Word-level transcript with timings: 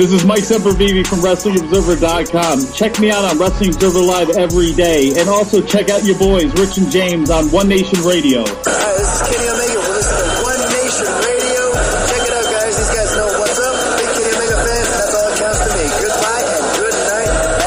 This 0.00 0.12
is 0.16 0.24
Mike 0.24 0.40
Sempervive 0.40 1.06
from 1.06 1.18
WrestlingObserver.com. 1.20 2.72
Check 2.72 2.98
me 3.00 3.10
out 3.10 3.22
on 3.22 3.36
Wrestling 3.36 3.74
Observer 3.74 4.00
Live 4.00 4.30
every 4.30 4.72
day. 4.72 5.12
And 5.20 5.28
also 5.28 5.60
check 5.60 5.90
out 5.90 6.02
your 6.04 6.16
boys, 6.16 6.48
Rich 6.56 6.78
and 6.78 6.90
James, 6.90 7.28
on 7.28 7.52
One 7.52 7.68
Nation 7.68 8.00
Radio. 8.00 8.40
Uh, 8.40 8.48
this 8.48 8.64
is 8.64 9.28
Kenny 9.28 9.44
Omega. 9.44 9.76
We're 9.76 10.00
listening 10.00 10.24
to 10.24 10.40
One 10.40 10.56
Nation 10.72 11.04
Radio. 11.04 11.76
Check 12.08 12.16
it 12.16 12.32
out, 12.32 12.48
guys. 12.48 12.80
These 12.80 12.96
guys 12.96 13.12
know 13.12 13.28
what's 13.44 13.60
up. 13.60 13.76
Big 14.00 14.08
Kenny 14.16 14.40
Omega 14.40 14.56
fan. 14.64 14.88
That's 14.88 15.12
all 15.12 15.20
that 15.20 15.36
counts 15.36 15.68
to 15.68 15.76
me. 15.76 15.84
Goodbye 16.00 16.48
and 16.48 16.64
good 16.80 16.96
night. 17.04 17.60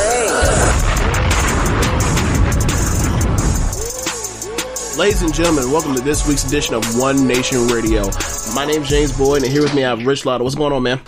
Bang. 4.90 4.98
Ladies 4.98 5.22
and 5.22 5.38
gentlemen, 5.38 5.70
welcome 5.70 5.94
to 5.94 6.02
this 6.02 6.26
week's 6.28 6.50
edition 6.50 6.74
of 6.74 6.98
One 6.98 7.28
Nation 7.28 7.68
Radio. 7.68 8.10
My 8.58 8.66
name's 8.66 8.90
James 8.90 9.14
Boyd, 9.16 9.44
and 9.44 9.52
here 9.52 9.62
with 9.62 9.76
me 9.78 9.86
I 9.86 9.94
have 9.94 10.04
Rich 10.04 10.26
Latta. 10.26 10.44
What's 10.44 10.56
going 10.58 10.74
on, 10.74 10.82
man? 10.82 11.00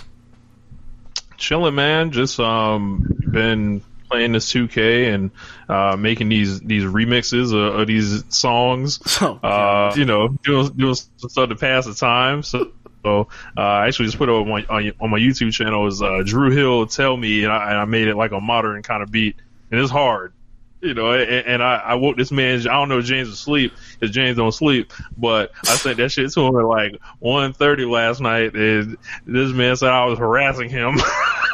Chilling, 1.37 1.75
man. 1.75 2.11
Just 2.11 2.39
um, 2.39 3.19
been 3.31 3.81
playing 4.09 4.31
this 4.33 4.51
2K 4.51 5.13
and 5.13 5.31
uh, 5.67 5.95
making 5.97 6.29
these 6.29 6.59
these 6.61 6.83
remixes 6.83 7.53
of, 7.53 7.81
of 7.81 7.87
these 7.87 8.23
songs. 8.29 8.99
Oh, 9.21 9.39
uh, 9.41 9.93
you 9.95 10.05
know, 10.05 10.27
doing 10.43 10.69
doing 10.73 10.95
some 10.95 11.29
stuff 11.29 11.49
to 11.49 11.55
pass 11.55 11.85
the 11.85 11.93
time. 11.93 12.43
So. 12.43 12.71
So 13.03 13.27
uh, 13.55 13.61
I 13.61 13.87
actually 13.87 14.05
just 14.05 14.17
put 14.17 14.29
it 14.29 14.31
on 14.31 14.49
my 14.49 14.65
on, 14.65 14.91
on 14.99 15.11
my 15.11 15.19
YouTube 15.19 15.53
channel 15.53 15.85
is 15.85 16.01
uh, 16.01 16.23
Dru 16.25 16.49
Hill 16.49 16.87
tell 16.87 17.15
me 17.15 17.43
and 17.43 17.53
I, 17.53 17.69
and 17.69 17.77
I 17.77 17.85
made 17.85 18.07
it 18.07 18.15
like 18.15 18.31
a 18.31 18.41
modern 18.41 18.81
kind 18.81 19.03
of 19.03 19.11
beat 19.11 19.35
and 19.69 19.79
it's 19.79 19.91
hard 19.91 20.33
you 20.85 20.93
know, 20.93 21.11
and, 21.11 21.47
and 21.47 21.63
I, 21.63 21.75
I 21.77 21.95
woke 21.95 22.17
this 22.17 22.31
man. 22.31 22.59
I 22.61 22.73
don't 22.73 22.89
know 22.89 22.99
if 22.99 23.05
James 23.05 23.27
is 23.27 23.35
asleep 23.35 23.73
because 23.99 24.13
James 24.13 24.37
don't 24.37 24.51
sleep, 24.51 24.93
but 25.17 25.51
I 25.63 25.75
sent 25.75 25.97
that 25.97 26.09
shit 26.09 26.31
to 26.31 26.41
him 26.41 26.55
at 26.57 26.65
like 26.65 26.99
1.30 27.21 27.89
last 27.89 28.21
night, 28.21 28.53
and 28.53 28.97
this 29.25 29.51
man 29.51 29.75
said 29.75 29.89
I 29.89 30.05
was 30.05 30.19
harassing 30.19 30.69
him. 30.69 30.95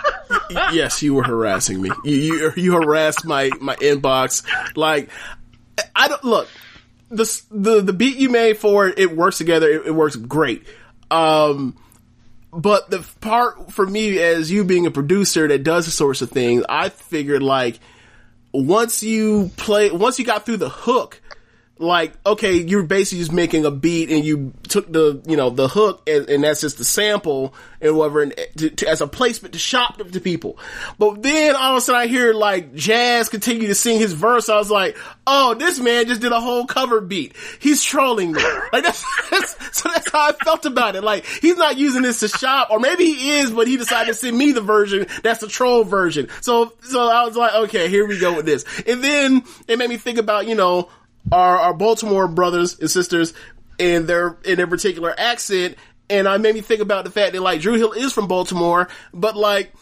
yes, 0.74 1.02
you 1.02 1.14
were 1.14 1.24
harassing 1.24 1.82
me. 1.82 1.90
You, 2.04 2.16
you 2.16 2.52
you 2.56 2.74
harassed 2.74 3.26
my 3.26 3.50
my 3.60 3.76
inbox. 3.78 4.46
Like 4.76 5.10
I 5.96 6.08
don't 6.08 6.24
look 6.24 6.48
the 7.10 7.42
the 7.52 7.82
the 7.82 7.94
beat 7.94 8.18
you 8.18 8.30
made 8.30 8.58
for 8.58 8.88
it. 8.88 9.00
It 9.00 9.16
works 9.16 9.38
together. 9.38 9.70
It, 9.70 9.88
it 9.88 9.92
works 9.92 10.16
great. 10.16 10.66
Um, 11.10 11.78
but 12.52 12.90
the 12.90 13.06
part 13.22 13.72
for 13.72 13.86
me 13.86 14.20
as 14.20 14.52
you 14.52 14.64
being 14.64 14.86
a 14.86 14.92
producer 14.92 15.48
that 15.48 15.64
does 15.64 15.86
the 15.86 15.92
sorts 15.92 16.22
of 16.22 16.32
things, 16.32 16.64
I 16.68 16.90
figured 16.90 17.44
like 17.44 17.80
once 18.54 19.04
you 19.04 19.52
play, 19.58 19.92
once 19.92 20.20
you 20.20 20.26
got 20.26 20.46
through 20.46 20.58
the 20.58 20.70
hook, 20.70 21.21
like, 21.82 22.14
okay, 22.26 22.54
you're 22.54 22.84
basically 22.84 23.20
just 23.20 23.32
making 23.32 23.66
a 23.66 23.72
beat 23.72 24.10
and 24.12 24.24
you 24.24 24.54
took 24.68 24.92
the, 24.92 25.22
you 25.26 25.36
know, 25.36 25.50
the 25.50 25.68
hook 25.68 26.08
and, 26.08 26.30
and 26.30 26.44
that's 26.44 26.62
just 26.62 26.78
the 26.78 26.84
sample 26.84 27.54
and 27.82 27.98
whatever 27.98 28.22
and 28.22 28.34
eh, 28.38 28.46
to, 28.58 28.70
to, 28.70 28.88
as 28.88 29.02
a 29.02 29.08
placement 29.08 29.54
to 29.54 29.60
shop 29.60 29.98
to 29.98 30.20
people. 30.20 30.60
But 30.98 31.24
then 31.24 31.56
all 31.56 31.72
of 31.72 31.78
a 31.78 31.82
sudden 31.82 32.02
I 32.02 32.08
hear 32.08 32.34
like 32.34 32.76
Jazz 32.76 33.30
continue 33.30 33.68
to 33.68 33.76
sing 33.76 34.00
his 34.00 34.14
verse. 34.14 34.48
I 34.50 34.58
was 34.58 34.70
like, 34.70 34.98
oh, 35.26 35.56
this 35.56 35.80
man 35.80 36.08
just 36.08 36.22
did 36.22 36.32
a 36.32 36.40
whole 36.40 36.66
cover 36.66 37.02
beat. 37.02 37.36
He's 37.60 37.84
trolling 37.84 38.32
me. 38.34 38.42
Like 38.72 38.84
that's, 38.84 39.04
that's 39.30 39.78
so 39.78 39.90
that's 39.90 40.10
how 40.12 40.30
I 40.30 40.32
felt 40.32 40.66
about 40.66 40.96
it. 40.96 41.04
Like 41.04 41.26
he's 41.26 41.58
not 41.58 41.78
using 41.78 42.04
this 42.04 42.22
to 42.22 42.30
shop 42.30 42.70
or 42.72 42.80
maybe 42.80 43.06
he 43.06 43.32
is, 43.40 43.52
but 43.52 43.68
he 43.68 43.76
decided 43.76 44.08
to 44.08 44.14
send 44.14 44.38
me 44.38 44.54
the 44.54 44.62
version. 44.62 45.08
That's 45.24 45.42
the 45.42 45.48
troll 45.48 45.84
version. 45.84 46.30
So, 46.42 46.74
so 46.84 47.08
I 47.08 47.26
was 47.26 47.36
like, 47.36 47.54
okay, 47.54 47.90
here 47.90 48.06
we 48.06 48.18
go 48.18 48.36
with 48.36 48.46
this. 48.46 48.64
And 48.88 49.04
then 49.04 49.44
it 49.68 49.78
made 49.78 49.90
me 49.90 49.98
think 49.98 50.20
about, 50.20 50.48
you 50.48 50.56
know, 50.56 50.90
our, 51.32 51.58
our 51.58 51.74
Baltimore 51.74 52.28
brothers 52.28 52.80
and 52.80 52.90
sisters 52.90 53.34
in 53.78 54.06
their 54.06 54.38
in 54.46 54.58
their 54.58 54.68
particular 54.68 55.14
accent, 55.18 55.76
and 56.10 56.28
I 56.28 56.38
made 56.38 56.56
me 56.56 56.62
think 56.62 56.82
about 56.82 57.06
the 57.06 57.12
fact 57.12 57.34
that 57.34 57.42
like 57.42 57.62
Dru 57.62 57.76
Hill 57.76 57.94
is 57.94 58.14
from 58.14 58.28
Baltimore, 58.28 58.88
but 59.14 59.36
like 59.36 59.74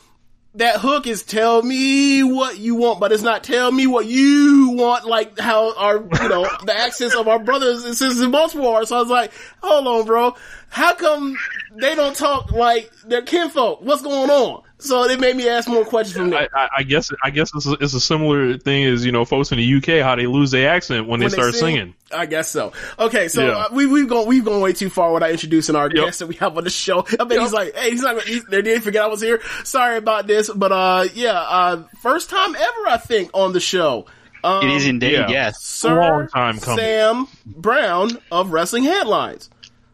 that 0.55 0.79
hook 0.79 1.05
is 1.05 1.23
tell 1.23 1.61
me 1.61 2.23
what 2.23 2.57
you 2.57 2.75
want, 2.75 2.99
but 2.99 3.11
it's 3.11 3.23
not 3.23 3.44
tell 3.44 3.72
me 3.72 3.85
what 3.85 4.07
you 4.07 4.72
want, 4.73 5.05
like 5.05 5.38
how 5.38 5.75
our, 5.75 5.97
you 5.97 6.29
know, 6.29 6.47
the 6.66 6.75
accents 6.75 7.16
of 7.16 7.28
our 7.28 7.39
brothers 7.39 7.83
and 7.85 7.95
sisters 7.95 8.22
in 8.22 8.31
Baltimore. 8.31 8.85
So 8.85 8.97
I 8.97 8.99
was 8.99 9.09
like, 9.09 9.31
hold 9.61 9.88
on, 9.88 10.05
bro. 10.05 10.35
How 10.69 10.95
come 10.95 11.38
they 11.79 11.95
don't 11.95 12.16
talk 12.16 12.51
like 12.51 12.91
their 13.05 13.22
kinfolk? 13.22 13.81
What's 13.81 14.01
going 14.01 14.29
on? 14.29 14.63
So 14.81 15.03
it 15.03 15.19
made 15.19 15.35
me 15.35 15.50
ask 15.50 15.67
more 15.67 15.84
questions 15.84 16.16
from 16.17 16.29
them. 16.29 16.47
I, 16.56 16.69
I 16.78 16.84
guess 16.84 17.09
I 17.23 17.29
guess 17.31 17.52
it's 17.53 17.66
a, 17.67 17.73
it's 17.73 17.93
a 17.93 17.99
similar 17.99 18.58
thing 18.58 18.85
as 18.85 19.05
you 19.05 19.11
know 19.11 19.26
folks 19.26 19.52
in 19.52 19.58
the 19.58 19.76
UK 19.76 20.02
how 20.03 20.16
they 20.16 20.26
lose 20.26 20.52
their 20.52 20.70
accent 20.70 21.02
when, 21.02 21.11
When 21.11 21.20
they 21.20 21.26
they 21.28 21.34
start 21.34 21.53
sing? 21.53 21.76
singing. 21.76 21.93
I 22.14 22.26
guess 22.26 22.47
so. 22.49 22.72
Okay, 22.97 23.28
so 23.28 23.46
Yeah. 23.46 23.52
uh, 23.58 23.67
we 23.73 23.85
we've 23.85 24.08
gone 24.08 24.26
we've 24.26 24.46
gone 24.46 24.61
way 24.61 24.72
too 24.73 24.90
far 24.90 25.11
without 25.11 25.31
introducing 25.31 25.76
our 25.76 25.90
Yep. 25.93 26.05
guest 26.05 26.20
that 26.20 26.28
we 26.28 26.35
have 26.35 26.58
on 26.58 26.64
the 26.64 26.70
show. 26.70 27.05
I 27.20 27.23
bet 27.26 27.40
he's 27.40 27.52
like, 27.53 27.76
hey, 27.76 27.91
he's 27.91 28.02
not. 28.02 28.16
Gonna, 28.17 28.28
he, 28.28 28.40
they 28.49 28.61
didn't 28.61 28.84
forget 28.84 29.03
I 29.03 29.08
was 29.08 29.22
here. 29.22 29.41
Sorry 29.66 29.97
about 29.97 30.28
this, 30.28 30.49
but 30.49 30.72
uh, 30.72 31.08
yeah, 31.14 31.34
uh, 31.34 31.84
first 32.02 32.29
time 32.29 32.55
ever 32.55 32.87
I 32.87 32.97
think 32.97 33.31
on 33.34 33.52
the 33.53 33.59
show. 33.59 34.05
Um, 34.41 34.66
It 34.66 34.76
is 34.76 34.85
indeed, 34.87 35.11
yeah. 35.11 35.28
yes. 35.28 35.61
Sir 35.61 35.99
long 35.99 36.28
time 36.29 36.59
coming. 36.59 36.78
Sam 36.79 37.28
Brown 37.46 38.17
of 38.31 38.52
Wrestling 38.52 38.85
Headlines. 38.85 39.49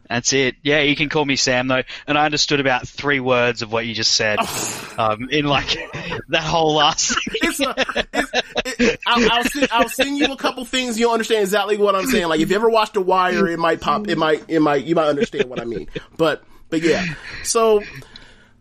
That's 0.08 0.32
it. 0.32 0.56
Yeah, 0.62 0.80
you 0.80 0.94
can 0.96 1.08
call 1.08 1.24
me 1.24 1.36
Sam 1.36 1.68
though. 1.68 1.82
And 2.06 2.16
I 2.16 2.24
understood 2.24 2.60
about 2.60 2.86
three 2.86 3.20
words 3.20 3.62
of 3.62 3.72
what 3.72 3.86
you 3.86 3.94
just 3.94 4.12
said. 4.14 4.38
um, 4.98 5.28
in 5.30 5.46
like 5.46 5.68
that 6.28 6.42
whole 6.42 6.74
last. 6.74 7.16
It's 7.34 7.60
a, 7.60 7.74
it's, 8.14 8.80
it, 8.80 9.00
I'll, 9.06 9.30
I'll, 9.32 9.44
send, 9.44 9.68
I'll 9.72 9.88
send 9.88 10.18
you 10.18 10.32
a 10.32 10.36
couple 10.36 10.64
things 10.64 10.98
you'll 10.98 11.12
understand 11.12 11.42
exactly 11.42 11.76
what 11.76 11.94
I'm 11.94 12.06
saying. 12.06 12.28
Like 12.28 12.40
if 12.40 12.50
you 12.50 12.56
ever 12.56 12.68
watched 12.68 12.94
The 12.94 13.00
Wire, 13.00 13.46
it 13.48 13.58
might 13.58 13.80
pop. 13.80 14.08
It 14.08 14.18
might. 14.18 14.44
It 14.48 14.60
might. 14.60 14.84
You 14.84 14.94
might 14.94 15.08
understand 15.08 15.50
what 15.50 15.60
I 15.60 15.64
mean. 15.64 15.88
But 16.16 16.44
but 16.70 16.82
yeah. 16.82 17.04
So 17.44 17.82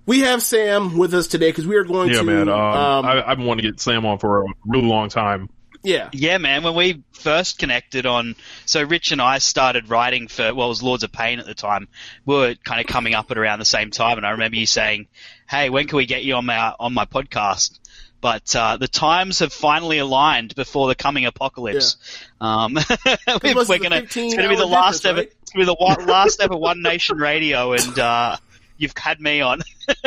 we 0.05 0.19
have 0.21 0.41
Sam 0.43 0.97
with 0.97 1.13
us 1.13 1.27
today 1.27 1.49
because 1.49 1.65
we 1.65 1.75
are 1.77 1.83
going 1.83 2.09
Yeah, 2.11 2.17
to. 2.19 2.23
man. 2.23 2.49
Um, 2.49 2.59
um, 2.59 3.05
I, 3.05 3.23
I've 3.27 3.37
been 3.37 3.45
wanting 3.47 3.63
to 3.65 3.71
get 3.71 3.79
Sam 3.79 4.05
on 4.05 4.19
for 4.19 4.43
a 4.43 4.45
really 4.65 4.87
long 4.87 5.09
time. 5.09 5.49
Yeah, 5.85 6.09
Yeah, 6.11 6.37
man. 6.37 6.63
When 6.63 6.75
we 6.75 7.03
first 7.13 7.59
connected 7.59 8.05
on, 8.05 8.35
so 8.65 8.83
Rich 8.83 9.11
and 9.11 9.21
I 9.21 9.37
started 9.37 9.89
writing 9.89 10.27
for, 10.27 10.53
well, 10.53 10.67
it 10.67 10.69
was 10.69 10.83
Lords 10.83 11.03
of 11.03 11.11
Pain 11.11 11.39
at 11.39 11.45
the 11.45 11.53
time. 11.53 11.87
We 12.25 12.35
were 12.35 12.55
kind 12.55 12.81
of 12.81 12.87
coming 12.87 13.13
up 13.13 13.31
at 13.31 13.37
around 13.37 13.59
the 13.59 13.65
same 13.65 13.91
time, 13.91 14.17
and 14.17 14.25
I 14.25 14.31
remember 14.31 14.57
you 14.57 14.65
saying, 14.65 15.07
"Hey, 15.47 15.69
when 15.69 15.87
can 15.87 15.97
we 15.97 16.05
get 16.05 16.23
you 16.23 16.35
on 16.35 16.45
my 16.45 16.73
on 16.79 16.93
my 16.93 17.05
podcast?" 17.05 17.79
But 18.21 18.55
uh, 18.55 18.77
the 18.77 18.87
times 18.87 19.39
have 19.39 19.53
finally 19.53 19.99
aligned 19.99 20.55
before 20.55 20.87
the 20.87 20.95
coming 20.95 21.25
apocalypse. 21.25 21.97
Um, 22.41 22.73
we're 23.43 23.55
we're 23.55 23.77
gonna, 23.77 23.97
it's 23.97 24.15
gonna 24.15 24.49
be 24.49 24.55
the 24.55 24.65
last 24.65 25.03
difference, 25.03 25.05
ever, 25.05 25.17
right? 25.19 25.33
it's 25.41 25.51
gonna 25.51 25.65
be 25.65 25.75
the 26.05 26.05
last 26.07 26.41
ever 26.41 26.57
One 26.57 26.81
Nation 26.81 27.17
Radio, 27.17 27.73
and 27.73 27.99
uh, 27.99 28.37
you've 28.77 28.97
had 28.97 29.19
me 29.19 29.41
on. 29.41 29.61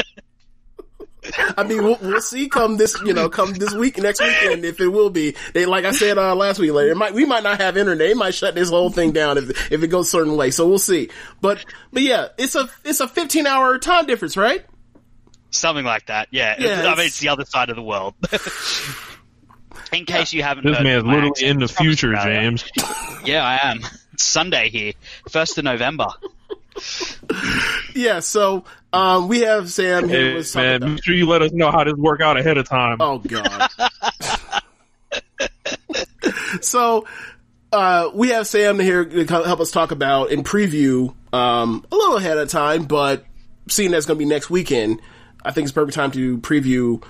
I 1.56 1.64
mean, 1.64 1.82
we'll, 1.82 1.98
we'll 2.00 2.20
see. 2.20 2.48
Come 2.48 2.76
this, 2.76 2.96
you 3.04 3.12
know, 3.12 3.28
come 3.28 3.52
this 3.52 3.74
week, 3.74 3.98
next 3.98 4.20
weekend, 4.20 4.64
if 4.64 4.80
it 4.80 4.88
will 4.88 5.10
be. 5.10 5.34
They, 5.52 5.66
like 5.66 5.84
I 5.84 5.90
said 5.90 6.16
uh, 6.16 6.34
last 6.34 6.58
week, 6.58 6.72
like, 6.72 6.86
it 6.86 6.96
might 6.96 7.12
we 7.12 7.24
might 7.24 7.42
not 7.42 7.60
have 7.60 7.76
internet. 7.76 7.98
They 8.08 8.14
might 8.14 8.34
shut 8.34 8.54
this 8.54 8.70
whole 8.70 8.90
thing 8.90 9.12
down 9.12 9.36
if 9.36 9.72
if 9.72 9.82
it 9.82 9.88
goes 9.88 10.06
a 10.06 10.10
certain 10.10 10.36
way. 10.36 10.50
So 10.52 10.68
we'll 10.68 10.78
see. 10.78 11.10
But 11.40 11.64
but 11.92 12.02
yeah, 12.02 12.28
it's 12.38 12.54
a 12.54 12.68
it's 12.84 13.00
a 13.00 13.08
15 13.08 13.46
hour 13.46 13.78
time 13.78 14.06
difference, 14.06 14.36
right? 14.36 14.64
Something 15.50 15.84
like 15.84 16.06
that, 16.06 16.28
yeah. 16.30 16.54
Yeah, 16.58 16.66
I 16.68 16.74
mean, 16.74 16.84
it's- 16.90 17.06
it's 17.06 17.18
the 17.20 17.28
other 17.30 17.44
side 17.44 17.70
of 17.70 17.76
the 17.76 17.82
world. 17.82 18.14
In 19.92 20.04
case 20.04 20.32
you 20.34 20.42
haven't 20.42 20.64
This 20.66 20.76
heard 20.76 20.84
man's 20.84 21.04
literally 21.04 21.28
accent, 21.30 21.50
in 21.50 21.58
the 21.60 21.68
future, 21.68 22.14
James. 22.14 22.64
Yeah, 23.24 23.42
I 23.44 23.70
am. 23.70 23.80
It's 24.12 24.24
Sunday 24.24 24.68
here, 24.68 24.92
first 25.30 25.56
of 25.56 25.64
November. 25.64 26.08
Yeah. 27.94 28.20
So 28.20 28.64
um, 28.92 29.26
we 29.28 29.40
have 29.40 29.70
Sam 29.70 30.08
here. 30.08 30.30
Hey, 30.30 30.34
was 30.34 30.54
man, 30.54 30.76
about- 30.76 30.90
make 30.90 31.04
sure 31.04 31.14
you 31.14 31.26
let 31.26 31.42
us 31.42 31.50
know 31.52 31.70
how 31.72 31.82
this 31.84 31.94
work 31.94 32.20
out 32.20 32.36
ahead 32.36 32.56
of 32.56 32.68
time. 32.68 32.98
Oh 33.00 33.18
god. 33.18 33.68
so 36.60 37.06
uh, 37.72 38.10
we 38.14 38.28
have 38.28 38.46
Sam 38.46 38.78
here 38.78 39.04
to 39.04 39.24
help 39.26 39.60
us 39.60 39.70
talk 39.70 39.90
about 39.90 40.30
and 40.32 40.44
preview 40.44 41.14
um, 41.32 41.84
a 41.90 41.96
little 41.96 42.16
ahead 42.16 42.38
of 42.38 42.48
time, 42.48 42.84
but 42.84 43.24
seeing 43.68 43.90
that's 43.90 44.06
going 44.06 44.18
to 44.18 44.24
be 44.24 44.28
next 44.28 44.48
weekend, 44.48 45.00
I 45.44 45.50
think 45.52 45.64
it's 45.64 45.72
perfect 45.72 45.94
time 45.94 46.10
to 46.12 46.38
preview 46.38 47.02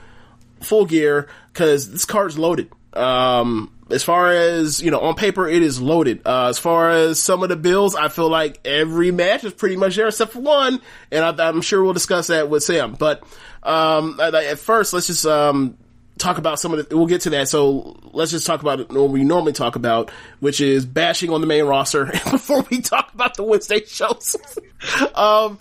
full 0.61 0.87
gear 0.87 1.29
because 1.53 1.91
this 1.91 2.05
card's 2.05 2.39
loaded. 2.39 2.71
Um, 2.95 3.73
as 3.91 4.05
far 4.05 4.31
as 4.31 4.83
you 4.83 4.91
know, 4.91 5.01
on 5.01 5.15
paper 5.15 5.49
it 5.49 5.63
is 5.63 5.81
loaded. 5.81 6.23
Uh, 6.27 6.49
as 6.49 6.59
far 6.59 6.91
as 6.91 7.21
some 7.21 7.43
of 7.43 7.49
the 7.49 7.57
bills, 7.57 7.95
I 7.95 8.09
feel 8.09 8.29
like 8.29 8.61
every 8.65 9.11
match 9.11 9.45
is 9.45 9.53
pretty 9.53 9.77
much 9.77 9.97
there 9.97 10.09
except 10.09 10.33
for 10.33 10.41
one, 10.41 10.81
and 11.11 11.25
I, 11.25 11.49
I'm 11.49 11.63
sure 11.63 11.83
we'll 11.83 11.93
discuss 11.93 12.29
that 12.29 12.51
with 12.51 12.63
Sam. 12.63 12.93
But 12.93 13.25
um, 13.63 14.19
at, 14.21 14.35
at 14.35 14.59
first, 14.59 14.93
let's 14.93 15.07
just 15.07 15.27
um, 15.27 15.77
talk 16.19 16.39
about 16.39 16.61
some 16.61 16.75
of 16.75 16.89
the. 16.89 16.97
We'll 16.97 17.07
get 17.07 17.23
to 17.23 17.31
that. 17.31 17.49
So 17.49 17.99
let's 18.13 18.31
just 18.31 18.47
talk 18.47 18.61
about 18.61 18.93
what 18.93 19.11
we 19.11 19.25
normally 19.25 19.53
talk 19.53 19.77
about, 19.77 20.11
which 20.41 20.61
is 20.61 20.85
bashing 20.85 21.31
on 21.31 21.41
the 21.41 21.47
main 21.47 21.65
roster 21.65 22.07
before 22.31 22.65
we 22.71 22.81
talk 22.81 23.13
about 23.15 23.37
the 23.37 23.43
Wednesday 23.43 23.85
shows. 23.85 24.37
um, 25.15 25.59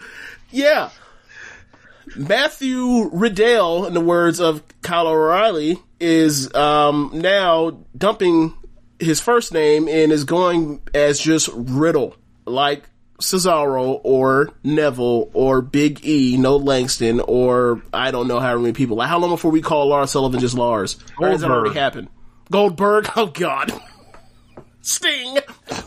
yeah. 0.52 0.90
Matthew 2.16 3.10
Riddle, 3.12 3.86
in 3.86 3.94
the 3.94 4.02
words 4.02 4.40
of 4.40 4.64
Kyle 4.82 5.08
O'Reilly, 5.08 5.78
is 6.00 6.54
um, 6.54 7.12
now 7.14 7.84
dumping 7.98 8.54
his 9.00 9.20
first 9.20 9.54
name 9.54 9.88
and 9.88 10.12
is 10.12 10.24
going 10.24 10.82
as 10.94 11.20
just 11.20 11.50
Riddle, 11.54 12.16
like 12.46 12.84
Cesaro 13.20 14.00
or 14.04 14.50
Neville 14.64 15.30
or 15.34 15.62
Big 15.62 16.06
E, 16.06 16.38
no 16.38 16.58
Langston, 16.58 17.20
or 17.20 17.82
I 17.94 18.12
don't 18.12 18.28
know 18.28 18.40
how 18.40 18.58
many 18.58 18.74
people. 18.74 18.98
Like, 18.98 19.10
how 19.10 19.20
long 19.20 19.32
before 19.32 19.52
we 19.52 19.62
call 19.62 19.88
Lars 19.88 20.12
Sullivan 20.12 20.40
just 20.40 20.56
Lars? 20.56 20.98
Or 21.20 21.30
has 21.30 21.42
that 21.42 21.50
already 21.50 21.70
Goldberg. 21.70 21.76
happened? 21.76 22.10
Goldberg? 22.52 23.10
Oh, 23.16 23.28
God. 23.28 23.72
Sting! 24.82 25.38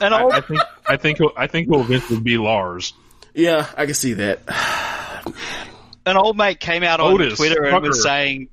And 0.01 0.15
I, 0.15 0.23
all, 0.23 0.33
I 0.33 0.41
think 0.43 0.61
I 0.87 0.97
think 0.99 1.19
he'll, 1.19 1.33
I 1.35 1.47
think 1.47 1.69
he'll 1.69 1.81
eventually 1.81 2.21
be 2.21 2.37
Lars. 2.37 2.93
Yeah, 3.35 3.67
I 3.75 3.87
can 3.87 3.95
see 3.95 4.15
that. 4.15 4.41
an 6.05 6.17
old 6.19 6.37
mate 6.37 6.61
came 6.61 6.83
out 6.83 7.01
on 7.01 7.17
Twitter 7.17 7.65
and 7.65 7.83
was 7.83 8.03
saying, 8.03 8.49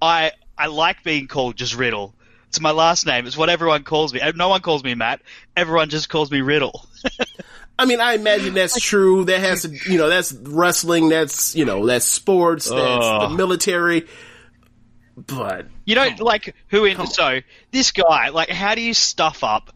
"I 0.00 0.32
I 0.56 0.66
like 0.66 1.02
being 1.02 1.26
called 1.26 1.56
just 1.56 1.74
Riddle. 1.76 2.14
It's 2.48 2.60
my 2.60 2.72
last 2.72 3.06
name. 3.06 3.26
It's 3.26 3.36
what 3.36 3.48
everyone 3.48 3.82
calls 3.82 4.12
me. 4.12 4.20
Uh, 4.20 4.32
no 4.36 4.50
one 4.50 4.60
calls 4.60 4.84
me 4.84 4.94
Matt. 4.94 5.22
Everyone 5.56 5.88
just 5.88 6.08
calls 6.08 6.30
me 6.30 6.40
Riddle." 6.40 6.86
I 7.78 7.86
mean, 7.86 8.00
I 8.00 8.14
imagine 8.14 8.54
that's 8.54 8.78
true. 8.78 9.24
That 9.24 9.40
has 9.40 9.62
to, 9.62 9.70
you 9.90 9.98
know, 9.98 10.08
that's 10.08 10.32
wrestling. 10.32 11.08
That's, 11.08 11.56
you 11.56 11.64
know, 11.64 11.86
that's 11.86 12.04
sports. 12.04 12.68
That's 12.68 13.04
Ugh. 13.04 13.30
the 13.30 13.36
military. 13.36 14.06
But 15.16 15.66
You 15.84 15.94
know, 15.94 16.08
like 16.20 16.54
who 16.68 16.84
in 16.84 17.06
so 17.06 17.40
this 17.70 17.92
guy, 17.92 18.28
like 18.28 18.48
how 18.50 18.74
do 18.74 18.80
you 18.80 18.94
stuff 18.94 19.44
up 19.44 19.74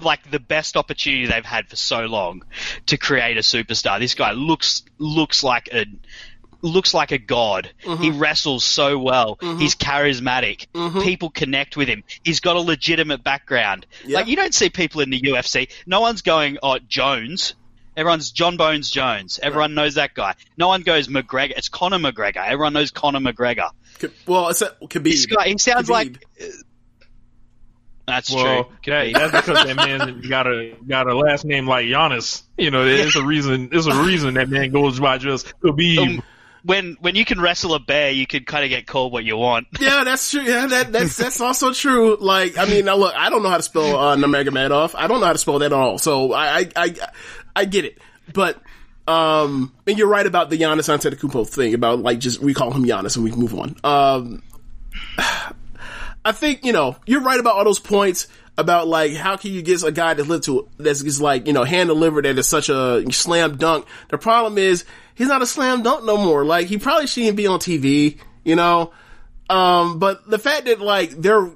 like 0.00 0.30
the 0.30 0.40
best 0.40 0.76
opportunity 0.76 1.26
they've 1.26 1.44
had 1.44 1.68
for 1.68 1.76
so 1.76 2.06
long 2.06 2.44
to 2.86 2.96
create 2.96 3.36
a 3.36 3.40
superstar? 3.40 3.98
This 3.98 4.14
guy 4.14 4.32
looks 4.32 4.82
looks 4.98 5.44
like 5.44 5.68
a 5.72 5.86
looks 6.62 6.94
like 6.94 7.12
a 7.12 7.18
god. 7.18 7.70
He 7.78 7.88
mm-hmm. 7.88 8.18
wrestles 8.18 8.64
so 8.64 8.98
well. 8.98 9.36
Mm-hmm. 9.36 9.58
He's 9.58 9.74
charismatic. 9.74 10.66
Mm-hmm. 10.74 11.00
People 11.00 11.30
connect 11.30 11.76
with 11.76 11.88
him. 11.88 12.04
He's 12.22 12.40
got 12.40 12.56
a 12.56 12.60
legitimate 12.60 13.22
background. 13.22 13.86
Yeah. 14.04 14.18
Like 14.18 14.26
you 14.28 14.36
don't 14.36 14.54
see 14.54 14.70
people 14.70 15.00
in 15.00 15.10
the 15.10 15.20
UFC. 15.20 15.70
No 15.86 16.00
one's 16.00 16.22
going, 16.22 16.58
"Oh, 16.62 16.78
Jones." 16.78 17.54
Everyone's 17.96 18.30
John 18.30 18.56
Bones 18.56 18.88
Jones. 18.88 19.40
Everyone 19.42 19.74
knows 19.74 19.94
that 19.96 20.14
guy. 20.14 20.34
No 20.56 20.68
one 20.68 20.82
goes 20.82 21.08
McGregor. 21.08 21.52
It's 21.56 21.68
Conor 21.68 21.98
McGregor. 21.98 22.46
Everyone 22.46 22.72
knows 22.72 22.92
Conor 22.92 23.18
McGregor. 23.18 23.70
K- 23.98 24.08
well, 24.26 24.48
it's 24.48 24.62
a 24.62 24.68
Khabib. 24.68 25.04
This 25.04 25.26
guy, 25.26 25.48
he 25.48 25.58
sounds 25.58 25.88
Khabib. 25.88 25.90
like. 25.90 26.24
That's 28.06 28.34
Well, 28.34 28.64
true. 28.64 28.92
that, 28.92 29.12
that's 29.12 29.46
because 29.46 29.64
that 29.66 29.76
man 29.76 30.20
got 30.28 30.46
a 30.46 30.74
got 30.86 31.08
a 31.08 31.16
last 31.16 31.44
name 31.44 31.66
like 31.66 31.86
Giannis. 31.86 32.42
You 32.56 32.70
know, 32.70 32.84
there's 32.84 33.16
a 33.16 33.24
reason. 33.24 33.68
There's 33.68 33.86
a 33.86 34.02
reason 34.02 34.34
that 34.34 34.48
man 34.48 34.70
goes 34.70 34.98
by 34.98 35.18
just 35.18 35.52
Khabib. 35.60 35.98
Um, 35.98 36.22
when 36.62 36.96
when 37.00 37.14
you 37.14 37.24
can 37.24 37.40
wrestle 37.40 37.74
a 37.74 37.78
bear, 37.78 38.10
you 38.10 38.26
can 38.26 38.44
kind 38.44 38.64
of 38.64 38.70
get 38.70 38.86
called 38.86 39.12
what 39.12 39.24
you 39.24 39.36
want. 39.36 39.66
Yeah, 39.80 40.04
that's 40.04 40.30
true. 40.30 40.42
Yeah, 40.42 40.66
that, 40.66 40.92
that's 40.92 41.16
that's 41.16 41.40
also 41.40 41.72
true. 41.72 42.16
Like, 42.20 42.58
I 42.58 42.66
mean, 42.66 42.84
now 42.84 42.96
look, 42.96 43.14
I 43.14 43.30
don't 43.30 43.42
know 43.42 43.48
how 43.48 43.56
to 43.56 43.62
spell 43.62 43.96
uh, 43.96 44.16
Nurmagomedov. 44.16 44.94
I 44.94 45.06
don't 45.06 45.20
know 45.20 45.26
how 45.26 45.32
to 45.32 45.38
spell 45.38 45.58
that 45.60 45.66
at 45.66 45.72
all. 45.72 45.96
So 45.98 46.32
I, 46.32 46.58
I, 46.58 46.68
I, 46.76 46.94
I 47.56 47.64
get 47.64 47.86
it. 47.86 47.98
But, 48.32 48.60
um, 49.08 49.72
and 49.86 49.98
you're 49.98 50.08
right 50.08 50.26
about 50.26 50.50
the 50.50 50.58
Giannis 50.58 50.88
Antetokounmpo 50.88 51.48
thing 51.48 51.72
about 51.74 52.00
like 52.00 52.18
just 52.18 52.40
we 52.40 52.52
call 52.52 52.72
him 52.72 52.84
Giannis 52.84 53.16
and 53.16 53.24
we 53.24 53.32
move 53.32 53.54
on. 53.54 53.76
Um, 53.82 54.42
I 56.24 56.32
think 56.32 56.64
you 56.66 56.72
know 56.72 56.96
you're 57.06 57.22
right 57.22 57.40
about 57.40 57.56
all 57.56 57.64
those 57.64 57.78
points 57.78 58.28
about 58.60 58.86
like 58.86 59.14
how 59.14 59.36
can 59.36 59.52
you 59.52 59.62
get 59.62 59.82
a 59.82 59.90
guy 59.90 60.14
that's 60.14 60.28
little 60.28 60.68
that's 60.78 61.02
just 61.02 61.20
like 61.20 61.46
you 61.46 61.52
know 61.52 61.64
hand 61.64 61.88
delivered 61.88 62.24
that 62.24 62.38
is 62.38 62.48
such 62.48 62.68
a 62.68 63.04
slam 63.10 63.56
dunk. 63.56 63.86
The 64.08 64.18
problem 64.18 64.58
is 64.58 64.84
he's 65.14 65.28
not 65.28 65.42
a 65.42 65.46
slam 65.46 65.82
dunk 65.82 66.04
no 66.04 66.16
more. 66.16 66.44
Like 66.44 66.68
he 66.68 66.78
probably 66.78 67.06
shouldn't 67.06 67.36
be 67.36 67.46
on 67.46 67.58
TV. 67.58 68.18
You 68.44 68.56
know, 68.56 68.92
um, 69.50 69.98
but 69.98 70.30
the 70.30 70.38
fact 70.38 70.66
that 70.66 70.80
like 70.80 71.10
they're 71.10 71.50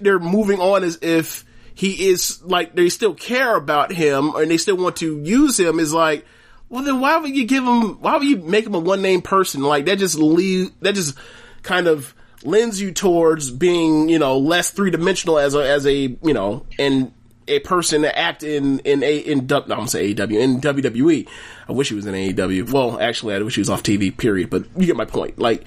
they're 0.00 0.18
moving 0.18 0.60
on 0.60 0.82
as 0.82 0.98
if 1.00 1.44
he 1.76 2.08
is 2.08 2.42
like 2.42 2.74
they 2.74 2.88
still 2.88 3.14
care 3.14 3.54
about 3.54 3.92
him 3.92 4.34
and 4.34 4.50
they 4.50 4.56
still 4.56 4.76
want 4.76 4.96
to 4.96 5.22
use 5.22 5.60
him 5.60 5.78
is 5.78 5.92
like, 5.92 6.24
well 6.68 6.82
then 6.82 7.00
why 7.00 7.18
would 7.18 7.36
you 7.36 7.46
give 7.46 7.62
him? 7.62 8.00
Why 8.00 8.16
would 8.16 8.26
you 8.26 8.38
make 8.38 8.66
him 8.66 8.74
a 8.74 8.80
one 8.80 9.00
name 9.00 9.22
person? 9.22 9.62
Like 9.62 9.84
that 9.86 9.98
just 9.98 10.18
leave 10.18 10.72
that 10.80 10.94
just 10.94 11.16
kind 11.62 11.86
of 11.86 12.15
lends 12.42 12.80
you 12.80 12.92
towards 12.92 13.50
being 13.50 14.08
you 14.08 14.18
know 14.18 14.38
less 14.38 14.70
three 14.70 14.90
dimensional 14.90 15.38
as 15.38 15.54
a 15.54 15.68
as 15.68 15.86
a 15.86 15.94
you 15.94 16.34
know 16.34 16.66
and 16.78 17.12
a 17.48 17.60
person 17.60 18.02
to 18.02 18.18
act 18.18 18.42
in 18.42 18.80
in 18.80 19.02
a 19.02 19.18
in 19.18 19.46
no, 19.46 19.56
I'm 19.58 19.66
gonna 19.68 19.88
say 19.88 20.14
AEW 20.14 20.40
in 20.40 20.60
WWE. 20.60 21.28
I 21.68 21.72
wish 21.72 21.88
he 21.88 21.94
was 21.94 22.06
in 22.06 22.14
AEW. 22.14 22.72
Well, 22.72 23.00
actually, 23.00 23.34
I 23.34 23.38
wish 23.38 23.54
he 23.54 23.60
was 23.60 23.70
off 23.70 23.82
TV. 23.82 24.16
Period. 24.16 24.50
But 24.50 24.64
you 24.76 24.86
get 24.86 24.96
my 24.96 25.04
point. 25.04 25.38
Like 25.38 25.66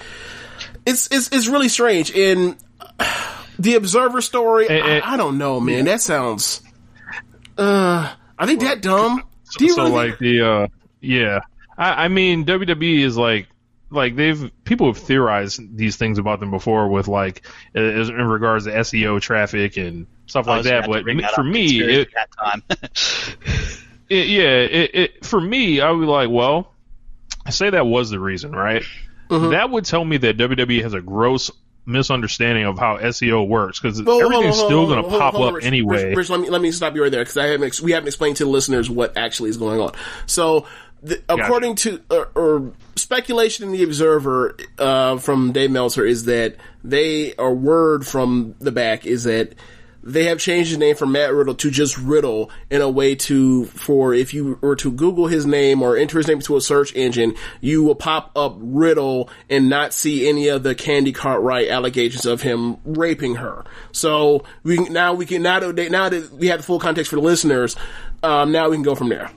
it's 0.86 1.08
it's 1.12 1.30
it's 1.32 1.48
really 1.48 1.70
strange. 1.70 2.12
In 2.12 2.58
the 3.60 3.76
Observer 3.76 4.22
story, 4.22 4.70
Eh, 4.70 4.74
eh. 4.74 5.00
I, 5.04 5.14
I 5.14 5.18
don't 5.18 5.38
know, 5.38 5.60
man. 5.60 5.86
That 5.86 6.02
sounds. 6.02 6.62
Uh, 7.58 8.14
are 8.38 8.48
they 8.48 8.56
that 8.56 8.82
dumb? 8.82 9.24
Do 9.58 9.66
you 9.66 9.74
so 9.74 9.84
really 9.84 9.96
like 10.10 10.20
the 10.20 10.42
uh 10.42 10.68
yeah 11.02 11.40
I, 11.78 12.06
I 12.06 12.08
mean 12.08 12.46
wwe 12.46 13.00
is 13.00 13.18
like 13.18 13.48
like 13.92 14.16
they've 14.16 14.52
people 14.64 14.88
have 14.88 14.98
theorized 14.98 15.60
these 15.78 15.96
things 15.98 16.18
about 16.20 16.40
them 16.40 16.52
before 16.52 16.88
with 16.90 17.08
like 17.08 17.44
as- 17.74 18.10
in 18.10 18.16
regards 18.28 18.66
to 18.66 18.72
seo 18.72 19.20
traffic 19.20 19.78
and 19.78 20.06
stuff 20.28 20.46
like 20.48 20.64
that 20.64 20.88
but 20.88 21.04
that 21.06 21.32
for 21.34 21.44
me 21.44 21.80
it, 21.82 22.10
that 22.14 22.30
time. 22.38 22.64
it 24.10 24.28
yeah 24.28 24.44
it, 24.60 24.92
it 24.96 25.26
for 25.26 25.40
me 25.42 25.82
i 25.82 25.90
would 25.92 26.02
be 26.02 26.06
like 26.08 26.30
well 26.30 26.74
I 27.46 27.52
say 27.52 27.70
that 27.70 27.86
was 27.86 28.10
the 28.10 28.20
reason 28.20 28.52
right 28.52 28.84
Mm-hmm. 29.30 29.52
that 29.52 29.70
would 29.70 29.86
tell 29.86 30.04
me 30.04 30.18
that 30.18 30.38
wwe 30.38 30.82
has 30.82 30.96
a 30.96 31.02
gross 31.02 31.52
misunderstanding 31.86 32.66
of 32.66 32.80
how 32.80 32.98
seo 32.98 33.48
works 33.48 33.80
because 33.80 34.02
Well, 34.02 34.20
hold 34.20 34.24
on, 34.26 34.34
everything's 34.34 34.56
hold 34.58 34.68
still 34.70 34.88
going 34.88 35.04
to 35.04 35.10
pop 35.10 35.34
hold 35.36 35.44
on, 35.44 35.50
up 35.50 35.56
Rich, 35.58 35.66
anyway 35.66 36.06
Rich, 36.06 36.18
Rich, 36.18 36.30
let 36.32 36.40
me 36.40 36.50
let 36.50 36.62
me 36.62 36.72
stop 36.72 36.96
you 36.96 37.04
right 37.04 37.12
there 37.12 37.22
because 37.22 37.38
I 37.38 37.46
haven't 37.46 37.68
ex- 37.68 37.80
we 37.82 37.92
haven't 37.92 38.08
explained 38.08 38.38
to 38.38 38.46
the 38.46 38.50
listeners 38.50 38.90
what 38.90 39.16
actually 39.18 39.52
is 39.52 39.58
going 39.58 39.80
on. 39.82 39.94
So 40.26 40.66
the, 41.02 41.22
according 41.30 41.76
to 41.76 42.02
or, 42.10 42.30
or 42.36 42.74
speculation 42.96 43.66
in 43.66 43.72
the 43.72 43.84
Observer 43.84 44.58
uh, 44.78 45.18
from 45.18 45.52
Dave 45.52 45.72
Meltzer 45.72 46.06
is 46.06 46.26
that 46.26 46.56
they 46.84 47.34
or 47.34 47.54
word 47.54 48.06
from 48.06 48.56
the 48.60 48.72
back 48.72 49.06
is 49.06 49.24
that 49.24 49.54
they 50.02 50.26
have 50.26 50.40
changed 50.40 50.70
his 50.70 50.78
name 50.78 50.96
from 50.96 51.12
Matt 51.12 51.34
Riddle 51.34 51.56
to 51.56 51.70
just 51.70 51.98
Riddle 51.98 52.52
in 52.70 52.82
a 52.82 52.90
way 52.90 53.16
to 53.16 53.66
for 53.66 54.14
if 54.14 54.34
you 54.34 54.58
were 54.62 54.76
to 54.78 54.92
Google 54.92 55.28
his 55.28 55.46
name 55.46 55.82
or 55.82 55.98
enter 55.98 56.18
his 56.18 56.28
name 56.28 56.38
into 56.38 56.56
a 56.56 56.62
search 56.62 56.96
engine, 56.96 57.36
you 57.62 57.84
will 57.84 57.96
pop 57.96 58.32
up 58.36 58.56
Riddle 58.60 59.30
and 59.50 59.70
not 59.70 59.94
see 59.94 60.28
any 60.28 60.48
of 60.48 60.64
the 60.64 60.74
Candy 60.74 61.12
Cartwright 61.12 61.68
allegations 61.68 62.26
of 62.26 62.42
him 62.42 62.78
raping 62.86 63.36
her. 63.36 63.66
So 63.92 64.46
we 64.64 64.78
now 64.78 65.14
we 65.14 65.26
can 65.26 65.42
now 65.42 65.60
that 65.60 65.92
now 65.92 66.10
that 66.10 66.32
we 66.32 66.48
have 66.48 66.60
the 66.60 66.66
full 66.66 66.80
context 66.80 67.10
for 67.10 67.18
the 67.18 67.22
listeners, 67.22 67.76
um, 68.24 68.52
now 68.52 68.70
we 68.70 68.78
can 68.78 68.84
go 68.84 68.96
from 68.96 69.10
there. 69.10 69.30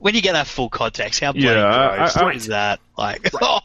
When 0.00 0.14
you 0.14 0.22
get 0.22 0.32
that 0.32 0.46
full 0.46 0.68
context, 0.68 1.20
how 1.20 1.32
bloody 1.32 1.46
Yeah, 1.46 1.96
gross 1.96 2.16
I- 2.16 2.22
I- 2.24 2.32
is 2.32 2.46
that? 2.46 2.80
Like, 2.96 3.30
oh, 3.42 3.60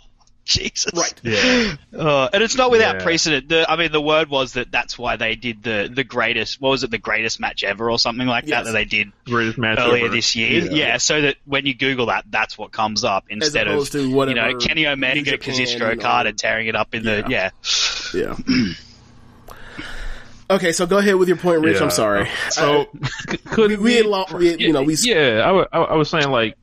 Jesus. 0.45 0.91
Right. 0.93 1.13
Yeah. 1.23 1.75
Uh, 1.97 2.27
and 2.33 2.43
it's 2.43 2.55
not 2.57 2.69
without 2.69 2.97
Yeah. 2.97 3.03
precedent. 3.03 3.47
The, 3.47 3.69
I 3.71 3.77
mean, 3.77 3.91
the 3.93 4.01
word 4.01 4.29
was 4.29 4.53
that 4.53 4.71
that's 4.71 4.97
why 4.97 5.15
they 5.15 5.35
did 5.35 5.63
the, 5.63 5.89
the 5.93 6.03
greatest, 6.03 6.59
what 6.59 6.71
was 6.71 6.83
it, 6.83 6.91
the 6.91 6.97
greatest 6.97 7.39
match 7.39 7.63
ever 7.63 7.89
or 7.89 7.97
something 7.97 8.27
like 8.27 8.45
Yes. 8.45 8.65
that 8.65 8.71
that 8.71 8.77
they 8.77 8.83
did 8.85 9.11
Greatest 9.25 9.57
match 9.57 9.79
earlier 9.79 10.05
ever. 10.07 10.13
this 10.15 10.35
year. 10.35 10.63
Yeah. 10.65 10.71
Yeah. 10.71 10.97
so 10.97 11.21
that 11.21 11.37
when 11.45 11.65
you 11.65 11.73
Google 11.73 12.07
that, 12.07 12.25
that's 12.29 12.57
what 12.57 12.73
comes 12.73 13.05
up 13.05 13.25
instead 13.29 13.67
of, 13.67 13.73
opposed 13.75 13.93
to 13.93 14.01
you 14.05 14.33
know, 14.33 14.57
Kenny 14.57 14.85
Omega, 14.85 15.15
New 15.15 15.23
Japan 15.23 15.53
Kazuchika 15.55 15.97
Okada 15.97 16.29
or- 16.29 16.33
tearing 16.33 16.67
it 16.67 16.75
up 16.75 16.93
in 16.93 17.03
the, 17.03 17.25
yeah. 17.29 17.51
Yeah. 18.13 18.35
okay, 20.49 20.71
so 20.71 20.85
go 20.85 20.97
ahead 20.97 21.15
with 21.15 21.27
your 21.27 21.37
point, 21.37 21.61
Rich. 21.61 21.77
Yeah. 21.77 21.83
I'm 21.83 21.91
sorry. 21.91 22.29
So 22.49 22.85
could 23.45 23.71
we, 23.71 23.77
we 23.77 23.95
had 23.95 24.05
lo- 24.05 24.25
we 24.33 24.47
had, 24.47 24.61
you 24.61 24.73
know 24.73 24.83
we 24.83 24.95
yeah, 24.95 25.65
I, 25.71 25.77
I, 25.77 25.83
I 25.83 25.95
was 25.95 26.09
saying 26.09 26.29
like 26.29 26.57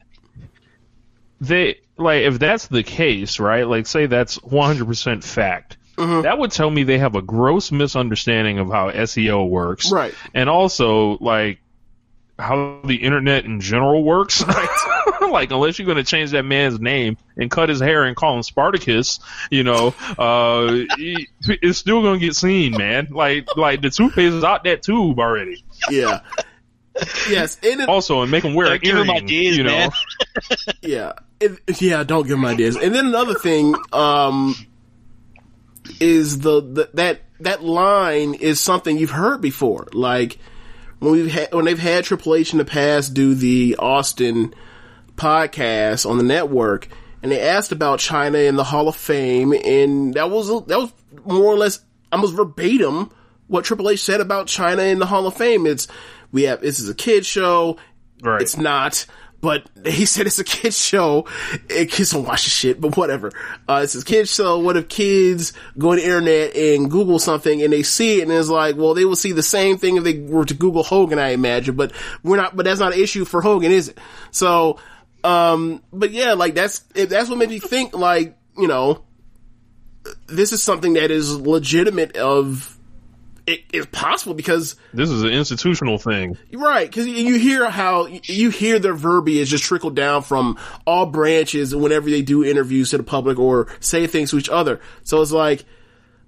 they 1.40 1.80
like 1.96 2.22
if 2.22 2.38
that's 2.38 2.68
the 2.68 2.82
case, 2.82 3.38
right? 3.40 3.66
Like 3.66 3.86
say 3.86 4.06
that's 4.06 4.38
100% 4.38 5.24
fact. 5.24 5.76
Mm-hmm. 5.96 6.22
That 6.22 6.38
would 6.38 6.50
tell 6.50 6.70
me 6.70 6.84
they 6.84 6.98
have 6.98 7.14
a 7.14 7.22
gross 7.22 7.70
misunderstanding 7.70 8.58
of 8.58 8.68
how 8.68 8.90
SEO 8.90 9.48
works, 9.48 9.92
Right. 9.92 10.14
And 10.32 10.48
also 10.48 11.18
like 11.20 11.60
how 12.38 12.80
the 12.84 12.96
internet 12.96 13.44
in 13.44 13.60
general 13.60 14.02
works. 14.02 14.42
like 15.28 15.50
unless 15.50 15.78
you're 15.78 15.86
going 15.86 15.98
to 15.98 16.04
change 16.04 16.30
that 16.30 16.44
man's 16.44 16.80
name 16.80 17.16
and 17.36 17.50
cut 17.50 17.68
his 17.68 17.80
hair 17.80 18.04
and 18.04 18.16
call 18.16 18.36
him 18.36 18.42
Spartacus, 18.42 19.20
you 19.50 19.62
know, 19.62 19.94
uh, 20.18 20.72
he- 20.96 21.28
it's 21.46 21.78
still 21.78 22.02
going 22.02 22.18
to 22.20 22.24
get 22.26 22.34
seen, 22.36 22.76
man. 22.76 23.08
Like 23.10 23.56
like 23.56 23.82
the 23.82 23.90
toothpaste 23.90 24.34
is 24.34 24.44
out 24.44 24.64
that 24.64 24.82
tube 24.82 25.18
already. 25.18 25.64
yeah. 25.90 26.20
Yes, 27.30 27.56
and 27.62 27.80
it, 27.80 27.88
Also, 27.88 28.20
and 28.22 28.30
make 28.30 28.44
him 28.44 28.52
wear 28.54 28.66
Don't 28.66 28.74
an 28.74 28.80
give 28.80 28.96
him 28.96 29.10
ideas, 29.10 29.56
you 29.56 29.62
know. 29.62 29.70
man. 29.70 29.90
yeah, 30.82 31.12
It- 31.38 31.80
yeah. 31.80 32.02
Don't 32.04 32.22
give 32.22 32.30
them 32.36 32.44
ideas. 32.44 32.76
And 32.76 32.94
then 32.94 33.06
another 33.06 33.34
thing, 33.34 33.74
um, 33.92 34.54
is 36.00 36.40
the, 36.40 36.60
the 36.60 36.90
that 36.94 37.20
that 37.40 37.62
line 37.62 38.34
is 38.34 38.60
something 38.60 38.98
you've 38.98 39.10
heard 39.10 39.40
before. 39.40 39.88
Like 39.92 40.38
when 40.98 41.12
we've 41.12 41.30
had 41.32 41.52
when 41.54 41.64
they've 41.64 41.78
had 41.78 42.04
Triple 42.04 42.34
H 42.34 42.52
in 42.52 42.58
the 42.58 42.64
past 42.64 43.14
do 43.14 43.34
the 43.34 43.76
Austin 43.78 44.54
podcast 45.20 46.08
on 46.08 46.16
the 46.16 46.24
network, 46.24 46.88
and 47.22 47.30
they 47.30 47.40
asked 47.40 47.72
about 47.72 47.98
Chyna 47.98 48.48
in 48.48 48.56
the 48.56 48.64
Hall 48.64 48.88
of 48.88 48.96
Fame, 48.96 49.52
and 49.52 50.14
that 50.14 50.30
was 50.30 50.48
that 50.48 50.78
was 50.78 50.92
more 51.24 51.44
or 51.44 51.56
less 51.56 51.80
almost 52.10 52.34
verbatim 52.34 53.10
what 53.46 53.64
Triple 53.64 53.90
H 53.90 54.02
said 54.02 54.20
about 54.20 54.46
Chyna 54.46 54.90
in 54.90 54.98
the 54.98 55.06
Hall 55.06 55.26
of 55.26 55.34
Fame. 55.34 55.66
It's 55.66 55.88
we 56.32 56.44
have 56.44 56.60
this 56.60 56.80
is 56.80 56.88
a 56.88 56.94
kid 56.94 57.26
show. 57.26 57.76
Right. 58.22 58.40
It's 58.42 58.56
not. 58.56 59.06
But 59.40 59.66
he 59.86 60.04
said 60.06 60.26
it's 60.26 60.38
a 60.38 60.44
kids 60.44 60.78
show. 60.78 61.26
And 61.70 61.88
kids 61.88 62.10
don't 62.10 62.24
watch 62.24 62.44
the 62.44 62.50
shit, 62.50 62.80
but 62.80 62.96
whatever. 62.96 63.32
Uh, 63.68 63.80
it's 63.82 63.94
a 63.94 64.04
kids 64.04 64.34
show. 64.34 64.58
What 64.58 64.76
if 64.76 64.88
kids 64.88 65.52
go 65.78 65.90
on 65.90 65.96
the 65.96 66.04
internet 66.04 66.54
and 66.54 66.90
Google 66.90 67.18
something 67.18 67.62
and 67.62 67.72
they 67.72 67.82
see 67.82 68.20
it 68.20 68.22
and 68.22 68.32
it's 68.32 68.48
like, 68.48 68.76
well, 68.76 68.94
they 68.94 69.04
will 69.04 69.16
see 69.16 69.32
the 69.32 69.42
same 69.42 69.78
thing 69.78 69.96
if 69.96 70.04
they 70.04 70.18
were 70.18 70.44
to 70.44 70.54
Google 70.54 70.82
Hogan, 70.82 71.18
I 71.18 71.30
imagine. 71.30 71.74
But 71.74 71.92
we're 72.22 72.36
not, 72.36 72.54
but 72.54 72.64
that's 72.64 72.80
not 72.80 72.92
an 72.92 73.00
issue 73.00 73.24
for 73.24 73.40
Hogan, 73.40 73.72
is 73.72 73.88
it? 73.88 73.98
So, 74.30 74.78
um, 75.24 75.82
but 75.92 76.10
yeah, 76.10 76.34
like 76.34 76.54
that's, 76.54 76.80
that's 76.94 77.28
what 77.28 77.38
made 77.38 77.50
me 77.50 77.58
think 77.58 77.94
like, 77.94 78.36
you 78.56 78.68
know, 78.68 79.04
this 80.26 80.52
is 80.52 80.62
something 80.62 80.94
that 80.94 81.10
is 81.10 81.36
legitimate 81.36 82.16
of, 82.16 82.76
it 83.46 83.64
is 83.72 83.86
possible 83.86 84.34
because 84.34 84.76
This 84.92 85.10
is 85.10 85.22
an 85.22 85.30
institutional 85.30 85.98
thing. 85.98 86.36
Right, 86.52 86.88
because 86.88 87.06
you 87.06 87.38
hear 87.38 87.68
how 87.68 88.06
you 88.06 88.50
hear 88.50 88.78
their 88.78 88.94
verbiage 88.94 89.48
just 89.48 89.64
trickle 89.64 89.90
down 89.90 90.22
from 90.22 90.58
all 90.86 91.06
branches 91.06 91.74
whenever 91.74 92.08
they 92.08 92.22
do 92.22 92.44
interviews 92.44 92.90
to 92.90 92.98
the 92.98 93.02
public 93.02 93.38
or 93.38 93.66
say 93.80 94.06
things 94.06 94.30
to 94.30 94.38
each 94.38 94.48
other. 94.48 94.80
So 95.02 95.20
it's 95.20 95.32
like, 95.32 95.64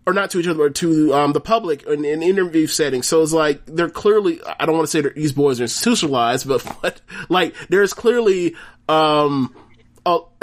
or 0.06 0.12
not 0.12 0.30
to 0.30 0.40
each 0.40 0.48
other, 0.48 0.68
but 0.68 0.74
to 0.76 1.14
um, 1.14 1.32
the 1.32 1.40
public 1.40 1.84
in 1.84 2.04
an 2.04 2.22
interview 2.22 2.66
setting. 2.66 3.02
So 3.02 3.22
it's 3.22 3.32
like 3.32 3.64
they're 3.66 3.88
clearly. 3.90 4.40
I 4.58 4.66
don't 4.66 4.76
want 4.76 4.88
to 4.88 4.90
say 4.90 5.08
these 5.14 5.32
boys 5.32 5.60
are 5.60 5.64
institutionalized, 5.64 6.48
but, 6.48 6.64
but 6.82 7.00
like 7.28 7.54
there's 7.68 7.94
clearly 7.94 8.56
um, 8.88 9.54
a, 10.06 10.18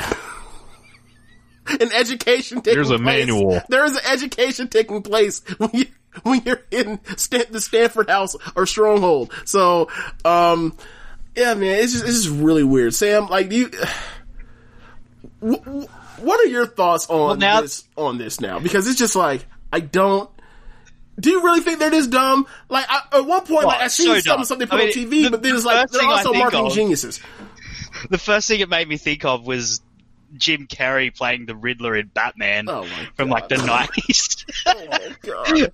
an 1.68 1.92
education 1.94 2.62
taking 2.62 2.76
There's 2.76 2.90
a 2.90 2.98
place. 2.98 3.06
manual. 3.28 3.62
There 3.70 3.86
is 3.86 3.96
an 3.96 4.04
education 4.12 4.68
taking 4.68 5.02
place 5.02 5.42
when 5.58 5.70
you 5.74 5.86
when 6.24 6.42
you're 6.46 6.62
in 6.72 7.00
Stan- 7.18 7.46
the 7.52 7.62
Stamford 7.62 8.10
House 8.10 8.36
or 8.56 8.66
Stronghold. 8.66 9.32
So, 9.46 9.90
um, 10.26 10.76
yeah, 11.36 11.54
man, 11.54 11.80
it's 11.84 11.94
just 11.94 12.06
it's 12.06 12.24
just 12.24 12.36
really 12.36 12.64
weird. 12.64 12.94
Sam, 12.94 13.28
like, 13.28 13.50
do 13.50 13.56
you, 13.56 13.68
wh- 15.42 15.64
wh- 15.64 16.24
what 16.24 16.40
are 16.40 16.48
your 16.50 16.66
thoughts 16.66 17.10
on 17.10 17.40
now- 17.40 17.62
this 17.62 17.84
on 17.96 18.18
this 18.18 18.42
now? 18.42 18.60
Because 18.60 18.88
it's 18.88 19.00
just 19.00 19.16
like 19.16 19.46
I 19.72 19.80
don't. 19.80 20.30
Do 21.20 21.30
you 21.32 21.44
really 21.44 21.60
think 21.60 21.80
they're 21.80 21.90
this 21.90 22.08
dumb? 22.08 22.48
Like 22.70 22.86
I, 22.90 23.02
at 23.20 23.26
one 23.26 23.42
point, 23.46 23.66
like 23.68 23.80
I 23.80 23.84
Well, 23.84 23.90
see 23.90 24.06
so 24.06 24.14
something 24.20 24.32
dumb. 24.38 24.46
something 24.46 24.68
I 24.68 24.72
put 24.72 24.80
mean, 24.80 24.88
on 24.88 24.94
TV, 25.12 25.24
the- 25.26 25.30
but 25.32 25.44
then 25.44 25.56
it's 25.56 25.66
like 25.66 25.82
first 25.90 25.94
they're 25.94 26.08
also 26.10 26.32
think 26.32 26.38
marketing 26.44 26.66
of- 26.68 26.74
geniuses. 26.74 27.20
The 28.10 28.18
first 28.18 28.48
thing 28.48 28.60
it 28.60 28.70
made 28.70 28.88
me 28.88 28.98
think 28.98 29.26
of 29.26 29.46
was 29.46 29.82
Jim 30.38 30.68
Carrey 30.68 31.16
playing 31.16 31.46
the 31.48 31.56
Riddler 31.56 31.96
in 31.96 32.08
Batman 32.08 32.70
Oh 32.70 32.84
my 32.84 33.08
from 33.16 33.30
like 33.30 33.48
the 33.50 33.56
90s. 33.56 34.46
Oh 34.66 34.86
my 34.92 35.16
god! 35.22 35.72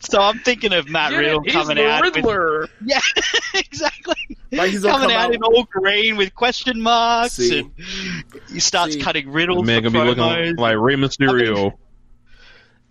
so 0.00 0.20
I'm 0.20 0.38
thinking 0.40 0.72
of 0.72 0.88
Matt 0.88 1.12
Riddle 1.12 1.42
coming 1.44 1.78
out. 1.78 2.02
With, 2.04 2.16
Riddler. 2.16 2.68
yeah, 2.84 3.00
exactly. 3.54 4.14
Like 4.52 4.70
he's 4.70 4.82
coming 4.82 5.08
come 5.08 5.16
out, 5.18 5.26
out- 5.26 5.34
in 5.34 5.42
all 5.42 5.64
green 5.70 6.16
with 6.16 6.34
question 6.34 6.80
marks, 6.80 7.34
See. 7.34 7.60
and 7.60 7.72
he 8.50 8.60
starts 8.60 8.94
See. 8.94 9.00
cutting 9.00 9.26
The 9.26 9.32
riddles. 9.32 9.66
man 9.66 9.82
for 9.82 9.90
gonna 9.90 10.04
be 10.14 10.20
looking 10.20 10.56
like 10.56 10.76
Rey 10.78 10.94
Mysterio. 10.96 11.72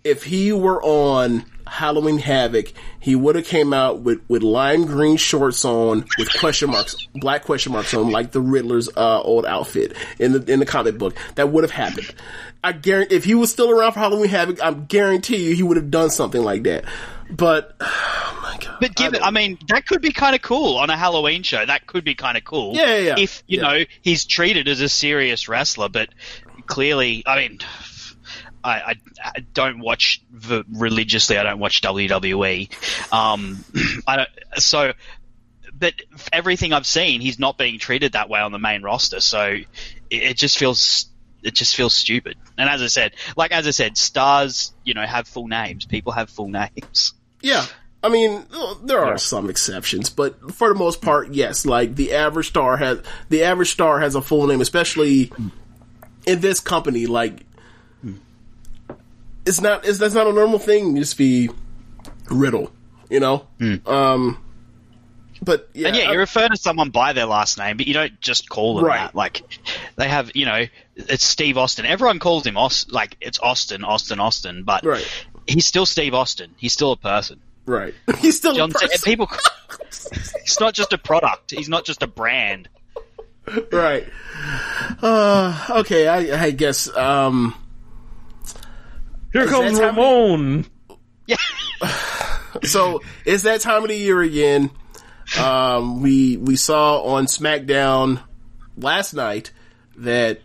if 0.04 0.22
he 0.22 0.52
were 0.52 0.82
on 0.82 1.44
Halloween 1.66 2.18
Havoc, 2.18 2.72
he 3.00 3.14
would 3.14 3.34
have 3.36 3.44
came 3.46 3.72
out 3.72 4.00
with, 4.00 4.20
with 4.28 4.42
lime 4.42 4.84
green 4.86 5.16
shorts 5.16 5.64
on 5.64 6.04
with 6.18 6.32
question 6.38 6.70
marks, 6.70 6.96
black 7.14 7.44
question 7.44 7.72
marks 7.72 7.92
on, 7.94 8.10
like 8.10 8.32
the 8.32 8.40
Riddler's 8.40 8.88
uh, 8.96 9.20
old 9.20 9.44
outfit 9.46 9.94
in 10.18 10.32
the 10.32 10.52
in 10.52 10.60
the 10.60 10.66
comic 10.66 10.98
book. 10.98 11.14
That 11.34 11.50
would 11.50 11.64
have 11.64 11.70
happened. 11.72 12.14
I 12.62 12.72
guarantee 12.72 13.14
if 13.14 13.24
he 13.24 13.34
was 13.34 13.50
still 13.50 13.70
around 13.70 13.92
for 13.92 14.00
Halloween 14.00 14.28
Havoc, 14.28 14.62
I 14.62 14.72
guarantee 14.72 15.48
you 15.48 15.54
he 15.54 15.62
would 15.62 15.76
have 15.76 15.90
done 15.90 16.10
something 16.10 16.42
like 16.42 16.62
that. 16.64 16.84
But 17.30 17.76
oh 17.80 18.38
my 18.42 18.56
god! 18.64 18.78
But 18.80 18.94
give 18.94 19.14
it, 19.14 19.22
I 19.22 19.30
mean, 19.30 19.58
that 19.68 19.86
could 19.86 20.00
be 20.02 20.12
kind 20.12 20.34
of 20.36 20.42
cool 20.42 20.76
on 20.76 20.90
a 20.90 20.96
Halloween 20.96 21.42
show. 21.42 21.64
That 21.64 21.86
could 21.86 22.04
be 22.04 22.14
kind 22.14 22.36
of 22.36 22.44
cool. 22.44 22.74
Yeah, 22.74 22.86
yeah, 22.86 22.98
yeah. 22.98 23.14
If, 23.18 23.42
you 23.46 23.60
Yeah. 23.60 23.62
know, 23.78 23.84
he's 24.02 24.24
treated 24.24 24.68
as 24.68 24.80
a 24.80 24.88
serious 24.88 25.48
wrestler, 25.48 25.88
but 25.88 26.08
clearly, 26.66 27.22
I 27.26 27.36
mean, 27.48 27.58
I, 28.66 28.90
I, 28.90 28.94
I 29.24 29.40
don't 29.54 29.78
watch 29.78 30.22
v- 30.30 30.64
religiously. 30.72 31.38
I 31.38 31.42
don't 31.44 31.58
watch 31.58 31.80
WWE. 31.82 33.12
Um, 33.12 33.64
I 34.06 34.16
don't, 34.16 34.28
so, 34.56 34.92
but 35.78 35.94
everything 36.32 36.72
I've 36.72 36.86
seen, 36.86 37.20
he's 37.20 37.38
not 37.38 37.56
being 37.58 37.78
treated 37.78 38.12
that 38.12 38.28
way 38.28 38.40
on 38.40 38.52
the 38.52 38.58
main 38.58 38.82
roster. 38.82 39.20
So 39.20 39.42
it, 39.44 39.66
it 40.10 40.36
just 40.36 40.58
feels, 40.58 41.06
it 41.42 41.54
just 41.54 41.76
feels 41.76 41.94
stupid. 41.94 42.36
And 42.58 42.68
as 42.68 42.82
I 42.82 42.88
said, 42.88 43.14
like 43.36 43.52
as 43.52 43.66
I 43.66 43.70
said, 43.70 43.96
stars, 43.96 44.72
you 44.84 44.94
know, 44.94 45.06
have 45.06 45.28
full 45.28 45.46
names. 45.46 45.84
People 45.84 46.12
have 46.12 46.28
full 46.28 46.48
names. 46.48 47.14
Yeah. 47.40 47.64
I 48.02 48.08
mean, 48.08 48.44
there 48.84 49.04
are 49.04 49.18
some 49.18 49.50
exceptions, 49.50 50.10
but 50.10 50.54
for 50.54 50.68
the 50.68 50.74
most 50.74 51.02
part, 51.02 51.32
yes. 51.32 51.66
Like 51.66 51.96
the 51.96 52.14
average 52.14 52.48
star 52.48 52.76
has 52.76 53.00
the 53.28 53.42
average 53.42 53.72
star 53.72 53.98
has 54.00 54.14
a 54.14 54.22
full 54.22 54.46
name, 54.46 54.60
especially 54.60 55.32
in 56.24 56.40
this 56.40 56.60
company. 56.60 57.06
Like, 57.06 57.44
it's 59.46 59.60
not 59.60 59.86
it's 59.86 59.98
that's 59.98 60.14
not 60.14 60.26
a 60.26 60.32
normal 60.32 60.58
thing. 60.58 60.94
to 60.94 61.00
Just 61.00 61.16
be 61.16 61.48
Riddle, 62.30 62.70
you 63.08 63.20
know. 63.20 63.46
Um, 63.86 64.42
but 65.42 65.68
yeah, 65.74 65.88
and 65.88 65.96
yeah, 65.96 66.12
you 66.12 66.18
refer 66.18 66.48
to 66.48 66.56
someone 66.56 66.90
by 66.90 67.12
their 67.12 67.26
last 67.26 67.58
name, 67.58 67.76
but 67.76 67.86
you 67.86 67.94
don't 67.94 68.20
just 68.20 68.48
call 68.48 68.76
them 68.76 68.84
Right. 68.86 68.98
that. 68.98 69.14
Like 69.14 69.42
they 69.96 70.08
have, 70.08 70.32
you 70.34 70.46
know, 70.46 70.64
it's 70.96 71.24
Steve 71.24 71.56
Austin. 71.58 71.84
Everyone 71.86 72.18
calls 72.18 72.46
him 72.46 72.56
Aus, 72.56 72.86
like 72.90 73.16
it's 73.20 73.38
Austin, 73.38 73.84
Austin, 73.84 74.18
Austin, 74.18 74.62
but 74.64 74.84
Right. 74.84 75.06
he's 75.46 75.66
still 75.66 75.86
Steve 75.86 76.14
Austin. 76.14 76.54
He's 76.56 76.72
still 76.72 76.92
a 76.92 76.96
person. 76.96 77.40
Right. 77.66 77.94
He's 78.18 78.36
still 78.36 78.54
John 78.54 78.70
a 78.70 78.74
person. 78.74 78.98
people. 79.02 79.28
He's 79.90 80.60
not 80.60 80.72
just 80.72 80.92
a 80.92 80.98
product. 80.98 81.50
He's 81.50 81.68
not 81.68 81.84
just 81.84 82.00
a 82.00 82.06
brand. 82.06 82.68
right. 83.72 84.06
Uh, 85.02 85.66
okay, 85.80 86.06
I, 86.06 86.44
I 86.44 86.50
guess. 86.52 86.88
Um, 86.96 87.54
Here 89.36 89.46
comes 89.46 89.78
Ramon. 89.78 90.64
Yeah. 91.26 91.36
so 92.62 93.02
it's 93.26 93.42
that 93.42 93.60
time 93.60 93.82
of 93.82 93.88
the 93.88 93.96
year 93.96 94.22
again. 94.22 94.70
Um, 95.38 96.02
we 96.02 96.38
we 96.38 96.56
saw 96.56 97.02
on 97.02 97.26
SmackDown 97.26 98.22
last 98.78 99.12
night 99.12 99.50
that 99.96 100.40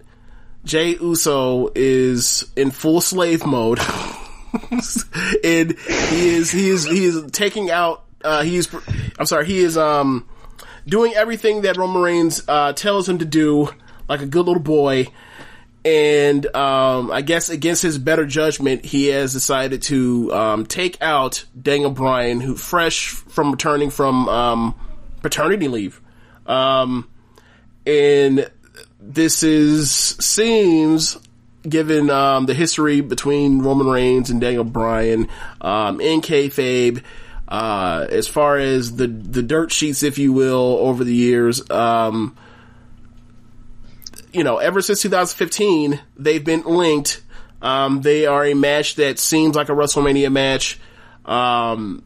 Jey 0.65 0.95
Uso 0.95 1.71
is 1.74 2.51
in 2.57 2.71
full 2.71 3.00
slave 3.00 3.45
mode, 3.45 3.79
and 5.43 5.77
he 5.79 6.36
is 6.36 6.51
he 6.51 6.69
is 6.69 6.83
he 6.83 7.05
is 7.05 7.31
taking 7.31 7.71
out. 7.71 8.03
Uh, 8.24 8.43
he 8.43 8.57
is 8.57 8.69
I'm 9.17 9.25
sorry. 9.25 9.45
He 9.45 9.60
is 9.60 9.77
um 9.77 10.27
doing 10.86 11.13
everything 11.13 11.62
that 11.62 11.77
Roman 11.77 12.01
Reigns 12.01 12.43
uh, 12.45 12.74
tells 12.74 13.07
him 13.07 13.19
to 13.19 13.25
do, 13.25 13.69
like 14.10 14.21
a 14.21 14.25
good 14.25 14.45
little 14.45 14.62
boy. 14.62 15.07
And 15.83 16.45
um, 16.55 17.09
I 17.11 17.21
guess 17.21 17.50
against 17.50 17.81
his 17.81 17.97
better 17.97 18.25
judgment, 18.25 18.85
he 18.85 19.07
has 19.07 19.33
decided 19.33 19.81
to 19.83 20.31
um, 20.31 20.65
take 20.65 21.01
out 21.01 21.45
Daniel 21.59 21.89
Bryan, 21.89 22.39
who 22.39 22.55
fresh 22.55 23.07
from 23.09 23.51
returning 23.51 23.89
from 23.89 24.29
um, 24.29 24.75
paternity 25.21 25.67
leave. 25.67 26.00
Um, 26.45 27.09
and 27.88 28.50
this 29.00 29.41
is 29.41 29.91
seems, 29.91 31.17
given 31.67 32.11
um, 32.11 32.45
the 32.45 32.53
history 32.53 33.01
between 33.01 33.63
Roman 33.63 33.88
Reigns 33.88 34.29
and 34.29 34.39
Daniel 34.39 34.63
Bryan 34.63 35.29
um, 35.61 36.00
in 36.00 36.21
kayfabe, 36.21 37.01
uh, 37.47 38.05
as 38.07 38.27
far 38.27 38.57
as 38.57 38.95
the 38.95 39.07
the 39.07 39.41
dirt 39.41 39.71
sheets, 39.71 40.03
if 40.03 40.19
you 40.19 40.31
will, 40.31 40.77
over 40.79 41.03
the 41.03 41.15
years. 41.15 41.69
You 44.33 44.43
know, 44.43 44.57
ever 44.57 44.81
since 44.81 45.01
2015, 45.01 46.00
they've 46.17 46.43
been 46.43 46.63
linked. 46.63 47.21
Um, 47.61 48.01
they 48.01 48.25
are 48.25 48.45
a 48.45 48.53
match 48.53 48.95
that 48.95 49.19
seems 49.19 49.55
like 49.55 49.69
a 49.69 49.73
WrestleMania 49.73 50.31
match. 50.31 50.79
Um, 51.25 52.03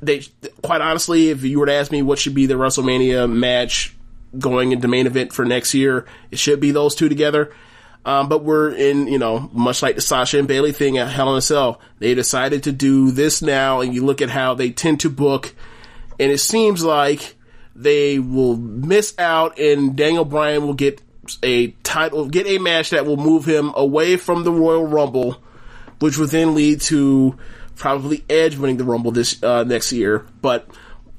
they, 0.00 0.24
quite 0.62 0.80
honestly, 0.80 1.30
if 1.30 1.44
you 1.44 1.60
were 1.60 1.66
to 1.66 1.72
ask 1.72 1.92
me 1.92 2.02
what 2.02 2.18
should 2.18 2.34
be 2.34 2.46
the 2.46 2.54
WrestleMania 2.54 3.30
match 3.30 3.94
going 4.38 4.72
into 4.72 4.88
main 4.88 5.06
event 5.06 5.32
for 5.32 5.44
next 5.44 5.74
year, 5.74 6.06
it 6.30 6.38
should 6.38 6.58
be 6.58 6.70
those 6.70 6.94
two 6.94 7.08
together. 7.08 7.52
Um, 8.04 8.28
but 8.28 8.42
we're 8.42 8.72
in, 8.72 9.06
you 9.06 9.18
know, 9.18 9.48
much 9.52 9.82
like 9.82 9.94
the 9.94 10.00
Sasha 10.00 10.38
and 10.38 10.48
Bailey 10.48 10.72
thing 10.72 10.98
at 10.98 11.08
Hell 11.08 11.30
in 11.30 11.38
a 11.38 11.42
Cell, 11.42 11.80
they 12.00 12.14
decided 12.14 12.64
to 12.64 12.72
do 12.72 13.12
this 13.12 13.42
now, 13.42 13.80
and 13.80 13.94
you 13.94 14.04
look 14.04 14.20
at 14.20 14.28
how 14.28 14.54
they 14.54 14.70
tend 14.70 15.00
to 15.00 15.10
book, 15.10 15.54
and 16.18 16.32
it 16.32 16.38
seems 16.38 16.82
like 16.82 17.36
they 17.76 18.18
will 18.18 18.56
miss 18.56 19.16
out, 19.18 19.58
and 19.58 19.94
Daniel 19.94 20.24
Bryan 20.24 20.66
will 20.66 20.74
get 20.74 21.00
a 21.42 21.68
title, 21.82 22.28
get 22.28 22.46
a 22.46 22.58
match 22.58 22.90
that 22.90 23.06
will 23.06 23.16
move 23.16 23.44
him 23.44 23.72
away 23.74 24.16
from 24.16 24.44
the 24.44 24.52
Royal 24.52 24.86
Rumble, 24.86 25.42
which 26.00 26.18
would 26.18 26.30
then 26.30 26.54
lead 26.54 26.80
to 26.82 27.38
probably 27.76 28.24
Edge 28.28 28.56
winning 28.56 28.76
the 28.76 28.84
Rumble 28.84 29.10
this 29.10 29.42
uh, 29.42 29.64
next 29.64 29.92
year. 29.92 30.26
But 30.40 30.68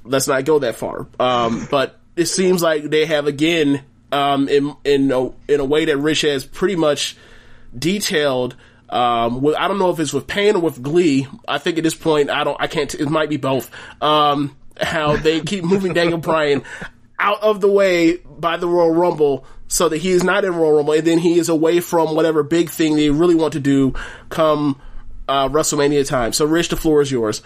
let's 0.03 0.27
not 0.27 0.45
go 0.45 0.59
that 0.59 0.75
far. 0.75 1.07
Um, 1.19 1.67
but 1.69 1.99
it 2.15 2.25
seems 2.25 2.61
like 2.61 2.83
they 2.83 3.05
have 3.05 3.27
again, 3.27 3.83
um, 4.11 4.47
in 4.47 4.75
in 4.83 5.11
a, 5.11 5.31
in 5.47 5.59
a 5.59 5.65
way 5.65 5.85
that 5.85 5.97
Rich 5.97 6.21
has 6.21 6.45
pretty 6.45 6.75
much 6.75 7.15
detailed. 7.77 8.55
Um, 8.89 9.41
with, 9.41 9.55
I 9.55 9.67
don't 9.67 9.79
know 9.79 9.89
if 9.89 9.99
it's 9.99 10.13
with 10.13 10.27
pain 10.27 10.55
or 10.55 10.61
with 10.61 10.81
glee. 10.81 11.27
I 11.47 11.57
think 11.57 11.77
at 11.79 11.83
this 11.83 11.95
point, 11.95 12.29
I 12.29 12.43
don't, 12.43 12.57
I 12.59 12.67
can't, 12.67 12.93
it 12.93 13.09
might 13.09 13.29
be 13.29 13.37
both. 13.37 13.71
Um, 14.01 14.55
how 14.79 15.15
they 15.17 15.41
keep 15.41 15.63
moving 15.63 15.93
Daniel 15.93 16.19
Bryan 16.19 16.63
out 17.19 17.41
of 17.41 17.61
the 17.61 17.69
way 17.69 18.17
by 18.17 18.57
the 18.57 18.67
Royal 18.67 18.91
Rumble 18.91 19.45
so 19.73 19.89
that 19.89 19.97
he 19.97 20.11
is 20.11 20.23
not 20.23 20.45
in 20.45 20.53
Royal 20.53 20.75
Rumble 20.75 20.93
and 20.93 21.05
then 21.07 21.17
he 21.17 21.39
is 21.39 21.49
away 21.49 21.79
from 21.79 22.13
whatever 22.13 22.43
big 22.43 22.69
thing 22.69 22.95
they 22.95 23.09
really 23.09 23.33
want 23.33 23.53
to 23.53 23.59
do 23.59 23.95
come, 24.29 24.79
uh, 25.27 25.49
WrestleMania 25.49 26.07
time. 26.07 26.31
So 26.31 26.45
Rich, 26.45 26.69
the 26.69 26.77
floor 26.77 27.01
is 27.01 27.11
yours. 27.11 27.41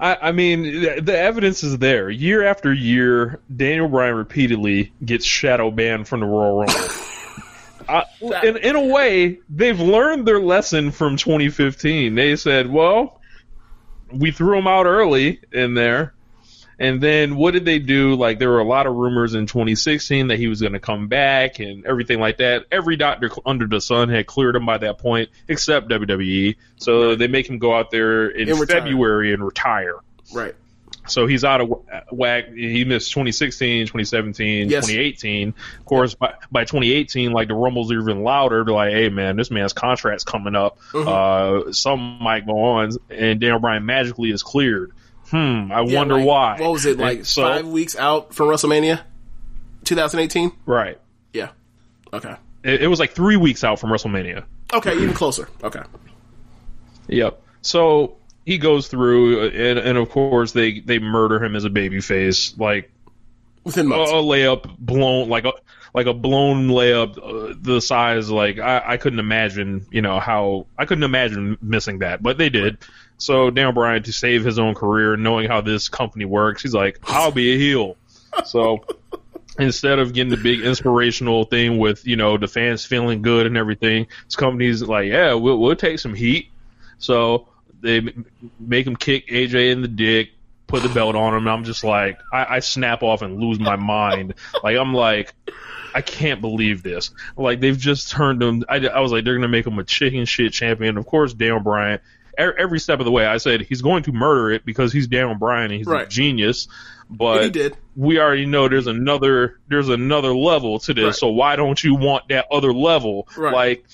I, 0.00 0.16
I 0.20 0.32
mean, 0.32 0.64
the, 0.64 1.00
the 1.00 1.16
evidence 1.16 1.62
is 1.62 1.78
there. 1.78 2.10
Year 2.10 2.42
after 2.42 2.72
year, 2.72 3.40
Daniel 3.54 3.86
Bryan 3.86 4.16
repeatedly 4.16 4.92
gets 5.04 5.24
shadow 5.24 5.70
banned 5.70 6.08
from 6.08 6.18
the 6.18 6.26
Royal 6.26 6.58
Rumble. 6.58 6.74
I, 7.88 8.04
in, 8.42 8.56
in 8.56 8.74
a 8.74 8.84
way, 8.86 9.38
they've 9.48 9.78
learned 9.78 10.26
their 10.26 10.40
lesson 10.40 10.90
from 10.90 11.16
2015. 11.16 12.16
They 12.16 12.34
said, 12.34 12.68
well, 12.68 13.20
we 14.10 14.32
threw 14.32 14.58
him 14.58 14.66
out 14.66 14.86
early 14.86 15.40
in 15.52 15.74
there. 15.74 16.13
And 16.84 17.00
then 17.00 17.36
what 17.36 17.52
did 17.52 17.64
they 17.64 17.78
do? 17.78 18.14
Like 18.14 18.38
there 18.38 18.50
were 18.50 18.58
a 18.60 18.64
lot 18.64 18.86
of 18.86 18.94
rumors 18.94 19.34
in 19.34 19.46
2016 19.46 20.28
that 20.28 20.38
he 20.38 20.48
was 20.48 20.60
going 20.60 20.74
to 20.74 20.80
come 20.80 21.08
back 21.08 21.58
and 21.58 21.86
everything 21.86 22.20
like 22.20 22.38
that. 22.38 22.66
Every 22.70 22.96
doctor 22.96 23.30
under 23.46 23.66
the 23.66 23.80
sun 23.80 24.10
had 24.10 24.26
cleared 24.26 24.54
him 24.54 24.66
by 24.66 24.76
that 24.78 24.98
point, 24.98 25.30
except 25.48 25.88
WWE. 25.88 26.56
So 26.76 27.14
they 27.14 27.26
make 27.26 27.48
him 27.48 27.58
go 27.58 27.74
out 27.74 27.90
there 27.90 28.28
in 28.28 28.50
And 28.50 28.60
retire. 28.60 28.82
February 28.82 29.32
and 29.32 29.42
retire. 29.42 29.96
Right. 30.34 30.54
So 31.06 31.26
he's 31.26 31.42
out 31.44 31.60
of 31.62 31.70
whack. 32.10 32.52
He 32.52 32.84
missed 32.84 33.10
2016, 33.12 33.86
2017, 33.86 34.68
Yes. 34.68 34.86
2018. 34.86 35.54
Of 35.78 35.84
course, 35.86 36.14
by, 36.14 36.34
by 36.50 36.64
2018, 36.64 37.32
like 37.32 37.48
the 37.48 37.54
rumbles 37.54 37.92
are 37.92 38.00
even 38.00 38.22
louder. 38.22 38.62
They're 38.64 38.74
like, 38.74 38.92
hey 38.92 39.08
man, 39.08 39.36
this 39.36 39.50
man's 39.50 39.72
contract's 39.72 40.24
coming 40.24 40.54
up. 40.54 40.78
Mm-hmm. 40.92 41.68
Uh, 41.68 41.72
some 41.72 42.18
might 42.22 42.46
go 42.46 42.58
on, 42.58 42.90
and 43.10 43.40
Daniel 43.40 43.58
Bryan 43.58 43.84
magically 43.86 44.30
is 44.30 44.42
cleared. 44.42 44.92
Hmm, 45.34 45.72
I 45.72 45.80
Yeah, 45.82 45.98
wonder 45.98 46.14
like, 46.14 46.26
why. 46.26 46.56
What 46.60 46.72
was 46.72 46.86
it 46.86 46.92
And 46.92 47.00
like? 47.00 47.24
so, 47.24 47.42
five 47.42 47.66
weeks 47.66 47.96
out 47.96 48.32
from 48.34 48.48
WrestleMania, 48.48 49.00
2018. 49.84 50.52
Right. 50.64 50.98
Yeah. 51.32 51.48
Okay. 52.12 52.36
It, 52.62 52.82
it 52.82 52.86
was 52.86 53.00
like 53.00 53.12
three 53.12 53.36
weeks 53.36 53.64
out 53.64 53.80
from 53.80 53.90
WrestleMania. 53.90 54.44
Okay, 54.72 54.94
even 54.94 55.12
closer. 55.12 55.48
Okay. 55.64 55.82
Yep. 57.08 57.42
So 57.62 58.16
he 58.46 58.58
goes 58.58 58.86
through, 58.88 59.48
and, 59.48 59.78
and 59.78 59.98
of 59.98 60.08
course 60.10 60.52
they 60.52 60.80
they 60.80 60.98
murder 60.98 61.42
him 61.42 61.56
as 61.56 61.64
a 61.64 61.70
babyface, 61.70 62.58
like 62.58 62.90
Within 63.64 63.86
a, 63.86 63.88
months. 63.90 64.10
a 64.12 64.14
layup 64.14 64.78
blown, 64.78 65.28
like 65.28 65.44
a 65.44 65.52
like 65.94 66.06
a 66.06 66.14
blown 66.14 66.68
layup, 66.68 67.18
uh, 67.18 67.54
the 67.60 67.80
size 67.80 68.30
like 68.30 68.58
I, 68.58 68.82
I 68.86 68.96
couldn't 68.98 69.18
imagine, 69.20 69.86
you 69.90 70.02
know 70.02 70.18
how 70.20 70.66
I 70.78 70.84
couldn't 70.86 71.04
imagine 71.04 71.58
missing 71.60 71.98
that, 72.00 72.22
but 72.22 72.38
they 72.38 72.48
did. 72.50 72.78
So 73.18 73.50
Daniel 73.50 73.72
Bryan 73.72 74.02
to 74.02 74.12
save 74.12 74.44
his 74.44 74.58
own 74.58 74.74
career, 74.74 75.16
knowing 75.16 75.48
how 75.48 75.60
this 75.60 75.88
company 75.88 76.24
works, 76.24 76.62
he's 76.62 76.74
like, 76.74 76.98
I'll 77.04 77.30
be 77.30 77.54
a 77.54 77.58
heel. 77.58 77.96
So 78.44 78.84
instead 79.58 79.98
of 79.98 80.12
getting 80.12 80.30
the 80.30 80.36
big 80.36 80.60
inspirational 80.60 81.44
thing 81.44 81.78
with 81.78 82.06
you 82.06 82.16
know 82.16 82.36
the 82.36 82.48
fans 82.48 82.84
feeling 82.84 83.22
good 83.22 83.46
and 83.46 83.56
everything, 83.56 84.06
this 84.24 84.36
company's 84.36 84.82
like, 84.82 85.06
yeah, 85.06 85.34
we'll 85.34 85.58
we'll 85.58 85.76
take 85.76 85.98
some 85.98 86.14
heat. 86.14 86.50
So 86.98 87.48
they 87.80 88.02
make 88.58 88.86
him 88.86 88.96
kick 88.96 89.28
AJ 89.28 89.72
in 89.72 89.82
the 89.82 89.88
dick, 89.88 90.30
put 90.66 90.82
the 90.82 90.88
belt 90.88 91.14
on 91.14 91.34
him. 91.34 91.46
I'm 91.46 91.64
just 91.64 91.84
like, 91.84 92.18
I, 92.32 92.56
I 92.56 92.58
snap 92.60 93.02
off 93.02 93.22
and 93.22 93.38
lose 93.38 93.60
my 93.60 93.76
mind. 93.76 94.34
like 94.62 94.76
I'm 94.76 94.94
like, 94.94 95.34
I 95.94 96.00
can't 96.00 96.40
believe 96.40 96.82
this. 96.82 97.10
Like 97.36 97.60
they've 97.60 97.78
just 97.78 98.10
turned 98.10 98.42
him. 98.42 98.64
I, 98.68 98.86
I 98.86 99.00
was 99.00 99.12
like, 99.12 99.24
they're 99.24 99.34
gonna 99.34 99.48
make 99.48 99.66
him 99.66 99.78
a 99.78 99.84
chicken 99.84 100.24
shit 100.24 100.52
champion. 100.52 100.98
Of 100.98 101.06
course, 101.06 101.32
Daniel 101.32 101.60
Bryan. 101.60 102.00
Every 102.38 102.78
step 102.78 102.98
of 102.98 103.04
the 103.04 103.10
way, 103.10 103.26
I 103.26 103.38
said 103.38 103.62
he's 103.62 103.82
going 103.82 104.04
to 104.04 104.12
murder 104.12 104.50
it 104.50 104.64
because 104.64 104.92
he's 104.92 105.06
Daniel 105.06 105.34
Bryan 105.34 105.70
and 105.70 105.74
he's 105.74 105.88
a 105.88 106.06
genius. 106.06 106.68
But 107.10 107.56
we 107.94 108.18
already 108.18 108.46
know 108.46 108.68
there's 108.68 108.86
another 108.86 109.60
there's 109.68 109.88
another 109.88 110.34
level 110.34 110.78
to 110.80 110.94
this. 110.94 111.04
Right. 111.04 111.14
So 111.14 111.28
why 111.28 111.56
don't 111.56 111.82
you 111.82 111.94
want 111.94 112.28
that 112.28 112.46
other 112.50 112.72
level? 112.72 113.28
Right. 113.36 113.52
Like, 113.52 113.84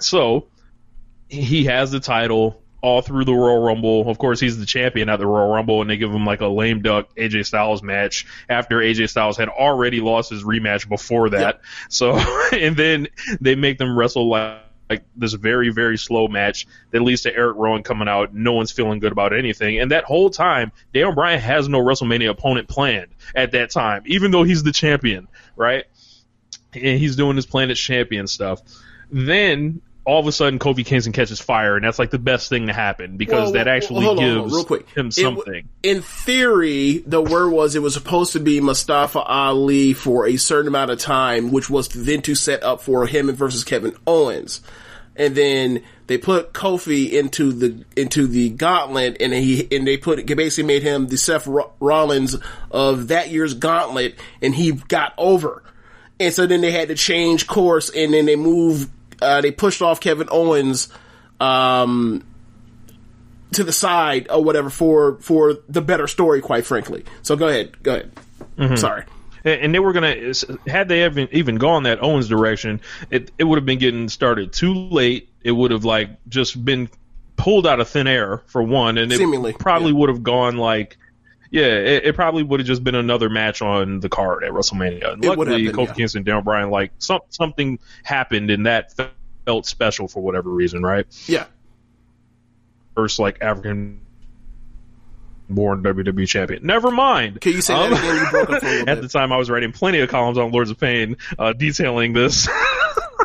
so 0.00 0.48
he 1.28 1.64
has 1.64 1.90
the 1.90 2.00
title 2.00 2.62
all 2.82 3.00
through 3.02 3.24
the 3.24 3.32
Royal 3.32 3.62
Rumble. 3.62 4.08
Of 4.08 4.18
course, 4.18 4.38
he's 4.38 4.58
the 4.58 4.66
champion 4.66 5.08
at 5.08 5.18
the 5.18 5.26
Royal 5.26 5.52
Rumble, 5.52 5.80
and 5.80 5.90
they 5.90 5.96
give 5.96 6.12
him 6.12 6.24
like 6.24 6.40
a 6.40 6.46
lame 6.46 6.82
duck 6.82 7.08
AJ 7.16 7.46
Styles 7.46 7.82
match 7.82 8.26
after 8.48 8.78
AJ 8.78 9.08
Styles 9.08 9.36
had 9.36 9.48
already 9.48 10.00
lost 10.00 10.30
his 10.30 10.44
rematch 10.44 10.88
before 10.88 11.30
that. 11.30 11.60
So, 11.88 12.12
and 12.52 12.76
then 12.76 13.08
they 13.40 13.54
make 13.54 13.78
them 13.78 13.96
wrestle 13.98 14.28
like. 14.28 14.62
Like 14.88 15.04
this 15.16 15.32
very 15.32 15.70
very 15.70 15.98
slow 15.98 16.28
match 16.28 16.66
that 16.90 17.02
leads 17.02 17.22
to 17.22 17.34
Eric 17.34 17.56
Rowan 17.56 17.82
coming 17.82 18.08
out. 18.08 18.34
No 18.34 18.52
one's 18.52 18.70
feeling 18.70 19.00
good 19.00 19.12
about 19.12 19.32
anything, 19.36 19.80
and 19.80 19.90
that 19.90 20.04
whole 20.04 20.30
time, 20.30 20.72
Daniel 20.94 21.12
Bryan 21.12 21.40
has 21.40 21.68
no 21.68 21.80
WrestleMania 21.80 22.30
opponent 22.30 22.68
planned 22.68 23.08
at 23.34 23.52
that 23.52 23.70
time, 23.70 24.02
even 24.06 24.30
though 24.30 24.44
he's 24.44 24.62
the 24.62 24.72
champion, 24.72 25.28
right? 25.56 25.84
and 26.76 26.98
he's 26.98 27.16
doing 27.16 27.36
his 27.36 27.46
Planet 27.46 27.76
Champion 27.76 28.26
stuff. 28.26 28.60
Then 29.10 29.80
all 30.06 30.20
of 30.20 30.26
a 30.26 30.32
sudden, 30.32 30.58
Kofi 30.58 30.86
Kingston 30.86 31.12
catches 31.12 31.40
fire, 31.40 31.76
and 31.76 31.84
that's 31.84 31.98
like 31.98 32.10
the 32.10 32.18
best 32.18 32.48
thing 32.48 32.68
to 32.68 32.72
happen 32.72 33.16
because 33.16 33.46
Well, 33.46 33.52
that 33.52 33.68
actually 33.68 34.06
on, 34.06 34.18
on, 34.18 34.40
gives 34.42 34.54
real 34.54 34.64
quick. 34.64 34.88
him 34.90 35.08
It 35.08 35.14
something. 35.14 35.68
in 35.82 36.00
theory, 36.02 36.98
the 37.06 37.20
word 37.20 37.50
was 37.50 37.74
it 37.74 37.82
was 37.82 37.94
supposed 37.94 38.32
to 38.34 38.40
be 38.40 38.60
Mustafa 38.60 39.20
Ali 39.20 39.92
for 39.92 40.26
a 40.26 40.36
certain 40.36 40.68
amount 40.68 40.90
of 40.92 40.98
time, 40.98 41.50
which 41.50 41.68
was 41.68 41.88
then 41.88 42.22
to 42.22 42.34
set 42.34 42.62
up 42.62 42.80
for 42.80 43.06
him 43.06 43.28
and 43.28 43.36
versus 43.36 43.64
Kevin 43.64 43.94
Owens. 44.06 44.60
and 45.16 45.34
then 45.34 45.82
they 46.08 46.18
put 46.18 46.52
Kofi 46.52 47.10
into 47.10 47.50
the 47.52 47.84
into 47.96 48.28
the 48.28 48.50
gauntlet, 48.50 49.16
and 49.20 49.32
he 49.32 49.66
and 49.72 49.84
they 49.86 49.96
put 49.96 50.24
basically 50.24 50.68
made 50.68 50.82
him 50.84 51.08
the 51.08 51.16
Seth 51.16 51.48
Rollins 51.80 52.36
of 52.70 53.08
that 53.08 53.30
year's 53.30 53.54
gauntlet, 53.54 54.14
and 54.40 54.54
he 54.54 54.70
got 54.72 55.14
over. 55.18 55.64
And 56.20 56.32
so 56.32 56.46
then 56.46 56.60
they 56.60 56.70
had 56.70 56.88
to 56.88 56.94
change 56.94 57.46
course, 57.46 57.90
and 57.90 58.14
then 58.14 58.24
they 58.26 58.36
moved, 58.36 58.88
uh, 59.20 59.40
they 59.40 59.50
pushed 59.50 59.82
off 59.82 60.00
Kevin 60.00 60.28
Owens, 60.30 60.88
um, 61.40 62.24
to 63.52 63.64
the 63.64 63.72
side 63.72 64.26
or 64.30 64.42
whatever 64.42 64.70
for 64.70 65.16
for 65.20 65.54
the 65.68 65.80
better 65.80 66.06
story, 66.06 66.40
quite 66.40 66.66
frankly. 66.66 67.04
So 67.22 67.36
go 67.36 67.48
ahead, 67.48 67.82
go 67.82 67.94
ahead. 67.94 68.12
Mm-hmm. 68.58 68.76
Sorry. 68.76 69.04
And 69.44 69.72
they 69.72 69.78
were 69.78 69.92
gonna 69.92 70.32
had 70.66 70.88
they 70.88 71.04
even 71.04 71.28
even 71.32 71.56
gone 71.56 71.84
that 71.84 72.02
Owens 72.02 72.28
direction, 72.28 72.80
it 73.10 73.30
it 73.38 73.44
would 73.44 73.56
have 73.56 73.66
been 73.66 73.78
getting 73.78 74.08
started 74.08 74.52
too 74.52 74.74
late. 74.74 75.28
It 75.42 75.52
would 75.52 75.70
have 75.70 75.84
like 75.84 76.10
just 76.28 76.62
been 76.64 76.90
pulled 77.36 77.66
out 77.66 77.80
of 77.80 77.88
thin 77.88 78.08
air 78.08 78.42
for 78.46 78.62
one, 78.62 78.98
and 78.98 79.12
it 79.12 79.18
Seemingly, 79.18 79.52
probably 79.52 79.92
yeah. 79.92 79.98
would 79.98 80.08
have 80.08 80.22
gone 80.22 80.56
like. 80.56 80.98
Yeah, 81.50 81.64
it, 81.66 82.06
it 82.06 82.14
probably 82.14 82.42
would 82.42 82.60
have 82.60 82.66
just 82.66 82.82
been 82.84 82.94
another 82.94 83.28
match 83.30 83.62
on 83.62 84.00
the 84.00 84.08
card 84.08 84.44
at 84.44 84.50
WrestleMania. 84.52 85.12
And 85.12 85.24
It 85.24 85.36
would 85.36 85.48
have 85.48 85.58
luckily, 85.58 85.64
been, 85.66 85.74
Kofi 85.76 85.86
yeah. 85.88 85.94
Kingston, 85.94 86.22
Daniel 86.24 86.42
Bryan, 86.42 86.70
like 86.70 86.92
some, 86.98 87.20
something 87.30 87.78
happened, 88.02 88.50
and 88.50 88.66
that 88.66 88.92
felt 89.44 89.66
special 89.66 90.08
for 90.08 90.22
whatever 90.22 90.50
reason, 90.50 90.82
right? 90.82 91.06
Yeah. 91.26 91.46
First, 92.94 93.18
like 93.18 93.42
African 93.42 94.00
born 95.48 95.82
WWE 95.82 96.26
champion. 96.26 96.66
Never 96.66 96.90
mind. 96.90 97.40
Can 97.40 97.52
you 97.52 97.60
say 97.60 97.74
that 97.74 97.92
Um, 97.92 97.92
again? 97.92 98.16
You 98.16 98.30
broke 98.30 98.50
up 98.50 98.60
for 98.62 98.66
a 98.66 98.80
At 98.90 99.00
the 99.00 99.08
time, 99.08 99.32
I 99.32 99.36
was 99.36 99.48
writing 99.50 99.70
plenty 99.72 100.00
of 100.00 100.08
columns 100.08 100.38
on 100.38 100.50
Lords 100.50 100.70
of 100.70 100.80
Pain, 100.80 101.16
uh, 101.38 101.52
detailing 101.52 102.12
this. 102.12 102.48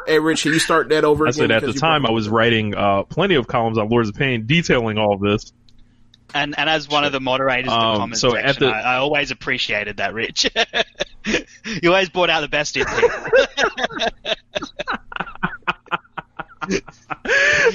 Hey, 0.08 0.18
Rich, 0.20 0.44
can 0.44 0.54
you 0.54 0.60
start 0.60 0.90
that 0.90 1.04
over 1.06 1.28
I 1.28 1.32
said 1.32 1.52
at 1.52 1.62
the 1.62 1.74
time, 1.74 2.06
I 2.08 2.12
was 2.12 2.28
writing 2.28 2.74
uh, 2.76 3.04
plenty 3.04 3.36
of 3.36 3.48
columns 3.48 3.78
on 3.78 3.88
Lords 3.88 4.10
of 4.10 4.16
Pain, 4.16 4.46
detailing 4.48 4.98
all 4.98 5.14
of 5.14 5.22
this. 5.22 5.54
And 6.34 6.58
and 6.58 6.70
as 6.70 6.88
one 6.88 7.04
of 7.04 7.12
the 7.12 7.20
moderators 7.20 7.72
of 7.72 7.80
the 7.80 7.86
Um, 7.86 7.98
comment 7.98 8.18
so 8.18 8.32
section, 8.32 8.68
the- 8.68 8.72
I, 8.76 8.94
I 8.94 8.96
always 8.98 9.32
appreciated 9.32 9.98
that, 9.98 10.14
Rich. 10.14 10.50
you 11.82 11.90
always 11.90 12.10
brought 12.10 12.30
out 12.30 12.42
the 12.42 12.48
best 12.48 12.78
in 12.78 12.86
people. 12.86 13.10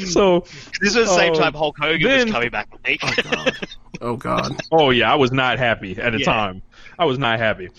So, 0.06 0.40
this 0.80 0.94
was 0.94 0.94
the 0.94 1.06
same 1.06 1.32
uh, 1.32 1.36
time 1.36 1.54
Hulk 1.54 1.76
Hogan 1.78 2.02
then- 2.08 2.26
was 2.26 2.32
coming 2.32 2.50
back. 2.50 2.68
I 2.84 2.96
think. 2.96 3.56
Oh 4.00 4.16
God. 4.16 4.52
oh 4.70 4.90
yeah, 4.90 5.10
I 5.12 5.16
was 5.16 5.32
not 5.32 5.58
happy 5.58 5.98
at 5.98 6.12
the 6.12 6.20
Yeah. 6.20 6.24
time. 6.26 6.62
I 6.98 7.04
was 7.06 7.18
not 7.18 7.38
happy. 7.38 7.70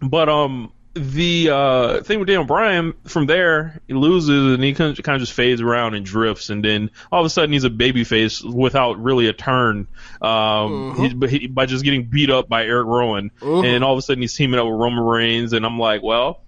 But 0.00 0.28
um, 0.28 0.72
the 0.98 1.50
uh 1.50 2.02
thing 2.02 2.18
with 2.18 2.28
Daniel 2.28 2.44
Bryan, 2.44 2.94
from 3.06 3.26
there 3.26 3.80
he 3.86 3.94
loses 3.94 4.54
and 4.54 4.62
he 4.62 4.74
kind 4.74 4.98
of 4.98 5.20
just 5.20 5.32
fades 5.32 5.60
around 5.60 5.94
and 5.94 6.04
drifts, 6.04 6.50
and 6.50 6.64
then 6.64 6.90
all 7.10 7.20
of 7.20 7.26
a 7.26 7.30
sudden 7.30 7.52
he's 7.52 7.64
a 7.64 7.70
babyface 7.70 8.44
without 8.44 9.02
really 9.02 9.28
a 9.28 9.32
turn. 9.32 9.86
Um, 10.20 11.18
but 11.18 11.30
he, 11.30 11.46
by 11.46 11.66
just 11.66 11.84
getting 11.84 12.04
beat 12.04 12.30
up 12.30 12.48
by 12.48 12.64
Eric 12.64 12.86
Rowan, 12.86 13.30
and 13.64 13.84
all 13.84 13.92
of 13.92 13.98
a 13.98 14.02
sudden 14.02 14.20
he's 14.20 14.34
teaming 14.34 14.58
up 14.60 14.66
with 14.66 14.74
Roman 14.74 15.04
Reigns, 15.04 15.52
and 15.52 15.64
I'm 15.64 15.78
like, 15.78 16.02
well, 16.02 16.42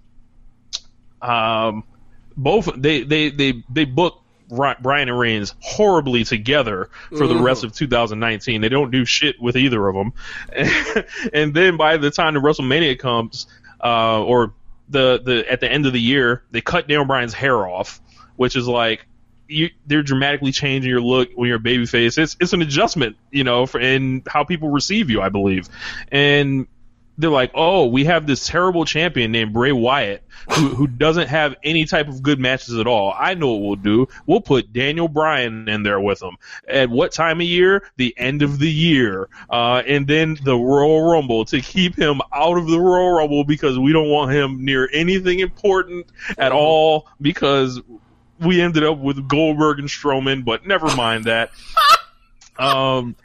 um, 1.21 1.83
both 2.37 2.69
they 2.75 3.03
they 3.03 3.29
they 3.29 3.63
they 3.69 3.85
book 3.85 4.21
Bryan 4.49 5.07
and 5.07 5.17
Reigns 5.17 5.55
horribly 5.61 6.25
together 6.25 6.89
for 7.09 7.25
the 7.25 7.37
rest 7.37 7.63
of 7.63 7.73
2019. 7.73 8.59
They 8.59 8.67
don't 8.67 8.91
do 8.91 9.05
shit 9.05 9.41
with 9.41 9.55
either 9.55 9.87
of 9.87 9.95
them, 9.95 10.13
and 11.33 11.53
then 11.53 11.77
by 11.77 11.97
the 11.97 12.11
time 12.11 12.33
the 12.33 12.41
WrestleMania 12.41 12.99
comes, 12.99 13.47
uh, 13.83 14.23
or 14.23 14.53
the 14.89 15.21
the 15.23 15.51
at 15.51 15.59
the 15.59 15.71
end 15.71 15.85
of 15.85 15.93
the 15.93 16.01
year, 16.01 16.43
they 16.51 16.61
cut 16.61 16.87
Daniel 16.87 17.05
Bryan's 17.05 17.33
hair 17.33 17.67
off, 17.67 18.01
which 18.35 18.55
is 18.55 18.67
like. 18.67 19.05
You, 19.53 19.69
they're 19.85 20.01
dramatically 20.01 20.53
changing 20.53 20.89
your 20.89 21.01
look 21.01 21.31
when 21.35 21.49
you're 21.49 21.57
a 21.57 21.61
babyface. 21.61 22.17
It's 22.17 22.37
it's 22.39 22.53
an 22.53 22.61
adjustment, 22.61 23.17
you 23.31 23.43
know, 23.43 23.65
for 23.65 23.81
in 23.81 24.23
how 24.25 24.45
people 24.45 24.69
receive 24.69 25.09
you, 25.09 25.21
I 25.21 25.27
believe. 25.27 25.67
And 26.09 26.67
they're 27.21 27.29
like, 27.29 27.51
oh, 27.53 27.85
we 27.85 28.05
have 28.05 28.27
this 28.27 28.47
terrible 28.47 28.85
champion 28.85 29.31
named 29.31 29.53
Bray 29.53 29.71
Wyatt 29.71 30.23
who, 30.49 30.69
who 30.69 30.87
doesn't 31.01 31.27
have 31.27 31.55
any 31.63 31.85
type 31.85 32.07
of 32.07 32.21
good 32.23 32.39
matches 32.39 32.77
at 32.77 32.87
all. 32.87 33.13
I 33.17 33.33
know 33.33 33.53
what 33.53 33.61
we'll 33.61 33.75
do. 33.75 34.07
We'll 34.25 34.41
put 34.41 34.73
Daniel 34.73 35.07
Bryan 35.07 35.67
in 35.69 35.83
there 35.83 35.99
with 35.99 36.21
him. 36.21 36.37
At 36.67 36.89
what 36.89 37.11
time 37.11 37.41
of 37.41 37.47
year? 37.47 37.83
The 37.97 38.13
end 38.17 38.41
of 38.41 38.59
the 38.59 38.71
year. 38.71 39.29
Uh, 39.49 39.83
and 39.85 40.07
then 40.07 40.37
the 40.43 40.55
Royal 40.55 41.11
Rumble 41.11 41.45
to 41.45 41.61
keep 41.61 41.95
him 41.95 42.21
out 42.33 42.57
of 42.57 42.67
the 42.67 42.79
Royal 42.79 43.11
Rumble 43.11 43.43
because 43.43 43.77
we 43.77 43.93
don't 43.93 44.09
want 44.09 44.31
him 44.31 44.65
near 44.65 44.89
anything 44.91 45.39
important 45.39 46.07
at 46.37 46.51
all 46.51 47.07
because 47.21 47.81
we 48.39 48.59
ended 48.59 48.83
up 48.83 48.97
with 48.97 49.27
Goldberg 49.27 49.79
and 49.79 49.87
Strowman, 49.87 50.43
but 50.43 50.65
never 50.65 50.93
mind 50.95 51.25
that. 51.25 51.51
Um, 52.59 53.15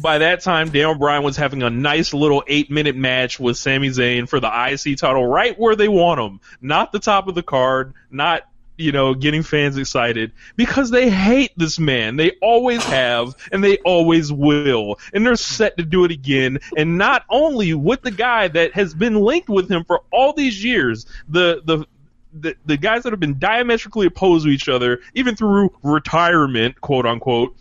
by 0.00 0.18
that 0.18 0.40
time, 0.40 0.70
Daniel 0.70 0.94
Bryan 0.94 1.22
was 1.22 1.36
having 1.36 1.62
a 1.62 1.70
nice 1.70 2.14
little 2.14 2.42
eight 2.46 2.70
minute 2.70 2.96
match 2.96 3.38
with 3.38 3.56
Sami 3.56 3.88
Zayn 3.88 4.28
for 4.28 4.40
the 4.40 4.48
IC 4.48 4.98
title, 4.98 5.26
right 5.26 5.58
where 5.58 5.76
they 5.76 5.88
want 5.88 6.20
him. 6.20 6.40
Not 6.60 6.92
the 6.92 6.98
top 6.98 7.28
of 7.28 7.34
the 7.34 7.42
card, 7.42 7.94
not, 8.10 8.42
you 8.76 8.92
know, 8.92 9.14
getting 9.14 9.42
fans 9.42 9.76
excited 9.76 10.32
because 10.56 10.90
they 10.90 11.10
hate 11.10 11.52
this 11.56 11.78
man. 11.78 12.16
They 12.16 12.32
always 12.40 12.82
have 12.84 13.34
and 13.52 13.62
they 13.62 13.78
always 13.78 14.32
will. 14.32 14.98
And 15.12 15.26
they're 15.26 15.36
set 15.36 15.76
to 15.76 15.84
do 15.84 16.04
it 16.04 16.10
again. 16.10 16.58
And 16.76 16.96
not 16.96 17.24
only 17.28 17.74
with 17.74 18.02
the 18.02 18.10
guy 18.10 18.48
that 18.48 18.72
has 18.72 18.94
been 18.94 19.16
linked 19.16 19.48
with 19.48 19.70
him 19.70 19.84
for 19.84 20.02
all 20.10 20.32
these 20.32 20.64
years, 20.64 21.06
the, 21.28 21.60
the, 21.64 21.86
the, 22.32 22.56
the 22.64 22.76
guys 22.76 23.02
that 23.02 23.12
have 23.12 23.20
been 23.20 23.38
diametrically 23.38 24.06
opposed 24.06 24.46
to 24.46 24.50
each 24.50 24.68
other, 24.68 25.00
even 25.14 25.36
through 25.36 25.74
retirement, 25.82 26.80
quote 26.80 27.04
unquote, 27.04 27.56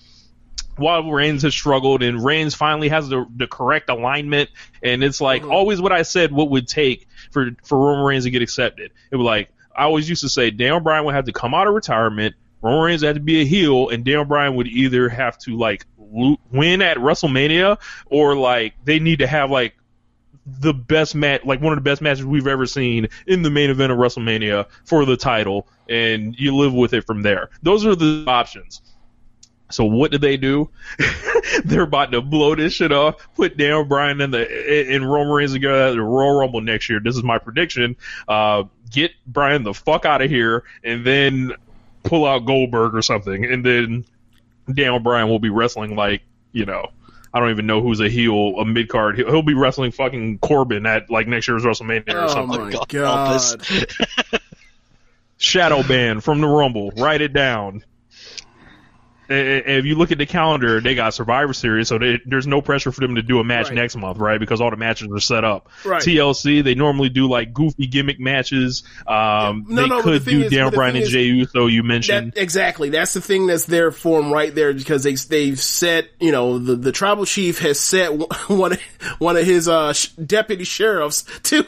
while 0.80 1.10
Reigns 1.10 1.44
has 1.44 1.54
struggled 1.54 2.04
and 2.04 2.24
Reigns 2.24 2.56
finally 2.56 2.90
has 2.90 3.10
the, 3.10 3.26
the 3.36 3.48
correct 3.48 3.90
alignment 3.90 4.50
and 4.82 5.04
it's 5.04 5.22
like 5.22 5.42
mm-hmm. 5.42 5.52
always 5.52 5.82
what 5.82 5.92
I 5.92 6.04
said 6.04 6.32
what 6.32 6.50
would 6.50 6.68
take 6.68 7.08
for 7.32 7.52
for 7.64 7.78
Roman 7.78 8.06
Reigns 8.06 8.24
to 8.24 8.32
get 8.32 8.42
accepted. 8.42 8.92
It 9.12 9.16
was 9.16 9.26
like 9.26 9.50
I 9.76 9.84
always 9.84 10.10
used 10.10 10.22
to 10.22 10.30
say 10.30 10.52
Daniel 10.52 10.80
Bryan 10.80 11.06
would 11.06 11.16
have 11.16 11.26
to 11.26 11.34
come 11.34 11.54
out 11.54 11.68
of 11.68 11.74
retirement, 11.74 12.36
Roman 12.62 12.82
Reigns 12.82 13.04
had 13.04 13.16
to 13.16 13.22
be 13.22 13.42
a 13.42 13.46
heel, 13.46 13.90
and 13.90 14.04
Daniel 14.04 14.26
Bryan 14.26 14.56
would 14.56 14.68
either 14.68 15.10
have 15.10 15.38
to 15.40 15.58
like 15.58 15.86
win 15.98 16.82
at 16.82 16.98
WrestleMania 16.98 17.78
or 18.08 18.36
like 18.36 18.74
they 18.84 19.00
need 19.00 19.20
to 19.20 19.28
have 19.28 19.52
like 19.52 19.76
the 20.46 20.74
best 20.74 21.16
match, 21.16 21.46
like 21.46 21.62
one 21.62 21.74
of 21.74 21.78
the 21.78 21.88
best 21.90 22.02
matches 22.02 22.26
we've 22.26 22.48
ever 22.48 22.66
seen 22.66 23.08
in 23.28 23.44
the 23.44 23.50
main 23.50 23.70
event 23.70 23.92
of 23.92 23.98
WrestleMania 23.98 24.66
for 24.86 25.06
the 25.06 25.16
title, 25.16 25.68
and 25.88 26.38
you 26.38 26.56
live 26.56 26.74
with 26.74 26.94
it 26.94 27.06
from 27.06 27.22
there. 27.22 27.50
Those 27.62 27.86
are 27.86 27.96
the 27.96 28.24
options. 28.28 28.82
So 29.72 29.86
what 29.86 30.12
did 30.12 30.22
they 30.22 30.36
do? 30.38 30.70
They're 31.64 31.84
about 31.84 32.12
to 32.14 32.22
blow 32.22 32.56
this 32.56 32.74
shit 32.74 32.92
off, 32.92 33.28
put 33.36 33.56
Daniel 33.58 33.86
Bryan 33.86 34.20
and 34.22 34.34
the 34.34 34.94
and 34.94 35.10
Roman 35.10 35.32
Reigns 35.34 35.54
together 35.54 35.76
at 35.90 35.92
the 35.92 36.02
Royal 36.02 36.40
Rumble 36.40 36.62
next 36.62 36.90
year. 36.90 37.00
This 37.00 37.16
is 37.16 37.24
my 37.24 37.38
prediction. 37.38 37.96
Uh, 38.28 38.64
get 38.90 39.12
Bryan 39.28 39.64
the 39.64 39.74
fuck 39.74 40.06
out 40.06 40.22
of 40.22 40.30
here, 40.30 40.64
and 40.84 41.06
then 41.06 41.54
pull 42.04 42.26
out 42.26 42.46
Goldberg 42.46 42.96
or 42.96 43.02
something, 43.04 43.46
and 43.46 43.64
then 43.66 44.06
Daniel 44.72 45.00
Bryan 45.00 45.28
will 45.30 45.40
be 45.40 45.50
wrestling 45.50 45.96
like 45.96 46.22
you 46.52 46.66
know. 46.66 46.88
I 47.32 47.40
don't 47.40 47.52
even 47.52 47.68
know 47.68 47.80
who's 47.80 48.00
a 48.00 48.10
heel, 48.10 48.56
a 48.58 48.66
mid 48.66 48.90
card. 48.90 49.16
He'll, 49.16 49.28
he'll 49.30 49.44
be 49.44 49.54
wrestling 49.54 49.92
fucking 49.92 50.40
Corbin 50.40 50.88
at 50.88 51.12
like 51.12 51.28
next 51.28 51.48
year's 51.48 51.62
WrestleMania 51.62 52.12
or 52.16 52.22
Oh 52.22 52.28
something. 52.28 52.60
my 52.60 52.72
God, 52.72 52.90
God. 52.90 53.66
Shadow 55.38 55.84
ban 55.84 56.22
from 56.22 56.42
the 56.42 56.48
Rumble. 56.48 56.92
Write 56.98 57.22
it 57.22 57.32
down. 57.34 57.84
If 59.30 59.86
you 59.86 59.96
look 59.96 60.12
at 60.12 60.18
the 60.18 60.26
calendar, 60.26 60.82
they 60.82 60.96
got 60.96 61.14
Survivor 61.14 61.54
Series, 61.54 61.88
so 61.88 61.98
they, 62.00 62.20
there's 62.26 62.48
no 62.48 62.62
pressure 62.62 62.92
for 62.92 63.02
them 63.02 63.16
to 63.16 63.22
do 63.22 63.40
a 63.40 63.44
match 63.44 63.68
Right. 63.68 63.76
next 63.76 63.96
month, 63.96 64.18
right? 64.18 64.40
Because 64.40 64.60
all 64.62 64.72
the 64.72 64.78
matches 64.78 65.08
are 65.14 65.20
set 65.20 65.44
up. 65.44 65.70
Right. 65.86 66.02
TLC, 66.02 66.64
they 66.64 66.76
normally 66.76 67.10
do 67.10 67.30
like 67.30 67.54
goofy 67.54 67.86
gimmick 67.88 68.20
matches. 68.20 68.84
Um, 69.06 69.66
No, 69.70 69.82
they 69.84 69.88
no, 69.88 70.02
could 70.02 70.24
the 70.26 70.32
do 70.32 70.42
is- 70.44 70.52
Daniel 70.52 70.72
Bryan 70.72 70.96
and 70.96 71.04
is- 71.06 71.10
Jey 71.12 71.24
Uso. 71.26 71.68
You 71.68 71.84
mentioned. 71.84 72.34
That, 72.34 72.42
exactly. 72.42 72.90
That's 72.90 73.14
the 73.14 73.22
thing 73.22 73.46
that's 73.48 73.66
there 73.66 73.92
for 73.92 74.20
him 74.20 74.32
right 74.32 74.54
there 74.54 74.74
because 74.74 75.04
they 75.04 75.14
they've 75.16 75.60
set 75.60 76.08
you 76.20 76.32
know 76.32 76.58
the 76.58 76.76
the 76.76 76.92
tribal 76.92 77.26
chief 77.26 77.60
has 77.60 77.80
set 77.80 78.10
one 78.50 78.74
of- 78.74 78.82
one 79.20 79.38
of 79.38 79.46
his 79.46 79.68
uh 79.68 79.94
sh- 79.94 80.08
deputy 80.14 80.64
sheriffs 80.64 81.24
to 81.44 81.66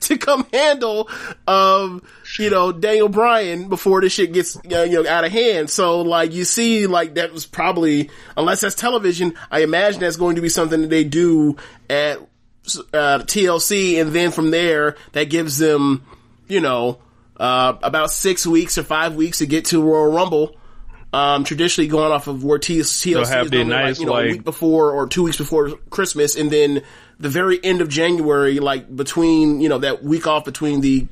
to 0.00 0.18
come 0.18 0.46
handle 0.52 1.08
um 1.46 2.02
you 2.38 2.50
know 2.50 2.72
Daniel 2.72 3.08
Bryan 3.08 3.68
before 3.68 4.00
this 4.00 4.12
shit 4.12 4.32
gets 4.32 4.56
you 4.64 4.70
know 4.70 5.06
out 5.08 5.24
of 5.24 5.32
hand. 5.32 5.70
So 5.70 6.02
like 6.02 6.32
you 6.32 6.44
see 6.44 6.86
like 6.86 7.14
that 7.14 7.32
was 7.32 7.46
probably 7.46 8.10
unless 8.36 8.60
that's 8.60 8.74
television, 8.74 9.34
I 9.50 9.60
imagine 9.60 10.00
that's 10.00 10.16
going 10.16 10.36
to 10.36 10.42
be 10.42 10.48
something 10.48 10.82
that 10.82 10.90
they 10.90 11.04
do 11.04 11.56
at 11.88 12.18
uh, 12.92 13.20
TLC, 13.20 14.00
and 14.00 14.12
then 14.12 14.30
from 14.30 14.50
there 14.50 14.96
that 15.12 15.24
gives 15.30 15.58
them 15.58 16.04
you 16.48 16.60
know 16.60 16.98
uh, 17.36 17.74
about 17.82 18.10
six 18.10 18.46
weeks 18.46 18.78
or 18.78 18.82
five 18.82 19.14
weeks 19.14 19.38
to 19.38 19.46
get 19.46 19.66
to 19.66 19.82
Royal 19.82 20.12
Rumble. 20.12 20.56
Um, 21.12 21.44
traditionally 21.44 21.88
going 21.88 22.12
off 22.12 22.26
of 22.26 22.44
where 22.44 22.58
T- 22.58 22.80
TLC 22.80 23.28
have 23.28 23.46
is 23.46 23.52
normally, 23.52 23.64
nice, 23.64 23.98
like, 23.98 24.00
you 24.00 24.06
know, 24.06 24.16
a 24.16 24.22
week 24.24 24.44
before 24.44 24.90
or 24.90 25.06
two 25.06 25.22
weeks 25.22 25.38
before 25.38 25.70
Christmas, 25.88 26.36
and 26.36 26.50
then 26.50 26.82
the 27.18 27.28
very 27.30 27.62
end 27.64 27.80
of 27.80 27.88
January, 27.88 28.58
like 28.58 28.94
between 28.94 29.60
you 29.60 29.68
know 29.68 29.78
that 29.78 30.02
week 30.02 30.26
off 30.26 30.44
between 30.44 30.80
the 30.80 31.06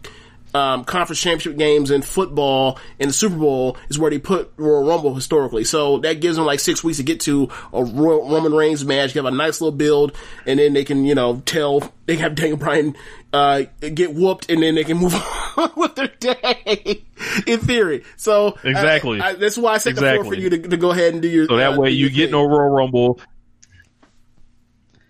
um, 0.54 0.84
conference 0.84 1.20
championship 1.20 1.58
games 1.58 1.90
in 1.90 2.02
football 2.02 2.78
and 3.00 3.10
the 3.10 3.12
Super 3.12 3.36
Bowl 3.36 3.76
is 3.88 3.98
where 3.98 4.10
they 4.10 4.18
put 4.18 4.52
Royal 4.56 4.84
Rumble 4.84 5.14
historically. 5.14 5.64
So 5.64 5.98
that 5.98 6.20
gives 6.20 6.36
them 6.36 6.46
like 6.46 6.60
six 6.60 6.84
weeks 6.84 6.98
to 6.98 7.02
get 7.02 7.20
to 7.22 7.50
a 7.72 7.84
Royal, 7.84 8.30
Roman 8.30 8.54
Reigns 8.54 8.84
match. 8.84 9.12
Have 9.14 9.24
a 9.24 9.30
nice 9.30 9.60
little 9.60 9.76
build, 9.76 10.16
and 10.46 10.58
then 10.58 10.72
they 10.72 10.84
can, 10.84 11.04
you 11.04 11.14
know, 11.14 11.42
tell 11.44 11.82
they 12.06 12.16
have 12.16 12.34
Daniel 12.34 12.56
Bryan 12.56 12.94
uh, 13.32 13.62
get 13.80 14.14
whooped, 14.14 14.50
and 14.50 14.62
then 14.62 14.76
they 14.76 14.84
can 14.84 14.96
move 14.98 15.14
on 15.56 15.72
with 15.76 15.96
their 15.96 16.08
day. 16.08 17.04
in 17.46 17.60
theory, 17.60 18.04
so 18.16 18.48
uh, 18.48 18.58
Exactly. 18.64 19.20
I, 19.20 19.34
that's 19.34 19.58
why 19.58 19.74
I 19.74 19.78
set 19.78 19.94
the 19.96 20.02
floor 20.02 20.24
for 20.24 20.34
you 20.34 20.50
to, 20.50 20.58
to 20.58 20.76
go 20.76 20.90
ahead 20.90 21.12
and 21.14 21.22
do 21.22 21.28
your. 21.28 21.46
So 21.46 21.56
that 21.56 21.74
uh, 21.74 21.80
way 21.80 21.90
you 21.90 22.10
get 22.10 22.26
thing. 22.26 22.32
no 22.32 22.44
Royal 22.44 22.70
Rumble. 22.70 23.20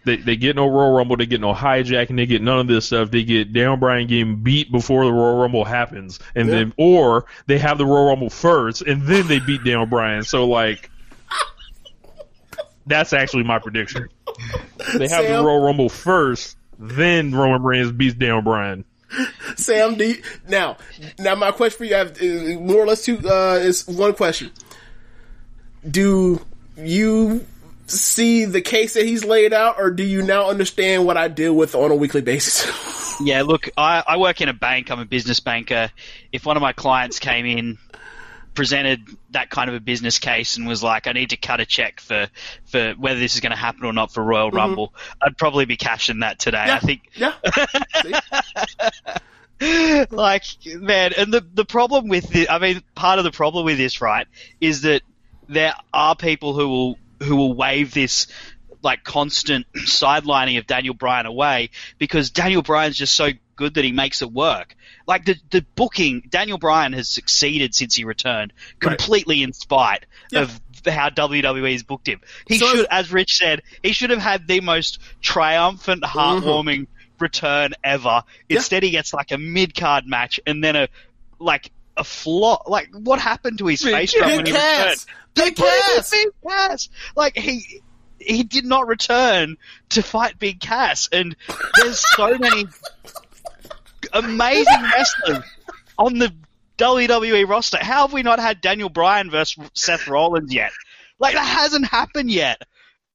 They, 0.05 0.17
they 0.17 0.37
get 0.37 0.55
no 0.57 0.69
Royal 0.69 0.93
Rumble, 0.93 1.17
they 1.17 1.27
get 1.27 1.41
no 1.41 1.55
hijacking, 1.55 2.17
they 2.17 2.27
get 2.27 2.43
none 2.43 2.59
of 2.61 2.67
this 2.67 2.87
stuff. 2.87 3.11
They 3.11 3.23
get 3.25 3.53
Daniel 3.53 3.77
Bryan 3.77 4.07
getting 4.07 4.37
beat 4.43 4.71
before 4.71 5.05
the 5.07 5.13
Royal 5.13 5.37
Rumble 5.41 5.65
happens, 5.65 6.21
and 6.35 6.49
Yeah. 6.49 6.55
then 6.57 6.75
or 6.77 7.25
they 7.47 7.59
have 7.59 7.79
the 7.79 7.87
Royal 7.87 8.09
Rumble 8.09 8.31
first, 8.31 8.83
and 8.83 9.03
then 9.03 9.29
they 9.29 9.39
beat 9.41 9.65
Daniel 9.65 9.87
Bryan. 9.87 10.23
So 10.23 10.47
like, 10.47 10.91
that's 12.87 13.13
actually 13.13 13.45
my 13.45 13.59
prediction. 13.59 14.09
They 14.99 15.09
have 15.09 15.23
the 15.23 15.29
Sam? 15.29 15.45
Royal 15.45 15.63
Rumble 15.65 15.89
first, 15.89 16.57
then 16.79 17.35
Roman 17.35 17.63
Reigns 17.63 17.93
beats 17.93 18.15
Daniel 18.15 18.43
Bryan. 18.43 18.85
Sam, 19.57 19.95
do 19.95 20.09
you, 20.09 20.23
now, 20.49 20.77
now 21.19 21.35
my 21.35 21.51
question 21.53 21.79
for 21.79 21.85
you, 21.85 21.95
have 21.95 22.21
more 22.61 22.79
or 22.83 22.87
less 22.87 23.05
two, 23.05 23.19
uh, 23.29 23.55
is 23.63 23.87
one 23.87 24.13
question. 24.15 24.51
Do 25.89 26.41
you 26.77 27.47
see 27.87 28.45
the 28.45 28.61
case 28.61 28.95
that 28.95 29.05
he's 29.05 29.25
laid 29.25 29.53
out, 29.53 29.77
or 29.79 29.91
do 29.91 30.03
you 30.03 30.23
now 30.23 30.49
understand 30.49 31.07
what 31.07 31.17
I 31.17 31.29
deal 31.29 31.55
with 31.55 31.75
on 31.75 31.91
a 31.91 31.95
weekly 31.95 32.23
basis? 32.23 32.71
Yeah, 33.21 33.43
look, 33.43 33.71
I, 33.77 34.03
I 34.05 34.17
work 34.17 34.41
in 34.41 34.49
a 34.49 34.53
bank. 34.53 34.91
I'm 34.91 34.99
a 34.99 35.05
business 35.05 35.39
banker. 35.39 35.91
If 36.33 36.45
one 36.45 36.57
of 36.57 36.61
my 36.63 36.73
clients 36.73 37.21
came 37.21 37.47
in, 37.47 37.79
presented 38.55 39.07
that 39.31 39.51
kind 39.51 39.69
of 39.69 39.77
a 39.77 39.81
business 39.81 40.19
case, 40.19 40.57
and 40.57 40.67
was 40.67 40.83
like, 40.83 41.07
"I 41.07 41.13
need 41.13 41.31
to 41.31 41.37
cut 41.37 41.61
a 41.61 41.67
check 41.67 42.01
for 42.01 42.27
for 42.65 42.95
whether 42.99 43.21
this 43.21 43.35
is 43.35 43.41
going 43.41 43.53
to 43.53 43.57
happen 43.57 43.85
or 43.85 43.93
not 43.93 44.13
for 44.13 44.21
Royal 44.23 44.49
mm-hmm. 44.49 44.57
Rumble," 44.57 44.95
I'd 45.23 45.39
probably 45.39 45.65
be 45.65 45.77
cashing 45.77 46.21
that 46.21 46.41
today. 46.41 46.65
I 46.69 46.81
think 46.81 47.03
yeah. 47.15 47.35
like 50.11 50.43
man 50.67 51.13
and 51.17 51.33
the 51.33 51.47
the 51.55 51.65
problem 51.65 52.09
with 52.09 52.29
the 52.31 52.49
i 52.49 52.59
mean 52.59 52.83
part 52.97 53.19
of 53.19 53.25
the 53.25 53.31
problem 53.31 53.65
with 53.65 53.79
this 53.79 54.01
right 54.01 54.27
is 54.61 54.83
that 54.83 55.01
there 55.49 55.73
are 55.93 56.17
people 56.17 56.55
who 56.55 56.69
will 56.69 56.99
who 57.23 57.37
will 57.37 57.55
wave 57.55 57.93
this 57.95 58.27
like 58.83 59.03
constant 59.03 59.67
sidelining 59.77 60.59
of 60.59 60.67
Daniel 60.67 60.95
Bryan 60.95 61.27
away 61.27 61.71
because 61.99 62.31
Daniel 62.31 62.63
Bryan's 62.63 62.97
just 62.97 63.15
so 63.15 63.31
good 63.57 63.75
that 63.75 63.85
he 63.85 63.93
makes 63.93 64.23
it 64.23 64.31
work. 64.31 64.77
Like 65.07 65.25
the 65.25 65.37
the 65.51 65.65
booking, 65.75 66.23
Daniel 66.29 66.59
Bryan 66.59 66.93
has 66.93 67.09
succeeded 67.09 67.75
since 67.75 67.95
he 67.95 68.05
returned, 68.05 68.53
completely 68.81 69.43
in 69.43 69.53
spite 69.53 70.07
of 70.35 70.61
how 70.87 71.11
WWE's 71.11 71.83
booked 71.83 72.09
him. 72.09 72.21
He 72.47 72.59
So- 72.59 72.67
should, 72.69 72.87
as 72.91 73.13
Rich 73.13 73.39
said, 73.39 73.63
he 73.83 73.93
should 73.93 74.11
have 74.11 74.19
had 74.19 74.47
the 74.47 74.61
most 74.61 74.99
triumphant, 75.21 76.03
mm-hmm. 76.03 76.19
heartwarming 76.19 76.87
return 77.21 77.75
ever. 77.83 78.23
Instead, 78.49 78.83
he 78.83 78.91
gets 78.91 79.13
like 79.13 79.33
a 79.33 79.39
mid 79.39 79.75
card 79.75 80.07
match 80.07 80.41
and 80.47 80.63
then 80.63 80.77
a 80.77 80.89
like 81.39 81.71
a 81.97 82.05
flop. 82.05 82.69
Like 82.69 82.89
what 82.93 83.21
happened 83.21 83.59
to 83.59 83.67
his 83.67 83.83
face 83.83 84.15
Big 84.15 84.23
when 84.23 84.47
he 85.35 85.51
Cass! 85.51 85.51
returned? 85.51 85.55
Big 85.55 85.57
They 85.57 85.63
put 85.63 85.69
him 85.69 85.75
in 85.75 85.97
Cass! 85.97 86.11
Big 86.11 86.29
Cass. 86.49 86.89
Like 87.17 87.37
he 87.37 87.83
he 88.19 88.43
did 88.43 88.65
not 88.65 88.87
return 88.87 89.57
to 89.91 90.03
fight 90.03 90.39
Big 90.39 90.61
Cass, 90.61 91.09
and 91.13 91.37
there's 91.77 92.03
so 92.17 92.39
many 92.39 92.67
amazing 94.13 94.83
wrestlers 94.83 95.45
on 95.99 96.19
the 96.19 96.33
WWE 96.79 97.49
roster. 97.49 97.79
How 97.81 98.03
have 98.03 98.13
we 98.13 98.23
not 98.23 98.39
had 98.39 98.61
Daniel 98.61 98.89
Bryan 98.89 99.31
versus 99.31 99.65
Seth 99.75 100.09
Rollins 100.09 100.53
yet? 100.53 100.73
Like 101.19 101.35
that 101.35 101.45
hasn't 101.47 101.87
happened 101.87 102.31
yet. 102.31 102.63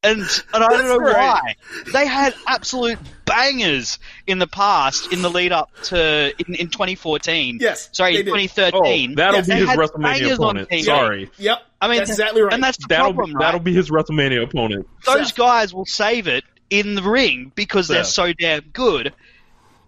And 0.01 0.21
and 0.53 0.63
I 0.63 0.69
don't 0.69 0.87
know 0.87 0.97
right. 0.97 1.41
why. 1.43 1.55
They 1.91 2.07
had 2.07 2.33
absolute 2.47 2.97
bangers 3.25 3.99
in 4.27 4.39
the 4.39 4.47
past 4.47 5.11
in 5.11 5.21
the 5.21 5.29
lead 5.29 5.51
up 5.51 5.71
to 5.83 6.33
in, 6.47 6.55
in 6.55 6.69
2014. 6.69 7.57
Yes, 7.59 7.89
Sorry, 7.91 8.15
they 8.15 8.23
2013. 8.23 9.11
Oh, 9.11 9.15
that'll 9.15 9.35
Yes, 9.37 9.47
be 9.47 9.53
they 9.55 9.59
his 9.59 9.69
WrestleMania 9.71 10.33
opponent. 10.35 10.69
Sorry, 10.85 11.29
Yep. 11.37 11.61
I 11.81 11.87
mean, 11.89 11.97
that's 11.97 12.11
exactly 12.11 12.41
right. 12.41 12.53
And 12.53 12.63
that's 12.63 12.77
the 12.77 12.85
that'll 12.87 13.13
problem, 13.13 13.35
right? 13.35 13.45
that'll 13.45 13.59
be 13.59 13.73
his 13.73 13.89
WrestleMania 13.89 14.43
opponent. 14.43 14.87
those 15.05 15.33
guys 15.33 15.73
will 15.73 15.85
save 15.85 16.27
it 16.27 16.45
in 16.69 16.95
the 16.95 17.03
ring 17.03 17.51
because 17.55 17.89
they're 17.89 18.03
so 18.05 18.31
damn 18.31 18.61
good. 18.71 19.13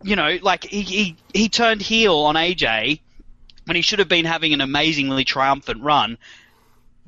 You 0.03 0.17
know, 0.17 0.39
like 0.41 0.65
he, 0.65 0.81
he 0.81 1.15
he 1.33 1.47
turned 1.47 1.81
heel 1.81 2.17
on 2.17 2.35
AJ 2.35 2.99
when 3.65 3.75
he 3.75 3.81
should 3.81 3.99
have 3.99 4.09
been 4.09 4.25
having 4.25 4.53
an 4.53 4.59
amazingly 4.59 5.23
triumphant 5.23 5.81
run. 5.83 6.17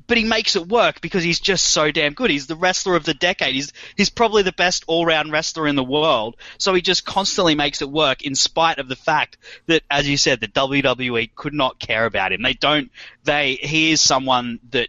But 0.06 0.18
he 0.18 0.24
makes 0.24 0.54
it 0.56 0.68
work 0.68 1.00
because 1.00 1.24
he's 1.24 1.40
just 1.40 1.64
so 1.64 1.90
damn 1.90 2.12
good. 2.12 2.30
He's 2.30 2.46
the 2.46 2.56
wrestler 2.56 2.94
of 2.94 3.04
the 3.04 3.14
decade. 3.14 3.54
He's 3.54 3.72
he's 3.96 4.10
probably 4.10 4.42
the 4.42 4.52
best 4.52 4.84
all 4.86 5.06
round 5.06 5.32
wrestler 5.32 5.66
in 5.66 5.76
the 5.76 5.84
world. 5.84 6.36
So 6.58 6.74
he 6.74 6.82
just 6.82 7.06
constantly 7.06 7.54
makes 7.54 7.80
it 7.80 7.90
work 7.90 8.22
in 8.22 8.34
spite 8.34 8.78
of 8.78 8.88
the 8.88 8.96
fact 8.96 9.38
that, 9.66 9.82
as 9.90 10.08
you 10.08 10.16
said, 10.16 10.40
the 10.40 10.48
WWE 10.48 11.34
could 11.34 11.54
not 11.54 11.78
care 11.78 12.04
about 12.04 12.32
him. 12.32 12.42
They 12.42 12.54
don't. 12.54 12.90
They 13.24 13.54
he 13.54 13.92
is 13.92 14.00
someone 14.00 14.60
that 14.70 14.88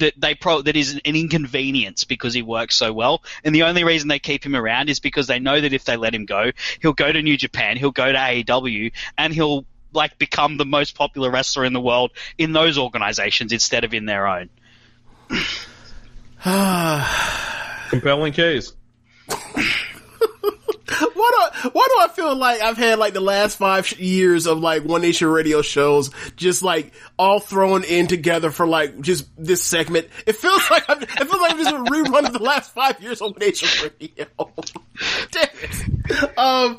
that 0.00 0.14
they 0.16 0.34
pro 0.34 0.62
that 0.62 0.76
is 0.76 0.94
an 0.94 1.00
inconvenience 1.16 2.04
because 2.04 2.34
he 2.34 2.42
works 2.42 2.74
so 2.74 2.92
well. 2.92 3.22
And 3.44 3.54
the 3.54 3.62
only 3.62 3.84
reason 3.84 4.08
they 4.08 4.18
keep 4.18 4.44
him 4.44 4.56
around 4.56 4.90
is 4.90 4.98
because 4.98 5.26
they 5.26 5.38
know 5.38 5.60
that 5.60 5.72
if 5.72 5.84
they 5.84 5.96
let 5.96 6.14
him 6.14 6.24
go, 6.24 6.50
he'll 6.82 6.92
go 6.92 7.10
to 7.10 7.22
New 7.22 7.36
Japan, 7.36 7.76
he'll 7.76 7.92
go 7.92 8.10
to 8.10 8.18
AEW, 8.18 8.92
and 9.16 9.32
he'll 9.32 9.64
like 9.92 10.18
become 10.18 10.56
the 10.56 10.64
most 10.64 10.94
popular 10.94 11.30
wrestler 11.30 11.64
in 11.64 11.72
the 11.72 11.80
world 11.80 12.12
in 12.38 12.52
those 12.52 12.78
organizations 12.78 13.52
instead 13.52 13.84
of 13.84 13.94
in 13.94 14.06
their 14.06 14.26
own. 14.26 14.48
Compelling 17.90 18.32
case. 18.32 18.72
Why 21.14 21.50
do 21.62 21.70
why 21.70 21.88
do 21.88 21.94
I 22.00 22.08
feel 22.08 22.34
like 22.34 22.60
I've 22.62 22.76
had 22.76 22.98
like 22.98 23.12
the 23.12 23.20
last 23.20 23.56
five 23.56 23.90
years 24.00 24.46
of 24.46 24.58
like 24.58 24.82
One 24.82 25.02
Nation 25.02 25.28
Radio 25.28 25.62
shows 25.62 26.10
just 26.34 26.62
like 26.62 26.92
all 27.18 27.38
thrown 27.38 27.84
in 27.84 28.08
together 28.08 28.50
for 28.50 28.66
like 28.66 29.00
just 29.00 29.28
this 29.38 29.62
segment? 29.62 30.08
It 30.26 30.36
feels 30.36 30.68
like 30.70 30.84
I'm, 30.88 31.00
it 31.02 31.08
feels 31.08 31.40
like 31.40 31.52
I'm 31.52 31.58
just 31.58 31.70
a 31.70 31.78
rerun 31.78 32.26
of 32.26 32.32
the 32.32 32.42
last 32.42 32.72
five 32.72 33.00
years 33.00 33.20
of 33.20 33.32
One 33.32 33.38
Nation 33.40 33.92
Radio. 34.00 34.26
Damn 35.30 35.48
it. 35.62 36.38
Um, 36.38 36.78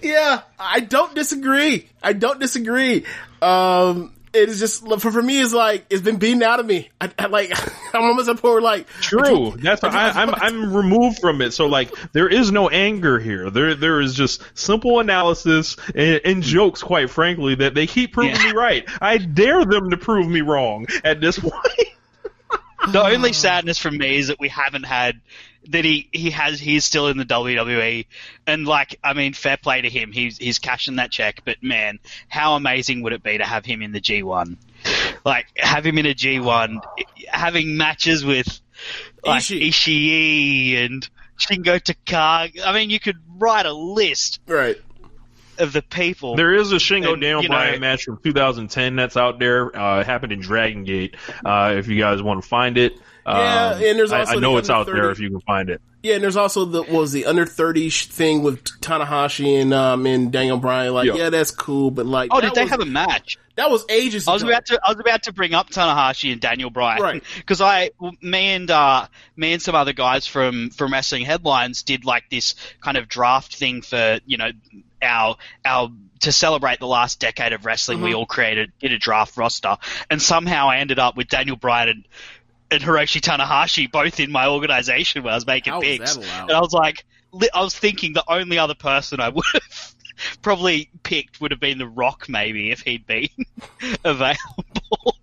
yeah, 0.00 0.42
I 0.58 0.80
don't 0.80 1.14
disagree. 1.14 1.88
I 2.02 2.12
don't 2.12 2.38
disagree. 2.38 3.04
Um, 3.42 4.12
it 4.32 4.48
is 4.48 4.60
just 4.60 4.86
for, 5.00 5.10
for 5.10 5.22
me. 5.22 5.40
It's 5.40 5.52
like 5.52 5.86
it's 5.90 6.02
been 6.02 6.16
beaten 6.18 6.42
out 6.42 6.60
of 6.60 6.66
me. 6.66 6.90
I, 7.00 7.10
I 7.18 7.26
like 7.26 7.50
I'm 7.94 8.02
almost 8.02 8.28
at 8.28 8.38
a 8.38 8.40
point 8.40 8.52
where 8.54 8.62
like 8.62 8.88
True. 9.00 9.52
That's 9.56 9.82
I, 9.82 10.10
I'm 10.10 10.34
I'm 10.34 10.74
removed 10.74 11.18
from 11.20 11.42
it. 11.42 11.52
So 11.52 11.66
like 11.66 11.92
there 12.12 12.28
is 12.28 12.52
no 12.52 12.68
anger 12.68 13.18
here. 13.18 13.50
There 13.50 13.74
there 13.74 14.00
is 14.00 14.14
just 14.14 14.42
simple 14.54 15.00
analysis 15.00 15.76
and, 15.94 16.20
and 16.24 16.42
jokes. 16.42 16.82
Quite 16.82 17.10
frankly, 17.10 17.56
that 17.56 17.74
they 17.74 17.86
keep 17.86 18.12
proving 18.12 18.36
Yeah. 18.36 18.44
me 18.46 18.52
right. 18.52 18.84
I 19.00 19.18
dare 19.18 19.64
them 19.64 19.90
to 19.90 19.96
prove 19.96 20.28
me 20.28 20.40
wrong 20.42 20.86
at 21.04 21.20
this 21.20 21.38
point. 21.38 21.54
The 22.92 23.02
only 23.02 23.32
sadness 23.34 23.78
for 23.78 23.90
me 23.90 24.16
is 24.16 24.28
that 24.28 24.40
we 24.40 24.48
haven't 24.48 24.84
had 24.84 25.20
that 25.68 25.84
he 25.84 26.08
he 26.12 26.30
has 26.30 26.58
he's 26.58 26.84
still 26.84 27.08
in 27.08 27.18
the 27.18 27.24
WWE 27.24 28.06
and 28.46 28.66
like 28.66 28.98
I 29.04 29.12
mean 29.12 29.34
fair 29.34 29.56
play 29.58 29.82
to 29.82 29.90
him 29.90 30.10
he's 30.10 30.38
he's 30.38 30.58
cashing 30.58 30.96
that 30.96 31.10
check 31.10 31.42
but 31.44 31.62
man 31.62 31.98
how 32.28 32.56
amazing 32.56 33.02
would 33.02 33.12
it 33.12 33.22
be 33.22 33.36
to 33.38 33.44
have 33.44 33.64
him 33.64 33.82
in 33.82 33.92
the 33.92 34.00
G1 34.00 34.56
like 35.24 35.46
have 35.56 35.84
him 35.84 35.98
in 35.98 36.06
a 36.06 36.14
G1 36.14 36.80
having 37.28 37.76
matches 37.76 38.24
with 38.24 38.60
like 39.24 39.42
Ishii. 39.42 39.68
Ishii 39.68 40.84
and 40.86 41.08
Shingo 41.38 41.78
Takagi 41.78 42.60
I 42.64 42.72
mean 42.72 42.88
you 42.90 42.98
could 42.98 43.18
write 43.36 43.66
a 43.66 43.72
list 43.72 44.40
right. 44.46 44.80
of 45.58 45.74
the 45.74 45.82
people 45.82 46.36
There 46.36 46.54
is 46.54 46.72
a 46.72 46.76
Shingo 46.76 47.12
And, 47.12 47.22
Daniel 47.22 47.42
you 47.42 47.48
know- 47.50 47.54
Bryan 47.56 47.80
match 47.80 48.04
from 48.04 48.16
2010 48.24 48.96
that's 48.96 49.16
out 49.18 49.38
there. 49.38 49.76
Uh, 49.76 50.00
it 50.00 50.06
happened 50.06 50.32
in 50.32 50.40
Dragon 50.40 50.84
Gate. 50.84 51.16
Uh, 51.44 51.74
if 51.76 51.86
you 51.86 51.98
guys 51.98 52.22
want 52.22 52.42
to 52.42 52.48
find 52.48 52.78
it, 52.78 52.94
Yeah, 53.26 53.66
Um, 53.76 53.82
and 53.82 53.98
there's 53.98 54.12
I- 54.12 54.20
also 54.20 54.36
I, 54.36 54.40
know 54.40 54.52
the 54.52 54.58
it's 54.58 54.70
out 54.70 54.88
under 54.88 55.00
there 55.02 55.10
if 55.10 55.18
you 55.20 55.30
can 55.30 55.40
find 55.40 55.68
it. 55.70 55.80
Yeah, 56.02 56.14
and 56.14 56.24
there's 56.24 56.36
also 56.36 56.64
the 56.64 56.82
what 56.82 56.90
was 56.92 57.12
the 57.12 57.26
under 57.26 57.44
thirty 57.44 57.90
thing 57.90 58.42
with 58.42 58.64
Tanahashi 58.80 59.60
and 59.60 59.74
um 59.74 60.06
and 60.06 60.32
Daniel 60.32 60.56
Bryan. 60.56 60.94
Like, 60.94 61.06
Yeah. 61.06 61.14
yeah, 61.14 61.30
that's 61.30 61.50
cool, 61.50 61.90
but 61.90 62.06
like, 62.06 62.30
oh 62.32 62.40
did 62.40 62.54
they 62.54 62.62
was, 62.62 62.70
have 62.70 62.80
a 62.80 62.86
match 62.86 63.38
that 63.56 63.70
was 63.70 63.84
ages 63.90 64.26
I 64.26 64.32
was 64.32 64.42
ago. 64.42 64.50
about 64.50 64.64
to 64.66 64.80
I 64.82 64.90
was 64.92 64.98
about 65.00 65.24
to 65.24 65.32
bring 65.34 65.52
up 65.52 65.68
Tanahashi 65.68 66.32
and 66.32 66.40
Daniel 66.40 66.70
Bryan 66.70 67.02
Right. 67.02 67.22
because 67.36 67.60
I 67.60 67.90
me 68.22 68.46
and 68.54 68.70
uh, 68.70 69.06
me 69.36 69.52
and 69.52 69.60
some 69.60 69.74
other 69.74 69.92
guys 69.92 70.26
from 70.26 70.70
from 70.70 70.90
wrestling 70.92 71.26
headlines 71.26 71.82
did 71.82 72.06
like 72.06 72.24
this 72.30 72.54
kind 72.80 72.96
of 72.96 73.06
draft 73.06 73.54
thing 73.54 73.82
for 73.82 74.20
you 74.24 74.38
know 74.38 74.50
our 75.02 75.36
our 75.66 75.90
to 76.20 76.32
celebrate 76.32 76.78
the 76.80 76.86
last 76.86 77.18
decade 77.20 77.52
of 77.52 77.66
wrestling 77.66 77.98
Mm-hmm. 77.98 78.04
we 78.06 78.14
all 78.14 78.26
created 78.26 78.72
did 78.80 78.92
a 78.92 78.98
draft 78.98 79.36
roster 79.36 79.76
and 80.10 80.20
somehow 80.22 80.68
I 80.70 80.78
ended 80.78 80.98
up 80.98 81.14
with 81.16 81.28
Daniel 81.28 81.56
Bryan 81.56 81.88
and 81.90 82.04
and 82.70 82.82
Hiroshi 82.82 83.20
Tanahashi 83.20 83.90
both 83.90 84.20
in 84.20 84.30
my 84.30 84.46
organization 84.46 85.22
when 85.22 85.32
I 85.32 85.36
was 85.36 85.46
making 85.46 85.72
How 85.72 85.80
picks 85.80 86.16
and 86.16 86.50
I 86.50 86.60
was 86.60 86.72
like 86.72 87.04
I 87.54 87.62
was 87.62 87.76
thinking 87.76 88.12
the 88.12 88.24
only 88.28 88.58
other 88.58 88.74
person 88.74 89.20
I 89.20 89.28
would 89.30 89.44
have 89.52 89.94
probably 90.42 90.90
picked 91.02 91.40
would 91.40 91.50
have 91.50 91.60
been 91.60 91.78
The 91.78 91.86
Rock, 91.86 92.28
maybe 92.28 92.70
if 92.70 92.80
he'd 92.80 93.06
been 93.06 93.28
available. 94.04 95.16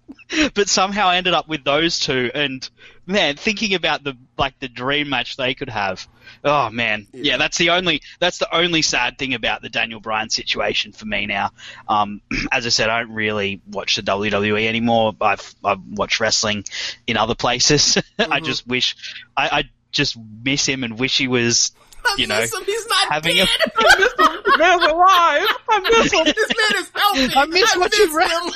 but 0.54 0.70
somehow 0.70 1.08
I 1.08 1.18
ended 1.18 1.34
up 1.34 1.48
with 1.48 1.64
those 1.64 2.00
two. 2.00 2.32
And 2.34 2.68
man, 3.08 3.38
thinking 3.38 3.74
about 3.74 4.04
the 4.04 4.16
like 4.38 4.60
the 4.60 4.68
dream 4.68 5.10
match 5.10 5.38
they 5.38 5.54
could 5.54 5.70
have. 5.70 6.08
Oh 6.44 6.70
man, 6.70 7.08
yeah, 7.14 7.38
that's 7.38 7.58
the 7.58 7.72
only 7.72 8.02
that's 8.20 8.38
the 8.38 8.54
only 8.54 8.82
sad 8.82 9.18
thing 9.18 9.34
about 9.34 9.62
the 9.62 9.70
Daniel 9.70 10.00
Bryan 10.00 10.30
situation 10.30 10.92
for 10.92 11.06
me 11.06 11.26
now. 11.26 11.52
Um, 11.88 12.22
as 12.52 12.66
I 12.66 12.70
said, 12.70 12.90
I 12.90 13.00
don't 13.00 13.14
really 13.14 13.62
watch 13.68 13.96
the 13.96 14.04
WWE 14.04 14.68
anymore. 14.68 15.16
I've 15.20 15.56
I've 15.64 15.82
watched 15.84 16.20
wrestling 16.20 16.66
in 17.08 17.18
other 17.18 17.36
places. 17.36 17.98
I 18.20 18.42
just 18.42 18.68
wish 18.68 18.96
I, 19.36 19.48
I 19.50 19.64
just 19.92 20.18
miss 20.44 20.66
him 20.66 20.84
and 20.84 21.00
wish 21.00 21.18
he 21.18 21.28
was. 21.28 21.72
You 22.18 22.28
know, 22.28 22.40
miss 22.40 22.54
him. 22.54 22.64
He's 22.64 22.88
not 22.88 23.12
having 23.12 23.36
dead. 23.36 23.50
a 23.78 24.58
man's 24.58 24.84
alive. 24.84 25.48
I 25.70 25.80
miss 25.82 26.12
him. 26.14 26.24
this 26.24 26.48
man 26.48 26.82
is 26.82 26.92
healthy. 26.94 27.36
I 27.36 27.46
miss 27.48 27.76
what 27.76 27.98
you 27.98 28.08
miss 28.08 28.16
read. 28.16 28.54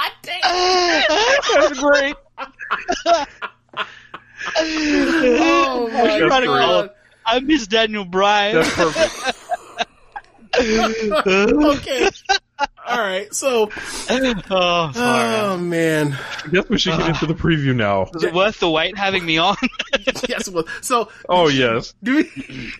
Him. 0.00 0.40
God 0.42 1.06
damn. 1.08 1.60
That's 1.60 1.80
great. 1.80 2.16
Oh 4.56 5.88
my 5.92 6.02
That's 6.02 6.18
Trying 6.18 6.40
to 6.42 6.46
call 6.46 6.82
god. 6.82 6.90
I 7.26 7.40
miss 7.40 7.66
Daniel 7.66 8.04
Bryan. 8.04 8.56
That's 8.56 8.74
perfect. 8.74 9.36
okay. 10.58 12.08
All 12.86 12.98
right. 12.98 13.32
So, 13.32 13.70
oh, 13.70 13.70
far 14.48 14.92
oh 14.94 15.56
man. 15.58 16.18
I 16.44 16.48
guess 16.48 16.68
we 16.68 16.78
should 16.78 16.96
get 16.98 17.08
into 17.08 17.26
the 17.26 17.34
preview 17.34 17.74
now. 17.74 18.06
Is 18.14 18.24
it 18.24 18.34
worth 18.34 18.58
the 18.60 18.70
wait 18.70 18.96
having 18.98 19.24
me 19.24 19.38
on? 19.38 19.56
Yes. 20.28 20.48
It 20.48 20.54
was. 20.54 20.64
So, 20.80 21.08
Oh 21.28 21.48
yes. 21.48 21.94
do 22.02 22.16
we? 22.16 22.72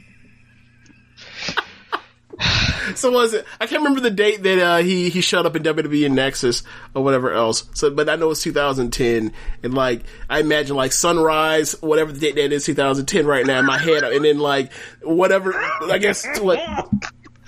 So 2.96 3.12
was 3.12 3.34
it? 3.34 3.46
I 3.60 3.66
can't 3.66 3.82
remember 3.82 4.00
the 4.00 4.10
date 4.10 4.42
that 4.42 4.58
uh, 4.58 4.76
he 4.78 5.10
he 5.10 5.20
showed 5.20 5.46
up 5.46 5.54
in 5.54 5.62
WWE 5.62 6.06
and 6.06 6.16
Nexus 6.16 6.64
or 6.92 7.04
whatever 7.04 7.32
else. 7.32 7.64
So, 7.74 7.90
but 7.90 8.08
I 8.08 8.16
know 8.16 8.30
it's 8.30 8.42
2010, 8.42 9.32
and 9.62 9.74
like 9.74 10.02
I 10.28 10.40
imagine 10.40 10.74
like 10.74 10.92
Sunrise, 10.92 11.80
whatever 11.80 12.10
the 12.10 12.18
date 12.18 12.34
that 12.34 12.52
is, 12.52 12.64
2010 12.66 13.26
right 13.26 13.46
now 13.46 13.60
in 13.60 13.66
my 13.66 13.78
head, 13.78 14.02
and 14.02 14.24
then 14.24 14.38
like 14.38 14.72
whatever 15.02 15.54
I 15.54 15.98
guess 15.98 16.26
what 16.40 16.58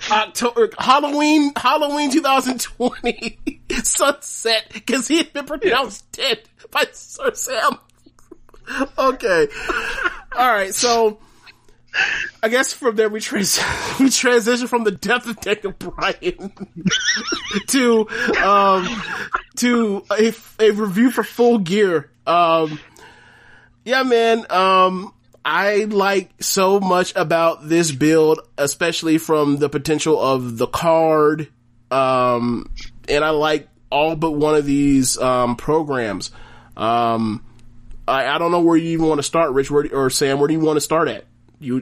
October 0.09 0.69
Halloween 0.77 1.51
Halloween 1.55 2.09
2020 2.11 3.39
Sunset 3.83 4.65
because 4.71 5.07
he 5.09 5.17
had 5.17 5.33
been 5.33 5.45
pronounced 5.45 6.09
dead 6.13 6.43
by 6.71 6.85
Sir 6.93 7.33
Sam. 7.33 7.79
okay, 8.97 9.47
all 10.37 10.47
right, 10.47 10.73
so. 10.73 11.19
I 12.41 12.49
guess 12.49 12.73
from 12.73 12.95
there 12.95 13.09
we 13.09 13.19
trans 13.19 13.59
we 13.99 14.09
transition 14.09 14.67
from 14.67 14.83
the 14.83 14.91
death 14.91 15.27
of 15.27 15.39
Daniel 15.39 15.73
Bryan 15.73 16.51
to 17.67 18.07
um 18.43 19.01
to 19.57 20.03
a, 20.11 20.33
a 20.59 20.71
review 20.71 21.11
for 21.11 21.23
Full 21.23 21.59
Gear. 21.59 22.09
Um, 22.25 22.79
yeah, 23.85 24.03
man. 24.03 24.45
Um, 24.49 25.13
I 25.45 25.85
like 25.85 26.31
so 26.41 26.79
much 26.79 27.13
about 27.15 27.67
this 27.67 27.91
build, 27.91 28.39
especially 28.57 29.17
from 29.17 29.57
the 29.57 29.69
potential 29.69 30.19
of 30.19 30.57
the 30.57 30.67
card. 30.67 31.49
Um, 31.91 32.71
and 33.07 33.23
I 33.23 33.31
like 33.31 33.67
all 33.89 34.15
but 34.15 34.31
one 34.31 34.55
of 34.55 34.65
these 34.65 35.17
um 35.17 35.55
programs. 35.55 36.31
Um, 36.75 37.45
I, 38.07 38.27
I 38.27 38.37
don't 38.37 38.51
know 38.51 38.61
where 38.61 38.77
you 38.77 38.89
even 38.89 39.07
want 39.07 39.19
to 39.19 39.23
start, 39.23 39.51
Rich, 39.51 39.69
where, 39.69 39.87
or 39.93 40.09
Sam. 40.09 40.39
Where 40.39 40.47
do 40.47 40.53
you 40.53 40.59
want 40.59 40.77
to 40.77 40.81
start 40.81 41.07
at? 41.07 41.25
You 41.63 41.81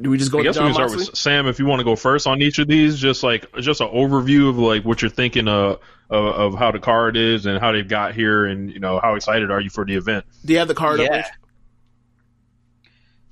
do 0.00 0.10
we 0.10 0.18
just 0.18 0.32
go 0.32 0.38
I 0.38 0.42
to 0.42 0.48
guess 0.48 0.56
we 0.58 0.64
can 0.64 0.72
start 0.74 0.90
Moxley? 0.90 1.06
with 1.06 1.16
Sam 1.16 1.46
if 1.46 1.58
you 1.58 1.66
want 1.66 1.80
to 1.80 1.84
go 1.84 1.96
first 1.96 2.26
on 2.26 2.40
each 2.40 2.58
of 2.58 2.66
these. 2.66 2.98
Just 2.98 3.22
like 3.22 3.50
just 3.56 3.80
an 3.80 3.88
overview 3.88 4.48
of 4.48 4.58
like 4.58 4.84
what 4.84 5.02
you're 5.02 5.10
thinking 5.10 5.48
of, 5.48 5.80
of 6.10 6.24
of 6.24 6.54
how 6.58 6.72
the 6.72 6.78
card 6.78 7.16
is 7.16 7.46
and 7.46 7.58
how 7.58 7.72
they've 7.72 7.86
got 7.86 8.14
here, 8.14 8.46
and 8.46 8.72
you 8.72 8.80
know 8.80 8.98
how 9.00 9.14
excited 9.14 9.50
are 9.50 9.60
you 9.60 9.70
for 9.70 9.84
the 9.84 9.96
event? 9.96 10.24
Do 10.44 10.52
you 10.52 10.58
have 10.60 10.68
the 10.68 10.74
card? 10.74 11.00
Yeah. 11.00 11.16
Rich? 11.16 11.26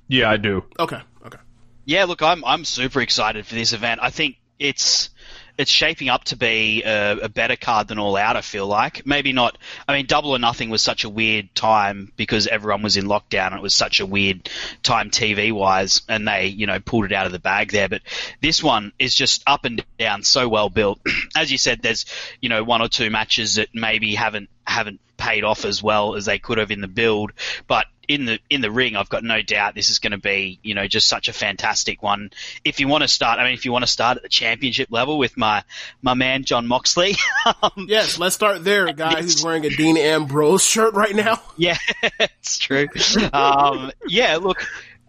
Yeah, 0.07 0.29
I 0.29 0.37
do. 0.37 0.63
Okay. 0.79 0.99
Okay. 1.25 1.37
Yeah, 1.85 2.05
look, 2.05 2.21
I'm 2.21 2.43
I'm 2.45 2.65
super 2.65 3.01
excited 3.01 3.45
for 3.45 3.55
this 3.55 3.73
event. 3.73 4.01
I 4.03 4.09
think 4.09 4.37
it's 4.59 5.09
it's 5.57 5.71
shaping 5.71 6.09
up 6.09 6.23
to 6.25 6.35
be 6.35 6.83
a, 6.83 7.17
a 7.23 7.29
better 7.29 7.55
card 7.55 7.87
than 7.87 7.99
All 7.99 8.15
Out. 8.15 8.35
I 8.35 8.41
feel 8.41 8.67
like 8.67 9.05
maybe 9.05 9.33
not. 9.33 9.57
I 9.87 9.93
mean, 9.93 10.05
Double 10.05 10.31
or 10.31 10.39
Nothing 10.39 10.69
was 10.69 10.81
such 10.81 11.03
a 11.03 11.09
weird 11.09 11.53
time 11.55 12.11
because 12.15 12.47
everyone 12.47 12.81
was 12.81 12.97
in 12.97 13.05
lockdown 13.05 13.47
and 13.47 13.57
it 13.57 13.61
was 13.61 13.75
such 13.75 13.99
a 13.99 14.05
weird 14.05 14.49
time 14.83 15.09
TV 15.09 15.51
wise, 15.51 16.01
and 16.07 16.27
they 16.27 16.47
you 16.47 16.67
know 16.67 16.79
pulled 16.79 17.05
it 17.05 17.13
out 17.13 17.25
of 17.25 17.31
the 17.31 17.39
bag 17.39 17.71
there. 17.71 17.89
But 17.89 18.01
this 18.41 18.63
one 18.63 18.91
is 18.99 19.13
just 19.15 19.43
up 19.47 19.65
and 19.65 19.83
down, 19.97 20.23
so 20.23 20.47
well 20.47 20.69
built. 20.69 20.99
As 21.35 21.51
you 21.51 21.57
said, 21.57 21.81
there's 21.81 22.05
you 22.41 22.49
know 22.49 22.63
one 22.63 22.81
or 22.81 22.87
two 22.87 23.09
matches 23.09 23.55
that 23.55 23.69
maybe 23.73 24.15
haven't 24.15 24.49
haven't 24.65 24.99
paid 25.17 25.43
off 25.43 25.65
as 25.65 25.83
well 25.83 26.15
as 26.15 26.25
they 26.25 26.39
could 26.39 26.57
have 26.57 26.71
in 26.71 26.81
the 26.81 26.87
build, 26.87 27.31
but 27.67 27.85
in 28.07 28.25
the 28.25 28.39
in 28.49 28.61
the 28.61 28.71
ring, 28.71 28.95
I've 28.95 29.07
got 29.07 29.23
no 29.23 29.41
doubt 29.41 29.73
this 29.73 29.89
is 29.89 29.99
going 29.99 30.11
to 30.11 30.17
be 30.17 30.59
you 30.63 30.75
know 30.75 30.87
just 30.87 31.07
such 31.07 31.29
a 31.29 31.33
fantastic 31.33 32.03
one. 32.03 32.31
If 32.65 32.79
you 32.79 32.87
want 32.87 33.03
to 33.03 33.07
start, 33.07 33.39
I 33.39 33.45
mean, 33.45 33.53
if 33.53 33.63
you 33.65 33.71
want 33.71 33.83
to 33.83 33.91
start 33.91 34.17
at 34.17 34.23
the 34.23 34.29
championship 34.29 34.89
level 34.91 35.17
with 35.17 35.37
my 35.37 35.63
my 36.01 36.13
man 36.13 36.43
Jon 36.43 36.67
Moxley, 36.67 37.15
um, 37.61 37.85
Yes, 37.87 38.19
let's 38.19 38.35
start 38.35 38.63
there, 38.63 38.91
guy 38.93 39.21
who's 39.21 39.43
wearing 39.43 39.65
a 39.65 39.69
Dean 39.69 39.97
Ambrose 39.97 40.63
shirt 40.63 40.93
right 40.93 41.15
now. 41.15 41.41
yeah, 41.57 41.77
it's 42.19 42.57
true. 42.57 42.87
Um, 43.31 43.91
yeah, 44.07 44.37
look, 44.37 44.65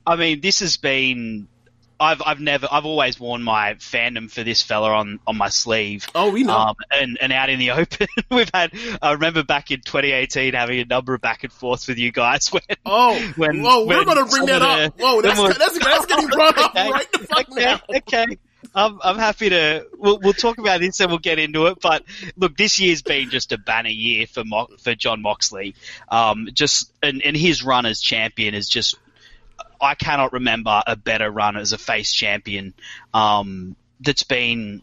I 0.06 0.16
mean, 0.16 0.40
this 0.40 0.60
has 0.60 0.76
been. 0.76 1.48
I've 2.02 2.22
I've 2.24 2.40
never 2.40 2.68
I've 2.70 2.84
always 2.84 3.18
worn 3.18 3.42
my 3.42 3.74
fandom 3.74 4.30
for 4.30 4.42
this 4.42 4.62
fella 4.62 4.90
on, 4.90 5.20
on 5.26 5.36
my 5.36 5.48
sleeve. 5.48 6.08
Oh, 6.14 6.30
we 6.30 6.42
know. 6.42 6.56
Um, 6.56 6.76
and 6.90 7.18
and 7.20 7.32
out 7.32 7.48
in 7.48 7.58
the 7.58 7.70
open, 7.72 8.08
we've 8.30 8.50
had. 8.52 8.72
I 9.00 9.12
remember 9.12 9.44
back 9.44 9.70
in 9.70 9.80
2018 9.80 10.54
having 10.54 10.80
a 10.80 10.84
number 10.84 11.14
of 11.14 11.20
back 11.20 11.44
and 11.44 11.52
forths 11.52 11.88
with 11.88 11.98
you 11.98 12.12
guys 12.12 12.48
when. 12.48 12.62
Oh, 12.84 13.18
when, 13.36 13.62
whoa, 13.62 13.86
we're 13.86 14.04
going 14.04 14.18
to 14.18 14.24
bring 14.24 14.46
that 14.46 14.62
up. 14.62 14.94
Whoa, 14.98 15.22
that's, 15.22 15.38
of- 15.38 15.58
that's, 15.58 15.78
that's 15.78 16.06
getting 16.12 16.28
brought 16.28 16.58
up 16.58 16.70
Okay, 16.72 16.90
right 16.90 17.12
the 17.12 17.18
fuck 17.20 17.50
okay, 17.50 17.64
now. 17.64 17.80
Okay. 17.96 18.38
I'm, 18.74 19.00
I'm 19.02 19.18
happy 19.18 19.50
to. 19.50 19.86
We'll, 19.98 20.18
we'll 20.20 20.32
talk 20.32 20.58
about 20.58 20.80
this 20.80 21.00
and 21.00 21.10
we'll 21.10 21.18
get 21.18 21.38
into 21.38 21.66
it. 21.66 21.78
But 21.80 22.04
look, 22.36 22.56
this 22.56 22.78
year's 22.80 23.02
been 23.02 23.28
just 23.28 23.52
a 23.52 23.58
banner 23.58 23.90
year 23.90 24.26
for 24.26 24.44
Mo- 24.44 24.68
for 24.78 24.94
Jon 24.94 25.20
Moxley. 25.20 25.74
Um, 26.08 26.48
just 26.52 26.90
and, 27.02 27.22
and 27.22 27.36
his 27.36 27.62
run 27.62 27.86
as 27.86 28.00
champion 28.00 28.54
is 28.54 28.68
just. 28.68 28.96
I 29.82 29.94
cannot 29.94 30.32
remember 30.32 30.82
a 30.86 30.96
better 30.96 31.30
run 31.30 31.56
as 31.56 31.72
a 31.72 31.78
face 31.78 32.12
champion. 32.12 32.72
Um, 33.12 33.76
that's 34.00 34.22
been 34.22 34.82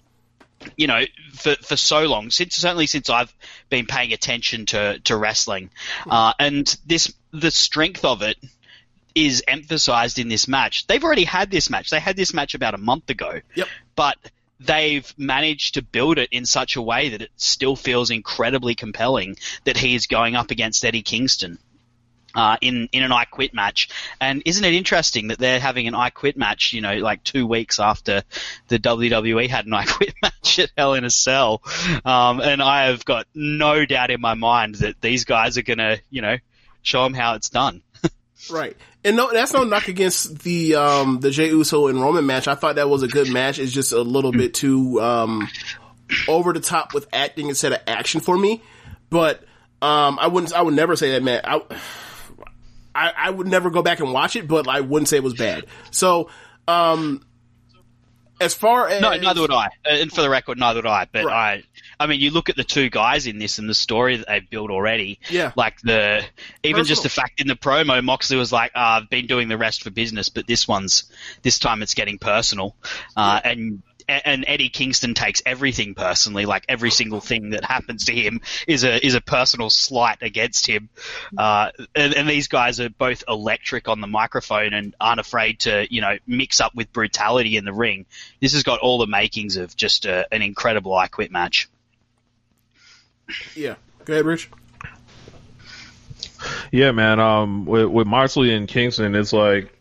you 0.75 0.87
know, 0.87 1.05
for, 1.33 1.55
for 1.55 1.77
so 1.77 2.05
long, 2.05 2.31
since 2.31 2.55
certainly 2.55 2.85
since 2.85 3.09
I've 3.09 3.33
been 3.69 3.85
paying 3.85 4.11
attention 4.11 4.65
to, 4.67 4.99
to 5.05 5.15
wrestling, 5.15 5.69
uh, 6.09 6.33
and 6.37 6.77
this 6.85 7.13
the 7.31 7.51
strength 7.51 8.03
of 8.03 8.21
it 8.21 8.37
is 9.15 9.43
emphasized 9.47 10.19
in 10.19 10.27
this 10.27 10.47
match. 10.47 10.87
They've 10.87 11.03
already 11.03 11.23
had 11.23 11.51
this 11.51 11.69
match. 11.69 11.89
They 11.89 11.99
had 11.99 12.15
this 12.15 12.33
match 12.33 12.53
about 12.53 12.73
a 12.73 12.77
month 12.77 13.09
ago. 13.09 13.41
Yep. 13.55 13.67
But 13.95 14.17
they've 14.59 15.13
managed 15.17 15.75
to 15.75 15.81
build 15.81 16.17
it 16.17 16.29
in 16.31 16.45
such 16.45 16.75
a 16.75 16.81
way 16.81 17.09
that 17.09 17.21
it 17.21 17.31
still 17.37 17.75
feels 17.75 18.11
incredibly 18.11 18.75
compelling 18.75 19.37
that 19.63 19.77
he 19.77 19.95
is 19.95 20.07
going 20.07 20.35
up 20.35 20.51
against 20.51 20.83
Eddie 20.83 21.01
Kingston. 21.01 21.57
Uh, 22.39 22.55
in 22.61 22.87
in 22.93 23.03
an 23.03 23.11
I 23.11 23.25
Quit 23.25 23.53
match, 23.53 23.89
and 24.21 24.41
isn't 24.45 24.63
it 24.63 24.73
interesting 24.73 25.27
that 25.27 25.39
they're 25.39 25.59
having 25.59 25.89
an 25.89 25.93
I 25.93 26.09
Quit 26.09 26.37
match? 26.37 26.71
You 26.71 26.79
know, 26.79 26.95
like 26.95 27.21
two 27.21 27.45
weeks 27.45 27.81
after 27.81 28.23
the 28.69 28.79
WWE 28.79 29.49
had 29.49 29.65
an 29.65 29.73
I 29.73 29.83
Quit 29.83 30.13
match 30.21 30.57
at 30.57 30.71
Hell 30.77 30.93
in 30.93 31.03
a 31.03 31.09
Cell, 31.09 31.61
um, 32.05 32.39
and 32.39 32.61
I 32.61 32.85
have 32.85 33.03
got 33.03 33.27
no 33.35 33.85
doubt 33.85 34.09
in 34.09 34.21
my 34.21 34.35
mind 34.35 34.75
that 34.75 35.01
these 35.01 35.25
guys 35.25 35.57
are 35.57 35.63
gonna, 35.63 35.97
you 36.09 36.21
know, 36.21 36.37
show 36.81 37.03
them 37.03 37.13
how 37.13 37.35
it's 37.35 37.49
done. 37.49 37.81
Right. 38.49 38.77
And 39.03 39.17
no, 39.17 39.29
that's 39.33 39.51
no 39.51 39.65
knock 39.65 39.89
against 39.89 40.39
the 40.39 40.75
um 40.75 41.19
the 41.19 41.29
Jey 41.29 41.49
Uso 41.49 41.87
and 41.87 42.01
Roman 42.01 42.25
match. 42.25 42.47
I 42.47 42.55
thought 42.55 42.75
that 42.75 42.89
was 42.89 43.03
a 43.03 43.07
good 43.09 43.29
match. 43.29 43.59
It's 43.59 43.73
just 43.73 43.91
a 43.91 44.01
little 44.01 44.31
bit 44.31 44.53
too 44.53 45.01
um 45.01 45.49
over 46.29 46.53
the 46.53 46.61
top 46.61 46.93
with 46.93 47.05
acting 47.11 47.49
instead 47.49 47.73
of 47.73 47.81
action 47.85 48.21
for 48.21 48.37
me. 48.37 48.63
But 49.09 49.43
um 49.81 50.17
I 50.19 50.27
wouldn't 50.27 50.53
I 50.53 50.61
would 50.61 50.73
never 50.73 50.95
say 50.95 51.11
that 51.11 51.21
man 51.21 51.41
I, 52.95 53.11
I 53.15 53.29
would 53.29 53.47
never 53.47 53.69
go 53.69 53.81
back 53.81 53.99
and 53.99 54.11
watch 54.13 54.35
it, 54.35 54.47
but 54.47 54.67
I 54.67 54.81
wouldn't 54.81 55.07
say 55.09 55.17
it 55.17 55.23
was 55.23 55.33
bad. 55.35 55.65
So 55.91 56.29
um 56.67 57.23
as 58.41 58.53
far 58.53 58.87
as 58.87 59.01
No, 59.01 59.13
neither 59.17 59.41
would 59.41 59.51
I. 59.51 59.65
Uh, 59.85 59.89
And 59.89 60.11
for 60.11 60.21
the 60.21 60.29
record, 60.29 60.57
neither 60.57 60.77
would 60.77 60.85
I. 60.85 61.07
But 61.11 61.25
I, 61.27 61.63
I 61.99 62.07
mean, 62.07 62.21
you 62.21 62.31
look 62.31 62.47
at 62.47 62.55
the 62.55 62.63
two 62.63 62.89
guys 62.89 63.27
in 63.27 63.37
this 63.37 63.59
and 63.59 63.67
the 63.67 63.73
story 63.73 64.15
that 64.15 64.27
they've 64.29 64.49
built 64.49 64.71
already. 64.71 65.19
Yeah. 65.29 65.51
Like 65.57 65.81
the, 65.81 66.23
even 66.63 66.85
just 66.85 67.03
the 67.03 67.09
fact 67.09 67.41
in 67.41 67.47
the 67.47 67.55
promo, 67.57 68.01
Moxley 68.01 68.37
was 68.37 68.53
like, 68.53 68.71
uh, 68.75 69.01
"I've 69.01 69.09
been 69.09 69.27
doing 69.27 69.49
the 69.49 69.57
rest 69.57 69.83
for 69.83 69.89
business, 69.89 70.29
but 70.29 70.47
this 70.47 70.69
one's, 70.69 71.11
this 71.41 71.59
time 71.59 71.81
it's 71.81 71.93
getting 71.95 72.17
personal." 72.17 72.77
Uh, 73.17 73.41
and 73.43 73.83
a- 73.85 73.88
and 74.09 74.45
Eddie 74.47 74.69
Kingston 74.69 75.13
takes 75.13 75.41
everything 75.45 75.95
personally. 75.95 76.45
Like 76.45 76.65
every 76.67 76.91
single 76.91 77.21
thing 77.21 77.51
that 77.51 77.63
happens 77.63 78.05
to 78.05 78.13
him 78.13 78.41
is 78.67 78.83
a 78.83 79.05
is 79.05 79.15
a 79.15 79.21
personal 79.21 79.69
slight 79.69 80.17
against 80.21 80.67
him. 80.67 80.89
Uh, 81.37 81.71
and, 81.95 82.13
and 82.13 82.29
these 82.29 82.47
guys 82.47 82.79
are 82.79 82.89
both 82.89 83.23
electric 83.27 83.87
on 83.87 84.01
the 84.01 84.07
microphone 84.07 84.73
and 84.73 84.95
aren't 84.99 85.19
afraid 85.19 85.59
to 85.61 85.87
you 85.93 86.01
know 86.01 86.17
mix 86.27 86.59
up 86.59 86.75
with 86.75 86.91
brutality 86.91 87.57
in 87.57 87.65
the 87.65 87.73
ring. 87.73 88.05
This 88.39 88.53
has 88.53 88.63
got 88.63 88.79
all 88.79 88.97
the 88.97 89.07
makings 89.07 89.57
of 89.57 89.75
just 89.75 90.05
a, 90.05 90.27
an 90.33 90.41
incredible 90.41 90.93
I 90.93 91.07
Quit 91.07 91.31
match. 91.31 91.69
Yeah. 93.55 93.75
Go 94.05 94.13
ahead, 94.13 94.25
Rich. 94.25 94.49
Yeah, 96.71 96.91
man. 96.91 97.19
Um, 97.19 97.65
with, 97.65 97.87
with 97.87 98.07
Moxley 98.07 98.53
and 98.53 98.67
Kingston, 98.67 99.15
it's 99.15 99.33
like 99.33 99.73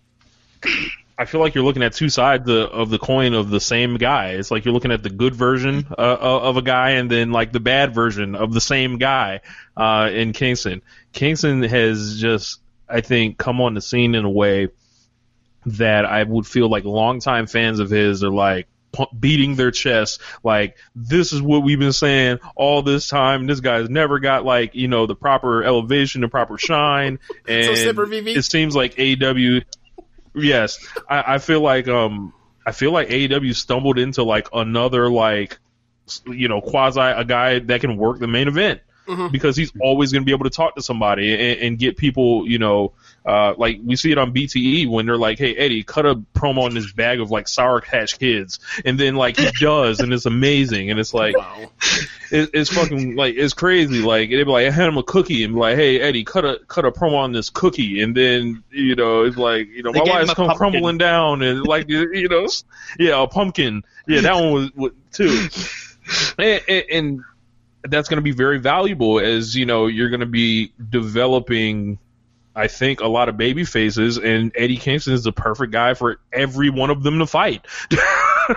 I 1.19 1.25
feel 1.25 1.41
like 1.41 1.57
you're 1.57 1.65
looking 1.65 1.83
at 1.83 1.95
two 1.95 2.09
sides 2.09 2.49
of, 2.49 2.71
of 2.71 2.91
the 2.91 2.99
coin 2.99 3.35
of 3.35 3.51
the 3.51 3.61
same 3.61 3.97
guy. 3.97 4.35
It's 4.35 4.53
like 4.53 4.65
you're 4.65 4.73
looking 4.73 4.93
at 4.93 5.03
the 5.03 5.11
good 5.11 5.35
version 5.35 5.89
uh, 5.91 6.17
of 6.21 6.57
a 6.57 6.63
guy, 6.63 6.91
and 6.91 7.11
then 7.11 7.33
like 7.33 7.51
the 7.51 7.59
bad 7.59 7.93
version 7.93 8.37
of 8.37 8.53
the 8.53 8.61
same 8.61 8.99
guy 8.99 9.41
uh, 9.77 10.11
in 10.13 10.33
Kingston. 10.33 10.81
Kingston 11.13 11.65
has 11.65 12.21
just, 12.21 12.61
I 12.89 13.01
think, 13.01 13.37
come 13.37 13.61
on 13.61 13.75
the 13.75 13.81
scene 13.81 14.15
in 14.15 14.25
a 14.25 14.31
way 14.31 14.69
that 15.67 16.07
I 16.07 16.23
would 16.23 16.47
feel 16.47 16.71
like 16.71 16.85
longtime 16.85 17.49
fans 17.49 17.81
of 17.81 17.91
his 17.91 18.23
are 18.23 18.31
like 18.31 18.69
beating 19.19 19.55
their 19.55 19.71
chest 19.71 20.21
like 20.43 20.77
this 20.97 21.35
is 21.35 21.43
what 21.43 21.63
we've 21.63 21.79
been 21.79 21.93
saying 21.93 22.39
all 22.57 22.83
this 22.83 23.07
time 23.07 23.47
this 23.47 23.61
guy's 23.61 23.91
never 23.91 24.19
got 24.19 24.47
like 24.47 24.75
you 24.75 24.89
know 24.89 25.07
the 25.07 25.15
proper 25.15 25.63
elevation 25.63 26.23
the 26.23 26.29
proper 26.29 26.57
shine 26.57 27.19
and 27.47 27.77
VV? 27.77 28.37
it 28.37 28.45
seems 28.45 28.75
like 28.75 28.95
AEW 28.95 29.63
yes. 30.43 30.79
I, 31.09 31.35
I 31.35 31.39
feel 31.39 31.61
like 31.61 31.89
um 31.89 32.33
I 32.67 32.73
feel 32.73 32.93
like 32.93 33.09
AEW 33.09 33.55
stumbled 33.55 33.99
into 33.99 34.23
like 34.23 34.49
another 34.53 35.11
like 35.11 35.59
you 36.27 36.49
know 36.49 36.61
quasi 36.61 37.01
a 37.01 37.25
guy 37.25 37.59
that 37.59 37.81
can 37.81 37.97
work 37.97 38.19
the 38.19 38.27
main 38.27 38.49
event 38.49 38.81
because 39.31 39.57
he's 39.57 39.73
always 39.81 40.13
going 40.13 40.23
to 40.23 40.27
be 40.27 40.33
able 40.33 40.45
to 40.45 40.51
talk 40.51 40.75
to 40.77 40.83
somebody 40.83 41.33
and, 41.33 41.61
and 41.61 41.79
get 41.79 41.97
people, 41.97 42.47
you 42.49 42.59
know, 42.59 42.93
uh, 43.25 43.55
like 43.59 43.79
we 43.85 43.97
see 43.97 44.11
it 44.11 44.17
on 44.17 44.33
BTE 44.33 44.89
when 44.89 45.05
they're 45.05 45.19
like, 45.19 45.39
"Hey 45.39 45.55
Eddie, 45.55 45.83
cut 45.83 46.07
a 46.07 46.15
promo 46.15 46.63
on 46.63 46.75
this 46.75 46.91
bag 46.93 47.21
of 47.21 47.31
like 47.31 47.47
Sour 47.47 47.83
Patch 47.83 48.19
Kids," 48.19 48.59
and 48.87 48.99
then 48.99 49.17
like 49.17 49.37
he 49.37 49.51
does, 49.61 50.01
and 50.01 50.13
it's 50.15 50.25
amazing, 50.25 50.91
and 50.91 50.99
it's 50.99 51.13
like, 51.13 51.35
it, 52.31 52.51
it's 52.55 52.73
fucking 52.73 53.17
like 53.17 53.35
it's 53.37 53.53
crazy. 53.53 54.01
Like 54.01 54.31
they'd 54.31 54.45
be 54.45 54.51
like, 54.51 54.67
I 54.67 54.71
hand 54.71 54.89
him 54.89 54.99
a 54.99 55.03
cookie 55.03 55.45
and 55.45 55.55
be 55.55 55.61
like, 55.61 55.77
"Hey 55.77 56.01
Eddie, 56.01 56.25
cut 56.25 56.47
a 56.47 56.61
cut 56.69 56.87
a 56.87 56.91
promo 56.91 57.17
on 57.19 57.33
this 57.33 57.51
cookie," 57.51 58.01
and 58.03 58.17
then 58.17 58.63
you 58.71 58.95
know 58.95 59.25
it's 59.25 59.37
like, 59.37 59.69
you 59.69 59.83
know, 59.83 59.93
They 59.93 60.01
my 60.01 60.11
wife's 60.11 60.33
come 60.33 60.47
pumpkin. 60.47 60.57
crumbling 60.57 60.99
down, 60.99 61.43
and 61.43 61.67
like 61.67 61.89
you 61.89 62.11
you 62.15 62.29
know, 62.29 62.49
yeah, 62.99 63.23
a 63.23 63.27
pumpkin, 63.27 63.83
yeah, 64.07 64.23
that 64.23 64.35
one 64.37 64.53
was, 64.53 64.75
was 64.75 64.93
too, 65.13 65.49
and, 66.39 66.63
and, 66.67 66.85
and 66.91 67.25
that's 67.83 68.09
going 68.09 68.17
to 68.17 68.23
be 68.23 68.33
very 68.33 68.59
valuable 68.59 69.21
as 69.21 69.55
you 69.55 69.67
know 69.67 69.87
you're 69.87 70.11
going 70.11 70.21
to 70.21 70.27
be 70.27 70.73
developing 70.91 71.99
I 72.55 72.67
think 72.67 73.01
a 73.01 73.07
lot 73.07 73.29
of 73.29 73.37
baby 73.37 73.65
faces 73.65 74.19
and 74.19 74.51
Eddie 74.57 74.79
Kingston 74.79 75.15
is 75.15 75.23
the 75.23 75.33
perfect 75.33 75.73
guy 75.73 75.95
for 75.95 76.19
every 76.33 76.71
one 76.71 76.91
of 76.91 77.05
them 77.05 77.21
to 77.21 77.27
fight. 77.27 77.65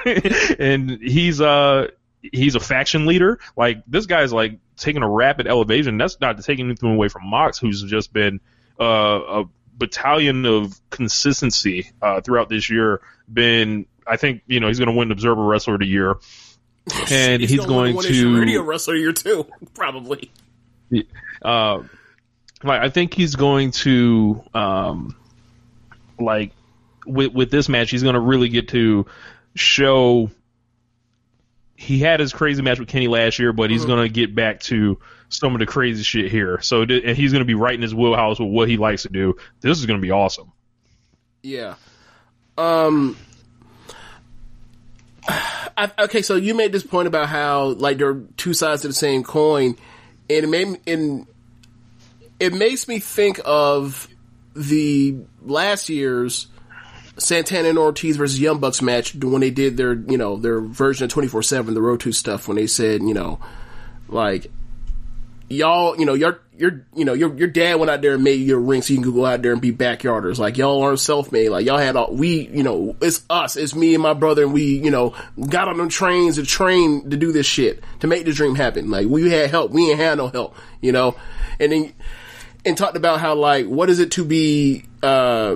and 0.59 0.89
he's 0.89 1.39
uh 1.39 1.87
he's 2.21 2.55
a 2.55 2.59
faction 2.59 3.05
leader. 3.05 3.39
Like 3.55 3.83
this 3.85 4.07
guy's 4.07 4.33
like 4.33 4.59
taking 4.75 5.03
a 5.03 5.09
rapid 5.09 5.47
elevation. 5.47 5.97
That's 5.97 6.19
not 6.19 6.41
taking 6.43 6.65
anything 6.65 6.93
away 6.93 7.09
from 7.09 7.27
Mox 7.27 7.59
who's 7.59 7.83
just 7.83 8.11
been 8.11 8.39
uh, 8.79 8.83
a 8.83 9.43
battalion 9.77 10.45
of 10.45 10.79
consistency 10.89 11.91
uh, 12.01 12.21
throughout 12.21 12.49
this 12.49 12.69
year. 12.69 13.01
Been 13.31 13.85
I 14.05 14.17
think 14.17 14.41
you 14.47 14.59
know 14.59 14.67
he's 14.67 14.79
going 14.79 14.89
to 14.89 14.97
win 14.97 15.11
Observer 15.11 15.43
Wrestler 15.43 15.75
of 15.75 15.79
the 15.79 15.85
Year. 15.85 16.17
And 17.11 17.41
he's, 17.41 17.65
going 17.65 17.97
to 17.99 18.39
radio 18.39 18.63
wrestler 18.63 18.95
year 18.95 19.13
too, 19.13 19.45
probably. 19.73 20.31
uh, 21.41 21.83
like 22.63 22.81
I 22.81 22.89
think 22.89 23.13
he's 23.13 23.35
going 23.35 23.71
to 23.71 24.43
um, 24.53 25.15
like 26.19 26.51
with 27.05 27.33
with 27.33 27.51
this 27.51 27.69
match, 27.69 27.91
he's 27.91 28.03
going 28.03 28.15
to 28.15 28.21
really 28.21 28.49
get 28.49 28.69
to 28.69 29.05
show. 29.55 30.29
He 31.75 31.99
had 31.99 32.19
his 32.19 32.31
crazy 32.31 32.61
match 32.61 32.79
with 32.79 32.89
Kenny 32.89 33.07
last 33.07 33.39
year, 33.39 33.53
but 33.53 33.71
he's 33.71 33.85
going 33.85 34.03
to 34.03 34.09
get 34.09 34.35
back 34.35 34.59
to 34.61 34.99
some 35.29 35.53
of 35.53 35.59
the 35.59 35.65
crazy 35.65 36.03
shit 36.03 36.29
here. 36.29 36.61
So 36.61 36.85
th- 36.85 37.03
and 37.03 37.17
he's 37.17 37.31
going 37.31 37.41
to 37.41 37.45
be 37.45 37.55
right 37.55 37.73
in 37.73 37.81
his 37.81 37.95
wheelhouse 37.95 38.39
with 38.39 38.49
what 38.49 38.69
he 38.69 38.77
likes 38.77 39.03
to 39.03 39.09
do. 39.09 39.37
This 39.61 39.79
is 39.79 39.87
going 39.87 39.99
to 39.99 40.01
be 40.01 40.11
awesome. 40.11 40.51
Yeah. 41.41 41.75
Um. 42.57 43.17
I, 45.27 45.91
okay, 45.99 46.21
so 46.21 46.35
you 46.35 46.53
made 46.53 46.71
this 46.71 46.83
point 46.83 47.07
about 47.07 47.29
how 47.29 47.67
like 47.67 47.97
there 47.97 48.09
are 48.09 48.23
two 48.37 48.53
sides 48.53 48.81
to 48.81 48.87
the 48.87 48.93
same 48.93 49.23
coin, 49.23 49.77
and 50.29 50.45
it 50.45 50.47
made 50.47 50.79
and 50.87 51.27
it 52.39 52.53
makes 52.53 52.87
me 52.87 52.99
think 52.99 53.39
of 53.45 54.07
the 54.55 55.15
last 55.41 55.89
year's 55.89 56.47
Santana 57.17 57.69
and 57.69 57.77
Ortiz 57.77 58.17
versus 58.17 58.39
Young 58.39 58.59
Bucks 58.59 58.81
match 58.81 59.13
when 59.15 59.41
they 59.41 59.51
did 59.51 59.77
their 59.77 59.93
you 59.93 60.17
know 60.17 60.37
their 60.37 60.59
version 60.59 61.05
of 61.05 61.11
twenty 61.11 61.27
four 61.27 61.43
seven 61.43 61.73
the 61.73 61.81
Road 61.81 61.99
to 62.01 62.11
stuff 62.11 62.47
when 62.47 62.57
they 62.57 62.67
said 62.67 63.01
you 63.01 63.13
know 63.13 63.39
like 64.07 64.51
y'all, 65.51 65.97
you 65.99 66.05
know, 66.05 66.13
your 66.13 66.39
your 66.57 66.85
you 66.95 67.05
know 67.05 67.13
your 67.13 67.35
your 67.37 67.47
dad 67.47 67.75
went 67.79 67.89
out 67.89 68.01
there 68.01 68.13
and 68.13 68.23
made 68.23 68.41
your 68.41 68.59
ring 68.59 68.81
so 68.81 68.93
you 68.93 69.01
can 69.01 69.13
go 69.13 69.25
out 69.25 69.41
there 69.41 69.51
and 69.51 69.61
be 69.61 69.71
backyarders. 69.71 70.37
Like 70.37 70.57
y'all 70.57 70.81
aren't 70.81 70.99
self 70.99 71.31
made. 71.31 71.49
Like 71.49 71.65
y'all 71.65 71.77
had 71.77 71.95
all 71.95 72.13
we, 72.13 72.47
you 72.47 72.63
know, 72.63 72.95
it's 73.01 73.23
us, 73.29 73.55
it's 73.55 73.75
me 73.75 73.93
and 73.93 74.03
my 74.03 74.13
brother, 74.13 74.43
and 74.43 74.53
we, 74.53 74.77
you 74.77 74.91
know, 74.91 75.15
got 75.49 75.67
on 75.67 75.77
them 75.77 75.89
trains 75.89 76.35
to 76.35 76.43
train 76.43 77.09
to 77.09 77.17
do 77.17 77.31
this 77.31 77.45
shit 77.45 77.83
to 77.99 78.07
make 78.07 78.25
the 78.25 78.33
dream 78.33 78.55
happen. 78.55 78.89
Like 78.89 79.07
we 79.07 79.29
had 79.29 79.49
help, 79.49 79.71
we 79.71 79.89
ain't 79.89 79.99
had 79.99 80.17
no 80.17 80.27
help, 80.27 80.55
you 80.81 80.91
know, 80.91 81.15
and 81.59 81.71
then 81.71 81.93
and 82.65 82.77
talked 82.77 82.97
about 82.97 83.19
how 83.19 83.35
like 83.35 83.65
what 83.65 83.89
is 83.89 83.99
it 83.99 84.11
to 84.11 84.25
be 84.25 84.83
uh 85.01 85.55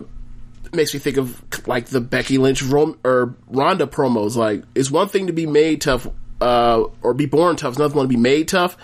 makes 0.76 0.94
me 0.94 1.00
think 1.00 1.18
of 1.18 1.42
like 1.68 1.88
the 1.88 2.02
Becky 2.02 2.38
Lynch 2.38 2.62
Rom- 2.62 3.00
or 3.04 3.36
Ronda 3.48 3.88
promos. 3.88 4.36
Like, 4.36 4.64
it's 4.76 4.92
one 4.92 5.08
thing 5.08 5.28
to 5.28 5.34
be 5.34 5.46
made 5.46 5.82
tough, 5.82 6.08
uh, 6.42 6.84
or 7.02 7.14
be 7.14 7.26
born 7.26 7.56
tough. 7.56 7.70
It's 7.70 7.78
another 7.78 7.96
one 7.96 8.06
to 8.06 8.10
be 8.10 8.18
made 8.18 8.48
tough. 8.48 8.78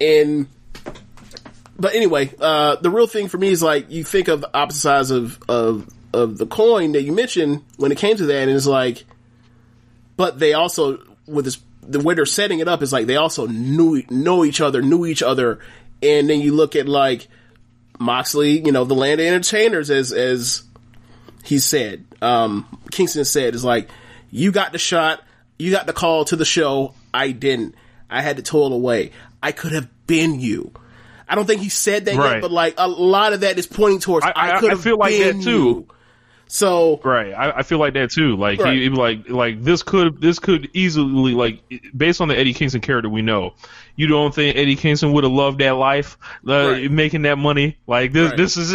And, 0.00 0.48
but 1.78 1.94
anyway, 1.94 2.32
uh, 2.40 2.76
the 2.76 2.90
real 2.90 3.06
thing 3.06 3.28
for 3.28 3.38
me 3.38 3.48
is 3.48 3.62
like, 3.62 3.90
you 3.90 4.04
think 4.04 4.28
of 4.28 4.44
opposite 4.54 4.80
sides 4.80 5.10
of, 5.10 5.38
of, 5.48 5.88
of 6.12 6.38
the 6.38 6.46
coin 6.46 6.92
that 6.92 7.02
you 7.02 7.12
mentioned 7.12 7.64
when 7.76 7.92
it 7.92 7.98
came 7.98 8.16
to 8.16 8.26
that, 8.26 8.48
and 8.48 8.50
it's 8.50 8.66
like, 8.66 9.04
but 10.16 10.38
they 10.38 10.54
also, 10.54 11.02
with 11.26 11.44
this, 11.44 11.60
the 11.82 12.00
way 12.00 12.14
they're 12.14 12.26
setting 12.26 12.60
it 12.60 12.68
up 12.68 12.82
is 12.82 12.92
like, 12.92 13.06
they 13.06 13.16
also 13.16 13.46
knew, 13.46 14.02
know 14.10 14.44
each 14.44 14.60
other, 14.60 14.82
knew 14.82 15.06
each 15.06 15.22
other. 15.22 15.60
And 16.02 16.28
then 16.28 16.40
you 16.40 16.54
look 16.54 16.76
at 16.76 16.88
like, 16.88 17.28
Moxley, 17.98 18.60
you 18.64 18.72
know, 18.72 18.84
the 18.84 18.94
land 18.94 19.20
of 19.20 19.26
entertainers 19.26 19.90
as, 19.90 20.12
as, 20.12 20.64
he 21.44 21.58
said, 21.58 22.04
um, 22.20 22.66
Kingston 22.90 23.24
said, 23.24 23.54
is 23.54 23.64
like, 23.64 23.88
you 24.30 24.52
got 24.52 24.72
the 24.72 24.78
shot, 24.78 25.22
you 25.58 25.70
got 25.70 25.86
the 25.86 25.92
call 25.92 26.24
to 26.26 26.36
the 26.36 26.44
show, 26.44 26.94
I 27.12 27.32
didn't. 27.32 27.74
I 28.10 28.20
had 28.22 28.36
to 28.36 28.42
toil 28.42 28.72
away. 28.72 29.12
I 29.42 29.52
could 29.52 29.72
have 29.72 29.88
been 30.06 30.40
you. 30.40 30.72
I 31.28 31.36
don't 31.36 31.46
think 31.46 31.60
he 31.62 31.68
said 31.68 32.06
that 32.06 32.16
Right. 32.16 32.32
yet, 32.34 32.42
but 32.42 32.50
like 32.50 32.74
a 32.76 32.88
lot 32.88 33.32
of 33.32 33.40
that 33.42 33.58
is 33.58 33.66
pointing 33.66 34.00
towards 34.00 34.26
I, 34.26 34.30
I- 34.34 34.56
I- 34.56 34.60
could 34.60 34.70
have 34.70 34.82
feel 34.82 34.98
like 34.98 35.12
been 35.12 35.38
that 35.38 35.44
too. 35.44 35.50
you. 35.50 35.88
So 36.52 37.00
Right, 37.04 37.32
I, 37.32 37.58
I 37.58 37.62
feel 37.62 37.78
like 37.78 37.94
that 37.94 38.10
too. 38.10 38.34
Like 38.36 38.58
Right. 38.58 38.74
he, 38.74 38.82
he 38.82 38.88
like 38.88 39.28
like 39.28 39.62
this 39.62 39.84
could 39.84 40.20
this 40.20 40.40
could 40.40 40.68
easily 40.72 41.32
like 41.32 41.62
based 41.96 42.20
on 42.20 42.26
the 42.26 42.36
Eddie 42.36 42.54
Kingston 42.54 42.80
character 42.80 43.08
we 43.08 43.22
know. 43.22 43.54
You 43.94 44.08
don't 44.08 44.34
think 44.34 44.56
Eddie 44.56 44.74
Kingston 44.74 45.12
would 45.12 45.22
have 45.22 45.32
loved 45.32 45.60
that 45.60 45.76
life, 45.76 46.18
uh, 46.48 46.70
Right. 46.72 46.90
making 46.90 47.22
that 47.22 47.38
money? 47.38 47.78
Like 47.86 48.12
this 48.12 48.30
Right. 48.30 48.36
this 48.36 48.56
is 48.56 48.74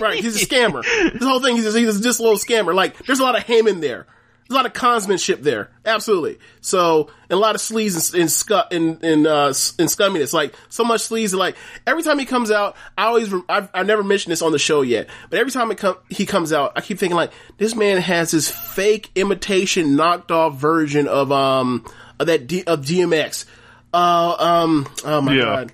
right, 0.00 0.22
he's 0.22 0.40
a 0.40 0.46
scammer. 0.46 0.82
this 1.12 1.22
whole 1.24 1.40
thing, 1.40 1.56
he's, 1.56 1.74
he's 1.74 2.00
just 2.00 2.20
a 2.20 2.22
little 2.22 2.38
scammer. 2.38 2.72
Like, 2.74 2.96
there's 3.06 3.18
a 3.18 3.24
lot 3.24 3.36
of 3.36 3.42
him 3.42 3.66
in 3.66 3.80
there. 3.80 4.06
A 4.50 4.52
lot 4.52 4.66
of 4.66 4.74
consmanship 4.74 5.40
there. 5.42 5.70
Absolutely. 5.86 6.38
So, 6.60 7.08
and 7.30 7.32
a 7.32 7.40
lot 7.40 7.54
of 7.54 7.62
sleaze 7.62 8.12
and, 8.12 8.20
and, 8.22 8.28
scu- 8.30 8.70
and, 8.72 9.02
and, 9.02 9.26
uh, 9.26 9.46
and 9.46 9.88
scumminess. 9.88 10.34
Like, 10.34 10.54
so 10.68 10.84
much 10.84 11.00
sleaze. 11.00 11.30
and, 11.30 11.38
Like, 11.38 11.56
every 11.86 12.02
time 12.02 12.18
he 12.18 12.26
comes 12.26 12.50
out, 12.50 12.76
I 12.98 13.04
always, 13.06 13.32
rem- 13.32 13.46
I've, 13.48 13.70
I've 13.72 13.86
never 13.86 14.02
mentioned 14.04 14.32
this 14.32 14.42
on 14.42 14.52
the 14.52 14.58
show 14.58 14.82
yet, 14.82 15.08
but 15.30 15.38
every 15.38 15.50
time 15.50 15.70
it 15.70 15.78
come, 15.78 15.96
he 16.10 16.26
comes 16.26 16.52
out, 16.52 16.72
I 16.76 16.82
keep 16.82 16.98
thinking 16.98 17.16
like, 17.16 17.32
this 17.56 17.74
man 17.74 17.96
has 18.02 18.32
this 18.32 18.50
fake 18.50 19.10
imitation 19.14 19.96
knocked 19.96 20.30
off 20.30 20.56
version 20.56 21.08
of, 21.08 21.32
um, 21.32 21.86
of 22.20 22.26
that, 22.26 22.46
D, 22.46 22.64
of 22.64 22.82
DMX. 22.82 23.46
Uh, 23.94 24.36
um, 24.38 24.86
oh 25.06 25.20
my 25.22 25.34
Yeah. 25.36 25.44
god. 25.44 25.72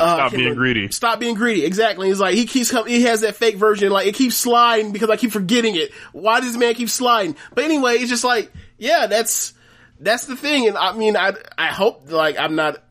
Uh, 0.00 0.14
stop 0.14 0.30
can't 0.30 0.42
being 0.42 0.54
greedy. 0.54 0.88
Stop 0.90 1.20
being 1.20 1.34
greedy. 1.34 1.64
Exactly. 1.64 2.08
He's 2.08 2.20
like 2.20 2.34
he 2.34 2.46
keeps 2.46 2.70
coming. 2.70 2.92
He 2.92 3.02
has 3.04 3.22
that 3.22 3.36
fake 3.36 3.56
version. 3.56 3.90
Like 3.90 4.06
it 4.06 4.14
keeps 4.14 4.36
sliding 4.36 4.92
because 4.92 5.10
I 5.10 5.16
keep 5.16 5.32
forgetting 5.32 5.76
it. 5.76 5.92
Why 6.12 6.40
does 6.40 6.50
this 6.52 6.58
man 6.58 6.74
keep 6.74 6.90
sliding? 6.90 7.36
But 7.54 7.64
anyway, 7.64 7.94
it's 7.94 8.10
just 8.10 8.24
like 8.24 8.52
yeah, 8.76 9.06
that's 9.06 9.54
that's 10.00 10.26
the 10.26 10.36
thing. 10.36 10.68
And 10.68 10.76
I 10.76 10.92
mean, 10.92 11.16
I 11.16 11.32
I 11.56 11.68
hope 11.68 12.10
like 12.10 12.38
I'm 12.38 12.54
not, 12.54 12.82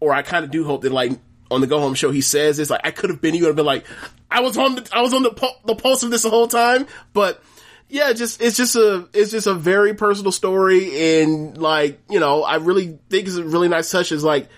or 0.00 0.12
I 0.12 0.22
kind 0.22 0.44
of 0.44 0.50
do 0.50 0.64
hope 0.64 0.82
that 0.82 0.92
like 0.92 1.12
on 1.50 1.60
the 1.60 1.66
go 1.66 1.80
home 1.80 1.94
show 1.94 2.10
he 2.10 2.20
says 2.20 2.56
this. 2.56 2.70
Like 2.70 2.82
I 2.84 2.90
could 2.90 3.10
have 3.10 3.20
been 3.20 3.34
you 3.34 3.46
and 3.46 3.56
been 3.56 3.66
like 3.66 3.84
I 4.30 4.40
was 4.40 4.56
on 4.56 4.76
the 4.76 4.88
I 4.92 5.02
was 5.02 5.12
on 5.14 5.22
the 5.22 5.52
the 5.64 5.74
pulse 5.74 6.02
of 6.02 6.10
this 6.10 6.22
the 6.22 6.30
whole 6.30 6.48
time. 6.48 6.86
But 7.12 7.42
yeah, 7.88 8.12
just 8.14 8.40
it's 8.40 8.56
just 8.56 8.74
a 8.74 9.08
it's 9.12 9.30
just 9.30 9.46
a 9.46 9.54
very 9.54 9.94
personal 9.94 10.32
story, 10.32 11.20
and 11.20 11.58
like 11.58 12.00
you 12.08 12.20
know, 12.20 12.42
I 12.42 12.56
really 12.56 12.98
think 13.10 13.26
it's 13.26 13.36
a 13.36 13.44
really 13.44 13.68
nice 13.68 13.90
touch. 13.90 14.12
Is 14.12 14.24
like 14.24 14.48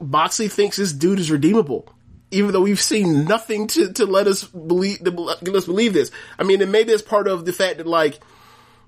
Moxley 0.00 0.48
thinks 0.48 0.76
this 0.76 0.92
dude 0.92 1.18
is 1.18 1.30
redeemable, 1.30 1.92
even 2.30 2.52
though 2.52 2.60
we've 2.60 2.80
seen 2.80 3.24
nothing 3.24 3.66
to 3.68 3.92
to 3.94 4.06
let 4.06 4.26
us 4.26 4.44
believe 4.44 5.00
let 5.02 5.48
us 5.48 5.66
believe 5.66 5.92
this. 5.92 6.10
I 6.38 6.44
mean, 6.44 6.62
and 6.62 6.72
maybe 6.72 6.92
it's 6.92 7.02
part 7.02 7.28
of 7.28 7.44
the 7.44 7.52
fact 7.52 7.78
that 7.78 7.86
like 7.86 8.20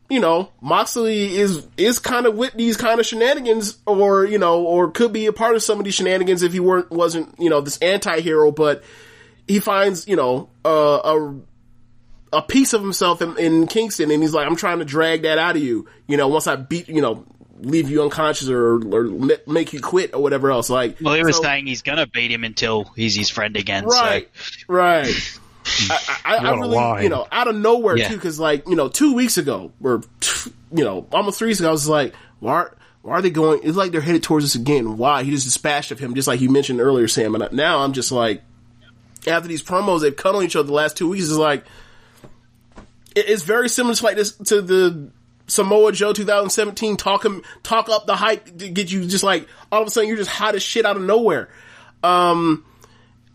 you 0.09 0.21
know 0.21 0.51
Moxley 0.61 1.37
is 1.37 1.67
is 1.77 1.99
kind 1.99 2.27
of 2.27 2.37
with 2.37 2.55
these 2.55 2.77
kind 2.77 3.01
of 3.01 3.07
shenanigans, 3.07 3.79
or 3.87 4.25
you 4.25 4.39
know, 4.39 4.63
or 4.63 4.91
could 4.91 5.13
be 5.13 5.27
a 5.27 5.33
part 5.33 5.57
of 5.57 5.63
some 5.63 5.79
of 5.79 5.85
these 5.85 5.95
shenanigans 5.95 6.43
if 6.43 6.53
he 6.53 6.61
weren't 6.61 6.91
wasn't 6.91 7.35
you 7.39 7.51
know 7.51 7.61
this 7.61 7.79
anti-hero, 7.79 8.53
but 8.53 8.83
he 9.49 9.61
finds 9.61 10.07
you 10.07 10.17
know 10.17 10.49
uh, 10.65 11.01
a 11.05 11.41
a 12.33 12.43
piece 12.43 12.73
of 12.73 12.83
himself 12.83 13.23
in, 13.23 13.37
in 13.39 13.67
Kingston, 13.67 14.11
and 14.11 14.23
he's 14.23 14.33
like, 14.33 14.47
I'm 14.47 14.57
trying 14.57 14.79
to 14.79 14.85
drag 14.85 15.23
that 15.23 15.39
out 15.39 15.57
of 15.57 15.63
you. 15.63 15.89
You 16.07 16.17
know, 16.17 16.29
once 16.29 16.47
I 16.47 16.57
beat, 16.57 16.89
you 16.89 17.01
know, 17.01 17.25
leave 17.63 17.91
you 17.91 18.03
unconscious 18.03 18.49
or, 18.49 18.77
or 18.95 19.05
ma- 19.05 19.35
make 19.47 19.73
you 19.73 19.81
quit 19.81 20.15
or 20.15 20.23
whatever 20.23 20.51
else. 20.51 20.71
Like, 20.71 20.99
Well, 21.01 21.15
he 21.15 21.23
was 21.25 21.37
so- 21.37 21.43
saying 21.43 21.67
he's 21.67 21.83
gonna 21.83 22.07
beat 22.07 22.31
him 22.31 22.45
until 22.45 22.85
he's 22.97 23.15
his 23.15 23.31
friend 23.31 23.57
again. 23.57 23.85
right, 23.87 24.29
right. 24.69 25.07
I, 25.91 26.19
I, 26.25 26.37
I 26.37 26.55
really, 26.55 26.69
line. 26.77 27.03
you 27.05 27.09
know, 27.11 27.27
out 27.31 27.47
of 27.47 27.55
nowhere 27.55 27.97
Yeah. 27.97 28.09
too, 28.09 28.15
because 28.17 28.41
like, 28.41 28.67
you 28.67 28.75
know, 28.77 28.89
two 28.89 29.15
weeks 29.15 29.37
ago, 29.39 29.73
or 29.83 30.03
you 30.73 30.85
know, 30.85 31.07
almost 31.13 31.39
three 31.39 31.49
weeks 31.49 31.61
ago, 31.61 31.69
I 31.69 31.73
was 31.73 31.89
like, 31.89 32.15
why? 32.41 32.53
Are, 32.53 32.77
why 33.03 33.13
are 33.15 33.23
they 33.23 33.31
going? 33.31 33.61
It's 33.63 33.77
like 33.77 33.93
they're 33.93 34.01
headed 34.01 34.23
towards 34.23 34.45
us 34.45 34.55
again. 34.55 34.97
Why? 34.99 35.23
He 35.23 35.31
just 35.31 35.45
dispatched 35.45 35.91
of 35.91 35.99
him, 35.99 36.15
just 36.15 36.29
like 36.29 36.41
you 36.41 36.51
mentioned 36.51 36.81
earlier, 36.81 37.09
Sam. 37.09 37.35
And 37.35 37.53
now 37.53 37.79
I'm 37.81 37.93
just 37.93 38.11
like, 38.13 38.43
after 39.27 39.49
these 39.49 39.63
promos 39.63 40.01
they've 40.03 40.15
cut 40.17 40.35
on 40.35 40.43
each 40.45 40.57
other 40.57 40.67
the 40.67 40.73
last 40.75 40.97
two 40.97 41.09
weeks, 41.09 41.25
is 41.25 41.37
like, 41.39 41.65
it's 43.17 43.43
very 43.43 43.69
similar 43.69 43.95
to 43.95 44.05
like 44.05 44.17
this 44.17 44.33
to 44.37 44.63
the 44.63 45.11
Samoa 45.51 45.93
Joe 45.93 46.13
2017 46.13 46.97
talk 46.97 47.25
him 47.25 47.43
talk 47.63 47.89
up 47.89 48.07
the 48.07 48.17
hype 48.17 48.59
to 48.59 48.69
get 48.69 48.91
you 48.91 49.07
just 49.07 49.25
like 49.25 49.49
all 49.71 49.83
of 49.83 49.89
a 49.89 49.91
sudden 49.91 50.09
you're 50.09 50.17
just 50.17 50.31
hot 50.31 50.55
as 50.55 50.63
shit 50.63 50.87
out 50.87 50.97
of 50.97 51.03
nowhere. 51.03 51.49
Um 52.03 52.65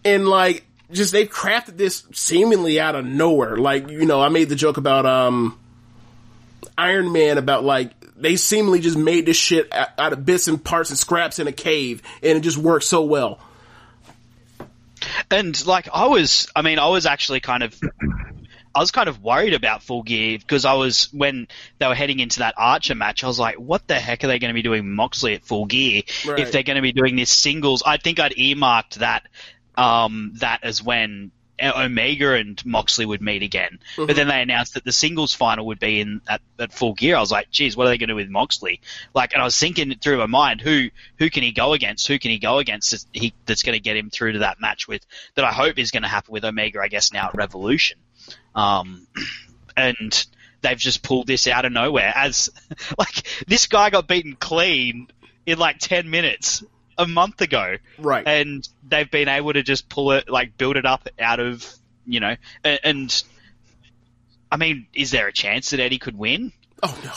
and 0.03 0.27
like 0.27 0.65
just 0.91 1.11
they've 1.11 1.29
crafted 1.29 1.77
this 1.77 2.03
seemingly 2.13 2.79
out 2.79 2.95
of 2.95 3.05
nowhere. 3.05 3.57
Like, 3.57 3.89
you 3.89 4.05
know, 4.05 4.21
I 4.21 4.29
made 4.29 4.49
the 4.49 4.55
joke 4.55 4.77
about 4.77 5.05
um 5.05 5.59
Iron 6.77 7.11
Man 7.11 7.37
about 7.37 7.63
like 7.63 7.91
they 8.15 8.35
seemingly 8.37 8.79
just 8.79 8.97
made 8.97 9.25
this 9.25 9.37
shit 9.37 9.71
out 9.73 10.13
of 10.13 10.25
bits 10.25 10.47
and 10.47 10.63
parts 10.63 10.89
and 10.89 10.97
scraps 10.97 11.39
in 11.39 11.47
a 11.47 11.51
cave 11.51 12.01
and 12.23 12.37
it 12.37 12.41
just 12.41 12.57
worked 12.57 12.85
so 12.85 13.03
well. 13.03 13.39
And 15.29 15.65
like 15.65 15.89
I 15.93 16.07
was, 16.07 16.47
I 16.55 16.61
mean, 16.61 16.79
I 16.79 16.87
was 16.87 17.05
actually 17.05 17.39
kind 17.39 17.63
of, 17.63 17.79
I 18.75 18.79
was 18.79 18.91
kind 18.91 19.07
of 19.07 19.23
worried 19.23 19.53
about 19.53 19.83
Full 19.83 20.03
Gear 20.03 20.37
because 20.37 20.65
I 20.65 20.73
was 20.73 21.11
when 21.13 21.47
they 21.79 21.87
were 21.87 21.95
heading 21.95 22.19
into 22.19 22.39
that 22.39 22.55
Archer 22.57 22.93
match. 22.93 23.23
I 23.23 23.27
was 23.27 23.39
like, 23.39 23.55
what 23.55 23.87
the 23.87 23.95
heck 23.95 24.23
are 24.23 24.27
they 24.27 24.37
going 24.37 24.49
to 24.49 24.53
be 24.53 24.61
doing 24.61 24.93
Moxley 24.93 25.33
at 25.33 25.45
Full 25.45 25.65
Gear 25.65 26.03
Right. 26.27 26.39
if 26.39 26.51
they're 26.51 26.63
going 26.63 26.75
to 26.75 26.81
be 26.81 26.91
doing 26.91 27.15
this 27.15 27.31
singles? 27.31 27.83
I 27.85 27.97
think 27.97 28.19
I'd 28.19 28.37
earmarked 28.37 28.99
that, 28.99 29.23
um, 29.77 30.33
that 30.35 30.59
as 30.63 30.83
when 30.83 31.31
Omega 31.61 32.33
and 32.33 32.63
Moxley 32.65 33.05
would 33.05 33.21
meet 33.21 33.43
again. 33.43 33.79
But 33.95 34.15
then 34.15 34.27
they 34.27 34.41
announced 34.41 34.73
that 34.73 34.83
the 34.83 34.91
singles 34.91 35.33
final 35.33 35.67
would 35.67 35.79
be 35.79 36.01
in 36.01 36.21
at, 36.27 36.41
at 36.59 36.73
Full 36.73 36.93
Gear. 36.93 37.15
I 37.15 37.21
was 37.21 37.31
like, 37.31 37.49
geez, 37.49 37.77
what 37.77 37.87
are 37.87 37.89
they 37.89 37.97
going 37.97 38.09
to 38.09 38.13
do 38.13 38.17
with 38.17 38.29
Moxley? 38.29 38.81
Like, 39.13 39.33
and 39.33 39.41
I 39.41 39.45
was 39.45 39.57
thinking 39.57 39.93
through 39.95 40.17
my 40.17 40.25
mind, 40.25 40.59
who 40.59 40.89
who 41.17 41.29
can 41.29 41.43
he 41.43 41.51
go 41.53 41.73
against? 41.73 42.07
Who 42.07 42.19
can 42.19 42.31
he 42.31 42.39
go 42.39 42.57
against 42.57 42.91
that's, 42.91 43.07
he, 43.13 43.33
that's 43.45 43.63
going 43.63 43.75
to 43.77 43.79
get 43.79 43.95
him 43.95 44.09
through 44.09 44.33
to 44.33 44.39
that 44.39 44.59
match 44.59 44.87
with 44.87 45.05
that 45.35 45.45
I 45.45 45.53
hope 45.53 45.79
is 45.79 45.91
going 45.91 46.03
to 46.03 46.09
happen 46.09 46.33
with 46.33 46.43
Omega, 46.43 46.81
I 46.81 46.89
guess 46.89 47.13
now 47.13 47.27
at 47.29 47.35
Revolution. 47.35 47.99
Um, 48.55 49.05
and 49.77 50.25
they've 50.61 50.77
just 50.77 51.03
pulled 51.03 51.27
this 51.27 51.47
out 51.47 51.65
of 51.65 51.71
nowhere 51.73 52.11
as 52.15 52.49
like 52.97 53.27
this 53.47 53.67
guy 53.67 53.89
got 53.89 54.07
beaten 54.07 54.35
clean 54.35 55.07
in 55.45 55.59
like 55.59 55.77
10 55.79 56.09
minutes 56.09 56.63
a 56.97 57.05
month 57.05 57.41
ago 57.41 57.75
Right. 57.99 58.25
and 58.25 58.67
they've 58.87 59.09
been 59.11 59.27
able 59.27 59.53
to 59.53 59.61
just 59.61 59.89
pull 59.89 60.13
it 60.13 60.29
like 60.29 60.57
build 60.57 60.77
it 60.77 60.85
up 60.85 61.07
out 61.19 61.39
of 61.41 61.69
you 62.07 62.19
know 62.21 62.35
and, 62.63 62.79
and 62.83 63.23
i 64.51 64.55
mean 64.57 64.87
is 64.93 65.11
there 65.11 65.27
a 65.27 65.33
chance 65.33 65.71
that 65.71 65.79
eddie 65.81 65.99
could 65.99 66.17
win 66.17 66.51
oh 66.81 66.97
no. 67.03 67.11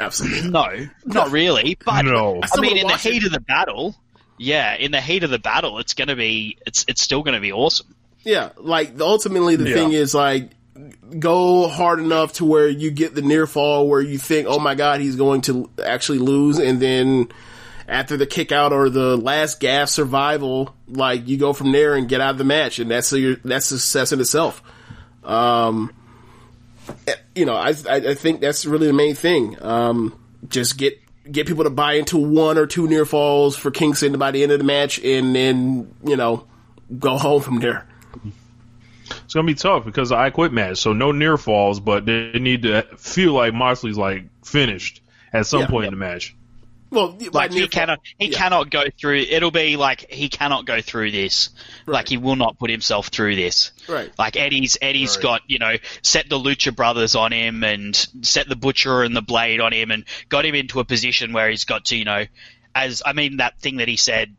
Absolutely. 0.00 0.50
no 0.50 0.86
not 1.06 1.30
really 1.30 1.78
but 1.84 2.02
No. 2.04 2.40
i 2.42 2.46
still 2.46 2.62
mean 2.62 2.76
in 2.78 2.86
the 2.88 2.92
watch 2.92 3.06
it. 3.06 3.12
heat 3.14 3.24
of 3.24 3.32
the 3.32 3.40
battle 3.40 3.94
yeah 4.38 4.74
in 4.74 4.90
the 4.90 5.00
heat 5.00 5.22
of 5.22 5.30
the 5.30 5.38
battle 5.38 5.78
it's 5.78 5.94
going 5.94 6.08
to 6.08 6.16
be 6.16 6.58
it's 6.66 6.84
it's 6.88 7.00
still 7.00 7.22
going 7.22 7.34
to 7.34 7.40
be 7.40 7.52
awesome 7.52 7.94
Yeah, 8.24 8.50
like 8.56 9.00
ultimately 9.00 9.56
the 9.56 9.68
Yeah. 9.68 9.74
thing 9.76 9.92
is 9.92 10.14
like 10.14 10.50
go 11.18 11.68
hard 11.68 11.98
enough 11.98 12.34
to 12.34 12.44
where 12.44 12.68
you 12.68 12.90
get 12.90 13.14
the 13.14 13.22
near 13.22 13.46
fall 13.46 13.88
where 13.88 14.00
you 14.00 14.18
think, 14.18 14.46
oh 14.48 14.58
my 14.58 14.74
god, 14.74 15.00
he's 15.00 15.16
going 15.16 15.42
to 15.42 15.70
actually 15.84 16.18
lose, 16.18 16.58
and 16.58 16.80
then 16.80 17.28
after 17.88 18.16
the 18.16 18.26
kick 18.26 18.52
out 18.52 18.72
or 18.72 18.88
the 18.88 19.16
last 19.16 19.60
gasp 19.60 19.94
survival, 19.94 20.74
like 20.88 21.28
you 21.28 21.36
go 21.36 21.52
from 21.52 21.72
there 21.72 21.94
and 21.94 22.08
get 22.08 22.20
out 22.20 22.30
of 22.30 22.38
the 22.38 22.44
match, 22.44 22.78
and 22.78 22.90
that's 22.90 23.12
a, 23.12 23.34
that's 23.44 23.66
success 23.66 24.12
in 24.12 24.20
itself. 24.20 24.62
Um, 25.24 25.92
eh, 27.06 27.14
you 27.34 27.44
know, 27.44 27.54
I, 27.54 27.74
I 27.88 27.96
I 27.96 28.14
think 28.14 28.40
that's 28.40 28.64
really 28.64 28.86
the 28.86 28.92
main 28.92 29.14
thing. 29.14 29.62
Um, 29.62 30.18
just 30.48 30.78
get 30.78 30.98
get 31.30 31.46
people 31.46 31.64
to 31.64 31.70
buy 31.70 31.94
into 31.94 32.18
one 32.18 32.58
or 32.58 32.66
two 32.66 32.88
near 32.88 33.04
falls 33.04 33.56
for 33.56 33.70
Kingston 33.70 34.18
by 34.18 34.30
the 34.30 34.42
end 34.42 34.52
of 34.52 34.58
the 34.58 34.64
match, 34.64 34.98
and 35.00 35.34
then 35.34 35.94
you 36.04 36.16
know 36.16 36.46
go 36.98 37.18
home 37.18 37.42
from 37.42 37.60
there. 37.60 37.86
It's 39.32 39.34
gonna 39.34 39.46
be 39.46 39.54
tough 39.54 39.86
because 39.86 40.10
of 40.12 40.18
I 40.18 40.28
quit 40.28 40.52
match, 40.52 40.76
so 40.76 40.92
no 40.92 41.10
near 41.10 41.38
falls, 41.38 41.80
but 41.80 42.04
they 42.04 42.32
need 42.32 42.64
to 42.64 42.82
feel 42.98 43.32
like 43.32 43.54
Moxley's 43.54 43.96
like 43.96 44.24
finished 44.44 45.00
at 45.32 45.46
some 45.46 45.60
Yeah. 45.62 45.66
point 45.68 45.86
in 45.86 45.92
the 45.92 45.96
match. 45.96 46.34
Well, 46.90 47.16
like 47.32 47.50
he 47.50 47.66
cannot 47.66 48.00
he 48.18 48.26
yeah. 48.26 48.36
cannot 48.36 48.68
go 48.68 48.84
through 49.00 49.20
it'll 49.20 49.50
be 49.50 49.78
like 49.78 50.12
he 50.12 50.28
cannot 50.28 50.66
go 50.66 50.82
through 50.82 51.12
this 51.12 51.48
like 51.86 52.10
he 52.10 52.18
will 52.18 52.36
not 52.36 52.58
put 52.58 52.68
himself 52.68 53.06
through 53.06 53.36
this 53.36 53.72
Right. 53.88 54.12
like 54.18 54.36
eddie's 54.36 54.76
eddie's 54.82 55.16
Right. 55.16 55.22
got 55.22 55.40
you 55.46 55.58
know 55.58 55.76
set 56.02 56.28
the 56.28 56.38
lucha 56.38 56.76
brothers 56.76 57.14
on 57.14 57.32
him 57.32 57.64
and 57.64 57.96
set 58.20 58.46
the 58.50 58.56
butcher 58.56 59.02
and 59.02 59.16
the 59.16 59.22
blade 59.22 59.60
on 59.62 59.72
him 59.72 59.90
and 59.90 60.04
got 60.28 60.44
him 60.44 60.54
into 60.54 60.78
a 60.78 60.84
position 60.84 61.32
where 61.32 61.48
he's 61.48 61.64
got 61.64 61.86
to 61.86 61.96
you 61.96 62.04
know 62.04 62.26
as 62.74 63.02
i 63.06 63.14
mean 63.14 63.38
that 63.38 63.58
thing 63.60 63.78
that 63.78 63.88
he 63.88 63.96
said 63.96 64.36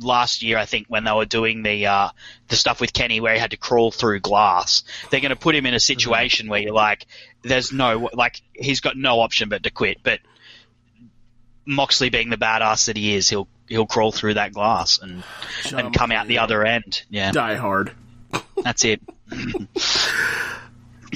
last 0.00 0.42
year 0.42 0.58
i 0.58 0.64
think 0.64 0.86
when 0.88 1.04
they 1.04 1.12
were 1.12 1.24
doing 1.24 1.62
the 1.62 1.86
uh 1.86 2.08
the 2.48 2.56
stuff 2.56 2.80
with 2.80 2.92
kenny 2.92 3.20
where 3.20 3.34
he 3.34 3.38
had 3.38 3.52
to 3.52 3.56
crawl 3.56 3.90
through 3.90 4.18
glass 4.18 4.82
they're 5.10 5.20
going 5.20 5.30
to 5.30 5.36
put 5.36 5.54
him 5.54 5.66
in 5.66 5.74
a 5.74 5.80
situation 5.80 6.48
where 6.48 6.60
you're 6.60 6.74
like 6.74 7.06
there's 7.42 7.72
no 7.72 8.10
like 8.12 8.42
he's 8.52 8.80
got 8.80 8.96
no 8.96 9.20
option 9.20 9.48
but 9.48 9.62
to 9.62 9.70
quit 9.70 9.98
but 10.02 10.18
Moxley 11.66 12.10
being 12.10 12.30
the 12.30 12.36
badass 12.36 12.86
that 12.86 12.96
he 12.96 13.14
is, 13.14 13.28
he'll 13.28 13.48
he'll 13.68 13.86
crawl 13.86 14.12
through 14.12 14.34
that 14.34 14.52
glass 14.52 14.98
and 14.98 15.22
and 15.72 15.94
come 15.94 16.12
out 16.12 16.26
the 16.26 16.38
other 16.38 16.64
end. 16.64 17.02
Yeah, 17.08 17.32
Die 17.32 17.54
hard. 17.54 17.92
that's 18.62 18.84
it. 18.84 19.00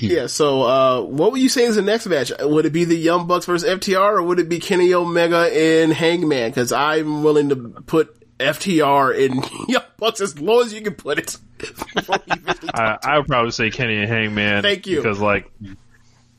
Yeah. 0.01 0.29
So, 0.29 0.63
uh, 0.63 1.01
what 1.03 1.33
would 1.33 1.41
you 1.41 1.49
say 1.49 1.65
is 1.65 1.75
the 1.75 1.83
next 1.83 2.07
match? 2.07 2.31
Would 2.41 2.67
it 2.67 2.73
be 2.73 2.85
the 2.85 2.95
Young 2.95 3.27
Bucks 3.27 3.47
versus 3.47 3.69
FTR, 3.69 4.19
or 4.19 4.23
would 4.23 4.39
it 4.39 4.49
be 4.49 4.61
Kenny 4.61 4.95
Omega 4.95 5.51
and 5.53 5.93
Hangman? 5.93 6.51
Because 6.51 6.71
I'm 6.71 7.25
willing 7.25 7.49
to 7.49 7.57
put 7.57 8.15
FTR 8.39 9.17
in 9.17 9.43
Young 9.69 9.83
Bucks 9.97 10.21
as 10.21 10.41
low 10.41 10.61
as 10.61 10.73
you 10.73 10.81
can 10.81 10.95
put 10.95 11.19
it. 11.19 11.37
I, 12.75 12.99
I 13.03 13.19
would 13.19 13.27
probably 13.27 13.51
say 13.51 13.71
Kenny 13.71 13.99
and 13.99 14.09
Hangman. 14.09 14.63
Thank 14.63 14.87
you. 14.87 14.97
Because 14.97 15.21
like, 15.21 15.51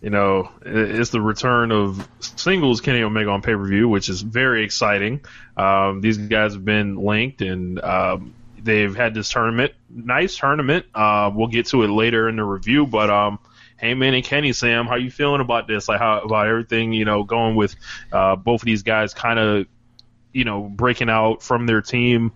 you 0.01 0.09
know, 0.09 0.49
it's 0.61 1.09
the 1.09 1.21
return 1.21 1.71
of 1.71 2.07
singles 2.19 2.81
Kenny 2.81 3.01
Omega 3.01 3.29
on 3.29 3.41
pay 3.41 3.53
per 3.53 3.67
view, 3.67 3.89
which 3.89 4.09
is 4.09 4.21
very 4.21 4.63
exciting. 4.63 5.21
Um, 5.57 6.01
these 6.01 6.17
guys 6.17 6.53
have 6.53 6.63
been 6.63 6.95
linked 6.95 7.41
and 7.41 7.79
um, 7.81 8.33
they've 8.57 8.95
had 8.95 9.13
this 9.13 9.29
tournament, 9.29 9.73
nice 9.89 10.37
tournament. 10.37 10.85
Uh, 10.95 11.31
we'll 11.33 11.47
get 11.47 11.67
to 11.67 11.83
it 11.83 11.89
later 11.89 12.29
in 12.29 12.37
the 12.37 12.43
review, 12.43 12.87
but 12.87 13.09
um, 13.09 13.39
Hangman 13.75 14.13
and 14.13 14.23
Kenny, 14.23 14.53
Sam, 14.53 14.85
how 14.87 14.95
you 14.95 15.11
feeling 15.11 15.41
about 15.41 15.67
this? 15.67 15.87
Like 15.89 15.99
how 15.99 16.19
about 16.19 16.47
everything? 16.47 16.93
You 16.93 17.05
know, 17.05 17.23
going 17.23 17.55
with 17.55 17.75
uh, 18.11 18.35
both 18.35 18.61
of 18.61 18.65
these 18.65 18.83
guys, 18.83 19.13
kind 19.13 19.39
of, 19.39 19.67
you 20.33 20.45
know, 20.45 20.61
breaking 20.63 21.09
out 21.09 21.41
from 21.43 21.65
their 21.65 21.81
team, 21.81 22.31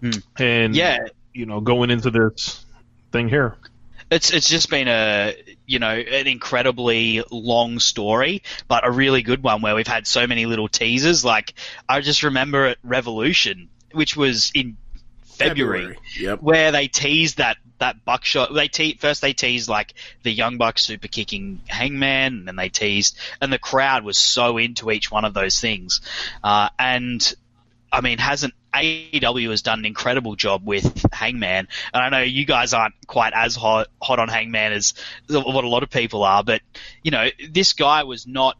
hmm. 0.00 0.10
and 0.38 0.74
Yeah. 0.74 0.98
you 1.32 1.46
know, 1.46 1.60
going 1.60 1.90
into 1.90 2.10
this 2.10 2.64
thing 3.12 3.28
here. 3.28 3.56
It's 4.10 4.32
it's 4.32 4.48
just 4.48 4.70
been 4.70 4.88
a 4.88 5.36
you 5.66 5.78
know 5.78 5.90
an 5.90 6.26
incredibly 6.26 7.22
long 7.30 7.78
story, 7.78 8.42
but 8.66 8.84
a 8.84 8.90
really 8.90 9.22
good 9.22 9.40
one 9.42 9.62
where 9.62 9.74
we've 9.76 9.86
had 9.86 10.06
so 10.06 10.26
many 10.26 10.46
little 10.46 10.66
teasers. 10.66 11.24
Like 11.24 11.54
I 11.88 12.00
just 12.00 12.24
remember 12.24 12.66
at 12.66 12.78
Revolution, 12.82 13.68
which 13.92 14.16
was 14.16 14.50
in 14.52 14.76
February, 15.22 15.96
Yep. 16.18 16.42
where 16.42 16.72
they 16.72 16.88
teased 16.88 17.38
that 17.38 17.56
that 17.80 18.04
buckshot. 18.04 18.54
They 18.54 18.68
te- 18.68 18.96
first 18.96 19.20
they 19.20 19.32
teased 19.32 19.68
like 19.68 19.94
the 20.22 20.30
Young 20.30 20.56
Bucks 20.56 20.84
super 20.84 21.08
kicking 21.08 21.60
Hangman, 21.66 22.38
and 22.38 22.48
then 22.48 22.56
they 22.56 22.68
teased, 22.68 23.18
and 23.40 23.52
the 23.52 23.58
crowd 23.58 24.04
was 24.04 24.16
so 24.16 24.56
into 24.56 24.90
each 24.90 25.10
one 25.10 25.24
of 25.24 25.34
those 25.34 25.60
things. 25.60 26.00
Uh, 26.42 26.68
and 26.78 27.34
I 27.92 28.00
mean, 28.00 28.18
hasn't 28.18 28.54
AEW 28.72 29.50
has 29.50 29.62
done 29.62 29.80
an 29.80 29.84
incredible 29.84 30.36
job 30.36 30.62
with 30.64 31.04
Hangman, 31.12 31.68
and 31.92 32.02
I 32.02 32.08
know 32.08 32.22
you 32.22 32.44
guys 32.44 32.72
aren't 32.72 32.94
quite 33.06 33.32
as 33.34 33.56
hot 33.56 33.88
hot 34.00 34.18
on 34.18 34.28
Hangman 34.28 34.72
as 34.72 34.94
what 35.28 35.64
a 35.64 35.68
lot 35.68 35.82
of 35.82 35.90
people 35.90 36.22
are, 36.22 36.44
but 36.44 36.62
you 37.02 37.10
know 37.10 37.28
this 37.50 37.72
guy 37.72 38.04
was 38.04 38.26
not 38.26 38.56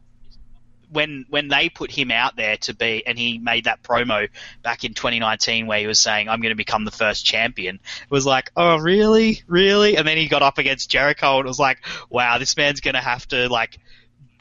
when 0.93 1.24
when 1.28 1.49
they 1.49 1.68
put 1.68 1.91
him 1.91 2.11
out 2.11 2.36
there 2.36 2.57
to 2.59 2.74
be, 2.74 3.07
and 3.07 3.18
he 3.18 3.38
made 3.38 3.64
that 3.64 3.82
promo 3.82 4.28
back 4.62 4.84
in 4.84 4.95
2019 4.95 5.66
where 5.66 5.78
he 5.78 5.86
was 5.86 6.01
saying, 6.01 6.28
"I'm 6.28 6.41
going 6.41 6.51
to 6.51 6.57
become 6.57 6.84
the 6.84 6.91
first 6.91 7.24
champion." 7.24 7.76
It 7.76 8.11
was 8.11 8.26
like, 8.26 8.51
"Oh, 8.57 8.76
really, 8.76 9.43
really?" 9.47 9.97
And 9.97 10.07
then 10.07 10.16
he 10.16 10.28
got 10.28 10.43
up 10.43 10.59
against 10.59 10.91
Jericho, 10.91 11.38
and 11.38 11.47
it 11.47 11.49
was 11.49 11.59
like, 11.59 11.78
"Wow, 12.09 12.38
this 12.38 12.57
man's 12.57 12.80
going 12.80 12.95
to 12.95 13.01
have 13.01 13.26
to 13.28 13.49
like 13.49 13.78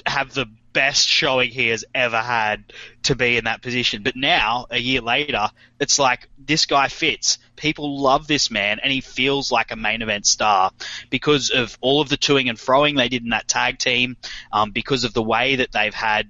have 0.06 0.34
the 0.34 0.48
best 0.72 1.08
showing 1.08 1.50
he 1.50 1.68
has 1.68 1.84
ever 1.94 2.22
had 2.22 2.64
to 3.04 3.16
be 3.16 3.38
in 3.38 3.46
that 3.46 3.62
position." 3.62 4.04
But 4.04 4.16
now, 4.16 4.66
a 4.72 4.80
year 4.80 5.02
later, 5.02 5.50
it's 5.80 6.00
like 6.00 6.30
this 6.38 6.66
guy 6.66 6.88
fits. 6.88 7.38
People 7.56 8.02
love 8.02 8.26
this 8.26 8.50
man, 8.50 8.80
and 8.82 8.92
he 8.92 9.02
feels 9.02 9.52
like 9.52 9.72
a 9.72 9.76
main 9.76 10.02
event 10.02 10.26
star 10.26 10.72
because 11.10 11.52
of 11.52 11.78
all 11.82 12.02
of 12.02 12.10
the 12.10 12.18
toing 12.18 12.50
and 12.50 12.58
froing 12.58 12.98
they 12.98 13.10
did 13.10 13.24
in 13.24 13.30
that 13.30 13.48
tag 13.48 13.78
team, 13.78 14.18
um, 14.52 14.72
because 14.72 15.04
of 15.04 15.14
the 15.14 15.22
way 15.22 15.58
that 15.58 15.72
they've 15.72 15.94
had 15.94 16.30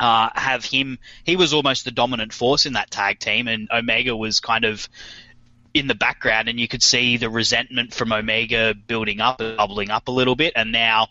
uh, 0.00 0.30
have 0.34 0.64
him. 0.64 0.98
He 1.24 1.36
was 1.36 1.52
almost 1.52 1.84
the 1.84 1.90
dominant 1.90 2.32
force 2.32 2.66
in 2.66 2.72
that 2.72 2.90
tag 2.90 3.20
team, 3.20 3.46
and 3.46 3.68
Omega 3.70 4.16
was 4.16 4.40
kind 4.40 4.64
of 4.64 4.88
in 5.74 5.86
the 5.86 5.94
background, 5.94 6.48
and 6.48 6.58
you 6.58 6.66
could 6.66 6.82
see 6.82 7.18
the 7.18 7.30
resentment 7.30 7.94
from 7.94 8.12
Omega 8.12 8.74
building 8.74 9.20
up, 9.20 9.38
bubbling 9.38 9.90
up 9.90 10.08
a 10.08 10.10
little 10.10 10.34
bit, 10.34 10.54
and 10.56 10.72
now 10.72 11.08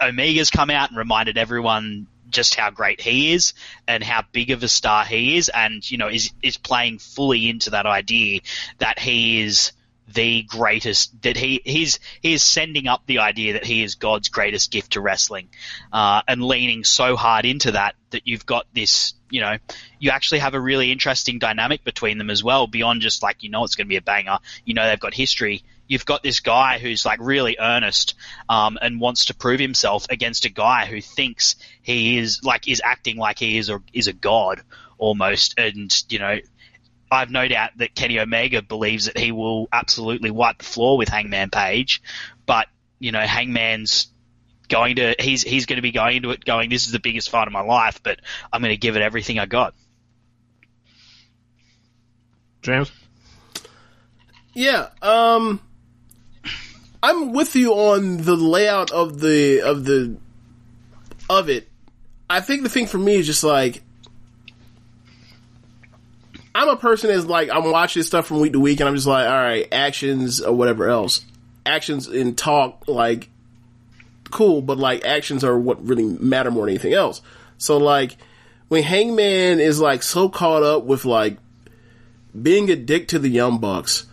Omega's 0.00 0.50
come 0.50 0.70
out 0.70 0.90
and 0.90 0.98
reminded 0.98 1.38
everyone 1.38 2.08
just 2.28 2.56
how 2.56 2.70
great 2.70 3.00
he 3.00 3.32
is 3.32 3.54
and 3.86 4.02
how 4.02 4.22
big 4.32 4.50
of 4.50 4.62
a 4.64 4.68
star 4.68 5.04
he 5.04 5.36
is, 5.36 5.48
and 5.48 5.88
you 5.88 5.98
know 5.98 6.08
is 6.08 6.32
is 6.42 6.56
playing 6.56 6.98
fully 6.98 7.48
into 7.48 7.70
that 7.70 7.86
idea 7.86 8.40
that 8.78 8.98
he 8.98 9.40
is 9.40 9.72
the 10.08 10.42
greatest 10.42 11.22
that 11.22 11.36
he 11.36 11.62
he's 11.64 11.98
he 12.20 12.34
is 12.34 12.42
sending 12.42 12.86
up 12.86 13.02
the 13.06 13.18
idea 13.20 13.54
that 13.54 13.64
he 13.64 13.82
is 13.82 13.94
God's 13.94 14.28
greatest 14.28 14.70
gift 14.70 14.92
to 14.92 15.00
wrestling, 15.00 15.48
uh, 15.92 16.22
and 16.28 16.42
leaning 16.42 16.84
so 16.84 17.16
hard 17.16 17.44
into 17.44 17.72
that 17.72 17.94
that 18.10 18.26
you've 18.26 18.46
got 18.46 18.66
this 18.74 19.14
you 19.30 19.40
know 19.40 19.56
you 19.98 20.10
actually 20.10 20.40
have 20.40 20.54
a 20.54 20.60
really 20.60 20.92
interesting 20.92 21.38
dynamic 21.38 21.84
between 21.84 22.18
them 22.18 22.30
as 22.30 22.44
well 22.44 22.66
beyond 22.66 23.00
just 23.00 23.22
like 23.22 23.42
you 23.42 23.50
know 23.50 23.64
it's 23.64 23.76
going 23.76 23.86
to 23.86 23.88
be 23.88 23.96
a 23.96 24.02
banger 24.02 24.38
you 24.64 24.74
know 24.74 24.86
they've 24.86 25.00
got 25.00 25.14
history. 25.14 25.64
You've 25.86 26.06
got 26.06 26.22
this 26.22 26.40
guy 26.40 26.78
who's 26.78 27.04
like 27.04 27.18
really 27.20 27.56
earnest 27.60 28.14
um, 28.48 28.78
and 28.80 29.02
wants 29.02 29.26
to 29.26 29.34
prove 29.34 29.60
himself 29.60 30.06
against 30.08 30.46
a 30.46 30.48
guy 30.48 30.86
who 30.86 31.02
thinks 31.02 31.56
he 31.82 32.16
is 32.16 32.42
like 32.42 32.68
is 32.68 32.80
acting 32.82 33.18
like 33.18 33.38
he 33.38 33.58
is 33.58 33.68
a 33.68 33.82
is 33.92 34.06
a 34.06 34.14
god 34.14 34.62
almost 34.96 35.58
and 35.58 36.04
you 36.08 36.18
know 36.18 36.38
I've 37.14 37.30
no 37.30 37.46
doubt 37.48 37.70
that 37.76 37.94
Kenny 37.94 38.18
Omega 38.18 38.62
believes 38.62 39.06
that 39.06 39.18
he 39.18 39.32
will 39.32 39.68
absolutely 39.72 40.30
wipe 40.30 40.58
the 40.58 40.64
floor 40.64 40.98
with 40.98 41.08
Hangman 41.08 41.50
Page, 41.50 42.02
but 42.46 42.68
you 42.98 43.12
know 43.12 43.20
Hangman's 43.20 44.08
going 44.68 44.96
to 44.96 45.14
he's 45.18 45.42
he's 45.42 45.66
going 45.66 45.76
to 45.76 45.82
be 45.82 45.92
going 45.92 46.16
into 46.16 46.30
it 46.30 46.44
going 46.44 46.70
this 46.70 46.86
is 46.86 46.92
the 46.92 46.98
biggest 46.98 47.30
fight 47.30 47.46
of 47.46 47.52
my 47.52 47.60
life, 47.60 48.02
but 48.02 48.20
I'm 48.52 48.60
going 48.60 48.72
to 48.72 48.76
give 48.76 48.96
it 48.96 49.02
everything 49.02 49.38
I 49.38 49.46
got. 49.46 49.74
James. 52.62 52.90
Yeah, 54.54 54.88
um, 55.02 55.60
I'm 57.02 57.32
with 57.32 57.56
you 57.56 57.72
on 57.74 58.18
the 58.18 58.36
layout 58.36 58.90
of 58.90 59.20
the 59.20 59.60
of 59.60 59.84
the 59.84 60.16
of 61.28 61.48
it. 61.48 61.68
I 62.28 62.40
think 62.40 62.62
the 62.62 62.68
thing 62.68 62.86
for 62.86 62.98
me 62.98 63.16
is 63.16 63.26
just 63.26 63.44
like 63.44 63.82
I'm 66.54 66.68
a 66.68 66.76
person 66.76 67.10
that's 67.10 67.26
like 67.26 67.50
I'm 67.50 67.70
watching 67.70 68.02
stuff 68.02 68.26
from 68.26 68.40
week 68.40 68.52
to 68.52 68.60
week, 68.60 68.80
and 68.80 68.88
I'm 68.88 68.94
just 68.94 69.06
like, 69.06 69.26
all 69.26 69.32
right, 69.32 69.66
actions 69.72 70.40
or 70.40 70.52
whatever 70.52 70.88
else, 70.88 71.24
actions 71.66 72.06
in 72.08 72.34
talk, 72.36 72.84
like 72.86 73.30
cool, 74.30 74.62
but 74.62 74.78
like 74.78 75.04
actions 75.04 75.42
are 75.42 75.58
what 75.58 75.84
really 75.84 76.04
matter 76.04 76.50
more 76.50 76.66
than 76.66 76.74
anything 76.74 76.94
else. 76.94 77.22
So 77.58 77.78
like 77.78 78.16
when 78.68 78.82
Hangman 78.82 79.60
is 79.60 79.80
like 79.80 80.02
so 80.02 80.28
caught 80.28 80.62
up 80.62 80.84
with 80.84 81.04
like 81.04 81.38
being 82.40 82.70
a 82.70 82.76
dick 82.76 83.08
to 83.08 83.18
the 83.18 83.28
Young 83.28 83.58
Bucks, 83.58 84.06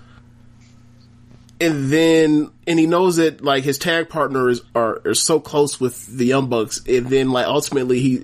and 1.60 1.92
then 1.92 2.52
and 2.66 2.80
he 2.80 2.88
knows 2.88 3.18
that 3.18 3.44
like 3.44 3.64
his 3.64 3.78
tag 3.78 4.10
partners 4.10 4.62
are, 4.74 5.02
are 5.06 5.14
so 5.14 5.40
close 5.40 5.80
with 5.80 6.08
the 6.08 6.26
Young 6.26 6.50
Bucks, 6.50 6.82
and 6.88 7.08
then 7.08 7.32
like 7.32 7.46
ultimately 7.46 8.00
he 8.00 8.24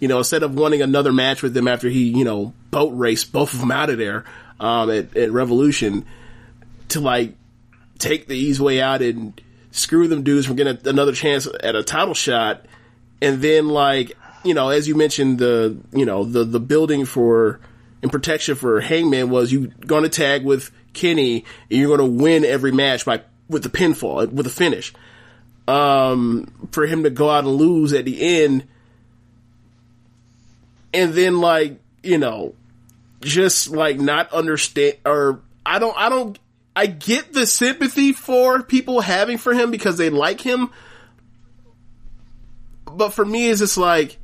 you 0.00 0.08
know, 0.08 0.18
instead 0.18 0.42
of 0.42 0.54
wanting 0.54 0.82
another 0.82 1.12
match 1.12 1.42
with 1.42 1.54
them 1.54 1.68
after 1.68 1.88
he, 1.88 2.04
you 2.04 2.24
know, 2.24 2.52
boat 2.70 2.90
raced 2.90 3.32
both 3.32 3.52
of 3.52 3.60
them 3.60 3.70
out 3.70 3.90
of 3.90 3.98
there 3.98 4.24
um, 4.60 4.90
at, 4.90 5.16
at 5.16 5.32
Revolution, 5.32 6.04
to 6.88 7.00
like 7.00 7.34
take 7.98 8.28
the 8.28 8.36
easy 8.36 8.62
way 8.62 8.80
out 8.80 9.02
and 9.02 9.40
screw 9.70 10.08
them 10.08 10.22
dudes 10.22 10.46
from 10.46 10.56
getting 10.56 10.78
a, 10.84 10.88
another 10.88 11.12
chance 11.12 11.48
at 11.62 11.74
a 11.74 11.82
title 11.82 12.14
shot, 12.14 12.64
and 13.20 13.42
then 13.42 13.68
like 13.68 14.16
you 14.44 14.54
know, 14.54 14.68
as 14.68 14.86
you 14.86 14.94
mentioned, 14.94 15.38
the 15.38 15.76
you 15.92 16.04
know 16.04 16.24
the 16.24 16.44
the 16.44 16.60
building 16.60 17.04
for 17.04 17.60
and 18.02 18.12
protection 18.12 18.54
for 18.54 18.80
Hangman 18.80 19.30
was 19.30 19.52
you 19.52 19.68
going 19.68 20.04
to 20.04 20.08
tag 20.08 20.44
with 20.44 20.70
Kenny 20.92 21.44
and 21.70 21.78
you're 21.78 21.96
going 21.96 22.16
to 22.16 22.22
win 22.22 22.44
every 22.44 22.72
match 22.72 23.04
by 23.04 23.22
with 23.48 23.62
the 23.62 23.68
pinfall 23.68 24.30
with 24.30 24.46
a 24.46 24.50
finish. 24.50 24.92
Um, 25.66 26.68
for 26.72 26.86
him 26.86 27.02
to 27.02 27.10
go 27.10 27.28
out 27.28 27.44
and 27.44 27.56
lose 27.56 27.92
at 27.92 28.06
the 28.06 28.42
end 28.42 28.66
and 30.92 31.12
then 31.14 31.40
like 31.40 31.80
you 32.02 32.18
know 32.18 32.54
just 33.20 33.70
like 33.70 33.98
not 33.98 34.32
understand 34.32 34.96
or 35.04 35.42
I 35.64 35.78
don't 35.78 35.96
I 35.96 36.08
don't 36.08 36.38
I 36.76 36.86
get 36.86 37.32
the 37.32 37.46
sympathy 37.46 38.12
for 38.12 38.62
people 38.62 39.00
having 39.00 39.38
for 39.38 39.52
him 39.52 39.70
because 39.70 39.98
they 39.98 40.10
like 40.10 40.40
him. 40.40 40.70
But 42.90 43.10
for 43.10 43.24
me 43.24 43.48
it's 43.48 43.60
just 43.60 43.76
like 43.76 44.18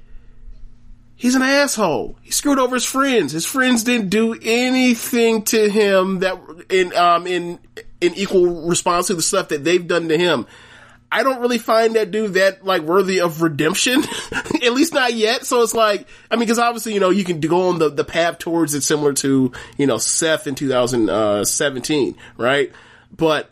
he's 1.16 1.34
an 1.34 1.42
asshole. 1.42 2.16
He 2.22 2.30
screwed 2.30 2.58
over 2.58 2.76
his 2.76 2.84
friends. 2.84 3.32
His 3.32 3.46
friends 3.46 3.82
didn't 3.82 4.10
do 4.10 4.38
anything 4.40 5.42
to 5.44 5.68
him 5.68 6.20
that 6.20 6.38
in 6.70 6.94
um 6.94 7.26
in 7.26 7.58
in 8.00 8.14
equal 8.14 8.68
response 8.68 9.08
to 9.08 9.14
the 9.14 9.22
stuff 9.22 9.48
that 9.48 9.64
they've 9.64 9.86
done 9.86 10.08
to 10.08 10.16
him 10.16 10.46
I 11.14 11.22
don't 11.22 11.40
really 11.40 11.58
find 11.58 11.94
that 11.94 12.10
dude 12.10 12.34
that 12.34 12.64
like 12.64 12.82
worthy 12.82 13.20
of 13.20 13.40
redemption, 13.40 14.02
at 14.32 14.72
least 14.72 14.92
not 14.92 15.14
yet. 15.14 15.46
So 15.46 15.62
it's 15.62 15.72
like, 15.72 16.08
I 16.28 16.34
mean, 16.34 16.40
because 16.40 16.58
obviously 16.58 16.92
you 16.92 16.98
know 16.98 17.10
you 17.10 17.22
can 17.22 17.38
go 17.38 17.68
on 17.68 17.78
the 17.78 17.88
the 17.88 18.02
path 18.02 18.38
towards 18.38 18.74
it, 18.74 18.80
similar 18.82 19.12
to 19.14 19.52
you 19.78 19.86
know 19.86 19.96
Seth 19.96 20.48
in 20.48 20.56
2017, 20.56 22.14
uh, 22.18 22.42
right? 22.42 22.72
But 23.16 23.48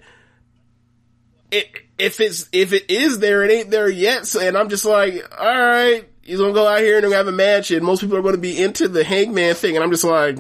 it, 1.53 1.71
if 1.99 2.19
it's 2.19 2.49
if 2.51 2.73
it 2.73 2.91
is 2.91 3.21
there, 3.21 3.45
it 3.45 3.53
ain't 3.53 3.71
there 3.71 3.89
yet. 3.89 4.27
So, 4.27 4.41
and 4.41 4.59
I'm 4.59 4.69
just 4.69 4.85
like, 4.85 5.25
all 5.39 5.47
right, 5.47 6.05
he's 6.23 6.41
gonna 6.41 6.53
go 6.53 6.67
out 6.67 6.81
here 6.81 6.99
and 6.99 7.13
have 7.13 7.29
a 7.29 7.33
match, 7.33 7.71
and 7.71 7.87
most 7.87 8.01
people 8.01 8.17
are 8.17 8.33
to 8.33 8.39
be 8.39 8.61
into 8.61 8.89
the 8.89 9.05
Hangman 9.05 9.55
thing, 9.55 9.77
and 9.77 9.85
I'm 9.85 9.93
just 9.93 10.03
like, 10.03 10.37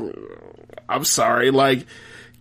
I'm 0.88 1.04
sorry, 1.04 1.52
like 1.52 1.86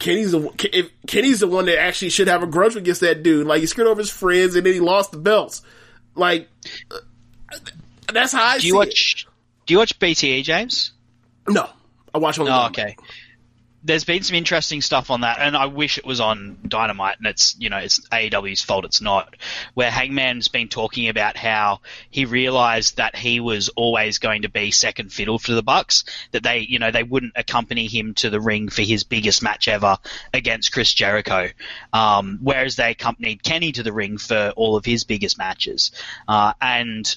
Kenny's 0.02 0.32
the 0.32 0.90
Kenny's 1.08 1.40
the 1.40 1.48
one 1.48 1.66
that 1.68 1.80
actually 1.80 2.10
should 2.10 2.28
have 2.28 2.42
a 2.42 2.48
grudge 2.48 2.76
against 2.76 3.02
that 3.02 3.22
dude. 3.22 3.46
Like 3.46 3.62
he 3.62 3.68
screwed 3.68 3.88
over 3.88 4.02
his 4.02 4.10
friends 4.10 4.56
and 4.56 4.66
then 4.66 4.74
he 4.74 4.80
lost 4.80 5.12
the 5.12 5.20
belts. 5.20 5.62
Like 6.16 6.50
that's 8.12 8.34
how 8.34 8.44
I 8.44 8.58
do 8.58 8.68
you 8.68 8.76
watch. 8.76 9.26
It. 9.28 9.32
Do 9.68 9.74
you 9.76 9.78
watch 9.78 9.98
BTE, 10.00 10.44
James? 10.44 10.92
No, 11.48 11.70
I 12.14 12.18
watch 12.18 12.40
on. 12.40 12.50
Oh, 12.50 12.66
okay 12.68 12.96
there's 13.84 14.04
been 14.04 14.22
some 14.22 14.36
interesting 14.36 14.82
stuff 14.82 15.10
on 15.10 15.22
that, 15.22 15.40
and 15.40 15.58
I 15.58 15.66
wish 15.66 15.98
it 15.98 16.06
was 16.06 16.20
on 16.20 16.58
Dynamite, 16.68 17.18
and 17.18 17.28
it's 17.28 17.56
you 17.58 17.70
know 17.70 17.78
it's 17.78 18.00
AEW's 18.10 18.62
fault 18.62 18.86
it's 18.86 19.02
not. 19.02 19.36
Where 19.74 19.90
Hangman's 19.90 20.48
been 20.50 20.68
talking 20.68 21.10
about 21.10 21.36
how 21.36 21.82
he 22.10 22.26
realized 22.26 22.98
that 22.98 23.16
he 23.16 23.40
was 23.40 23.70
always 23.70 24.20
going 24.20 24.44
to 24.44 24.50
be 24.50 24.72
second 24.72 25.12
fiddle 25.12 25.40
for 25.40 25.54
the 25.54 25.64
Bucks, 25.64 26.04
that 26.32 26.44
they 26.44 26.60
you 26.60 26.78
know 26.78 26.92
they 26.92 27.04
wouldn't 27.04 27.34
accompany 27.36 27.88
him 27.88 28.14
to 28.16 28.30
the 28.30 28.40
ring 28.40 28.70
for 28.70 28.84
his 28.84 29.04
biggest 29.04 29.42
match 29.42 29.68
ever 29.68 29.98
against 30.34 30.72
Chris 30.72 30.94
Jericho, 30.94 31.50
um, 31.92 32.40
whereas 32.42 32.76
they 32.76 32.92
accompanied 32.92 33.44
Kenny 33.44 33.72
to 33.72 33.84
the 33.84 33.94
ring 33.94 34.18
for 34.18 34.54
all 34.56 34.76
of 34.76 34.86
his 34.86 35.06
biggest 35.06 35.40
matches, 35.40 35.92
uh, 36.28 36.54
and 36.62 37.16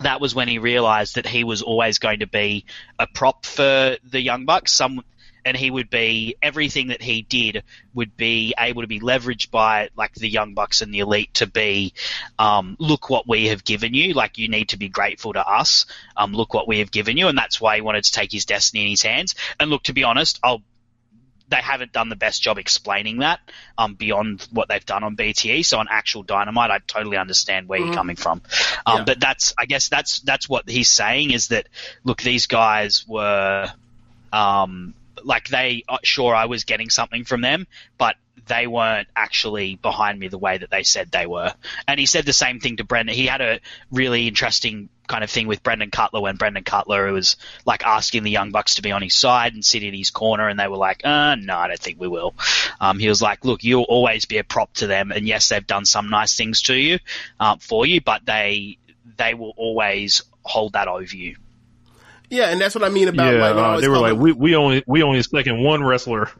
that 0.00 0.20
was 0.20 0.32
when 0.32 0.46
he 0.46 0.58
realized 0.58 1.16
that 1.16 1.26
he 1.26 1.42
was 1.42 1.62
always 1.62 1.98
going 1.98 2.20
to 2.20 2.26
be 2.28 2.66
a 3.00 3.06
prop 3.08 3.44
for 3.44 3.96
the 4.08 4.20
Young 4.20 4.44
Bucks. 4.44 4.72
Some 4.72 5.02
and 5.44 5.56
he 5.56 5.70
would 5.70 5.90
be 5.90 6.36
everything 6.42 6.88
that 6.88 7.02
he 7.02 7.22
did 7.22 7.62
would 7.94 8.16
be 8.16 8.54
able 8.58 8.82
to 8.82 8.88
be 8.88 9.00
leveraged 9.00 9.50
by 9.50 9.88
like 9.96 10.14
the 10.14 10.28
young 10.28 10.54
bucks 10.54 10.82
and 10.82 10.92
the 10.92 11.00
elite 11.00 11.32
to 11.34 11.46
be 11.46 11.92
um, 12.38 12.76
look 12.78 13.10
what 13.10 13.26
we 13.26 13.46
have 13.46 13.64
given 13.64 13.94
you 13.94 14.14
like 14.14 14.38
you 14.38 14.48
need 14.48 14.70
to 14.70 14.76
be 14.76 14.88
grateful 14.88 15.32
to 15.32 15.46
us 15.46 15.86
um, 16.16 16.32
look 16.32 16.54
what 16.54 16.68
we 16.68 16.80
have 16.80 16.90
given 16.90 17.16
you 17.16 17.28
and 17.28 17.38
that's 17.38 17.60
why 17.60 17.76
he 17.76 17.80
wanted 17.80 18.04
to 18.04 18.12
take 18.12 18.32
his 18.32 18.44
destiny 18.44 18.82
in 18.82 18.90
his 18.90 19.02
hands 19.02 19.34
and 19.58 19.70
look 19.70 19.82
to 19.82 19.92
be 19.92 20.04
honest 20.04 20.38
I'll 20.42 20.62
they 21.50 21.56
haven't 21.56 21.92
done 21.92 22.10
the 22.10 22.16
best 22.16 22.42
job 22.42 22.58
explaining 22.58 23.20
that 23.20 23.40
um, 23.78 23.94
beyond 23.94 24.46
what 24.52 24.68
they've 24.68 24.84
done 24.84 25.02
on 25.02 25.16
BTE. 25.16 25.64
So 25.64 25.78
on 25.78 25.86
actual 25.90 26.22
Dynamite, 26.22 26.70
I 26.70 26.78
totally 26.86 27.16
understand 27.16 27.68
where 27.68 27.78
mm-hmm. 27.78 27.86
you're 27.86 27.96
coming 27.96 28.16
from. 28.16 28.42
Um, 28.84 28.98
yeah. 28.98 29.04
But 29.04 29.20
that's, 29.20 29.54
I 29.58 29.64
guess 29.64 29.88
that's 29.88 30.20
that's 30.20 30.46
what 30.46 30.68
he's 30.68 30.90
saying 30.90 31.30
is 31.30 31.48
that 31.48 31.68
look, 32.04 32.20
these 32.20 32.48
guys 32.48 33.06
were 33.08 33.72
Um, 34.32 34.94
like 35.24 35.48
they, 35.48 35.84
uh, 35.88 35.98
sure, 36.02 36.34
I 36.34 36.46
was 36.46 36.64
getting 36.64 36.90
something 36.90 37.24
from 37.24 37.40
them, 37.40 37.66
but 37.96 38.16
they 38.46 38.66
weren't 38.66 39.08
actually 39.14 39.76
behind 39.76 40.18
me 40.18 40.28
the 40.28 40.38
way 40.38 40.58
that 40.58 40.70
they 40.70 40.82
said 40.82 41.10
they 41.10 41.26
were. 41.26 41.52
And 41.86 42.00
he 42.00 42.06
said 42.06 42.24
the 42.24 42.32
same 42.32 42.60
thing 42.60 42.78
to 42.78 42.84
Brandon. 42.84 43.14
He 43.14 43.26
had 43.26 43.40
a 43.40 43.60
really 43.90 44.26
interesting 44.26 44.88
kind 45.06 45.24
of 45.24 45.30
thing 45.30 45.46
with 45.46 45.62
Brandon 45.62 45.90
Cutler 45.90 46.20
when 46.20 46.36
Brandon 46.36 46.64
Cutler 46.64 47.12
was 47.12 47.36
like 47.64 47.84
asking 47.84 48.22
the 48.22 48.30
Young 48.30 48.50
Bucks 48.50 48.76
to 48.76 48.82
be 48.82 48.92
on 48.92 49.02
his 49.02 49.14
side 49.14 49.54
and 49.54 49.64
sit 49.64 49.82
in 49.82 49.94
his 49.94 50.10
corner, 50.10 50.48
and 50.48 50.58
they 50.58 50.68
were 50.68 50.76
like, 50.76 51.04
uh, 51.04 51.34
no, 51.36 51.56
I 51.56 51.68
don't 51.68 51.78
think 51.78 52.00
we 52.00 52.08
will. 52.08 52.34
Um, 52.80 52.98
he 52.98 53.08
was 53.08 53.22
like, 53.22 53.44
look, 53.44 53.64
you'll 53.64 53.82
always 53.84 54.24
be 54.24 54.38
a 54.38 54.44
prop 54.44 54.72
to 54.74 54.86
them, 54.86 55.12
and 55.12 55.26
yes, 55.26 55.48
they've 55.48 55.66
done 55.66 55.84
some 55.84 56.10
nice 56.10 56.36
things 56.36 56.62
to 56.62 56.74
you, 56.74 56.98
um, 57.40 57.58
for 57.58 57.86
you, 57.86 58.00
but 58.00 58.24
they 58.24 58.78
they 59.16 59.34
will 59.34 59.54
always 59.56 60.22
hold 60.42 60.74
that 60.74 60.88
over 60.88 61.16
you. 61.16 61.36
Yeah, 62.30 62.50
and 62.50 62.60
that's 62.60 62.74
what 62.74 62.84
I 62.84 62.88
mean 62.88 63.08
about 63.08 63.32
yeah, 63.32 63.50
like 63.50 63.56
uh, 63.56 63.80
they 63.80 63.88
were 63.88 63.98
like, 63.98 64.16
we, 64.16 64.32
we 64.32 64.54
only 64.54 64.84
we 64.86 65.02
only 65.02 65.22
second 65.22 65.62
one 65.62 65.82
wrestler. 65.82 66.30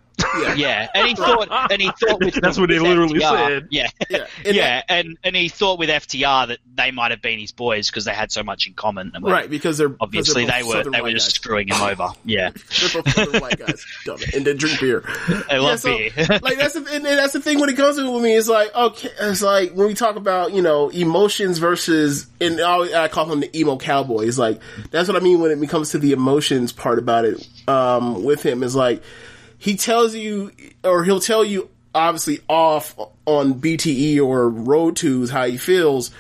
Yeah, 0.57 0.89
and 0.95 1.09
he 1.09 1.15
thought, 1.15 1.49
and 1.71 1.81
he 1.81 1.91
thought 1.91 2.21
with 2.21 2.35
That's 2.43 2.59
what 2.59 2.69
they 2.69 2.79
with 2.79 2.89
literally 2.89 3.21
FTR 3.21 3.49
said. 3.49 3.69
Yeah, 3.71 3.89
Yeah, 4.11 4.27
yeah, 4.45 4.83
and 4.89 5.09
and 5.09 5.19
and 5.25 5.37
he 5.37 5.49
thought 5.49 5.79
with 5.79 5.89
FTR 5.89 6.49
that 6.49 6.59
they 6.75 6.91
might 6.91 7.11
have 7.11 7.23
been 7.23 7.39
his 7.39 7.53
boys 7.53 7.89
because 7.89 8.05
they 8.05 8.13
had 8.13 8.33
so 8.33 8.43
much 8.43 8.67
in 8.67 8.75
common. 8.75 9.13
And 9.15 9.25
right 9.25 9.49
because 9.49 9.79
they're 9.79 9.95
obviously 10.01 10.45
because 10.45 10.65
they 10.65 10.73
they're 10.73 10.85
were 10.85 10.91
they 10.91 11.01
were 11.01 11.13
just 11.13 11.29
guys. 11.29 11.35
screwing 11.35 11.69
him 11.69 11.81
over. 11.81 12.09
Yeah, 12.25 12.51
They're 12.51 13.03
both 13.03 13.15
Southern 13.15 13.41
white 13.41 13.59
guys, 13.59 13.87
dumb 14.05 14.19
it, 14.21 14.35
and 14.35 14.47
then 14.47 14.57
drink 14.57 14.81
beer. 14.81 15.03
they 15.49 15.59
love 15.59 15.81
so, 15.81 15.97
beer. 15.97 16.11
like 16.17 16.59
that's 16.59 16.75
the, 16.75 16.87
and 16.93 17.05
that's 17.05 17.33
the 17.33 17.41
thing 17.41 17.59
when 17.59 17.71
it 17.71 17.77
comes 17.77 17.97
to 17.97 18.07
it 18.07 18.13
with 18.13 18.23
me. 18.23 18.37
It's 18.37 18.49
like 18.49 18.75
okay, 18.75 19.11
it's 19.21 19.41
like 19.41 19.73
when 19.73 19.87
we 19.87 19.95
talk 19.95 20.17
about 20.17 20.53
you 20.53 20.61
know 20.61 20.91
emotions 20.91 21.59
versus 21.59 22.27
and 22.41 22.61
I, 22.61 23.05
I 23.05 23.09
call 23.09 23.33
him 23.33 23.41
the 23.41 23.59
emo 23.59 23.77
cowboy. 23.79 24.27
It's 24.27 24.39
like 24.39 24.61
that's 24.91 25.09
what 25.09 25.17
I 25.17 25.21
mean 25.21 25.41
when 25.41 25.51
it 25.63 25.71
comes 25.71 25.91
to 25.91 25.99
the 25.99 26.13
emotions 26.13 26.73
part 26.73 26.99
about 26.99 27.25
it. 27.25 27.47
Um, 27.67 28.25
with 28.25 28.43
him 28.45 28.63
is 28.63 28.75
like 28.75 29.03
he 29.59 29.77
tells 29.77 30.15
you 30.15 30.53
or 30.85 31.05
he'll 31.05 31.21
tell 31.21 31.45
you 31.45 31.69
obviously 31.95 32.41
off 32.49 32.97
on 33.27 33.61
BTE 33.61 34.21
or 34.21 34.49
Road 34.49 34.97
Twos 34.97 35.31
how 35.31 35.47
he 35.47 35.57
feels. 35.57 36.11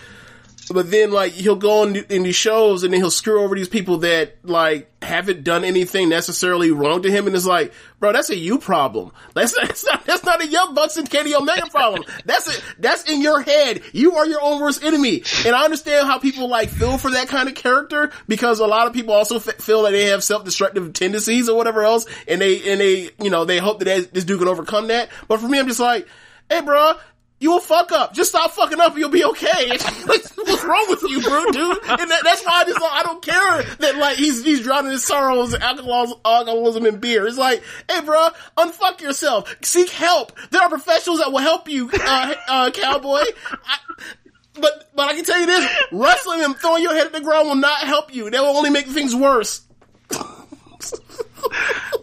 But 0.68 0.90
then, 0.90 1.10
like, 1.10 1.32
he'll 1.32 1.56
go 1.56 1.82
in, 1.82 1.96
in 1.96 2.22
these 2.22 2.36
shows 2.36 2.82
and 2.82 2.92
then 2.92 3.00
he'll 3.00 3.10
screw 3.10 3.42
over 3.42 3.54
these 3.54 3.68
people 3.68 3.98
that, 3.98 4.36
like, 4.42 4.90
haven't 5.02 5.44
done 5.44 5.64
anything 5.64 6.08
necessarily 6.08 6.70
wrong 6.70 7.02
to 7.02 7.10
him. 7.10 7.26
And 7.26 7.34
it's 7.34 7.46
like, 7.46 7.72
bro, 8.00 8.12
that's 8.12 8.30
a 8.30 8.36
you 8.36 8.58
problem. 8.58 9.12
That's, 9.34 9.54
that's 9.60 9.84
not, 9.86 10.04
that's 10.04 10.24
not 10.24 10.42
a 10.42 10.46
Young 10.46 10.74
Bucks 10.74 10.96
and 10.96 11.08
Kenny 11.08 11.34
Omega 11.34 11.68
problem. 11.70 12.04
That's 12.24 12.48
it. 12.48 12.62
That's 12.78 13.08
in 13.08 13.22
your 13.22 13.40
head. 13.40 13.82
You 13.92 14.16
are 14.16 14.26
your 14.26 14.42
own 14.42 14.60
worst 14.60 14.82
enemy. 14.82 15.22
And 15.46 15.54
I 15.54 15.64
understand 15.64 16.06
how 16.06 16.18
people, 16.18 16.48
like, 16.48 16.68
feel 16.68 16.98
for 16.98 17.10
that 17.12 17.28
kind 17.28 17.48
of 17.48 17.54
character 17.54 18.10
because 18.26 18.60
a 18.60 18.66
lot 18.66 18.86
of 18.86 18.92
people 18.92 19.14
also 19.14 19.36
f- 19.36 19.56
feel 19.56 19.82
that 19.82 19.92
they 19.92 20.06
have 20.06 20.22
self-destructive 20.24 20.92
tendencies 20.92 21.48
or 21.48 21.56
whatever 21.56 21.82
else. 21.82 22.06
And 22.26 22.40
they, 22.40 22.70
and 22.70 22.80
they, 22.80 23.10
you 23.22 23.30
know, 23.30 23.44
they 23.44 23.58
hope 23.58 23.80
that 23.80 24.12
this 24.12 24.24
dude 24.24 24.38
can 24.38 24.48
overcome 24.48 24.88
that. 24.88 25.08
But 25.28 25.40
for 25.40 25.48
me, 25.48 25.58
I'm 25.58 25.68
just 25.68 25.80
like, 25.80 26.06
hey, 26.48 26.60
bro, 26.60 26.94
you 27.40 27.52
will 27.52 27.60
fuck 27.60 27.92
up. 27.92 28.14
Just 28.14 28.30
stop 28.30 28.50
fucking 28.50 28.80
up 28.80 28.92
and 28.92 28.98
you'll 28.98 29.10
be 29.10 29.24
okay. 29.24 29.68
Like, 30.08 30.24
What's 30.36 30.64
wrong 30.64 30.86
with 30.88 31.02
you, 31.02 31.20
bro, 31.22 31.44
dude? 31.50 31.78
And 31.88 32.10
that, 32.10 32.20
that's 32.24 32.44
why 32.44 32.62
I 32.62 32.64
just, 32.64 32.80
I 32.82 33.02
don't 33.02 33.22
care 33.22 33.62
that 33.62 33.96
like 33.96 34.16
he's, 34.16 34.42
he's 34.42 34.62
drowning 34.62 34.92
his 34.92 35.04
sorrows, 35.04 35.54
alcoholism, 35.54 36.18
alcoholism 36.24 36.86
and 36.86 37.00
beer. 37.00 37.26
It's 37.26 37.36
like, 37.36 37.62
hey, 37.90 38.00
bro, 38.00 38.28
unfuck 38.56 39.00
yourself. 39.00 39.54
Seek 39.62 39.90
help. 39.90 40.32
There 40.50 40.62
are 40.62 40.68
professionals 40.68 41.18
that 41.18 41.30
will 41.30 41.40
help 41.40 41.68
you, 41.68 41.90
uh, 41.92 42.34
uh, 42.48 42.70
cowboy. 42.70 43.20
I, 43.20 43.78
but, 44.54 44.90
but 44.94 45.08
I 45.08 45.14
can 45.14 45.24
tell 45.24 45.38
you 45.38 45.46
this, 45.46 45.70
wrestling 45.92 46.42
and 46.42 46.56
throwing 46.56 46.82
your 46.82 46.94
head 46.94 47.06
at 47.06 47.12
the 47.12 47.20
ground 47.20 47.48
will 47.48 47.54
not 47.56 47.80
help 47.80 48.14
you. 48.14 48.30
That 48.30 48.40
will 48.40 48.56
only 48.56 48.70
make 48.70 48.86
things 48.86 49.14
worse. 49.14 49.62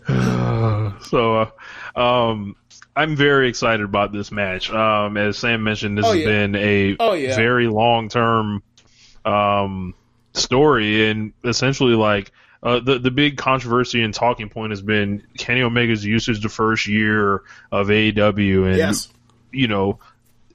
So, 1.09 1.51
uh, 1.95 1.99
um, 1.99 2.55
I'm 2.95 3.15
very 3.15 3.49
excited 3.49 3.83
about 3.83 4.11
this 4.13 4.31
match. 4.31 4.71
Um, 4.71 5.17
as 5.17 5.37
Sam 5.37 5.63
mentioned, 5.63 5.97
this 5.97 6.05
Oh, 6.05 6.11
has 6.13 6.19
yeah. 6.21 6.25
been 6.25 6.55
a 6.55 6.95
Oh, 6.99 7.13
yeah. 7.13 7.35
very 7.35 7.67
long 7.67 8.07
term, 8.09 8.63
um, 9.25 9.93
story 10.33 11.09
and 11.09 11.33
essentially 11.43 11.93
like, 11.95 12.31
uh, 12.63 12.79
the, 12.79 12.97
the 12.99 13.11
big 13.11 13.37
controversy 13.37 14.01
and 14.01 14.13
talking 14.13 14.49
point 14.49 14.71
has 14.71 14.81
been 14.81 15.23
Kenny 15.37 15.61
Omega's 15.61 16.03
usage 16.05 16.41
the 16.41 16.49
first 16.49 16.87
year 16.87 17.43
of 17.71 17.87
AEW 17.87 18.65
and, 18.67 18.77
Yes. 18.77 19.09
you 19.51 19.67
know, 19.67 19.99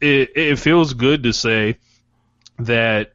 it, 0.00 0.30
it 0.36 0.56
feels 0.58 0.94
good 0.94 1.22
to 1.24 1.32
say 1.32 1.76
that 2.58 3.12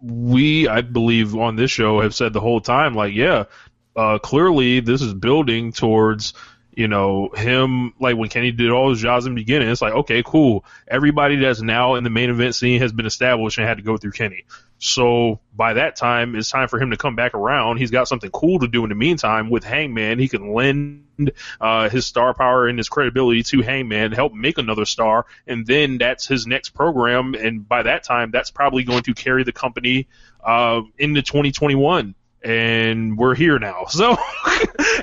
we, 0.00 0.68
I 0.68 0.80
believe, 0.80 1.34
on 1.36 1.56
this 1.56 1.70
show 1.70 2.00
have 2.00 2.14
said 2.14 2.32
the 2.32 2.40
whole 2.40 2.60
time, 2.60 2.94
like, 2.94 3.14
yeah, 3.14 3.44
uh, 3.96 4.18
clearly 4.18 4.80
this 4.80 5.02
is 5.02 5.12
building 5.14 5.72
towards, 5.72 6.34
you 6.78 6.86
know, 6.86 7.28
him, 7.34 7.92
like 7.98 8.16
when 8.16 8.28
Kenny 8.28 8.52
did 8.52 8.70
all 8.70 8.90
his 8.90 9.00
jobs 9.00 9.26
in 9.26 9.34
the 9.34 9.40
beginning, 9.40 9.68
it's 9.68 9.82
like, 9.82 9.94
okay, 9.94 10.22
cool. 10.24 10.64
Everybody 10.86 11.34
that's 11.34 11.60
now 11.60 11.96
in 11.96 12.04
the 12.04 12.10
main 12.10 12.30
event 12.30 12.54
scene 12.54 12.80
has 12.80 12.92
been 12.92 13.04
established 13.04 13.58
and 13.58 13.66
had 13.66 13.78
to 13.78 13.82
go 13.82 13.96
through 13.96 14.12
Kenny. 14.12 14.44
So 14.78 15.40
by 15.56 15.72
that 15.72 15.96
time, 15.96 16.36
it's 16.36 16.50
time 16.50 16.68
for 16.68 16.80
him 16.80 16.92
to 16.92 16.96
come 16.96 17.16
back 17.16 17.34
around. 17.34 17.78
He's 17.78 17.90
got 17.90 18.06
something 18.06 18.30
cool 18.30 18.60
to 18.60 18.68
do 18.68 18.84
in 18.84 18.90
the 18.90 18.94
meantime 18.94 19.50
with 19.50 19.64
Hangman. 19.64 20.20
He 20.20 20.28
can 20.28 20.54
lend 20.54 21.32
uh, 21.60 21.88
his 21.88 22.06
star 22.06 22.32
power 22.32 22.68
and 22.68 22.78
his 22.78 22.88
credibility 22.88 23.42
to 23.42 23.60
Hangman, 23.60 24.12
help 24.12 24.32
make 24.32 24.56
another 24.56 24.84
star, 24.84 25.26
and 25.48 25.66
then 25.66 25.98
that's 25.98 26.28
his 26.28 26.46
next 26.46 26.70
program. 26.70 27.34
And 27.34 27.68
by 27.68 27.82
that 27.82 28.04
time, 28.04 28.30
that's 28.30 28.52
probably 28.52 28.84
going 28.84 29.02
to 29.02 29.14
carry 29.14 29.42
the 29.42 29.50
company 29.50 30.06
uh, 30.44 30.82
into 30.96 31.22
2021 31.22 32.14
and 32.42 33.18
we're 33.18 33.34
here 33.34 33.58
now. 33.58 33.86
So 33.98 34.16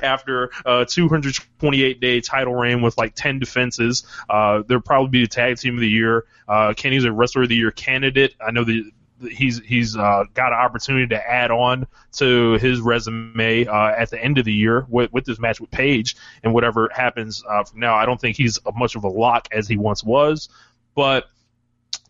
after 0.02 0.50
a 0.64 0.86
228 0.86 2.00
day 2.00 2.20
title 2.20 2.54
reign 2.54 2.80
with 2.82 2.96
like 2.96 3.14
10 3.14 3.38
defenses, 3.38 4.04
uh, 4.28 4.62
there'll 4.66 4.82
probably 4.82 5.10
be 5.10 5.22
a 5.24 5.26
tag 5.26 5.58
team 5.58 5.74
of 5.74 5.80
the 5.80 5.88
year. 5.88 6.24
Uh, 6.48 6.72
Kenny's 6.74 7.04
a 7.04 7.12
wrestler 7.12 7.42
of 7.42 7.48
the 7.48 7.56
year 7.56 7.70
candidate. 7.70 8.34
I 8.40 8.52
know 8.52 8.64
that 8.64 8.90
he's 9.30 9.60
he's 9.60 9.96
uh, 9.96 10.24
got 10.34 10.52
an 10.52 10.58
opportunity 10.58 11.08
to 11.08 11.30
add 11.30 11.50
on 11.50 11.86
to 12.12 12.52
his 12.54 12.80
resume 12.80 13.66
uh, 13.66 13.88
at 13.96 14.10
the 14.10 14.22
end 14.22 14.38
of 14.38 14.44
the 14.44 14.52
year 14.52 14.86
with, 14.88 15.12
with 15.12 15.24
this 15.24 15.38
match 15.38 15.60
with 15.60 15.70
Page 15.70 16.16
and 16.42 16.54
whatever 16.54 16.88
happens 16.92 17.42
uh, 17.48 17.64
from 17.64 17.80
now. 17.80 17.94
I 17.94 18.06
don't 18.06 18.20
think 18.20 18.36
he's 18.36 18.58
much 18.74 18.94
of 18.94 19.04
a 19.04 19.08
lock 19.08 19.48
as 19.52 19.68
he 19.68 19.76
once 19.76 20.02
was, 20.02 20.48
but 20.94 21.26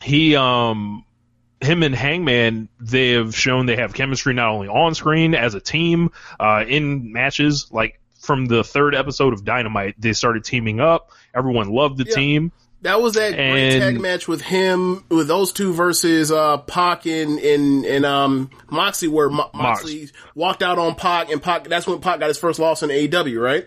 he 0.02 0.36
um 0.36 1.04
him 1.60 1.82
and 1.82 1.94
Hangman, 1.94 2.68
they 2.80 3.10
have 3.12 3.34
shown 3.36 3.66
they 3.66 3.76
have 3.76 3.94
chemistry 3.94 4.34
not 4.34 4.48
only 4.50 4.68
on 4.68 4.94
screen 4.94 5.34
as 5.34 5.54
a 5.54 5.60
team, 5.60 6.10
uh, 6.38 6.64
in 6.66 7.12
matches. 7.12 7.68
Like 7.70 7.98
from 8.20 8.46
the 8.46 8.62
third 8.64 8.94
episode 8.94 9.32
of 9.32 9.44
Dynamite, 9.44 9.94
they 9.98 10.12
started 10.12 10.44
teaming 10.44 10.80
up. 10.80 11.10
Everyone 11.34 11.68
loved 11.70 11.98
the 11.98 12.04
Yeah. 12.06 12.14
team. 12.14 12.52
That 12.82 13.00
was 13.00 13.14
that 13.14 13.34
great 13.34 13.78
tag 13.80 14.00
match 14.00 14.28
with 14.28 14.42
him, 14.42 15.02
with 15.08 15.28
those 15.28 15.50
two 15.52 15.72
versus, 15.72 16.30
uh, 16.30 16.58
Pac 16.58 17.06
and, 17.06 17.38
and, 17.40 17.84
and, 17.86 18.04
um, 18.04 18.50
Moxley, 18.70 19.08
where 19.08 19.30
Mo- 19.30 19.50
Moxley 19.54 20.10
walked 20.34 20.62
out 20.62 20.78
on 20.78 20.94
Pac 20.94 21.30
and 21.32 21.42
Pac, 21.42 21.64
that's 21.68 21.86
when 21.86 22.00
Pac 22.00 22.20
got 22.20 22.28
his 22.28 22.38
first 22.38 22.58
loss 22.60 22.82
in 22.82 22.90
AEW, 22.90 23.40
right? 23.40 23.66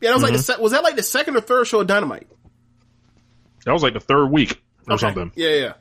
Yeah, 0.00 0.10
that 0.10 0.14
was 0.14 0.22
like 0.22 0.32
the, 0.32 0.38
Mm-hmm. 0.38 0.62
was 0.62 0.72
that 0.72 0.84
like 0.84 0.96
the 0.96 1.02
second 1.02 1.36
or 1.36 1.40
third 1.40 1.66
show 1.66 1.80
of 1.80 1.86
Dynamite? 1.86 2.26
That 3.64 3.72
was 3.72 3.82
like 3.82 3.94
the 3.94 4.00
third 4.00 4.26
week 4.30 4.62
or 4.86 4.94
Okay. 4.94 5.00
something. 5.00 5.32
Yeah, 5.34 5.48
yeah. 5.48 5.72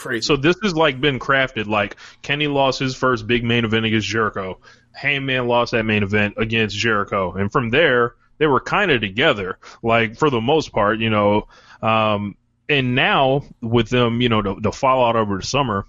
Crazy. 0.00 0.22
So 0.22 0.36
this 0.36 0.56
has 0.62 0.74
like 0.74 0.98
been 0.98 1.18
crafted. 1.18 1.66
Like 1.66 1.96
Kenny 2.22 2.46
lost 2.46 2.78
his 2.80 2.96
first 2.96 3.26
big 3.26 3.44
main 3.44 3.66
event 3.66 3.84
against 3.84 4.06
Jericho. 4.08 4.58
Hangman 4.92 5.46
lost 5.46 5.72
that 5.72 5.84
main 5.84 6.02
event 6.02 6.34
against 6.38 6.74
Jericho, 6.74 7.32
and 7.32 7.52
from 7.52 7.68
there 7.68 8.14
they 8.38 8.46
were 8.46 8.60
kind 8.60 8.90
of 8.90 9.02
together. 9.02 9.58
Like 9.82 10.16
for 10.16 10.30
the 10.30 10.40
most 10.40 10.72
part, 10.72 11.00
you 11.00 11.10
know. 11.10 11.48
Um, 11.82 12.34
and 12.66 12.94
now 12.94 13.42
with 13.60 13.90
them, 13.90 14.22
you 14.22 14.30
know, 14.30 14.40
the, 14.40 14.54
the 14.58 14.72
fallout 14.72 15.16
over 15.16 15.36
the 15.36 15.44
summer, 15.44 15.86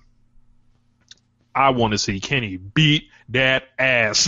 I 1.55 1.69
want 1.69 1.93
to 1.93 1.97
see 1.97 2.19
Kenny 2.19 2.57
beat 2.57 3.03
that 3.29 3.63
ass. 3.79 4.25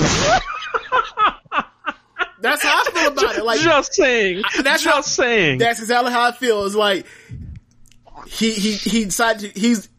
that's 2.39 2.63
how 2.63 2.81
I 2.81 2.89
feel 2.91 3.11
about 3.11 3.37
it. 3.37 3.43
Like, 3.43 3.59
just 3.63 3.93
saying. 3.93 4.43
that's 4.61 4.83
just 4.83 4.85
how- 4.85 5.01
saying. 5.01 5.57
That's 5.57 5.79
exactly 5.81 6.11
how 6.11 6.21
I 6.23 6.31
feel. 6.31 6.65
It's 6.65 6.75
like 6.75 7.05
he 8.27 8.53
he 8.53 8.73
he 8.73 9.05
decided 9.05 9.53
to, 9.53 9.59
he's 9.59 9.89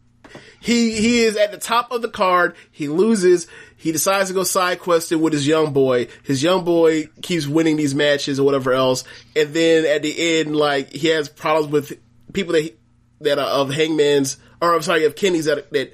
he 0.59 0.99
he 0.99 1.21
is 1.21 1.37
at 1.37 1.51
the 1.51 1.57
top 1.57 1.91
of 1.91 2.01
the 2.01 2.09
card. 2.09 2.55
He 2.71 2.87
loses. 2.87 3.47
He 3.77 3.91
decides 3.91 4.29
to 4.29 4.33
go 4.33 4.43
side 4.43 4.79
questing 4.79 5.21
with 5.21 5.33
his 5.33 5.45
young 5.45 5.73
boy. 5.73 6.07
His 6.23 6.41
young 6.41 6.63
boy 6.63 7.07
keeps 7.21 7.45
winning 7.45 7.77
these 7.77 7.93
matches 7.93 8.39
or 8.39 8.43
whatever 8.43 8.73
else, 8.73 9.03
and 9.35 9.53
then 9.53 9.85
at 9.85 10.01
the 10.01 10.39
end, 10.39 10.55
like 10.55 10.91
he 10.91 11.09
has 11.09 11.29
problems 11.29 11.71
with 11.71 11.99
people 12.33 12.53
that 12.53 12.61
he, 12.61 12.75
that 13.21 13.37
are 13.37 13.47
of 13.47 13.69
Hangman's 13.69 14.37
or 14.61 14.73
I'm 14.73 14.81
sorry 14.81 15.05
of 15.05 15.15
Kenny's 15.15 15.45
that 15.45 15.71
that 15.71 15.93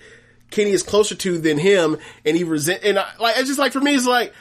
Kenny 0.52 0.72
is 0.72 0.84
closer 0.84 1.16
to 1.16 1.38
than 1.38 1.58
him, 1.58 1.98
and 2.26 2.38
he 2.38 2.44
resent 2.44 2.84
and 2.84 2.98
I, 2.98 3.10
like 3.20 3.38
it's 3.38 3.48
just 3.48 3.60
like 3.60 3.74
for 3.74 3.82
me, 3.82 3.96
it's 3.96 4.08
like 4.08 4.34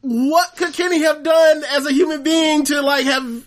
what 0.00 0.56
could 0.56 0.72
Kenny 0.72 1.00
have 1.00 1.22
done 1.22 1.62
as 1.72 1.84
a 1.84 1.92
human 1.92 2.22
being 2.22 2.64
to 2.64 2.80
like 2.80 3.04
have 3.04 3.46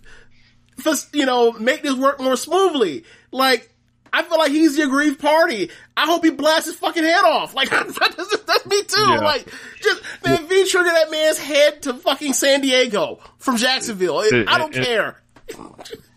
you 1.14 1.26
know, 1.26 1.52
make 1.54 1.82
this 1.82 1.96
work 1.96 2.20
more 2.20 2.36
smoothly. 2.36 3.04
Like, 3.34 3.70
I 4.14 4.24
feel 4.24 4.38
like 4.38 4.52
he's 4.52 4.78
the 4.78 4.84
aggrieved 4.84 5.20
party. 5.20 5.70
I 5.98 6.06
hope 6.06 6.24
he 6.24 6.30
blasts 6.32 6.68
his 6.68 6.76
fucking 6.76 7.04
head 7.04 7.24
off. 7.26 7.54
Like, 7.56 7.70
that's, 7.70 7.98
that's 8.46 8.66
me 8.66 8.84
too. 8.84 9.02
Yeah. 9.02 9.20
Like, 9.20 9.46
just, 9.82 10.02
man, 10.24 10.48
V 10.48 10.66
Trigger, 10.68 10.90
that 10.90 11.12
man's 11.12 11.40
head 11.40 11.82
to 11.84 11.96
fucking 11.96 12.34
San 12.34 12.62
Diego 12.62 13.20
from 13.40 13.58
Jacksonville. 13.58 14.22
It- 14.22 14.48
I 14.48 14.58
don't 14.60 14.76
it- 14.76 14.86
care. 14.86 15.20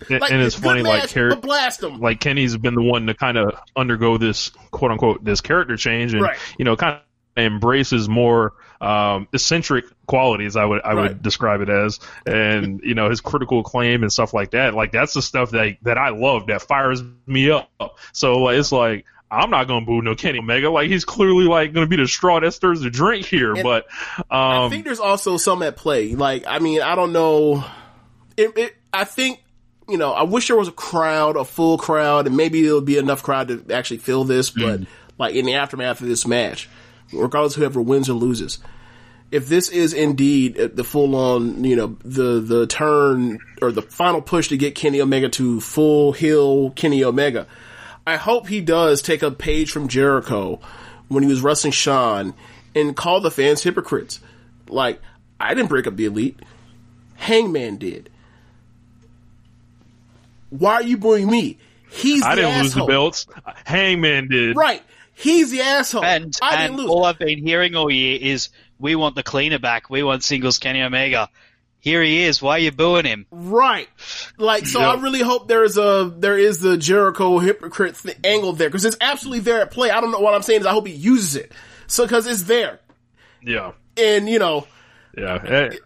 And, 0.09 0.21
Like, 0.21 0.31
and 0.31 0.41
it's 0.41 0.55
funny, 0.55 0.83
like 0.83 1.03
match, 1.03 1.15
char- 1.15 1.31
but 1.31 1.41
blast 1.43 1.83
him. 1.83 1.99
like 2.01 2.21
Kenny's 2.21 2.57
been 2.57 2.75
the 2.77 2.83
one 2.83 3.07
to 3.09 3.15
kind 3.15 3.37
of 3.37 3.59
undergo 3.75 4.19
this 4.19 4.51
quote 4.71 4.93
unquote 4.93 5.25
this 5.25 5.41
character 5.41 5.77
change, 5.77 6.13
and 6.13 6.23
Right. 6.23 6.39
you 6.59 6.65
know, 6.65 6.77
kind 6.77 6.95
of 6.97 7.01
embraces 7.37 8.09
more 8.09 8.53
um, 8.81 9.29
eccentric 9.33 9.85
qualities. 10.07 10.57
I 10.57 10.65
would 10.65 10.83
I 10.83 10.95
would 10.95 11.23
describe 11.23 11.61
it 11.61 11.69
as, 11.69 12.01
and 12.27 12.81
you 12.85 12.95
know, 12.95 13.11
his 13.11 13.21
critical 13.21 13.61
acclaim 13.61 14.03
and 14.03 14.13
stuff 14.13 14.35
like 14.35 14.53
that. 14.53 14.75
Like 14.75 14.93
that's 14.93 15.15
the 15.15 15.23
stuff 15.23 15.51
that 15.53 15.77
that 15.83 15.99
I 15.99 16.11
love 16.11 16.47
that 16.49 16.63
fires 16.63 17.03
me 17.27 17.51
up. 17.51 17.71
So 18.13 18.39
like, 18.39 18.59
it's 18.59 18.73
like. 18.73 19.05
I'm 19.29 19.51
not 19.51 19.67
gonna 19.67 19.85
boo 19.85 20.03
no 20.03 20.15
Kenny 20.15 20.39
Omega. 20.39 20.71
Like 20.71 20.89
he's 20.89 21.05
clearly 21.05 21.47
like 21.47 21.73
gonna 21.73 21.89
be 21.89 21.97
the 21.97 22.07
straw 22.07 22.39
that 22.39 22.53
stirs 22.53 22.81
the 22.81 22.91
drink 22.91 23.27
here. 23.27 23.55
And 23.55 23.65
but 23.65 23.87
I 24.31 24.67
um, 24.67 24.71
think 24.71 24.85
there's 24.85 25.01
also 25.01 25.37
some 25.37 25.65
at 25.65 25.77
play. 25.77 26.15
Like, 26.15 26.45
I 26.47 26.61
mean, 26.61 26.81
I 26.81 26.95
don't 26.95 27.13
know. 27.13 27.65
It, 28.37 28.57
it, 28.57 28.77
I 28.93 29.03
think, 29.03 29.43
you 29.89 29.99
know, 29.99 30.13
I 30.13 30.23
wish 30.23 30.47
there 30.47 30.57
was 30.57 30.69
a 30.69 30.73
crowd, 30.73 31.37
a 31.37 31.45
full 31.45 31.77
crowd, 31.77 32.29
and 32.29 32.37
maybe 32.37 32.63
there'll 32.63 32.81
be 32.81 32.99
enough 32.99 33.25
crowd 33.25 33.49
to 33.49 33.75
actually 33.75 33.99
fill 33.99 34.23
this, 34.23 34.51
but 34.51 34.83
like 35.19 35.35
in 35.35 35.45
the 35.45 35.55
aftermath 35.55 36.01
of 36.01 36.07
this 36.07 36.25
match, 36.25 36.69
regardless 37.13 37.55
of 37.55 37.61
whoever 37.61 37.81
wins 37.81 38.09
or 38.09 38.15
loses, 38.15 38.59
if 39.31 39.49
this 39.49 39.69
is 39.69 39.93
indeed 39.93 40.55
the 40.55 40.85
full 40.85 41.15
on, 41.17 41.65
you 41.65 41.77
know, 41.77 41.97
the, 42.05 42.41
the 42.41 42.67
turn 42.67 43.39
or 43.61 43.73
the 43.73 43.83
final 43.83 44.23
push 44.23 44.49
to 44.49 44.57
get 44.57 44.75
Kenny 44.75 45.01
Omega 45.01 45.29
to 45.31 45.61
full 45.61 46.13
heel 46.13 46.71
Kenny 46.71 47.03
Omega, 47.03 47.47
I 48.07 48.17
hope 48.17 48.47
he 48.47 48.61
does 48.61 49.03
take 49.03 49.23
a 49.23 49.31
page 49.31 49.71
from 49.73 49.89
Jericho 49.89 50.61
when 51.09 51.23
he 51.23 51.29
was 51.29 51.41
wrestling 51.41 51.73
Sean 51.73 52.35
and 52.75 52.97
call 52.97 53.21
the 53.21 53.31
fans 53.31 53.63
hypocrites. 53.63 54.21
Like, 54.69 55.01
I 55.41 55.55
didn't 55.55 55.69
break 55.69 55.87
up 55.87 55.97
the 55.97 56.05
elite. 56.05 56.39
Hangman 57.17 57.77
did. 57.79 58.11
Why 60.51 60.75
are 60.75 60.83
you 60.83 60.97
booing 60.97 61.29
me? 61.29 61.59
He's 61.91 62.23
the 62.23 62.29
I 62.29 62.35
didn't 62.37 62.63
lose 62.63 62.75
the 62.75 62.85
belts. 62.85 63.27
Hangman 63.65 64.29
did. 64.29 64.57
Right. 64.57 64.83
He's 65.19 65.51
the 65.51 65.63
asshole. 65.63 66.05
And, 66.05 66.37
I 66.43 66.55
and 66.57 66.73
didn't 66.73 66.77
lose. 66.77 66.91
all 66.91 67.05
I've 67.07 67.19
been 67.19 67.39
hearing 67.39 67.75
all 67.75 67.91
year 67.91 68.19
is 68.21 68.51
we 68.79 68.95
want 68.97 69.15
the 69.15 69.23
cleaner 69.23 69.59
back. 69.59 69.89
We 69.89 70.03
want 70.03 70.23
singles 70.23 70.59
Kenny 70.59 70.83
Omega. 70.83 71.31
Here 71.81 72.03
he 72.03 72.25
is. 72.25 72.43
Why 72.43 72.57
are 72.57 72.59
you 72.59 72.71
booing 72.73 73.07
him? 73.07 73.27
Right. 73.31 73.89
Like, 74.37 74.67
so 74.67 74.81
Yep. 74.81 74.89
I 74.99 75.01
really 75.01 75.23
hope 75.23 75.49
there 75.49 75.65
is 75.65 75.79
a, 75.79 76.13
there 76.19 76.37
is 76.37 76.61
the 76.61 76.77
Jericho 76.77 77.39
hypocrite 77.39 77.95
th- 77.97 78.19
angle 78.25 78.53
there, 78.53 78.69
cause 78.69 78.85
it's 78.85 78.97
absolutely 79.01 79.41
there 79.41 79.63
at 79.63 79.71
play. 79.71 79.91
I 79.91 80.01
don't 80.03 80.11
know 80.11 80.19
what 80.21 80.35
I'm 80.35 80.43
saying 80.43 80.61
is 80.61 80.67
I 80.67 80.73
hope 80.73 80.87
he 80.87 80.93
uses 80.93 81.37
it. 81.37 81.53
So, 81.87 82.07
cause 82.07 82.27
it's 82.27 82.43
there. 82.43 82.81
Yeah. 83.43 83.73
And, 83.97 84.29
you 84.29 84.39
know, 84.39 84.67
Yeah. 85.17 85.39
Eh, 85.43 85.77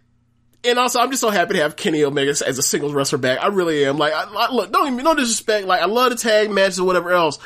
and 0.63 0.77
also 0.77 0.99
I'm 0.99 1.09
just 1.09 1.21
so 1.21 1.29
happy 1.29 1.53
to 1.53 1.61
have 1.61 1.75
Kenny 1.75 2.03
Omega 2.03 2.31
as 2.31 2.41
a 2.57 2.63
singles 2.63 2.93
wrestler 2.93 3.17
back. 3.19 3.39
I 3.41 3.47
really 3.47 3.85
am. 3.85 3.97
Like, 3.97 4.13
I, 4.13 4.23
I, 4.23 4.51
look, 4.51 4.71
don't 4.73 4.91
even, 4.91 5.05
no 5.05 5.15
disrespect. 5.15 5.67
Like, 5.67 5.81
I 5.81 5.85
love 5.85 6.09
the 6.09 6.15
tag 6.17 6.51
matches 6.51 6.79
or 6.79 6.85
whatever 6.85 7.11
else. 7.11 7.39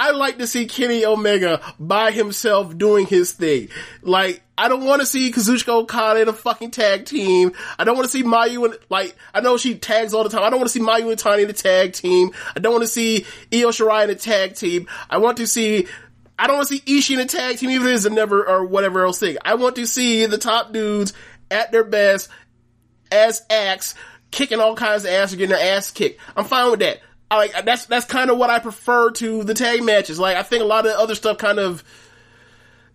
I 0.00 0.12
like 0.12 0.38
to 0.38 0.46
see 0.46 0.64
Kenny 0.64 1.04
Omega 1.04 1.60
by 1.78 2.10
himself 2.10 2.78
doing 2.78 3.04
his 3.04 3.32
thing. 3.32 3.68
Like, 4.00 4.42
I 4.56 4.68
don't 4.68 4.86
want 4.86 5.02
to 5.02 5.06
see 5.06 5.30
Kazuchika 5.30 5.68
Okada 5.68 6.22
in 6.22 6.28
a 6.28 6.32
fucking 6.32 6.70
tag 6.70 7.04
team. 7.04 7.52
I 7.78 7.84
don't 7.84 7.96
want 7.96 8.06
to 8.06 8.10
see 8.10 8.22
Mayu 8.22 8.64
and, 8.64 8.78
like, 8.88 9.14
I 9.34 9.42
know 9.42 9.58
she 9.58 9.74
tags 9.74 10.14
all 10.14 10.24
the 10.24 10.30
time. 10.30 10.42
I 10.42 10.48
don't 10.48 10.58
want 10.58 10.70
to 10.70 10.72
see 10.72 10.80
Mayu 10.80 11.02
Iwatani 11.02 11.42
in 11.42 11.48
the 11.48 11.52
tag 11.52 11.92
team. 11.92 12.30
I 12.56 12.60
don't 12.60 12.72
want 12.72 12.84
to 12.84 12.88
see 12.88 13.26
Io 13.52 13.68
Shirai 13.68 14.04
in 14.04 14.08
the 14.08 14.14
tag 14.14 14.54
team. 14.54 14.88
I 15.10 15.18
want 15.18 15.36
to 15.36 15.46
see 15.46 15.86
I 16.38 16.46
don't 16.46 16.56
want 16.56 16.68
to 16.68 16.76
see 16.76 16.80
Ishii 16.80 17.14
in 17.16 17.20
a 17.20 17.26
tag 17.26 17.58
team, 17.58 17.68
even 17.68 17.86
if 17.88 17.96
it's 17.96 18.04
a 18.06 18.10
never 18.10 18.48
or 18.48 18.64
whatever 18.64 19.04
else 19.04 19.18
thing. 19.18 19.36
I 19.44 19.56
want 19.56 19.76
to 19.76 19.86
see 19.86 20.24
the 20.24 20.38
top 20.38 20.72
dudes 20.72 21.12
at 21.50 21.72
their 21.72 21.84
best 21.84 22.30
as 23.12 23.42
acts, 23.50 23.94
kicking 24.30 24.60
all 24.60 24.76
kinds 24.76 25.04
of 25.04 25.10
ass 25.10 25.34
or 25.34 25.36
getting 25.36 25.54
their 25.54 25.76
ass 25.76 25.90
kicked. 25.90 26.18
I'm 26.34 26.46
fine 26.46 26.70
with 26.70 26.80
that. 26.80 27.02
Like 27.30 27.64
that's 27.64 27.86
that's 27.86 28.06
kind 28.06 28.30
of 28.30 28.38
what 28.38 28.50
I 28.50 28.58
prefer 28.58 29.10
to 29.12 29.44
the 29.44 29.54
tag 29.54 29.82
matches. 29.82 30.18
Like 30.18 30.36
I 30.36 30.42
think 30.42 30.62
a 30.62 30.66
lot 30.66 30.84
of 30.86 30.92
the 30.92 30.98
other 30.98 31.14
stuff 31.14 31.38
kind 31.38 31.58
of 31.58 31.84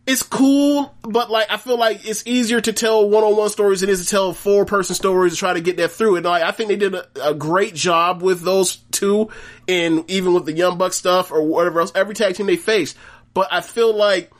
it's 0.07 0.21
cool, 0.21 0.93
but 1.01 1.31
like 1.31 1.49
I 1.49 1.57
feel 1.57 1.79
like 1.79 2.07
it's 2.07 2.25
easier 2.27 2.61
to 2.61 2.73
tell 2.73 3.09
one-on-one 3.09 3.49
stories 3.49 3.81
than 3.81 3.89
it 3.89 3.93
is 3.93 4.03
to 4.03 4.09
tell 4.09 4.33
four-person 4.33 4.93
stories 4.93 5.33
to 5.33 5.39
try 5.39 5.53
to 5.53 5.61
get 5.61 5.77
that 5.77 5.91
through. 5.91 6.17
And 6.17 6.25
like 6.25 6.43
I 6.43 6.51
think 6.51 6.67
they 6.67 6.75
did 6.75 6.93
a, 6.93 7.07
a 7.23 7.33
great 7.33 7.73
job 7.73 8.21
with 8.21 8.41
those 8.41 8.75
two, 8.91 9.29
and 9.67 10.09
even 10.11 10.33
with 10.33 10.45
the 10.45 10.53
Young 10.53 10.77
Buck 10.77 10.93
stuff 10.93 11.31
or 11.31 11.41
whatever 11.41 11.79
else, 11.79 11.91
every 11.95 12.13
tag 12.13 12.35
team 12.35 12.45
they 12.45 12.57
faced. 12.57 12.97
But 13.33 13.47
I 13.51 13.61
feel 13.61 13.95
like 13.95 14.31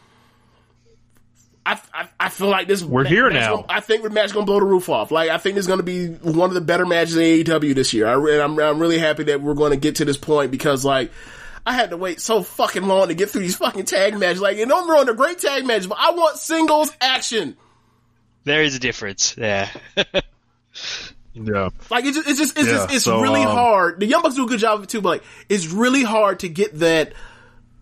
I, 1.66 1.80
I, 1.94 2.08
I 2.20 2.30
feel 2.30 2.48
like 2.48 2.68
this. 2.68 2.84
We're 2.84 3.06
here 3.06 3.30
match 3.30 3.42
now. 3.42 3.56
Gonna, 3.56 3.66
I 3.70 3.80
think 3.80 4.04
the 4.04 4.10
match 4.10 4.34
gonna 4.34 4.46
blow 4.46 4.60
the 4.60 4.66
roof 4.66 4.88
off. 4.90 5.12
Like 5.12 5.30
I 5.30 5.38
think 5.38 5.56
this 5.56 5.64
is 5.64 5.68
gonna 5.68 5.84
be 5.84 6.10
one 6.10 6.50
of 6.50 6.54
the 6.54 6.62
better 6.62 6.86
matches 6.86 7.16
in 7.16 7.24
AEW 7.24 7.74
this 7.74 7.94
year. 7.94 8.08
I, 8.08 8.14
and 8.14 8.42
I'm 8.42 8.60
I'm 8.60 8.80
really 8.80 9.00
happy 9.00 9.24
that 9.26 9.42
we're 9.42 9.56
going 9.56 9.72
to 9.72 9.78
get 9.78 9.96
to 9.98 10.06
this 10.06 10.18
point 10.18 10.52
because 10.52 10.86
like. 10.86 11.12
I 11.68 11.74
had 11.74 11.90
to 11.90 11.98
wait 11.98 12.22
so 12.22 12.44
fucking 12.44 12.84
long 12.84 13.08
to 13.08 13.16
get 13.16 13.32
through 13.32 13.42
these 13.42 13.56
fucking 13.56 13.86
tag 13.86 14.16
matches. 14.20 14.40
Like, 14.40 14.60
and 14.60 14.70
don't 14.70 14.88
ruin 14.88 15.08
the 15.08 15.16
great 15.16 15.40
tag 15.40 15.66
matches, 15.66 15.88
but 15.88 15.98
I 16.00 16.12
want 16.12 16.38
singles 16.38 16.96
action. 17.02 17.58
There 18.44 18.62
is 18.62 18.76
a 18.76 18.80
difference. 18.80 19.36
Yeah. 19.36 19.72
Yeah. 21.36 21.70
Like 21.90 22.06
it's 22.06 22.16
just, 22.16 22.30
it's 22.30 22.40
just, 22.40 22.58
it's, 22.58 22.68
Yeah, 22.68 22.74
just, 22.74 22.94
it's 22.94 23.06
so, 23.06 23.20
really 23.20 23.44
um, 23.44 23.52
hard. 23.52 24.00
The 24.00 24.06
Young 24.06 24.22
Bucks 24.22 24.36
do 24.36 24.46
a 24.46 24.48
good 24.48 24.60
job 24.60 24.80
of 24.80 24.84
it 24.84 24.90
too, 24.90 25.02
but 25.02 25.10
like, 25.10 25.24
it's 25.50 25.68
really 25.68 26.04
hard 26.04 26.40
to 26.40 26.50
get 26.50 26.80
that. 26.80 27.14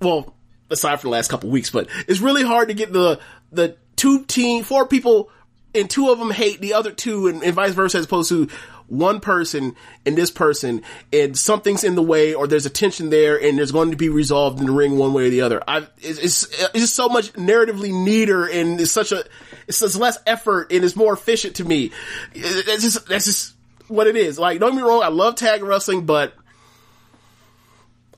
Well, 0.01 0.33
aside 0.69 0.99
from 0.99 1.11
the 1.11 1.17
last 1.17 1.29
couple 1.29 1.49
weeks, 1.49 1.69
but 1.69 1.87
it's 2.07 2.19
really 2.19 2.43
hard 2.43 2.69
to 2.69 2.73
get 2.73 2.91
the 2.91 3.19
the 3.53 3.77
two 3.95 4.25
team, 4.25 4.63
four 4.63 4.87
people, 4.87 5.29
and 5.75 5.89
two 5.89 6.09
of 6.09 6.19
them 6.19 6.31
hate 6.31 6.61
the 6.61 6.73
other 6.73 6.91
two, 6.91 7.27
and, 7.27 7.43
and 7.43 7.53
vice 7.53 7.73
versa, 7.73 7.97
as 7.97 8.05
opposed 8.05 8.29
to 8.29 8.49
one 8.87 9.19
person 9.19 9.75
and 10.05 10.17
this 10.17 10.29
person, 10.29 10.83
and 11.11 11.37
something's 11.37 11.83
in 11.83 11.95
the 11.95 12.03
way, 12.03 12.33
or 12.33 12.47
there's 12.47 12.65
a 12.65 12.69
tension 12.69 13.09
there, 13.09 13.41
and 13.41 13.57
there's 13.57 13.71
going 13.71 13.91
to 13.91 13.97
be 13.97 14.09
resolved 14.09 14.59
in 14.59 14.65
the 14.65 14.71
ring 14.71 14.97
one 14.97 15.13
way 15.13 15.27
or 15.27 15.29
the 15.29 15.41
other. 15.41 15.61
I, 15.67 15.87
it's, 16.01 16.19
it's, 16.19 16.43
it's 16.43 16.73
just 16.73 16.95
so 16.95 17.09
much 17.09 17.33
narratively 17.33 17.91
neater, 17.91 18.45
and 18.45 18.79
it's 18.79 18.91
such 18.91 19.11
a, 19.11 19.23
it's 19.67 19.95
less 19.95 20.17
effort, 20.27 20.71
and 20.71 20.83
it's 20.83 20.95
more 20.95 21.13
efficient 21.13 21.55
to 21.55 21.65
me. 21.65 21.91
It's 22.33 22.83
just, 22.83 23.07
that's 23.07 23.25
just 23.25 23.55
what 23.87 24.07
it 24.07 24.15
is. 24.15 24.37
Like, 24.37 24.59
don't 24.59 24.71
get 24.71 24.77
me 24.77 24.83
wrong, 24.83 25.01
I 25.01 25.07
love 25.07 25.35
tag 25.35 25.63
wrestling, 25.63 26.05
but 26.05 26.33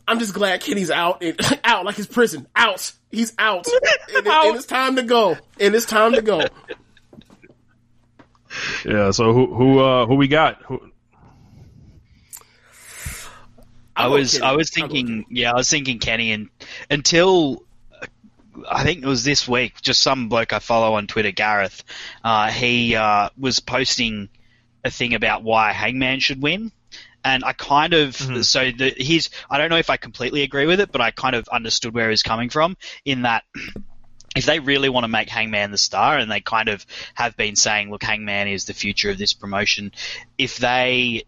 I'm 0.07 0.19
just 0.19 0.33
glad 0.33 0.61
Kenny's 0.61 0.91
out 0.91 1.23
and 1.23 1.39
out 1.63 1.85
like 1.85 1.95
his 1.95 2.07
prison. 2.07 2.47
Out. 2.55 2.91
He's 3.15 3.33
out. 3.37 3.65
and, 4.13 4.25
it- 4.25 4.27
and 4.27 4.55
it's 4.55 4.65
time 4.65 4.95
to 4.97 5.03
go. 5.03 5.37
And 5.59 5.73
it's 5.75 5.85
time 5.85 6.13
to 6.13 6.21
go. 6.21 6.43
Yeah. 8.85 9.11
So 9.11 9.33
who 9.33 9.53
who 9.53 9.79
uh 9.79 10.05
who 10.05 10.15
we 10.15 10.27
got? 10.27 10.61
Who, 10.63 10.79
I 13.95 14.07
was 14.07 14.33
Kenny. 14.33 14.45
I 14.45 14.51
was 14.53 14.69
thinking 14.69 15.25
yeah 15.29 15.51
I 15.51 15.55
was 15.55 15.69
thinking 15.69 15.99
Kenny 15.99 16.31
and 16.31 16.49
until 16.89 17.63
uh, 18.01 18.05
I 18.69 18.83
think 18.83 19.03
it 19.03 19.07
was 19.07 19.23
this 19.23 19.47
week 19.47 19.81
just 19.81 20.01
some 20.01 20.27
bloke 20.29 20.51
I 20.53 20.59
follow 20.59 20.95
on 20.95 21.07
Twitter 21.07 21.31
Gareth 21.31 21.83
uh, 22.23 22.49
he 22.51 22.95
uh, 22.95 23.29
was 23.37 23.59
posting 23.61 24.27
a 24.83 24.91
thing 24.91 25.13
about 25.13 25.43
why 25.43 25.71
Hangman 25.71 26.19
should 26.19 26.41
win 26.41 26.71
and 27.25 27.43
I 27.43 27.51
kind 27.51 27.93
of 27.93 28.15
so 28.15 28.71
the, 28.71 28.93
he's 28.95 29.29
I 29.49 29.57
don't 29.57 29.69
know 29.69 29.77
if 29.77 29.89
I 29.89 29.97
completely 29.97 30.43
agree 30.43 30.65
with 30.65 30.79
it 30.79 30.91
but 30.91 31.01
I 31.01 31.11
kind 31.11 31.35
of 31.35 31.49
understood 31.49 31.93
where 31.93 32.09
he's 32.09 32.23
coming 32.23 32.49
from 32.49 32.77
in 33.03 33.23
that 33.23 33.43
if 34.35 34.45
they 34.45 34.59
really 34.59 34.89
want 34.89 35.05
to 35.05 35.07
make 35.07 35.29
Hangman 35.29 35.71
the 35.71 35.77
star, 35.77 36.17
and 36.17 36.29
they 36.29 36.41
kind 36.41 36.67
of 36.67 36.85
have 37.13 37.37
been 37.37 37.55
saying, 37.55 37.89
look, 37.89 38.03
Hangman 38.03 38.49
is 38.49 38.65
the 38.65 38.73
future 38.73 39.09
of 39.09 39.17
this 39.17 39.33
promotion, 39.33 39.93
if 40.37 40.57
they 40.57 41.23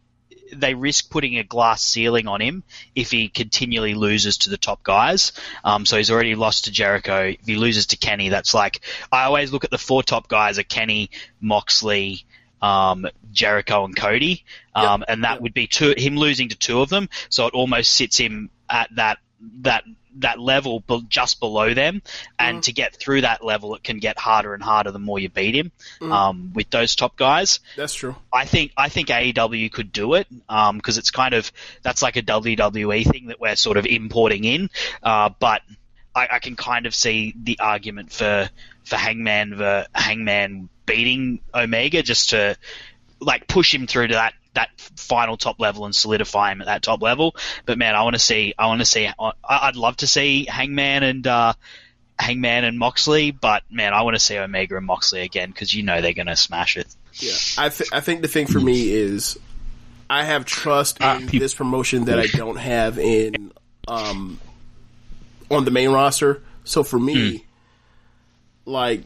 they 0.53 0.73
risk 0.73 1.09
putting 1.09 1.37
a 1.37 1.43
glass 1.43 1.83
ceiling 1.83 2.25
on 2.25 2.39
him 2.39 2.63
if 2.95 3.11
he 3.11 3.27
continually 3.27 3.93
loses 3.93 4.37
to 4.37 4.49
the 4.49 4.57
top 4.57 4.81
guys. 4.81 5.33
Um, 5.65 5.85
so 5.85 5.97
he's 5.97 6.09
already 6.09 6.35
lost 6.35 6.65
to 6.65 6.71
Jericho. 6.71 7.35
If 7.37 7.45
he 7.45 7.57
loses 7.57 7.87
to 7.87 7.97
Kenny, 7.97 8.29
that's 8.29 8.53
like 8.53 8.79
I 9.11 9.23
always 9.23 9.51
look 9.51 9.65
at 9.65 9.71
the 9.71 9.77
four 9.77 10.03
top 10.03 10.29
guys 10.29 10.57
are 10.57 10.63
Kenny, 10.63 11.09
Moxley, 11.41 12.25
um, 12.61 13.07
Jericho, 13.31 13.85
and 13.85 13.95
Cody, 13.95 14.43
um, 14.73 15.03
and 15.07 15.23
that 15.23 15.41
would 15.41 15.53
be 15.53 15.67
two, 15.67 15.93
him 15.97 16.17
losing 16.17 16.49
to 16.49 16.57
two 16.57 16.81
of 16.81 16.89
them. 16.89 17.09
So 17.29 17.47
it 17.47 17.53
almost 17.53 17.93
sits 17.93 18.17
him 18.17 18.49
at 18.69 18.89
that 18.95 19.19
that 19.61 19.83
that 20.19 20.39
level 20.39 20.83
just 21.07 21.39
below 21.39 21.73
them. 21.73 22.01
And 22.39 22.63
to 22.63 22.73
get 22.73 22.95
through 22.95 23.21
that 23.21 23.43
level 23.43 23.75
it 23.75 23.83
can 23.83 23.99
get 23.99 24.17
harder 24.17 24.53
and 24.53 24.63
harder 24.63 24.91
the 24.91 24.99
more 24.99 25.19
you 25.19 25.29
beat 25.29 25.55
him 25.55 25.71
um, 26.01 26.51
with 26.53 26.69
those 26.69 26.95
top 26.95 27.15
guys. 27.15 27.59
That's 27.75 27.93
true. 27.93 28.15
I 28.31 28.45
think 28.45 28.71
I 28.77 28.89
think 28.89 29.09
AEW 29.09 29.71
could 29.71 29.91
do 29.91 30.15
it 30.15 30.27
because 30.47 30.97
it's 30.97 31.11
kind 31.11 31.33
of 31.33 31.51
that's 31.81 32.01
like 32.01 32.17
a 32.17 32.21
WWE 32.21 33.09
thing 33.09 33.27
that 33.27 33.39
we're 33.39 33.55
sort 33.55 33.77
of 33.77 33.85
importing 33.85 34.43
in, 34.43 34.69
uh, 35.03 35.29
but 35.39 35.61
I, 36.15 36.27
I 36.33 36.39
can 36.39 36.55
kind 36.55 36.85
of 36.85 36.95
see 36.95 37.33
the 37.41 37.59
argument 37.59 38.11
for 38.11 38.49
for 38.83 38.95
Hangman 38.95 39.57
for 39.57 39.85
Hangman 39.93 40.69
beating 40.87 41.39
Omega 41.53 42.01
just 42.01 42.31
to 42.31 42.57
like 43.19 43.47
push 43.47 43.71
him 43.73 43.85
through 43.85 44.07
to 44.07 44.13
that 44.15 44.33
that 44.55 44.69
final 44.95 45.37
top 45.37 45.59
level 45.59 45.85
and 45.85 45.95
solidify 45.95 46.51
him 46.51 46.61
at 46.61 46.65
that 46.65 46.81
top 46.81 47.03
level. 47.03 47.35
But 47.67 47.77
man, 47.77 47.93
I 47.95 48.01
want 48.01 48.15
to 48.15 48.19
see 48.19 48.55
I 48.57 48.65
want 48.65 48.81
to 48.81 48.85
see 48.85 49.05
I- 49.07 49.31
I'd 49.47 49.75
love 49.75 49.97
to 49.97 50.07
see 50.07 50.45
Hangman 50.45 51.03
and 51.03 51.27
uh, 51.27 51.53
Hangman 52.17 52.63
and 52.63 52.79
Moxley, 52.79 53.29
but 53.29 53.61
man, 53.69 53.93
I 53.93 54.01
want 54.01 54.15
to 54.15 54.19
see 54.19 54.35
Omega 54.39 54.75
and 54.77 54.85
Moxley 54.87 55.21
again 55.21 55.49
because 55.51 55.71
you 55.75 55.83
know 55.83 56.01
they're 56.01 56.13
going 56.13 56.25
to 56.25 56.35
smash 56.35 56.75
it. 56.77 56.87
Yeah, 57.13 57.33
I 57.57 57.69
th- 57.69 57.89
I 57.93 57.99
think 57.99 58.23
the 58.23 58.27
thing 58.27 58.47
for 58.47 58.59
me 58.59 58.89
is 58.91 59.37
I 60.09 60.23
have 60.23 60.45
trust 60.45 60.99
in 61.01 61.27
this 61.27 61.53
promotion 61.53 62.05
that 62.05 62.17
I 62.19 62.25
don't 62.27 62.57
have 62.57 62.97
in 62.97 63.51
um 63.87 64.39
on 65.51 65.65
the 65.65 65.71
main 65.71 65.89
roster. 65.89 66.41
So 66.63 66.83
for 66.83 66.99
me, 66.99 67.45
like 68.65 69.01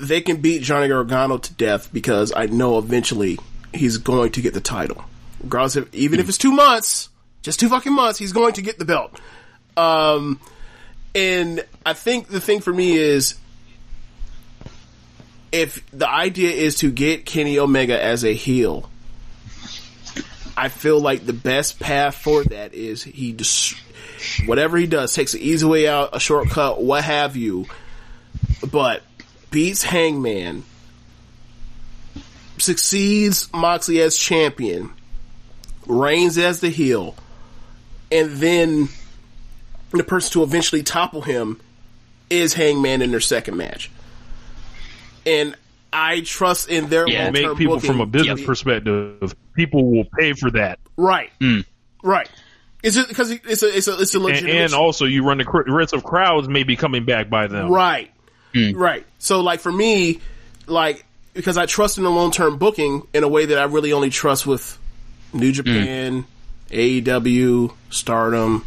they 0.00 0.20
can 0.20 0.40
beat 0.40 0.62
Johnny 0.62 0.88
Gargano 0.88 1.38
to 1.38 1.52
death 1.54 1.92
because 1.92 2.32
I 2.34 2.46
know 2.46 2.78
eventually 2.78 3.38
he's 3.72 3.98
going 3.98 4.32
to 4.32 4.40
get 4.40 4.54
the 4.54 4.60
title. 4.60 5.04
Regardless 5.42 5.76
of 5.76 5.94
even 5.94 6.20
if 6.20 6.28
it's 6.28 6.38
two 6.38 6.52
months, 6.52 7.08
just 7.42 7.60
two 7.60 7.68
fucking 7.68 7.92
months, 7.92 8.18
he's 8.18 8.32
going 8.32 8.54
to 8.54 8.62
get 8.62 8.78
the 8.78 8.84
belt. 8.84 9.18
Um 9.76 10.40
and 11.14 11.64
I 11.84 11.94
think 11.94 12.28
the 12.28 12.40
thing 12.40 12.60
for 12.60 12.72
me 12.72 12.96
is 12.96 13.36
if 15.50 15.84
the 15.90 16.08
idea 16.08 16.50
is 16.50 16.76
to 16.76 16.90
get 16.90 17.24
Kenny 17.24 17.58
Omega 17.58 18.00
as 18.00 18.24
a 18.24 18.34
heel, 18.34 18.90
I 20.56 20.68
feel 20.68 21.00
like 21.00 21.24
the 21.24 21.32
best 21.32 21.80
path 21.80 22.16
for 22.16 22.44
that 22.44 22.74
is 22.74 23.02
he 23.02 23.32
just 23.32 23.76
whatever 24.46 24.76
he 24.76 24.86
does 24.86 25.14
takes 25.14 25.34
an 25.34 25.40
easy 25.40 25.64
way 25.64 25.88
out, 25.88 26.14
a 26.14 26.20
shortcut, 26.20 26.82
what 26.82 27.04
have 27.04 27.36
you, 27.36 27.66
but 28.70 29.02
beats 29.50 29.82
Hangman, 29.82 30.64
succeeds 32.58 33.48
Moxley 33.52 34.00
as 34.00 34.16
champion, 34.16 34.90
reigns 35.86 36.38
as 36.38 36.60
the 36.60 36.70
heel, 36.70 37.14
and 38.10 38.30
then 38.36 38.88
the 39.92 40.04
person 40.04 40.32
to 40.32 40.42
eventually 40.42 40.82
topple 40.82 41.22
him 41.22 41.60
is 42.30 42.54
Hangman 42.54 43.02
in 43.02 43.10
their 43.10 43.20
second 43.20 43.56
match. 43.56 43.90
And 45.24 45.54
I 45.92 46.20
trust 46.20 46.68
in 46.68 46.88
their 46.88 47.08
Yeah, 47.08 47.24
long-term 47.24 47.48
make 47.48 47.58
people 47.58 47.76
booking. 47.76 47.90
from 47.90 48.00
a 48.00 48.06
business 48.06 48.42
perspective, 48.44 49.34
people 49.54 49.90
will 49.90 50.04
pay 50.04 50.32
for 50.34 50.50
that. 50.50 50.78
Right. 50.96 51.30
Hmm. 51.40 51.60
Right. 52.02 52.28
Is 52.82 52.96
it 52.96 53.08
because 53.08 53.30
it's 53.30 53.62
a 53.62 53.76
it's 53.76 53.88
a 53.88 53.98
it's 54.00 54.14
a 54.14 54.18
And, 54.18 54.24
legitimate 54.26 54.54
and 54.56 54.74
also, 54.74 55.04
you 55.04 55.24
run 55.24 55.38
the 55.38 55.44
cr- 55.44 55.62
risk 55.66 55.94
of 55.94 56.04
crowds 56.04 56.48
maybe 56.48 56.76
coming 56.76 57.04
back 57.04 57.28
by 57.28 57.46
them. 57.48 57.70
Right. 57.70 58.10
Right. 58.74 59.04
So 59.18 59.40
like 59.40 59.60
for 59.60 59.72
me, 59.72 60.20
like 60.66 61.04
because 61.34 61.56
I 61.56 61.66
trust 61.66 61.98
in 61.98 62.04
the 62.04 62.10
long 62.10 62.30
term 62.30 62.58
booking 62.58 63.06
in 63.12 63.22
a 63.22 63.28
way 63.28 63.46
that 63.46 63.58
I 63.58 63.64
really 63.64 63.92
only 63.92 64.10
trust 64.10 64.46
with 64.46 64.78
New 65.32 65.52
Japan, 65.52 66.24
AEW, 66.70 67.72
Stardom, 67.90 68.64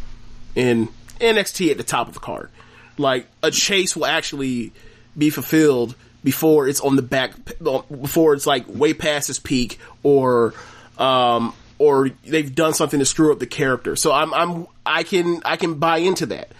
and 0.56 0.88
NXT 1.20 1.70
at 1.70 1.76
the 1.76 1.84
top 1.84 2.08
of 2.08 2.14
the 2.14 2.20
card. 2.20 2.50
Like 2.98 3.26
a 3.42 3.50
chase 3.50 3.96
will 3.96 4.06
actually 4.06 4.72
be 5.16 5.30
fulfilled 5.30 5.94
before 6.24 6.68
it's 6.68 6.80
on 6.80 6.96
the 6.96 7.02
back 7.02 7.32
before 7.62 8.34
it's 8.34 8.46
like 8.46 8.64
way 8.68 8.94
past 8.94 9.28
its 9.28 9.38
peak 9.38 9.78
or 10.02 10.54
um 10.98 11.52
or 11.78 12.10
they've 12.24 12.54
done 12.54 12.74
something 12.74 13.00
to 13.00 13.04
screw 13.04 13.32
up 13.32 13.38
the 13.38 13.46
character. 13.46 13.96
So 13.96 14.12
I'm 14.12 14.32
I'm 14.32 14.66
I 14.86 15.02
can 15.02 15.42
I 15.44 15.56
can 15.56 15.74
buy 15.74 15.98
into 15.98 16.26
that. 16.26 16.52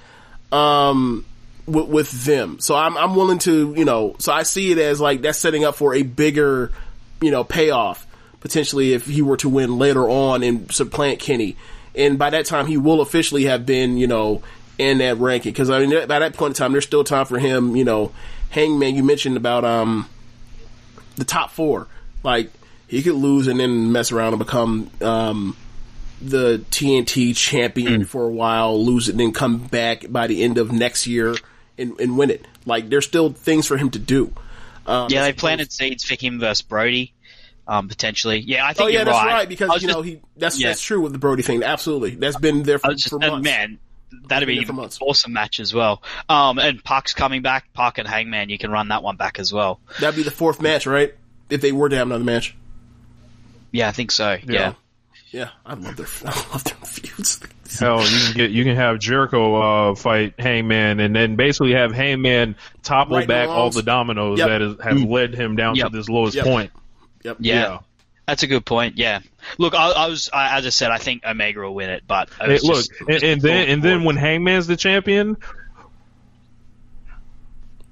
Um 0.50 1.24
with, 1.66 1.88
with 1.88 2.24
them. 2.24 2.58
So 2.60 2.74
I'm 2.74 2.96
I'm 2.96 3.14
willing 3.14 3.38
to, 3.40 3.74
you 3.76 3.84
know, 3.84 4.16
so 4.18 4.32
I 4.32 4.42
see 4.42 4.72
it 4.72 4.78
as 4.78 5.00
like 5.00 5.22
that's 5.22 5.38
setting 5.38 5.64
up 5.64 5.76
for 5.76 5.94
a 5.94 6.02
bigger, 6.02 6.72
you 7.20 7.30
know, 7.30 7.44
payoff 7.44 8.06
potentially 8.40 8.92
if 8.92 9.06
he 9.06 9.22
were 9.22 9.36
to 9.36 9.48
win 9.48 9.78
later 9.78 10.08
on 10.08 10.42
and 10.42 10.70
supplant 10.72 11.20
Kenny. 11.20 11.56
And 11.94 12.18
by 12.18 12.30
that 12.30 12.46
time 12.46 12.66
he 12.66 12.76
will 12.76 13.00
officially 13.00 13.44
have 13.44 13.64
been, 13.64 13.96
you 13.96 14.06
know, 14.06 14.42
in 14.78 14.98
that 14.98 15.18
ranking 15.18 15.54
cuz 15.54 15.70
I 15.70 15.84
mean 15.84 16.08
by 16.08 16.18
that 16.18 16.34
point 16.34 16.52
in 16.52 16.54
time 16.54 16.72
there's 16.72 16.84
still 16.84 17.04
time 17.04 17.26
for 17.26 17.38
him, 17.38 17.76
you 17.76 17.84
know, 17.84 18.12
Hangman 18.50 18.94
you 18.96 19.04
mentioned 19.04 19.36
about 19.36 19.64
um 19.64 20.08
the 21.16 21.24
top 21.24 21.50
4. 21.50 21.86
Like 22.24 22.50
he 22.88 23.02
could 23.02 23.14
lose 23.14 23.46
and 23.46 23.60
then 23.60 23.92
mess 23.92 24.10
around 24.10 24.32
and 24.34 24.38
become 24.38 24.90
um 25.00 25.56
the 26.20 26.64
TNT 26.70 27.36
champion 27.36 28.04
for 28.04 28.24
a 28.24 28.30
while, 28.30 28.80
lose 28.80 29.08
it, 29.08 29.12
and 29.12 29.20
then 29.20 29.32
come 29.32 29.58
back 29.58 30.04
by 30.08 30.28
the 30.28 30.44
end 30.44 30.56
of 30.56 30.70
next 30.70 31.06
year 31.08 31.34
and, 31.82 32.00
and 32.00 32.16
win 32.16 32.30
it. 32.30 32.46
Like 32.64 32.88
there's 32.88 33.06
still 33.06 33.32
things 33.32 33.66
for 33.66 33.76
him 33.76 33.90
to 33.90 33.98
do. 33.98 34.32
Um, 34.86 35.08
yeah, 35.10 35.22
they 35.22 35.32
planted 35.32 35.70
seeds 35.72 36.04
for 36.04 36.14
him 36.14 36.40
versus 36.40 36.62
Brodie, 36.62 37.12
um, 37.68 37.88
potentially. 37.88 38.38
Yeah, 38.40 38.66
I 38.66 38.72
think 38.72 38.86
Oh 38.86 38.88
yeah, 38.88 38.98
you're 39.00 39.04
that's 39.04 39.18
right. 39.18 39.32
right, 39.32 39.48
because 39.48 39.68
you 39.82 39.88
just- 39.88 39.96
know 39.96 40.02
he 40.02 40.20
that's 40.36 40.58
yeah. 40.60 40.68
that's 40.68 40.82
true 40.82 41.00
with 41.00 41.12
the 41.12 41.18
Brodie 41.18 41.42
thing. 41.42 41.62
Absolutely, 41.62 42.10
that's 42.16 42.36
been 42.38 42.62
there 42.62 42.78
for, 42.78 42.92
just, 42.92 43.10
for 43.10 43.18
months. 43.18 43.44
man, 43.44 43.78
that'd 44.28 44.46
be 44.46 44.58
an 44.58 44.78
awesome 45.00 45.32
match 45.32 45.60
as 45.60 45.72
well. 45.74 46.02
Um, 46.28 46.58
and 46.58 46.82
PAC's 46.82 47.14
coming 47.14 47.42
back. 47.42 47.72
PAC 47.74 47.98
and 47.98 48.08
Hangman, 48.08 48.48
you 48.48 48.58
can 48.58 48.70
run 48.70 48.88
that 48.88 49.02
one 49.02 49.16
back 49.16 49.38
as 49.38 49.52
well. 49.52 49.80
That'd 50.00 50.16
be 50.16 50.22
the 50.22 50.30
fourth 50.30 50.60
match, 50.60 50.86
right? 50.86 51.14
If 51.50 51.60
they 51.60 51.72
were 51.72 51.88
to 51.88 51.96
have 51.96 52.06
another 52.06 52.24
match. 52.24 52.56
Yeah, 53.70 53.88
I 53.88 53.92
think 53.92 54.10
so. 54.10 54.36
Yeah. 54.44 54.74
Yeah, 55.30 55.48
I 55.64 55.74
love 55.74 55.96
their 55.96 56.06
I 56.30 56.36
love 56.52 56.64
their 56.64 56.74
feuds. 56.74 57.40
Hell, 57.80 58.00
you 58.02 58.18
can 58.26 58.34
get 58.36 58.50
you 58.50 58.64
can 58.64 58.76
have 58.76 58.98
Jericho 58.98 59.90
uh, 59.90 59.94
fight 59.94 60.34
Hangman, 60.38 61.00
and 61.00 61.14
then 61.14 61.36
basically 61.36 61.72
have 61.72 61.92
Hangman 61.92 62.56
topple 62.82 63.16
Right 63.18 63.28
back 63.28 63.46
along. 63.48 63.58
all 63.58 63.70
the 63.70 63.82
dominoes 63.82 64.38
Yep. 64.38 64.48
that 64.48 64.62
is, 64.62 64.76
have 64.82 65.02
led 65.02 65.34
him 65.34 65.56
down 65.56 65.76
Yep. 65.76 65.90
to 65.90 65.96
this 65.96 66.08
lowest 66.08 66.36
Yep. 66.36 66.44
point. 66.44 66.70
Yep. 67.22 67.36
Yeah. 67.40 67.78
That's 68.26 68.42
a 68.44 68.46
good 68.46 68.64
point. 68.64 68.98
Yeah. 68.98 69.20
Look, 69.58 69.74
I, 69.74 69.90
I 69.90 70.06
was, 70.08 70.30
I, 70.32 70.58
as 70.58 70.66
I 70.66 70.68
said, 70.70 70.90
I 70.92 70.98
think 70.98 71.24
Omega 71.24 71.60
will 71.60 71.74
win 71.74 71.90
it, 71.90 72.04
but 72.06 72.28
I 72.40 72.46
Hey, 72.46 72.52
was 72.52 72.62
look, 72.64 73.08
and, 73.08 73.22
and 73.22 73.40
then 73.42 73.68
and 73.68 73.82
then 73.82 74.04
when 74.04 74.16
Hangman's 74.16 74.66
the 74.68 74.76
champion, 74.76 75.36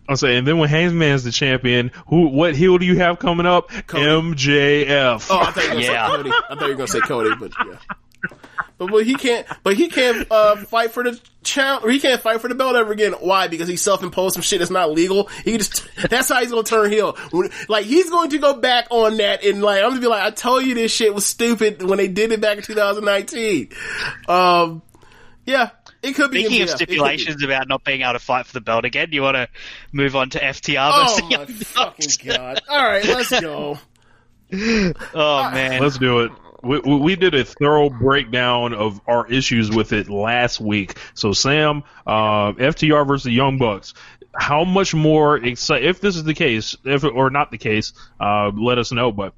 I'll 0.09 0.17
say, 0.17 0.37
and 0.37 0.47
then 0.47 0.59
when 0.59 0.69
Hangman's 0.69 1.23
the 1.25 1.31
champion, 1.31 1.93
who 2.09 2.29
what 2.29 2.57
heel 2.57 2.79
do 2.79 2.87
you 2.87 2.97
have 2.99 3.19
coming 3.19 3.47
up? 3.47 3.71
MJF. 3.71 5.29
Oh, 5.31 5.39
I 5.39 5.51
thought 5.53 5.57
you 5.57 5.69
were 5.69 5.75
gonna 5.75 5.81
Yeah. 5.85 6.09
say 6.11 6.17
Cody. 6.17 6.31
I 6.31 6.55
thought 6.55 6.61
you 6.63 6.67
were 6.69 6.75
gonna 6.75 6.89
say 6.89 7.01
Cody, 7.01 7.31
but 7.39 7.53
yeah. 7.67 7.77
But 8.81 8.93
well, 8.93 9.05
he 9.05 9.15
can't. 9.15 9.47
But 9.63 9.77
he 9.77 9.89
can't 9.89 10.27
uh, 10.33 10.57
fight 10.57 10.93
for 10.93 11.05
the 11.05 11.21
challenge. 11.43 11.85
Or 11.85 11.91
he 11.91 12.01
can't 12.01 12.19
fight 12.19 12.41
for 12.41 12.49
the 12.49 12.55
belt 12.55 12.77
ever 12.77 12.91
again. 12.93 13.13
Why? 13.13 13.47
Because 13.47 13.69
he 13.69 13.77
self-imposed 13.77 14.33
some 14.33 14.43
shit 14.43 14.61
that's 14.61 14.71
not 14.71 14.91
legal. 14.91 15.29
He 15.45 15.59
just. 15.59 15.87
That's 16.09 16.31
how 16.31 16.41
he's 16.41 16.51
gonna 16.51 16.63
turn 16.63 16.91
heel. 16.91 17.13
When, 17.31 17.51
like 17.69 17.85
he's 17.85 18.09
going 18.09 18.31
to 18.31 18.39
go 18.39 18.55
back 18.59 18.87
on 18.89 19.19
that 19.19 19.45
and 19.45 19.61
like 19.61 19.83
I'm 19.83 19.91
gonna 19.91 20.01
be 20.01 20.07
like, 20.07 20.23
I 20.23 20.31
told 20.31 20.65
you 20.65 20.75
this 20.75 20.91
shit 20.91 21.15
was 21.15 21.27
stupid 21.27 21.83
when 21.83 21.99
they 21.99 22.09
did 22.09 22.33
it 22.33 22.41
back 22.41 22.57
in 22.57 22.63
2019. 22.63 23.69
Um, 24.29 24.81
yeah, 25.45 25.71
it 26.03 26.15
could 26.15 26.31
be. 26.31 26.47
Speaking 26.47 26.63
of 26.63 26.69
MJF. 26.71 26.73
It 26.73 26.79
be. 26.79 26.85
stipulations 26.87 27.45
about 27.45 27.69
not 27.69 27.85
being 27.85 28.01
able 28.01 28.15
to 28.15 28.19
fight 28.19 28.47
for 28.47 28.55
the 28.55 28.63
belt 28.63 28.87
again, 28.87 29.11
do 29.11 29.15
you 29.15 29.21
want 29.23 29.37
to 29.37 29.49
move 29.93 30.17
on 30.17 30.31
to 30.31 30.41
FTR 30.41 30.91
Oh 30.91 31.03
versus 31.03 31.23
my 31.25 31.29
Young 31.29 31.47
fucking 31.47 32.07
Bucks? 32.07 32.17
god! 32.17 32.61
All 32.71 32.83
right, 32.83 33.05
let's 33.05 33.41
go. 33.41 33.79
Oh 35.15 35.51
man, 35.53 35.81
Let's 35.81 35.99
do 35.99 36.21
it. 36.21 36.33
We, 36.63 36.79
we, 36.81 36.97
we 36.97 37.17
did 37.17 37.35
a 37.35 37.45
thorough 37.45 37.91
breakdown 37.91 38.75
of 38.75 39.01
our 39.07 39.27
issues 39.31 39.71
with 39.71 39.93
it 39.93 40.09
last 40.09 40.61
week. 40.61 40.97
So 41.15 41.33
Sam, 41.33 41.85
uh, 42.07 42.53
FTR 42.53 43.07
versus 43.07 43.25
the 43.25 43.33
Young 43.33 43.59
Bucks. 43.59 43.95
How 44.35 44.65
much 44.65 44.95
more 44.95 45.37
excited? 45.37 45.89
If 45.89 46.01
this 46.01 46.17
is 46.17 46.25
the 46.25 46.35
case, 46.35 46.77
if 46.85 47.03
or 47.05 47.31
not 47.31 47.51
the 47.51 47.59
case, 47.59 47.93
uh, 48.21 48.51
let 48.55 48.79
us 48.79 48.93
know. 48.93 49.11
But 49.11 49.35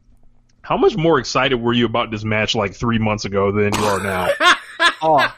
how 0.62 0.76
much 0.76 0.96
more 0.96 1.18
excited 1.18 1.56
were 1.56 1.72
you 1.72 1.86
about 1.86 2.10
this 2.10 2.24
match 2.24 2.54
like 2.54 2.74
three 2.74 2.98
months 2.98 3.24
ago 3.24 3.52
than 3.52 3.72
you 3.74 3.84
are 3.84 4.00
now? 4.00 4.28
oh. 5.02 5.34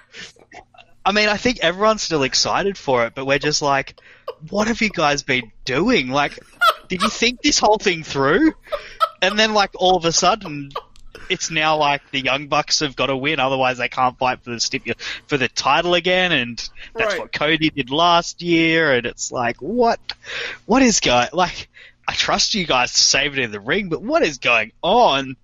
I 1.07 1.13
mean, 1.13 1.29
I 1.29 1.37
think 1.37 1.59
everyone's 1.61 2.03
still 2.03 2.23
excited 2.23 2.79
for 2.79 3.07
it, 3.07 3.15
but 3.15 3.27
we're 3.27 3.39
just 3.39 3.61
like, 3.61 4.01
what 4.49 4.69
have 4.69 4.81
you 4.81 4.89
guys 4.89 5.23
been 5.23 5.53
doing? 5.65 6.09
Like, 6.09 6.39
did 6.89 7.03
you 7.03 7.11
think 7.11 7.43
this 7.43 7.59
whole 7.59 7.79
thing 7.79 8.03
through? 8.03 8.55
And 9.21 9.39
then, 9.39 9.53
like, 9.53 9.71
all 9.77 9.97
of 9.97 10.05
a 10.05 10.13
sudden, 10.13 10.71
it's 11.29 11.51
now 11.51 11.77
like 11.77 12.03
the 12.11 12.21
Young 12.21 12.47
Bucks 12.49 12.81
have 12.81 12.97
got 12.97 13.07
to 13.07 13.17
win, 13.17 13.41
otherwise 13.41 13.79
they 13.79 13.89
can't 13.89 14.17
fight 14.19 14.43
for 14.43 14.51
the 14.51 14.57
stipu- 14.57 15.01
for 15.27 15.37
the 15.37 15.49
title 15.49 15.95
again, 15.95 16.33
and 16.33 16.59
that's 16.95 17.13
Right. 17.15 17.21
what 17.21 17.33
Cody 17.33 17.71
did 17.71 17.91
last 17.91 18.43
year, 18.43 18.93
and 18.93 19.07
it's 19.07 19.31
like, 19.33 19.57
what, 19.63 20.01
what 20.67 20.83
is 20.83 21.01
going? 21.01 21.29
Like, 21.33 21.69
I 22.07 22.13
trust 22.15 22.55
you 22.55 22.67
guys 22.67 22.93
to 22.93 22.99
save 23.01 23.33
it 23.39 23.43
in 23.43 23.51
the 23.51 23.61
ring, 23.61 23.89
but 23.89 24.03
what 24.03 24.23
is 24.23 24.39
going 24.39 24.73
on? 24.83 25.37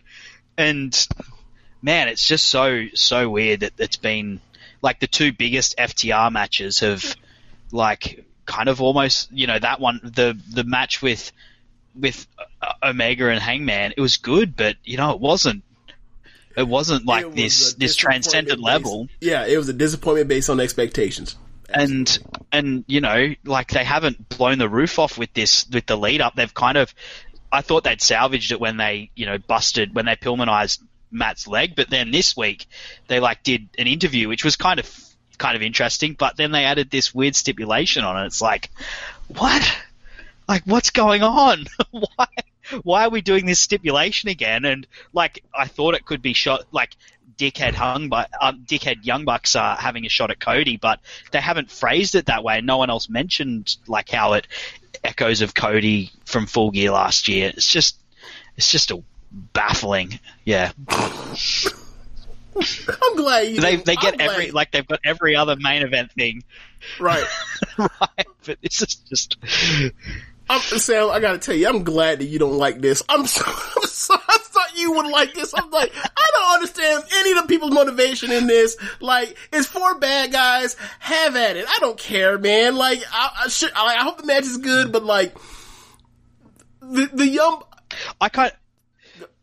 And 0.58 1.08
man, 1.82 2.08
it's 2.08 2.26
just 2.26 2.48
so 2.48 2.86
so 2.94 3.30
weird 3.30 3.60
that 3.60 3.72
it's 3.78 3.96
been 3.96 4.40
like 4.82 5.00
the 5.00 5.06
two 5.06 5.32
biggest 5.32 5.76
FTR 5.78 6.30
matches 6.30 6.80
have 6.80 7.16
like 7.72 8.24
kind 8.44 8.68
of 8.68 8.82
almost 8.82 9.30
you 9.32 9.46
know 9.46 9.58
that 9.58 9.80
one 9.80 10.00
the 10.02 10.36
the 10.52 10.64
match 10.64 11.00
with 11.00 11.32
with 11.98 12.26
Omega 12.82 13.28
and 13.28 13.40
Hangman 13.40 13.94
it 13.96 14.00
was 14.00 14.16
good 14.16 14.56
but 14.56 14.76
you 14.84 14.96
know 14.96 15.12
it 15.12 15.20
wasn't 15.20 15.62
it 16.56 16.66
wasn't 16.66 17.06
like 17.06 17.22
It 17.22 17.26
was 17.28 17.34
this 17.36 17.74
this 17.74 17.96
transcendent 17.96 18.58
based- 18.58 18.64
level 18.64 19.08
Yeah, 19.20 19.46
it 19.46 19.56
was 19.56 19.68
a 19.68 19.72
disappointment 19.72 20.28
based 20.28 20.50
on 20.50 20.60
expectations. 20.60 21.36
and 21.72 22.18
and 22.52 22.84
you 22.88 23.00
know 23.00 23.34
like 23.44 23.70
they 23.70 23.84
haven't 23.84 24.28
blown 24.28 24.58
the 24.58 24.68
roof 24.68 24.98
off 24.98 25.16
with 25.16 25.32
this 25.34 25.66
with 25.72 25.86
the 25.86 25.96
lead 25.96 26.20
up 26.20 26.34
they've 26.34 26.52
kind 26.54 26.76
of 26.76 26.92
I 27.52 27.60
thought 27.62 27.84
they'd 27.84 28.00
salvaged 28.02 28.50
it 28.52 28.60
when 28.60 28.76
they 28.76 29.10
you 29.14 29.26
know 29.26 29.38
busted 29.38 29.94
when 29.94 30.06
they 30.06 30.16
Pillmanized 30.16 30.80
Matt's 31.12 31.46
leg 31.46 31.74
but 31.76 31.88
then 31.90 32.10
this 32.10 32.36
week 32.36 32.66
they 33.08 33.20
like 33.20 33.42
did 33.42 33.68
an 33.78 33.86
interview 33.86 34.28
which 34.28 34.44
was 34.44 34.56
kind 34.56 34.80
of 34.80 34.88
kind 35.38 35.56
of 35.56 35.62
interesting. 35.62 36.12
But 36.18 36.36
then 36.36 36.52
they 36.52 36.64
added 36.66 36.90
this 36.90 37.14
weird 37.14 37.34
stipulation 37.34 38.04
on 38.04 38.22
it. 38.22 38.26
It's 38.26 38.42
like, 38.42 38.68
what? 39.28 39.62
Like, 40.46 40.64
what's 40.66 40.90
going 40.90 41.22
on? 41.22 41.64
why? 41.90 42.26
Why 42.82 43.04
are 43.06 43.10
we 43.10 43.20
doing 43.20 43.46
this 43.46 43.60
stipulation 43.60 44.28
again? 44.28 44.64
And 44.64 44.86
like, 45.12 45.42
I 45.54 45.66
thought 45.66 45.94
it 45.94 46.04
could 46.04 46.22
be 46.22 46.32
shot 46.32 46.64
like 46.72 46.96
dickhead 47.36 47.74
hung, 47.74 48.08
but 48.08 48.30
um, 48.40 48.64
dickhead 48.66 49.04
young 49.04 49.24
bucks 49.24 49.56
are 49.56 49.76
having 49.76 50.04
a 50.06 50.08
shot 50.08 50.30
at 50.30 50.38
Cody, 50.40 50.76
but 50.76 51.00
they 51.32 51.40
haven't 51.40 51.70
phrased 51.70 52.14
it 52.14 52.26
that 52.26 52.44
way. 52.44 52.60
No 52.60 52.76
one 52.78 52.90
else 52.90 53.08
mentioned 53.08 53.76
like 53.86 54.10
how 54.10 54.34
it 54.34 54.46
echoes 55.02 55.40
of 55.40 55.54
Cody 55.54 56.10
from 56.24 56.46
Full 56.46 56.70
Gear 56.70 56.90
last 56.90 57.28
year. 57.28 57.50
It's 57.54 57.70
just, 57.70 57.98
it's 58.56 58.70
just 58.70 58.90
a 58.90 59.02
baffling. 59.30 60.20
Yeah, 60.44 60.72
I'm 62.56 63.16
glad 63.16 63.48
you. 63.48 63.60
they 63.60 63.76
they 63.76 63.96
get 63.96 64.14
I'm 64.14 64.18
glad- 64.18 64.30
every 64.30 64.50
like 64.50 64.70
they've 64.72 64.86
got 64.86 65.00
every 65.04 65.36
other 65.36 65.56
main 65.56 65.82
event 65.82 66.12
thing 66.12 66.42
right. 66.98 67.24
right, 67.78 68.26
but 68.44 68.58
this 68.60 68.82
is 68.82 68.94
just 68.96 69.36
I'm, 70.50 70.60
Sam, 70.60 71.10
I 71.10 71.20
gotta 71.20 71.38
tell 71.38 71.54
you, 71.54 71.68
I'm 71.68 71.84
glad 71.84 72.18
that 72.18 72.24
you 72.24 72.40
don't 72.40 72.58
like 72.58 72.80
this. 72.80 73.04
I'm 73.08 73.24
so, 73.24 73.44
I'm 73.46 73.84
so, 73.84 74.14
I 74.14 74.38
thought 74.40 74.76
you 74.76 74.90
would 74.92 75.06
like 75.06 75.32
this. 75.32 75.54
I'm 75.56 75.70
like, 75.70 75.92
I 75.94 76.30
don't 76.32 76.54
understand 76.54 77.04
any 77.14 77.30
of 77.32 77.42
the 77.42 77.46
people's 77.46 77.72
motivation 77.72 78.32
in 78.32 78.48
this. 78.48 78.76
Like, 78.98 79.36
it's 79.52 79.68
four 79.68 79.98
bad 80.00 80.32
guys. 80.32 80.74
Have 80.98 81.36
at 81.36 81.56
it. 81.56 81.66
I 81.68 81.76
don't 81.78 81.96
care, 81.96 82.36
man. 82.36 82.74
Like, 82.74 83.00
I, 83.12 83.42
I 83.44 83.48
should, 83.48 83.70
I, 83.76 83.94
I 83.94 84.02
hope 84.02 84.18
the 84.18 84.26
match 84.26 84.42
is 84.42 84.56
good, 84.56 84.90
but 84.90 85.04
like, 85.04 85.36
the, 86.82 87.08
the 87.12 87.28
young, 87.28 87.62
I 88.20 88.28
kind 88.28 88.52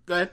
go 0.06 0.16
ahead. 0.16 0.32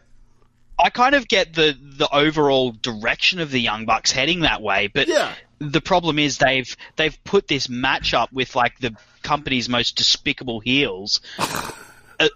I 0.77 0.91
kind 0.91 1.15
of 1.15 1.29
get 1.29 1.55
the 1.55 1.77
the 1.81 2.13
overall 2.13 2.73
direction 2.73 3.39
of 3.39 3.53
the 3.53 3.61
Young 3.61 3.87
Bucks 3.87 4.11
heading 4.11 4.41
that 4.41 4.61
way, 4.61 4.89
but 4.89 5.07
Yeah. 5.07 5.33
The 5.73 5.81
problem 5.81 6.19
is 6.19 6.39
they've 6.39 6.77
they've 6.97 7.23
put 7.25 7.49
this 7.49 7.67
matchup 7.67 8.33
with 8.33 8.55
like 8.55 8.79
the 8.79 8.97
company's 9.23 9.69
most 9.69 9.97
despicable 9.97 10.61
heels. 10.61 11.21
uh, 11.39 12.29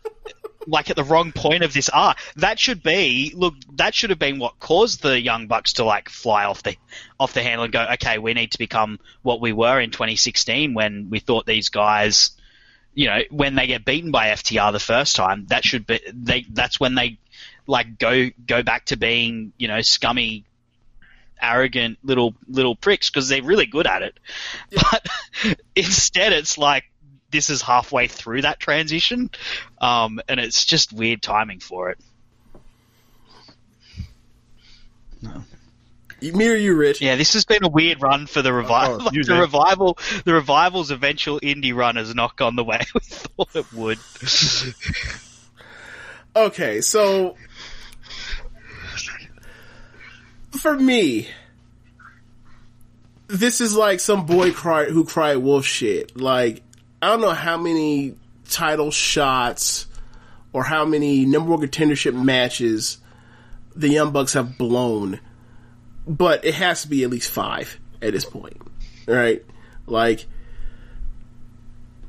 like 0.68 0.90
at 0.90 0.96
the 0.96 1.04
wrong 1.04 1.32
point 1.32 1.64
of 1.64 1.72
this 1.72 1.88
arc. 1.88 2.18
That 2.36 2.58
should 2.58 2.82
be 2.82 3.32
look. 3.34 3.54
That 3.76 3.94
should 3.94 4.10
have 4.10 4.18
been 4.18 4.38
what 4.38 4.60
caused 4.60 5.02
the 5.02 5.18
Young 5.18 5.46
Bucks 5.46 5.74
to 5.74 5.84
like 5.84 6.08
fly 6.08 6.44
off 6.44 6.62
the 6.62 6.76
off 7.18 7.32
the 7.32 7.42
handle 7.42 7.64
and 7.64 7.72
go, 7.72 7.86
okay, 7.94 8.18
we 8.18 8.34
need 8.34 8.52
to 8.52 8.58
become 8.58 9.00
what 9.22 9.40
we 9.40 9.52
were 9.52 9.80
in 9.80 9.90
2016 9.90 10.74
when 10.74 11.08
we 11.10 11.20
thought 11.20 11.46
these 11.46 11.70
guys, 11.70 12.32
you 12.94 13.06
know, 13.06 13.22
when 13.30 13.54
they 13.54 13.66
get 13.66 13.84
beaten 13.84 14.10
by 14.10 14.28
FTR 14.28 14.72
the 14.72 14.78
first 14.78 15.16
time. 15.16 15.46
That 15.46 15.64
should 15.64 15.86
be 15.86 16.00
they. 16.12 16.44
That's 16.50 16.78
when 16.78 16.94
they 16.94 17.18
like 17.66 17.98
go 17.98 18.30
go 18.46 18.62
back 18.62 18.86
to 18.86 18.96
being 18.96 19.52
you 19.56 19.68
know 19.68 19.80
scummy 19.80 20.44
arrogant 21.40 21.98
little 22.02 22.34
little 22.48 22.76
pricks 22.76 23.10
because 23.10 23.28
they're 23.28 23.42
really 23.42 23.66
good 23.66 23.86
at 23.86 24.02
it. 24.02 24.18
But 24.90 25.06
instead 25.74 26.32
it's 26.32 26.58
like 26.58 26.84
this 27.30 27.50
is 27.50 27.62
halfway 27.62 28.08
through 28.08 28.42
that 28.42 28.58
transition 28.58 29.30
um, 29.80 30.20
and 30.28 30.40
it's 30.40 30.64
just 30.64 30.92
weird 30.92 31.22
timing 31.22 31.60
for 31.60 31.90
it. 31.90 31.98
Me 36.20 36.48
or 36.48 36.54
you, 36.54 36.74
Rich? 36.74 37.00
yeah 37.00 37.16
this 37.16 37.34
has 37.34 37.44
been 37.44 37.64
a 37.64 37.68
weird 37.68 38.02
run 38.02 38.26
for 38.26 38.42
the 38.42 38.52
revival 38.52 38.98
Oh, 39.02 39.10
you 39.12 39.24
the 39.24 39.38
revival 39.38 39.98
the 40.24 40.32
revival's 40.32 40.90
eventual 40.90 41.38
indie 41.40 41.74
run 41.74 41.96
has 41.96 42.14
not 42.14 42.36
gone 42.36 42.56
the 42.56 42.64
way. 42.64 42.80
We 42.94 43.00
thought 43.00 43.54
it 43.54 43.72
would. 43.72 43.98
Okay, 46.36 46.80
so 46.80 47.36
for 50.52 50.76
me, 50.76 51.28
this 53.28 53.60
is 53.60 53.76
like 53.76 54.00
some 54.00 54.26
boy 54.26 54.52
cry 54.52 54.86
who 54.86 55.04
cried 55.04 55.36
wolf 55.36 55.64
shit. 55.64 56.16
Like 56.16 56.62
I 57.00 57.08
don't 57.08 57.20
know 57.20 57.30
how 57.30 57.56
many 57.56 58.14
title 58.48 58.90
shots 58.90 59.86
or 60.52 60.64
how 60.64 60.84
many 60.84 61.26
number 61.26 61.50
one 61.50 61.60
contendership 61.60 62.14
matches 62.14 62.98
the 63.76 63.88
Young 63.88 64.12
Bucks 64.12 64.32
have 64.32 64.58
blown, 64.58 65.20
but 66.06 66.44
it 66.44 66.54
has 66.54 66.82
to 66.82 66.88
be 66.88 67.04
at 67.04 67.10
least 67.10 67.30
five 67.30 67.78
at 68.02 68.12
this 68.12 68.24
point, 68.24 68.60
right? 69.06 69.44
Like 69.86 70.26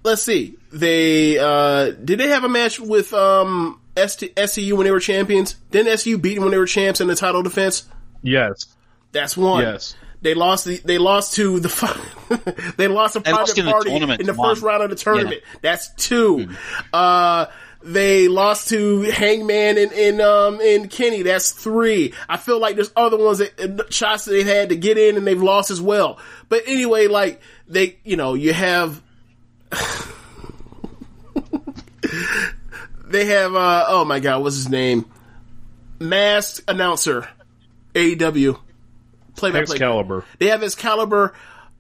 let's 0.03 0.21
see. 0.21 0.57
They 0.71 1.37
uh 1.37 1.91
did 1.91 2.19
they 2.19 2.29
have 2.29 2.43
a 2.43 2.49
match 2.49 2.79
with 2.79 3.13
um 3.13 3.79
SCU 3.95 4.73
when 4.73 4.85
they 4.85 4.91
were 4.91 4.99
champions? 5.01 5.55
Didn't 5.71 5.93
SCU 5.93 6.21
beat 6.21 6.35
them 6.35 6.43
when 6.43 6.51
they 6.51 6.57
were 6.57 6.65
champs 6.65 7.01
in 7.01 7.07
the 7.07 7.15
title 7.15 7.43
defense? 7.43 7.87
Yes. 8.21 8.65
That's 9.11 9.35
one. 9.35 9.63
Yes. 9.63 9.95
They 10.21 10.33
lost. 10.33 10.65
The, 10.65 10.77
they 10.77 10.97
lost 10.97 11.35
to 11.35 11.59
the. 11.59 12.73
they 12.77 12.87
lost 12.87 13.15
a 13.15 13.19
They 13.19 13.31
private 13.31 13.47
lost 13.47 13.57
in 13.57 13.65
the 13.65 13.71
party 13.71 13.91
in 13.95 14.25
the 14.25 14.33
first 14.33 14.61
round 14.61 14.83
of 14.83 14.89
the 14.89 14.95
tournament. 14.95 15.41
That's 15.61 15.93
two. 15.95 16.49
Uh, 16.91 17.45
they 17.81 18.27
lost 18.27 18.69
to 18.69 19.01
Hangman 19.03 19.77
and, 19.77 19.93
and 19.93 20.19
um 20.21 20.59
and 20.61 20.89
Kenny. 20.89 21.21
That's 21.21 21.51
three. 21.51 22.13
I 22.27 22.35
feel 22.37 22.59
like 22.59 22.75
there's 22.75 22.91
other 22.95 23.17
ones 23.17 23.37
that 23.37 23.57
uh, 23.59 23.83
shots 23.89 24.25
that 24.25 24.31
they've 24.31 24.45
had 24.45 24.69
to 24.69 24.75
get 24.75 24.97
in 24.97 25.15
and 25.15 25.25
they've 25.25 25.41
lost 25.41 25.71
as 25.71 25.81
well. 25.81 26.19
But 26.49 26.63
anyway, 26.67 27.07
like 27.07 27.41
they, 27.67 27.97
you 28.03 28.17
know, 28.17 28.33
you 28.33 28.51
have. 28.53 29.01
they 33.05 33.25
have. 33.25 33.55
uh 33.55 33.85
Oh 33.87 34.03
my 34.03 34.19
God, 34.19 34.41
what's 34.41 34.57
his 34.57 34.67
name? 34.69 35.05
Masked 35.99 36.61
announcer, 36.67 37.29
AEW. 37.93 38.59
Play 39.35 39.51
by 39.51 39.65
play. 39.65 39.75
Excalibur. 39.75 40.25
They 40.37 40.47
have 40.47 40.63
Excalibur 40.63 41.33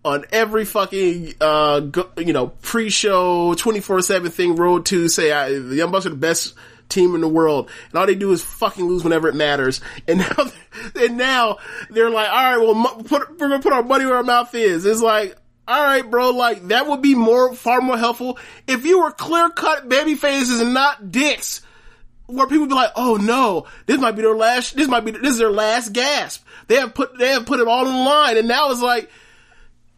on 0.05 0.25
every 0.31 0.65
fucking, 0.65 1.33
uh, 1.41 1.81
go, 1.81 2.09
you 2.17 2.33
know, 2.33 2.47
pre-show 2.47 3.53
24-7 3.55 4.31
thing, 4.31 4.55
Road 4.55 4.85
to 4.87 5.09
say, 5.09 5.31
I, 5.31 5.49
the 5.51 5.75
Young 5.75 5.91
Bucks 5.91 6.05
are 6.05 6.09
the 6.09 6.15
best 6.15 6.53
team 6.87 7.15
in 7.15 7.21
the 7.21 7.27
world. 7.27 7.69
And 7.89 7.99
all 7.99 8.07
they 8.07 8.15
do 8.15 8.31
is 8.31 8.43
fucking 8.43 8.85
lose 8.85 9.03
whenever 9.03 9.27
it 9.27 9.35
matters. 9.35 9.81
And 10.07 10.19
now, 10.37 10.51
and 10.95 11.17
now 11.17 11.57
they're 11.89 12.09
like, 12.09 12.29
all 12.29 12.35
right, 12.35 12.57
well, 12.57 13.03
put, 13.03 13.39
we're 13.39 13.49
gonna 13.49 13.59
put 13.59 13.73
our 13.73 13.83
money 13.83 14.05
where 14.05 14.15
our 14.15 14.23
mouth 14.23 14.53
is. 14.55 14.85
It's 14.85 15.01
like, 15.01 15.35
all 15.67 15.83
right, 15.83 16.09
bro, 16.09 16.31
like, 16.31 16.69
that 16.69 16.87
would 16.87 17.01
be 17.01 17.13
more, 17.13 17.53
far 17.53 17.81
more 17.81 17.97
helpful 17.97 18.39
if 18.67 18.85
you 18.85 19.01
were 19.01 19.11
clear-cut 19.11 19.87
baby 19.87 20.15
faces 20.15 20.61
and 20.61 20.73
not 20.73 21.11
dicks 21.11 21.61
where 22.29 22.47
people 22.47 22.67
be 22.67 22.73
like, 22.75 22.91
"Oh 22.95 23.15
no, 23.15 23.65
this 23.85 23.99
might 23.99 24.11
be 24.15 24.21
their 24.21 24.35
last. 24.35 24.75
This 24.75 24.87
might 24.87 25.05
be 25.05 25.11
this 25.11 25.31
is 25.33 25.37
their 25.39 25.51
last 25.51 25.93
gasp." 25.93 26.45
They 26.67 26.75
have 26.75 26.93
put 26.93 27.17
they 27.17 27.29
have 27.29 27.45
put 27.45 27.59
it 27.59 27.67
all 27.67 27.85
the 27.85 27.91
line, 27.91 28.37
and 28.37 28.47
now 28.47 28.71
it's 28.71 28.81
like 28.81 29.09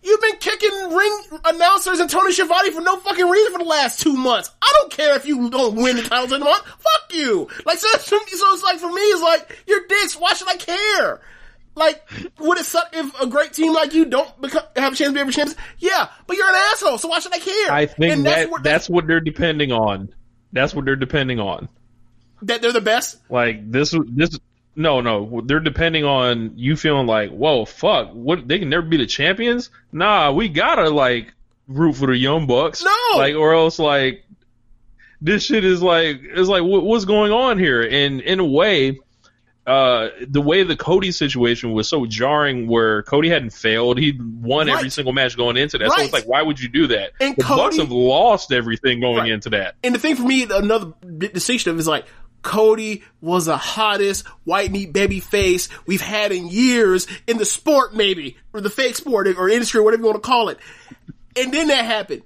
you've 0.04 0.22
been 0.22 0.38
kicking 0.38 0.72
ring 0.94 1.22
announcers 1.46 2.00
and 2.00 2.10
Tony 2.10 2.32
Schiavone 2.32 2.72
for 2.72 2.82
no 2.82 2.98
fucking 2.98 3.28
reason 3.30 3.52
for 3.54 3.60
the 3.60 3.66
last 3.66 4.00
two 4.00 4.14
months. 4.14 4.50
I 4.62 4.74
don't 4.80 4.92
care 4.92 5.16
if 5.16 5.26
you 5.28 5.50
don't 5.50 5.76
win 5.76 5.98
the 5.98 6.04
titles 6.04 6.32
in 6.32 6.40
the 6.40 6.46
month. 6.46 6.64
Fuck 6.66 7.14
you. 7.14 7.48
Like 7.66 7.78
so, 7.78 7.88
so 7.98 8.18
it's 8.26 8.64
like 8.64 8.80
for 8.80 8.90
me, 8.92 9.02
it's 9.02 9.22
like 9.22 9.64
you're 9.68 9.86
dicks. 9.88 10.16
Why 10.16 10.34
should 10.34 10.48
I 10.50 10.56
care? 10.58 11.22
Like, 11.74 12.04
would 12.40 12.58
it 12.58 12.66
suck 12.66 12.90
if 12.92 13.22
a 13.22 13.28
great 13.28 13.54
team 13.54 13.74
like 13.74 13.94
you 13.94 14.04
don't 14.04 14.42
become, 14.42 14.64
have 14.76 14.92
a 14.92 14.96
chance 14.96 15.10
to 15.10 15.14
be 15.14 15.22
ever 15.22 15.32
champions? 15.32 15.58
Yeah, 15.80 16.10
but 16.28 16.36
you're 16.36 16.50
an 16.50 16.56
asshole, 16.74 16.98
so 16.98 17.08
why 17.08 17.20
should 17.20 17.34
I 17.34 17.40
care? 17.40 17.72
I 17.72 17.86
think 17.86 18.14
And 18.14 18.26
that 18.26 18.50
where- 18.50 18.62
that's 18.62 18.90
what 18.90 19.08
they're 19.08 19.22
depending 19.22 19.72
on. 19.72 20.10
That's 20.52 20.76
what 20.76 20.84
they're 20.84 20.98
depending 20.98 21.40
on. 21.40 21.70
That 22.44 22.62
they're 22.62 22.72
the 22.74 22.82
best. 22.82 23.18
Like 23.30 23.72
this, 23.72 23.96
this. 24.08 24.40
No, 24.74 25.02
no, 25.02 25.42
they're 25.44 25.60
depending 25.60 26.06
on 26.06 26.54
you 26.56 26.78
feeling 26.78 27.06
like, 27.06 27.30
whoa, 27.30 27.66
fuck, 27.66 28.12
what? 28.14 28.48
They 28.48 28.58
can 28.60 28.70
never 28.70 28.84
be 28.88 28.96
the 28.98 29.06
champions. 29.06 29.70
Nah, 29.92 30.32
we 30.32 30.48
gotta 30.48 30.90
like 30.90 31.34
root 31.68 31.94
for 31.98 32.08
the 32.08 32.18
young 32.18 32.48
bucks. 32.48 32.84
No! 32.84 33.18
like 33.18 33.36
or 33.36 33.54
else 33.54 33.80
like 33.80 34.24
this 35.22 35.44
shit 35.44 35.66
is 35.66 35.82
like 35.82 36.22
it's 36.24 36.48
like 36.50 36.64
what, 36.64 36.84
what's 36.84 37.06
going 37.06 37.32
on 37.34 37.60
here? 37.60 37.82
And 37.82 38.22
in 38.22 38.40
a 38.40 38.46
way, 38.46 39.00
uh, 39.68 40.08
the 40.28 40.42
way 40.42 40.64
the 40.64 40.76
Cody 40.76 41.12
situation 41.12 41.74
was 41.74 41.88
so 41.88 42.06
jarring, 42.06 42.68
where 42.68 43.04
Cody 43.04 43.30
hadn't 43.30 43.52
failed, 43.52 44.00
he 44.00 44.18
won 44.20 44.70
every 44.70 44.90
single 44.90 45.14
match 45.14 45.38
going 45.38 45.56
into 45.58 45.78
that. 45.78 45.92
So 45.92 46.02
it's 46.02 46.14
like, 46.14 46.26
why 46.26 46.42
would 46.42 46.60
you 46.60 46.68
do 46.70 46.88
that? 46.88 47.12
And 47.20 47.36
the 47.36 47.44
Bucks 47.44 47.78
have 47.78 47.92
lost 47.92 48.52
everything 48.52 49.02
going 49.02 49.18
Right. 49.18 49.32
into 49.32 49.52
that. 49.52 49.76
And 49.84 49.94
the 49.94 50.00
thing 50.00 50.16
for 50.16 50.24
me, 50.24 50.48
another 50.50 50.94
distinction 51.18 51.72
of 51.72 51.78
is 51.78 51.88
like, 51.88 52.06
Cody 52.42 53.04
was 53.22 53.46
the 53.46 53.58
hottest 53.58 54.26
white 54.46 54.72
meat 54.72 54.92
baby 54.94 55.20
face 55.20 55.70
we've 55.86 56.02
had 56.02 56.32
in 56.32 56.48
years 56.48 57.08
in 57.28 57.38
the 57.38 57.46
sport, 57.46 57.94
maybe, 57.94 58.38
or 58.54 58.62
the 58.62 58.70
fake 58.70 58.96
sport 58.96 59.28
or 59.28 59.50
industry, 59.50 59.82
whatever 59.82 60.02
you 60.04 60.10
want 60.10 60.22
to 60.24 60.28
call 60.28 60.50
it. 60.50 60.58
And 61.38 61.54
then 61.54 61.68
that 61.68 61.86
happened. 61.86 62.24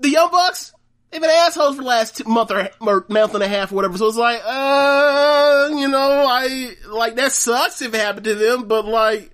The 0.00 0.08
Young 0.10 0.30
Bucks, 0.30 0.72
they've 1.10 1.20
been 1.20 1.30
assholes 1.30 1.76
for 1.76 1.82
the 1.82 1.88
last 1.88 2.16
two, 2.16 2.24
month 2.24 2.50
or, 2.50 2.68
or 2.80 3.04
month 3.08 3.34
and 3.34 3.42
a 3.42 3.48
half 3.48 3.72
or 3.72 3.76
whatever. 3.76 3.96
So 3.98 4.08
it's 4.08 4.16
like, 4.16 4.40
uh, 4.44 5.68
you 5.70 5.88
know, 5.88 6.26
I, 6.28 6.72
like, 6.88 7.16
that 7.16 7.32
sucks 7.32 7.82
if 7.82 7.94
it 7.94 8.00
happened 8.00 8.24
to 8.24 8.34
them, 8.34 8.66
but 8.68 8.84
like, 8.86 9.30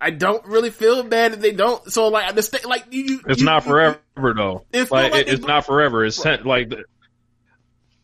I 0.00 0.10
don't 0.10 0.44
really 0.46 0.70
feel 0.70 1.02
bad 1.04 1.32
if 1.32 1.40
they 1.40 1.52
don't. 1.52 1.92
So 1.92 2.08
like, 2.08 2.24
I 2.26 2.66
like, 2.66 2.84
you, 2.90 3.20
It's 3.28 3.40
you- 3.40 3.46
not 3.46 3.64
forever 3.64 3.98
though. 4.14 4.64
It's 4.72 4.90
like, 4.90 5.12
like 5.12 5.28
it- 5.28 5.34
it's 5.34 5.46
not 5.46 5.66
forever. 5.66 6.04
It's 6.04 6.20
ten, 6.20 6.44
like 6.44 6.70
the- 6.70 6.84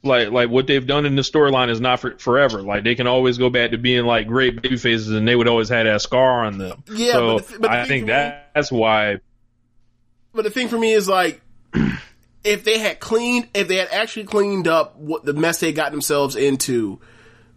like 0.03 0.31
like 0.31 0.49
what 0.49 0.67
they've 0.67 0.87
done 0.87 1.07
in 1.07 1.17
the 1.17 1.23
storyline 1.23 1.71
is 1.71 1.81
not 1.81 2.01
for 2.01 2.17
forever. 2.19 2.63
Like 2.63 2.85
they 2.85 2.95
can 2.95 3.07
always 3.07 3.39
go 3.39 3.51
back 3.51 3.73
to 3.73 3.79
being 3.79 4.05
like 4.05 4.27
great 4.27 4.61
baby 4.63 4.77
faces, 4.77 5.11
and 5.11 5.27
they 5.27 5.35
would 5.35 5.49
always 5.49 5.69
have 5.69 5.87
that 5.87 6.01
scar 6.03 6.45
on 6.45 6.59
them. 6.59 6.83
Yeah, 6.91 7.13
so 7.13 7.39
but 7.39 7.49
the 7.49 7.59
but 7.59 7.63
the 7.63 7.71
I 7.71 7.85
think 7.87 8.03
for 8.03 8.07
me- 8.07 8.13
that, 8.13 8.51
that's 8.55 8.73
why. 8.73 9.21
But 10.33 10.43
the 10.43 10.51
thing 10.51 10.69
for 10.69 10.79
me 10.79 10.93
is 10.93 11.09
like, 11.09 11.41
if 12.45 12.65
they 12.65 12.79
had 12.79 13.01
cleaned, 13.01 13.49
if 13.55 13.67
they 13.67 13.77
had 13.77 13.89
actually 13.91 14.25
cleaned 14.25 14.69
up 14.69 14.97
what 14.97 15.25
the 15.25 15.33
mess 15.33 15.59
they 15.59 15.73
got 15.73 15.91
themselves 15.91 16.37
into 16.37 17.01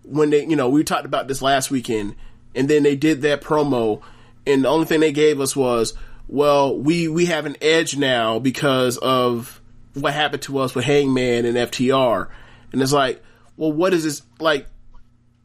when 0.03 0.31
they, 0.31 0.45
you 0.45 0.55
know, 0.55 0.69
we 0.69 0.83
talked 0.83 1.05
about 1.05 1.27
this 1.27 1.41
last 1.41 1.69
weekend, 1.69 2.15
and 2.55 2.67
then 2.67 2.81
they 2.83 2.95
did 2.95 3.21
that 3.21 3.41
promo, 3.41 4.01
and 4.47 4.63
the 4.63 4.69
only 4.69 4.85
thing 4.85 4.99
they 4.99 5.11
gave 5.11 5.39
us 5.39 5.55
was, 5.55 5.93
well, 6.27 6.75
we 6.75 7.07
we 7.07 7.25
have 7.27 7.45
an 7.45 7.55
edge 7.61 7.95
now 7.97 8.39
because 8.39 8.97
of 8.97 9.60
what 9.93 10.13
happened 10.13 10.41
to 10.43 10.57
us 10.59 10.73
with 10.75 10.85
Hangman 10.85 11.45
and 11.45 11.55
FTR, 11.57 12.27
and 12.71 12.81
it's 12.81 12.93
like, 12.93 13.23
well, 13.57 13.71
what 13.71 13.93
is 13.93 14.03
this 14.03 14.21
like? 14.39 14.67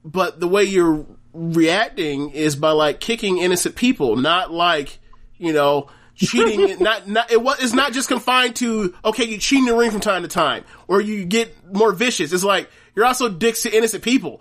But 0.05 0.39
the 0.41 0.49
way 0.49 0.65
you're 0.65 1.05
reacting 1.33 2.31
is 2.31 2.57
by 2.57 2.71
like 2.71 3.01
kicking 3.01 3.39
innocent 3.39 3.77
people, 3.77 4.17
not 4.17 4.53
like 4.53 4.99
you 5.39 5.53
know 5.53 5.89
cheating. 6.15 6.83
not 6.83 7.09
not 7.09 7.31
it 7.31 7.43
was 7.43 7.63
it's 7.63 7.73
not 7.75 7.93
just 7.93 8.09
confined 8.09 8.57
to 8.57 8.95
okay, 9.05 9.25
you 9.25 9.39
cheat 9.39 9.59
in 9.61 9.65
the 9.67 9.75
ring 9.77 9.91
from 9.91 10.01
time 10.01 10.23
to 10.23 10.29
time, 10.29 10.65
or 10.89 11.01
you 11.01 11.25
get 11.25 11.75
more 11.75 11.93
vicious. 11.93 12.33
It's 12.33 12.45
like 12.45 12.71
you're 12.95 13.05
also 13.05 13.29
dicks 13.29 13.63
to 13.63 13.77
innocent 13.77 14.03
people. 14.03 14.41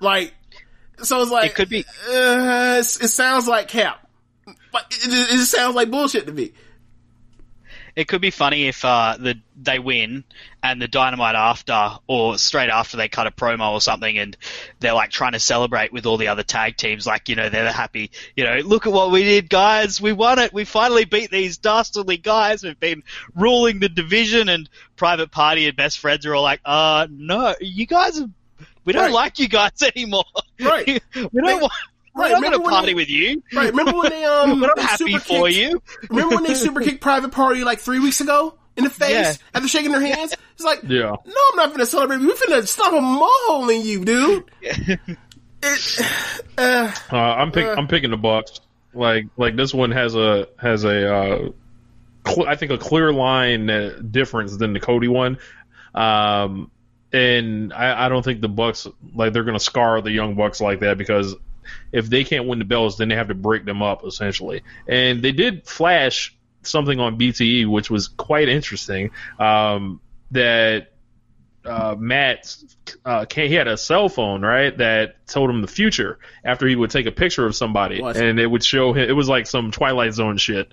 Like 0.00 0.34
so, 1.00 1.22
it's 1.22 1.30
like 1.30 1.50
It 1.52 1.54
could 1.54 1.68
be- 1.68 1.84
Uh, 2.10 2.78
it 2.80 2.84
sounds 2.84 3.46
like 3.46 3.68
cap, 3.68 4.04
but 4.72 4.84
it, 4.90 5.06
it, 5.06 5.40
it 5.40 5.46
sounds 5.46 5.76
like 5.76 5.90
bullshit 5.92 6.26
to 6.26 6.32
me. 6.32 6.52
It 7.98 8.06
could 8.06 8.20
be 8.20 8.30
funny 8.30 8.68
if 8.68 8.84
uh, 8.84 9.16
the 9.18 9.40
they 9.60 9.80
win 9.80 10.22
and 10.62 10.80
the 10.80 10.86
dynamite 10.86 11.34
after 11.34 11.98
or 12.06 12.38
straight 12.38 12.70
after 12.70 12.96
they 12.96 13.08
cut 13.08 13.26
a 13.26 13.32
promo 13.32 13.72
or 13.72 13.80
something 13.80 14.16
and 14.18 14.36
they're 14.78 14.92
like 14.92 15.10
trying 15.10 15.32
to 15.32 15.40
celebrate 15.40 15.92
with 15.92 16.06
all 16.06 16.16
the 16.16 16.28
other 16.28 16.44
tag 16.44 16.76
teams 16.76 17.08
like 17.08 17.28
you 17.28 17.34
know 17.34 17.48
they're 17.48 17.72
happy 17.72 18.12
you 18.36 18.44
know 18.44 18.58
look 18.58 18.86
at 18.86 18.92
what 18.92 19.10
we 19.10 19.24
did 19.24 19.50
guys 19.50 20.00
we 20.00 20.12
won 20.12 20.38
it 20.38 20.52
we 20.52 20.64
finally 20.64 21.06
beat 21.06 21.32
these 21.32 21.58
dastardly 21.58 22.16
guys 22.16 22.62
we've 22.62 22.78
been 22.78 23.02
ruling 23.34 23.80
the 23.80 23.88
division 23.88 24.48
and 24.48 24.68
private 24.94 25.32
party 25.32 25.66
and 25.66 25.76
best 25.76 25.98
friends 25.98 26.24
are 26.24 26.36
all 26.36 26.42
like 26.44 26.60
uh 26.64 27.08
no 27.10 27.52
you 27.60 27.84
guys 27.84 28.20
are 28.20 28.28
we 28.84 28.92
don't 28.92 29.06
Right. 29.06 29.12
like 29.12 29.40
you 29.40 29.48
guys 29.48 29.72
anymore 29.96 30.24
Right. 30.60 30.86
we 31.16 31.40
don't 31.42 31.60
want 31.60 31.72
right, 32.18 32.28
we're 32.30 32.40
not 32.40 32.42
remember 32.42 32.58
going 32.58 32.64
to 32.70 32.70
party 32.76 32.86
they- 32.88 32.94
with 32.94 33.08
you 33.10 33.42
Right? 33.52 33.70
Remember 33.70 33.92
when 33.98 34.10
they 34.10 34.24
um 34.26 34.60
not 34.60 34.76
they 34.76 34.82
happy 34.82 34.96
super 35.12 35.18
for 35.20 35.46
kicked- 35.48 35.56
you 35.56 35.82
Remember 36.10 36.34
when 36.36 36.44
they 36.44 36.54
super 36.54 36.80
kicked 36.82 37.00
Private 37.00 37.32
Party 37.32 37.64
like 37.64 37.78
three 37.80 38.00
weeks 38.00 38.20
ago 38.20 38.54
in 38.76 38.84
the 38.84 38.90
face 38.90 39.10
Yeah. 39.10 39.32
after 39.54 39.68
shaking 39.68 39.90
their 39.92 40.00
hands? 40.00 40.34
It's 40.54 40.64
like, 40.64 40.80
Yeah. 40.86 41.10
no, 41.24 41.34
I'm 41.50 41.56
not 41.56 41.70
gonna 41.70 41.86
celebrate. 41.86 42.20
We're 42.20 42.34
finna 42.34 42.66
stop 42.66 42.92
a 42.92 43.00
mole 43.00 43.68
in 43.70 43.82
you, 43.84 44.04
dude. 44.04 44.44
it, 44.62 45.00
uh, 46.58 46.92
Uh, 47.12 47.16
I'm 47.16 47.52
pick, 47.52 47.66
I'm 47.66 47.88
picking 47.88 48.10
the 48.10 48.16
Bucks. 48.16 48.60
Like 48.94 49.26
like 49.36 49.54
this 49.56 49.72
one 49.74 49.90
has 49.92 50.14
a 50.16 50.48
has 50.58 50.84
a 50.84 51.14
uh, 51.14 51.48
cl- 52.26 52.48
I 52.48 52.56
think 52.56 52.72
a 52.72 52.78
clear 52.78 53.12
line 53.12 53.68
uh, 53.68 53.98
difference 54.10 54.56
than 54.56 54.72
the 54.72 54.80
Cody 54.80 55.08
one. 55.08 55.38
Um, 55.94 56.70
and 57.12 57.72
I, 57.72 58.06
I 58.06 58.08
don't 58.08 58.22
think 58.24 58.40
the 58.40 58.48
Bucks 58.48 58.86
like 59.14 59.32
they're 59.32 59.44
gonna 59.44 59.60
scar 59.60 60.00
the 60.00 60.10
young 60.10 60.34
Bucks 60.36 60.60
like 60.60 60.80
that 60.80 60.98
because 60.98 61.34
if 61.92 62.08
they 62.08 62.24
can't 62.24 62.46
win 62.46 62.58
the 62.58 62.64
belts, 62.64 62.96
then 62.96 63.08
they 63.08 63.16
have 63.16 63.28
to 63.28 63.34
break 63.34 63.64
them 63.64 63.82
up 63.82 64.04
essentially. 64.04 64.62
And 64.86 65.22
they 65.22 65.32
did 65.32 65.66
flash 65.66 66.36
something 66.62 67.00
on 67.00 67.18
BTE, 67.18 67.68
which 67.68 67.90
was 67.90 68.08
quite 68.08 68.48
interesting. 68.48 69.10
Um, 69.38 70.00
that 70.30 70.92
uh, 71.64 71.96
Matt 71.98 72.56
uh, 73.04 73.26
he 73.30 73.54
had 73.54 73.68
a 73.68 73.76
cell 73.76 74.08
phone 74.08 74.42
right 74.42 74.76
that 74.78 75.26
told 75.26 75.50
him 75.50 75.60
the 75.60 75.68
future 75.68 76.18
after 76.44 76.66
he 76.66 76.76
would 76.76 76.90
take 76.90 77.06
a 77.06 77.12
picture 77.12 77.46
of 77.46 77.54
somebody 77.54 78.00
and 78.02 78.38
it 78.38 78.46
would 78.46 78.64
show 78.64 78.92
him 78.92 79.08
it 79.08 79.12
was 79.12 79.28
like 79.28 79.46
some 79.46 79.70
Twilight 79.70 80.14
Zone 80.14 80.36
shit. 80.36 80.72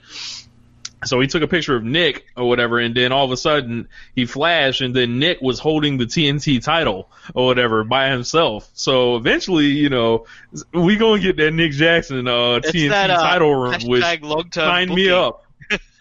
So 1.06 1.20
he 1.20 1.28
took 1.28 1.44
a 1.44 1.48
picture 1.48 1.76
of 1.76 1.84
Nick 1.84 2.26
or 2.36 2.48
whatever, 2.48 2.80
and 2.80 2.96
then 2.96 3.12
all 3.12 3.26
of 3.26 3.32
a 3.32 3.38
sudden 3.38 3.88
he 4.16 4.26
flashed, 4.26 4.82
and 4.82 4.96
then 4.96 5.20
Nick 5.20 5.42
was 5.42 5.60
holding 5.60 5.98
the 5.98 6.06
TNT 6.06 6.64
title 6.64 7.10
or 7.34 7.46
whatever 7.46 7.84
by 7.84 8.10
himself. 8.10 8.70
So 8.74 9.16
eventually, 9.16 9.68
you 9.68 9.90
know, 9.90 10.26
we 10.74 10.96
gonna 10.98 11.22
get 11.22 11.38
that 11.38 11.52
Nick 11.52 11.72
Jackson 11.72 12.28
uh, 12.28 12.56
It's 12.64 12.72
TNT 12.72 12.90
that, 12.90 13.10
uh, 13.10 13.22
title 13.22 13.56
run, 13.56 13.82
which 13.86 14.04
hashtag 14.04 14.22
long-term 14.22 14.66
sign 14.66 14.94
me 14.94 15.10
up. 15.10 15.46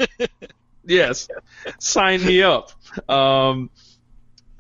yes, 0.85 1.29
sign 1.79 2.25
me 2.25 2.43
up. 2.43 2.73
Um, 3.09 3.71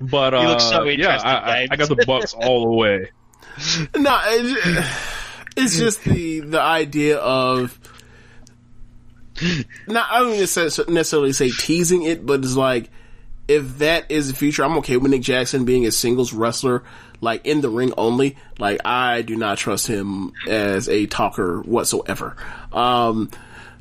but 0.00 0.34
uh, 0.34 0.54
You 0.54 0.60
so 0.60 0.84
yeah, 0.84 1.18
I, 1.22 1.34
I, 1.34 1.68
I 1.70 1.76
got 1.76 1.88
the 1.88 2.04
Bucks 2.06 2.34
all 2.34 2.64
the 2.64 2.72
way. 2.72 3.10
no, 3.96 4.20
it's 5.56 5.78
just 5.78 6.02
the 6.04 6.40
the 6.40 6.60
idea 6.60 7.18
of. 7.18 7.78
Not, 9.86 10.08
I 10.10 10.20
don't 10.20 10.38
necessarily 10.88 11.32
say 11.32 11.50
teasing 11.50 12.02
it, 12.02 12.24
but 12.24 12.40
it's 12.40 12.56
like 12.56 12.90
if 13.48 13.78
that 13.78 14.10
is 14.10 14.28
the 14.28 14.34
future, 14.34 14.64
I'm 14.64 14.78
okay 14.78 14.96
with 14.96 15.10
Nick 15.10 15.22
Jackson 15.22 15.64
being 15.64 15.86
a 15.86 15.90
singles 15.90 16.32
wrestler, 16.32 16.82
like 17.20 17.46
in 17.46 17.60
the 17.60 17.68
ring 17.68 17.92
only. 17.96 18.36
Like 18.58 18.80
I 18.84 19.22
do 19.22 19.36
not 19.36 19.58
trust 19.58 19.86
him 19.86 20.32
as 20.48 20.88
a 20.88 21.06
talker 21.06 21.60
whatsoever. 21.60 22.36
Um, 22.72 23.30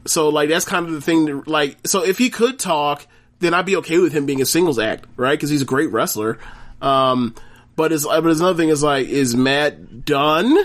so 0.06 0.30
like 0.30 0.50
that's 0.50 0.66
kind 0.66 0.86
of 0.86 0.92
the 0.92 1.02
thing. 1.02 1.26
That, 1.26 1.48
like 1.48 1.78
so, 1.86 2.04
if 2.04 2.18
he 2.18 2.30
could 2.30 2.60
talk, 2.60 3.08
then 3.40 3.54
I'd 3.54 3.66
be 3.66 3.78
okay 3.78 4.00
with 4.00 4.14
him 4.14 4.26
being 4.26 4.42
a 4.42 4.46
singles 4.46 4.80
act, 4.80 5.06
right? 5.16 5.32
Because 5.32 5.50
he's 5.50 5.62
a 5.62 5.66
great 5.66 5.92
wrestler. 5.92 6.40
Um, 6.82 7.36
but 7.76 7.92
it's 7.92 8.06
but 8.06 8.26
it's 8.28 8.40
another 8.40 8.58
thing 8.58 8.70
is 8.70 8.84
like, 8.84 9.08
is 9.08 9.36
Matt 9.36 10.06
done? 10.06 10.58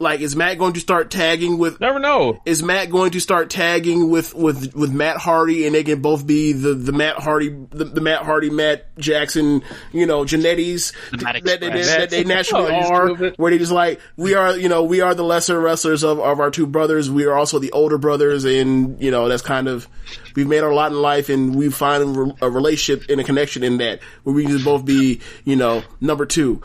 Like, 0.00 0.20
is 0.20 0.34
Matt 0.34 0.58
going 0.58 0.72
to 0.72 0.80
start 0.80 1.12
tagging 1.12 1.56
with? 1.56 1.80
Never 1.80 2.00
know. 2.00 2.40
Is 2.44 2.64
Matt 2.64 2.90
going 2.90 3.12
to 3.12 3.20
start 3.20 3.48
tagging 3.48 4.10
with 4.10 4.34
with 4.34 4.74
with 4.74 4.92
Matt 4.92 5.18
Hardy, 5.18 5.66
and 5.66 5.74
they 5.74 5.84
can 5.84 6.02
both 6.02 6.26
be 6.26 6.52
the 6.52 6.74
the 6.74 6.90
Matt 6.92 7.16
Hardy 7.18 7.50
the, 7.70 7.84
the 7.84 8.00
Matt 8.00 8.24
Hardy 8.24 8.50
Matt 8.50 8.96
Jackson, 8.98 9.62
you 9.92 10.04
know, 10.04 10.24
Genettis 10.24 10.92
Matt 11.22 11.44
that, 11.44 11.60
they, 11.60 11.66
Express. 11.68 11.96
that 11.96 12.10
they 12.10 12.24
naturally 12.34 12.72
Oh, 12.72 12.92
are, 12.92 13.14
where 13.36 13.52
they 13.52 13.58
just 13.58 13.70
like 13.70 14.00
we 14.16 14.34
are, 14.34 14.56
you 14.56 14.68
know, 14.68 14.82
we 14.82 15.00
are 15.00 15.14
the 15.14 15.22
lesser 15.22 15.60
wrestlers 15.60 16.02
of 16.02 16.18
of 16.18 16.40
our 16.40 16.50
two 16.50 16.66
brothers. 16.66 17.08
We 17.08 17.26
are 17.26 17.34
also 17.34 17.60
the 17.60 17.70
older 17.70 17.96
brothers, 17.96 18.44
and 18.44 19.00
you 19.00 19.12
know 19.12 19.28
that's 19.28 19.42
kind 19.42 19.68
of 19.68 19.86
we've 20.34 20.48
made 20.48 20.64
our 20.64 20.74
lot 20.74 20.90
in 20.90 21.00
life, 21.00 21.28
and 21.28 21.54
we 21.54 21.70
find 21.70 22.34
a, 22.40 22.46
a 22.46 22.50
relationship 22.50 23.08
and 23.10 23.20
a 23.20 23.24
connection 23.24 23.62
in 23.62 23.78
that 23.78 24.00
where 24.24 24.34
we 24.34 24.42
can 24.42 24.50
just 24.50 24.64
both 24.64 24.84
be, 24.84 25.20
you 25.44 25.54
know, 25.54 25.84
number 26.00 26.26
two, 26.26 26.62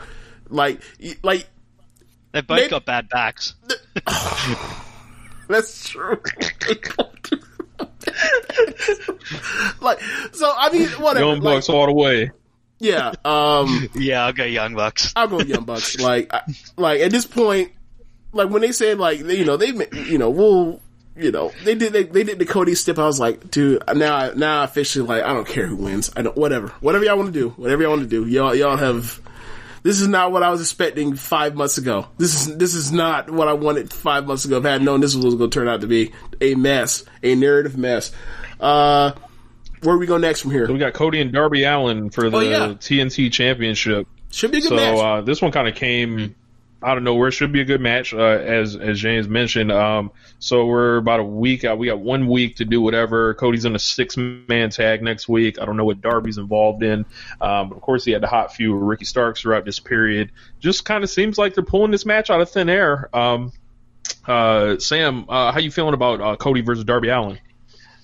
like 0.48 0.82
like 1.22 1.48
They 2.32 2.40
both 2.42 2.56
Maybe- 2.58 2.70
got 2.70 2.84
bad 2.84 3.08
backs. 3.08 3.54
That's 5.48 5.88
true. 5.88 6.20
like, 9.80 10.00
so 10.32 10.52
I 10.56 10.70
mean, 10.72 10.88
whatever. 10.90 11.26
Young 11.26 11.40
like, 11.40 11.56
Bucks 11.56 11.68
all 11.68 11.86
the 11.86 11.92
way. 11.92 12.30
yeah. 12.78 13.12
Um, 13.24 13.88
Yeah, 13.94 14.26
I'll 14.26 14.32
go 14.32 14.44
Young 14.44 14.74
Bucks. 14.74 15.12
I'll 15.16 15.28
go 15.28 15.40
Young 15.40 15.64
Bucks. 15.64 15.98
Like, 15.98 16.32
I, 16.32 16.42
like 16.76 17.00
at 17.00 17.10
this 17.10 17.26
point, 17.26 17.72
like 18.32 18.48
when 18.48 18.62
they 18.62 18.72
said 18.72 18.98
like 18.98 19.18
you 19.20 19.44
know 19.44 19.56
they 19.56 19.72
you 19.92 20.18
know 20.18 20.30
we'll 20.30 20.80
you 21.16 21.32
know 21.32 21.50
they 21.64 21.74
did 21.74 21.92
they, 21.92 22.04
they 22.04 22.22
did 22.22 22.38
the 22.38 22.46
Cody 22.46 22.76
step. 22.76 22.98
I 22.98 23.06
was 23.06 23.18
like, 23.18 23.50
dude, 23.50 23.82
now 23.94 24.14
I, 24.14 24.34
now 24.34 24.60
I 24.60 24.64
officially 24.64 25.06
like 25.06 25.24
I 25.24 25.32
don't 25.32 25.48
care 25.48 25.66
who 25.66 25.74
wins. 25.76 26.10
I 26.16 26.22
don't 26.22 26.36
whatever 26.36 26.68
whatever 26.80 27.04
y'all 27.04 27.16
want 27.18 27.32
to 27.34 27.38
do. 27.40 27.50
Whatever 27.50 27.82
y'all 27.82 27.90
want 27.90 28.02
to 28.02 28.08
do. 28.08 28.24
Y'all 28.26 28.54
y'all 28.54 28.76
have. 28.76 29.20
This 29.82 30.00
is 30.00 30.08
not 30.08 30.30
what 30.32 30.42
I 30.42 30.50
was 30.50 30.60
expecting 30.60 31.14
five 31.16 31.54
months 31.54 31.78
ago. 31.78 32.06
This 32.18 32.34
is 32.46 32.56
this 32.58 32.74
is 32.74 32.92
not 32.92 33.30
what 33.30 33.48
I 33.48 33.54
wanted 33.54 33.92
five 33.92 34.26
months 34.26 34.44
ago. 34.44 34.58
If 34.58 34.64
I 34.66 34.72
had 34.72 34.82
known 34.82 35.00
this 35.00 35.14
was 35.14 35.34
going 35.34 35.50
to 35.50 35.54
turn 35.54 35.68
out 35.68 35.80
to 35.80 35.86
be 35.86 36.12
a 36.40 36.54
mess, 36.54 37.04
a 37.22 37.34
narrative 37.34 37.76
mess. 37.78 38.12
Uh, 38.58 39.12
where 39.82 39.96
we 39.96 40.06
go 40.06 40.18
next 40.18 40.42
from 40.42 40.50
here? 40.50 40.66
So 40.66 40.74
we 40.74 40.78
got 40.78 40.92
Cody 40.92 41.20
and 41.22 41.32
Darby 41.32 41.64
Allin 41.64 42.10
for 42.10 42.28
the 42.28 42.36
Oh, 42.36 42.40
yeah. 42.40 42.58
TNT 42.74 43.32
Championship. 43.32 44.06
Should 44.30 44.50
be 44.52 44.58
a 44.58 44.60
good 44.60 44.68
so 44.68 44.76
match. 44.76 44.98
uh, 44.98 45.20
this 45.22 45.40
one 45.40 45.50
kind 45.52 45.66
of 45.66 45.74
came 45.74 46.34
out 46.82 46.96
of 46.96 47.02
nowhere. 47.02 47.30
Should 47.30 47.52
be 47.52 47.60
a 47.60 47.64
good 47.64 47.80
match, 47.80 48.14
uh, 48.14 48.18
as 48.18 48.76
as 48.76 48.98
James 48.98 49.28
mentioned. 49.28 49.70
Um, 49.70 50.10
so 50.38 50.66
we're 50.66 50.96
about 50.96 51.20
a 51.20 51.24
week 51.24 51.64
out. 51.64 51.78
We 51.78 51.86
got 51.86 52.00
one 52.00 52.26
week 52.26 52.56
to 52.56 52.64
do 52.64 52.80
whatever. 52.80 53.34
Cody's 53.34 53.64
in 53.64 53.74
a 53.74 53.78
six 53.78 54.16
man 54.16 54.70
tag 54.70 55.02
next 55.02 55.28
week. 55.28 55.60
I 55.60 55.64
don't 55.64 55.76
know 55.76 55.84
what 55.84 56.00
Darby's 56.00 56.38
involved 56.38 56.82
in, 56.82 57.04
um, 57.40 57.68
but 57.68 57.76
of 57.76 57.82
course 57.82 58.04
he 58.04 58.12
had 58.12 58.22
the 58.22 58.28
hot 58.28 58.54
feud 58.54 58.74
with 58.74 58.88
Ricky 58.88 59.04
Starks 59.04 59.42
throughout 59.42 59.64
this 59.64 59.78
period. 59.78 60.32
Just 60.60 60.84
kind 60.84 61.04
of 61.04 61.10
seems 61.10 61.38
like 61.38 61.54
they're 61.54 61.64
pulling 61.64 61.90
this 61.90 62.06
match 62.06 62.30
out 62.30 62.40
of 62.40 62.50
thin 62.50 62.68
air. 62.68 63.14
Um, 63.14 63.52
uh, 64.26 64.78
Sam, 64.78 65.26
uh, 65.28 65.52
how 65.52 65.58
you 65.58 65.70
feeling 65.70 65.94
about 65.94 66.20
uh, 66.20 66.36
Cody 66.36 66.62
versus 66.62 66.84
Darby 66.84 67.08
Allin? 67.08 67.38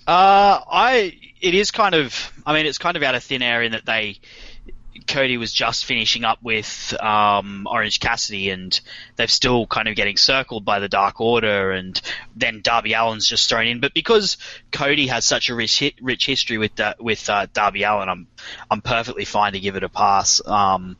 Uh, 0.06 0.60
I 0.70 1.18
it 1.40 1.54
is 1.54 1.70
kind 1.70 1.94
of 1.94 2.32
I 2.44 2.54
mean 2.54 2.66
it's 2.66 2.78
kind 2.78 2.96
of 2.96 3.02
out 3.02 3.14
of 3.14 3.24
thin 3.24 3.42
air 3.42 3.62
in 3.62 3.72
that 3.72 3.84
they 3.84 4.18
Cody 5.06 5.36
was 5.36 5.52
just 5.52 5.84
finishing 5.84 6.24
up 6.24 6.42
with 6.42 6.94
um, 7.00 7.66
Orange 7.70 8.00
Cassidy, 8.00 8.50
and 8.50 8.78
they've 9.16 9.30
still 9.30 9.66
kind 9.66 9.88
of 9.88 9.96
getting 9.96 10.16
circled 10.16 10.64
by 10.64 10.78
the 10.78 10.88
Dark 10.88 11.20
Order, 11.20 11.72
and 11.72 12.00
then 12.34 12.60
Darby 12.62 12.94
Allin's 12.94 13.26
just 13.26 13.48
thrown 13.48 13.66
in. 13.66 13.80
But 13.80 13.94
because 13.94 14.36
Cody 14.72 15.06
has 15.08 15.24
such 15.24 15.48
a 15.48 15.54
rich 15.54 15.78
hit, 15.78 15.94
rich 16.00 16.26
history 16.26 16.58
with 16.58 16.78
uh, 16.80 16.94
with 17.00 17.28
uh, 17.28 17.46
Darby 17.52 17.82
Allin, 17.82 18.08
I'm 18.08 18.26
I'm 18.70 18.80
perfectly 18.80 19.24
fine 19.24 19.52
to 19.52 19.60
give 19.60 19.76
it 19.76 19.82
a 19.82 19.88
pass. 19.88 20.40
Um, 20.46 20.96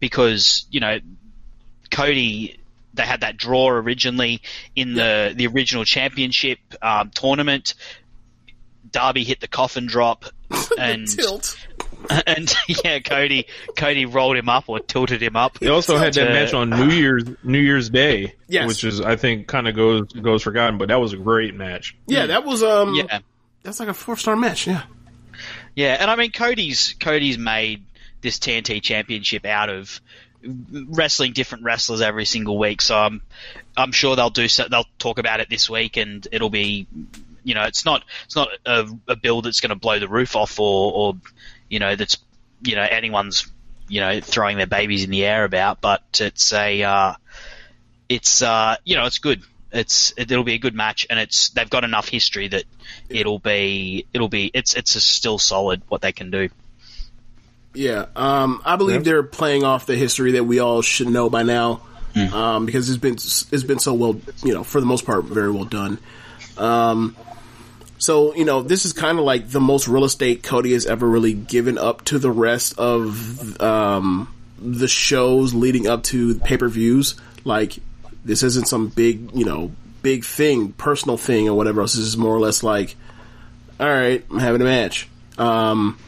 because 0.00 0.66
you 0.70 0.80
know 0.80 0.98
Cody 1.90 2.58
they 2.94 3.04
had 3.04 3.20
that 3.20 3.36
draw 3.36 3.68
originally 3.68 4.42
in 4.74 4.94
the 4.94 5.32
the 5.36 5.46
original 5.46 5.84
championship 5.84 6.58
um, 6.82 7.10
tournament. 7.10 7.74
Darby 8.90 9.24
hit 9.24 9.40
the 9.40 9.48
coffin 9.48 9.86
drop 9.86 10.24
and 10.78 11.08
Tilt. 11.08 11.56
and 12.26 12.54
yeah, 12.84 13.00
Cody 13.00 13.46
Cody 13.76 14.06
rolled 14.06 14.36
him 14.36 14.48
up 14.48 14.68
or 14.68 14.78
tilted 14.78 15.22
him 15.22 15.34
up. 15.34 15.58
They 15.58 15.68
also 15.68 15.96
had 15.96 16.14
that 16.14 16.28
match 16.30 16.54
on 16.54 16.70
New 16.70 16.90
Year's 16.90 17.24
New 17.42 17.58
Year's 17.58 17.90
Day, 17.90 18.34
Yes. 18.48 18.68
which 18.68 18.84
is 18.84 19.00
I 19.00 19.16
think 19.16 19.48
kind 19.48 19.66
of 19.66 19.74
goes 19.74 20.12
goes 20.12 20.42
forgotten, 20.42 20.78
but 20.78 20.88
that 20.88 21.00
was 21.00 21.12
a 21.12 21.16
great 21.16 21.54
match. 21.54 21.96
Yeah, 22.06 22.26
that 22.26 22.44
was 22.44 22.62
um. 22.62 22.94
Yeah, 22.94 23.20
That's 23.62 23.80
like 23.80 23.88
a 23.88 23.94
four 23.94 24.16
star 24.16 24.36
match. 24.36 24.66
Yeah. 24.66 24.82
yeah, 25.74 25.96
and 25.98 26.10
I 26.10 26.16
mean 26.16 26.30
Cody's 26.30 26.94
Cody's 27.00 27.38
made 27.38 27.84
this 28.20 28.38
TNT 28.38 28.80
Championship 28.82 29.44
out 29.44 29.68
of 29.68 30.00
wrestling 30.88 31.32
different 31.32 31.64
wrestlers 31.64 32.00
every 32.00 32.24
single 32.24 32.56
week. 32.58 32.82
So 32.82 32.96
I'm 32.96 33.22
I'm 33.76 33.90
sure 33.92 34.14
they'll 34.14 34.30
do 34.30 34.46
so. 34.48 34.66
They'll 34.70 34.86
talk 34.98 35.18
about 35.18 35.40
it 35.40 35.50
this 35.50 35.68
week, 35.68 35.96
and 35.96 36.26
it'll 36.30 36.50
be 36.50 36.86
you 37.46 37.54
know 37.54 37.62
it's 37.62 37.84
not 37.84 38.02
it's 38.24 38.34
not 38.34 38.48
a, 38.66 38.86
a 39.06 39.16
build 39.16 39.44
that's 39.44 39.60
going 39.60 39.70
to 39.70 39.76
blow 39.76 40.00
the 40.00 40.08
roof 40.08 40.34
off 40.34 40.58
or 40.58 40.92
or 40.92 41.14
you 41.68 41.78
know 41.78 41.94
that's 41.94 42.18
you 42.62 42.74
know 42.74 42.82
anyone's 42.82 43.46
you 43.88 44.00
know 44.00 44.20
throwing 44.20 44.56
their 44.56 44.66
babies 44.66 45.04
in 45.04 45.10
the 45.10 45.24
air 45.24 45.44
about, 45.44 45.80
but 45.80 46.02
it's 46.20 46.52
a 46.52 46.82
uh, 46.82 47.14
it's 48.08 48.42
uh, 48.42 48.76
you 48.84 48.96
know 48.96 49.06
it's 49.06 49.20
good. 49.20 49.42
It's 49.72 50.12
it'll 50.16 50.42
be 50.42 50.54
a 50.54 50.58
good 50.58 50.74
match, 50.74 51.06
and 51.08 51.20
it's 51.20 51.50
they've 51.50 51.70
got 51.70 51.84
enough 51.84 52.08
history 52.08 52.48
that 52.48 52.64
it'll 53.08 53.38
be 53.38 54.06
it'll 54.12 54.28
be 54.28 54.50
it's 54.52 54.74
it's 54.74 54.96
a 54.96 55.00
still 55.00 55.38
solid 55.38 55.82
what 55.88 56.00
they 56.00 56.12
can 56.12 56.32
do. 56.32 56.48
Yeah, 57.74 58.06
um, 58.16 58.62
I 58.64 58.76
believe 58.76 59.04
they're 59.04 59.22
playing 59.22 59.62
off 59.62 59.86
the 59.86 59.96
history 59.96 60.32
that 60.32 60.44
we 60.44 60.58
all 60.58 60.82
should 60.82 61.08
know 61.08 61.30
by 61.30 61.42
now, 61.42 61.82
um, 62.32 62.66
because 62.66 62.88
it's 62.88 62.98
been 62.98 63.14
it's 63.14 63.62
been 63.62 63.78
so 63.78 63.92
well, 63.94 64.20
you 64.42 64.54
know, 64.54 64.64
for 64.64 64.80
the 64.80 64.86
most 64.86 65.04
part, 65.04 65.24
very 65.24 65.50
well 65.52 65.64
done. 65.64 65.98
Um, 66.56 67.14
so 67.98 68.34
you 68.34 68.44
know, 68.44 68.62
this 68.62 68.84
is 68.84 68.92
kind 68.92 69.18
of 69.18 69.24
like 69.24 69.48
the 69.48 69.60
most 69.60 69.88
real 69.88 70.04
estate 70.04 70.42
Cody 70.42 70.72
has 70.72 70.86
ever 70.86 71.08
really 71.08 71.32
given 71.32 71.78
up 71.78 72.04
to 72.06 72.18
the 72.18 72.30
rest 72.30 72.78
of 72.78 73.60
um, 73.60 74.32
the 74.58 74.88
shows 74.88 75.54
leading 75.54 75.86
up 75.86 76.02
to 76.04 76.38
pay 76.40 76.56
per 76.56 76.68
views. 76.68 77.14
Like 77.44 77.78
this 78.24 78.42
isn't 78.42 78.68
some 78.68 78.88
big, 78.88 79.34
you 79.34 79.44
know, 79.44 79.72
big 80.02 80.24
thing, 80.24 80.72
personal 80.72 81.16
thing 81.16 81.48
or 81.48 81.56
whatever 81.56 81.80
else. 81.80 81.94
This 81.94 82.04
is 82.04 82.16
more 82.16 82.34
or 82.34 82.40
less 82.40 82.62
like, 82.62 82.96
all 83.80 83.88
right, 83.88 84.24
I'm 84.30 84.38
having 84.38 84.60
a 84.60 84.64
match. 84.64 85.08
Um, 85.38 85.98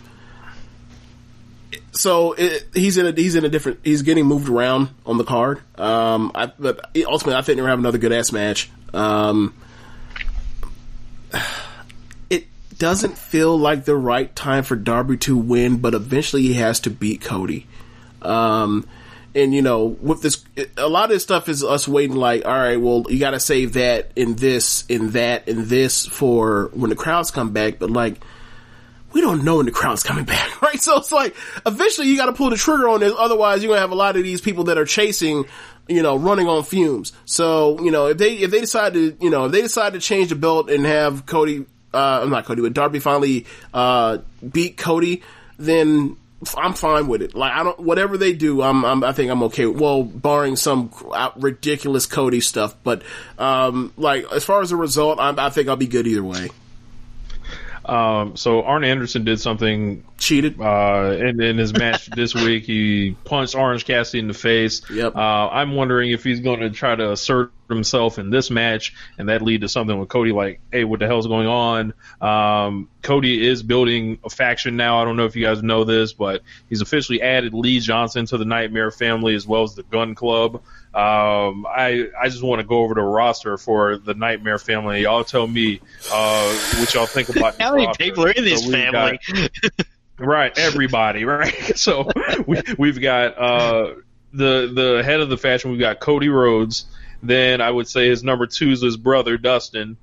so 1.93 2.32
it, 2.32 2.69
he's 2.74 2.97
in 2.97 3.06
a 3.06 3.12
he's 3.12 3.35
in 3.35 3.44
a 3.44 3.48
different 3.48 3.81
he's 3.82 4.02
getting 4.02 4.27
moved 4.27 4.48
around 4.48 4.89
on 5.05 5.19
the 5.19 5.24
card. 5.24 5.60
Um, 5.77 6.32
I, 6.35 6.47
but 6.47 6.90
ultimately, 6.97 7.35
I 7.35 7.43
think 7.43 7.56
they're 7.59 7.69
have 7.69 7.78
another 7.78 7.98
good 7.98 8.12
ass 8.12 8.31
match. 8.31 8.70
Um, 8.93 9.55
doesn't 12.78 13.18
feel 13.18 13.59
like 13.59 13.84
the 13.84 13.96
right 13.96 14.34
time 14.34 14.62
for 14.62 14.76
Darby 14.76 15.16
to 15.18 15.36
win, 15.36 15.78
but 15.78 15.94
eventually 15.94 16.42
he 16.42 16.55
has 16.55 16.80
to 16.80 16.90
beat 16.90 17.20
Cody. 17.20 17.66
Um, 18.22 18.86
and 19.34 19.55
you 19.55 19.62
know, 19.62 19.84
with 19.84 20.22
this, 20.22 20.44
a 20.76 20.88
lot 20.88 21.05
of 21.05 21.10
this 21.10 21.22
stuff 21.22 21.48
is 21.48 21.62
us 21.62 21.86
waiting. 21.86 22.16
Like, 22.16 22.44
all 22.44 22.52
right, 22.52 22.80
well, 22.80 23.05
you 23.09 23.18
got 23.18 23.32
to 23.32 23.40
save 23.40 23.74
that 23.74 24.12
in 24.16 24.34
this, 24.36 24.84
in 24.88 25.10
that, 25.10 25.48
in 25.48 25.68
this 25.68 26.06
for 26.06 26.70
when 26.72 26.90
the 26.90 26.96
crowds 26.96 27.30
come 27.30 27.52
back. 27.52 27.78
But 27.78 27.90
like, 27.90 28.20
we 29.12 29.20
don't 29.20 29.44
know 29.44 29.56
when 29.59 29.66
the 29.66 29.72
crowd's 29.72 30.02
coming 30.02 30.24
back, 30.24 30.62
right? 30.62 30.80
So 30.80 30.96
it's 30.96 31.12
like, 31.12 31.36
eventually 31.66 32.09
you 32.09 32.16
got 32.16 32.26
to 32.26 32.32
pull 32.32 32.50
the 32.50 32.56
trigger 32.56 32.88
on 32.88 33.00
this. 33.00 33.12
Otherwise, 33.16 33.62
you're 33.62 33.70
gonna 33.70 33.80
have 33.80 33.92
a 33.92 33.96
lot 33.96 34.16
of 34.16 34.22
these 34.22 34.40
people 34.40 34.64
that 34.64 34.78
are 34.78 34.84
chasing, 34.84 35.44
you 35.88 36.02
know, 36.02 36.16
running 36.16 36.48
on 36.48 36.64
fumes. 36.64 37.12
So 37.24 37.80
you 37.82 37.90
know, 37.90 38.06
if 38.06 38.18
they 38.18 38.34
if 38.34 38.50
they 38.50 38.60
decide 38.60 38.94
to, 38.94 39.16
you 39.20 39.30
know, 39.30 39.46
if 39.46 39.52
they 39.52 39.62
decide 39.62 39.92
to 39.92 40.00
change 40.00 40.30
the 40.30 40.36
belt 40.36 40.70
and 40.70 40.84
have 40.86 41.26
Cody, 41.26 41.66
uh, 41.93 42.20
I'm 42.23 42.31
not 42.31 42.44
Cody, 42.44 42.62
but 42.62 42.74
Darby 42.74 42.98
finally 42.98 43.47
uh, 43.73 44.19
beat 44.51 44.77
Cody, 44.77 45.23
then 45.59 46.16
I'm 46.56 46.74
fine 46.74 47.09
with 47.09 47.23
it. 47.23 47.35
Like 47.35 47.52
I 47.52 47.65
don't, 47.65 47.81
whatever 47.81 48.16
they 48.16 48.32
do, 48.32 48.62
I'm, 48.62 48.85
I'm 48.85 49.02
I 49.02 49.12
think 49.12 49.31
I'm 49.31 49.43
okay. 49.44 49.66
Well, 49.66 50.02
barring 50.05 50.56
some 50.56 50.90
ridiculous 51.36 52.06
Cody 52.06 52.40
stuff, 52.40 52.77
but 52.85 53.02
um, 53.39 53.93
like 53.97 54.24
as 54.32 54.44
far 54.44 54.62
as 54.62 54.70
the 54.70 54.77
result, 54.77 55.19
I'm, 55.20 55.39
I 55.39 55.51
think 55.51 55.69
I'll 55.69 55.77
be 55.77 55.86
good 55.86 56.06
either 56.06 56.23
way. 56.23 56.51
Um, 57.89 58.36
so 58.36 58.62
Arn 58.62 58.85
Anderson 58.85 59.24
did 59.24 59.40
something 59.40 60.05
Cheated. 60.19 60.60
uh, 60.60 61.16
in, 61.19 61.40
in 61.40 61.56
his 61.59 61.73
match 61.73 62.06
this 62.15 62.35
week. 62.35 62.65
He 62.65 63.16
punched 63.24 63.55
Orange 63.55 63.85
Cassidy 63.85 64.19
in 64.19 64.28
the 64.28 64.35
face. 64.35 64.82
Yep. 64.90 65.16
Uh, 65.16 65.48
I'm 65.48 65.74
wondering 65.74 66.10
if 66.10 66.23
he's 66.23 66.40
going 66.40 66.60
to 66.60 66.70
try 66.70 66.94
to 66.94 67.12
assert 67.12 67.52
himself 67.69 68.19
in 68.19 68.31
this 68.31 68.51
match, 68.51 68.94
and 69.19 69.28
that 69.28 69.43
lead 69.43 69.60
to 69.62 69.69
something 69.69 69.98
with 69.98 70.09
Cody. 70.09 70.32
Like, 70.32 70.60
hey, 70.73 70.85
what 70.85 71.01
the 71.01 71.06
hell's 71.06 71.27
going 71.27 71.47
on? 71.47 71.94
Um, 72.20 72.89
Cody 73.02 73.47
is 73.47 73.62
building 73.62 74.19
a 74.24 74.31
faction 74.31 74.77
now. 74.77 75.01
I 75.01 75.05
don't 75.05 75.16
know 75.16 75.27
if 75.27 75.36
you 75.36 75.44
guys 75.44 75.62
know 75.62 75.85
this, 75.85 76.12
but 76.12 76.43
he's 76.69 76.81
officially 76.82 77.23
added 77.23 77.55
Lee 77.55 77.81
Johnson 77.81 78.27
to 78.27 78.39
the 78.39 78.44
Nightmare 78.44 78.90
family 78.90 79.35
as 79.35 79.47
well 79.47 79.62
as 79.62 79.74
the 79.74 79.82
Gun 79.82 80.15
Club. 80.15 80.62
Um, 80.94 81.66
I 81.66 82.09
I 82.19 82.28
just 82.28 82.43
want 82.43 82.60
to 82.60 82.66
go 82.66 82.78
over 82.78 82.94
the 82.94 83.02
roster 83.02 83.56
for 83.59 83.98
the 83.98 84.15
Nightmare 84.15 84.59
family. 84.59 85.02
Y'all 85.02 85.23
tell 85.24 85.47
me 85.47 85.81
uh, 86.12 86.55
what 86.78 86.94
y'all 86.94 87.06
think 87.06 87.28
about. 87.28 87.60
How 87.60 87.73
many 87.74 87.86
roster. 87.86 88.02
people 88.05 88.24
are 88.24 88.31
in 88.31 88.44
this 88.44 88.62
So 88.65 88.70
we've 88.73 88.93
got- 88.93 89.23
family? 89.24 89.48
Right, 90.20 90.59
everybody, 90.59 91.24
right? 91.24 91.55
So 91.78 92.10
we 92.47 92.60
we've 92.77 93.01
got 93.01 93.39
uh 93.39 93.94
the 94.32 94.73
the 94.74 95.02
head 95.05 95.20
of 95.20 95.28
the 95.28 95.36
faction, 95.36 95.70
we've 95.70 95.78
got 95.78 96.01
Cody 96.01 96.28
Rhodes, 96.28 96.86
then 97.23 97.60
I 97.60 97.70
would 97.70 97.86
say 97.86 98.09
his 98.09 98.24
number 98.24 98.47
two 98.48 98.73
is 98.73 98.82
his 98.82 98.97
brother 98.97 99.36
Dustin, 99.39 99.97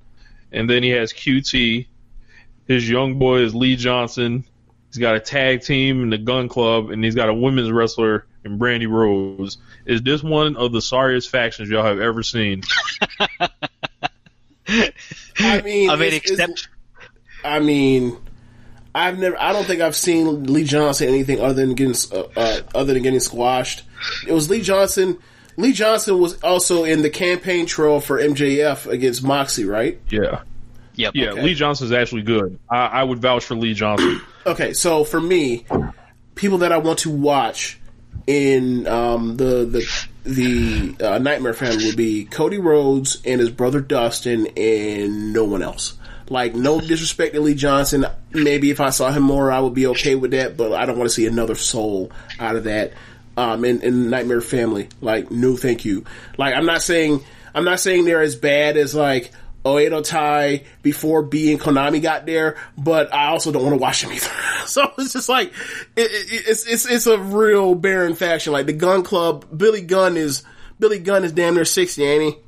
and 0.53 0.69
then 0.69 0.83
he 0.83 0.91
has 0.91 1.11
QT. 1.11 1.87
His 2.65 2.89
young 2.89 3.19
boy 3.19 3.39
is 3.41 3.53
Lee 3.53 3.75
Johnson. 3.75 4.45
He's 4.87 4.99
got 4.99 5.15
a 5.15 5.19
tag 5.19 5.63
team 5.63 6.01
in 6.03 6.09
the 6.11 6.17
Gun 6.17 6.47
Club, 6.47 6.91
and 6.91 7.03
he's 7.03 7.15
got 7.15 7.27
a 7.27 7.33
women's 7.33 7.69
wrestler 7.71 8.25
in 8.45 8.59
Brandi 8.59 8.87
Rhodes. 8.89 9.57
Is 9.85 10.01
this 10.03 10.23
one 10.23 10.55
of 10.55 10.71
the 10.71 10.81
sorriest 10.81 11.29
factions 11.29 11.69
y'all 11.69 11.83
have 11.83 11.99
ever 11.99 12.23
seen? 12.23 12.61
I 13.39 13.49
mean, 15.63 15.89
I 15.89 15.95
mean, 15.95 16.13
it's- 16.13 16.31
it's- 16.31 16.67
I 17.43 17.59
mean, 17.59 18.17
I've 18.95 19.19
never. 19.19 19.39
I 19.39 19.53
don't 19.53 19.65
think 19.65 19.81
I've 19.81 19.95
seen 19.95 20.45
Lee 20.45 20.63
Johnson 20.63 21.09
anything 21.09 21.39
other 21.39 21.53
than 21.53 21.75
getting 21.75 21.93
uh, 22.11 22.23
uh, 22.35 22.61
other 22.73 22.93
than 22.95 23.03
getting 23.03 23.19
squashed. 23.19 23.83
It 24.27 24.31
was 24.31 24.49
Lee 24.49 24.61
Johnson. 24.63 25.19
Lee 25.57 25.71
Johnson 25.73 26.17
was 26.17 26.41
also 26.41 26.85
in 26.85 27.01
the 27.03 27.09
campaign 27.11 27.65
trail 27.67 27.99
for 27.99 28.17
MJF 28.19 28.87
against 28.87 29.21
Moxie, 29.23 29.65
right? 29.65 29.99
Yeah, 30.09 30.41
yep. 30.95 31.11
yeah. 31.13 31.31
Okay. 31.31 31.43
Lee 31.43 31.53
Johnson's 31.53 31.91
actually 31.91 32.23
good. 32.23 32.57
I, 32.69 32.85
I 32.87 33.03
would 33.03 33.19
vouch 33.21 33.45
for 33.45 33.55
Lee 33.55 33.73
Johnson. 33.75 34.21
Okay, 34.45 34.73
so 34.73 35.03
for 35.03 35.21
me, 35.21 35.65
people 36.33 36.57
that 36.59 36.71
I 36.71 36.77
want 36.79 36.99
to 36.99 37.11
watch 37.11 37.79
in 38.27 38.87
um, 38.87 39.37
the 39.37 39.65
the 39.65 40.07
the 40.23 41.05
uh, 41.05 41.17
Nightmare 41.19 41.53
family 41.53 41.85
would 41.85 41.97
be 41.97 42.25
Cody 42.25 42.57
Rhodes 42.57 43.21
and 43.25 43.39
his 43.39 43.49
brother 43.49 43.79
Dustin, 43.79 44.47
and 44.57 45.33
no 45.33 45.43
one 45.43 45.61
else. 45.61 45.97
Like 46.29 46.55
no 46.55 46.81
disrespect 46.81 47.35
to 47.35 47.41
Lee 47.41 47.53
Johnson. 47.53 48.05
Maybe 48.31 48.71
if 48.71 48.81
I 48.81 48.89
saw 48.89 49.11
him 49.11 49.23
more, 49.23 49.51
I 49.51 49.59
would 49.59 49.75
be 49.75 49.87
okay 49.87 50.15
with 50.15 50.31
that. 50.31 50.57
But 50.57 50.73
I 50.73 50.85
don't 50.85 50.97
want 50.97 51.09
to 51.09 51.13
see 51.13 51.27
another 51.27 51.55
soul 51.55 52.11
out 52.39 52.55
of 52.55 52.63
that. 52.63 52.93
Um, 53.37 53.65
in, 53.65 53.81
in 53.81 54.09
Nightmare 54.09 54.39
Family, 54.39 54.87
like 55.01 55.29
no, 55.29 55.57
thank 55.57 55.83
you. 55.83 56.05
Like 56.37 56.55
I'm 56.55 56.65
not 56.65 56.81
saying 56.81 57.23
I'm 57.53 57.65
not 57.65 57.79
saying 57.79 58.05
they're 58.05 58.21
as 58.21 58.35
bad 58.35 58.77
as 58.77 58.95
like 58.95 59.31
Oedo 59.65 60.03
Tai 60.03 60.63
before 60.83 61.23
Bea 61.23 61.51
and 61.53 61.59
Konami 61.59 62.01
got 62.01 62.25
there, 62.25 62.55
but 62.77 63.11
I 63.13 63.27
also 63.27 63.51
don't 63.51 63.63
want 63.63 63.73
to 63.73 63.81
watch 63.81 64.01
them 64.03 64.11
either. 64.11 64.29
so 64.67 64.91
it's 64.97 65.13
just 65.13 65.27
like 65.27 65.47
it, 65.95 66.11
it, 66.11 66.43
it's 66.47 66.65
it's 66.67 66.85
it's 66.85 67.07
a 67.07 67.17
real 67.17 67.73
barren 67.75 68.13
faction. 68.15 68.53
Like 68.53 68.67
the 68.67 68.73
Gun 68.73 69.03
Club, 69.03 69.45
Billy 69.57 69.81
Gunn 69.81 70.17
is 70.17 70.43
Billy 70.79 70.99
Gunn 70.99 71.23
is 71.23 71.31
damn 71.31 71.55
near 71.55 71.65
sixty, 71.65 72.03
ain't 72.03 72.35
he? 72.35 72.39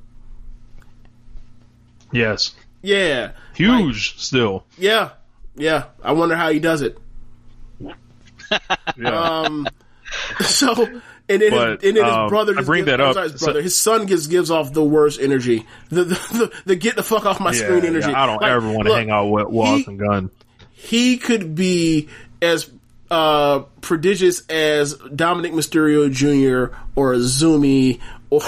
yes, 2.20 2.54
Yeah, 2.84 3.32
huge 3.54 4.18
still. 4.20 4.64
yeah, 4.78 5.10
yeah. 5.56 5.86
I 6.04 6.14
wonder 6.14 6.36
how 6.36 6.50
he 6.52 6.60
does 6.60 6.82
it. 6.82 6.98
Yeah. 8.98 9.42
Um, 9.42 9.68
so 10.40 11.02
and 11.30 11.42
then, 11.42 11.52
But, 11.52 11.82
his, 11.82 11.90
and 11.90 11.98
then 11.98 12.06
his 12.06 12.14
um, 12.14 12.30
brother. 12.30 12.54
I 12.58 12.62
bring 12.64 12.86
gives- 12.86 12.98
that 12.98 13.02
up. 13.02 13.14
sorry, 13.16 13.30
his 13.32 13.42
So- 13.42 13.54
his 13.62 13.76
son 13.76 14.06
gives 14.06 14.28
gives 14.28 14.52
off 14.52 14.74
the 14.74 14.84
worst 14.84 15.20
energy. 15.20 15.66
The 15.90 16.04
the, 16.06 16.14
the, 16.16 16.52
the 16.68 16.76
get 16.76 16.96
the 16.96 17.04
fuck 17.04 17.26
off 17.26 17.40
my 17.40 17.52
Yeah, 17.52 17.60
screen 17.60 17.86
energy. 17.86 18.10
yeah, 18.10 18.24
I 18.24 18.26
don't 18.26 18.42
Like, 18.42 18.52
ever 18.52 18.72
want 18.72 18.88
to 18.88 18.94
hang 18.96 19.10
out 19.10 19.28
with 19.28 19.88
and 19.88 20.00
Gunn. 20.00 20.30
he 20.74 21.18
could 21.18 21.56
be 21.56 22.08
as 22.42 22.70
uh, 23.10 23.60
prodigious 23.82 24.46
as 24.48 24.94
Dominik 24.96 25.54
Mysterio 25.54 26.12
Jr. 26.12 26.76
or 26.96 27.14
Zumi 27.16 28.00
or, 28.30 28.42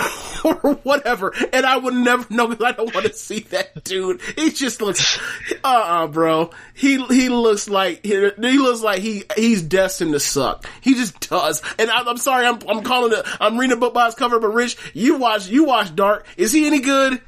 or 0.43 0.73
whatever, 0.83 1.33
and 1.53 1.65
I 1.65 1.77
would 1.77 1.93
never 1.93 2.25
know 2.33 2.47
because 2.47 2.65
I 2.65 2.71
don't 2.73 2.93
want 2.93 3.07
to 3.07 3.13
see 3.13 3.41
that 3.51 3.83
dude. 3.83 4.21
He 4.35 4.51
just 4.51 4.81
looks, 4.81 5.19
uh, 5.63 5.67
uh 5.67 6.07
bro. 6.07 6.51
He 6.73 7.03
he 7.05 7.29
looks 7.29 7.69
like 7.69 8.05
he, 8.05 8.09
he 8.11 8.57
looks 8.57 8.81
like 8.81 8.99
he 8.99 9.23
he's 9.35 9.61
destined 9.61 10.13
to 10.13 10.19
suck. 10.19 10.65
He 10.81 10.95
just 10.95 11.29
does. 11.29 11.61
And 11.77 11.89
I, 11.89 12.01
I'm 12.01 12.17
sorry, 12.17 12.45
I'm 12.45 12.59
I'm 12.67 12.83
calling 12.83 13.13
it. 13.13 13.25
I'm 13.39 13.57
reading 13.57 13.77
a 13.77 13.79
book 13.79 13.93
by 13.93 14.07
its 14.07 14.15
cover, 14.15 14.39
but 14.39 14.53
Rich, 14.53 14.77
you 14.93 15.17
watch 15.17 15.47
you 15.47 15.65
watch 15.65 15.95
Dark. 15.95 16.25
Is 16.37 16.51
he 16.51 16.67
any 16.67 16.79
good? 16.79 17.21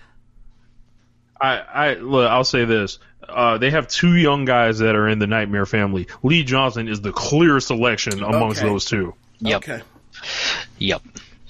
I, 1.39 1.57
I 1.57 1.93
look. 1.95 2.29
I'll 2.29 2.43
say 2.43 2.65
this. 2.65 2.99
Uh, 3.27 3.57
they 3.57 3.71
have 3.71 3.87
two 3.87 4.15
young 4.15 4.45
guys 4.45 4.79
that 4.79 4.95
are 4.95 5.07
in 5.07 5.19
the 5.19 5.27
Nightmare 5.27 5.65
family. 5.65 6.07
Lee 6.21 6.43
Johnson 6.43 6.87
is 6.87 7.01
the 7.01 7.11
clear 7.11 7.59
selection 7.59 8.21
amongst 8.23 8.59
Okay. 8.59 8.69
those 8.69 8.85
two. 8.85 9.15
Yep. 9.39 9.57
Okay. 9.57 9.81
Yep. 10.79 11.01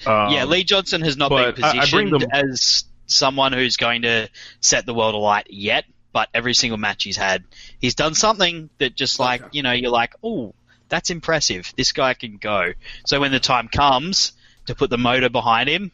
Um, 0.05 0.31
yeah, 0.33 0.45
Lee 0.45 0.63
Johnson 0.63 1.01
has 1.01 1.17
not 1.17 1.29
been 1.29 1.53
but 1.55 1.63
I- 1.63 1.69
I 1.69 1.71
bring 1.89 2.09
positioned 2.09 2.21
them- 2.21 2.29
as 2.33 2.83
someone 3.07 3.53
who's 3.53 3.77
going 3.77 4.03
to 4.03 4.29
set 4.61 4.85
the 4.85 4.93
world 4.93 5.15
alight 5.15 5.47
yet, 5.49 5.85
but 6.13 6.29
every 6.33 6.53
single 6.53 6.77
match 6.77 7.03
he's 7.03 7.17
had, 7.17 7.43
he's 7.79 7.95
done 7.95 8.13
something 8.15 8.69
that 8.77 8.95
just 8.95 9.19
like, 9.19 9.41
you 9.51 9.63
know, 9.63 9.71
you're 9.73 9.91
like, 9.91 10.13
oh, 10.23 10.53
that's 10.89 11.09
impressive. 11.09 11.73
This 11.77 11.91
guy 11.91 12.13
can 12.13 12.37
go. 12.37 12.73
So 13.05 13.19
when 13.19 13.31
the 13.31 13.39
time 13.39 13.67
comes 13.67 14.33
to 14.67 14.75
put 14.75 14.89
the 14.89 14.97
motor 14.97 15.29
behind 15.29 15.69
him, 15.69 15.91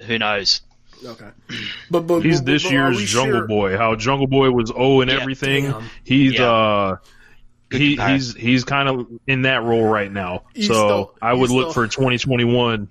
who 0.00 0.18
knows? 0.18 0.62
Okay. 1.04 1.28
But 1.90 2.06
but 2.06 2.20
He's 2.20 2.40
but- 2.40 2.46
this 2.46 2.62
but 2.64 2.72
year's 2.72 3.10
Jungle 3.10 3.38
sure- 3.40 3.46
Boy. 3.46 3.76
How 3.78 3.94
Jungle 3.96 4.26
Boy 4.26 4.50
was 4.50 4.70
oh 4.74 5.00
and 5.00 5.10
Yeah, 5.10 5.18
everything. 5.20 5.70
damn. 5.70 5.90
He's 6.04 6.34
Yeah. 6.34 6.50
uh 6.50 6.96
he, 7.70 7.96
he's 7.96 8.34
he's 8.34 8.64
kind 8.64 8.88
of 8.88 9.06
in 9.26 9.42
that 9.42 9.62
role 9.62 9.84
right 9.84 10.10
now. 10.12 10.42
You 10.54 10.64
so 10.64 10.72
still- 10.74 11.14
I 11.22 11.32
would 11.32 11.50
look 11.50 11.70
still- 11.70 11.84
for 11.84 11.88
2021. 11.88 12.88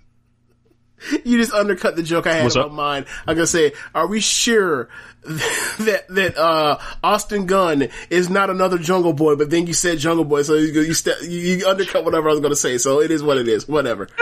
You 1.24 1.38
just 1.38 1.54
undercut 1.54 1.96
the 1.96 2.04
joke 2.04 2.28
I 2.28 2.34
had 2.34 2.44
What's 2.44 2.56
in 2.56 2.62
up? 2.62 2.70
my 2.72 2.76
mind. 2.76 3.06
I'm 3.28 3.36
gonna 3.36 3.48
say, 3.48 3.74
are 3.96 4.08
we 4.08 4.20
sure 4.20 4.90
that 5.24 6.06
that 6.10 6.38
uh, 6.38 6.80
Austin 7.04 7.46
Gunn 7.46 7.90
is 8.10 8.30
not 8.30 8.50
another 8.50 8.78
Jungle 8.78 9.14
Boy? 9.14 9.36
But 9.36 9.50
then 9.50 9.68
you 9.68 9.74
said 9.74 10.00
Jungle 10.00 10.26
Boy, 10.26 10.42
so 10.44 10.56
you 10.56 10.82
you, 10.82 10.94
ste- 10.94 11.22
you 11.24 11.40
you 11.40 11.68
undercut 11.68 12.04
whatever 12.06 12.30
I 12.30 12.32
was 12.32 12.42
gonna 12.42 12.56
say. 12.56 12.78
So 12.78 13.02
it 13.02 13.12
is 13.12 13.22
what 13.24 13.38
it 13.38 13.48
is. 13.48 13.68
Whatever. 13.68 14.08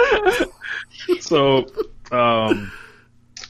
So 1.22 1.66
um 2.12 2.72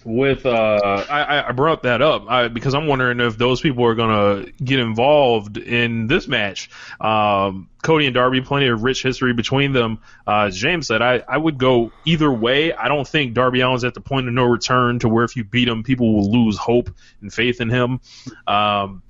with 0.08 0.46
uh 0.46 1.06
I, 1.10 1.50
I- 1.50 1.52
brought 1.52 1.84
that 1.84 2.02
up 2.02 2.30
I, 2.30 2.48
because 2.48 2.74
I'm 2.74 2.88
wondering 2.88 3.20
if 3.20 3.38
those 3.38 3.60
people 3.60 3.86
are 3.86 3.94
gonna 3.94 4.46
get 4.64 4.80
involved 4.80 5.58
in 5.58 6.08
this 6.08 6.28
match. 6.30 6.70
Um 7.02 7.70
Cody 7.84 8.06
and 8.06 8.14
Darby, 8.16 8.42
plenty 8.42 8.68
of 8.68 8.84
rich 8.84 9.04
history 9.04 9.34
between 9.34 9.72
them. 9.72 10.00
Uh, 10.26 10.50
James 10.50 10.88
said, 10.88 11.02
I, 11.02 11.24
I 11.28 11.38
would 11.38 11.58
go 11.58 11.94
either 12.04 12.30
way. 12.30 12.74
I 12.74 12.90
don't 12.90 13.08
think 13.08 13.34
Darby 13.34 13.62
Allin's 13.62 13.86
at 13.86 13.94
the 13.94 14.02
point 14.02 14.28
of 14.28 14.34
no 14.34 14.44
return 14.44 15.00
to 15.00 15.10
where 15.10 15.24
if 15.24 15.38
you 15.38 15.46
beat 15.46 15.70
him, 15.70 15.84
people 15.84 16.14
will 16.14 16.30
lose 16.30 16.58
hope 16.58 16.90
and 17.22 17.32
faith 17.32 17.62
in 17.62 17.70
him. 17.70 18.02
Um, 18.46 19.04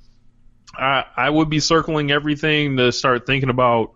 I, 0.76 1.06
I 1.16 1.30
would 1.30 1.50
be 1.50 1.60
circling 1.60 2.12
everything 2.12 2.78
to 2.78 2.92
start 2.92 3.26
thinking 3.26 3.50
about, 3.50 3.94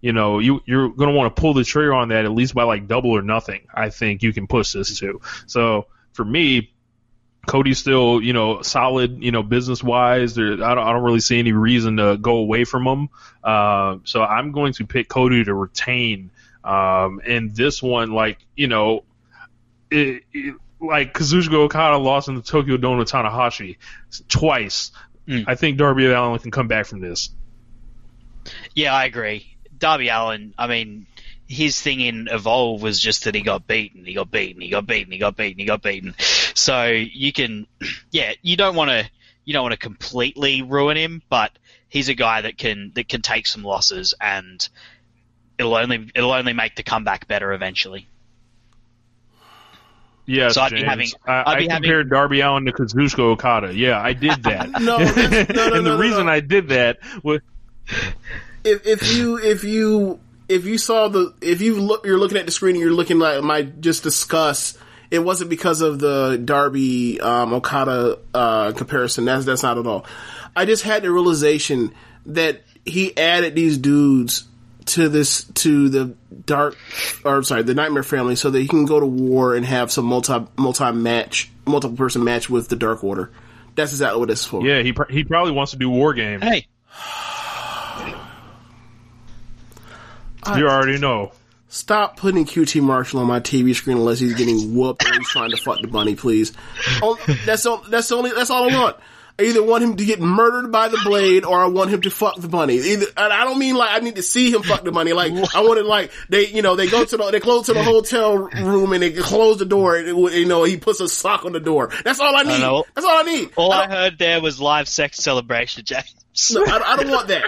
you 0.00 0.12
know, 0.12 0.40
you, 0.40 0.62
you're 0.66 0.88
to 0.90 1.10
want 1.10 1.36
to 1.36 1.40
pull 1.40 1.54
the 1.54 1.62
trigger 1.62 1.94
on 1.94 2.08
that 2.08 2.24
at 2.24 2.32
least 2.32 2.54
by 2.54 2.64
like 2.64 2.88
double 2.88 3.10
or 3.10 3.22
nothing. 3.22 3.68
I 3.72 3.90
think 3.90 4.22
you 4.22 4.32
can 4.32 4.48
push 4.48 4.72
this 4.72 4.98
to. 4.98 5.20
So 5.46 5.86
for 6.18 6.24
me, 6.24 6.72
Cody's 7.46 7.78
still, 7.78 8.20
you 8.20 8.32
know, 8.32 8.60
solid, 8.62 9.22
you 9.22 9.30
know, 9.30 9.44
business 9.44 9.84
wise. 9.84 10.34
There, 10.34 10.52
I 10.54 10.74
don't, 10.74 10.84
I 10.84 10.92
don't 10.92 11.04
really 11.04 11.20
see 11.20 11.38
any 11.38 11.52
reason 11.52 11.98
to 11.98 12.18
go 12.18 12.38
away 12.38 12.64
from 12.64 12.88
him. 12.88 13.08
Uh, 13.44 13.98
so 14.02 14.20
I'm 14.24 14.50
going 14.50 14.72
to 14.74 14.86
pick 14.86 15.08
Cody 15.08 15.44
to 15.44 15.54
retain. 15.54 16.32
Um, 16.64 17.20
and 17.24 17.54
this 17.54 17.80
one, 17.80 18.10
like, 18.10 18.38
you 18.56 18.66
know, 18.66 19.04
it, 19.92 20.24
it, 20.32 20.56
like 20.80 21.14
Kazuchika 21.14 21.54
Okada 21.54 21.98
lost 21.98 22.28
in 22.28 22.34
the 22.34 22.42
Tokyo 22.42 22.78
Dome 22.78 22.98
to 22.98 23.04
Tanahashi 23.04 23.76
twice. 24.26 24.90
Mm. 25.28 25.44
I 25.46 25.54
think 25.54 25.78
Darby 25.78 26.06
Allin 26.06 26.40
can 26.40 26.50
come 26.50 26.66
back 26.66 26.86
from 26.86 26.98
this. 26.98 27.30
Yeah, 28.74 28.92
I 28.92 29.04
agree. 29.04 29.56
Darby 29.78 30.08
Allin, 30.08 30.52
I 30.58 30.66
mean, 30.66 31.06
his 31.48 31.80
thing 31.80 32.00
in 32.00 32.28
Evolve 32.30 32.82
was 32.82 33.00
just 33.00 33.24
that 33.24 33.34
he 33.34 33.40
got 33.40 33.66
beaten, 33.66 34.04
he 34.04 34.12
got 34.14 34.30
beaten, 34.30 34.60
he 34.60 34.68
got 34.68 34.86
beaten, 34.86 35.10
he 35.10 35.18
got 35.18 35.34
beaten, 35.36 35.58
he 35.58 35.64
got 35.64 35.82
beaten. 35.82 36.14
So 36.54 36.86
you 36.86 37.32
can, 37.32 37.66
yeah, 38.10 38.34
you 38.42 38.56
don't 38.56 38.76
want 38.76 38.90
to, 38.90 39.08
you 39.44 39.54
don't 39.54 39.62
want 39.62 39.72
to 39.72 39.78
completely 39.78 40.60
ruin 40.62 40.96
him, 40.98 41.22
but 41.30 41.50
he's 41.88 42.10
a 42.10 42.14
guy 42.14 42.42
that 42.42 42.58
can 42.58 42.92
that 42.94 43.08
can 43.08 43.22
take 43.22 43.46
some 43.46 43.62
losses 43.64 44.12
and 44.20 44.68
it'll 45.58 45.74
only 45.74 46.10
it'll 46.14 46.32
only 46.32 46.52
make 46.52 46.76
the 46.76 46.82
comeback 46.82 47.26
better 47.26 47.52
eventually. 47.54 48.06
Yes, 50.26 50.54
So 50.56 50.60
I'd 50.60 50.72
be 50.72 50.82
having- 50.82 51.08
I, 51.26 51.32
I'd 51.32 51.46
I 51.46 51.58
be 51.60 51.68
having- 51.68 51.82
compared 51.84 52.10
Darby 52.10 52.40
Allin 52.40 52.66
to 52.66 52.72
Kazuchika 52.72 53.20
Okada. 53.20 53.74
Yeah, 53.74 53.98
I 53.98 54.12
did 54.12 54.42
that. 54.42 54.68
No, 54.80 54.98
no, 54.98 54.98
no, 54.98 55.04
and 55.06 55.54
no, 55.54 55.70
the 55.70 55.80
no, 55.82 55.98
reason 55.98 56.26
no. 56.26 56.32
I 56.32 56.40
did 56.40 56.68
that 56.68 56.98
was 57.22 57.40
If 58.64 58.86
if 58.86 59.16
you 59.16 59.38
if 59.38 59.64
you 59.64 60.20
if 60.48 60.64
you 60.64 60.78
saw 60.78 61.08
the 61.08 61.34
if 61.40 61.60
you 61.60 61.80
look 61.80 62.06
you're 62.06 62.18
looking 62.18 62.38
at 62.38 62.46
the 62.46 62.52
screen 62.52 62.74
and 62.76 62.82
you're 62.82 62.92
looking 62.92 63.18
like 63.18 63.42
my 63.42 63.62
just 63.62 64.02
discuss. 64.02 64.76
It 65.10 65.20
wasn't 65.20 65.48
because 65.48 65.80
of 65.80 65.98
the 65.98 66.36
Darby 66.36 67.18
um, 67.18 67.54
Okada 67.54 68.18
uh, 68.34 68.72
comparison. 68.72 69.24
That's 69.24 69.46
that's 69.46 69.62
not 69.62 69.78
at 69.78 69.86
all. 69.86 70.04
I 70.54 70.66
just 70.66 70.82
had 70.82 71.02
the 71.02 71.10
realization 71.10 71.94
that 72.26 72.62
he 72.84 73.16
added 73.16 73.54
these 73.54 73.78
dudes 73.78 74.44
to 74.86 75.08
this 75.08 75.44
to 75.44 75.88
the 75.88 76.14
dark 76.44 76.76
or 77.24 77.36
I'm 77.36 77.44
sorry 77.44 77.62
the 77.62 77.74
Nightmare 77.74 78.02
family 78.02 78.36
so 78.36 78.50
that 78.50 78.60
he 78.60 78.68
can 78.68 78.86
go 78.86 79.00
to 79.00 79.06
war 79.06 79.54
and 79.54 79.64
have 79.64 79.90
some 79.90 80.04
multi 80.04 80.46
multi 80.56 80.92
match 80.92 81.50
multiple 81.66 81.96
person 81.96 82.24
match 82.24 82.50
with 82.50 82.68
the 82.68 82.76
Dark 82.76 83.04
Order. 83.04 83.30
That's 83.76 83.92
exactly 83.92 84.18
what 84.18 84.28
this 84.28 84.40
is 84.40 84.46
for. 84.46 84.66
yeah, 84.66 84.82
he 84.82 84.92
pr- 84.92 85.10
he 85.10 85.24
probably 85.24 85.52
wants 85.52 85.72
to 85.72 85.78
do 85.78 85.88
War 85.88 86.12
Game. 86.12 86.40
Hey, 86.40 86.66
You 90.56 90.68
already 90.68 90.98
know. 90.98 91.32
Stop 91.70 92.16
putting 92.16 92.46
QT 92.46 92.80
Marshall 92.82 93.20
on 93.20 93.26
my 93.26 93.40
TV 93.40 93.74
screen 93.74 93.98
unless 93.98 94.18
he's 94.18 94.34
getting 94.34 94.74
whooped 94.74 95.04
or 95.06 95.12
he's 95.12 95.28
trying 95.28 95.50
to 95.50 95.58
fuck 95.58 95.80
the 95.82 95.86
bunny, 95.88 96.14
please. 96.14 96.52
Oh, 97.02 97.18
that's 97.44 97.66
all. 97.66 97.78
That's 97.88 98.08
the 98.08 98.16
only. 98.16 98.30
That's 98.30 98.48
all 98.48 98.70
I 98.70 98.74
want. 98.74 98.96
I 99.40 99.44
either 99.44 99.62
want 99.62 99.84
him 99.84 99.96
to 99.96 100.04
get 100.04 100.18
murdered 100.18 100.72
by 100.72 100.88
the 100.88 100.98
blade, 101.04 101.44
or 101.44 101.62
I 101.62 101.66
want 101.66 101.90
him 101.90 102.00
to 102.00 102.10
fuck 102.10 102.40
the 102.40 102.48
bunny. 102.48 102.76
Either, 102.76 103.06
and 103.16 103.32
I 103.32 103.44
don't 103.44 103.58
mean 103.58 103.76
like 103.76 103.90
I 103.92 104.00
need 104.00 104.16
to 104.16 104.22
see 104.22 104.50
him 104.50 104.62
fuck 104.62 104.82
the 104.82 104.90
bunny. 104.90 105.12
Like 105.12 105.32
I 105.54 105.60
want 105.60 105.78
it 105.78 105.84
like 105.84 106.10
they, 106.28 106.48
you 106.48 106.62
know, 106.62 106.74
they 106.74 106.88
go 106.88 107.04
to 107.04 107.16
the, 107.16 107.30
they 107.30 107.38
close 107.38 107.66
to 107.66 107.74
the 107.74 107.84
hotel 107.84 108.36
room 108.36 108.92
and 108.94 109.02
they 109.02 109.12
close 109.12 109.58
the 109.58 109.66
door, 109.66 109.94
and 109.96 110.08
it, 110.08 110.32
you 110.38 110.46
know, 110.46 110.64
he 110.64 110.76
puts 110.78 111.00
a 111.00 111.08
sock 111.08 111.44
on 111.44 111.52
the 111.52 111.60
door. 111.60 111.92
That's 112.02 112.18
all 112.18 112.34
I 112.34 112.42
need. 112.42 112.60
know. 112.60 112.84
That's 112.94 113.06
all 113.06 113.18
I 113.18 113.22
need. 113.22 113.50
all 113.56 113.70
I 113.72 113.84
I 113.84 113.88
heard 113.88 114.18
there 114.18 114.40
was 114.40 114.60
live 114.60 114.88
sex 114.88 115.18
celebration, 115.18 115.84
James. 115.84 116.14
no, 116.52 116.64
I, 116.64 116.94
I 116.94 116.96
don't 116.96 117.10
want 117.10 117.28
that. 117.28 117.44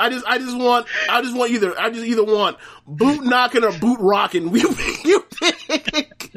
I 0.00 0.10
just, 0.10 0.24
I 0.26 0.38
just 0.38 0.56
want, 0.56 0.86
I 1.10 1.22
just 1.22 1.36
want 1.36 1.50
either, 1.50 1.78
I 1.78 1.90
just 1.90 2.06
either 2.06 2.24
want 2.24 2.56
boot 2.86 3.24
knocking 3.24 3.64
or 3.64 3.72
boot 3.72 3.98
rocking. 4.00 4.48
You, 4.56 4.74
you 5.04 5.24
pick. 5.40 6.32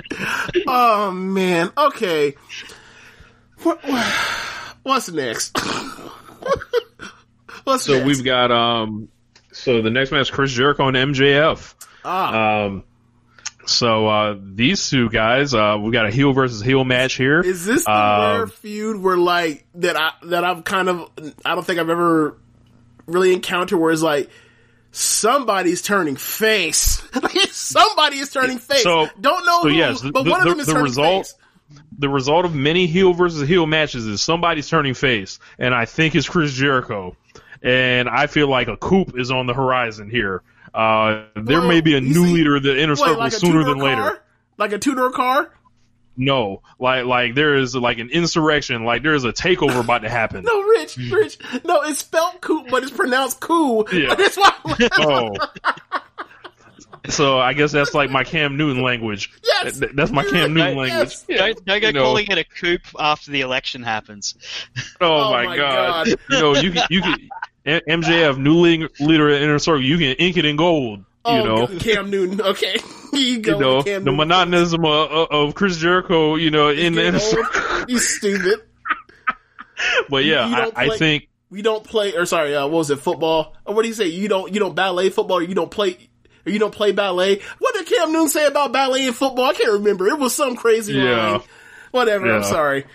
Oh 0.67 1.11
man. 1.11 1.71
Okay. 1.77 2.35
What, 3.63 3.79
what's 4.83 5.09
next? 5.11 5.57
what's 7.63 7.83
So 7.83 7.93
next? 7.93 8.05
we've 8.07 8.23
got 8.23 8.51
um. 8.51 9.09
So 9.53 9.81
the 9.81 9.89
next 9.89 10.11
match, 10.11 10.31
Chris 10.31 10.51
Jericho 10.51 10.87
and 10.87 10.97
MJF. 10.97 11.73
ah, 12.05 12.63
Um. 12.65 12.83
So 13.67 14.07
uh, 14.07 14.37
these 14.41 14.89
two 14.89 15.09
guys, 15.09 15.53
uh, 15.53 15.77
we 15.79 15.91
got 15.91 16.07
a 16.07 16.11
heel 16.11 16.33
versus 16.33 16.61
heel 16.61 16.83
match 16.83 17.13
here. 17.13 17.41
is 17.41 17.65
this 17.65 17.85
the 17.85 17.91
um, 17.91 18.37
rare 18.37 18.47
feud 18.47 18.97
where 18.97 19.17
like 19.17 19.65
that 19.75 19.95
I 19.95 20.11
that 20.23 20.43
I've 20.43 20.63
kind 20.63 20.89
of 20.89 21.09
I 21.45 21.53
don't 21.53 21.65
think 21.65 21.79
I've 21.79 21.89
ever 21.89 22.37
really 23.07 23.33
encounter 23.33 23.77
where 23.77 23.91
it's 23.91 24.01
like 24.01 24.29
somebody's 24.91 25.81
turning 25.81 26.15
face. 26.15 27.01
Somebody 27.51 28.17
is 28.17 28.31
turning 28.31 28.57
face. 28.57 28.83
So- 28.83 29.07
don't 29.19 29.45
know 29.45 29.61
so 29.63 29.69
who, 29.69 29.75
yes, 29.75 30.01
the- 30.01 30.11
but 30.11 30.25
one 30.25 30.43
the- 30.43 30.49
of 30.51 30.57
them 30.57 30.59
is 30.59 30.67
the 30.67 30.73
turning 30.73 30.83
result- 30.85 31.25
face. 31.27 31.35
the 31.97 32.09
result 32.09 32.45
of 32.45 32.53
many 32.55 32.87
heel 32.87 33.13
versus 33.13 33.47
heel 33.47 33.65
matches 33.65 34.05
is 34.05 34.21
somebody's 34.21 34.67
turning 34.69 34.93
face, 34.93 35.39
and 35.59 35.73
I 35.73 35.85
think 35.85 36.15
it's 36.15 36.27
Chris 36.27 36.53
Jericho. 36.53 37.15
And 37.63 38.09
I 38.09 38.25
feel 38.27 38.47
like 38.49 38.67
a 38.67 38.75
coup 38.77 39.05
is 39.15 39.29
on 39.31 39.45
the 39.45 39.53
horizon 39.53 40.09
here. 40.09 40.41
Uh, 40.73 41.25
there 41.35 41.59
Well, 41.59 41.67
may 41.67 41.81
be 41.81 41.95
a 41.95 42.01
new 42.01 42.25
see- 42.25 42.33
leader 42.33 42.55
of 42.55 42.63
the 42.63 42.77
inner 42.81 42.95
circle 42.95 43.17
like 43.17 43.31
sooner 43.33 43.63
than 43.63 43.77
later. 43.77 44.19
Like 44.57 44.71
a 44.73 44.79
two 44.79 44.95
door 44.95 45.11
car? 45.11 45.49
No, 46.17 46.61
like 46.77 47.05
like 47.05 47.35
there 47.35 47.55
is 47.55 47.73
like 47.75 47.97
an 47.99 48.09
insurrection, 48.09 48.83
like 48.83 49.01
there 49.01 49.13
is 49.15 49.23
a 49.23 49.31
takeover 49.31 49.79
about 49.79 49.99
to 50.03 50.09
happen. 50.09 50.43
No, 50.45 50.61
Rich, 50.61 50.95
hmm. 50.95 51.13
Rich. 51.13 51.37
No, 51.63 51.81
it's 51.83 51.99
spelled 51.99 52.41
cool, 52.41 52.65
but 52.69 52.83
it's 52.83 52.91
pronounced 52.91 53.39
cool. 53.39 53.87
Yeah. 53.93 54.13
That's 54.15 54.35
why. 54.37 54.53
Oh. 54.99 55.31
So 57.09 57.39
I 57.39 57.53
guess 57.53 57.71
that's 57.71 57.95
like 57.95 58.11
my 58.11 58.23
Cam 58.23 58.57
Newton 58.57 58.83
language. 58.83 59.31
Yes. 59.43 59.79
Th- 59.79 59.91
That's 59.95 60.11
my 60.11 60.23
Cam 60.23 60.53
Newton 60.53 60.77
Yes. 60.77 60.89
language. 60.91 61.15
Yeah, 61.27 61.37
Don't, 61.47 61.65
don't 61.65 61.81
go 61.81 61.87
you 61.87 61.93
know. 61.93 62.03
calling 62.03 62.27
it 62.29 62.37
a 62.37 62.43
coup 62.43 62.77
after 62.99 63.31
the 63.31 63.41
election 63.41 63.81
happens. 63.81 64.35
Oh, 65.01 65.07
Oh 65.29 65.31
my, 65.31 65.45
my 65.45 65.57
god. 65.57 66.05
God. 66.07 66.19
You 66.29 66.39
know, 66.39 66.55
you 66.55 66.71
can 66.71 66.85
you 66.91 67.01
can 67.01 67.29
MJF, 67.65 68.37
new 68.37 68.53
leader, 68.53 68.89
leader 68.99 69.29
of 69.29 69.41
Inner 69.41 69.57
Circle, 69.57 69.83
you 69.83 69.97
can 69.97 70.13
ink 70.17 70.37
it 70.37 70.45
in 70.45 70.55
gold. 70.57 71.03
Oh, 71.23 71.37
you 71.37 71.43
know, 71.43 71.67
Cam 71.79 72.09
Newton. 72.09 72.41
Okay, 72.41 72.77
you 73.13 73.39
go. 73.39 73.53
you 73.53 73.59
know 73.59 73.81
the 73.83 74.11
monotonism 74.11 74.83
of, 74.85 75.27
of 75.31 75.55
Chris 75.55 75.77
Jericho. 75.77 76.35
You 76.35 76.49
know, 76.51 76.69
in 76.69 76.93
the 76.95 77.01
You 77.03 77.07
Inner. 77.09 77.85
You 77.87 77.99
stupid. 77.99 78.61
But 80.09 80.25
yeah, 80.25 80.47
You 80.47 80.71
I, 80.75 80.85
I 80.93 80.97
think 80.97 81.27
We 81.49 81.61
don't 81.61 81.83
play, 81.83 82.15
or 82.15 82.25
sorry, 82.25 82.55
uh, 82.55 82.63
what 82.67 82.77
was 82.77 82.89
it? 82.91 82.99
Football? 82.99 83.55
Or 83.65 83.73
what 83.75 83.81
do 83.81 83.87
you 83.87 83.93
say? 83.93 84.07
You 84.07 84.27
don't, 84.27 84.53
you 84.53 84.59
don't 84.59 84.75
ballet 84.75 85.09
football. 85.09 85.37
Or 85.39 85.43
you 85.43 85.55
don't 85.55 85.71
play, 85.71 85.97
or 86.45 86.51
you 86.51 86.59
don't 86.59 86.73
play 86.73 86.91
ballet. 86.91 87.41
What 87.59 87.73
did 87.73 87.87
Cam 87.87 88.11
Newton 88.11 88.29
say 88.29 88.45
about 88.45 88.71
ballet 88.73 89.07
and 89.07 89.15
football? 89.15 89.45
I 89.45 89.53
can't 89.53 89.73
remember. 89.73 90.07
It 90.07 90.19
was 90.19 90.35
some 90.35 90.55
crazy 90.55 90.93
Yeah. 90.93 91.31
line. 91.31 91.41
Whatever. 91.91 92.31
I'm 92.33 92.43
sorry. 92.43 92.85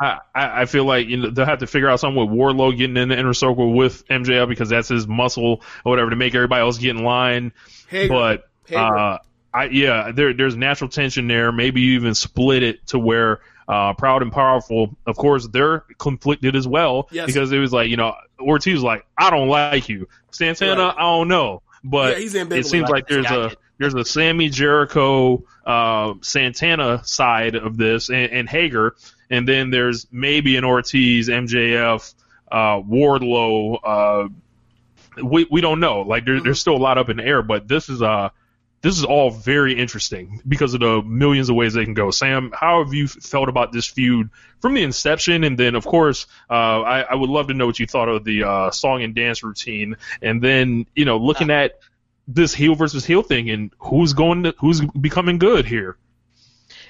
I, 0.00 0.18
I 0.34 0.62
I 0.62 0.64
feel 0.66 0.84
like 0.84 1.08
you 1.08 1.16
know 1.16 1.30
they'll 1.30 1.44
have 1.46 1.58
to 1.60 1.66
figure 1.66 1.88
out 1.88 2.00
something 2.00 2.20
with 2.28 2.36
Wardlow 2.38 2.76
getting 2.76 2.96
in 2.96 3.08
the 3.08 3.18
inner 3.18 3.34
circle 3.34 3.72
with 3.72 4.06
MJF 4.08 4.48
because 4.48 4.68
that's 4.68 4.88
his 4.88 5.06
muscle 5.08 5.62
or 5.84 5.90
whatever 5.90 6.10
to 6.10 6.16
make 6.16 6.34
everybody 6.34 6.60
else 6.60 6.78
get 6.78 6.96
in 6.96 7.02
line. 7.02 7.52
Hager. 7.88 8.08
But 8.12 8.48
Hager. 8.66 8.80
uh, 8.96 9.18
I 9.52 9.64
yeah, 9.64 10.12
there 10.12 10.32
there's 10.34 10.56
natural 10.56 10.88
tension 10.90 11.26
there. 11.26 11.50
Maybe 11.52 11.80
you 11.80 11.92
even 11.94 12.14
split 12.14 12.62
it 12.62 12.86
to 12.88 12.98
where 12.98 13.40
uh, 13.66 13.92
proud 13.94 14.22
and 14.22 14.30
powerful. 14.32 14.96
Of 15.06 15.16
course, 15.16 15.48
they're 15.48 15.80
conflicted 15.98 16.54
as 16.56 16.66
well 16.68 17.08
Yes. 17.10 17.26
because 17.26 17.50
it 17.52 17.58
was 17.58 17.72
like 17.72 17.88
you 17.90 17.96
know 17.96 18.14
Ortiz 18.38 18.74
was 18.74 18.82
like 18.84 19.04
I 19.16 19.30
don't 19.30 19.48
like 19.48 19.88
you, 19.88 20.08
Santana 20.30 20.84
Right. 20.84 20.94
I 20.96 21.02
don't 21.02 21.28
know, 21.28 21.62
but 21.82 22.12
Yeah, 22.16 22.18
he's 22.20 22.34
it 22.34 22.66
seems 22.66 22.82
about 22.84 22.90
like 22.92 23.08
there's 23.08 23.26
guy. 23.26 23.46
a 23.46 23.50
there's 23.78 23.94
a 23.94 24.04
Sammy 24.04 24.48
Jericho 24.48 25.44
uh, 25.66 26.14
Santana 26.22 27.02
side 27.04 27.54
of 27.54 27.76
this 27.76 28.08
and, 28.10 28.30
and 28.32 28.48
Hager, 28.48 28.96
and 29.30 29.46
then 29.48 29.70
there's 29.70 30.06
maybe 30.10 30.56
an 30.56 30.64
Ortiz 30.64 31.28
MJF 31.28 32.14
uh, 32.50 32.80
Wardlow. 32.80 33.78
Uh, 33.84 34.28
we 35.22 35.46
we 35.50 35.60
don't 35.60 35.80
know. 35.80 36.02
Like 36.02 36.24
there, 36.24 36.40
there's 36.40 36.60
still 36.60 36.76
a 36.76 36.78
lot 36.78 36.98
up 36.98 37.08
in 37.08 37.16
the 37.18 37.24
air, 37.24 37.42
but 37.42 37.68
this 37.68 37.88
is 37.88 38.02
uh 38.02 38.30
this 38.80 38.96
is 38.96 39.04
all 39.04 39.30
very 39.30 39.78
interesting 39.78 40.40
because 40.46 40.74
of 40.74 40.80
the 40.80 41.02
millions 41.02 41.48
of 41.48 41.56
ways 41.56 41.74
they 41.74 41.84
can 41.84 41.94
go. 41.94 42.10
Sam, 42.10 42.52
how 42.54 42.84
have 42.84 42.94
you 42.94 43.08
felt 43.08 43.48
about 43.48 43.72
this 43.72 43.86
feud 43.86 44.30
from 44.60 44.74
the 44.74 44.82
inception? 44.82 45.42
And 45.42 45.58
then, 45.58 45.74
of 45.74 45.84
course, 45.84 46.26
uh, 46.48 46.82
I, 46.82 47.00
I 47.00 47.14
would 47.14 47.28
love 47.28 47.48
to 47.48 47.54
know 47.54 47.66
what 47.66 47.80
you 47.80 47.86
thought 47.86 48.08
of 48.08 48.22
the 48.22 48.44
uh, 48.44 48.70
song 48.70 49.02
and 49.02 49.14
dance 49.14 49.42
routine. 49.42 49.96
And 50.22 50.40
then, 50.40 50.86
you 50.94 51.04
know, 51.04 51.16
looking 51.16 51.50
at 51.50 51.80
this 52.28 52.54
heel 52.54 52.76
versus 52.76 53.04
heel 53.04 53.22
thing 53.22 53.50
and 53.50 53.72
who's 53.78 54.12
going 54.12 54.44
to, 54.44 54.54
who's 54.58 54.80
becoming 54.80 55.38
good 55.38 55.66
here. 55.66 55.96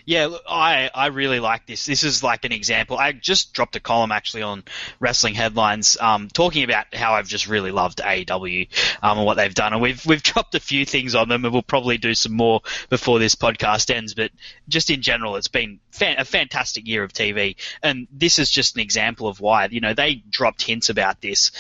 Yeah, 0.09 0.31
I 0.49 0.91
I 0.95 1.07
really 1.09 1.39
like 1.39 1.67
this. 1.67 1.85
This 1.85 2.03
is 2.03 2.23
like 2.23 2.47
an 2.47 2.53
example. 2.53 2.97
I 2.97 3.13
just 3.13 3.53
dropped 3.53 3.77
a 3.77 3.81
column 3.81 4.11
actually 4.11 4.41
on 4.41 4.65
wrestling 5.01 5.35
headlines, 5.35 5.99
um, 6.01 6.29
talking 6.29 6.65
about 6.65 6.95
how 6.95 7.13
I've 7.13 7.29
just 7.29 7.47
really 7.47 7.73
loved 7.73 7.99
AEW 7.99 8.69
um, 9.03 9.19
and 9.19 9.27
what 9.27 9.37
they've 9.37 9.55
done. 9.55 9.75
And 9.75 9.83
we've 9.83 10.07
we've 10.07 10.23
dropped 10.33 10.55
a 10.55 10.61
few 10.61 10.87
things 10.87 11.15
on 11.15 11.29
them, 11.29 11.45
and 11.45 11.53
we'll 11.53 11.61
probably 11.61 11.99
do 11.99 12.15
some 12.15 12.33
more 12.33 12.63
before 12.89 13.19
this 13.19 13.35
podcast 13.35 13.95
ends. 13.95 14.15
But 14.15 14.31
just 14.67 14.89
in 14.89 15.03
general, 15.03 15.37
it's 15.37 15.49
been 15.49 15.79
fan- 15.91 16.19
a 16.19 16.25
fantastic 16.25 16.87
year 16.87 17.03
of 17.05 17.13
TV, 17.13 17.57
and 17.83 18.09
this 18.11 18.39
is 18.39 18.51
just 18.51 18.77
an 18.77 18.81
example 18.81 19.29
of 19.29 19.41
why. 19.41 19.69
You 19.71 19.83
know, 19.83 19.93
they 19.93 20.23
dropped 20.31 20.63
hints 20.63 20.89
about 20.89 21.21
this 21.21 21.53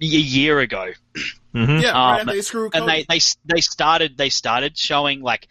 a 0.00 0.04
year 0.04 0.60
ago. 0.60 0.92
Mm-hmm. 1.54 1.82
Yeah, 1.82 1.90
Um, 1.90 2.16
right 2.16 2.26
they 2.26 2.40
screw 2.40 2.68
and 2.74 2.88
they, 2.88 3.04
they 3.08 3.20
they 3.44 3.60
started 3.60 4.16
they 4.16 4.28
started 4.28 4.76
showing 4.76 5.22
like 5.22 5.46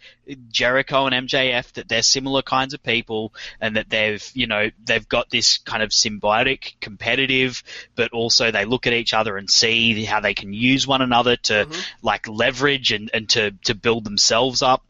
Jericho 0.50 1.06
and 1.06 1.26
MJF 1.26 1.72
that 1.72 1.88
they're 1.88 2.02
similar 2.02 2.42
kinds 2.42 2.74
of 2.74 2.82
people 2.82 3.32
and 3.58 3.76
that 3.76 3.88
they've 3.88 4.30
you 4.34 4.46
know 4.46 4.70
they've 4.84 5.08
got 5.08 5.30
this 5.30 5.56
kind 5.58 5.82
of 5.82 5.90
symbiotic 5.90 6.78
competitive 6.78 7.62
but 7.94 8.12
also 8.12 8.50
they 8.50 8.66
look 8.66 8.86
at 8.86 8.92
each 8.92 9.14
other 9.14 9.38
and 9.38 9.48
see 9.48 10.04
how 10.04 10.20
they 10.20 10.34
can 10.34 10.52
use 10.52 10.86
one 10.86 11.00
another 11.00 11.36
to 11.36 11.66
like 12.02 12.28
leverage 12.28 12.92
and, 12.92 13.10
and 13.14 13.30
to 13.30 13.52
to 13.64 13.74
build 13.74 14.04
themselves 14.04 14.60
up. 14.60 14.84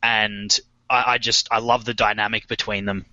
And 0.00 0.56
I, 0.88 1.14
I 1.14 1.18
just 1.18 1.48
I 1.50 1.58
love 1.58 1.84
the 1.84 1.94
dynamic 1.94 2.46
between 2.46 2.84
them 2.84 3.06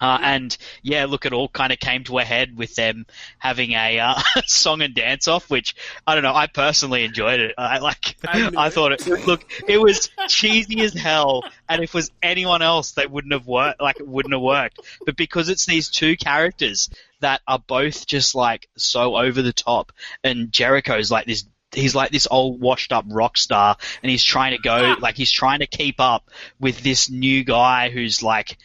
uh, 0.00 0.18
and 0.20 0.56
yeah, 0.82 1.06
look, 1.06 1.24
it 1.24 1.32
all 1.32 1.48
kind 1.48 1.72
of 1.72 1.78
came 1.78 2.04
to 2.04 2.18
a 2.18 2.24
head 2.24 2.56
with 2.56 2.74
them 2.74 3.06
having 3.38 3.72
a 3.72 3.98
uh, 3.98 4.20
song 4.46 4.82
and 4.82 4.94
dance 4.94 5.26
off, 5.26 5.48
which 5.48 5.74
I 6.06 6.14
don't 6.14 6.22
know. 6.22 6.34
I 6.34 6.46
personally 6.46 7.04
enjoyed 7.04 7.40
it. 7.40 7.54
I 7.56 7.78
like. 7.78 8.16
I 8.26 8.50
I 8.56 8.70
thought 8.70 8.92
it. 8.92 9.06
Look, 9.26 9.44
it 9.66 9.78
was 9.80 10.10
cheesy 10.28 10.80
as 10.82 10.92
hell, 10.92 11.44
and 11.68 11.82
if 11.82 11.90
it 11.90 11.94
was 11.94 12.10
anyone 12.22 12.62
else, 12.62 12.92
they 12.92 13.06
wouldn't 13.06 13.32
have 13.32 13.46
worked. 13.46 13.80
Like 13.80 13.98
it 14.00 14.06
wouldn't 14.06 14.34
have 14.34 14.42
worked. 14.42 14.80
But 15.04 15.16
because 15.16 15.48
it's 15.48 15.64
these 15.64 15.88
two 15.88 16.16
characters 16.16 16.90
that 17.20 17.40
are 17.48 17.58
both 17.58 18.06
just 18.06 18.34
like 18.34 18.68
so 18.76 19.16
over 19.16 19.40
the 19.40 19.54
top, 19.54 19.92
and 20.22 20.52
Jericho's 20.52 21.10
like 21.10 21.26
this 21.26 21.44
he's 21.72 21.94
like 21.94 22.10
this 22.10 22.28
old 22.30 22.60
washed 22.60 22.92
up 22.92 23.04
rock 23.08 23.36
star 23.36 23.76
and 24.02 24.10
he's 24.10 24.22
trying 24.22 24.52
to 24.52 24.62
go 24.62 24.94
like 25.00 25.16
he's 25.16 25.32
trying 25.32 25.58
to 25.58 25.66
keep 25.66 26.00
up 26.00 26.30
with 26.60 26.80
this 26.80 27.10
new 27.10 27.44
guy 27.44 27.90
who's 27.90 28.22
like 28.22 28.56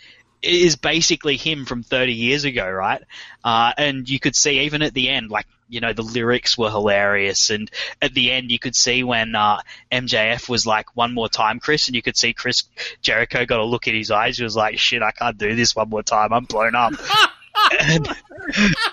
is 0.41 0.75
basically 0.75 1.37
him 1.37 1.65
from 1.65 1.83
30 1.83 2.13
years 2.13 2.45
ago, 2.45 2.69
right? 2.69 3.01
Uh, 3.43 3.73
and 3.77 4.09
you 4.09 4.19
could 4.19 4.35
see 4.35 4.61
even 4.61 4.81
at 4.81 4.93
the 4.93 5.09
end, 5.09 5.29
like, 5.29 5.45
you 5.69 5.79
know, 5.79 5.93
the 5.93 6.01
lyrics 6.01 6.57
were 6.57 6.69
hilarious. 6.69 7.49
And 7.49 7.69
at 8.01 8.13
the 8.13 8.31
end, 8.31 8.51
you 8.51 8.59
could 8.59 8.75
see 8.75 9.03
when 9.03 9.35
uh, 9.35 9.61
MJF 9.91 10.49
was 10.49 10.65
like, 10.65 10.95
one 10.95 11.13
more 11.13 11.29
time, 11.29 11.59
Chris, 11.59 11.87
and 11.87 11.95
you 11.95 12.01
could 12.01 12.17
see 12.17 12.33
Chris 12.33 12.63
Jericho 13.01 13.45
got 13.45 13.59
a 13.59 13.65
look 13.65 13.87
in 13.87 13.95
his 13.95 14.11
eyes. 14.11 14.37
He 14.37 14.43
was 14.43 14.55
like, 14.55 14.79
shit, 14.79 15.01
I 15.01 15.11
can't 15.11 15.37
do 15.37 15.55
this 15.55 15.75
one 15.75 15.89
more 15.89 16.03
time. 16.03 16.33
I'm 16.33 16.45
blown 16.45 16.75
up. 16.75 16.93
and, 17.79 18.07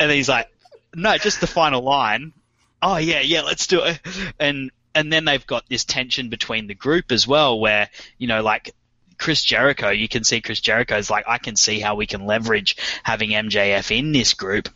and 0.00 0.10
he's 0.10 0.28
like, 0.28 0.50
no, 0.94 1.16
just 1.16 1.40
the 1.40 1.46
final 1.46 1.82
line. 1.82 2.32
Oh, 2.80 2.96
yeah, 2.96 3.20
yeah, 3.20 3.42
let's 3.42 3.66
do 3.66 3.82
it. 3.82 4.00
And 4.38 4.70
and 4.94 5.12
then 5.12 5.24
they've 5.24 5.46
got 5.46 5.68
this 5.68 5.84
tension 5.84 6.28
between 6.28 6.66
the 6.66 6.74
group 6.74 7.12
as 7.12 7.26
well, 7.26 7.60
where 7.60 7.88
you 8.18 8.26
know, 8.26 8.42
like 8.42 8.74
Chris 9.18 9.42
Jericho, 9.42 9.90
you 9.90 10.08
can 10.08 10.24
see 10.24 10.40
Chris 10.40 10.60
Jericho's 10.60 11.10
like, 11.10 11.24
I 11.28 11.38
can 11.38 11.56
see 11.56 11.80
how 11.80 11.96
we 11.96 12.06
can 12.06 12.24
leverage 12.24 12.76
having 13.02 13.30
MJF 13.30 13.96
in 13.96 14.12
this 14.12 14.34
group, 14.34 14.68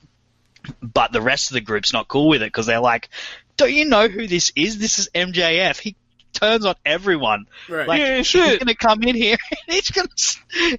but 0.82 1.12
the 1.12 1.22
rest 1.22 1.50
of 1.50 1.54
the 1.54 1.60
group's 1.60 1.92
not 1.92 2.08
cool 2.08 2.28
with 2.28 2.42
it 2.42 2.46
because 2.46 2.66
they're 2.66 2.80
like, 2.80 3.08
don't 3.56 3.72
you 3.72 3.84
know 3.84 4.08
who 4.08 4.26
this 4.26 4.52
is? 4.56 4.78
This 4.78 4.98
is 4.98 5.08
MJF. 5.14 5.78
He 5.78 5.96
turns 6.32 6.64
on 6.64 6.74
everyone. 6.84 7.46
Right. 7.68 7.86
Like, 7.86 8.00
Yeah, 8.00 8.16
he's 8.18 8.58
gonna 8.58 8.74
come 8.74 9.02
in 9.02 9.14
here 9.14 9.36
and 9.50 9.74
he's 9.74 9.90
gonna, 9.90 10.08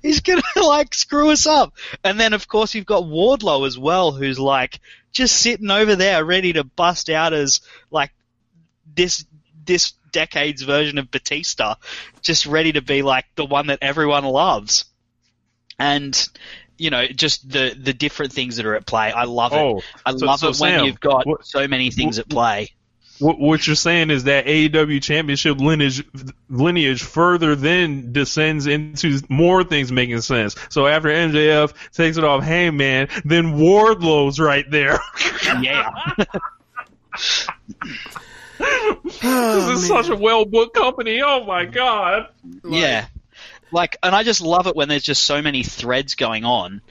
he's 0.01 0.19
gonna 0.21 0.41
like 0.67 0.93
screw 0.93 1.31
us 1.31 1.47
up. 1.47 1.73
And 2.03 2.19
then 2.19 2.33
of 2.33 2.47
course 2.47 2.73
you've 2.75 2.85
got 2.85 3.03
Wardlow 3.03 3.65
as 3.67 3.77
well, 3.77 4.11
who's 4.11 4.39
like 4.39 4.79
just 5.11 5.35
sitting 5.37 5.71
over 5.71 5.95
there 5.95 6.25
ready 6.25 6.53
to 6.53 6.63
bust 6.63 7.09
out 7.09 7.33
as 7.33 7.61
like 7.91 8.11
this 8.95 9.25
this 9.65 9.93
decade's 10.11 10.61
version 10.61 10.97
of 10.97 11.11
Batista, 11.11 11.75
just 12.21 12.45
ready 12.45 12.71
to 12.73 12.81
be 12.81 13.01
like 13.01 13.25
the 13.35 13.45
one 13.45 13.67
that 13.67 13.79
everyone 13.81 14.23
loves. 14.25 14.85
And 15.79 16.15
you 16.77 16.89
know, 16.89 17.05
just 17.07 17.49
the 17.49 17.75
the 17.79 17.93
different 17.93 18.33
things 18.33 18.57
that 18.57 18.65
are 18.65 18.75
at 18.75 18.85
play. 18.85 19.11
I 19.11 19.25
love 19.25 19.53
it. 19.53 19.57
Oh, 19.57 19.81
I 20.05 20.11
so- 20.11 20.25
love 20.25 20.39
so 20.39 20.49
it 20.49 20.59
when 20.59 20.85
you've 20.85 20.99
got 20.99 21.25
what- 21.25 21.45
so 21.45 21.67
many 21.67 21.91
things 21.91 22.19
at 22.19 22.29
play. 22.29 22.69
What, 23.19 23.39
what 23.39 23.67
you're 23.67 23.75
saying 23.75 24.09
is 24.09 24.23
that 24.23 24.47
AEW 24.47 25.01
championship 25.01 25.59
lineage 25.59 26.03
lineage 26.49 27.03
further 27.03 27.55
then 27.55 28.11
descends 28.11 28.65
into 28.65 29.21
more 29.29 29.63
things 29.63 29.91
making 29.91 30.19
sense. 30.21 30.55
So 30.69 30.87
after 30.87 31.09
MJF 31.09 31.73
takes 31.91 32.17
it 32.17 32.23
off 32.23 32.43
Hangman, 32.43 33.09
then 33.23 33.53
Wardlow's 33.59 34.39
right 34.39 34.69
there. 34.69 34.99
Yeah. 35.61 35.91
this 39.03 39.19
oh, 39.23 39.71
is 39.73 39.87
such 39.87 40.09
a 40.09 40.15
well 40.15 40.45
booked 40.45 40.75
company. 40.75 41.21
Oh 41.21 41.43
my 41.43 41.65
god. 41.65 42.29
Yeah. 42.67 43.07
Like, 43.71 43.97
and 44.03 44.13
I 44.13 44.23
just 44.23 44.41
love 44.41 44.67
it 44.67 44.75
when 44.75 44.87
there's 44.87 45.03
just 45.03 45.25
so 45.25 45.41
many 45.41 45.63
threads 45.63 46.15
going 46.15 46.45
on. 46.45 46.81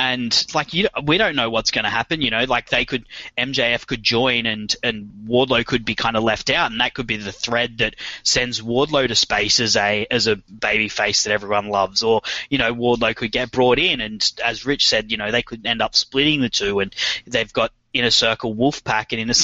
And 0.00 0.46
like 0.54 0.74
you, 0.74 0.86
we 1.04 1.18
don't 1.18 1.34
know 1.34 1.50
what's 1.50 1.72
going 1.72 1.82
to 1.82 1.90
happen. 1.90 2.22
You 2.22 2.30
know, 2.30 2.44
like 2.44 2.70
they 2.70 2.84
could 2.84 3.04
MJF 3.36 3.84
could 3.84 4.00
join, 4.00 4.46
and 4.46 4.72
and 4.80 5.10
Wardlow 5.26 5.66
could 5.66 5.84
be 5.84 5.96
kind 5.96 6.16
of 6.16 6.22
left 6.22 6.50
out, 6.50 6.70
and 6.70 6.80
that 6.80 6.94
could 6.94 7.08
be 7.08 7.16
the 7.16 7.32
thread 7.32 7.78
that 7.78 7.96
sends 8.22 8.60
Wardlow 8.60 9.08
to 9.08 9.16
space 9.16 9.58
as 9.58 9.74
a 9.74 10.06
as 10.08 10.28
a 10.28 10.36
baby 10.36 10.88
face 10.88 11.24
that 11.24 11.32
everyone 11.32 11.66
loves. 11.66 12.04
Or 12.04 12.22
you 12.48 12.58
know, 12.58 12.72
Wardlow 12.72 13.16
could 13.16 13.32
get 13.32 13.50
brought 13.50 13.80
in, 13.80 14.00
and 14.00 14.32
as 14.44 14.64
Rich 14.64 14.86
said, 14.86 15.10
you 15.10 15.16
know, 15.16 15.32
they 15.32 15.42
could 15.42 15.66
end 15.66 15.82
up 15.82 15.96
splitting 15.96 16.42
the 16.42 16.48
two, 16.48 16.78
and 16.78 16.94
they've 17.26 17.52
got 17.52 17.72
inner 17.92 18.10
circle 18.10 18.54
wolf 18.54 18.84
pack 18.84 19.12
and 19.12 19.20
inner. 19.20 19.34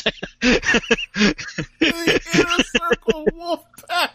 Inner 1.81 2.63
Circle 2.65 3.27
Wolfpack. 3.33 4.11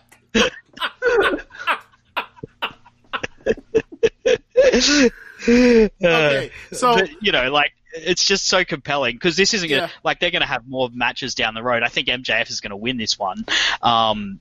Okay, 5.48 6.52
so 6.72 6.96
but, 6.96 7.10
you 7.22 7.32
know, 7.32 7.52
like 7.52 7.74
it's 7.94 8.26
just 8.26 8.46
so 8.48 8.64
compelling 8.64 9.16
because 9.16 9.36
this 9.36 9.54
isn't 9.54 9.70
gonna 9.70 9.84
Yeah. 9.84 9.90
like 10.04 10.20
they're 10.20 10.32
gonna 10.32 10.46
have 10.46 10.68
more 10.68 10.90
matches 10.94 11.36
down 11.36 11.54
the 11.54 11.64
road. 11.64 11.84
I 11.84 11.88
think 11.88 12.08
MJF 12.08 12.50
is 12.50 12.62
gonna 12.62 12.78
win 12.78 12.98
this 12.98 13.18
one, 13.18 13.46
um, 13.82 14.40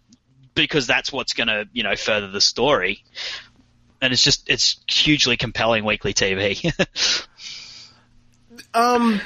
because 0.55 0.87
that's 0.87 1.13
what's 1.13 1.33
gonna 1.35 1.65
you 1.73 1.83
know 1.83 1.97
further 1.97 2.29
the 2.29 2.41
story, 2.41 3.05
and 4.01 4.13
it's 4.13 4.23
just 4.23 4.49
it's 4.51 4.81
hugely 4.89 5.37
compelling 5.37 5.85
weekly 5.85 6.15
TV. 6.15 6.73
um, 8.75 9.21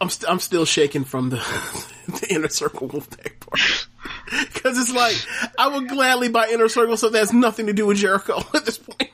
I'm 0.00 0.10
st- 0.10 0.30
I'm 0.30 0.40
still 0.40 0.64
shaking 0.64 1.04
from 1.04 1.30
the, 1.30 1.36
the 2.08 2.26
inner 2.30 2.48
circle 2.48 2.88
Wolfpack 2.88 3.40
part 3.40 3.86
because 4.52 4.78
it's 4.78 4.92
like 4.92 5.16
I 5.58 5.68
would 5.68 5.88
gladly 5.88 6.28
buy 6.28 6.48
inner 6.52 6.68
circle 6.68 6.96
so 6.96 7.08
that 7.10 7.18
has 7.18 7.32
nothing 7.32 7.66
to 7.66 7.72
do 7.72 7.86
with 7.86 7.98
Jericho 7.98 8.38
at 8.54 8.64
this 8.64 8.78
point. 8.78 9.10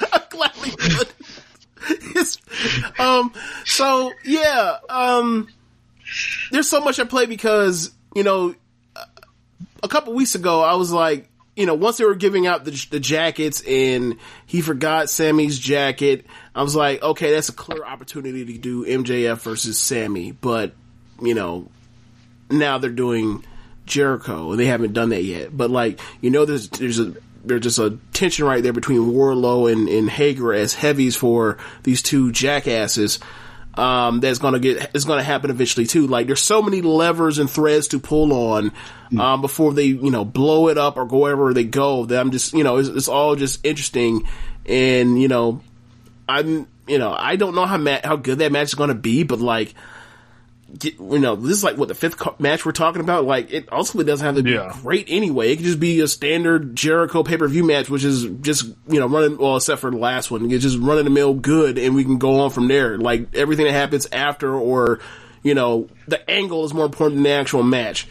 I 0.00 0.22
gladly 0.28 0.70
would. 0.98 1.08
It's, 2.16 2.38
um, 2.98 3.32
so 3.64 4.12
yeah, 4.24 4.78
um, 4.88 5.48
there's 6.50 6.68
so 6.68 6.80
much 6.80 6.98
at 6.98 7.08
play 7.08 7.26
because 7.26 7.92
you 8.14 8.22
know, 8.22 8.54
a 9.82 9.88
couple 9.88 10.14
weeks 10.14 10.34
ago 10.34 10.62
I 10.62 10.74
was 10.74 10.90
like, 10.90 11.28
you 11.56 11.64
know, 11.64 11.74
once 11.74 11.96
they 11.96 12.04
were 12.04 12.14
giving 12.14 12.46
out 12.46 12.64
the, 12.64 12.86
the 12.90 13.00
jackets 13.00 13.62
and 13.66 14.16
he 14.44 14.60
forgot 14.60 15.08
Sammy's 15.08 15.58
jacket, 15.58 16.26
I 16.54 16.62
was 16.62 16.76
like, 16.76 17.02
okay, 17.02 17.32
that's 17.32 17.48
a 17.48 17.54
clear 17.54 17.84
opportunity 17.84 18.44
to 18.44 18.58
do 18.58 18.84
MJF 18.84 19.40
versus 19.40 19.78
Sammy, 19.78 20.32
but 20.32 20.74
you 21.20 21.34
know, 21.34 21.68
now 22.50 22.78
they're 22.78 22.90
doing 22.90 23.42
Jericho 23.86 24.50
and 24.50 24.60
they 24.60 24.66
haven't 24.66 24.92
done 24.92 25.08
that 25.08 25.24
yet. 25.24 25.56
But 25.56 25.70
like, 25.70 26.00
you 26.20 26.30
know, 26.30 26.44
there's 26.44 26.68
there's 26.68 26.98
a 26.98 27.14
there's 27.42 27.62
just 27.62 27.78
a 27.78 27.98
tension 28.12 28.44
right 28.44 28.62
there 28.62 28.72
between 28.72 29.12
Wardlow 29.12 29.72
and, 29.72 29.88
and 29.88 30.10
Hager 30.10 30.52
as 30.52 30.74
heavies 30.74 31.16
for 31.16 31.58
these 31.84 32.02
two 32.02 32.32
jackasses. 32.32 33.18
Um, 33.76 34.20
that's 34.20 34.38
gonna 34.38 34.58
get, 34.58 34.94
is 34.94 35.04
gonna 35.04 35.22
happen 35.22 35.50
eventually 35.50 35.86
too. 35.86 36.06
Like, 36.06 36.26
there's 36.26 36.40
so 36.40 36.62
many 36.62 36.80
levers 36.80 37.38
and 37.38 37.50
threads 37.50 37.88
to 37.88 37.98
pull 37.98 38.32
on, 38.32 38.72
um, 39.18 39.42
before 39.42 39.74
they, 39.74 39.84
you 39.84 40.10
know, 40.10 40.24
blow 40.24 40.68
it 40.68 40.78
up 40.78 40.96
or 40.96 41.04
go 41.04 41.18
wherever 41.18 41.52
they 41.52 41.64
go 41.64 42.06
that 42.06 42.18
I'm 42.18 42.30
just, 42.30 42.54
you 42.54 42.64
know, 42.64 42.78
it's, 42.78 42.88
it's 42.88 43.08
all 43.08 43.36
just 43.36 43.64
interesting. 43.66 44.26
And, 44.64 45.20
you 45.20 45.28
know, 45.28 45.60
I'm, 46.26 46.66
you 46.88 46.98
know, 46.98 47.14
I 47.16 47.36
don't 47.36 47.54
know 47.54 47.66
how 47.66 47.76
ma- 47.76 48.00
how 48.02 48.16
good 48.16 48.38
that 48.38 48.50
match 48.50 48.68
is 48.68 48.74
gonna 48.74 48.94
be, 48.94 49.24
but 49.24 49.40
like, 49.40 49.74
get, 50.78 50.98
you 50.98 51.18
know, 51.18 51.36
this 51.36 51.56
is 51.58 51.64
like 51.64 51.76
what 51.76 51.88
the 51.88 51.94
fifth 51.94 52.16
co- 52.16 52.34
match 52.38 52.64
we're 52.66 52.72
talking 52.72 53.00
about. 53.00 53.24
Like, 53.24 53.52
it 53.52 53.68
ultimately 53.72 54.10
doesn't 54.10 54.24
have 54.26 54.36
to 54.36 54.42
be 54.42 54.52
Yeah. 54.52 54.76
great 54.82 55.06
anyway. 55.08 55.52
It 55.52 55.56
could 55.56 55.64
just 55.66 55.80
be 55.80 56.00
a 56.00 56.08
standard 56.08 56.74
Jericho 56.76 57.22
pay 57.22 57.36
per 57.36 57.48
view 57.48 57.64
match, 57.64 57.88
which 57.88 58.04
is 58.04 58.24
just 58.40 58.66
you 58.88 59.00
know 59.00 59.06
running. 59.06 59.38
Well, 59.38 59.56
except 59.56 59.80
for 59.80 59.90
the 59.90 59.96
last 59.96 60.30
one, 60.30 60.50
it's 60.50 60.62
just 60.62 60.78
running 60.78 61.04
the 61.04 61.10
mill 61.10 61.34
good, 61.34 61.78
and 61.78 61.94
we 61.94 62.04
can 62.04 62.18
go 62.18 62.40
on 62.40 62.50
from 62.50 62.68
there. 62.68 62.98
Like 62.98 63.34
everything 63.34 63.66
that 63.66 63.72
happens 63.72 64.06
after, 64.12 64.54
or 64.54 65.00
you 65.42 65.54
know, 65.54 65.88
the 66.08 66.28
angle 66.30 66.64
is 66.64 66.74
more 66.74 66.86
important 66.86 67.16
than 67.16 67.22
the 67.24 67.30
actual 67.30 67.62
match. 67.62 68.06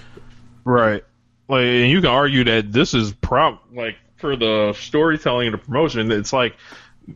Right. 0.64 1.04
Like, 1.48 1.64
and 1.64 1.90
you 1.92 2.02
can 2.02 2.10
argue 2.10 2.44
that 2.46 2.72
this 2.72 2.94
is 2.94 3.12
prop 3.14 3.64
like 3.74 3.98
for 4.18 4.36
the 4.36 4.74
storytelling 4.80 5.48
and 5.48 5.54
the 5.54 5.58
promotion. 5.60 6.12
It's 6.12 6.34
like 6.34 6.56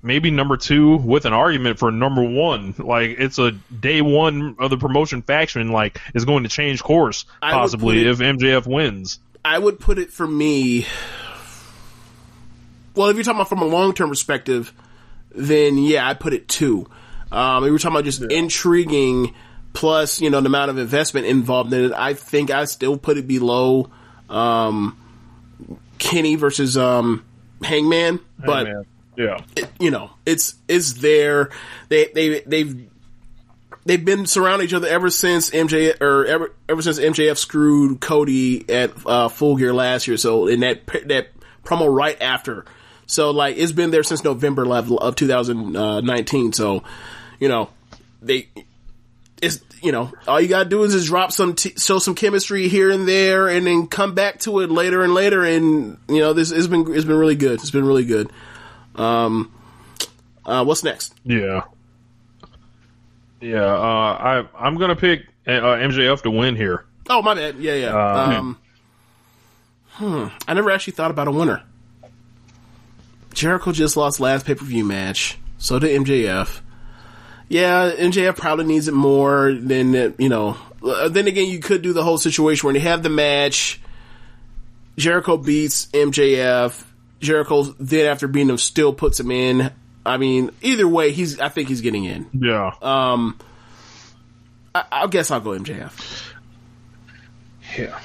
maybe 0.01 0.31
number 0.31 0.57
two 0.57 0.97
with 0.97 1.25
an 1.25 1.33
argument 1.33 1.79
for 1.79 1.91
number 1.91 2.23
one. 2.23 2.75
Like, 2.77 3.15
it's 3.19 3.39
a 3.39 3.51
day 3.51 4.01
one 4.01 4.55
of 4.59 4.69
the 4.69 4.77
promotion 4.77 5.21
faction. 5.21 5.71
Like, 5.71 5.99
is 6.13 6.25
going 6.25 6.43
to 6.43 6.49
change 6.49 6.81
course 6.83 7.25
possibly 7.41 8.01
it- 8.01 8.07
if 8.07 8.19
MJF 8.19 8.65
wins. 8.67 9.19
I 9.43 9.57
would 9.57 9.79
put 9.79 9.97
it 9.99 10.11
for 10.11 10.27
me. 10.27 10.85
Well, 12.95 13.07
if 13.09 13.15
you're 13.15 13.23
talking 13.23 13.37
about 13.37 13.49
from 13.49 13.61
a 13.61 13.65
long 13.65 13.93
term 13.93 14.09
perspective, 14.09 14.73
then 15.33 15.77
yeah, 15.77 16.07
I 16.07 16.13
put 16.13 16.33
it 16.33 16.47
two. 16.47 16.89
Um, 17.31 17.63
if 17.63 17.71
we're 17.71 17.77
talking 17.77 17.95
about 17.95 18.05
just 18.05 18.21
intriguing, 18.23 19.33
plus 19.73 20.19
you 20.19 20.29
know 20.29 20.41
the 20.41 20.47
amount 20.47 20.71
of 20.71 20.77
investment 20.77 21.27
involved 21.27 21.71
in 21.73 21.85
it, 21.85 21.93
I 21.93 22.15
think 22.15 22.51
I 22.51 22.65
still 22.65 22.97
put 22.97 23.17
it 23.17 23.27
below 23.27 23.89
um, 24.29 24.97
Kenny 25.99 26.35
versus 26.35 26.75
um, 26.75 27.23
Hangman. 27.63 28.19
But 28.37 28.67
man. 28.67 28.85
Yeah. 29.19 29.41
it- 29.55 29.69
you 29.79 29.91
know, 29.91 30.11
it's 30.25 30.55
it's 30.67 30.93
there. 30.93 31.49
They 31.89 32.05
they 32.15 32.39
they've 32.41 32.89
they've 33.85 34.03
been 34.03 34.25
surrounding 34.25 34.67
each 34.67 34.73
other 34.73 34.87
ever 34.87 35.09
since 35.09 35.49
MJ 35.49 35.99
or 36.01 36.25
ever 36.25 36.53
ever 36.67 36.81
since 36.81 36.99
MJF 36.99 37.37
screwed 37.37 37.99
Cody 37.99 38.69
at 38.69 38.91
uh, 39.05 39.27
Full 39.29 39.57
Gear 39.57 39.73
last 39.73 40.07
year. 40.07 40.17
So 40.17 40.47
in 40.47 40.61
that 40.61 40.85
that 41.05 41.29
promo 41.65 41.93
right 41.93 42.19
after, 42.21 42.65
so 43.07 43.31
like 43.31 43.57
it's 43.57 43.71
been 43.73 43.91
there 43.91 44.03
since 44.03 44.23
November 44.23 44.65
of 44.73 45.15
2019. 45.15 46.53
So 46.53 46.83
you 47.39 47.49
know 47.49 47.69
they 48.21 48.47
it's 49.41 49.59
you 49.81 49.91
know 49.91 50.11
all 50.27 50.39
you 50.41 50.47
gotta 50.47 50.67
do 50.69 50.83
is 50.83 50.93
just 50.93 51.07
drop 51.07 51.31
some 51.31 51.55
t- 51.55 51.73
show 51.77 51.99
some 51.99 52.15
chemistry 52.15 52.67
here 52.67 52.89
and 52.89 53.07
there, 53.07 53.47
and 53.47 53.65
then 53.65 53.87
come 53.87 54.13
back 54.13 54.39
to 54.41 54.59
it 54.59 54.69
later 54.71 55.03
and 55.03 55.13
later. 55.13 55.43
And 55.43 55.97
you 56.07 56.19
know 56.19 56.33
this 56.33 56.51
it's 56.51 56.67
been 56.67 56.93
it's 56.93 57.05
been 57.05 57.17
really 57.17 57.35
good. 57.35 57.59
It's 57.61 57.71
been 57.71 57.85
really 57.85 58.05
good. 58.05 58.31
Um, 58.99 59.51
uh, 60.45 60.63
what's 60.63 60.83
next? 60.83 61.13
Yeah. 61.23 61.63
Yeah. 63.41 63.63
Uh, 63.63 64.45
I 64.53 64.65
I'm 64.65 64.77
gonna 64.77 64.95
pick 64.95 65.21
uh, 65.47 65.51
MJF 65.51 66.21
to 66.23 66.31
win 66.31 66.55
here. 66.55 66.85
Oh, 67.09 67.21
my 67.21 67.33
bad. 67.33 67.57
Yeah, 67.57 67.73
yeah. 67.73 67.95
Uh, 67.95 68.37
um, 68.37 68.59
hmm. 69.91 70.27
I 70.47 70.53
never 70.53 70.69
actually 70.69 70.93
thought 70.93 71.11
about 71.11 71.27
a 71.27 71.31
winner. 71.31 71.63
Jericho 73.33 73.71
just 73.71 73.97
lost 73.97 74.19
last 74.19 74.45
pay 74.45 74.55
per 74.55 74.65
view 74.65 74.83
match. 74.83 75.37
So 75.57 75.79
did 75.79 75.99
MJF. 76.01 76.61
Yeah, 77.47 77.91
MJF 77.91 78.37
probably 78.37 78.65
needs 78.65 78.87
it 78.87 78.93
more 78.93 79.53
than 79.53 80.15
you 80.19 80.29
know. 80.29 80.57
Uh, 80.83 81.09
Then 81.09 81.27
again, 81.27 81.47
you 81.47 81.59
could 81.59 81.81
do 81.81 81.93
the 81.93 82.03
whole 82.03 82.17
situation 82.17 82.67
where 82.67 82.75
you 82.75 82.81
have 82.81 83.01
the 83.01 83.09
match. 83.09 83.81
Jericho 84.97 85.37
beats 85.37 85.87
MJF. 85.87 86.83
Jericho 87.19 87.63
then, 87.79 88.05
after 88.05 88.27
beating 88.27 88.49
him, 88.49 88.57
still 88.57 88.93
puts 88.93 89.19
him 89.19 89.31
in. 89.31 89.71
I 90.05 90.17
mean, 90.17 90.51
either 90.61 90.87
way, 90.87 91.11
he's. 91.11 91.39
I 91.39 91.49
think 91.49 91.67
he's 91.69 91.81
getting 91.81 92.05
in. 92.05 92.27
Yeah. 92.33 92.71
Um, 92.81 93.37
I, 94.73 94.83
I 94.91 95.07
guess 95.07 95.29
I'll 95.31 95.39
go 95.41 95.51
MJF. 95.51 96.31
Yeah. 97.77 97.99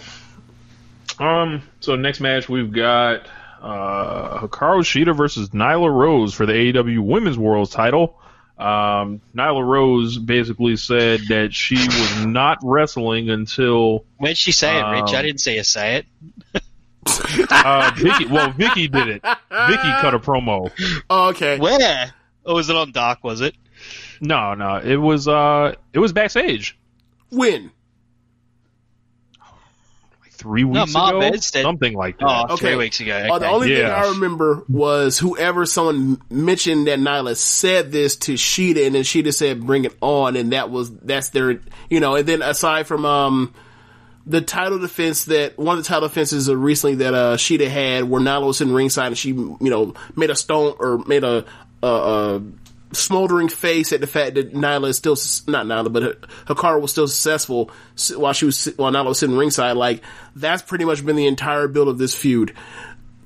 Um. 1.19 1.62
So 1.81 1.97
next 1.97 2.20
match 2.20 2.49
we've 2.49 2.73
got 2.73 3.27
uh 3.62 4.41
Hikaru 4.41 4.81
Shida 4.82 5.16
versus 5.16 5.51
Nyla 5.51 5.91
Rose 5.93 6.35
for 6.35 6.45
the 6.47 6.53
AEW 6.53 7.01
Women's 7.01 7.39
World 7.39 7.70
Title. 7.70 8.19
Um, 8.59 9.20
Nyla 9.35 9.65
Rose 9.66 10.19
basically 10.19 10.77
said 10.77 11.20
that 11.28 11.55
she 11.55 11.74
was 11.77 12.24
not 12.27 12.59
wrestling 12.62 13.28
until 13.31 14.05
When'd 14.19 14.36
she 14.36 14.53
say 14.53 14.78
it, 14.78 14.82
Rich? 14.91 15.12
I 15.15 15.19
Um, 15.19 15.24
didn't 15.24 15.41
say 15.41 15.57
her 15.57 15.65
say 15.65 15.97
it. 15.97 16.07
uh, 17.06 17.90
Vickie. 17.97 18.31
Well, 18.31 18.51
Vickie 18.52 18.90
did 18.90 19.09
it. 19.09 19.22
Vickie 19.22 20.01
cut 20.01 20.14
a 20.14 20.18
promo. 20.18 20.70
Oh, 21.10 21.28
okay. 21.31 21.59
Where? 21.59 22.12
Or 22.44 22.55
was 22.55 22.68
it 22.68 22.76
on 22.76 22.93
Dark, 22.93 23.24
was 23.24 23.40
it? 23.40 23.55
No, 24.20 24.55
no, 24.55 24.76
it 24.76 24.97
was 24.97 25.26
uh, 25.28 25.74
it 25.93 25.98
was 25.98 26.12
backstage 26.12 26.78
When? 27.31 27.70
like 30.22 30.32
three 30.32 30.64
weeks 30.64 30.93
Mark 30.94 31.10
ago, 31.10 31.20
Bed 31.20 31.43
something 31.43 31.94
like 31.94 32.18
that. 32.18 32.26
Oh, 32.26 32.55
Okay. 32.55 32.68
three 32.68 32.76
weeks 32.76 33.01
ago. 33.01 33.16
Uh, 33.16 33.39
the 33.39 33.47
okay. 33.47 33.55
only 33.55 33.68
thing 33.74 33.86
I 33.86 34.10
remember 34.10 34.62
was 34.68 35.18
whoever 35.18 35.66
someone 35.66 36.20
mentioned 36.31 36.86
that 36.86 36.98
Nyla 36.98 37.36
said 37.36 37.93
this 37.93 38.16
to 38.16 38.35
Shida, 38.35 38.86
and 38.86 38.94
then 38.94 39.02
Shida 39.02 39.35
said, 39.35 39.66
"Bring 39.66 39.85
it 39.85 39.94
on," 40.01 40.36
and 40.36 40.52
that 40.52 40.70
was 40.70 40.94
that's 40.98 41.31
their 41.31 41.60
you 41.90 42.01
know. 42.01 42.14
And 42.14 42.26
then 42.26 42.40
aside 42.43 42.86
from 42.86 43.05
um 43.05 43.52
the 44.27 44.41
title 44.41 44.79
defense 44.79 45.27
that 45.27 45.59
one 45.59 45.77
of 45.79 45.85
the 45.85 45.89
title 45.89 46.09
defenses 46.09 46.53
recently 46.53 46.97
that 46.97 47.15
uh 47.15 47.37
Shida 47.37 47.69
had, 47.69 48.05
where 48.05 48.21
Nyla 48.21 48.47
was 48.47 48.61
in 48.61 48.73
ringside 48.73 49.09
and 49.09 49.19
she 49.19 49.31
you 49.31 49.59
know 49.61 49.95
made 50.17 50.31
a 50.31 50.37
stone 50.37 50.75
or 50.79 50.99
made 51.07 51.25
a 51.25 51.45
a. 51.83 51.87
a 51.87 52.43
smoldering 52.93 53.49
face 53.49 53.93
at 53.93 54.01
the 54.01 54.07
fact 54.07 54.37
that 54.37 54.53
Nyla 54.55 54.87
is 54.89 54.97
still 54.97 55.17
not 55.49 55.67
Nyla, 55.67 55.93
but 55.93 56.25
her 56.47 56.55
car 56.55 56.79
was 56.79 56.93
still 56.93 57.09
successful 57.09 57.73
while 58.17 58.33
she 58.33 58.45
was 58.45 58.67
while 58.77 58.93
Nyla 58.93 59.07
was 59.07 59.19
sitting 59.19 59.37
ringside. 59.37 59.73
Like 59.73 60.01
that's 60.37 60.63
pretty 60.63 60.85
much 60.85 61.05
been 61.05 61.17
the 61.17 61.27
entire 61.27 61.67
build 61.67 61.89
of 61.89 61.99
this 61.99 62.15
feud. 62.15 62.55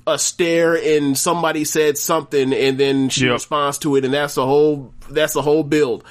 A 0.07 0.17
stare 0.17 0.73
and 0.75 1.15
somebody 1.15 1.65
said 1.65 1.99
something, 1.99 2.51
and 2.51 2.79
then 2.79 3.09
she 3.09 3.25
Yep. 3.25 3.33
responds 3.33 3.77
to 3.79 3.95
it, 3.95 4.05
and 4.05 4.13
that's 4.13 4.33
the 4.33 4.45
whole 4.45 4.91
that's 5.07 5.33
the 5.33 5.43
whole 5.43 5.61
build. 5.63 6.03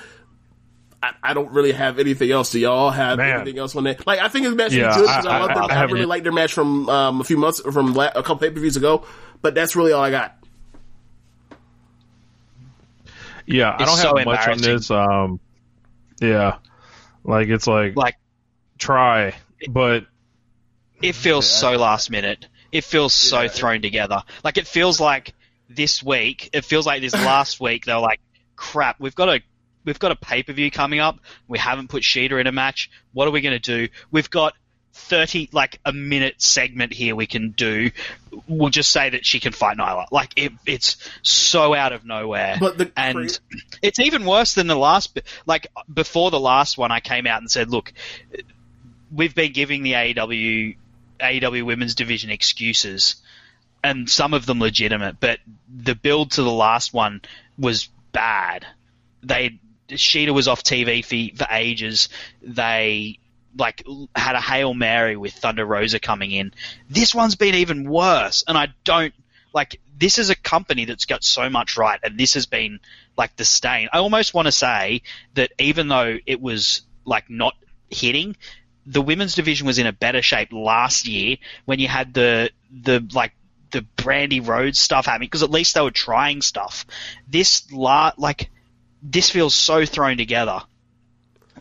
I, 1.02 1.12
I 1.22 1.34
don't 1.34 1.52
really 1.52 1.72
have 1.72 1.98
anything 2.00 2.30
else. 2.32 2.50
Do 2.50 2.58
y'all 2.58 2.90
have 2.90 3.18
Man. 3.18 3.40
anything 3.42 3.58
else 3.58 3.76
on 3.76 3.84
that? 3.84 4.04
Like 4.06 4.18
I 4.18 4.28
think 4.28 4.46
his 4.46 4.54
match 4.54 4.72
Yeah, 4.72 4.88
was 4.88 4.96
good 4.96 5.02
because 5.06 5.26
I, 5.26 5.36
I- 5.36 5.40
love 5.40 5.50
I- 5.50 5.54
them. 5.54 5.64
I 5.70 5.74
I, 5.74 5.82
really 5.84 6.06
liked 6.06 6.24
their 6.24 6.32
match 6.32 6.52
from 6.52 6.88
um, 6.88 7.20
a 7.20 7.24
few 7.24 7.36
months 7.36 7.60
from 7.60 7.94
la- 7.94 8.10
a 8.14 8.22
couple 8.22 8.38
pay 8.38 8.50
per 8.50 8.60
views 8.60 8.76
ago. 8.76 9.04
But 9.40 9.54
that's 9.54 9.76
really 9.76 9.92
all 9.92 10.02
I 10.02 10.10
got. 10.10 10.34
Yeah, 13.46 13.74
I 13.78 13.84
don't 13.84 13.96
so 13.96 14.16
have 14.16 14.26
much 14.26 14.46
on 14.48 14.58
this. 14.58 14.90
Um, 14.90 15.40
yeah, 16.20 16.56
like 17.24 17.48
it's 17.48 17.66
like 17.66 17.96
Like, 17.96 18.16
try, 18.78 19.34
but 19.70 20.04
it 21.00 21.14
feels 21.14 21.48
so 21.48 21.72
last 21.76 22.10
minute. 22.10 22.46
It 22.72 22.84
feels 22.84 23.14
so 23.14 23.48
thrown 23.48 23.80
together. 23.80 24.22
Like 24.44 24.58
it 24.58 24.66
feels 24.66 25.00
like 25.00 25.34
this 25.70 26.02
week. 26.02 26.50
It 26.52 26.64
feels 26.64 26.84
like 26.86 27.00
this 27.00 27.14
last 27.14 27.60
week. 27.60 27.86
They're 27.86 27.98
like, 28.00 28.20
"Crap, 28.56 29.00
we've 29.00 29.14
got 29.14 29.28
a 29.30 29.40
we've 29.89 29.98
got 29.98 30.12
a 30.12 30.16
pay 30.16 30.43
per 30.43 30.52
view 30.52 30.70
coming 30.70 31.01
up. 31.01 31.19
We 31.48 31.59
haven't 31.59 31.89
put 31.89 32.02
Shida 32.02 32.39
in 32.39 32.47
a 32.47 32.52
match. 32.52 32.90
What 33.15 33.27
are 33.27 33.31
we 33.31 33.40
going 33.40 33.59
to 33.59 33.86
do? 33.86 33.93
We've 34.10 34.28
got 34.28 34.52
thirty 34.93 35.48
like 35.52 35.81
a 35.85 35.93
minute 35.93 36.43
segment 36.43 36.93
here 36.93 37.16
we 37.16 37.27
can 37.27 37.52
do. 37.52 37.90
We'll 38.47 38.69
just 38.69 38.90
say 38.90 39.09
that 39.10 39.24
she 39.24 39.40
can 39.40 39.52
fight 39.52 39.78
Nyla. 39.78 40.06
Like 40.12 40.32
it, 40.36 40.52
it's 40.66 40.98
so 41.23 41.74
out 41.74 41.93
of 41.93 42.05
nowhere. 42.05 42.59
But 42.60 42.77
the 42.77 42.93
and 42.97 43.40
it's 43.81 43.98
even 43.98 44.27
worse 44.27 44.52
than 44.55 44.66
the 44.66 44.77
last. 44.77 45.19
Like 45.47 45.69
before 45.93 46.31
the 46.31 46.40
last 46.40 46.77
one, 46.77 46.93
I 46.93 47.01
came 47.01 47.27
out 47.27 47.40
and 47.40 47.51
said, 47.51 47.70
"Look, 47.70 47.94
we've 49.10 49.35
been 49.35 49.52
giving 49.52 49.82
the 49.82 49.94
AEW 49.94 50.77
AEW 51.19 51.65
Women's 51.65 51.94
Division 51.94 52.28
excuses, 52.31 53.16
and 53.82 54.09
some 54.10 54.35
of 54.35 54.44
them 54.44 54.60
legitimate, 54.60 55.16
but 55.19 55.39
the 55.74 55.94
build 55.94 56.32
to 56.32 56.43
the 56.43 56.52
last 56.52 56.93
one 56.93 57.23
was 57.59 57.89
bad. 58.12 58.66
They 59.23 59.59
Shida 59.89 60.32
was 60.35 60.48
off 60.48 60.62
TV 60.62 61.05
for 61.05 61.36
for 61.36 61.52
ages. 61.52 62.09
They 62.43 63.19
like 63.56 63.85
had 64.15 64.36
a 64.36 64.40
hail 64.40 64.74
mary 64.74 65.16
with 65.16 65.32
Thunder 65.35 65.65
Rosa 65.65 65.98
coming 65.98 66.31
in. 66.31 66.52
This 66.89 67.15
one's 67.15 67.36
been 67.36 67.55
even 67.55 67.89
worse, 67.89 68.44
and 68.47 68.56
I 68.56 68.69
don't 68.85 69.15
like. 69.52 69.81
This 69.97 70.19
is 70.19 70.31
a 70.31 70.36
company 70.36 70.85
that's 70.85 71.06
got 71.06 71.24
so 71.24 71.51
much 71.51 71.77
right, 71.77 71.98
and 72.02 72.19
this 72.19 72.35
has 72.35 72.47
been 72.47 72.81
like 73.16 73.35
the 73.36 73.44
stain. 73.44 73.89
I 73.93 73.98
almost 73.98 74.35
want 74.35 74.47
to 74.47 74.52
say 74.52 75.02
that 75.35 75.52
even 75.59 75.89
though 75.89 76.19
it 76.24 76.40
was 76.40 76.82
like 77.05 77.28
not 77.28 77.55
hitting, 77.90 78.36
the 78.86 79.02
women's 79.02 79.35
division 79.35 79.66
was 79.66 79.78
in 79.78 79.86
a 79.86 79.93
better 79.93 80.23
shape 80.23 80.52
last 80.52 81.06
year 81.09 81.36
when 81.65 81.78
you 81.78 81.89
had 81.89 82.15
the 82.15 82.51
the 82.70 83.06
like 83.12 83.32
the 83.70 83.85
Brandi 83.97 84.47
Rhodes 84.47 84.78
stuff 84.78 85.06
happening 85.06 85.27
because 85.27 85.43
at 85.43 85.51
least 85.51 85.74
they 85.74 85.81
were 85.81 85.90
trying 85.90 86.43
stuff. 86.43 86.86
This 87.28 87.70
la 87.73 88.12
like 88.16 88.51
this 89.02 89.30
feels 89.30 89.54
so 89.54 89.84
thrown 89.86 90.16
together. 90.16 90.60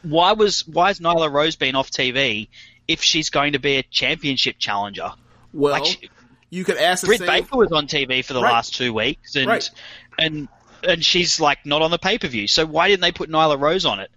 Why 0.03 0.34
was 0.34 0.65
why 0.68 0.88
has 0.88 0.99
Nyla 0.99 1.31
Rose 1.31 1.55
been 1.55 1.76
off 1.76 1.89
TV 1.91 2.47
if 2.88 3.01
she's 3.01 3.30
going 3.30 3.53
to 3.53 3.59
be 3.59 3.77
a 3.77 3.84
championship 3.84 4.55
challenger? 4.59 5.11
Well, 5.53 5.73
Like, 5.73 5.85
she- 5.85 6.09
you 6.49 6.64
could 6.64 6.77
ask 6.77 7.01
the 7.01 7.07
Britt 7.07 7.19
same. 7.19 7.27
Baker 7.27 7.57
was 7.57 7.72
on 7.72 7.88
TV 7.88 8.23
for 8.23 8.34
the 8.34 8.41
Right. 8.41 8.53
last 8.53 8.76
two 8.76 8.93
weeks, 8.93 9.35
and 9.35 9.47
Right. 9.47 9.69
and 10.18 10.47
and 10.84 11.03
she's 11.03 11.39
like 11.39 11.65
not 11.65 11.81
on 11.81 11.89
the 11.91 11.97
pay 11.97 12.18
per 12.19 12.27
view. 12.27 12.47
So 12.47 12.65
why 12.65 12.88
didn't 12.88 13.01
they 13.01 13.11
put 13.11 13.30
Nyla 13.30 13.59
Rose 13.59 13.85
on 13.85 13.99
it? 13.99 14.11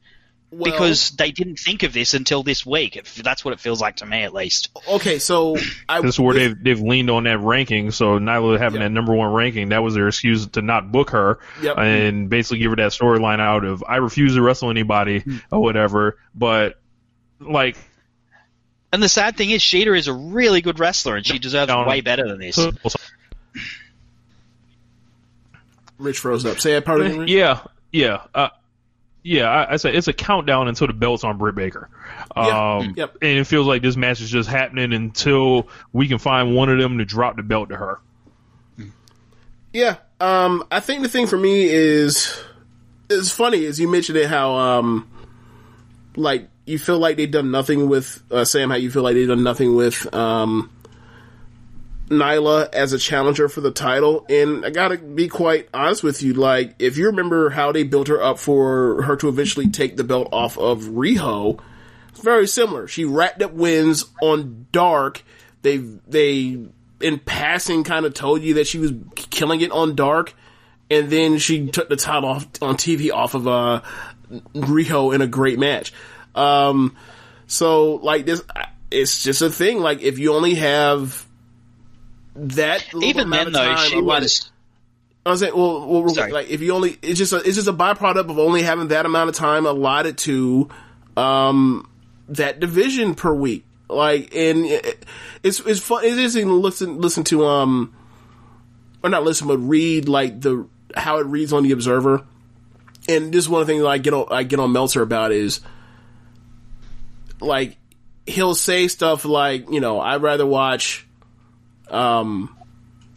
Well- 0.53 0.71
because 0.73 1.11
they 1.13 1.31
didn't 1.31 1.61
think 1.61 1.85
of 1.85 1.93
this 1.93 2.13
until 2.13 2.43
this 2.43 2.67
week. 2.67 2.97
If 2.97 3.15
that's 3.17 3.45
what 3.45 3.53
it 3.55 3.61
feels 3.61 3.81
like 3.81 3.97
to 3.97 4.07
me, 4.07 4.23
at 4.25 4.35
least. 4.35 4.71
Okay, 4.89 5.21
so 5.21 5.57
I 5.89 6.01
This 6.01 6.17
is 6.17 6.21
where 6.21 6.35
they've 6.35 6.57
they've 6.61 6.81
leaned 6.81 7.09
on 7.09 7.23
that 7.25 7.39
ranking. 7.39 7.93
So 7.93 8.19
Nyla 8.19 8.59
having 8.59 8.81
that 8.81 8.91
number 8.91 9.15
one 9.15 9.33
ranking, 9.33 9.69
that 9.69 9.83
was 9.83 9.95
their 9.95 10.09
excuse 10.09 10.47
to 10.49 10.63
not 10.63 10.91
book 10.91 11.11
her 11.11 11.39
Yep. 11.63 11.79
and 11.79 12.29
basically 12.29 12.59
give 12.59 12.71
her 12.73 12.77
that 12.77 12.91
storyline 12.91 13.39
out 13.39 13.65
of 13.65 13.85
I 13.87 13.97
refuse 13.97 14.35
to 14.35 14.43
wrestle 14.43 14.71
anybody 14.71 15.21
Hmm. 15.21 15.37
or 15.53 15.61
whatever. 15.61 16.19
But 16.35 16.81
like, 17.39 17.77
And 18.93 19.01
the 19.01 19.09
sad 19.09 19.37
thing 19.37 19.51
is, 19.51 19.63
Shida 19.63 19.97
is 19.97 20.09
a 20.09 20.13
really 20.13 20.63
good 20.63 20.81
wrestler, 20.81 21.15
and 21.15 21.25
she 21.25 21.39
deserves 21.39 21.73
way 21.87 22.01
better 22.01 22.27
than 22.27 22.41
this. 22.41 22.59
Rich 25.99 26.19
froze 26.19 26.45
up. 26.47 26.59
Say 26.61 26.73
that 26.73 26.85
part 26.85 27.03
again. 27.03 27.19
Rich? 27.21 27.31
yeah, 27.31 27.61
yeah, 27.93 28.23
uh, 28.35 28.49
yeah. 29.23 29.49
I, 29.49 29.73
I 29.73 29.77
say 29.77 29.95
it's 29.95 30.09
a 30.09 30.13
countdown 30.13 30.69
until 30.69 30.87
the 30.87 30.93
belt's 30.93 31.25
on 31.25 31.39
Britt 31.39 31.55
Baker. 31.55 31.89
Um, 32.37 32.95
yep. 32.97 33.17
And 33.23 33.39
it 33.39 33.45
feels 33.45 33.67
like 33.67 33.83
this 33.83 33.97
match 33.97 34.21
is 34.21 34.31
just 34.31 34.49
happening 34.49 34.93
until 34.93 35.69
we 35.93 36.09
can 36.09 36.19
find 36.19 36.55
one 36.55 36.69
of 36.69 36.79
them 36.79 36.99
to 36.99 37.05
drop 37.05 37.37
the 37.37 37.43
belt 37.43 37.71
to 37.71 37.77
her. 37.77 38.01
Yeah. 39.73 39.97
Um, 40.21 40.65
I 40.71 40.81
think 40.81 41.03
the 41.03 41.09
thing 41.09 41.27
for 41.27 41.39
me 41.39 41.65
is, 41.65 42.39
it's 43.09 43.31
funny 43.31 43.67
as 43.67 43.81
you 43.81 43.89
mentioned 43.89 44.19
it, 44.19 44.29
how, 44.29 44.55
um, 44.55 45.11
like, 46.17 46.49
you 46.67 46.79
feel 46.79 46.99
like 46.99 47.17
they've 47.17 47.31
done 47.31 47.51
nothing 47.51 47.89
with, 47.89 48.23
uh, 48.31 48.45
Sam, 48.45 48.71
how 48.71 48.77
you 48.77 48.91
feel 48.91 49.03
like 49.03 49.15
they've 49.15 49.29
done 49.29 49.43
nothing 49.43 49.75
with, 49.75 50.13
um, 50.15 50.71
Nyla 52.11 52.75
as 52.75 52.93
a 52.93 52.99
challenger 52.99 53.49
for 53.49 53.61
the 53.61 53.71
title. 53.71 54.27
And 54.29 54.67
I 54.67 54.71
gotta 54.71 54.99
be 54.99 55.29
quite 55.29 55.69
honest 55.73 56.03
with 56.03 56.23
you, 56.23 56.35
like, 56.35 56.75
if 56.79 56.97
you 56.97 57.07
remember 57.07 57.51
how 57.51 57.73
they 57.73 57.85
built 57.85 58.09
her 58.09 58.23
up 58.23 58.39
for 58.39 59.03
her 59.03 59.17
to 59.17 59.29
eventually 59.29 59.69
take 59.69 59.97
the 59.97 60.05
belt 60.05 60.29
off 60.33 60.59
of 60.59 60.83
Riho, 60.83 61.61
it's 62.09 62.21
very 62.21 62.49
similar. 62.49 62.89
She 62.89 63.05
racked 63.05 63.43
up 63.43 63.53
wins 63.53 64.07
on 64.21 64.67
Dark. 64.73 65.23
They, 65.63 65.77
they, 65.77 66.59
in 67.01 67.19
passing 67.21 67.85
kind 67.85 68.05
of 68.05 68.13
told 68.13 68.43
you 68.43 68.55
that 68.55 68.67
she 68.67 68.79
was 68.79 68.93
killing 69.15 69.61
it 69.61 69.71
on 69.71 69.95
Dark. 69.95 70.35
And 70.91 71.09
then 71.09 71.39
she 71.39 71.69
took 71.69 71.89
the 71.89 71.97
title 71.97 72.29
off 72.29 72.47
on 72.61 72.75
TV 72.75 73.13
off 73.13 73.35
of, 73.35 73.47
uh, 73.47 73.83
Riho 74.55 75.15
in 75.15 75.21
a 75.21 75.27
great 75.29 75.59
match. 75.59 75.93
Um, 76.35 76.97
so 77.47 77.95
like 77.97 78.27
this, 78.27 78.43
it's 78.91 79.23
just 79.23 79.43
a 79.43 79.51
thing. 79.51 79.79
Like 79.79 80.03
if 80.03 80.19
you 80.19 80.35
only 80.35 80.55
have 80.55 81.27
that 82.37 82.87
Even 82.95 83.25
amount 83.25 83.31
then, 83.31 83.47
of 83.49 83.53
though, 83.53 83.75
time, 83.75 83.89
she 83.91 83.97
a 83.97 84.01
lot 84.01 84.19
of- 84.19 84.23
was. 84.25 84.51
I 85.27 85.31
was 85.31 85.41
saying, 85.41 85.55
well, 85.55 85.87
well 85.87 86.03
real 86.03 86.15
Sorry. 86.15 86.31
quick, 86.31 86.45
like 86.47 86.51
if 86.51 86.63
you 86.63 86.73
only, 86.73 86.97
it's 87.03 87.19
just 87.19 87.33
a, 87.35 87.37
it's 87.37 87.57
just 87.57 87.69
a 87.69 87.73
byproduct 87.75 88.31
of 88.31 88.39
only 88.39 88.63
having 88.63 88.89
that 88.89 89.05
amount 89.05 89.29
of 89.29 89.35
time 89.37 89.67
allotted 89.67 90.17
to, 90.19 90.69
um, 91.17 91.87
that 92.29 92.59
division 92.59 93.15
per 93.15 93.35
week. 93.35 93.67
Like, 93.89 94.35
and 94.35 94.65
it, 94.65 95.05
it's 95.43 95.59
it's 95.61 95.81
fun. 95.81 96.05
It's 96.05 96.13
interesting 96.17 96.47
to 96.47 96.55
listen 96.55 97.01
listen 97.01 97.25
to 97.25 97.45
um, 97.45 97.93
or 99.03 99.11
not 99.11 99.25
listen, 99.25 99.49
but 99.49 99.59
read 99.59 100.09
like 100.09 100.41
the 100.41 100.67
how 100.95 101.19
it 101.19 101.27
reads 101.27 101.53
on 101.53 101.65
the 101.65 101.73
Observer. 101.73 102.25
And 103.09 103.33
this 103.35 103.45
is 103.45 103.49
one 103.49 103.61
of 103.61 103.67
the 103.67 103.73
things 103.73 103.83
that 103.83 103.89
I 103.89 103.99
get 103.99 104.15
on 104.15 104.27
I 104.31 104.45
get 104.45 104.61
on 104.61 104.71
Meltzer 104.73 105.03
about 105.03 105.33
is 105.33 105.61
like 107.41 107.77
he'll 108.27 108.55
say 108.55 108.87
stuff 108.89 109.25
like, 109.25 109.69
you 109.71 109.81
know, 109.81 110.01
I'd 110.01 110.23
rather 110.23 110.47
watch 110.47 111.07
um 111.91 112.57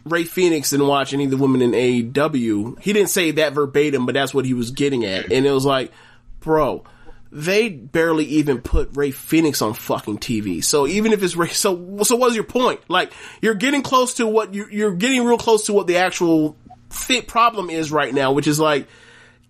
Rey 0.04 0.24
Fénix 0.24 0.70
than 0.70 0.86
watch 0.86 1.14
any 1.14 1.24
of 1.24 1.30
the 1.30 1.36
women 1.36 1.62
in 1.62 1.72
AEW. 1.72 2.80
He 2.80 2.92
didn't 2.92 3.08
say 3.08 3.32
that 3.32 3.54
verbatim, 3.54 4.04
but 4.04 4.14
that's 4.14 4.34
what 4.34 4.44
he 4.44 4.52
was 4.54 4.70
getting 4.70 5.04
at. 5.04 5.32
And 5.32 5.46
it 5.46 5.50
was 5.50 5.64
like, 5.64 5.92
bro, 6.40 6.84
they 7.32 7.70
barely 7.70 8.26
even 8.26 8.60
put 8.60 8.90
Rey 8.94 9.12
Fénix 9.12 9.62
on 9.62 9.72
fucking 9.72 10.18
TV. 10.18 10.62
So 10.62 10.86
even 10.86 11.12
if 11.12 11.22
it's 11.22 11.36
Rey, 11.36 11.48
so 11.48 12.02
so 12.02 12.16
what's 12.16 12.34
your 12.34 12.44
point? 12.44 12.80
Like 12.88 13.12
you're 13.40 13.54
getting 13.54 13.82
close 13.82 14.14
to 14.14 14.26
what 14.26 14.52
you 14.52 14.66
you're 14.70 14.94
getting 14.94 15.24
real 15.24 15.38
close 15.38 15.66
to 15.66 15.72
what 15.72 15.86
the 15.86 15.96
actual 15.96 16.56
fit 16.90 17.26
problem 17.26 17.70
is 17.70 17.90
right 17.90 18.12
now, 18.12 18.32
which 18.32 18.46
is 18.46 18.60
like, 18.60 18.86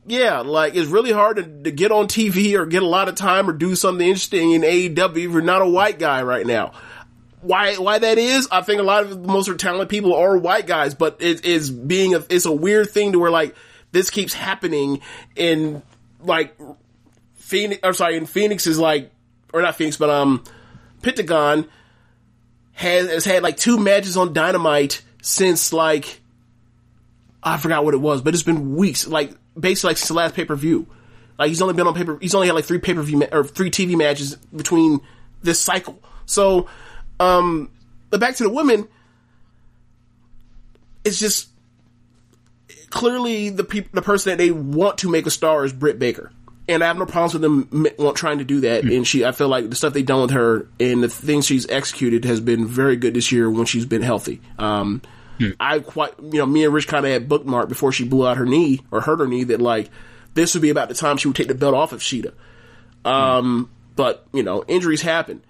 yeah, 0.06 0.38
like 0.40 0.76
it's 0.76 0.88
really 0.88 1.12
hard 1.12 1.38
to, 1.38 1.42
to 1.64 1.72
get 1.72 1.90
on 1.90 2.06
TV 2.06 2.56
or 2.56 2.64
get 2.64 2.84
a 2.84 2.86
lot 2.86 3.08
of 3.08 3.16
time 3.16 3.50
or 3.50 3.52
do 3.52 3.74
something 3.74 4.06
interesting 4.06 4.52
in 4.52 4.62
AEW 4.62 5.16
if 5.16 5.32
you're 5.32 5.42
not 5.42 5.62
a 5.62 5.68
white 5.68 5.98
guy 5.98 6.22
right 6.22 6.46
now 6.46 6.74
why 7.44 7.76
why 7.76 7.98
that 7.98 8.18
is, 8.18 8.48
I 8.50 8.62
think 8.62 8.80
a 8.80 8.84
lot 8.84 9.04
of 9.04 9.10
the 9.10 9.28
most 9.28 9.56
talented 9.58 9.88
people 9.88 10.14
are 10.14 10.36
white 10.36 10.66
guys, 10.66 10.94
but 10.94 11.18
it 11.20 11.44
is 11.44 11.70
being 11.70 12.14
a 12.14 12.24
it's 12.28 12.46
a 12.46 12.52
weird 12.52 12.90
thing 12.90 13.12
to 13.12 13.18
where 13.18 13.30
like 13.30 13.54
this 13.92 14.10
keeps 14.10 14.32
happening 14.32 15.00
in 15.36 15.82
like 16.20 16.56
Fénix 17.40 17.80
or 17.82 17.92
sorry, 17.92 18.16
in 18.16 18.26
Fénix 18.26 18.66
is 18.66 18.78
like 18.78 19.10
or 19.52 19.62
not 19.62 19.76
Fénix, 19.78 19.98
but 19.98 20.10
um 20.10 20.42
Pentagon 21.02 21.66
has 22.72 23.10
has 23.10 23.24
had 23.24 23.42
like 23.42 23.56
two 23.56 23.78
matches 23.78 24.16
on 24.16 24.32
Dynamite 24.32 25.02
since 25.22 25.72
like 25.72 26.20
I 27.42 27.58
forgot 27.58 27.84
what 27.84 27.92
it 27.92 28.00
was, 28.00 28.22
but 28.22 28.32
it's 28.32 28.42
been 28.42 28.74
weeks, 28.74 29.06
like 29.06 29.32
basically 29.58 29.90
like 29.90 29.96
since 29.98 30.08
the 30.08 30.14
last 30.14 30.34
pay 30.34 30.46
per 30.46 30.56
view. 30.56 30.86
Like 31.38 31.48
he's 31.48 31.60
only 31.60 31.74
been 31.74 31.86
on 31.86 31.94
paper. 31.94 32.16
He's 32.20 32.34
only 32.34 32.46
had 32.46 32.54
like 32.54 32.64
three 32.64 32.78
pay 32.78 32.94
per 32.94 33.02
view 33.02 33.18
ma- 33.18 33.26
or 33.32 33.44
three 33.44 33.70
TV 33.70 33.96
matches 33.96 34.36
between 34.54 35.00
this 35.42 35.60
cycle. 35.60 36.00
So, 36.26 36.68
um, 37.20 37.70
but 38.10 38.20
back 38.20 38.36
to 38.36 38.42
the 38.44 38.50
women. 38.50 38.88
It's 41.04 41.18
just 41.18 41.48
clearly 42.90 43.50
the 43.50 43.64
peop- 43.64 43.92
the 43.92 44.02
person 44.02 44.30
that 44.30 44.38
they 44.38 44.50
want 44.50 44.98
to 44.98 45.10
make 45.10 45.26
a 45.26 45.30
star 45.30 45.64
is 45.64 45.72
Britt 45.72 45.98
Baker, 45.98 46.32
and 46.66 46.82
I 46.82 46.86
have 46.86 46.96
no 46.96 47.04
problems 47.04 47.34
with 47.34 47.42
them 47.42 47.86
m- 47.98 48.14
trying 48.14 48.38
to 48.38 48.44
do 48.44 48.60
that. 48.60 48.84
And 48.84 49.06
she, 49.06 49.24
I 49.24 49.32
feel 49.32 49.48
like 49.48 49.68
the 49.68 49.76
stuff 49.76 49.92
they've 49.92 50.06
done 50.06 50.22
with 50.22 50.30
her 50.30 50.66
and 50.80 51.02
the 51.02 51.08
things 51.08 51.44
she's 51.46 51.68
executed 51.68 52.24
has 52.24 52.40
been 52.40 52.66
very 52.66 52.96
good 52.96 53.12
this 53.12 53.30
year 53.32 53.50
when 53.50 53.66
she's 53.66 53.84
been 53.84 54.00
healthy. 54.02 54.40
Um, 54.58 55.02
I 55.60 55.80
quite, 55.80 56.14
you 56.20 56.38
know, 56.38 56.46
me 56.46 56.64
and 56.64 56.72
Rich 56.72 56.86
kind 56.88 57.04
of 57.04 57.12
had 57.12 57.28
bookmarked 57.28 57.68
before 57.68 57.92
she 57.92 58.04
blew 58.04 58.26
out 58.26 58.36
her 58.38 58.46
knee 58.46 58.80
or 58.90 59.00
hurt 59.02 59.18
her 59.18 59.26
knee 59.26 59.44
that 59.44 59.60
like 59.60 59.90
this 60.32 60.54
would 60.54 60.62
be 60.62 60.70
about 60.70 60.88
the 60.88 60.94
time 60.94 61.16
she 61.18 61.28
would 61.28 61.36
take 61.36 61.48
the 61.48 61.54
belt 61.54 61.74
off 61.74 61.92
of 61.92 62.00
Shida. 62.00 62.32
Um, 63.04 63.68
but 63.96 64.26
you 64.32 64.42
know, 64.42 64.64
injuries 64.68 65.02
happen. 65.02 65.42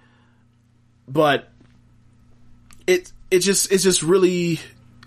But 1.07 1.49
it 2.87 3.13
it 3.31 3.41
just 3.41 3.73
it's 3.73 3.83
just 3.83 4.03
really 4.03 4.61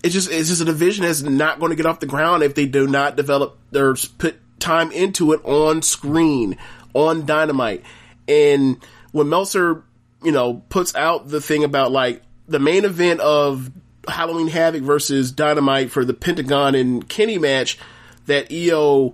it's 0.04 0.14
just 0.14 0.32
it's 0.32 0.50
just 0.50 0.62
a 0.62 0.66
division 0.66 1.06
that's 1.06 1.22
not 1.22 1.60
going 1.60 1.70
to 1.72 1.76
get 1.76 1.86
off 1.86 2.00
the 2.00 2.06
ground 2.06 2.44
if 2.44 2.56
they 2.56 2.66
do 2.66 2.88
not 2.88 3.16
develop 3.16 3.58
or 3.76 3.96
put 4.18 4.38
time 4.60 4.92
into 4.92 5.34
it 5.34 5.42
on 5.44 5.82
screen 5.82 6.58
on 6.94 7.26
Dynamite. 7.26 7.84
And 8.28 8.84
when 9.12 9.30
Meltzer, 9.30 9.84
you 10.24 10.32
know, 10.32 10.64
puts 10.70 10.96
out 10.96 11.28
the 11.28 11.42
thing 11.42 11.64
about 11.64 11.92
like 11.92 12.22
the 12.48 12.60
main 12.60 12.86
event 12.86 13.20
of 13.20 13.72
Halloween 14.08 14.48
Havoc 14.48 14.84
versus 14.84 15.32
Dynamite 15.32 15.92
for 15.92 16.06
the 16.06 16.14
Pentagon 16.14 16.76
and 16.76 17.08
Kenny 17.08 17.38
match, 17.38 17.78
that 18.26 18.52
Io 18.52 19.14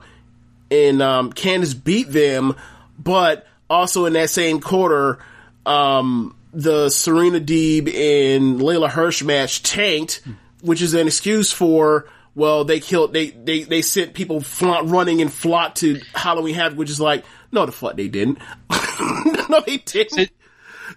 and 0.71 1.01
um, 1.01 1.33
Candice 1.33 1.81
beat 1.81 2.09
them, 2.09 2.55
but 2.97 3.47
also 3.69 4.05
in 4.05 4.13
that 4.13 4.29
same 4.29 4.59
quarter, 4.59 5.19
um, 5.65 6.35
the 6.53 6.89
Serena 6.89 7.39
Deeb 7.39 7.87
and 7.87 8.59
Leyla 8.59 8.89
Hirsch 8.89 9.23
match 9.23 9.63
tanked, 9.63 10.21
which 10.61 10.81
is 10.81 10.93
an 10.93 11.07
excuse 11.07 11.51
for 11.51 12.07
well 12.35 12.63
they 12.63 12.79
killed 12.79 13.13
they 13.13 13.31
they 13.31 13.63
they 13.63 13.81
sent 13.81 14.13
people 14.13 14.41
flaunt, 14.41 14.89
running 14.89 15.21
and 15.21 15.31
flocked 15.31 15.77
to 15.77 15.99
Halloween 16.13 16.55
Havoc, 16.55 16.77
which 16.77 16.89
is 16.89 16.99
like 16.99 17.25
no 17.51 17.65
the 17.65 17.71
fuck 17.71 17.95
they 17.95 18.07
didn't, 18.07 18.39
no 19.49 19.61
they 19.65 19.77
didn't. 19.77 20.31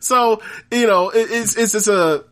So 0.00 0.42
you 0.70 0.86
know 0.86 1.10
it, 1.10 1.30
it's 1.30 1.56
it's 1.56 1.72
just 1.72 1.88
a 1.88 2.24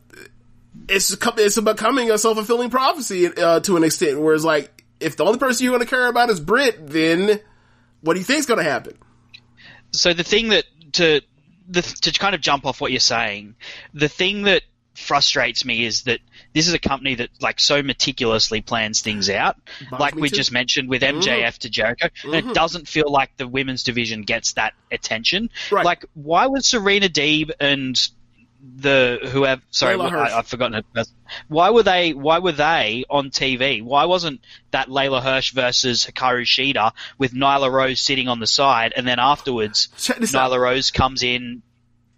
it's 0.88 1.16
it's 1.38 1.60
becoming 1.60 2.10
a 2.10 2.18
self 2.18 2.36
fulfilling 2.36 2.70
prophecy 2.70 3.26
uh, 3.26 3.60
to 3.60 3.76
an 3.76 3.84
extent 3.84 4.20
where 4.20 4.34
it's 4.34 4.44
like 4.44 4.84
if 5.01 5.16
the 5.16 5.24
only 5.24 5.38
person 5.38 5.64
you're 5.64 5.72
going 5.72 5.86
to 5.86 5.90
care 5.90 6.06
about 6.06 6.30
is 6.30 6.40
Britt, 6.40 6.86
then 6.86 7.40
what 8.01 8.14
do 8.14 8.20
you 8.20 8.24
think's 8.24 8.46
going 8.46 8.62
to 8.62 8.68
happen? 8.68 8.96
So 9.92 10.12
the 10.12 10.24
thing 10.24 10.48
that 10.48 10.64
to 10.94 11.20
the, 11.69 11.82
to 11.82 12.12
kind 12.12 12.35
of 12.35 12.41
jump 12.41 12.66
off 12.66 12.81
what 12.81 12.91
you're 12.91 13.01
saying, 13.01 13.55
the 13.93 14.09
thing 14.09 14.43
that 14.43 14.62
frustrates 14.95 15.65
me 15.65 15.85
is 15.85 16.03
that 16.03 16.20
this 16.53 16.69
is 16.69 16.74
a 16.74 16.78
company 16.78 17.16
that 17.16 17.28
like 17.41 17.59
so 17.59 17.82
meticulously 17.82 18.61
plans 18.61 19.01
things 19.01 19.28
out, 19.28 19.57
Bugs 19.91 20.01
like 20.01 20.15
we 20.15 20.28
too. 20.28 20.36
just 20.36 20.53
mentioned 20.53 20.89
with 20.89 21.03
mm-hmm. 21.03 21.19
MJF 21.19 21.59
to 21.59 21.70
Jericho, 21.70 22.09
and 22.24 22.35
it 22.35 22.45
mm-hmm. 22.45 22.53
doesn't 22.53 22.89
feel 22.89 23.11
like 23.11 23.36
the 23.36 23.49
women's 23.49 23.82
division 23.82 24.23
gets 24.23 24.53
that 24.55 24.74
attention. 24.91 25.51
Right. 25.70 25.85
Like, 25.85 26.05
why 26.15 26.47
was 26.47 26.66
Serena 26.69 27.09
Deeb 27.09 27.51
and 27.59 28.09
the 28.77 29.19
whoever 29.31 29.62
sorry 29.70 29.99
I, 30.01 30.39
I've 30.39 30.47
forgotten 30.47 30.74
her 30.74 30.82
person. 30.82 31.15
why 31.49 31.70
were 31.70 31.82
they 31.82 32.15
why 32.15 32.39
were 32.39 32.53
they 32.53 33.05
on 33.11 33.31
TV 33.31 33.82
why 33.82 34.07
wasn't 34.07 34.41
that 34.70 34.89
Leyla 34.89 35.23
Hirsch 35.23 35.53
versus 35.53 36.05
Hikaru 36.05 36.43
Shida 36.43 36.93
with 37.19 37.32
Nyla 37.32 37.70
Rose 37.70 38.01
sitting 38.01 38.28
on 38.28 38.41
the 38.41 38.47
side 38.47 38.93
and 38.97 39.07
then 39.07 39.19
afterwards 39.19 39.89
Nyla 39.99 40.55
out. 40.55 40.61
Rose 40.61 40.91
comes 40.91 41.23
in 41.23 41.62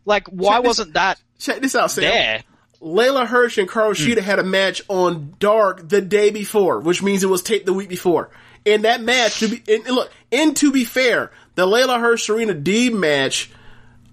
like 0.05 0.28
why 0.28 0.56
Check 0.56 0.64
wasn't 0.64 0.93
that 0.94 1.20
Check 1.39 1.60
this 1.60 1.74
out, 1.74 1.90
Sam. 1.90 2.05
there 2.05 2.43
Leyla 2.81 3.27
Hirsch 3.27 3.59
and 3.59 3.68
Carl 3.68 3.93
Shida 3.93 4.18
had 4.18 4.39
a 4.39 4.44
match 4.44 4.82
on 4.89 5.35
Dark 5.39 5.89
the 5.89 6.01
day 6.01 6.31
before, 6.31 6.81
which 6.81 7.02
means 7.02 7.24
it 7.24 7.28
was 7.28 7.43
taped 7.43 7.66
the 7.66 7.73
week 7.73 7.89
before. 7.89 8.31
And 8.64 8.85
that 8.85 9.01
match, 9.01 9.40
to 9.40 9.48
be 9.48 9.62
and 9.66 9.86
and 9.86 9.97
look, 9.97 10.12
and 10.31 10.56
to 10.59 10.73
be 10.73 10.85
fair, 10.85 11.31
the 11.55 11.66
Leyla 11.66 12.01
Hirsch 12.01 12.27
Serena 12.27 12.55
D 12.55 12.90
match 12.90 13.51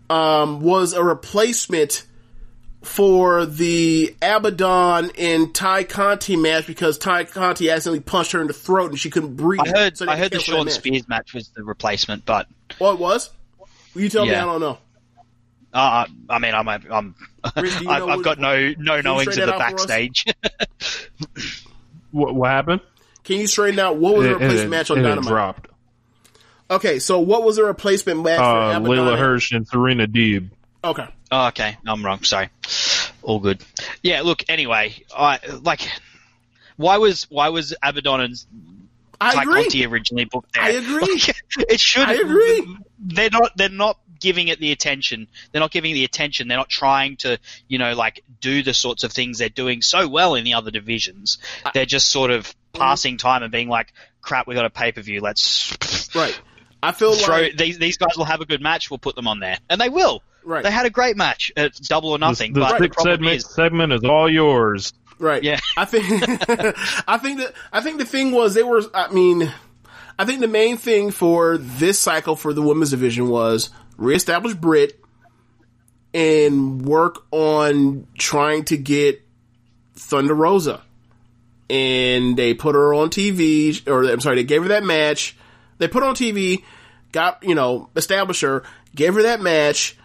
um, 0.09 0.61
was 0.61 0.93
a 0.93 1.03
replacement 1.03 2.05
for 2.83 3.45
the 3.45 4.13
Abadon 4.21 5.11
and 5.17 5.53
Tay 5.55 5.83
Conti 5.85 6.35
match 6.35 6.67
because 6.67 6.97
Tay 6.97 7.25
Conti 7.25 7.69
accidentally 7.69 8.01
punched 8.01 8.33
her 8.33 8.41
in 8.41 8.47
the 8.47 8.53
throat 8.53 8.91
and 8.91 8.99
she 8.99 9.09
couldn't 9.09 9.35
breathe. 9.35 9.61
I 9.65 9.69
heard 9.69 9.97
So 9.97 10.07
I 10.09 10.15
heard 10.17 10.31
the 10.31 10.37
canceled 10.37 10.67
Shawn. 10.67 10.69
Spears 10.69 11.07
match 11.07 11.33
was 11.33 11.49
the 11.49 11.63
replacement 11.63 12.25
but 12.25 12.47
Oh, 12.81 12.91
it 12.93 12.99
was. 12.99 13.29
Will 13.95 14.01
you 14.01 14.09
tell 14.09 14.25
me. 14.25 14.33
I 14.35 14.41
don't 14.45 14.59
know. 14.61 14.77
uh, 15.73 16.05
I 16.29 16.39
mean 16.39 16.53
I'm, 16.53 16.67
I'm, 16.67 17.15
Rick, 17.55 17.73
I've, 17.87 18.03
I've 18.03 18.23
got 18.23 18.39
no 18.39 18.73
no 18.77 19.01
knowings 19.01 19.33
straighten 19.33 19.43
of 19.49 19.55
the 19.55 19.59
that 19.59 19.61
out 19.61 19.71
for 19.71 19.75
us? 19.75 19.85
backstage 19.85 20.25
What, 22.11 22.35
what 22.35 22.49
happened? 22.49 22.81
Can 23.23 23.39
you 23.39 23.47
straighten 23.47 23.79
out 23.79 23.97
what 23.97 24.15
was 24.15 24.25
the 24.25 24.31
It- 24.31 24.35
it- 24.35 24.39
replacement 24.43 24.69
match 24.69 24.91
on 24.91 24.99
it 24.99 25.03
Dynamite? 25.03 25.27
dropped. 25.27 25.67
Okay, 26.69 26.99
so 26.99 27.19
what 27.19 27.43
was 27.43 27.55
the 27.57 27.63
replacement 27.63 28.21
match 28.23 28.37
for 28.39 28.43
Uh, 28.43 28.79
Abadon? 28.79 28.87
Leyla 28.87 29.17
Hirsch 29.17 29.51
and 29.51 29.67
Serena 29.67 30.07
Deeb. 30.07 30.49
Okay. 30.83 31.07
Oh, 31.31 31.47
okay, 31.47 31.77
I'm 31.87 32.05
wrong. 32.05 32.23
Sorry. 32.23 32.49
All 33.21 33.39
good. 33.39 33.63
Yeah. 34.01 34.21
Look. 34.21 34.43
Anyway, 34.49 34.95
I 35.15 35.39
like. 35.61 35.87
Why 36.75 36.97
was 36.97 37.27
why 37.29 37.49
was 37.49 37.73
Abadon 37.83 38.19
and 38.23 38.35
I 39.21 39.41
agree. 39.41 39.85
Originally 39.85 40.25
booked 40.25 40.53
there? 40.53 40.63
I 40.63 40.69
agree. 40.69 41.21
it 41.69 41.79
should. 41.79 42.07
I 42.07 42.15
agree. 42.15 42.77
They're 42.99 43.29
not. 43.29 43.55
They're 43.55 43.69
not 43.69 43.97
giving 44.19 44.47
it 44.47 44.59
the 44.59 44.71
attention. 44.71 45.27
They're 45.51 45.61
not 45.61 45.71
giving 45.71 45.93
the 45.93 46.03
attention. 46.03 46.47
They're 46.47 46.57
not 46.57 46.69
trying 46.69 47.17
to, 47.17 47.39
you 47.67 47.77
know, 47.77 47.93
like 47.93 48.23
do 48.39 48.63
the 48.63 48.73
sorts 48.73 49.03
of 49.03 49.11
things 49.11 49.37
they're 49.37 49.49
doing 49.49 49.81
so 49.81 50.07
well 50.07 50.35
in 50.35 50.43
the 50.43 50.53
other 50.55 50.71
divisions. 50.71 51.37
They're 51.73 51.85
just 51.85 52.09
sort 52.09 52.31
of 52.31 52.53
passing 52.73 53.17
time 53.17 53.43
and 53.43 53.51
being 53.51 53.69
like, 53.69 53.93
"Crap, 54.21 54.47
we 54.47 54.55
got 54.55 54.65
a 54.65 54.69
pay 54.69 54.91
per 54.91 55.01
view. 55.01 55.21
Let's 55.21 56.13
Right. 56.15 56.37
I 56.81 56.91
feel 56.91 57.15
throw 57.15 57.43
like 57.43 57.57
these. 57.57 57.77
These 57.79 57.97
guys 57.97 58.17
will 58.17 58.25
have 58.25 58.41
a 58.41 58.45
good 58.45 58.61
match. 58.61 58.91
We'll 58.91 58.97
put 58.97 59.15
them 59.15 59.27
on 59.27 59.39
there, 59.39 59.57
and 59.69 59.79
they 59.79 59.89
will." 59.89 60.21
Right. 60.45 60.63
They 60.63 60.71
had 60.71 60.85
a 60.85 60.89
great 60.89 61.17
match 61.17 61.51
at 61.55 61.75
Double 61.81 62.11
or 62.11 62.19
Nothing, 62.19 62.53
the, 62.53 62.59
the 62.59 62.65
but 62.65 62.95
the 62.95 63.01
segment, 63.01 63.35
is 63.37 63.45
segment 63.45 63.93
is 63.93 64.03
all 64.03 64.29
yours. 64.29 64.93
right. 65.19 65.43
Yeah. 65.43 65.59
I 65.77 65.85
think 65.85 66.05
I 67.07 67.17
think 67.17 67.39
that 67.39 67.53
I 67.71 67.81
think 67.81 67.99
the 67.99 68.05
thing 68.05 68.31
was 68.31 68.53
they 68.53 68.63
were 68.63 68.81
I 68.93 69.11
mean 69.11 69.51
I 70.17 70.25
think 70.25 70.41
the 70.41 70.47
main 70.47 70.77
thing 70.77 71.11
for 71.11 71.57
this 71.57 71.99
cycle 71.99 72.35
for 72.35 72.53
the 72.53 72.61
women's 72.61 72.91
division 72.91 73.29
was 73.29 73.69
reestablish 73.97 74.53
Britt 74.53 74.99
and 76.13 76.85
work 76.85 77.25
on 77.31 78.07
trying 78.17 78.65
to 78.65 78.77
get 78.77 79.21
Thunder 79.95 80.33
Rosa. 80.33 80.81
And 81.69 82.37
they 82.37 82.53
put 82.53 82.75
her 82.75 82.93
on 82.93 83.09
TV, 83.09 83.87
or 83.87 84.03
I'm 84.03 84.19
sorry, 84.19 84.35
they 84.35 84.43
gave 84.43 84.61
her 84.61 84.67
that 84.69 84.83
match. 84.83 85.35
They 85.79 85.87
put 85.87 86.03
her 86.03 86.09
on 86.09 86.15
TV, 86.15 86.63
got, 87.11 87.39
you 87.41 87.55
know, 87.55 87.89
established 87.95 88.41
her, 88.41 88.63
gave 88.93 89.15
her 89.15 89.23
that 89.23 89.41
match, 89.41 89.97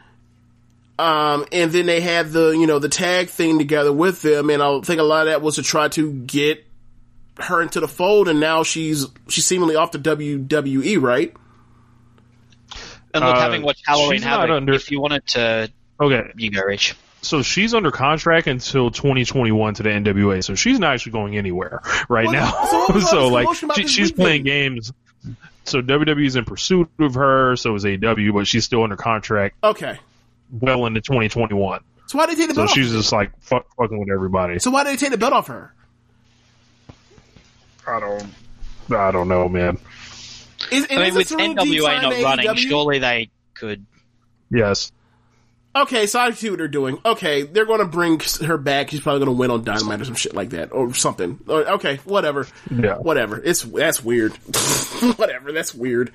um, 0.99 1.47
and 1.53 1.71
then 1.73 1.87
they 1.87 2.01
had 2.01 2.31
the, 2.31 2.51
you 2.51 2.67
know, 2.67 2.79
the 2.79 2.89
tag 2.89 3.29
thing 3.29 3.59
together 3.59 3.93
with 3.93 4.23
them, 4.23 4.51
and 4.51 4.63
I 4.63 4.81
think 4.81 5.01
a 5.01 5.05
lot 5.05 5.27
of 5.27 5.33
that 5.33 5.43
was 5.43 5.57
to 5.57 5.63
try 5.63 5.89
to 5.89 6.13
get 6.13 6.65
her 7.39 7.63
into 7.63 7.79
the 7.81 7.89
fold, 7.89 8.29
and 8.29 8.41
now 8.41 8.63
she's, 8.65 9.07
she's 9.29 9.45
seemingly 9.47 9.77
off 9.77 9.93
the 9.93 9.99
WWE, 9.99 11.01
right? 11.01 11.33
and 13.15 13.25
look, 13.25 13.37
Uh, 13.37 13.41
having 13.41 13.63
watched 13.63 13.85
Halloween 13.87 14.19
she's 14.19 14.25
Havoc, 14.25 14.51
under- 14.51 14.75
if 14.75 14.91
you 14.91 15.01
wanted 15.01 15.27
to, 15.29 15.71
Okay, 16.01 16.31
you 16.37 16.51
go, 16.51 16.63
Rich. 16.63 16.95
so 17.23 17.43
she's 17.43 17.75
under 17.75 17.91
contract 17.91 18.47
until 18.47 18.91
2021 18.91 19.75
to 19.75 19.83
the 19.83 19.89
NWA, 19.89 20.43
so 20.45 20.55
she's 20.55 20.79
not 20.79 20.95
actually 20.95 21.13
going 21.13 21.37
anywhere 21.37 21.81
right 22.09 22.27
Well, 22.27 22.33
now. 22.35 22.51
so 22.67 22.79
what 22.81 22.95
was 22.95 23.05
all 23.05 23.11
so 23.11 23.29
like 23.29 23.49
she, 23.77 23.87
she's 23.89 23.99
weekend? 24.11 24.17
playing 24.17 24.43
games. 24.45 24.93
So 25.65 25.83
WWE's 25.83 26.37
in 26.37 26.45
pursuit 26.45 26.89
of 26.99 27.15
her, 27.15 27.55
so 27.57 27.75
is 27.75 27.85
AW, 27.85 28.33
but 28.33 28.47
she's 28.47 28.65
still 28.65 28.83
under 28.85 28.97
contract 28.97 29.57
Okay. 29.63 29.99
Well 30.51 30.87
into 30.87 31.01
2021. 31.01 31.81
So 32.07 32.19
why 32.19 32.27
did 32.27 32.37
they 32.37 32.43
take 32.43 32.49
the 32.49 32.55
So 32.55 32.63
belt 32.63 32.71
she's 32.71 32.89
off? 32.91 32.97
just 33.01 33.13
like 33.13 33.33
fuck, 33.41 33.67
fucking 33.77 33.99
with 33.99 34.11
everybody. 34.11 34.59
So 34.59 34.71
why 34.71 34.85
did 34.85 34.93
they 34.93 34.97
take 34.97 35.11
the 35.11 35.19
belt 35.19 35.33
off 35.33 35.49
her? 35.49 35.75
I 37.87 38.01
don't, 38.01 38.27
I 38.91 39.11
don't 39.11 39.29
know, 39.29 39.49
man. 39.49 39.79
Is, 40.71 40.87
I 40.91 40.97
mean, 40.97 41.15
with 41.15 41.29
NWA 41.29 42.03
not 42.03 42.13
to 42.13 42.23
running, 42.23 42.47
AEW? 42.47 42.57
surely 42.59 42.99
they 42.99 43.31
could. 43.55 43.87
Yes, 44.51 44.93
Okay, 45.77 46.07
so 46.07 46.19
I 46.19 46.31
see 46.33 46.51
what 46.51 46.59
they're 46.59 46.67
doing. 46.67 46.99
Okay, 47.05 47.43
they're 47.43 47.67
going 47.67 47.79
to 47.81 47.87
bring 47.87 48.21
her 48.45 48.57
back. 48.57 48.91
She's 48.91 49.01
probably 49.01 49.21
going 49.21 49.37
to 49.37 49.39
win 49.39 49.51
on 49.51 49.63
Dynamite 49.63 50.01
or 50.01 50.05
some 50.07 50.15
shit 50.17 50.35
like 50.35 50.51
that, 50.51 50.73
or 50.73 50.93
something. 50.95 51.39
Okay, 51.49 51.97
whatever. 52.05 52.49
Yeah. 52.71 52.97
whatever. 52.97 53.41
It's 53.43 53.63
that's 53.63 54.03
weird. 54.03 54.33
whatever. 55.17 55.53
That's 55.53 55.75
weird. 55.75 56.11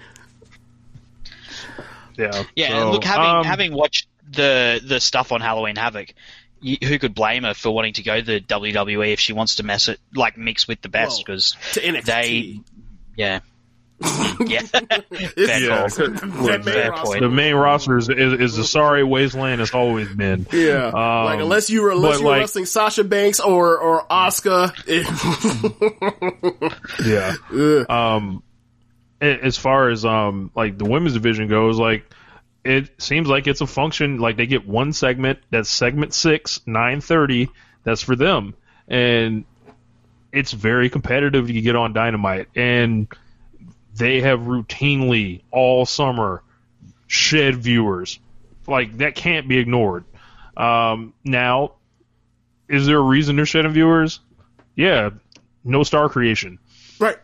yeah, 2.18 2.44
Yeah, 2.56 2.70
So, 2.70 2.92
look, 2.92 3.04
having 3.04 3.26
um, 3.26 3.46
having 3.46 3.74
watched 3.74 4.08
the 4.34 4.82
the 4.86 5.00
stuff 5.00 5.32
on 5.32 5.42
Halloween 5.42 5.76
Havoc, 5.76 6.14
you, 6.62 6.78
who 6.86 7.00
could 7.00 7.16
blame 7.16 7.44
her 7.44 7.54
for 7.54 7.74
wanting 7.74 7.94
to 7.94 8.04
go 8.04 8.20
to 8.20 8.26
the 8.26 8.40
WWE 8.42 9.14
if 9.14 9.20
she 9.20 9.34
wants 9.34 9.56
to 9.56 9.64
mess 9.64 9.88
it 9.88 10.00
like 10.16 10.38
mix 10.38 10.68
with 10.68 10.82
the 10.82 10.90
best? 10.90 11.24
Because 11.26 11.56
To 11.74 11.82
NXT. 11.82 12.06
they, 12.06 12.60
yeah, 13.16 13.40
yeah, 14.46 14.62
Yeah. 15.38 15.88
call. 15.90 16.08
that 16.48 16.64
main 16.66 16.90
roster. 16.90 17.20
the 17.22 17.30
main 17.30 17.56
roster 17.56 17.98
is, 17.98 18.10
is, 18.10 18.34
is 18.34 18.56
the 18.58 18.64
sorry 18.64 19.04
wasteland 19.04 19.62
it's 19.62 19.74
always 19.74 20.10
been. 20.14 20.46
Yeah, 20.52 20.88
Um, 20.88 21.26
like 21.26 21.40
unless 21.40 21.70
you 21.70 21.84
were 21.84 21.92
unless 21.92 22.20
you 22.20 22.26
were 22.26 22.32
like- 22.32 22.42
wrestling 22.42 22.66
Sasha 22.66 23.04
Banks 23.04 23.40
or 23.40 23.78
or 23.78 24.06
Asuka, 24.08 24.74
Yeah. 27.06 27.36
Um, 27.90 28.44
as 29.22 29.58
far 29.58 29.90
as 29.90 30.04
um 30.04 30.52
like 30.56 30.78
the 30.78 30.86
women's 30.86 31.14
division 31.14 31.48
goes, 31.48 31.78
like 31.80 32.04
it 32.64 33.02
seems 33.02 33.28
like 33.28 33.48
it's 33.48 33.62
a 33.62 33.68
function. 33.68 34.18
Like 34.20 34.38
they 34.38 34.46
get 34.46 34.68
one 34.68 34.94
segment 34.94 35.40
that's 35.50 35.70
segment 35.70 36.14
six, 36.14 36.62
nine 36.66 37.02
thirty. 37.02 37.50
That's 37.84 38.02
for 38.02 38.16
them, 38.16 38.56
and 38.88 39.44
it's 40.32 40.52
very 40.52 40.90
competitive. 40.90 41.50
You 41.50 41.62
get 41.62 41.76
on 41.76 41.94
Dynamite, 41.94 42.48
and 42.56 43.08
they 43.96 44.22
have 44.22 44.42
routinely 44.42 45.42
all 45.52 45.86
summer 45.86 46.42
shed 47.08 47.56
viewers. 47.58 48.20
Like 48.68 48.98
that 49.00 49.16
can't 49.16 49.48
be 49.48 49.58
ignored. 49.58 50.06
Um, 50.56 51.14
now, 51.24 51.74
is 52.70 52.86
there 52.86 52.98
a 52.98 53.02
reason 53.02 53.36
they're 53.36 53.46
shedding 53.46 53.74
viewers? 53.74 54.20
Yeah, 54.76 55.12
no 55.64 55.84
star 55.84 56.10
creation. 56.10 56.60
right? 57.00 57.18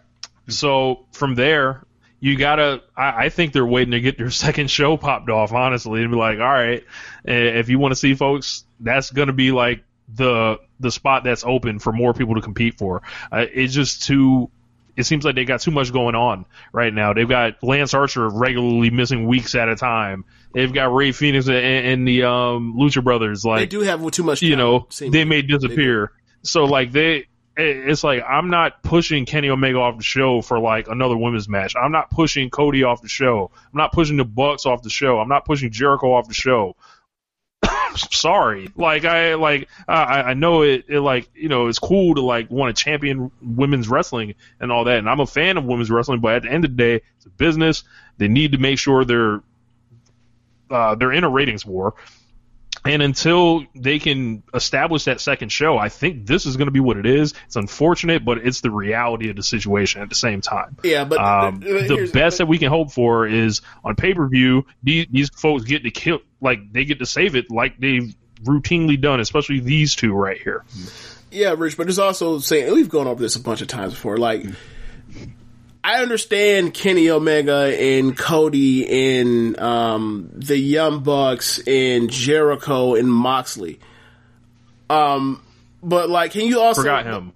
So 0.47 1.05
from 1.13 1.35
there, 1.35 1.85
you 2.19 2.37
gotta. 2.37 2.81
I, 2.95 3.25
I 3.25 3.29
think 3.29 3.53
they're 3.53 3.65
waiting 3.65 3.91
to 3.91 4.01
get 4.01 4.17
their 4.17 4.29
second 4.31 4.69
show 4.69 4.97
popped 4.97 5.29
off. 5.29 5.53
Honestly, 5.53 6.01
and 6.01 6.11
be 6.11 6.17
like, 6.17 6.39
all 6.39 6.45
right, 6.45 6.83
if 7.23 7.69
you 7.69 7.79
want 7.79 7.91
to 7.91 7.95
see 7.95 8.13
folks, 8.13 8.65
that's 8.79 9.11
gonna 9.11 9.33
be 9.33 9.51
like 9.51 9.83
the 10.13 10.59
the 10.79 10.91
spot 10.91 11.23
that's 11.23 11.43
open 11.45 11.79
for 11.79 11.91
more 11.91 12.13
people 12.13 12.35
to 12.35 12.41
compete 12.41 12.77
for. 12.77 13.01
Uh, 13.31 13.45
it's 13.53 13.73
just 13.73 14.03
too. 14.03 14.49
it 14.97 15.03
seems 15.03 15.23
like 15.23 15.35
they 15.35 15.45
got 15.45 15.61
too 15.61 15.71
much 15.71 15.93
going 15.93 16.15
on 16.15 16.45
right 16.73 16.93
now. 16.93 17.13
They've 17.13 17.29
got 17.29 17.63
Lance 17.63 17.93
Archer 17.93 18.27
regularly 18.27 18.89
missing 18.89 19.27
weeks 19.27 19.55
at 19.55 19.69
a 19.69 19.75
time. 19.75 20.25
They've 20.53 20.73
got 20.73 20.93
Rey 20.93 21.11
Fénix 21.11 21.47
and, 21.47 21.87
and 21.87 22.07
the 22.07 22.23
um, 22.23 22.75
Lucha 22.77 23.03
Brothers. 23.03 23.45
Like 23.45 23.59
they 23.59 23.65
do 23.67 23.81
have 23.81 24.09
too 24.11 24.23
much. 24.23 24.41
you 24.41 24.55
know, 24.55 24.87
talent, 24.89 25.13
they 25.13 25.25
may 25.25 25.41
disappear. 25.41 26.11
So 26.41 26.65
like 26.65 26.91
they, 26.91 27.27
it's 27.59 28.03
like 28.03 28.23
I'm 28.27 28.49
not 28.49 28.81
pushing 28.83 29.25
Kenny 29.25 29.49
Omega 29.49 29.77
off 29.77 29.97
the 29.97 30.03
show 30.03 30.41
for 30.41 30.59
like 30.59 30.87
another 30.87 31.17
women's 31.17 31.49
match. 31.49 31.75
I'm 31.75 31.91
not 31.91 32.09
pushing 32.09 32.49
Cody 32.49 32.83
off 32.83 33.01
the 33.01 33.09
show. 33.09 33.51
I'm 33.53 33.77
not 33.77 33.91
pushing 33.91 34.17
the 34.17 34.25
Bucks 34.25 34.65
off 34.65 34.81
the 34.81 34.89
show. 34.89 35.19
I'm 35.19 35.29
not 35.29 35.45
pushing 35.45 35.71
Jericho 35.71 36.13
off 36.13 36.27
the 36.27 36.33
show. 36.33 36.75
Sorry, 37.95 38.69
like 38.75 39.05
I 39.05 39.35
like 39.35 39.67
I, 39.87 40.21
I 40.21 40.33
know 40.33 40.61
it, 40.61 40.85
it 40.87 41.01
like 41.01 41.29
you 41.33 41.49
know 41.49 41.67
it's 41.67 41.79
cool 41.79 42.15
to 42.15 42.21
like 42.21 42.49
want 42.49 42.75
to 42.75 42.83
champion 42.83 43.31
women's 43.41 43.89
wrestling 43.89 44.35
and 44.59 44.71
all 44.71 44.85
that, 44.85 44.99
and 44.99 45.09
I'm 45.09 45.19
a 45.19 45.27
fan 45.27 45.57
of 45.57 45.65
women's 45.65 45.91
wrestling. 45.91 46.21
But 46.21 46.35
at 46.35 46.43
the 46.43 46.51
end 46.51 46.65
of 46.65 46.71
the 46.71 46.77
day, 46.77 47.01
it's 47.17 47.25
a 47.25 47.29
business. 47.29 47.83
They 48.17 48.27
need 48.27 48.53
to 48.53 48.57
make 48.57 48.79
sure 48.79 49.05
they're 49.05 49.41
uh, 50.69 50.95
they're 50.95 51.11
in 51.11 51.23
a 51.23 51.29
ratings 51.29 51.65
war. 51.65 51.95
And 52.85 53.01
until 53.01 53.65
they 53.75 53.99
can 53.99 54.43
establish 54.53 55.05
that 55.05 55.19
second 55.19 55.51
show, 55.51 55.77
I 55.77 55.89
think 55.89 56.25
this 56.25 56.45
is 56.45 56.55
going 56.57 56.67
to 56.67 56.71
be 56.71 56.79
what 56.79 56.97
it 56.97 57.05
is. 57.05 57.33
It's 57.45 57.55
unfortunate, 57.55 58.23
but 58.23 58.37
it's 58.39 58.61
the 58.61 58.71
reality 58.71 59.29
of 59.29 59.35
the 59.35 59.43
situation 59.43 60.01
at 60.01 60.09
the 60.09 60.15
same 60.15 60.41
time. 60.41 60.77
Yeah, 60.83 61.03
but 61.03 61.19
Um, 61.19 61.59
the 61.59 62.09
best 62.13 62.37
that 62.37 62.47
we 62.47 62.57
can 62.57 62.69
hope 62.69 62.91
for 62.91 63.27
is 63.27 63.61
on 63.83 63.95
pay 63.95 64.13
per 64.13 64.27
view. 64.27 64.65
These, 64.81 65.07
these 65.11 65.29
folks 65.29 65.65
get 65.65 65.83
to 65.83 65.91
kill, 65.91 66.19
like 66.41 66.71
they 66.71 66.85
get 66.85 66.99
to 66.99 67.05
save 67.05 67.35
it, 67.35 67.51
like 67.51 67.79
they've 67.79 68.15
routinely 68.43 68.99
done, 68.99 69.19
especially 69.19 69.59
these 69.59 69.95
two 69.95 70.13
right 70.13 70.41
here. 70.41 70.63
Yeah, 71.31 71.55
Rich, 71.57 71.77
but 71.77 71.89
it's 71.89 71.99
also 71.99 72.39
saying 72.39 72.73
we've 72.73 72.89
gone 72.89 73.07
over 73.07 73.21
this 73.21 73.35
a 73.35 73.41
bunch 73.41 73.61
of 73.61 73.67
times 73.67 73.93
before. 73.93 74.17
Like, 74.17 74.45
I 75.89 76.03
understand 76.03 76.75
Kenny 76.75 77.09
Omega 77.09 77.75
and 77.75 78.15
Cody 78.15 79.17
and 79.17 79.59
um, 79.59 80.29
the 80.33 80.55
Young 80.55 81.01
Bucks 81.01 81.59
and 81.65 82.11
Jericho 82.11 82.93
and 82.93 83.11
Moxley. 83.11 83.79
Um, 84.87 85.43
but 85.81 86.07
like, 86.07 86.31
can 86.31 86.45
you 86.45 86.59
also 86.61 86.81
Forgot 86.81 87.07
him. 87.07 87.33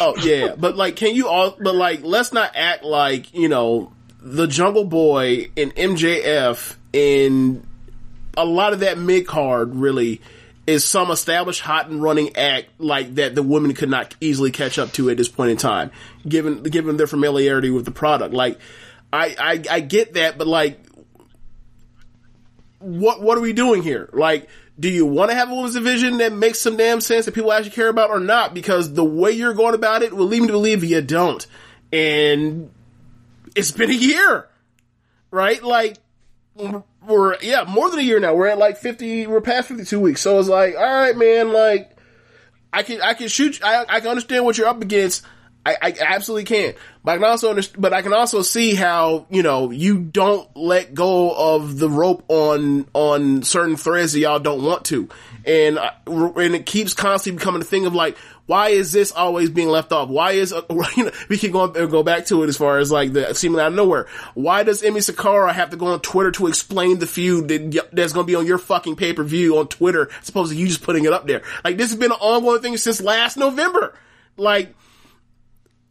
Oh 0.00 0.14
yeah, 0.22 0.54
but 0.56 0.74
like, 0.74 0.96
can 0.96 1.14
you 1.14 1.28
all? 1.28 1.54
But 1.60 1.74
like, 1.74 2.00
let's 2.02 2.32
not 2.32 2.52
act 2.54 2.82
like 2.82 3.34
you 3.34 3.50
know 3.50 3.92
the 4.20 4.46
Jungle 4.46 4.84
Boy 4.84 5.50
and 5.54 5.74
MJF 5.74 6.76
and 6.94 7.66
a 8.38 8.46
lot 8.46 8.72
of 8.72 8.80
that 8.80 8.96
mid 8.96 9.26
card 9.26 9.74
really 9.74 10.22
is 10.66 10.84
some 10.84 11.10
established 11.10 11.60
hot 11.60 11.88
and 11.88 12.02
running 12.02 12.36
act 12.36 12.68
like 12.78 13.16
that 13.16 13.34
the 13.34 13.42
women 13.42 13.74
could 13.74 13.90
not 13.90 14.14
easily 14.20 14.50
catch 14.50 14.78
up 14.78 14.92
to 14.92 15.10
at 15.10 15.16
this 15.16 15.28
point 15.28 15.50
in 15.50 15.56
time, 15.56 15.90
given 16.26 16.62
given 16.62 16.96
their 16.96 17.06
familiarity 17.06 17.70
with 17.70 17.84
the 17.84 17.90
product. 17.90 18.32
Like, 18.32 18.58
I 19.12 19.34
I, 19.38 19.62
I 19.76 19.80
get 19.80 20.14
that, 20.14 20.38
but 20.38 20.46
like, 20.46 20.78
what 22.78 23.20
what 23.20 23.36
are 23.38 23.40
we 23.40 23.52
doing 23.52 23.82
here? 23.82 24.08
Like, 24.12 24.48
do 24.78 24.88
you 24.88 25.04
want 25.04 25.30
to 25.30 25.36
have 25.36 25.50
a 25.50 25.54
women's 25.54 25.74
division 25.74 26.18
that 26.18 26.32
makes 26.32 26.58
some 26.58 26.76
damn 26.76 27.00
sense 27.00 27.26
that 27.26 27.34
people 27.34 27.52
actually 27.52 27.72
care 27.72 27.88
about 27.88 28.10
or 28.10 28.20
not? 28.20 28.54
Because 28.54 28.92
the 28.92 29.04
way 29.04 29.32
you're 29.32 29.54
going 29.54 29.74
about 29.74 30.02
it 30.02 30.12
will 30.12 30.26
lead 30.26 30.40
me 30.40 30.46
to 30.46 30.52
believe 30.52 30.84
you 30.84 31.02
don't. 31.02 31.46
And 31.92 32.70
it's 33.54 33.70
been 33.70 33.90
a 33.90 33.94
year, 33.94 34.48
right? 35.30 35.62
Like, 35.62 35.98
we're, 37.06 37.36
yeah, 37.40 37.64
more 37.66 37.90
than 37.90 37.98
a 37.98 38.02
year 38.02 38.20
now. 38.20 38.34
We're 38.34 38.48
at 38.48 38.58
like 38.58 38.78
50, 38.78 39.26
we're 39.26 39.40
past 39.40 39.68
52 39.68 39.98
weeks. 40.00 40.20
So 40.20 40.38
it's 40.38 40.48
like, 40.48 40.74
all 40.76 40.82
right, 40.82 41.16
man, 41.16 41.52
like, 41.52 41.96
I 42.72 42.82
can, 42.82 43.00
I 43.02 43.14
can 43.14 43.28
shoot, 43.28 43.62
I, 43.62 43.84
I 43.88 44.00
can 44.00 44.08
understand 44.08 44.44
what 44.44 44.56
you're 44.56 44.68
up 44.68 44.82
against. 44.82 45.24
I, 45.64 45.76
I 45.80 45.94
absolutely 46.00 46.44
can. 46.44 46.74
But 47.04 47.12
I 47.12 47.16
can 47.16 47.24
also 47.24 47.50
understand, 47.50 47.82
but 47.82 47.92
I 47.92 48.02
can 48.02 48.12
also 48.12 48.42
see 48.42 48.74
how, 48.74 49.26
you 49.30 49.42
know, 49.42 49.70
you 49.70 49.98
don't 49.98 50.48
let 50.56 50.92
go 50.94 51.30
of 51.56 51.78
the 51.78 51.88
rope 51.88 52.24
on, 52.28 52.88
on 52.94 53.42
certain 53.42 53.76
threads 53.76 54.12
that 54.12 54.20
y'all 54.20 54.40
don't 54.40 54.62
want 54.62 54.84
to. 54.86 55.08
And, 55.44 55.78
I- 55.78 55.94
and 56.06 56.54
it 56.54 56.66
keeps 56.66 56.94
constantly 56.94 57.38
becoming 57.38 57.62
a 57.62 57.64
thing 57.64 57.86
of 57.86 57.94
like, 57.94 58.16
why 58.46 58.70
is 58.70 58.92
this 58.92 59.12
always 59.12 59.50
being 59.50 59.68
left 59.68 59.92
off? 59.92 60.08
Why 60.08 60.32
is, 60.32 60.52
uh, 60.52 60.62
you 60.96 61.04
know, 61.04 61.10
we 61.28 61.38
can 61.38 61.52
go, 61.52 61.68
go 61.68 62.02
back 62.02 62.26
to 62.26 62.42
it 62.42 62.48
as 62.48 62.56
far 62.56 62.78
as 62.78 62.90
like 62.90 63.12
the 63.12 63.34
seemingly 63.34 63.62
out 63.62 63.68
of 63.68 63.74
nowhere. 63.74 64.06
Why 64.34 64.62
does 64.62 64.82
Emi 64.82 65.02
Sakura 65.02 65.52
have 65.52 65.70
to 65.70 65.76
go 65.76 65.86
on 65.86 66.00
Twitter 66.00 66.32
to 66.32 66.48
explain 66.48 66.98
the 66.98 67.06
feud 67.06 67.48
that, 67.48 67.88
that's 67.92 68.12
going 68.12 68.26
to 68.26 68.30
be 68.30 68.34
on 68.34 68.46
your 68.46 68.58
fucking 68.58 68.96
pay-per-view 68.96 69.56
on 69.58 69.68
Twitter, 69.68 70.10
as 70.20 70.28
opposed 70.28 70.52
to 70.52 70.58
you 70.58 70.66
just 70.66 70.82
putting 70.82 71.04
it 71.04 71.12
up 71.12 71.26
there? 71.26 71.42
Like, 71.64 71.76
this 71.76 71.90
has 71.90 71.98
been 71.98 72.10
an 72.12 72.18
ongoing 72.20 72.60
thing 72.62 72.76
since 72.76 73.00
last 73.00 73.36
November. 73.36 73.94
Like, 74.36 74.74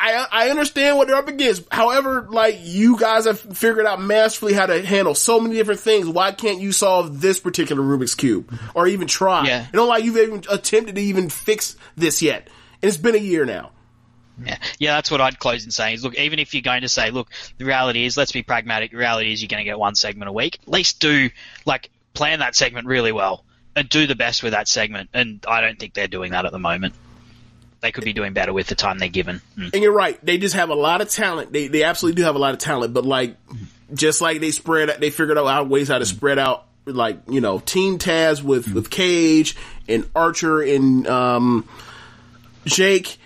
I 0.01 0.27
I 0.31 0.49
understand 0.49 0.97
what 0.97 1.07
they're 1.07 1.15
up 1.15 1.27
against. 1.27 1.71
However, 1.71 2.27
like 2.29 2.57
you 2.61 2.97
guys 2.97 3.25
have 3.25 3.39
figured 3.39 3.85
out 3.85 4.01
masterfully 4.01 4.53
how 4.53 4.65
to 4.65 4.83
handle 4.85 5.13
so 5.13 5.39
many 5.39 5.55
different 5.55 5.79
things. 5.79 6.07
Why 6.07 6.31
can't 6.31 6.59
you 6.59 6.71
solve 6.71 7.21
this 7.21 7.39
particular 7.39 7.83
Rubik's 7.83 8.15
cube 8.15 8.53
or 8.73 8.87
even 8.87 9.07
try? 9.07 9.45
Yeah. 9.45 9.67
You 9.71 9.77
know, 9.77 9.85
like 9.85 10.03
you've 10.03 10.17
even 10.17 10.43
attempted 10.49 10.95
to 10.95 11.01
even 11.01 11.29
fix 11.29 11.75
this 11.95 12.21
yet, 12.21 12.49
and 12.81 12.89
it's 12.89 12.97
been 12.97 13.15
a 13.15 13.19
year 13.19 13.45
now. 13.45 13.71
Yeah, 14.43 14.57
yeah, 14.79 14.95
that's 14.95 15.11
what 15.11 15.21
I'd 15.21 15.37
close 15.37 15.65
in 15.65 15.71
saying. 15.71 15.95
Is 15.95 16.03
look, 16.03 16.17
even 16.17 16.39
if 16.39 16.53
you're 16.53 16.61
going 16.61 16.81
to 16.81 16.89
say, 16.89 17.11
look, 17.11 17.29
the 17.57 17.65
reality 17.65 18.05
is, 18.05 18.17
let's 18.17 18.31
be 18.31 18.41
pragmatic. 18.41 18.91
The 18.91 18.97
reality 18.97 19.31
is, 19.31 19.41
you're 19.41 19.49
going 19.49 19.63
to 19.63 19.69
get 19.69 19.77
one 19.77 19.93
segment 19.93 20.29
a 20.29 20.33
week. 20.33 20.59
At 20.63 20.69
least 20.69 20.99
do 20.99 21.29
like 21.65 21.91
plan 22.13 22.39
that 22.39 22.55
segment 22.55 22.87
really 22.87 23.11
well 23.11 23.45
and 23.75 23.87
do 23.87 24.07
the 24.07 24.15
best 24.15 24.41
with 24.41 24.53
that 24.53 24.67
segment. 24.67 25.09
And 25.13 25.45
I 25.47 25.61
don't 25.61 25.79
think 25.79 25.93
they're 25.93 26.07
doing 26.07 26.31
that 26.31 26.45
at 26.45 26.51
the 26.51 26.59
moment. 26.59 26.95
They 27.81 27.91
could 27.91 28.03
be 28.03 28.13
doing 28.13 28.33
better 28.33 28.53
with 28.53 28.67
the 28.67 28.75
time 28.75 28.99
they're 28.99 29.09
given. 29.09 29.41
Mm. 29.57 29.73
And 29.73 29.83
you're 29.83 29.91
right; 29.91 30.23
they 30.23 30.37
just 30.37 30.55
have 30.55 30.69
a 30.69 30.75
lot 30.75 31.01
of 31.01 31.09
talent. 31.09 31.51
They 31.51 31.67
they 31.67 31.83
absolutely 31.83 32.21
do 32.21 32.23
have 32.23 32.35
a 32.35 32.39
lot 32.39 32.53
of 32.53 32.59
talent. 32.59 32.93
But 32.93 33.05
like, 33.05 33.37
just 33.93 34.21
like 34.21 34.39
they 34.39 34.51
spread, 34.51 34.89
they 34.99 35.09
figured 35.09 35.37
out 35.37 35.47
how 35.47 35.63
ways 35.63 35.87
how 35.87 35.97
to 35.97 36.05
spread 36.05 36.37
out. 36.37 36.65
Like 36.85 37.21
you 37.27 37.41
know, 37.41 37.59
Team 37.59 37.97
Taz 37.97 38.43
with 38.43 38.71
with 38.71 38.89
Cage 38.91 39.55
and 39.87 40.07
Archer 40.15 40.61
and 40.61 41.07
um, 41.07 41.67
Jake 42.65 43.17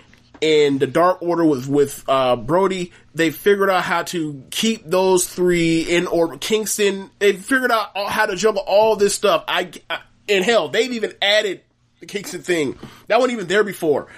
and 0.42 0.80
the 0.80 0.86
Dark 0.86 1.22
Order 1.22 1.44
with 1.44 1.68
with 1.68 2.04
uh, 2.08 2.36
Brodie. 2.36 2.92
They 3.14 3.30
figured 3.30 3.70
out 3.70 3.82
how 3.82 4.04
to 4.04 4.42
keep 4.50 4.88
those 4.88 5.28
three 5.28 5.82
in 5.82 6.06
order. 6.06 6.38
Kingston. 6.38 7.10
They 7.18 7.34
figured 7.34 7.70
out 7.70 7.96
how 7.96 8.26
to 8.26 8.36
juggle 8.36 8.62
all 8.66 8.96
this 8.96 9.14
stuff. 9.14 9.44
I, 9.48 9.70
I 9.90 10.00
and 10.28 10.44
hell, 10.44 10.68
they've 10.68 10.92
even 10.92 11.14
added 11.20 11.62
the 12.00 12.06
Kingston 12.06 12.42
thing 12.42 12.78
that 13.06 13.18
wasn't 13.18 13.34
even 13.34 13.48
there 13.48 13.64
before. 13.64 14.08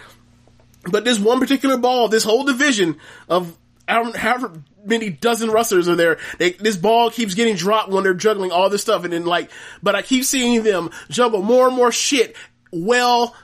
But 0.90 1.04
this 1.04 1.18
one 1.18 1.40
particular 1.40 1.76
ball, 1.76 2.08
this 2.08 2.24
whole 2.24 2.44
division 2.44 2.98
of 3.28 3.56
however 3.88 4.62
many 4.84 5.10
dozen 5.10 5.50
wrestlers 5.50 5.88
are 5.88 5.96
there, 5.96 6.18
they, 6.38 6.52
this 6.52 6.76
ball 6.76 7.10
keeps 7.10 7.34
getting 7.34 7.56
dropped 7.56 7.90
when 7.90 8.04
they're 8.04 8.14
juggling 8.14 8.52
all 8.52 8.68
this 8.68 8.82
stuff, 8.82 9.04
and 9.04 9.12
then 9.12 9.24
like, 9.24 9.50
but 9.82 9.94
I 9.94 10.02
keep 10.02 10.24
seeing 10.24 10.62
them 10.62 10.90
juggle 11.08 11.42
more 11.42 11.68
and 11.68 11.76
more 11.76 11.92
shit. 11.92 12.36
Well, 12.70 13.34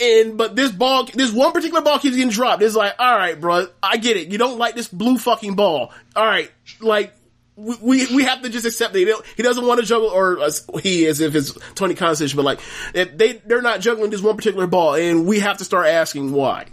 and 0.00 0.36
but 0.36 0.56
this 0.56 0.72
ball, 0.72 1.04
this 1.14 1.32
one 1.32 1.52
particular 1.52 1.80
ball 1.82 1.98
keeps 1.98 2.16
getting 2.16 2.30
dropped. 2.30 2.62
It's 2.62 2.76
like, 2.76 2.94
all 2.98 3.16
right, 3.16 3.40
bro, 3.40 3.66
I 3.82 3.96
get 3.96 4.16
it. 4.16 4.28
You 4.28 4.38
don't 4.38 4.58
like 4.58 4.74
this 4.74 4.88
blue 4.88 5.18
fucking 5.18 5.54
ball. 5.54 5.92
All 6.14 6.26
right, 6.26 6.50
like. 6.80 7.14
We, 7.56 7.76
we 7.80 8.16
we 8.16 8.24
have 8.24 8.42
to 8.42 8.48
just 8.48 8.66
accept 8.66 8.94
that 8.94 8.98
he, 8.98 9.14
he 9.36 9.44
doesn't 9.44 9.64
want 9.64 9.78
to 9.78 9.86
juggle, 9.86 10.08
or 10.08 10.40
uh, 10.40 10.50
he 10.82 11.06
as 11.06 11.20
if 11.20 11.36
it's 11.36 11.56
Tony 11.76 11.94
Khan 11.94 12.16
but 12.18 12.44
like 12.44 12.58
they 12.92 13.40
they're 13.46 13.62
not 13.62 13.78
juggling 13.78 14.10
this 14.10 14.20
one 14.20 14.34
particular 14.34 14.66
ball, 14.66 14.96
and 14.96 15.24
we 15.24 15.38
have 15.38 15.58
to 15.58 15.64
start 15.64 15.86
asking 15.86 16.32
why. 16.32 16.66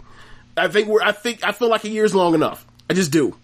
I 0.56 0.68
think 0.68 0.88
we're. 0.88 1.02
I 1.02 1.12
think 1.12 1.44
I 1.44 1.52
feel 1.52 1.68
like 1.68 1.84
a 1.84 1.88
year's 1.88 2.14
long 2.14 2.34
enough. 2.34 2.66
I 2.90 2.94
just 2.94 3.10
do. 3.12 3.36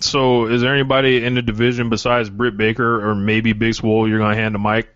So, 0.00 0.46
is 0.46 0.60
there 0.60 0.74
anybody 0.74 1.24
in 1.24 1.34
the 1.34 1.42
division 1.42 1.88
besides 1.88 2.28
Britt 2.28 2.56
Baker 2.56 3.08
or 3.08 3.14
maybe 3.14 3.52
Big 3.52 3.74
Swole 3.74 4.08
you're 4.08 4.18
going 4.18 4.34
to 4.36 4.40
hand 4.42 4.54
the 4.54 4.58
mic? 4.58 4.88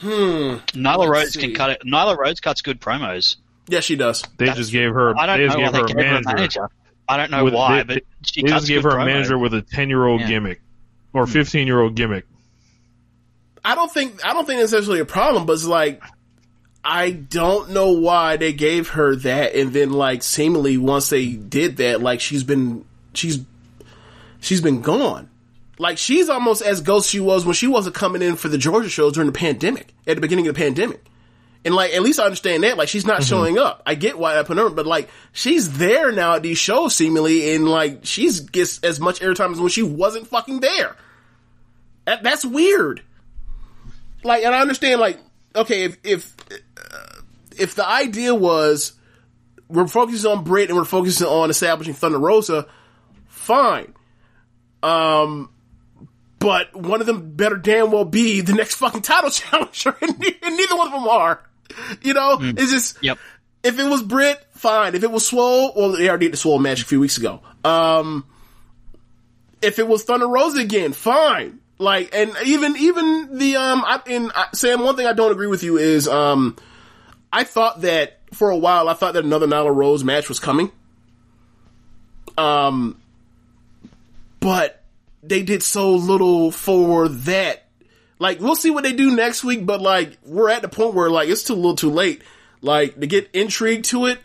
Hmm. 0.00 0.08
Nyla 0.78 1.08
Rose 1.08 1.32
see. 1.32 1.40
can 1.40 1.54
cut 1.54 1.70
it. 1.70 1.82
Nyla 1.84 2.16
Rose 2.16 2.40
cuts 2.40 2.62
good 2.62 2.80
promos. 2.80 3.36
Yes, 3.68 3.84
she 3.84 3.96
does. 3.96 4.22
They 4.36 4.46
just 4.52 4.72
gave 4.72 4.92
her. 4.92 5.16
I 5.18 5.26
don't 5.26 5.38
they 5.38 5.46
know 5.46 5.48
just 5.48 5.58
why 5.58 5.64
gave 5.64 5.72
they 5.72 5.78
her 5.78 5.84
a 5.84 5.88
gave 5.88 5.96
her 5.96 6.02
a 6.02 6.12
manager. 6.12 6.34
manager. 6.36 6.70
I 7.08 7.16
don't 7.16 7.30
know 7.30 7.44
With- 7.44 7.54
why, 7.54 7.82
they- 7.82 7.94
but 7.94 8.02
she 8.24 8.42
They 8.42 8.48
cuts 8.48 8.62
just 8.62 8.68
gave 8.68 8.82
her 8.84 8.90
a 8.90 8.94
promo. 8.94 9.06
manager 9.06 9.38
with 9.38 9.54
a 9.54 9.62
ten 9.62 9.88
year 9.88 10.04
old 10.06 10.22
Yeah. 10.22 10.28
gimmick 10.28 10.60
or 11.12 11.26
fifteen 11.26 11.66
year 11.66 11.80
old 11.80 11.94
gimmick. 11.94 12.26
I 13.64 13.74
don't 13.74 13.92
think 13.92 14.24
I 14.24 14.32
don't 14.32 14.46
think 14.46 14.60
it's 14.62 14.72
necessarily 14.72 15.00
a 15.00 15.04
problem, 15.06 15.46
but 15.46 15.54
it's 15.54 15.64
like 15.64 16.02
I 16.84 17.10
don't 17.10 17.70
know 17.70 17.92
why 17.92 18.36
they 18.36 18.52
gave 18.52 18.90
her 18.90 19.16
that, 19.16 19.54
and 19.54 19.72
then 19.72 19.90
like 19.90 20.22
seemingly 20.22 20.76
once 20.76 21.08
they 21.08 21.32
did 21.32 21.78
that, 21.78 22.02
like 22.02 22.20
she's 22.20 22.44
been 22.44 22.84
she's 23.14 23.40
she's 24.40 24.60
been 24.60 24.82
gone. 24.82 25.30
Like 25.78 25.98
she's 25.98 26.28
almost 26.28 26.62
as 26.62 26.82
ghost 26.82 27.08
she 27.08 27.20
was 27.20 27.46
when 27.46 27.54
she 27.54 27.66
wasn't 27.66 27.94
coming 27.94 28.22
in 28.22 28.36
for 28.36 28.48
the 28.48 28.58
Georgia 28.58 28.90
shows 28.90 29.14
during 29.14 29.26
the 29.26 29.38
pandemic 29.38 29.94
at 30.06 30.16
the 30.16 30.20
beginning 30.20 30.46
of 30.46 30.54
the 30.54 30.60
pandemic. 30.60 31.02
And 31.64 31.74
like, 31.74 31.94
at 31.94 32.02
least 32.02 32.20
I 32.20 32.24
understand 32.24 32.62
that. 32.62 32.76
Like, 32.76 32.88
she's 32.88 33.06
not 33.06 33.20
mm-hmm. 33.22 33.28
showing 33.28 33.58
up. 33.58 33.82
I 33.86 33.94
get 33.94 34.18
why 34.18 34.38
I 34.38 34.42
put 34.42 34.58
her, 34.58 34.68
but 34.68 34.86
like, 34.86 35.08
she's 35.32 35.78
there 35.78 36.12
now 36.12 36.34
at 36.34 36.42
these 36.42 36.58
shows 36.58 36.94
seemingly, 36.94 37.54
and 37.54 37.66
like, 37.66 38.00
she's 38.02 38.40
gets 38.40 38.80
as 38.80 39.00
much 39.00 39.20
airtime 39.20 39.52
as 39.52 39.60
when 39.60 39.70
she 39.70 39.82
wasn't 39.82 40.26
fucking 40.26 40.60
there. 40.60 40.94
That, 42.04 42.22
that's 42.22 42.44
weird. 42.44 43.00
Like, 44.22 44.44
and 44.44 44.54
I 44.54 44.60
understand, 44.60 45.00
like, 45.00 45.18
okay, 45.56 45.84
if 45.84 45.96
if 46.04 46.33
if 47.58 47.74
the 47.74 47.86
idea 47.86 48.34
was 48.34 48.92
we're 49.68 49.86
focusing 49.86 50.30
on 50.30 50.44
Britt 50.44 50.68
and 50.68 50.78
we're 50.78 50.84
focusing 50.84 51.26
on 51.26 51.50
establishing 51.50 51.94
Thunder 51.94 52.18
Rosa, 52.18 52.66
fine. 53.28 53.94
Um, 54.82 55.50
but 56.38 56.76
one 56.76 57.00
of 57.00 57.06
them 57.06 57.34
better 57.34 57.56
damn 57.56 57.90
well 57.90 58.04
be 58.04 58.42
the 58.42 58.52
next 58.52 58.74
fucking 58.76 59.02
title 59.02 59.30
challenger, 59.30 59.96
and, 60.00 60.18
neither 60.18 60.76
one 60.76 60.88
of 60.88 60.92
them 60.92 61.08
are. 61.08 61.42
You 62.02 62.14
know, 62.14 62.38
it's 62.40 62.70
just 62.70 63.02
Yep. 63.02 63.18
if 63.62 63.78
it 63.78 63.84
was 63.88 64.02
Britt, 64.02 64.44
fine. 64.52 64.94
If 64.94 65.02
it 65.02 65.10
was 65.10 65.26
Swole, 65.26 65.72
well, 65.74 65.92
they 65.92 66.08
already 66.08 66.26
did 66.26 66.34
the 66.34 66.36
Swole 66.36 66.58
match 66.58 66.82
a 66.82 66.84
few 66.84 67.00
weeks 67.00 67.16
ago. 67.16 67.40
Um, 67.64 68.26
if 69.62 69.78
it 69.78 69.88
was 69.88 70.04
Thunder 70.04 70.28
Rosa 70.28 70.60
again, 70.60 70.92
fine. 70.92 71.60
Like, 71.78 72.14
and 72.14 72.32
even 72.44 72.76
even 72.76 73.38
the 73.38 73.56
um, 73.56 73.82
I, 73.84 74.00
and 74.06 74.30
I, 74.34 74.46
Sam, 74.52 74.82
one 74.82 74.94
thing 74.96 75.06
I 75.06 75.12
don't 75.14 75.32
agree 75.32 75.48
with 75.48 75.62
you 75.62 75.78
is 75.78 76.06
um, 76.06 76.56
I 77.34 77.42
thought 77.42 77.80
that 77.80 78.20
for 78.32 78.50
a 78.50 78.56
while, 78.56 78.88
I 78.88 78.94
thought 78.94 79.14
that 79.14 79.24
another 79.24 79.48
Nyla 79.48 79.74
Rose 79.74 80.04
match 80.04 80.28
was 80.28 80.38
coming. 80.38 80.70
Um, 82.38 83.00
but 84.38 84.80
they 85.24 85.42
did 85.42 85.64
so 85.64 85.96
little 85.96 86.52
for 86.52 87.08
that. 87.08 87.66
Like, 88.20 88.38
we'll 88.38 88.54
see 88.54 88.70
what 88.70 88.84
they 88.84 88.92
do 88.92 89.16
next 89.16 89.42
week, 89.42 89.66
but 89.66 89.82
like, 89.82 90.16
we're 90.24 90.48
at 90.48 90.62
the 90.62 90.68
point 90.68 90.94
where 90.94 91.10
like, 91.10 91.28
it's 91.28 91.42
too 91.42 91.56
little 91.56 91.74
too 91.74 91.90
late. 91.90 92.22
Like, 92.60 93.00
to 93.00 93.06
get 93.08 93.30
intrigue 93.32 93.82
to 93.84 94.06
it, 94.06 94.20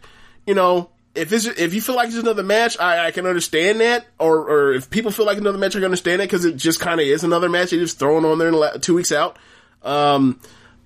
you 0.45 0.53
know, 0.53 0.91
if 1.15 1.33
it's, 1.33 1.45
if 1.45 1.73
you 1.73 1.81
feel 1.81 1.95
like 1.95 2.09
it's 2.09 2.17
another 2.17 2.43
match, 2.43 2.79
I, 2.79 3.07
I 3.07 3.11
can 3.11 3.25
understand 3.25 3.81
that. 3.81 4.05
Or, 4.19 4.37
or 4.37 4.73
if 4.73 4.91
people 4.91 5.09
feel 5.09 5.25
like 5.25 5.39
another 5.39 5.57
match, 5.57 5.75
I 5.75 5.79
can 5.79 5.85
understand 5.85 6.21
that 6.21 6.25
because 6.25 6.45
it 6.45 6.57
just 6.57 6.79
kind 6.79 7.01
of 7.01 7.07
is 7.07 7.23
another 7.23 7.49
match. 7.49 7.71
They 7.71 7.79
just 7.79 7.97
throw 7.97 8.17
on 8.17 8.37
there 8.37 8.77
two 8.77 8.93
weeks 8.93 9.11
out. 9.11 9.39
Um, 9.81 10.39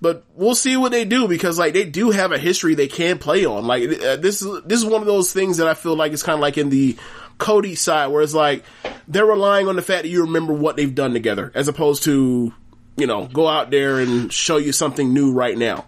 but 0.04 0.22
we'll 0.34 0.54
see 0.54 0.76
what 0.76 0.92
they 0.92 1.06
do 1.06 1.26
because 1.26 1.58
like 1.58 1.72
they 1.72 1.86
do 1.86 2.10
have 2.10 2.30
a 2.30 2.36
history 2.36 2.74
they 2.74 2.88
can 2.88 3.16
play 3.16 3.46
on. 3.46 3.66
Like 3.66 3.84
uh, 3.84 4.16
this 4.16 4.42
is 4.42 4.62
this 4.64 4.78
is 4.78 4.84
one 4.84 5.00
of 5.00 5.06
those 5.06 5.32
things 5.32 5.56
that 5.56 5.66
I 5.66 5.72
feel 5.72 5.96
like 5.96 6.12
it's 6.12 6.22
kind 6.22 6.34
of 6.34 6.40
like 6.40 6.58
in 6.58 6.68
the 6.68 6.98
Cody 7.38 7.74
side 7.74 8.08
where 8.08 8.20
it's 8.20 8.34
like 8.34 8.64
they're 9.08 9.24
relying 9.24 9.66
on 9.66 9.76
the 9.76 9.82
fact 9.82 10.02
that 10.02 10.10
you 10.10 10.20
remember 10.20 10.52
what 10.52 10.76
they've 10.76 10.94
done 10.94 11.14
together 11.14 11.50
as 11.54 11.68
opposed 11.68 12.02
to 12.02 12.52
you 12.98 13.06
know 13.06 13.26
go 13.28 13.48
out 13.48 13.70
there 13.70 13.98
and 13.98 14.30
show 14.30 14.58
you 14.58 14.72
something 14.72 15.14
new 15.14 15.32
right 15.32 15.56
now. 15.56 15.86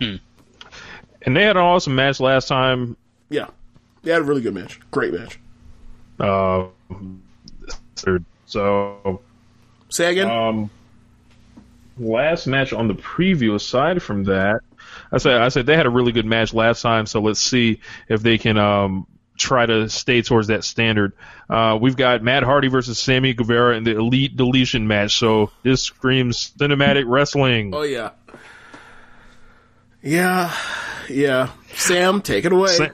And 0.00 1.36
they 1.36 1.42
had 1.42 1.58
an 1.58 1.62
awesome 1.62 1.94
match 1.94 2.20
last 2.20 2.48
time. 2.48 2.96
Yeah, 3.28 3.48
they 4.02 4.12
had 4.12 4.22
a 4.22 4.24
really 4.24 4.40
good 4.40 4.54
match, 4.54 4.80
great 4.90 5.12
match. 5.12 5.38
Uh, 6.18 6.68
so 8.46 9.20
Say 9.90 10.10
again. 10.10 10.30
Um, 10.30 10.70
last 11.98 12.46
match 12.46 12.72
on 12.72 12.88
the 12.88 12.94
preview. 12.94 13.54
Aside 13.54 14.02
from 14.02 14.24
that, 14.24 14.60
I 15.12 15.18
said 15.18 15.40
I 15.40 15.48
said 15.48 15.66
they 15.66 15.76
had 15.76 15.86
a 15.86 15.90
really 15.90 16.12
good 16.12 16.26
match 16.26 16.54
last 16.54 16.82
time. 16.82 17.06
So 17.06 17.20
let's 17.20 17.40
see 17.40 17.80
if 18.08 18.22
they 18.22 18.38
can 18.38 18.58
um, 18.58 19.06
try 19.36 19.66
to 19.66 19.88
stay 19.88 20.22
towards 20.22 20.48
that 20.48 20.64
standard. 20.64 21.12
Uh, 21.48 21.78
we've 21.80 21.96
got 21.96 22.22
Matt 22.22 22.42
Hardy 22.42 22.68
versus 22.68 22.98
Sammy 22.98 23.34
Guevara 23.34 23.76
in 23.76 23.84
the 23.84 23.96
Elite 23.96 24.36
Deletion 24.36 24.86
match. 24.86 25.18
So 25.18 25.50
this 25.62 25.82
screams 25.82 26.52
cinematic 26.56 27.04
wrestling. 27.06 27.74
oh 27.74 27.82
yeah, 27.82 28.10
yeah, 30.02 30.54
yeah. 31.08 31.50
Sam, 31.74 32.22
take 32.22 32.44
it 32.44 32.52
away. 32.52 32.68
Sa- 32.68 32.88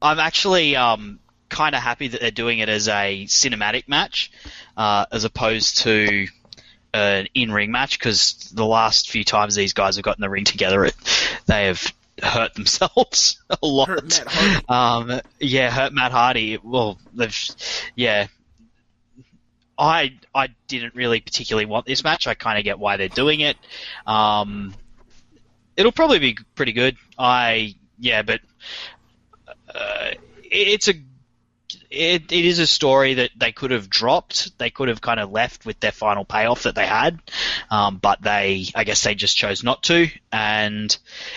I'm 0.00 0.18
actually 0.18 0.76
um, 0.76 1.20
kind 1.48 1.74
of 1.74 1.82
happy 1.82 2.08
that 2.08 2.20
they're 2.20 2.30
doing 2.30 2.58
it 2.58 2.68
as 2.68 2.88
a 2.88 3.24
cinematic 3.26 3.88
match, 3.88 4.30
uh, 4.76 5.06
as 5.10 5.24
opposed 5.24 5.78
to 5.78 6.28
an 6.96 7.28
in-ring 7.34 7.70
match. 7.70 7.98
Because 7.98 8.50
the 8.54 8.66
last 8.66 9.10
few 9.10 9.24
times 9.24 9.54
these 9.54 9.72
guys 9.72 9.96
have 9.96 10.04
gotten 10.04 10.22
the 10.22 10.30
ring 10.30 10.44
together, 10.44 10.84
it, 10.84 10.94
they 11.46 11.66
have 11.66 11.92
hurt 12.22 12.54
themselves 12.54 13.42
a 13.62 13.66
lot. 13.66 13.88
Hurt. 13.88 14.70
Um, 14.70 15.20
yeah, 15.40 15.70
hurt 15.70 15.92
Matt 15.92 16.12
Hardy. 16.12 16.58
Well, 16.62 16.98
they've, 17.14 17.36
yeah. 17.94 18.26
I 19.78 20.14
I 20.34 20.48
didn't 20.68 20.94
really 20.94 21.20
particularly 21.20 21.66
want 21.66 21.84
this 21.84 22.02
match. 22.02 22.26
I 22.26 22.32
kind 22.32 22.58
of 22.58 22.64
get 22.64 22.78
why 22.78 22.96
they're 22.96 23.08
doing 23.08 23.40
it. 23.40 23.58
Um, 24.06 24.74
it'll 25.76 25.92
probably 25.92 26.18
be 26.18 26.38
pretty 26.54 26.72
good. 26.72 26.96
I 27.18 27.74
yeah, 27.98 28.22
but 28.22 28.40
uh, 29.74 30.12
it's 30.44 30.88
a 30.88 30.94
it, 31.90 32.32
it 32.32 32.44
is 32.44 32.58
a 32.58 32.66
story 32.66 33.14
that 33.14 33.30
they 33.36 33.52
could 33.52 33.70
have 33.70 33.88
dropped. 33.88 34.56
They 34.58 34.70
could 34.70 34.88
have 34.88 35.00
kind 35.00 35.20
of 35.20 35.30
left 35.30 35.66
with 35.66 35.80
their 35.80 35.92
final 35.92 36.24
payoff 36.24 36.64
that 36.64 36.74
they 36.74 36.86
had, 36.86 37.20
um, 37.70 37.98
but 37.98 38.22
they 38.22 38.66
I 38.74 38.84
guess 38.84 39.02
they 39.02 39.14
just 39.14 39.36
chose 39.36 39.62
not 39.62 39.82
to, 39.84 40.08
and 40.32 40.96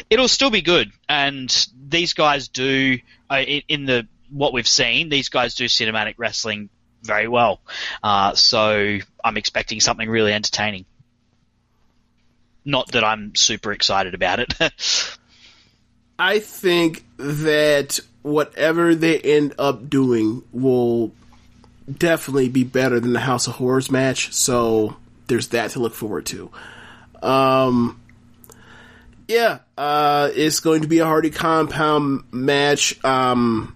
it'll 0.09 0.27
still 0.27 0.49
be 0.49 0.61
good. 0.61 0.91
And 1.07 1.67
these 1.87 2.13
guys 2.13 2.47
do 2.47 2.99
uh, 3.29 3.37
in 3.37 3.85
the 3.85 4.07
what 4.29 4.53
we've 4.53 4.67
seen, 4.67 5.09
these 5.09 5.29
guys 5.29 5.55
do 5.55 5.65
cinematic 5.65 6.15
wrestling 6.17 6.69
very 7.01 7.27
well. 7.27 7.61
Uh, 8.03 8.35
so 8.35 8.99
I'm 9.23 9.37
expecting 9.37 9.79
something 9.79 10.09
really 10.09 10.33
entertaining. 10.33 10.85
Not 12.65 12.91
that 12.91 13.03
I'm 13.03 13.35
super 13.35 13.71
excited 13.71 14.13
about 14.13 14.39
it. 14.39 14.53
I 16.19 16.39
think 16.39 17.05
that 17.17 17.99
whatever 18.21 18.95
they 18.95 19.19
end 19.19 19.55
up 19.57 19.89
doing 19.89 20.43
will 20.51 21.11
definitely 21.91 22.49
be 22.49 22.63
better 22.63 22.99
than 22.99 23.13
the 23.13 23.19
House 23.19 23.47
of 23.47 23.55
Horrors 23.55 23.89
match. 23.89 24.33
So 24.33 24.95
there's 25.27 25.49
that 25.49 25.71
to 25.71 25.79
look 25.79 25.93
forward 25.93 26.25
to. 26.27 26.51
Um, 27.21 27.99
yeah, 29.27 29.59
uh, 29.77 30.29
it's 30.33 30.59
going 30.59 30.81
to 30.81 30.87
be 30.87 30.99
a 30.99 31.05
Hardy 31.05 31.29
Compound 31.29 32.23
match. 32.31 33.03
Um, 33.03 33.75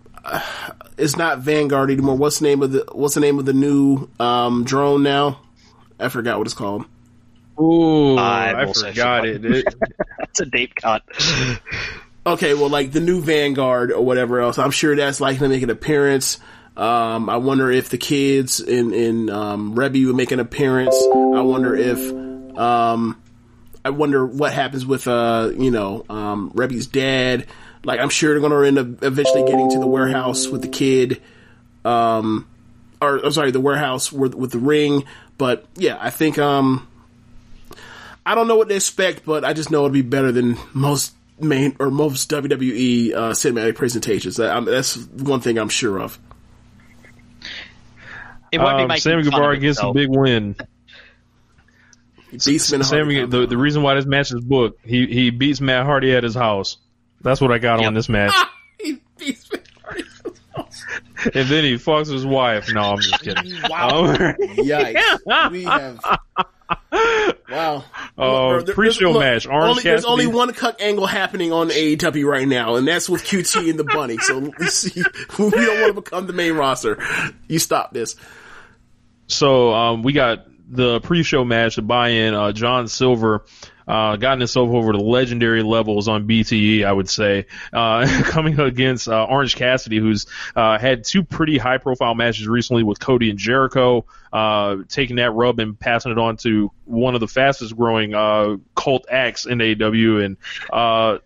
it's 0.98 1.18
not 1.18 1.40
Vanguard 1.40 1.92
anymore. 1.92 2.16
What's 2.16 2.40
the 2.40 2.46
name 2.46 2.62
of 2.64 2.72
the 2.72 2.86
What's 2.92 3.14
the 3.16 3.20
name 3.22 3.40
of 3.40 3.46
the 3.46 3.54
new 3.54 4.08
um, 4.20 4.64
drone 4.64 5.04
now? 5.04 5.40
I 6.00 6.10
forgot 6.10 6.38
what 6.38 6.48
it's 6.48 6.54
called. 6.54 6.86
Ooh, 7.60 8.18
I've 8.18 8.70
I 8.70 8.74
forgot 8.74 9.28
it. 9.28 9.46
It- 9.46 9.76
That's 10.18 10.40
a 10.40 10.46
deep 10.46 10.74
cut. 10.76 11.04
Okay, 12.26 12.54
well, 12.54 12.70
like 12.70 12.92
the 12.92 13.02
new 13.02 13.22
Vanguard 13.22 13.92
or 13.92 14.02
whatever 14.02 14.40
else, 14.40 14.58
I'm 14.58 14.72
sure 14.72 14.96
that's 14.96 15.20
likely 15.20 15.40
to 15.40 15.50
make 15.50 15.64
an 15.64 15.70
appearance. 15.70 16.40
Um, 16.78 17.30
I 17.30 17.38
wonder 17.38 17.70
if 17.70 17.90
the 17.90 17.98
kids 17.98 18.60
in 18.62 18.94
in 18.94 19.30
um, 19.30 19.76
will 19.76 20.14
make 20.14 20.32
an 20.32 20.40
appearance. 20.40 20.96
I 21.14 21.42
wonder 21.42 21.76
if 21.76 22.00
um, 22.58 23.22
I 23.84 23.90
wonder 23.90 24.26
what 24.26 24.54
happens 24.54 24.86
with 24.86 25.08
uh, 25.08 25.52
you 25.56 25.70
know 25.70 26.06
um, 26.10 26.52
dad. 26.92 27.46
Like, 27.86 28.00
I'm 28.00 28.10
sure 28.10 28.32
they're 28.32 28.50
going 28.50 28.54
to 28.54 28.68
end 28.68 28.78
up 28.80 29.04
eventually 29.04 29.44
getting 29.44 29.72
to 29.72 29.80
the 29.80 29.88
warehouse 29.88 30.48
with 30.48 30.62
the 30.62 30.70
kid. 30.70 31.22
Um, 31.84 32.48
or 33.02 33.18
I'm 33.18 33.32
sorry, 33.32 33.52
the 33.52 33.60
warehouse 33.60 34.12
with 34.12 34.34
with 34.34 34.52
the 34.52 34.60
ring. 34.60 35.04
But 35.38 35.66
yeah, 35.76 35.98
I 36.00 36.10
think 36.10 36.40
um, 36.40 36.88
I 38.26 38.34
don't 38.34 38.48
know 38.48 38.56
what 38.56 38.70
to 38.70 38.76
expect, 38.76 39.26
but 39.26 39.44
I 39.44 39.52
just 39.52 39.70
know 39.70 39.80
it'll 39.80 39.90
be 39.90 40.02
better 40.02 40.32
than 40.32 40.58
most 40.74 41.14
main 41.40 41.76
or 41.80 41.90
most 41.92 42.30
WWE 42.32 43.14
uh, 43.14 43.32
cinematic 43.32 43.76
presentations. 43.76 44.38
That, 44.38 44.56
um, 44.56 44.66
that's 44.66 44.98
one 44.98 45.42
thing 45.42 45.58
I'm 45.58 45.70
sure 45.70 46.00
of. 46.00 46.20
It 48.52 48.60
won't 48.60 48.78
be 48.78 48.82
um, 48.84 48.88
making 48.88 49.02
Sammy 49.02 49.24
fun 49.24 49.32
Guevara 49.32 49.58
gets 49.58 49.82
a 49.82 49.92
big 49.92 50.10
win. 50.10 50.56
Beastman 52.34 52.84
Hardy 52.84 53.16
Sammy, 53.16 53.26
the, 53.26 53.46
the 53.48 53.58
reason 53.58 53.82
why 53.84 53.94
this 53.96 54.06
match 54.06 54.32
is 54.32 54.42
booked, 54.42 54.86
he 54.86 55.06
he 55.08 55.30
beats 55.30 55.62
Matt 55.62 55.86
Hardy 55.86 56.14
at 56.16 56.24
his 56.24 56.34
house. 56.36 56.78
That's 57.22 57.40
what 57.40 57.52
I 57.52 57.58
got 57.60 57.80
Yep. 57.80 57.88
on 57.88 57.94
this 57.94 58.10
match. 58.10 58.34
He- 58.80 59.00
Beastman 59.18 59.64
Hardy. 59.84 60.04
and 61.26 61.48
then 61.50 61.64
he 61.64 61.76
fucks 61.76 62.12
his 62.12 62.26
wife. 62.26 62.70
No, 62.74 62.82
I'm 62.82 63.00
just 63.00 63.22
kidding. 63.24 63.54
Wow. 63.70 64.06
Um, 64.06 64.16
Yikes. 64.58 65.52
We 65.52 65.64
have. 65.64 66.00
Wow. 67.50 67.84
Oh, 68.18 68.62
There- 68.62 68.74
pre-show 68.74 69.14
match. 69.20 69.46
Orange 69.48 69.70
only, 69.70 69.84
there's 69.84 70.06
only 70.06 70.28
one 70.28 70.54
cut 70.54 70.82
angle 70.82 71.06
happening 71.06 71.52
on 71.52 71.70
AEW 71.70 72.26
right 72.26 72.48
now, 72.48 72.76
and 72.76 72.88
that's 72.88 73.08
with 73.10 73.24
QT 73.24 73.70
and 73.70 73.78
the 73.78 73.84
Bunny. 73.84 74.18
So 74.18 74.40
let's 74.60 74.76
see. 74.76 75.02
we 75.38 75.50
don't 75.52 75.82
want 75.82 75.96
to 75.96 76.02
become 76.02 76.28
the 76.28 76.34
main 76.34 76.54
roster. 76.54 76.98
You 77.48 77.60
stop 77.60 77.94
this. 77.94 78.16
So 79.28 79.74
um, 79.74 80.04
we 80.04 80.14
got 80.14 80.46
the 80.70 81.00
pre-show 81.02 81.44
match 81.44 81.76
to 81.76 81.82
buy 81.82 82.10
in. 82.10 82.34
Uh, 82.34 82.52
John 82.52 82.88
Silver 82.88 83.46
uh, 83.88 84.16
gotten 84.16 84.40
himself 84.40 84.70
over 84.70 84.92
to 84.94 84.98
legendary 84.98 85.64
levels 85.64 86.08
on 86.08 86.28
BTE, 86.28 86.86
I 86.86 86.92
would 86.92 87.10
say, 87.10 87.48
uh, 87.72 88.08
coming 88.26 88.60
against 88.60 89.08
uh, 89.08 89.26
Orange 89.26 89.56
Cassidy, 89.56 89.98
who's 89.98 90.26
uh, 90.56 90.78
had 90.78 91.04
two 91.04 91.24
pretty 91.24 91.58
high-profile 91.58 92.16
matches 92.16 92.48
recently 92.48 92.84
with 92.84 93.00
Cody 93.00 93.30
and 93.30 93.40
Jericho, 93.40 94.06
uh, 94.32 94.78
taking 94.88 95.18
that 95.18 95.32
rub 95.32 95.60
and 95.60 95.80
passing 95.80 96.12
it 96.12 96.18
on 96.18 96.38
to 96.38 96.72
one 96.86 97.16
of 97.16 97.20
the 97.20 97.28
fastest-growing 97.28 98.14
uh, 98.14 98.58
cult 98.76 99.06
acts 99.10 99.46
in 99.46 99.60
AEW, 99.60 100.26
and 100.26 100.38
uh, 100.72 101.20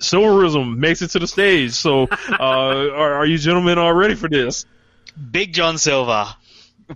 Silverism 0.00 0.78
makes 0.80 1.02
it 1.02 1.08
to 1.10 1.18
the 1.18 1.26
stage. 1.26 1.72
So, 1.72 2.04
uh, 2.04 2.36
are, 2.40 3.14
are 3.14 3.26
you 3.26 3.38
gentlemen 3.38 3.78
all 3.78 3.94
ready 3.94 4.14
for 4.14 4.28
this? 4.28 4.66
Big 5.30 5.52
John 5.52 5.78
Silver, 5.78 6.26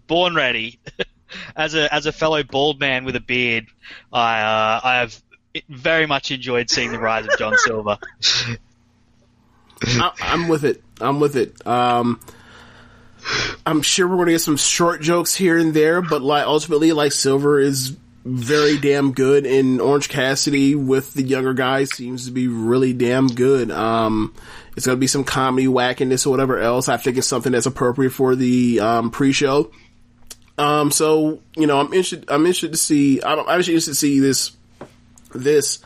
born 0.07 0.35
ready. 0.35 0.81
as 1.57 1.75
a 1.75 1.93
as 1.93 2.07
a 2.07 2.13
fellow 2.13 2.43
bald 2.43 2.81
man 2.81 3.05
with 3.05 3.17
a 3.17 3.21
beard, 3.21 3.67
I 4.13 4.41
uh, 4.41 4.81
I 4.83 4.95
have 4.97 5.23
very 5.69 6.07
much 6.07 6.31
enjoyed 6.31 6.71
seeing 6.71 6.93
the 6.93 6.99
rise 6.99 7.27
of 7.27 7.39
John 7.39 7.57
Silver. 7.65 7.99
I, 9.83 10.13
I'm 10.21 10.49
with 10.49 10.65
it. 10.65 10.83
I'm 11.01 11.21
with 11.21 11.37
it. 11.37 11.67
Um, 11.67 12.21
I'm 13.67 13.83
sure 13.83 14.07
we're 14.07 14.17
going 14.17 14.27
to 14.27 14.33
get 14.33 14.41
some 14.41 14.57
short 14.57 15.01
jokes 15.01 15.35
here 15.35 15.57
and 15.59 15.75
there, 15.75 16.03
but 16.03 16.23
like 16.23 16.47
ultimately, 16.47 16.93
like 16.93 17.13
Silver 17.13 17.61
is 17.61 17.97
very 18.25 18.79
damn 18.79 19.13
good, 19.13 19.47
and 19.47 19.81
Orange 19.81 20.09
Cassidy 20.09 20.75
with 20.75 21.15
the 21.15 21.23
younger 21.23 21.55
guys 21.55 21.95
seems 21.95 22.27
to 22.27 22.31
be 22.31 22.49
really 22.49 22.93
damn 22.93 23.29
good. 23.29 23.71
Um, 23.71 24.35
it's 24.77 24.87
going 24.87 24.97
to 24.97 25.01
be 25.01 25.07
some 25.07 25.25
comedy 25.25 25.67
wackiness 25.67 26.27
or 26.27 26.31
whatever 26.31 26.59
else. 26.59 26.89
I 26.89 26.97
think 26.99 27.17
it's 27.17 27.27
something 27.27 27.53
that's 27.53 27.67
appropriate 27.67 28.11
for 28.11 28.37
the 28.37 28.81
um, 28.81 29.11
pre-show. 29.11 29.71
Um, 30.59 30.91
so 30.91 31.41
you 31.57 31.67
know, 31.67 31.79
I'm 31.79 31.87
interested. 31.87 32.25
I'm 32.29 32.41
interested 32.41 32.73
to 32.73 32.79
see. 32.79 33.23
I'm 33.23 33.39
actually 33.39 33.75
interested 33.75 33.93
to 33.93 33.95
see 33.95 34.21
this 34.21 34.53
this 35.35 35.79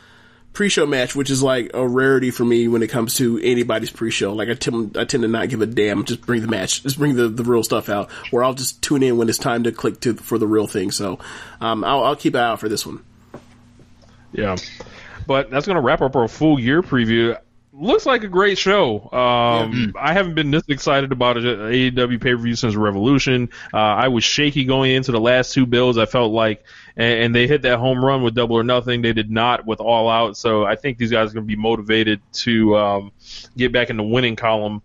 pre-show 0.53 0.86
match, 0.86 1.16
which 1.16 1.31
is 1.31 1.43
like 1.43 1.70
a 1.74 1.86
rarity 1.86 2.31
for 2.31 2.44
me 2.44 2.69
when 2.69 2.82
it 2.82 2.89
comes 2.89 3.15
to 3.15 3.39
anybody's 3.43 3.90
pre-show. 3.90 4.32
Like 4.35 4.49
I 4.49 4.55
tend, 4.55 4.97
I 4.97 5.05
tend 5.05 5.23
to 5.23 5.28
not 5.28 5.49
give 5.49 5.62
a 5.62 5.66
damn. 5.66 6.05
Just 6.05 6.23
bring 6.23 6.43
the 6.43 6.49
match. 6.49 6.82
Just 6.82 6.99
bring 6.99 7.16
the, 7.16 7.28
the 7.28 7.44
real 7.44 7.62
stuff 7.62 7.89
out. 7.89 8.11
Or 8.32 8.44
I'll 8.44 8.55
just 8.55 8.82
tune 8.82 9.03
in 9.03 9.16
when 9.16 9.28
it's 9.28 9.39
time 9.39 9.65
to 9.65 9.73
click 9.73 10.01
to 10.01 10.15
for 10.15 10.39
the 10.39 10.47
real 10.47 10.66
thing. 10.66 10.90
So, 10.90 11.19
um, 11.61 11.85
I'll, 11.85 12.05
I'll 12.05 12.16
keep 12.16 12.35
an 12.35 12.40
eye 12.40 12.49
out 12.49 12.61
for 12.61 12.69
this 12.69 12.86
one. 12.86 13.03
Yeah. 14.32 14.57
But 15.27 15.51
that's 15.51 15.66
going 15.66 15.77
to 15.77 15.82
wrap 15.82 16.03
up 16.03 16.16
our 16.16 16.28
Full 16.28 16.57
Gear 16.57 16.82
preview. 16.82 17.39
Looks 17.74 18.05
like 18.05 18.23
a 18.23 18.28
great 18.28 18.59
show. 18.59 19.11
Um, 19.12 19.94
I 19.99 20.12
haven't 20.12 20.35
been 20.35 20.51
this 20.51 20.65
excited 20.69 21.11
about 21.11 21.39
an 21.39 21.44
AEW 21.44 22.20
pay 22.20 22.32
per 22.32 22.36
view 22.36 22.55
since 22.55 22.74
Revolution. 22.74 23.49
Uh, 23.73 23.78
I 23.78 24.09
was 24.09 24.24
shaky 24.24 24.65
going 24.65 24.90
into 24.90 25.11
the 25.11 25.20
last 25.20 25.55
two 25.55 25.65
bills. 25.65 25.97
I 25.97 26.05
felt 26.05 26.32
like, 26.32 26.66
and, 26.97 27.24
and 27.24 27.35
they 27.35 27.47
hit 27.47 27.62
that 27.62 27.78
home 27.78 28.05
run 28.05 28.23
with 28.23 28.35
Double 28.35 28.57
or 28.57 28.62
Nothing. 28.62 29.01
They 29.01 29.15
did 29.15 29.31
not 29.31 29.65
with 29.65 29.81
All 29.81 30.11
Out. 30.11 30.36
So 30.36 30.66
I 30.66 30.77
think 30.77 30.99
these 30.99 31.11
guys 31.11 31.31
are 31.31 31.35
going 31.35 31.47
to 31.47 31.57
be 31.57 31.57
motivated 31.57 32.20
to 32.32 32.77
um, 32.77 33.12
get 33.57 33.73
back 33.73 33.89
in 33.89 33.97
the 33.97 34.03
winning 34.03 34.36
column 34.36 34.82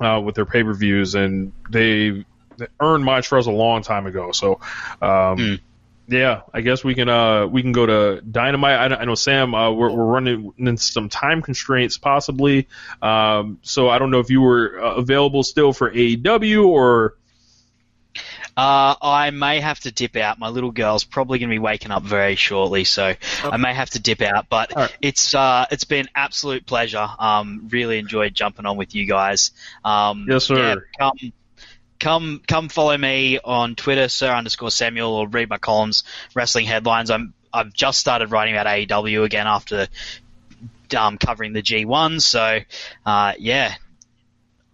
uh, 0.00 0.20
with 0.24 0.34
their 0.34 0.46
pay 0.46 0.64
per 0.64 0.74
views, 0.74 1.14
and 1.14 1.52
they, 1.70 2.24
they 2.56 2.66
earned 2.80 3.04
my 3.04 3.20
trust 3.20 3.46
a 3.46 3.52
long 3.52 3.82
time 3.82 4.06
ago. 4.06 4.32
So. 4.32 4.60
Um, 5.00 5.60
yeah, 6.08 6.42
I 6.52 6.60
guess 6.60 6.84
we 6.84 6.94
can 6.94 7.08
uh 7.08 7.46
we 7.46 7.62
can 7.62 7.72
go 7.72 7.86
to 7.86 8.20
Dynamite. 8.20 8.92
I, 8.92 8.96
I 8.96 9.04
know 9.04 9.14
Sam, 9.14 9.54
uh, 9.54 9.70
we're 9.70 9.90
we're 9.90 10.04
running 10.04 10.52
into 10.58 10.82
some 10.82 11.08
time 11.08 11.42
constraints 11.42 11.98
possibly. 11.98 12.68
Um, 13.00 13.58
so 13.62 13.88
I 13.88 13.98
don't 13.98 14.10
know 14.10 14.20
if 14.20 14.30
you 14.30 14.40
were 14.40 14.80
uh, 14.82 14.94
available 14.96 15.42
still 15.42 15.72
for 15.72 15.90
AEW 15.90 16.66
or 16.68 17.14
Uh, 18.54 18.94
I 19.00 19.30
may 19.30 19.60
have 19.60 19.80
to 19.80 19.90
dip 19.90 20.14
out. 20.16 20.38
My 20.38 20.50
little 20.50 20.72
girl's 20.72 21.04
probably 21.04 21.38
going 21.38 21.48
to 21.48 21.54
be 21.54 21.58
waking 21.58 21.90
up 21.90 22.02
very 22.02 22.34
shortly, 22.34 22.84
so 22.84 23.14
I 23.42 23.56
may 23.56 23.72
have 23.72 23.88
to 23.90 23.98
dip 23.98 24.20
out. 24.20 24.50
But 24.50 24.74
right. 24.76 24.94
it's 25.00 25.34
uh, 25.34 25.64
it's 25.70 25.84
been 25.84 26.08
absolute 26.14 26.66
pleasure. 26.66 27.08
Um, 27.18 27.68
really 27.72 27.98
enjoyed 27.98 28.34
jumping 28.34 28.66
on 28.66 28.76
with 28.76 28.94
you 28.94 29.06
guys. 29.06 29.52
Um, 29.86 30.26
Yes, 30.28 30.44
sir. 30.44 30.56
yeah, 30.58 30.74
come, 30.98 31.32
come, 32.02 32.42
come 32.46 32.68
follow 32.68 32.98
me 32.98 33.38
on 33.42 33.76
Twitter, 33.76 34.08
sir 34.08 34.30
underscore 34.30 34.70
Samuel, 34.70 35.14
or 35.14 35.28
read 35.28 35.48
my 35.48 35.58
columns, 35.58 36.02
wrestling 36.34 36.66
headlines. 36.66 37.10
I'm 37.10 37.32
I've 37.52 37.72
just 37.72 38.00
started 38.00 38.30
writing 38.30 38.54
about 38.54 38.66
AEW 38.66 39.24
again 39.24 39.46
after 39.46 39.86
um, 40.96 41.16
covering 41.16 41.52
the 41.52 41.62
G1. 41.62 42.20
So 42.20 42.58
uh, 43.06 43.32
yeah, 43.38 43.74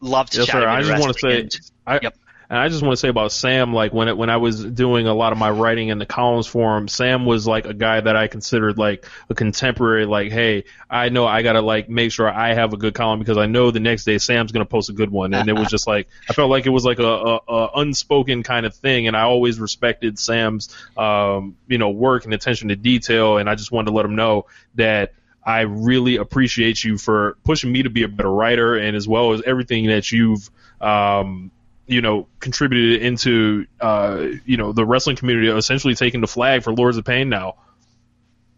love 0.00 0.30
to 0.30 0.38
yes, 0.38 0.46
chat 0.46 0.62
sir. 0.62 0.68
I 0.68 0.82
just 0.82 1.00
want 1.00 1.16
to 1.16 1.20
say, 1.20 1.60
I, 1.86 2.00
Yep. 2.02 2.16
And 2.50 2.58
I 2.58 2.68
just 2.68 2.82
want 2.82 2.94
to 2.94 2.96
say 2.96 3.08
about 3.08 3.30
Sam, 3.30 3.74
like 3.74 3.92
when 3.92 4.08
it, 4.08 4.16
when 4.16 4.30
I 4.30 4.38
was 4.38 4.64
doing 4.64 5.06
a 5.06 5.12
lot 5.12 5.32
of 5.32 5.38
my 5.38 5.50
writing 5.50 5.88
in 5.88 5.98
the 5.98 6.06
columns 6.06 6.46
for 6.46 6.78
him, 6.78 6.88
Sam 6.88 7.26
was 7.26 7.46
like 7.46 7.66
a 7.66 7.74
guy 7.74 8.00
that 8.00 8.16
I 8.16 8.26
considered 8.26 8.78
like 8.78 9.06
a 9.28 9.34
contemporary. 9.34 10.06
Like, 10.06 10.32
hey, 10.32 10.64
I 10.88 11.10
know 11.10 11.26
I 11.26 11.42
gotta 11.42 11.60
like 11.60 11.90
make 11.90 12.10
sure 12.10 12.26
I 12.28 12.54
have 12.54 12.72
a 12.72 12.78
good 12.78 12.94
column 12.94 13.18
because 13.18 13.36
I 13.36 13.44
know 13.46 13.70
the 13.70 13.80
next 13.80 14.04
day 14.04 14.16
Sam's 14.16 14.50
gonna 14.50 14.64
post 14.64 14.88
a 14.88 14.94
good 14.94 15.10
one, 15.10 15.34
and 15.34 15.46
it 15.50 15.52
was 15.52 15.68
just 15.68 15.86
like 15.86 16.08
I 16.30 16.32
felt 16.32 16.48
like 16.48 16.64
it 16.64 16.70
was 16.70 16.86
like 16.86 17.00
a, 17.00 17.06
a, 17.06 17.40
a 17.48 17.70
unspoken 17.76 18.42
kind 18.42 18.64
of 18.64 18.74
thing, 18.74 19.08
and 19.08 19.16
I 19.16 19.22
always 19.22 19.60
respected 19.60 20.18
Sam's 20.18 20.74
um, 20.96 21.56
you 21.66 21.76
know 21.76 21.90
work 21.90 22.24
and 22.24 22.32
attention 22.32 22.68
to 22.68 22.76
detail, 22.76 23.36
and 23.36 23.50
I 23.50 23.56
just 23.56 23.72
wanted 23.72 23.90
to 23.90 23.96
let 23.96 24.04
him 24.06 24.16
know 24.16 24.46
that. 24.76 25.12
I 25.40 25.60
really 25.62 26.16
appreciate 26.16 26.84
you 26.84 26.98
for 26.98 27.38
pushing 27.42 27.72
me 27.72 27.84
to 27.84 27.88
be 27.88 28.02
a 28.02 28.08
better 28.08 28.30
writer, 28.30 28.74
and 28.76 28.94
as 28.94 29.08
well 29.08 29.32
as 29.32 29.40
everything 29.46 29.86
that 29.86 30.12
you've 30.12 30.50
um, 30.78 31.50
you 31.88 32.00
know, 32.02 32.28
contributed 32.38 33.02
into, 33.02 33.66
uh, 33.80 34.24
you 34.44 34.56
know, 34.56 34.72
the 34.72 34.84
wrestling 34.84 35.16
community 35.16 35.48
essentially 35.48 35.94
taking 35.94 36.20
the 36.20 36.26
flag 36.28 36.62
for 36.62 36.72
Lords 36.72 36.96
of 36.98 37.04
Pain 37.04 37.28
now. 37.28 37.56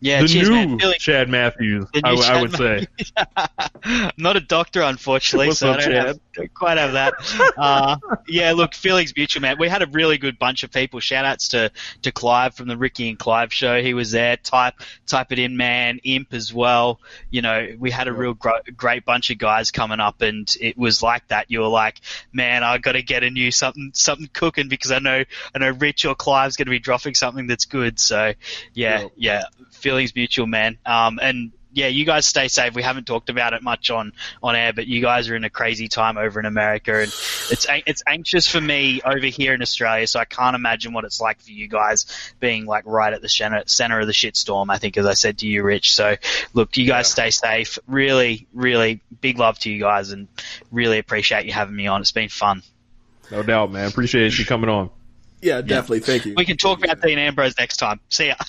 Yeah, 0.02 0.22
the 0.22 0.28
cheers, 0.28 0.48
new 0.48 0.54
man. 0.54 0.78
Feeling- 0.78 0.98
Chad 0.98 1.28
Matthews, 1.28 1.86
The 1.92 2.00
I, 2.04 2.14
w- 2.14 2.26
I 2.26 2.32
Chad 2.32 2.40
would 2.42 2.56
say. 2.56 2.86
I'm 3.84 4.10
not 4.16 4.36
a 4.36 4.40
doctor, 4.40 4.82
unfortunately, 4.82 5.48
What's 5.48 5.60
so 5.60 5.70
up, 5.72 5.78
I 5.78 5.82
don't, 5.82 5.92
have, 5.92 6.06
don't 6.06 6.20
quite 6.54 6.78
have 6.78 6.92
that. 6.92 7.14
Uh, 7.56 7.96
yeah, 8.28 8.52
look, 8.52 8.74
feelings 8.74 9.12
mutual, 9.16 9.42
man. 9.42 9.56
We 9.58 9.68
had 9.68 9.82
a 9.82 9.86
really 9.86 10.18
good 10.18 10.38
bunch 10.38 10.62
of 10.62 10.70
people. 10.70 11.00
Shout 11.00 11.24
outs 11.24 11.48
to, 11.48 11.70
to 12.02 12.12
Clive 12.12 12.54
from 12.54 12.68
the 12.68 12.76
Ricky 12.76 13.08
and 13.08 13.18
Clive 13.18 13.52
show. 13.52 13.82
He 13.82 13.94
was 13.94 14.10
there. 14.10 14.36
Type 14.36 14.74
type 15.06 15.32
it 15.32 15.38
in, 15.38 15.56
man. 15.56 16.00
Imp 16.04 16.32
as 16.32 16.52
well. 16.52 17.00
You 17.30 17.42
know, 17.42 17.68
we 17.78 17.90
had 17.90 18.08
a 18.08 18.12
real 18.12 18.34
gro- 18.34 18.60
great 18.76 19.04
bunch 19.04 19.30
of 19.30 19.38
guys 19.38 19.70
coming 19.70 20.00
up, 20.00 20.22
and 20.22 20.52
it 20.60 20.78
was 20.78 21.02
like 21.02 21.26
that. 21.28 21.50
You 21.50 21.60
were 21.60 21.68
like, 21.68 22.00
man, 22.32 22.62
I 22.62 22.78
got 22.78 22.92
to 22.92 23.02
get 23.02 23.22
a 23.22 23.30
new 23.30 23.50
something 23.50 23.90
something 23.94 24.28
cooking 24.32 24.68
because 24.68 24.90
I 24.90 24.98
know 24.98 25.24
I 25.54 25.58
know 25.58 25.70
Rich 25.70 26.04
or 26.04 26.14
Clive's 26.14 26.56
going 26.56 26.66
to 26.66 26.70
be 26.70 26.78
dropping 26.78 27.14
something 27.14 27.46
that's 27.46 27.64
good. 27.64 27.98
So, 27.98 28.34
yeah, 28.74 29.08
yeah, 29.16 29.44
feelings 29.70 30.14
mutual, 30.14 30.46
man. 30.46 30.78
Um, 30.86 31.18
and 31.20 31.52
yeah, 31.72 31.86
you 31.86 32.04
guys 32.04 32.26
stay 32.26 32.48
safe. 32.48 32.74
We 32.74 32.82
haven't 32.82 33.06
talked 33.06 33.30
about 33.30 33.52
it 33.52 33.62
much 33.62 33.90
on, 33.90 34.12
on 34.42 34.56
air, 34.56 34.72
but 34.72 34.86
you 34.86 35.00
guys 35.00 35.28
are 35.28 35.36
in 35.36 35.44
a 35.44 35.50
crazy 35.50 35.88
time 35.88 36.18
over 36.18 36.40
in 36.40 36.46
America, 36.46 36.94
and 36.94 37.08
it's 37.50 37.66
it's 37.68 38.02
anxious 38.06 38.48
for 38.48 38.60
me 38.60 39.00
over 39.04 39.26
here 39.26 39.54
in 39.54 39.62
Australia. 39.62 40.06
So 40.06 40.18
I 40.18 40.24
can't 40.24 40.56
imagine 40.56 40.92
what 40.92 41.04
it's 41.04 41.20
like 41.20 41.40
for 41.40 41.50
you 41.52 41.68
guys 41.68 42.06
being 42.40 42.66
like 42.66 42.84
right 42.86 43.12
at 43.12 43.22
the 43.22 43.28
center, 43.28 43.62
center 43.66 44.00
of 44.00 44.06
the 44.06 44.12
shitstorm. 44.12 44.66
I 44.68 44.78
think, 44.78 44.96
as 44.96 45.06
I 45.06 45.14
said 45.14 45.38
to 45.38 45.46
you, 45.46 45.62
Rich. 45.62 45.94
So 45.94 46.16
look, 46.54 46.76
you 46.76 46.86
guys 46.86 47.08
stay 47.08 47.30
safe. 47.30 47.78
Really, 47.86 48.46
really 48.52 49.00
big 49.20 49.38
love 49.38 49.58
to 49.60 49.70
you 49.70 49.80
guys, 49.80 50.10
and 50.10 50.28
really 50.72 50.98
appreciate 50.98 51.46
you 51.46 51.52
having 51.52 51.76
me 51.76 51.86
on. 51.86 52.00
It's 52.00 52.12
been 52.12 52.28
fun. 52.28 52.62
No 53.30 53.42
doubt, 53.42 53.70
man. 53.70 53.88
Appreciate 53.88 54.36
you 54.38 54.44
coming 54.44 54.68
on. 54.70 54.90
Yeah, 55.42 55.60
definitely. 55.62 56.00
Thank 56.00 56.26
you. 56.26 56.34
We 56.36 56.44
can 56.44 56.56
talk 56.56 56.84
about 56.84 57.00
Dean 57.00 57.18
Ambrose 57.18 57.54
next 57.58 57.78
time. 57.78 58.00
See 58.08 58.28
ya. 58.28 58.34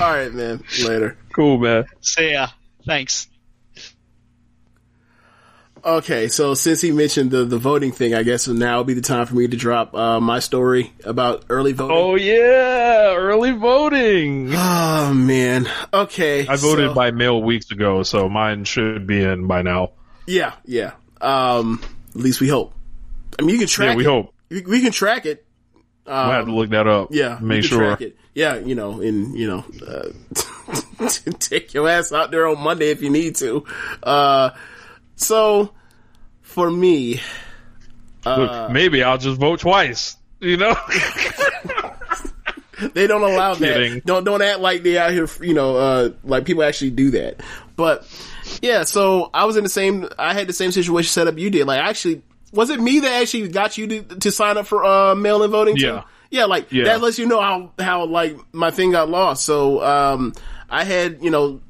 All 0.00 0.12
right, 0.12 0.32
man. 0.32 0.62
Later. 0.84 1.16
Cool, 1.34 1.58
man. 1.58 1.84
See 2.00 2.32
ya. 2.32 2.48
Thanks. 2.86 3.28
Okay, 5.84 6.26
so 6.26 6.54
since 6.54 6.80
he 6.80 6.90
mentioned 6.90 7.30
the 7.30 7.44
the 7.44 7.58
voting 7.58 7.92
thing, 7.92 8.12
I 8.12 8.24
guess 8.24 8.48
now 8.48 8.78
will 8.78 8.84
be 8.84 8.94
the 8.94 9.02
time 9.02 9.24
for 9.26 9.36
me 9.36 9.46
to 9.46 9.56
drop 9.56 9.94
uh, 9.94 10.18
my 10.18 10.40
story 10.40 10.92
about 11.04 11.44
early 11.48 11.72
voting. 11.72 11.96
Oh 11.96 12.16
yeah, 12.16 13.14
early 13.14 13.52
voting. 13.52 14.50
Oh 14.52 15.14
man. 15.14 15.68
Okay. 15.94 16.44
I 16.48 16.56
voted 16.56 16.90
so- 16.90 16.94
by 16.94 17.12
mail 17.12 17.40
weeks 17.40 17.70
ago, 17.70 18.02
so 18.02 18.28
mine 18.28 18.64
should 18.64 19.06
be 19.06 19.22
in 19.22 19.46
by 19.46 19.62
now. 19.62 19.92
Yeah, 20.26 20.54
yeah. 20.64 20.92
Um, 21.20 21.80
at 22.14 22.20
least 22.20 22.40
we 22.40 22.48
hope. 22.48 22.72
I 23.38 23.42
mean, 23.42 23.50
you 23.54 23.58
can 23.58 23.68
track. 23.68 23.90
Yeah, 23.90 23.96
we 23.96 24.04
it. 24.04 24.08
hope. 24.08 24.34
We, 24.48 24.62
we 24.62 24.80
can 24.80 24.92
track 24.92 25.26
it. 25.26 25.44
We'll 26.06 26.14
have 26.14 26.46
to 26.46 26.54
look 26.54 26.70
that 26.70 26.86
up. 26.86 27.10
Um, 27.10 27.16
Yeah, 27.16 27.38
we 27.40 27.46
make 27.46 27.60
can 27.62 27.68
sure. 27.70 27.86
track 27.86 28.00
it. 28.00 28.16
Yeah, 28.34 28.56
you 28.58 28.74
know, 28.74 29.00
and 29.00 29.36
you 29.36 29.48
know, 29.48 29.64
uh, 29.86 31.08
take 31.38 31.74
your 31.74 31.88
ass 31.88 32.12
out 32.12 32.30
there 32.30 32.46
on 32.46 32.60
Monday 32.60 32.90
if 32.90 33.02
you 33.02 33.10
need 33.10 33.36
to. 33.36 33.64
Uh, 34.02 34.50
so 35.16 35.72
for 36.42 36.70
me, 36.70 37.20
uh, 38.24 38.36
Look, 38.36 38.70
maybe 38.72 39.02
I'll 39.02 39.18
just 39.18 39.38
vote 39.40 39.60
twice. 39.60 40.16
You 40.40 40.58
know. 40.58 40.76
they 42.92 43.06
don't 43.06 43.22
allow 43.22 43.54
Kidding. 43.54 43.94
that. 43.94 44.06
Don't 44.06 44.24
don't 44.24 44.42
act 44.42 44.60
like 44.60 44.82
they 44.82 44.98
out 44.98 45.12
here. 45.12 45.26
You 45.40 45.54
know, 45.54 45.76
uh, 45.76 46.10
like 46.24 46.44
people 46.44 46.62
actually 46.62 46.90
do 46.90 47.10
that. 47.12 47.40
But 47.74 48.06
yeah, 48.62 48.84
so 48.84 49.30
I 49.34 49.44
was 49.44 49.56
in 49.56 49.62
the 49.64 49.70
same. 49.70 50.08
I 50.18 50.34
had 50.34 50.46
the 50.46 50.52
same 50.52 50.72
situation 50.72 51.08
set 51.08 51.26
up 51.26 51.38
you 51.38 51.50
did. 51.50 51.66
Like 51.66 51.80
actually, 51.80 52.22
was 52.52 52.70
it 52.70 52.80
me 52.80 53.00
that 53.00 53.22
actually 53.22 53.48
got 53.48 53.76
you 53.78 53.86
to, 53.86 54.02
to 54.02 54.30
sign 54.30 54.56
up 54.58 54.66
for 54.66 54.84
uh, 54.84 55.14
mail-in 55.14 55.50
voting? 55.50 55.76
too? 55.76 55.86
Yeah. 55.86 56.02
Yeah, 56.30 56.44
like 56.46 56.72
Yeah. 56.72 56.84
that 56.84 57.00
lets 57.00 57.18
you 57.18 57.26
know 57.26 57.40
how 57.40 57.72
how 57.78 58.04
like 58.06 58.36
my 58.52 58.70
thing 58.70 58.90
got 58.92 59.08
lost. 59.08 59.44
So 59.44 59.82
um, 59.84 60.32
I 60.68 60.84
had 60.84 61.22
you 61.22 61.30
know 61.30 61.60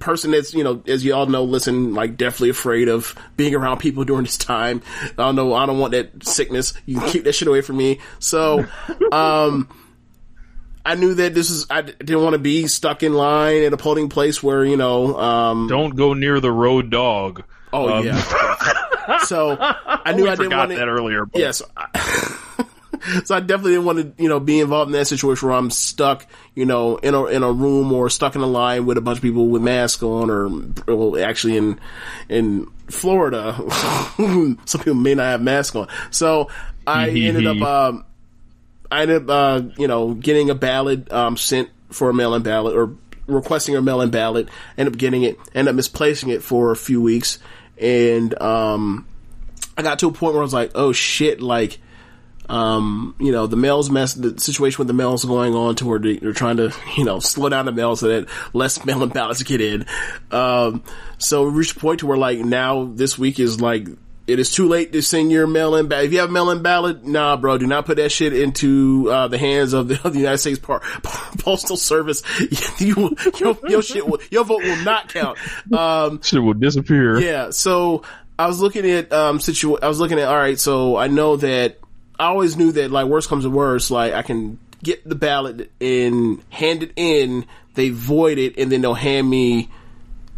person 0.00 0.30
that's 0.30 0.54
you 0.54 0.62
know 0.62 0.80
as 0.86 1.04
you 1.04 1.12
all 1.12 1.26
know 1.26 1.42
listen 1.42 1.92
like 1.92 2.16
definitely 2.16 2.50
afraid 2.50 2.88
of 2.88 3.16
being 3.36 3.52
around 3.52 3.78
people 3.78 4.04
during 4.04 4.22
this 4.22 4.36
time 4.36 4.80
i 5.04 5.08
don't 5.16 5.34
know 5.34 5.52
i 5.54 5.66
don't 5.66 5.80
want 5.80 5.90
that 5.90 6.24
sickness 6.24 6.72
you 6.86 7.00
can 7.00 7.08
keep 7.08 7.24
that 7.24 7.32
shit 7.32 7.48
away 7.48 7.60
from 7.62 7.76
me 7.76 7.98
so 8.20 8.64
um 9.12 9.68
i 10.90 10.94
knew 10.94 11.14
that 11.14 11.34
this 11.34 11.50
is 11.50 11.66
I 11.70 11.82
didn't 11.82 12.22
want 12.22 12.32
to 12.34 12.38
be 12.38 12.66
stuck 12.66 13.02
in 13.02 13.12
line 13.14 13.62
at 13.62 13.72
a 13.72 13.76
polling 13.76 14.08
place 14.08 14.42
where 14.42 14.64
you 14.64 14.76
know 14.76 15.16
um 15.18 15.68
Don't 15.68 15.94
go 15.96 16.14
near 16.14 16.40
the 16.40 16.50
road 16.52 16.90
dog. 16.90 17.42
oh 17.72 17.88
Um, 17.98 18.06
yeah 18.06 19.18
so 19.24 19.56
i 19.60 20.12
knew 20.12 20.26
i 20.26 20.30
didn't 20.30 20.44
forgot 20.44 20.68
want 20.68 20.78
that 20.78 20.88
earlier. 20.88 21.26
But 21.26 21.40
Yes. 21.40 21.62
I- 21.76 22.36
so 23.24 23.34
I 23.36 23.40
definitely 23.40 23.72
didn't 23.72 23.84
want 23.86 23.98
to, 24.16 24.22
you 24.22 24.28
know, 24.28 24.40
be 24.40 24.58
involved 24.60 24.88
in 24.88 24.92
that 24.98 25.04
situation 25.06 25.48
where 25.48 25.56
I'm 25.56 25.70
stuck, 25.70 26.26
you 26.54 26.66
know, 26.66 26.96
in 26.96 27.14
a 27.14 27.24
in 27.26 27.42
a 27.44 27.52
room 27.52 27.92
or 27.92 28.10
stuck 28.10 28.34
in 28.34 28.40
a 28.40 28.46
line 28.46 28.86
with 28.86 28.98
a 28.98 29.00
bunch 29.00 29.18
of 29.18 29.22
people 29.22 29.46
with 29.48 29.62
masks 29.62 30.02
on, 30.02 30.28
or 30.30 30.48
well, 30.88 31.22
actually 31.22 31.56
in 31.56 31.78
in 32.28 32.66
Florida, 32.88 33.54
some 34.16 34.80
people 34.80 34.94
may 34.94 35.14
not 35.14 35.24
have 35.24 35.40
masks 35.40 35.76
on. 35.76 35.86
So 36.10 36.48
I 36.86 37.08
ended 37.10 37.46
up, 37.46 37.62
um, 37.62 38.04
I 38.90 39.02
ended 39.02 39.28
up, 39.28 39.30
uh, 39.30 39.66
you 39.76 39.88
know, 39.88 40.14
getting 40.14 40.50
a 40.50 40.54
ballot 40.54 41.10
um, 41.12 41.36
sent 41.36 41.70
for 41.90 42.10
a 42.10 42.14
mail-in 42.14 42.42
ballot 42.42 42.76
or 42.76 42.94
requesting 43.26 43.76
a 43.76 43.82
mail-in 43.82 44.10
ballot. 44.10 44.48
Ended 44.76 44.94
up 44.94 44.98
getting 44.98 45.22
it. 45.22 45.38
Ended 45.54 45.72
up 45.72 45.76
misplacing 45.76 46.30
it 46.30 46.42
for 46.42 46.70
a 46.70 46.76
few 46.76 47.00
weeks, 47.02 47.38
and 47.76 48.40
um, 48.40 49.06
I 49.76 49.82
got 49.82 49.98
to 50.00 50.08
a 50.08 50.12
point 50.12 50.34
where 50.34 50.42
I 50.42 50.44
was 50.44 50.54
like, 50.54 50.72
oh 50.74 50.92
shit, 50.92 51.40
like 51.40 51.78
um, 52.48 53.14
you 53.20 53.30
know, 53.30 53.46
the 53.46 53.56
mails 53.56 53.90
mess, 53.90 54.14
the 54.14 54.40
situation 54.40 54.78
with 54.78 54.88
the 54.88 54.94
mails 54.94 55.24
going 55.24 55.54
on 55.54 55.74
to 55.76 55.86
where 55.86 55.98
they're 55.98 56.32
trying 56.32 56.56
to, 56.56 56.74
you 56.96 57.04
know, 57.04 57.18
slow 57.20 57.48
down 57.48 57.66
the 57.66 57.72
mail 57.72 57.96
so 57.96 58.08
that 58.08 58.28
less 58.52 58.84
mail-in 58.86 59.10
ballots 59.10 59.42
get 59.42 59.60
in. 59.60 59.86
Um, 60.30 60.82
so 61.18 61.44
we 61.44 61.58
reached 61.58 61.76
a 61.76 61.80
point 61.80 62.00
to 62.00 62.06
where 62.06 62.16
like 62.16 62.38
now 62.38 62.84
this 62.84 63.18
week 63.18 63.38
is 63.38 63.60
like, 63.60 63.88
it 64.28 64.38
is 64.38 64.50
too 64.50 64.68
late 64.68 64.92
to 64.92 65.00
send 65.00 65.32
your 65.32 65.46
mail-in 65.46 65.88
ballot. 65.88 66.04
If 66.06 66.12
you 66.12 66.18
have 66.20 66.30
mail-in 66.30 66.62
ballot, 66.62 67.04
nah, 67.04 67.36
bro, 67.36 67.56
do 67.56 67.66
not 67.66 67.86
put 67.86 67.96
that 67.96 68.10
shit 68.12 68.32
into, 68.34 69.10
uh, 69.10 69.28
the 69.28 69.38
hands 69.38 69.72
of 69.72 69.88
the, 69.88 69.94
of 70.04 70.12
the 70.12 70.18
United 70.18 70.38
States 70.38 70.58
Par- 70.58 70.80
Postal 71.38 71.76
Service. 71.76 72.22
you, 72.78 73.16
your, 73.40 73.58
your 73.66 73.82
shit 73.82 74.06
will, 74.06 74.20
your 74.30 74.44
vote 74.44 74.62
will 74.62 74.84
not 74.84 75.08
count. 75.08 75.38
Um, 75.72 76.20
shit 76.22 76.42
will 76.42 76.54
disappear. 76.54 77.18
yeah, 77.18 77.50
so 77.50 78.02
I 78.38 78.46
was 78.46 78.60
looking 78.60 78.88
at 78.88 79.12
um 79.12 79.40
situ 79.40 79.76
I 79.78 79.88
was 79.88 79.98
looking 79.98 80.18
at 80.18 80.28
all 80.28 80.36
right, 80.36 80.58
so 80.58 80.96
I 80.96 81.08
know 81.08 81.36
that 81.36 81.78
I 82.18 82.26
always 82.26 82.56
knew 82.56 82.72
that 82.72 82.90
like 82.90 83.06
worst 83.06 83.28
comes 83.28 83.44
to 83.44 83.50
worst, 83.50 83.90
like 83.90 84.12
I 84.12 84.22
can 84.22 84.58
get 84.82 85.08
the 85.08 85.14
ballot 85.14 85.72
and 85.80 86.42
hand 86.50 86.82
it 86.82 86.92
in, 86.96 87.46
they 87.74 87.90
void 87.90 88.38
it, 88.38 88.58
and 88.58 88.70
then 88.70 88.80
they'll 88.82 88.94
hand 88.94 89.28
me 89.28 89.70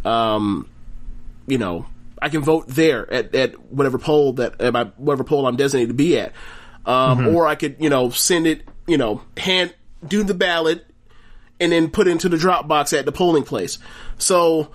um 0.05 0.67
you 1.45 1.57
know, 1.57 1.85
I 2.21 2.29
can 2.29 2.41
vote 2.41 2.67
there 2.67 3.11
at, 3.11 3.33
at 3.33 3.59
whatever 3.71 3.97
poll 3.97 4.33
that 4.33 4.61
at 4.61 4.73
my 4.73 4.85
whatever 4.97 5.23
poll 5.23 5.47
I'm 5.47 5.55
designated 5.55 5.89
to 5.89 5.95
be 5.95 6.19
at. 6.19 6.33
Um 6.85 7.27
or 7.35 7.47
I 7.47 7.55
could, 7.55 7.77
you 7.79 7.89
know, 7.89 8.09
send 8.09 8.47
it, 8.47 8.63
you 8.87 8.97
know, 8.97 9.21
hand 9.37 9.73
do 10.05 10.23
the 10.23 10.33
ballot 10.33 10.85
and 11.59 11.71
then 11.71 11.89
put 11.91 12.07
it 12.07 12.11
into 12.11 12.27
the 12.27 12.37
drop 12.37 12.67
box 12.67 12.91
at 12.93 13.05
the 13.05 13.11
polling 13.11 13.43
place. 13.43 13.77
So 14.17 14.71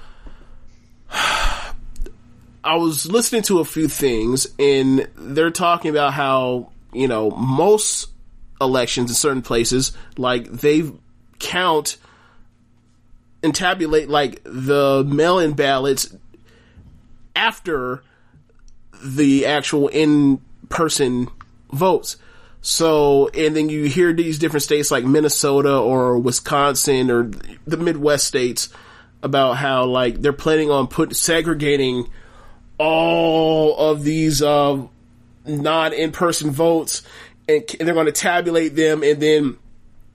I 1.11 2.77
was 2.77 3.07
listening 3.07 3.43
to 3.43 3.61
a 3.61 3.65
few 3.65 3.89
things 3.89 4.47
and 4.59 5.09
they're 5.17 5.51
talking 5.51 5.91
about 5.91 6.13
how, 6.13 6.73
you 6.93 7.09
know, 7.09 7.31
most 7.31 8.09
elections 8.61 9.11
in 9.11 9.15
certain 9.15 9.43
places, 9.43 9.93
like 10.17 10.51
they 10.51 10.91
count 11.39 11.97
and 13.43 13.55
tabulate 13.55 14.09
like 14.09 14.41
the 14.45 15.05
mail-in 15.07 15.53
ballots 15.53 16.15
after 17.37 18.03
the 19.05 19.47
actual 19.47 19.89
in-person 19.89 21.29
votes. 21.73 22.17
So, 22.63 23.29
and 23.29 23.55
then 23.55 23.69
you 23.69 23.85
hear 23.85 24.13
these 24.13 24.41
different 24.41 24.65
states 24.65 24.91
like 24.91 25.05
Minnesota 25.05 25.77
or 25.77 26.19
Wisconsin 26.19 27.11
or 27.11 27.31
the 27.67 27.77
Midwest 27.77 28.27
states 28.27 28.71
about 29.23 29.55
how 29.55 29.85
like 29.85 30.21
they're 30.21 30.33
planning 30.33 30.71
on 30.71 30.89
put 30.89 31.15
segregating 31.15 32.11
all 32.79 33.77
of 33.77 34.03
these 34.03 34.43
uh, 34.43 34.83
non 35.47 35.93
in 35.93 36.13
person 36.13 36.51
votes, 36.51 37.03
and 37.49 37.65
they're 37.79 37.95
going 37.95 38.07
to 38.07 38.13
tabulate 38.13 38.75
them, 38.75 39.03
and 39.03 39.21
then 39.21 39.59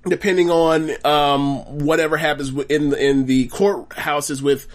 depending 0.05 0.49
on 0.49 0.91
um, 1.05 1.79
whatever 1.85 2.17
happens 2.17 2.49
in 2.69 2.93
in 2.93 3.25
the 3.27 3.47
courthouses 3.49 4.41
with 4.41 4.67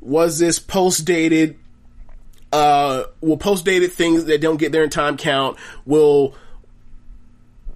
was 0.00 0.38
this 0.38 0.58
post 0.58 1.04
dated 1.06 1.58
uh, 2.54 3.06
will 3.20 3.36
post 3.36 3.64
dated 3.64 3.92
things 3.92 4.26
that 4.26 4.40
don't 4.40 4.58
get 4.58 4.70
there 4.70 4.84
in 4.84 4.90
time 4.90 5.16
count 5.16 5.58
will 5.84 6.36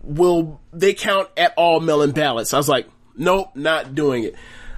will 0.04 0.60
they 0.72 0.94
count 0.94 1.28
at 1.36 1.52
all 1.56 1.80
mail-in 1.80 2.12
ballots? 2.12 2.54
I 2.54 2.58
was 2.58 2.68
like, 2.68 2.88
nope, 3.16 3.50
not 3.56 3.96
doing 3.96 4.22
it. 4.22 4.36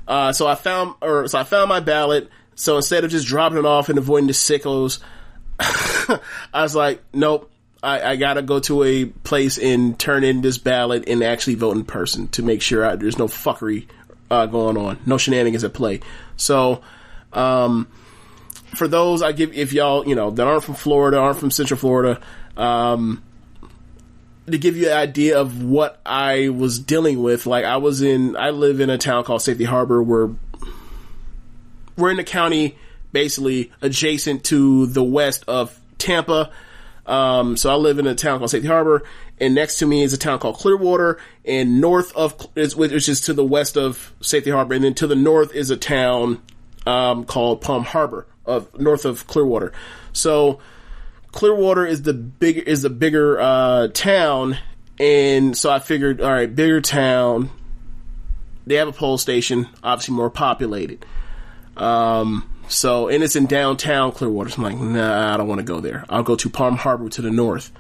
Uh, 0.09 0.33
so 0.33 0.47
I 0.47 0.55
found, 0.55 0.95
or 1.03 1.29
so 1.29 1.39
I 1.39 1.45
found 1.45 1.69
my 1.69 1.81
ballot. 1.81 2.31
So 2.55 2.77
instead 2.77 3.05
of 3.05 3.11
just 3.11 3.27
dropping 3.27 3.59
it 3.59 3.67
off 3.67 3.91
and 3.91 3.99
avoiding 3.99 4.27
the 4.27 4.33
sickos, 4.33 5.01
I 5.61 6.19
was 6.63 6.75
like, 6.75 7.03
nope, 7.13 7.51
I, 7.83 8.13
I, 8.13 8.17
gotta 8.17 8.41
go 8.41 8.59
to 8.61 8.83
a 8.83 9.05
place 9.05 9.59
and 9.59 9.99
turn 9.99 10.25
in 10.25 10.41
this 10.41 10.57
ballot 10.57 11.05
and 11.09 11.23
actually 11.23 11.57
vote 11.57 11.77
in 11.77 11.85
person 11.85 12.29
to 12.29 12.43
make 12.43 12.63
sure 12.63 12.85
I, 12.85 12.97
there's 12.97 13.19
no 13.19 13.29
fuckery 13.29 13.87
uh, 14.31 14.47
going 14.47 14.79
on, 14.79 14.99
no 15.05 15.19
shenanigans 15.19 15.63
at 15.63 15.75
play. 15.75 16.01
So, 16.37 16.81
um, 17.35 17.87
for 18.75 18.89
those 18.89 19.23
I 19.23 19.33
give, 19.33 19.53
if 19.53 19.73
y'all, 19.73 20.07
you 20.07 20.15
know, 20.15 20.31
that 20.31 20.47
aren't 20.47 20.65
from 20.65 20.75
Florida, 20.75 21.19
aren't 21.19 21.39
from 21.39 21.51
Central 21.51 21.79
Florida, 21.79 22.21
um, 22.57 23.23
to 24.47 24.59
give 24.59 24.77
you 24.77 24.89
an 24.89 24.97
idea 24.97 25.39
of 25.39 25.63
what 25.63 26.01
I 26.05 26.49
was 26.49 26.79
dealing 26.79 27.23
with, 27.23 27.47
like 27.47 27.65
I 27.65 27.77
was 27.77 28.03
in, 28.03 28.37
I 28.37 28.51
live 28.51 28.81
in 28.81 28.91
a 28.91 28.99
town 28.99 29.25
called 29.25 29.43
Safety 29.43 29.65
Harbor 29.65 30.03
where 30.03 30.31
we're 31.97 32.11
in 32.11 32.17
the 32.17 32.25
county 32.25 32.77
basically 33.13 33.73
adjacent 33.83 34.45
to 34.45 34.87
the 34.87 35.05
west 35.05 35.45
of 35.49 35.79
Tampa. 35.99 36.51
Um, 37.07 37.57
so 37.57 37.71
I 37.71 37.75
live 37.75 37.99
in 37.99 38.07
a 38.07 38.15
town 38.15 38.39
called 38.39 38.51
Safety 38.51 38.69
Harbor, 38.69 39.03
and 39.39 39.55
next 39.55 39.79
to 39.79 39.87
me 39.87 40.03
is 40.03 40.13
a 40.13 40.19
town 40.19 40.39
called 40.39 40.57
Clearwater, 40.57 41.19
and 41.45 41.81
north 41.81 42.15
of 42.15 42.49
which 42.55 43.09
is 43.09 43.23
to 43.23 43.33
the 43.33 43.45
west 43.45 43.77
of 43.77 44.13
Safety 44.21 44.51
Harbor, 44.51 44.75
and 44.75 44.85
then 44.85 44.95
to 44.95 45.07
the 45.07 45.17
north 45.17 45.55
is 45.55 45.71
a 45.71 45.77
town 45.77 46.41
um, 46.87 47.25
called 47.25 47.61
Palm 47.61 47.85
Harbor, 47.85 48.27
of 48.47 48.79
north 48.79 49.05
of 49.05 49.27
Clearwater. 49.27 49.73
So 50.13 50.61
Clearwater 51.33 51.87
is 51.87 52.03
the 52.03 52.15
big 52.15 52.59
is 52.59 52.83
the 52.83 52.91
bigger 52.91 53.41
uh, 53.41 53.89
town, 53.89 54.59
and 54.99 55.57
so 55.57 55.71
I 55.71 55.79
figured, 55.79 56.21
all 56.21 56.31
right, 56.31 56.53
bigger 56.53 56.81
town. 56.81 57.51
They 58.67 58.77
have 58.77 58.89
a 58.89 58.93
poll 58.93 59.19
station, 59.19 59.69
obviously 59.83 60.15
more 60.15 60.31
populated. 60.31 61.05
Um, 61.77 62.49
so, 62.69 63.09
and 63.09 63.23
it's 63.23 63.37
in 63.37 63.47
downtown 63.47 64.13
Clearwater. 64.13 64.51
So 64.51 64.59
I'm 64.59 64.63
like, 64.63 64.79
nah, 64.79 65.35
I 65.35 65.37
don't 65.37 65.49
want 65.49 65.61
to 65.61 65.65
go 65.65 65.81
there. 65.81 66.05
I'll 66.09 66.23
go 66.23 66.37
to 66.37 66.51
Palm 66.51 66.77
Harbor 66.77 67.09
to 67.09 67.23
the 67.23 67.31
north. 67.31 67.73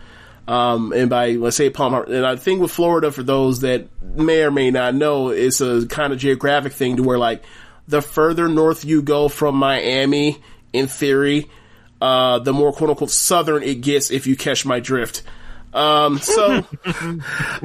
Um, 0.49 0.93
and 0.93 1.09
by, 1.09 1.32
let's 1.32 1.57
say 1.57 1.70
Palm 1.70 1.93
Harbor, 1.93 2.12
and 2.12 2.27
I 2.27 2.37
think 2.37 2.61
with 2.61 2.73
Florida, 2.73 3.12
for 3.12 3.23
those 3.23 3.61
that 3.61 3.89
may 4.03 4.43
or 4.43 4.51
may 4.51 4.70
not 4.70 4.95
know, 4.95 5.28
it's 5.28 5.61
a 5.61 5.87
kind 5.87 6.12
of 6.12 6.19
geographic 6.19 6.73
thing 6.73 6.97
to 6.97 7.03
where 7.03 7.19
like 7.19 7.45
the 7.91 8.01
further 8.01 8.49
north 8.49 8.85
you 8.85 9.03
go 9.03 9.29
from 9.29 9.57
Miami, 9.57 10.39
in 10.73 10.87
theory, 10.87 11.49
uh, 12.01 12.39
the 12.39 12.53
more 12.53 12.73
quote 12.73 12.91
unquote 12.91 13.11
southern 13.11 13.62
it 13.62 13.81
gets 13.81 14.11
if 14.11 14.27
you 14.27 14.37
catch 14.37 14.65
my 14.65 14.81
drift. 14.81 15.23
Um, 15.73 16.19
so, 16.19 16.65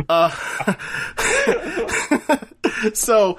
uh, 0.09 0.29
so, 2.93 3.37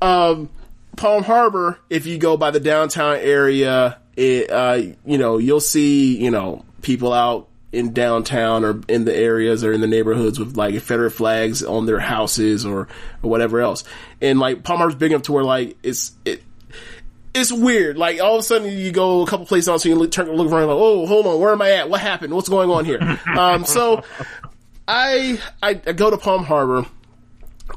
um, 0.00 0.50
Palm 0.96 1.22
Harbor, 1.22 1.78
if 1.88 2.06
you 2.06 2.18
go 2.18 2.36
by 2.36 2.50
the 2.50 2.60
downtown 2.60 3.16
area, 3.16 3.98
it, 4.16 4.50
uh, 4.50 4.82
you 5.04 5.18
know, 5.18 5.38
you'll 5.38 5.60
see, 5.60 6.16
you 6.16 6.30
know, 6.30 6.64
people 6.82 7.12
out 7.12 7.47
in 7.70 7.92
downtown 7.92 8.64
or 8.64 8.80
in 8.88 9.04
the 9.04 9.14
areas 9.14 9.62
or 9.62 9.72
in 9.72 9.80
the 9.80 9.86
neighborhoods 9.86 10.38
with 10.38 10.56
like 10.56 10.72
Confederate 10.72 11.10
flags 11.10 11.62
on 11.62 11.86
their 11.86 12.00
houses 12.00 12.64
or, 12.64 12.88
or 13.22 13.30
whatever 13.30 13.60
else. 13.60 13.84
And 14.20 14.38
like 14.38 14.62
Palm 14.62 14.78
Harbor's 14.78 14.94
big 14.94 15.12
enough 15.12 15.24
to 15.24 15.32
where 15.32 15.44
like 15.44 15.76
it's, 15.82 16.12
it, 16.24 16.42
it's 17.34 17.52
weird. 17.52 17.98
Like 17.98 18.20
all 18.20 18.36
of 18.36 18.40
a 18.40 18.42
sudden 18.42 18.72
you 18.72 18.90
go 18.90 19.22
a 19.22 19.26
couple 19.26 19.44
places 19.44 19.68
on, 19.68 19.78
so 19.78 19.88
you 19.88 19.96
look, 19.96 20.10
turn 20.10 20.30
look 20.30 20.50
around 20.50 20.68
like, 20.68 20.76
oh, 20.76 21.06
hold 21.06 21.26
on, 21.26 21.38
where 21.40 21.52
am 21.52 21.60
I 21.60 21.72
at? 21.72 21.90
What 21.90 22.00
happened? 22.00 22.32
What's 22.32 22.48
going 22.48 22.70
on 22.70 22.84
here? 22.86 23.00
um, 23.36 23.64
so 23.64 24.02
I, 24.86 25.38
I, 25.62 25.80
I 25.86 25.92
go 25.92 26.10
to 26.10 26.16
Palm 26.16 26.44
Harbor 26.44 26.86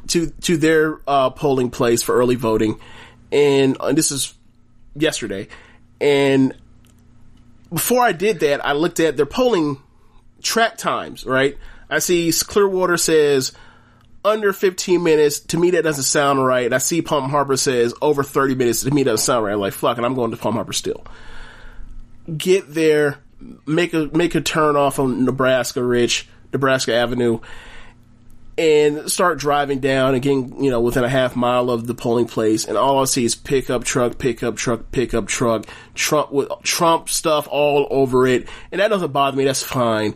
to 0.07 0.29
to 0.29 0.57
their 0.57 0.99
uh, 1.05 1.29
polling 1.31 1.69
place 1.69 2.01
for 2.01 2.15
early 2.15 2.35
voting, 2.35 2.79
and, 3.31 3.75
and 3.81 3.97
this 3.97 4.11
is 4.11 4.33
yesterday. 4.95 5.49
And 5.99 6.55
before 7.71 8.03
I 8.03 8.11
did 8.11 8.41
that, 8.41 8.65
I 8.65 8.73
looked 8.73 8.99
at 8.99 9.17
their 9.17 9.25
polling 9.25 9.77
track 10.41 10.77
times. 10.77 11.25
Right, 11.25 11.57
I 11.89 11.99
see 11.99 12.31
Clearwater 12.31 12.97
says 12.97 13.51
under 14.23 14.53
15 14.53 15.01
minutes. 15.03 15.39
To 15.39 15.57
me, 15.57 15.71
that 15.71 15.83
doesn't 15.83 16.03
sound 16.03 16.45
right. 16.45 16.71
I 16.71 16.77
see 16.77 17.01
Palm 17.01 17.29
Harbor 17.29 17.57
says 17.57 17.93
over 18.01 18.23
30 18.23 18.55
minutes. 18.55 18.83
To 18.83 18.91
me, 18.91 19.03
that 19.03 19.11
doesn't 19.11 19.25
sound 19.25 19.45
right. 19.45 19.53
I'm 19.53 19.59
like, 19.59 19.73
fuck 19.73 19.97
it, 19.97 20.03
I'm 20.03 20.15
going 20.15 20.31
to 20.31 20.37
Palm 20.37 20.55
Harbor 20.55 20.73
still. 20.73 21.03
Get 22.37 22.73
there, 22.73 23.17
make 23.65 23.93
a, 23.93 24.09
make 24.13 24.35
a 24.35 24.41
turn 24.41 24.75
off 24.75 24.99
on 24.99 25.25
Nebraska 25.25 25.83
Rich, 25.83 26.27
Nebraska 26.53 26.93
Avenue, 26.93 27.39
and 28.61 29.11
start 29.11 29.39
driving 29.39 29.79
down 29.79 30.13
getting, 30.19 30.63
you 30.63 30.69
know, 30.69 30.81
within 30.81 31.03
a 31.03 31.09
half 31.09 31.35
mile 31.35 31.71
of 31.71 31.87
the 31.87 31.95
polling 31.95 32.27
place. 32.27 32.65
And 32.65 32.77
all 32.77 33.01
I 33.01 33.05
see 33.05 33.25
is 33.25 33.33
pickup 33.33 33.83
truck, 33.83 34.19
pickup 34.19 34.55
truck, 34.55 34.91
pickup 34.91 35.25
truck, 35.25 35.65
Trump 35.95 36.31
with 36.31 36.49
Trump 36.61 37.09
stuff 37.09 37.47
all 37.49 37.87
over 37.89 38.27
it. 38.27 38.47
And 38.71 38.79
that 38.79 38.89
doesn't 38.89 39.11
bother 39.11 39.35
me. 39.35 39.45
That's 39.45 39.63
fine. 39.63 40.13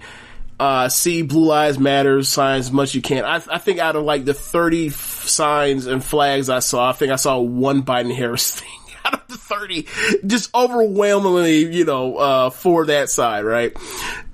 uh, 0.60 0.90
see 0.90 1.24
Blue 1.24 1.46
Lives 1.46 1.80
Matter 1.80 2.22
signs 2.24 2.68
as 2.68 2.72
much 2.72 2.90
as 2.90 2.96
you 2.96 3.02
can. 3.02 3.26
I, 3.26 3.42
I 3.50 3.58
think 3.58 3.80
out 3.80 3.96
of 3.96 4.04
like 4.04 4.26
the 4.26 4.34
30 4.36 4.88
f- 4.90 5.28
signs 5.28 5.88
and 5.88 6.04
flags 6.04 6.50
I 6.50 6.60
saw, 6.60 6.90
I 6.90 6.94
think 6.94 7.12
I 7.12 7.16
saw 7.18 7.40
one 7.40 7.84
Biden 7.84 8.16
Harris 8.16 8.52
thing 8.60 8.70
out 9.06 9.16
of 9.16 9.28
the 9.28 9.38
30. 9.38 9.88
Just 10.26 10.54
overwhelmingly, 10.56 11.76
you 11.76 11.84
know, 11.86 12.16
uh, 12.18 12.50
for 12.52 12.86
that 12.86 13.10
side, 13.10 13.44
right? 13.44 13.76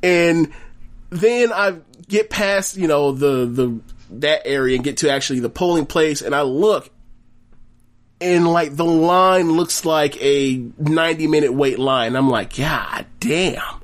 And 0.04 0.52
then 1.10 1.52
I 1.54 1.78
get 2.08 2.30
past, 2.30 2.76
you 2.78 2.88
know, 2.88 3.14
the, 3.14 3.46
the, 3.46 3.80
that 4.20 4.46
area 4.46 4.76
and 4.76 4.84
get 4.84 4.98
to 4.98 5.12
actually 5.12 5.40
the 5.40 5.50
polling 5.50 5.86
place 5.86 6.22
and 6.22 6.36
I 6.36 6.42
look 6.42 6.90
and 8.22 8.48
like 8.48 8.76
the 8.76 8.86
line 8.86 9.52
looks 9.52 9.84
like 9.84 10.22
a 10.22 10.58
90 10.78 11.28
minute 11.28 11.54
wait 11.54 11.80
line. 11.80 12.16
I'm 12.16 12.30
like, 12.30 12.56
God 12.56 13.08
damn. 13.20 13.82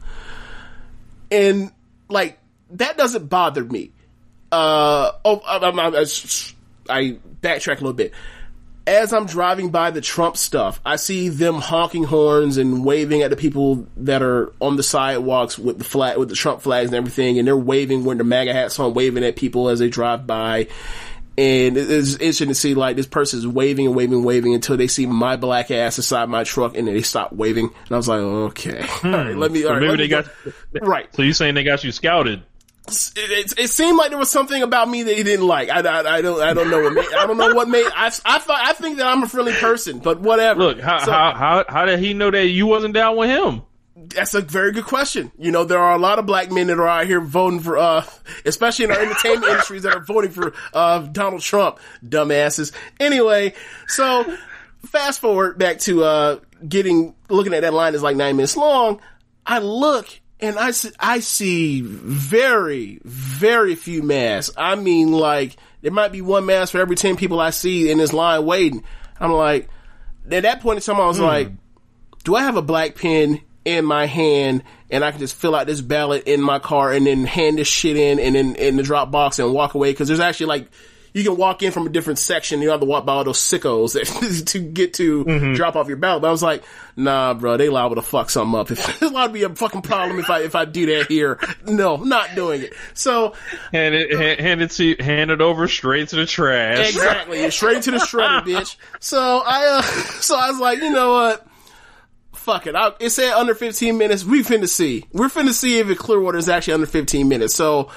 And 1.32 1.72
like, 2.08 2.38
that 2.72 2.98
doesn't 2.98 3.28
bother 3.28 3.64
me. 3.64 3.92
Uh, 4.52 5.12
oh, 5.26 5.42
I, 5.46 5.58
I, 5.58 5.88
I, 5.88 6.06
I 6.90 7.18
backtrack 7.42 7.78
a 7.78 7.82
little 7.82 7.94
bit. 7.94 8.14
As 8.88 9.12
I'm 9.12 9.26
driving 9.26 9.70
by 9.70 9.92
the 9.92 10.00
Trump 10.00 10.38
stuff, 10.38 10.80
I 10.86 10.96
see 10.96 11.28
them 11.28 11.56
honking 11.56 12.06
horns 12.06 12.56
and 12.58 12.86
waving 12.86 13.22
at 13.22 13.30
the 13.30 13.36
people 13.36 13.86
that 13.98 14.22
are 14.24 14.54
on 14.62 14.78
the 14.78 14.84
sidewalks 14.84 15.60
with 15.60 15.78
the 15.78 15.84
flag, 15.84 16.18
with 16.18 16.30
the 16.30 16.36
Trump 16.36 16.62
flags 16.62 16.88
and 16.88 16.96
everything, 16.96 17.38
and 17.38 17.46
they're 17.46 17.58
waving 17.58 18.06
when 18.06 18.18
the 18.18 18.24
MAGA 18.24 18.54
hats 18.54 18.80
on, 18.80 18.94
waving 18.94 19.26
at 19.26 19.36
people 19.36 19.68
as 19.68 19.80
they 19.80 19.90
drive 19.90 20.26
by. 20.26 20.68
And 21.38 21.78
it's 21.78 22.14
interesting 22.14 22.48
to 22.48 22.56
see 22.56 22.74
like 22.74 22.96
this 22.96 23.06
person 23.06 23.38
is 23.38 23.46
waving 23.46 23.86
and 23.86 23.96
waving 23.96 24.16
and 24.16 24.26
waving 24.26 24.56
until 24.56 24.76
they 24.76 24.88
see 24.88 25.06
my 25.06 25.36
black 25.36 25.70
ass 25.70 25.98
inside 26.00 26.30
my 26.30 26.44
truck 26.44 26.76
and 26.76 26.88
then 26.88 26.96
they 26.96 27.04
stop 27.04 27.32
waving. 27.32 27.66
And 27.66 27.92
I 27.92 27.96
was 27.98 28.08
like 28.08 28.22
okay. 28.22 28.80
All 29.04 29.12
right 29.12 29.34
hmm. 29.34 29.40
let 29.40 29.52
me 29.52 29.62
So 29.62 29.68
all 29.68 29.74
right, 29.76 29.82
maybe 29.82 29.90
let 29.92 29.98
they 29.98 30.04
me 30.04 30.08
go- 30.08 30.24
got 30.80 30.88
right. 30.88 31.16
So 31.16 31.22
you're 31.22 31.34
saying 31.34 31.54
they 31.54 31.64
got 31.64 31.84
you 31.84 31.92
scouted? 31.92 32.42
It, 32.88 33.14
it, 33.18 33.60
it 33.60 33.70
seemed 33.70 33.98
like 33.98 34.10
there 34.10 34.18
was 34.20 34.32
something 34.32 34.62
about 34.64 34.90
me 34.90 35.04
that 35.04 35.18
he 35.18 35.24
didn't 35.24 35.46
like 35.48 35.70
I, 35.70 35.80
I, 35.82 36.18
I 36.18 36.22
don't 36.22 36.42
I 36.42 36.54
don't 36.54 36.70
know 36.72 36.82
what 36.84 36.94
made, 36.94 37.14
I 37.18 37.26
don't 37.28 37.38
know 37.38 37.54
what 37.54 37.68
made 37.68 37.86
I, 37.96 38.08
I 38.26 38.40
thought 38.40 38.60
I 38.62 38.74
think 38.74 38.98
that 38.98 39.06
I'm 39.08 39.24
a 39.24 39.28
friendly 39.28 39.54
person 39.54 40.00
but 40.00 40.20
whatever 40.22 40.60
Look, 40.64 40.80
how 40.80 41.00
So- 41.00 41.12
how, 41.12 41.34
how 41.34 41.66
how 41.68 41.86
did 41.86 42.00
he 42.00 42.14
know 42.14 42.32
that 42.32 42.48
you 42.48 42.66
wasn't 42.68 42.94
down 42.94 43.18
with 43.18 43.30
him? 43.30 43.64
That's 44.00 44.36
a 44.36 44.42
very 44.42 44.74
good 44.74 44.86
question. 44.86 45.32
You 45.40 45.52
know, 45.52 45.64
there 45.64 45.80
are 45.80 45.96
a 45.96 45.98
lot 45.98 46.20
of 46.20 46.28
black 46.28 46.52
men 46.52 46.68
that 46.68 46.78
are 46.80 46.88
out 46.88 47.08
here 47.08 47.20
voting 47.20 47.60
for, 47.62 47.80
uh, 47.80 48.06
especially 48.46 48.86
in 48.86 48.92
our 48.92 49.00
entertainment 49.00 49.46
industries 49.50 49.82
that 49.84 49.96
are 49.96 50.04
voting 50.04 50.30
for, 50.30 50.54
uh, 50.72 51.00
Donald 51.00 51.42
Trump. 51.42 51.80
Dumbasses. 52.08 52.72
Anyway, 53.00 53.56
so 53.88 54.38
fast 54.86 55.20
forward 55.20 55.58
back 55.58 55.80
to, 55.80 56.04
uh, 56.04 56.40
getting, 56.70 57.16
looking 57.28 57.56
at 57.56 57.62
that 57.62 57.74
line 57.74 57.96
is 57.96 58.04
like 58.04 58.16
nine 58.16 58.36
minutes 58.36 58.56
long. 58.56 59.02
I 59.48 59.60
look 59.60 60.08
and 60.40 60.58
I 60.60 60.72
see, 60.72 60.92
I 61.00 61.20
see 61.20 61.82
very, 61.82 63.00
very 63.04 63.76
few 63.76 64.04
masks. 64.04 64.54
I 64.58 64.76
mean, 64.76 65.12
like, 65.12 65.56
there 65.82 65.92
might 65.92 66.12
be 66.12 66.22
one 66.22 66.46
mask 66.46 66.74
for 66.74 66.80
every 66.80 66.96
10 66.96 67.18
people 67.18 67.40
I 67.40 67.50
see 67.50 67.90
in 67.90 67.98
this 67.98 68.14
line 68.14 68.46
waiting. 68.46 68.84
I'm 69.20 69.32
like, 69.32 69.70
at 70.30 70.44
that 70.44 70.62
point 70.62 70.78
in 70.78 70.84
time, 70.84 71.02
I 71.02 71.08
was 71.08 71.18
hmm. 71.18 71.24
like, 71.24 71.52
do 72.24 72.36
I 72.36 72.44
have 72.44 72.58
a 72.58 72.62
black 72.62 72.96
pen 72.96 73.42
in 73.66 73.84
my 73.84 74.06
hand 74.06 74.64
and 74.90 75.04
I 75.04 75.12
can 75.12 75.20
just 75.20 75.36
fill 75.36 75.56
out 75.56 75.68
this 75.68 75.82
ballot 75.82 76.24
in 76.26 76.42
my 76.42 76.60
car 76.60 76.92
and 76.92 77.08
then 77.08 77.26
hand 77.26 77.58
this 77.58 77.68
shit 77.68 77.98
in 77.98 78.20
and 78.20 78.36
then 78.36 78.56
in 78.56 78.76
the 78.76 78.84
drop 78.84 79.10
box 79.10 79.40
and 79.40 79.54
walk 79.54 79.74
away? 79.74 79.94
Cause 79.94 80.08
there's 80.08 80.20
actually 80.20 80.48
like, 80.48 80.70
you 81.18 81.24
can 81.24 81.36
walk 81.36 81.64
in 81.64 81.72
from 81.72 81.88
a 81.88 81.90
different 81.90 82.20
section. 82.20 82.62
You 82.62 82.68
don't 82.68 82.74
have 82.74 82.82
to 82.82 82.86
walk 82.86 83.04
by 83.04 83.14
all 83.14 83.24
those 83.24 83.40
sickos 83.40 83.94
that, 83.94 84.46
to 84.50 84.60
get 84.60 84.94
to 84.96 85.56
drop 85.56 85.76
off 85.76 85.88
your 85.88 85.98
ballot. 85.98 86.22
But 86.22 86.28
I 86.28 86.32
was 86.32 86.44
like, 86.44 86.64
nah, 86.96 87.34
bro, 87.34 87.58
they 87.58 87.70
liable 87.70 87.96
to 87.96 88.04
fuck 88.04 88.30
something 88.30 88.60
up. 88.60 88.70
If 88.70 89.00
there's 89.00 89.12
liable 89.12 89.34
to 89.34 89.40
be 89.40 89.44
a 89.44 89.50
fucking 89.50 89.82
problem 89.82 90.20
if 90.20 90.30
I, 90.30 90.42
if 90.42 90.54
I 90.54 90.66
do 90.66 90.86
that 90.86 91.08
here. 91.08 91.40
No, 91.66 91.96
not 91.96 92.36
doing 92.36 92.62
it. 92.62 92.74
So 92.94 93.34
Hand 93.72 93.96
it 93.96 94.16
hand, 94.16 94.40
hand 94.40 94.62
it 94.62 94.70
to 94.72 94.96
hand 95.04 95.32
it 95.32 95.42
over 95.42 95.68
straight 95.68 96.10
to 96.10 96.18
the 96.18 96.28
trash. 96.28 96.88
Exactly. 96.90 97.50
Straight 97.50 97.82
to 97.84 97.92
the 97.92 97.98
shredder, 97.98 98.42
bitch. 98.46 98.76
So 99.00 99.42
I, 99.44 99.80
uh, 99.80 99.82
so 99.82 100.38
I 100.38 100.52
was 100.52 100.60
like, 100.60 100.78
you 100.78 100.92
know 100.92 101.14
what? 101.14 101.48
Fuck 102.34 102.68
it. 102.68 102.76
I, 102.76 102.92
it 103.00 103.10
said 103.10 103.34
under 103.34 103.56
15 103.56 103.98
minutes. 103.98 104.24
We 104.24 104.44
finna 104.44 104.70
see. 104.70 105.06
We're 105.14 105.30
finna 105.30 105.52
see 105.52 105.80
if 105.80 105.90
it 105.90 105.98
Clearwater 105.98 106.38
is 106.38 106.48
actually 106.48 106.76
under 106.76 106.86
15 106.86 107.28
minutes. 107.28 107.56
So, 107.56 107.90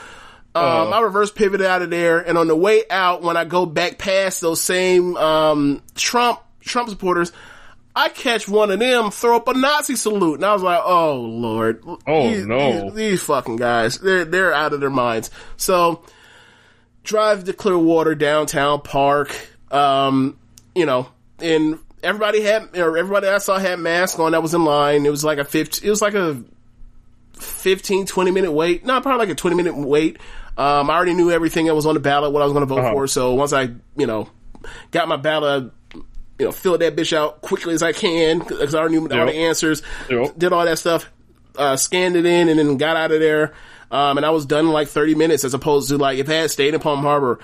um, 0.55 0.93
I 0.93 1.01
reverse 1.01 1.31
pivoted 1.31 1.67
out 1.67 1.83
of 1.83 1.91
there. 1.91 2.19
And 2.19 2.37
on 2.37 2.49
the 2.49 2.57
way 2.57 2.83
out, 2.91 3.23
when 3.23 3.37
I 3.37 3.45
go 3.45 3.67
back 3.67 3.99
past 3.99 4.41
those 4.41 4.61
same, 4.61 5.17
um, 5.17 5.83
Trump, 5.95 6.41
Trump 6.61 6.89
supporters, 6.89 7.33
I 7.95 8.09
catch 8.09 8.49
one 8.49 8.71
of 8.71 8.79
them 8.79 9.11
throw 9.11 9.37
up 9.37 9.49
a 9.49 9.55
Nazi 9.55 9.97
salute. 9.97 10.37
And 10.37 10.45
I 10.45 10.53
was 10.53 10.63
like, 10.63 10.81
oh 10.85 11.17
lord. 11.17 11.83
Oh, 12.07 12.29
These- 12.31 12.47
no. 12.47 12.85
These, 12.91 12.95
these 12.95 13.23
fucking 13.23 13.57
guys. 13.57 13.99
They're, 13.99 14.25
they're 14.25 14.53
out 14.55 14.73
of 14.73 14.81
their 14.81 14.91
minds. 14.91 15.31
So, 15.57 16.03
drive 17.05 17.45
to 17.45 17.53
Clearwater 17.53 18.15
downtown 18.15 18.81
park. 18.83 19.35
Um, 19.71 20.37
you 20.75 20.87
know, 20.87 21.09
and 21.39 21.79
everybody 22.03 22.41
had, 22.43 22.77
or 22.77 22.97
everybody 22.99 23.29
I 23.29 23.39
saw 23.39 23.59
had 23.59 23.79
masks 23.79 24.19
on 24.19 24.33
that 24.33 24.43
was 24.43 24.55
in 24.55 24.65
line. 24.65 25.07
It 25.07 25.11
was 25.11 25.25
like 25.25 25.39
a 25.39 25.45
15, 25.45 25.87
it 25.87 25.91
was 25.91 26.03
like 26.03 26.15
a 26.15 26.43
15, 27.35 28.07
20 28.07 28.31
minute 28.31 28.53
wait. 28.53 28.85
No, 28.85 29.01
probably 29.01 29.19
like 29.27 29.33
a 29.33 29.35
20 29.35 29.57
minute 29.57 29.77
wait. 29.77 30.19
Um, 30.61 30.91
I 30.91 30.95
already 30.95 31.15
knew 31.15 31.31
everything 31.31 31.67
that 31.67 31.75
was 31.75 31.87
on 31.87 31.95
the 31.95 32.01
ballot, 32.01 32.33
what 32.33 32.43
I 32.43 32.45
was 32.45 32.53
going 32.53 32.67
to 32.67 32.73
vote 32.75 32.81
Uh-huh. 32.81 32.93
for. 32.93 33.07
So 33.07 33.35
once 33.35 33.53
I, 33.53 33.71
you 33.97 34.07
know, 34.07 34.29
got 34.91 35.09
my 35.09 35.17
ballot, 35.17 35.73
you 35.95 36.47
know, 36.47 36.53
filled 36.53 36.81
that 36.81 36.97
bitch 36.97 37.17
out 37.17 37.41
quickly 37.41 37.73
as 37.75 37.83
I 37.83 37.93
can 37.93 38.41
because 38.41 38.75
I 38.75 38.79
already 38.81 38.97
knew 38.99 39.03
all 39.03 39.27
the 39.27 39.33
answers, 39.35 39.83
Yep. 40.11 40.39
did 40.39 40.53
all 40.53 40.65
that 40.67 40.79
stuff, 40.79 41.11
uh, 41.57 41.77
scanned 41.77 42.17
it 42.17 42.27
in 42.27 42.49
and 42.49 42.59
then 42.59 42.77
got 42.77 42.97
out 42.97 43.11
of 43.13 43.21
there. 43.21 43.55
Um, 43.91 44.19
and 44.19 44.27
I 44.27 44.31
was 44.31 44.47
done 44.47 44.67
in 44.67 44.73
like 44.73 44.89
30 44.89 45.15
minutes 45.15 45.45
as 45.45 45.55
opposed 45.55 45.89
to 45.89 45.99
like 45.99 46.19
if 46.19 46.29
I 46.29 46.35
had 46.35 46.51
stayed 46.51 46.75
in 46.75 46.81
Palm 46.81 47.01
Harbor, 47.01 47.41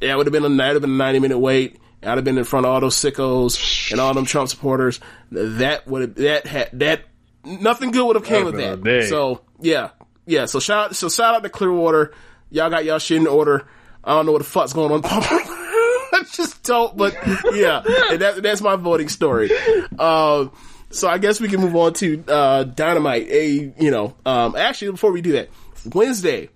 that 0.00 0.16
would 0.16 0.26
have 0.26 0.32
been 0.32 0.44
a, 0.44 0.64
have 0.64 0.80
been 0.80 0.90
a 0.90 0.94
90 0.94 1.20
minute 1.20 1.38
wait. 1.38 1.78
I'd 2.02 2.18
have 2.18 2.24
been 2.24 2.36
in 2.38 2.44
front 2.44 2.66
of 2.66 2.72
all 2.72 2.80
those 2.80 2.96
sickos 2.96 3.90
and 3.90 4.00
all 4.00 4.12
them 4.12 4.26
Trump 4.26 4.48
supporters. 4.50 5.00
That 5.30 5.86
would 5.86 6.02
have, 6.02 6.14
that 6.16 6.46
had, 6.46 6.70
that, 6.80 7.02
nothing 7.44 7.92
good 7.92 8.04
would 8.06 8.16
have 8.16 8.24
came 8.26 8.46
of 8.46 8.54
That'd 8.56 8.82
that. 8.84 9.08
So, 9.08 9.40
yeah. 9.60 9.90
Yeah. 10.26 10.46
So 10.46 10.60
shout, 10.60 10.86
out- 10.90 10.96
so 10.96 11.08
shout 11.08 11.34
out 11.34 11.42
to 11.42 11.48
Clearwater. 11.48 12.12
Y'all 12.50 12.70
got 12.70 12.84
y'all 12.84 12.98
shit 12.98 13.18
in 13.18 13.26
order. 13.26 13.66
I 14.02 14.12
don't 14.12 14.26
know 14.26 14.32
what 14.32 14.38
the 14.38 14.44
fuck's 14.44 14.72
going 14.72 14.92
on. 14.92 15.00
I 15.04 16.22
just 16.32 16.62
don't, 16.62 16.96
but 16.96 17.14
yeah. 17.54 17.82
And 18.10 18.20
that, 18.20 18.42
that's 18.42 18.60
my 18.60 18.76
voting 18.76 19.08
story. 19.08 19.50
Um, 19.98 20.52
so 20.90 21.08
I 21.08 21.18
guess 21.18 21.40
we 21.40 21.48
can 21.48 21.60
move 21.60 21.74
on 21.74 21.94
to, 21.94 22.22
uh, 22.28 22.64
Dynamite. 22.64 23.28
A, 23.28 23.72
you 23.78 23.90
know, 23.90 24.14
um, 24.24 24.54
actually, 24.54 24.92
before 24.92 25.10
we 25.10 25.22
do 25.22 25.32
that, 25.32 25.48
Wednesday, 25.92 26.50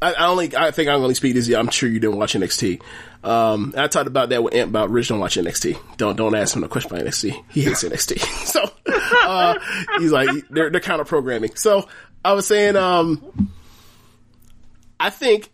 I, 0.00 0.14
I 0.14 0.26
only, 0.28 0.56
I 0.56 0.70
think 0.70 0.88
I'm 0.88 1.02
only 1.02 1.14
speak 1.14 1.34
this. 1.34 1.52
I'm 1.52 1.68
sure 1.70 1.88
you 1.88 1.98
didn't 2.00 2.16
watch 2.16 2.34
NXT. 2.34 2.80
Um, 3.24 3.74
I 3.76 3.88
talked 3.88 4.06
about 4.06 4.28
that 4.30 4.42
with 4.42 4.54
Ant 4.54 4.70
about 4.70 4.90
Rich 4.90 5.08
don't 5.08 5.18
watch 5.18 5.36
NXT. 5.36 5.76
Don't, 5.96 6.16
don't 6.16 6.34
ask 6.34 6.54
him 6.56 6.62
a 6.64 6.68
question 6.68 6.92
about 6.92 7.04
NXT. 7.04 7.44
He 7.50 7.62
hates 7.62 7.82
NXT. 7.82 8.20
so, 8.46 8.64
uh, 9.24 9.58
he's 9.98 10.12
like, 10.12 10.30
they're, 10.50 10.70
they're 10.70 10.80
counter 10.80 11.04
programming. 11.04 11.54
So 11.56 11.88
I 12.24 12.32
was 12.32 12.46
saying, 12.46 12.76
um, 12.76 13.50
I 14.98 15.10
think 15.10 15.50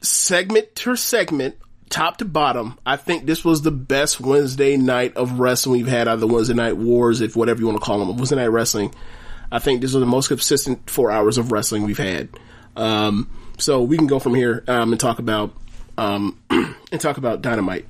segment 0.00 0.74
to 0.76 0.96
segment, 0.96 1.56
top 1.90 2.18
to 2.18 2.24
bottom, 2.24 2.78
I 2.86 2.96
think 2.96 3.26
this 3.26 3.44
was 3.44 3.62
the 3.62 3.70
best 3.70 4.20
Wednesday 4.20 4.76
night 4.76 5.16
of 5.16 5.40
wrestling 5.40 5.78
we've 5.78 5.88
had 5.88 6.08
out 6.08 6.14
of 6.14 6.20
the 6.20 6.28
Wednesday 6.28 6.54
night 6.54 6.76
wars, 6.76 7.20
if 7.20 7.36
whatever 7.36 7.60
you 7.60 7.66
want 7.66 7.78
to 7.78 7.84
call 7.84 7.98
them, 7.98 8.16
Wednesday 8.16 8.36
night 8.36 8.46
wrestling. 8.46 8.94
I 9.50 9.58
think 9.58 9.80
this 9.80 9.92
was 9.92 10.00
the 10.00 10.06
most 10.06 10.28
consistent 10.28 10.88
four 10.88 11.10
hours 11.10 11.38
of 11.38 11.52
wrestling 11.52 11.84
we've 11.84 11.98
had. 11.98 12.28
Um, 12.76 13.28
so 13.58 13.82
we 13.82 13.96
can 13.96 14.06
go 14.06 14.18
from 14.18 14.34
here 14.34 14.62
um, 14.68 14.92
and 14.92 15.00
talk 15.00 15.18
about 15.18 15.54
um, 15.96 16.38
and 16.50 17.00
talk 17.00 17.16
about 17.16 17.42
Dynamite 17.42 17.86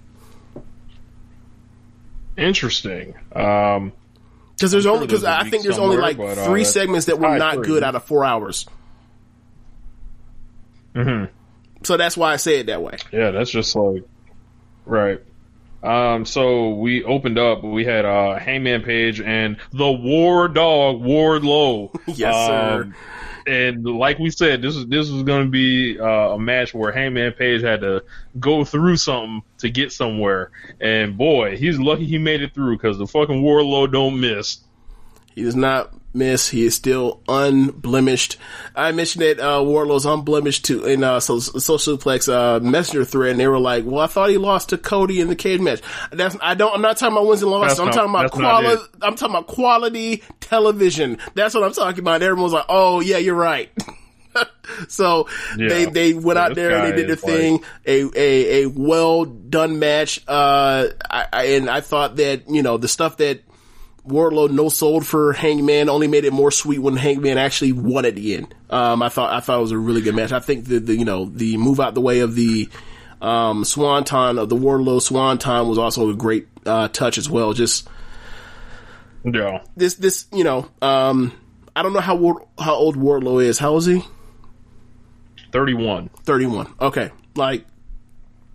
Interesting. 2.38 3.14
Um, 3.32 3.92
because 4.58 4.72
there's 4.72 4.86
I'm 4.86 4.94
only 4.94 5.06
because 5.06 5.22
I 5.22 5.48
think 5.48 5.62
there's 5.62 5.78
only 5.78 5.98
like 5.98 6.16
but, 6.16 6.36
uh, 6.36 6.46
three 6.46 6.64
segments 6.64 7.06
that 7.06 7.20
were 7.20 7.38
not 7.38 7.62
good 7.62 7.84
out 7.84 7.94
of 7.94 8.02
four 8.04 8.24
hours. 8.24 8.66
hmm 10.94 11.24
So 11.84 11.96
that's 11.96 12.16
why 12.16 12.32
I 12.32 12.36
say 12.36 12.58
it 12.58 12.66
that 12.66 12.82
way. 12.82 12.96
Yeah, 13.12 13.30
that's 13.30 13.50
just 13.50 13.76
like 13.76 14.02
right. 14.84 15.20
Um, 15.80 16.24
so 16.24 16.70
we 16.70 17.04
opened 17.04 17.38
up. 17.38 17.62
We 17.62 17.84
had 17.84 18.04
uh, 18.04 18.36
Hangman 18.36 18.82
Page 18.82 19.20
and 19.20 19.58
the 19.72 19.90
War 19.90 20.48
Dog 20.48 21.02
Wardlow. 21.02 21.94
Yes, 22.16 22.34
sir. 22.34 22.92
And 23.48 23.84
like 23.84 24.18
we 24.18 24.30
said, 24.30 24.60
this 24.60 24.76
is 24.76 24.86
this 24.86 25.10
was 25.10 25.22
going 25.22 25.44
to 25.44 25.50
be 25.50 25.98
uh, 25.98 26.34
a 26.34 26.38
match 26.38 26.74
where 26.74 26.92
Hangman 26.92 27.32
Page 27.32 27.62
had 27.62 27.80
to 27.80 28.04
go 28.38 28.64
through 28.64 28.98
something 28.98 29.42
to 29.58 29.70
get 29.70 29.90
somewhere. 29.90 30.50
And 30.80 31.16
boy, 31.16 31.56
he's 31.56 31.78
lucky 31.78 32.04
he 32.04 32.18
made 32.18 32.42
it 32.42 32.52
through 32.54 32.76
because 32.76 32.98
the 32.98 33.06
fucking 33.06 33.42
Wardlow 33.42 33.90
don't 33.90 34.20
miss. 34.20 34.58
He 35.34 35.44
does 35.44 35.56
not 35.56 35.97
miss. 36.14 36.48
He 36.48 36.64
is 36.64 36.74
still 36.74 37.22
unblemished. 37.28 38.36
I 38.74 38.92
mentioned 38.92 39.22
that 39.22 39.40
uh, 39.40 39.62
Wardlow's 39.62 40.06
unblemished 40.06 40.64
to 40.66 40.84
in 40.84 41.04
uh, 41.04 41.20
so, 41.20 41.38
Social 41.38 41.96
Suplex 41.98 42.32
uh, 42.32 42.60
messenger 42.60 43.04
thread, 43.04 43.32
and 43.32 43.40
they 43.40 43.48
were 43.48 43.58
like, 43.58 43.84
"Well, 43.84 44.00
I 44.00 44.06
thought 44.06 44.30
he 44.30 44.38
lost 44.38 44.70
to 44.70 44.78
Cody 44.78 45.20
in 45.20 45.28
the 45.28 45.36
cage 45.36 45.60
match." 45.60 45.80
That's 46.12 46.36
I 46.40 46.54
don't. 46.54 46.74
I'm 46.74 46.82
not 46.82 46.96
talking 46.96 47.16
about 47.16 47.26
wins 47.26 47.42
and 47.42 47.50
losses. 47.50 47.78
I'm 47.78 47.86
not- 47.86 47.94
talking 47.94 48.10
about 48.10 48.30
quality. 48.32 48.82
I'm 49.02 49.14
talking 49.16 49.34
about 49.34 49.46
quality 49.46 50.22
television. 50.40 51.18
That's 51.34 51.54
what 51.54 51.64
I'm 51.64 51.72
talking 51.72 52.00
about. 52.00 52.16
And 52.16 52.24
everyone's 52.24 52.52
like, 52.52 52.66
"Oh 52.68 53.00
yeah, 53.00 53.18
you're 53.18 53.34
right." 53.34 53.70
so 54.88 55.28
Yeah. 55.56 55.68
they 55.68 55.84
they 55.86 56.12
went 56.14 56.36
So 56.36 56.40
out 56.42 56.54
there 56.54 56.76
and 56.76 56.92
they 56.92 56.96
did 56.96 57.08
the 57.08 57.16
thing 57.16 57.64
a, 57.86 58.02
a, 58.14 58.62
a 58.62 58.66
well 58.68 59.24
done 59.24 59.78
match. 59.78 60.20
Uh, 60.28 60.88
I, 61.10 61.26
I, 61.32 61.44
and 61.44 61.68
I 61.70 61.80
thought 61.80 62.16
that, 62.16 62.48
you 62.48 62.62
know, 62.62 62.76
the 62.76 62.88
stuff 62.88 63.16
that 63.16 63.40
Wardlow 64.08 64.50
no 64.50 64.68
sold 64.68 65.06
for 65.06 65.32
Hangman 65.32 65.88
only 65.88 66.08
made 66.08 66.24
it 66.24 66.32
more 66.32 66.50
sweet 66.50 66.78
when 66.78 66.96
Hangman 66.96 67.38
actually 67.38 67.72
won 67.72 68.04
at 68.04 68.14
the 68.14 68.34
end. 68.36 68.54
Um, 68.70 69.02
I 69.02 69.08
thought, 69.08 69.32
I 69.32 69.40
thought 69.40 69.58
it 69.58 69.62
was 69.62 69.72
a 69.72 69.78
really 69.78 70.00
good 70.00 70.14
match. 70.14 70.32
I 70.32 70.40
think 70.40 70.64
the, 70.66 70.78
the, 70.80 70.96
you 70.96 71.04
know, 71.04 71.26
the 71.26 71.56
move 71.56 71.80
out 71.80 71.94
the 71.94 72.00
way 72.00 72.20
of 72.20 72.34
the, 72.34 72.68
um, 73.20 73.64
Swanton 73.64 74.38
of 74.38 74.48
the 74.48 74.56
Wardlow 74.56 75.00
Swanton 75.02 75.68
was 75.68 75.78
also 75.78 76.08
a 76.10 76.14
great, 76.14 76.48
uh, 76.66 76.88
touch 76.88 77.18
as 77.18 77.28
well. 77.30 77.52
Just, 77.52 77.88
Yeah. 79.24 79.62
this, 79.76 79.94
this, 79.94 80.26
you 80.32 80.44
know, 80.44 80.68
um, 80.82 81.32
I 81.76 81.82
don't 81.82 81.92
know 81.92 82.00
how, 82.00 82.14
Ward, 82.16 82.42
how 82.58 82.74
old 82.74 82.96
Wardlow 82.96 83.42
is. 83.44 83.58
How 83.58 83.70
old 83.70 83.80
is 83.82 83.86
he? 83.86 84.02
31. 85.52 86.10
31. 86.24 86.72
Okay. 86.80 87.10
Like 87.34 87.64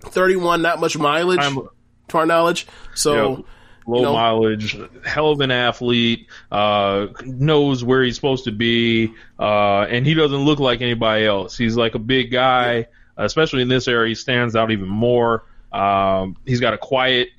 31, 0.02 0.62
not 0.62 0.80
much 0.80 0.98
mileage 0.98 1.40
I'm- 1.40 1.68
to 2.10 2.18
our 2.18 2.26
knowledge. 2.26 2.68
So, 2.96 3.14
Yeah. 3.38 3.44
Low 3.86 3.98
you 3.98 4.04
know- 4.04 4.14
mileage, 4.14 4.78
hell 5.06 5.32
of 5.32 5.42
an 5.42 5.52
athlete, 5.52 6.28
uh, 6.52 7.08
knows 7.26 7.84
where 7.84 8.04
he's 8.04 8.16
supposed 8.16 8.46
to 8.46 8.52
be, 8.52 9.14
uh, 9.40 9.82
and 9.82 10.06
he 10.06 10.14
doesn't 10.14 10.46
look 10.46 10.60
like 10.60 10.82
anybody 10.82 11.26
else. 11.26 11.58
He's 11.58 11.76
like 11.76 11.96
a 11.96 12.00
big 12.00 12.32
guy, 12.32 12.88
especially 13.18 13.62
in 13.62 13.68
this 13.68 13.88
area. 13.88 14.10
He 14.10 14.16
stands 14.16 14.56
out 14.56 14.72
even 14.72 14.88
more. 14.88 15.44
Um, 15.72 16.38
he's 16.46 16.60
got 16.60 16.74
a 16.74 16.78
quiet, 16.78 17.30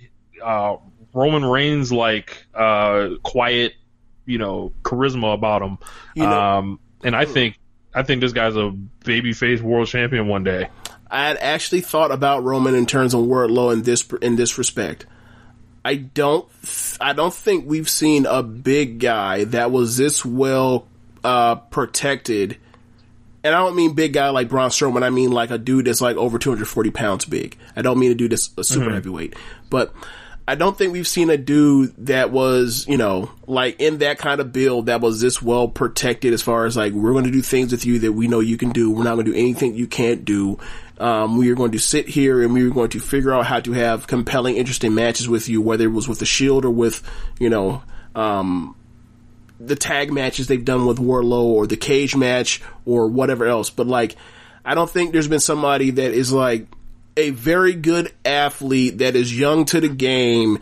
uh, 0.42 0.76
Roman 1.12 1.44
Reigns 1.44 1.92
like, 1.92 2.46
uh, 2.54 3.10
quiet, 3.22 3.74
you 4.26 4.38
know, 4.38 4.72
charisma 4.82 5.32
about 5.34 5.62
him. 5.62 5.78
You 6.14 6.24
know- 6.24 6.40
um, 6.40 6.80
and 7.02 7.14
I 7.14 7.24
think, 7.24 7.58
I 7.94 8.02
think 8.02 8.20
this 8.20 8.32
guy's 8.32 8.56
a 8.56 8.74
babyface 9.04 9.60
world 9.60 9.86
champion 9.86 10.26
one 10.26 10.42
day. 10.42 10.68
I 11.10 11.28
had 11.28 11.36
actually 11.36 11.82
thought 11.82 12.10
about 12.10 12.42
Roman 12.42 12.74
in 12.74 12.86
terms 12.86 13.14
of 13.14 13.20
Wardlow 13.20 13.72
in 13.72 13.82
this 13.82 14.04
in 14.20 14.34
this 14.34 14.58
respect. 14.58 15.06
I 15.84 15.96
don't 15.96 16.48
I 17.00 17.12
don't 17.12 17.34
think 17.34 17.66
we've 17.66 17.88
seen 17.88 18.26
a 18.26 18.42
big 18.42 19.00
guy 19.00 19.44
that 19.44 19.70
was 19.70 19.96
this 19.96 20.24
well 20.24 20.86
uh, 21.22 21.56
protected. 21.56 22.58
And 23.42 23.54
I 23.54 23.58
don't 23.58 23.76
mean 23.76 23.92
big 23.92 24.14
guy 24.14 24.30
like 24.30 24.48
Braun 24.48 24.70
Strowman. 24.70 25.02
I 25.02 25.10
mean 25.10 25.30
like 25.30 25.50
a 25.50 25.58
dude 25.58 25.84
that's 25.84 26.00
like 26.00 26.16
over 26.16 26.38
240 26.38 26.90
pounds 26.90 27.26
big. 27.26 27.58
I 27.76 27.82
don't 27.82 27.98
mean 27.98 28.10
a 28.10 28.14
dude 28.14 28.32
that's 28.32 28.50
a 28.56 28.64
super 28.64 28.90
heavyweight. 28.90 29.36
But 29.68 29.92
I 30.46 30.54
don't 30.54 30.76
think 30.76 30.92
we've 30.92 31.08
seen 31.08 31.28
a 31.30 31.38
dude 31.38 31.94
that 32.06 32.30
was, 32.30 32.86
you 32.86 32.98
know, 32.98 33.30
like 33.46 33.80
in 33.80 33.98
that 33.98 34.18
kind 34.18 34.40
of 34.40 34.52
build 34.52 34.86
that 34.86 35.00
was 35.00 35.20
this 35.20 35.40
well 35.40 35.68
protected 35.68 36.34
as 36.34 36.42
far 36.42 36.66
as 36.66 36.76
like, 36.76 36.92
we're 36.92 37.12
going 37.12 37.24
to 37.24 37.30
do 37.30 37.40
things 37.40 37.72
with 37.72 37.86
you 37.86 37.98
that 38.00 38.12
we 38.12 38.28
know 38.28 38.40
you 38.40 38.58
can 38.58 38.70
do. 38.70 38.90
We're 38.90 39.04
not 39.04 39.14
going 39.14 39.26
to 39.26 39.32
do 39.32 39.38
anything 39.38 39.74
you 39.74 39.86
can't 39.86 40.24
do. 40.24 40.58
Um, 40.98 41.36
we 41.36 41.50
are 41.50 41.54
going 41.54 41.72
to 41.72 41.78
sit 41.78 42.08
here 42.08 42.42
and 42.42 42.54
we 42.54 42.64
are 42.64 42.70
going 42.70 42.90
to 42.90 43.00
figure 43.00 43.32
out 43.32 43.46
how 43.46 43.60
to 43.60 43.72
have 43.72 44.06
compelling, 44.06 44.56
interesting 44.56 44.94
matches 44.94 45.28
with 45.28 45.48
you, 45.48 45.60
whether 45.60 45.84
it 45.84 45.92
was 45.92 46.08
with 46.08 46.20
the 46.20 46.26
Shield 46.26 46.64
or 46.64 46.70
with, 46.70 47.02
you 47.40 47.50
know, 47.50 47.82
um, 48.14 48.76
the 49.58 49.76
tag 49.76 50.12
matches 50.12 50.46
they've 50.46 50.64
done 50.64 50.86
with 50.86 50.98
Wardlow 50.98 51.42
or 51.42 51.66
the 51.66 51.76
cage 51.76 52.14
match 52.14 52.62
or 52.84 53.08
whatever 53.08 53.46
else. 53.46 53.70
But 53.70 53.86
like, 53.86 54.16
I 54.64 54.74
don't 54.74 54.90
think 54.90 55.12
there's 55.12 55.28
been 55.28 55.40
somebody 55.40 55.90
that 55.90 56.12
is 56.12 56.32
like 56.32 56.66
a 57.16 57.30
very 57.30 57.74
good 57.74 58.12
athlete 58.24 58.98
that 58.98 59.16
is 59.16 59.36
young 59.36 59.64
to 59.66 59.80
the 59.80 59.88
game. 59.88 60.58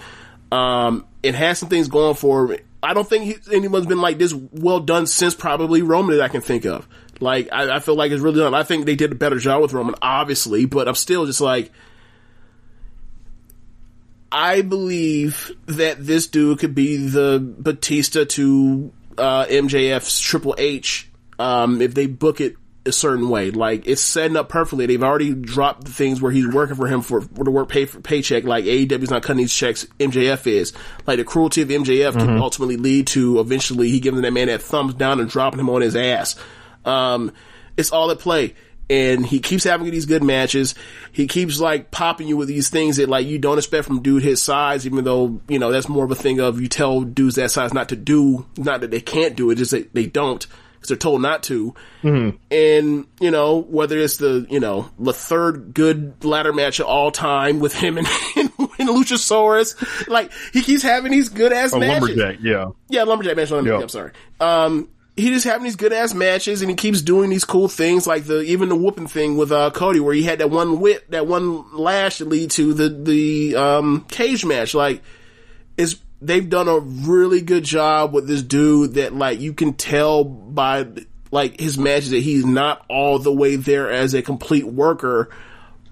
Um, 0.50 1.06
it 1.22 1.34
has 1.34 1.58
some 1.58 1.68
things 1.68 1.88
going 1.88 2.14
for 2.14 2.52
him. 2.52 2.60
I 2.82 2.94
don't 2.94 3.08
think 3.08 3.24
he, 3.24 3.56
anyone's 3.56 3.86
been 3.86 4.00
like 4.00 4.18
this 4.18 4.34
well 4.34 4.80
done 4.80 5.06
since 5.06 5.34
probably 5.34 5.82
Roman 5.82 6.16
that 6.16 6.24
I 6.24 6.28
can 6.28 6.40
think 6.40 6.64
of. 6.64 6.88
Like, 7.22 7.48
I, 7.52 7.76
I 7.76 7.78
feel 7.80 7.94
like 7.94 8.12
it's 8.12 8.20
really 8.20 8.40
done. 8.40 8.54
I 8.54 8.64
think 8.64 8.84
they 8.84 8.96
did 8.96 9.12
a 9.12 9.14
better 9.14 9.38
job 9.38 9.62
with 9.62 9.72
Roman, 9.72 9.94
obviously, 10.02 10.66
but 10.66 10.88
I'm 10.88 10.94
still 10.94 11.24
just 11.24 11.40
like, 11.40 11.72
I 14.30 14.62
believe 14.62 15.52
that 15.66 16.04
this 16.04 16.26
dude 16.26 16.58
could 16.58 16.74
be 16.74 16.96
the 16.96 17.38
Batista 17.40 18.24
to 18.24 18.92
uh, 19.18 19.44
MJF's 19.46 20.18
Triple 20.20 20.54
H 20.58 21.08
um, 21.38 21.82
if 21.82 21.94
they 21.94 22.06
book 22.06 22.40
it 22.40 22.56
a 22.84 22.92
certain 22.92 23.28
way. 23.28 23.50
Like 23.50 23.86
it's 23.86 24.02
setting 24.02 24.36
up 24.36 24.48
perfectly. 24.48 24.86
They've 24.86 25.02
already 25.02 25.34
dropped 25.34 25.84
the 25.84 25.92
things 25.92 26.20
where 26.20 26.32
he's 26.32 26.48
working 26.48 26.76
for 26.76 26.86
him 26.86 27.02
for, 27.02 27.20
for 27.20 27.44
the 27.44 27.50
work 27.50 27.68
pay 27.68 27.84
for 27.84 28.00
paycheck. 28.00 28.44
Like 28.44 28.64
AEW's 28.64 29.10
not 29.10 29.22
cutting 29.22 29.38
these 29.38 29.54
checks. 29.54 29.86
MJF 29.98 30.46
is 30.46 30.72
like 31.06 31.18
the 31.18 31.24
cruelty 31.24 31.62
of 31.62 31.68
MJF 31.68 32.14
can 32.14 32.38
ultimately 32.38 32.76
lead 32.76 33.06
to 33.08 33.40
eventually 33.40 33.90
he 33.90 34.00
giving 34.00 34.22
that 34.22 34.32
man 34.32 34.48
that 34.48 34.62
thumbs 34.62 34.94
down 34.94 35.20
and 35.20 35.28
dropping 35.28 35.60
him 35.60 35.70
on 35.70 35.82
his 35.82 35.96
ass. 35.96 36.36
Um, 36.84 37.32
it's 37.76 37.92
all 37.92 38.10
at 38.10 38.18
play. 38.18 38.54
And 38.90 39.24
he 39.24 39.38
keeps 39.40 39.64
having 39.64 39.90
these 39.90 40.04
good 40.04 40.22
matches. 40.22 40.74
He 41.12 41.26
keeps 41.26 41.58
like 41.58 41.90
popping 41.90 42.28
you 42.28 42.36
with 42.36 42.48
these 42.48 42.68
things 42.68 42.96
that 42.96 43.08
like 43.08 43.26
you 43.26 43.38
don't 43.38 43.56
expect 43.56 43.86
from 43.86 44.02
dude 44.02 44.22
his 44.22 44.42
size, 44.42 44.84
even 44.86 45.04
though, 45.04 45.40
you 45.48 45.58
know, 45.58 45.70
that's 45.72 45.88
more 45.88 46.04
of 46.04 46.10
a 46.10 46.14
thing 46.14 46.40
of 46.40 46.60
you 46.60 46.68
tell 46.68 47.00
dudes 47.00 47.36
that 47.36 47.50
size 47.50 47.72
not 47.72 47.88
to 47.90 47.96
do, 47.96 48.44
not 48.58 48.82
that 48.82 48.90
they 48.90 49.00
can't 49.00 49.34
do 49.34 49.50
it, 49.50 49.54
just 49.54 49.70
that 49.70 49.94
they 49.94 50.04
don't, 50.04 50.46
because 50.74 50.88
they're 50.88 50.96
told 50.98 51.22
not 51.22 51.42
to. 51.44 51.74
And, 52.50 53.06
you 53.20 53.30
know, 53.30 53.62
whether 53.62 53.96
it's 53.98 54.18
the, 54.18 54.46
you 54.50 54.60
know, 54.60 54.90
the 54.98 55.14
third 55.14 55.72
good 55.72 56.22
ladder 56.22 56.52
match 56.52 56.78
of 56.80 56.86
all 56.86 57.10
time 57.10 57.60
with 57.60 57.72
him 57.74 57.96
and, 57.96 58.06
and, 58.36 58.50
Luchasaurus, 58.90 60.08
like, 60.08 60.32
he 60.52 60.60
keeps 60.60 60.82
having 60.82 61.12
these 61.12 61.28
good 61.30 61.52
ass 61.52 61.72
matches. 61.74 62.08
lumberjack, 62.08 62.40
yeah. 62.42 62.66
Yeah, 62.88 63.04
lumberjack 63.04 63.36
match. 63.36 63.50
Lumberjack, 63.50 63.78
Yeah. 63.78 63.82
I'm 63.82 63.88
sorry. 63.88 64.12
Um, 64.40 64.88
he 65.16 65.28
just 65.28 65.44
having 65.44 65.64
these 65.64 65.76
good 65.76 65.92
ass 65.92 66.14
matches, 66.14 66.62
and 66.62 66.70
he 66.70 66.76
keeps 66.76 67.02
doing 67.02 67.28
these 67.28 67.44
cool 67.44 67.68
things, 67.68 68.06
like 68.06 68.24
the 68.24 68.40
even 68.42 68.68
the 68.68 68.76
whooping 68.76 69.08
thing 69.08 69.36
with 69.36 69.52
uh, 69.52 69.70
Cody, 69.70 70.00
where 70.00 70.14
he 70.14 70.22
had 70.22 70.38
that 70.38 70.50
one 70.50 70.80
whip, 70.80 71.06
that 71.10 71.26
one 71.26 71.76
lash 71.76 72.18
to 72.18 72.24
lead 72.24 72.50
to 72.52 72.72
the 72.72 72.88
the 72.88 73.56
um, 73.56 74.06
cage 74.08 74.44
match. 74.44 74.74
Like, 74.74 75.02
is 75.76 75.98
they've 76.22 76.48
done 76.48 76.68
a 76.68 76.78
really 76.78 77.42
good 77.42 77.64
job 77.64 78.14
with 78.14 78.26
this 78.26 78.42
dude 78.42 78.94
that 78.94 79.14
like 79.14 79.40
you 79.40 79.52
can 79.52 79.74
tell 79.74 80.24
by 80.24 80.86
like 81.30 81.60
his 81.60 81.76
matches 81.76 82.10
that 82.10 82.20
he's 82.20 82.46
not 82.46 82.84
all 82.88 83.18
the 83.18 83.32
way 83.32 83.56
there 83.56 83.90
as 83.90 84.14
a 84.14 84.22
complete 84.22 84.66
worker, 84.66 85.28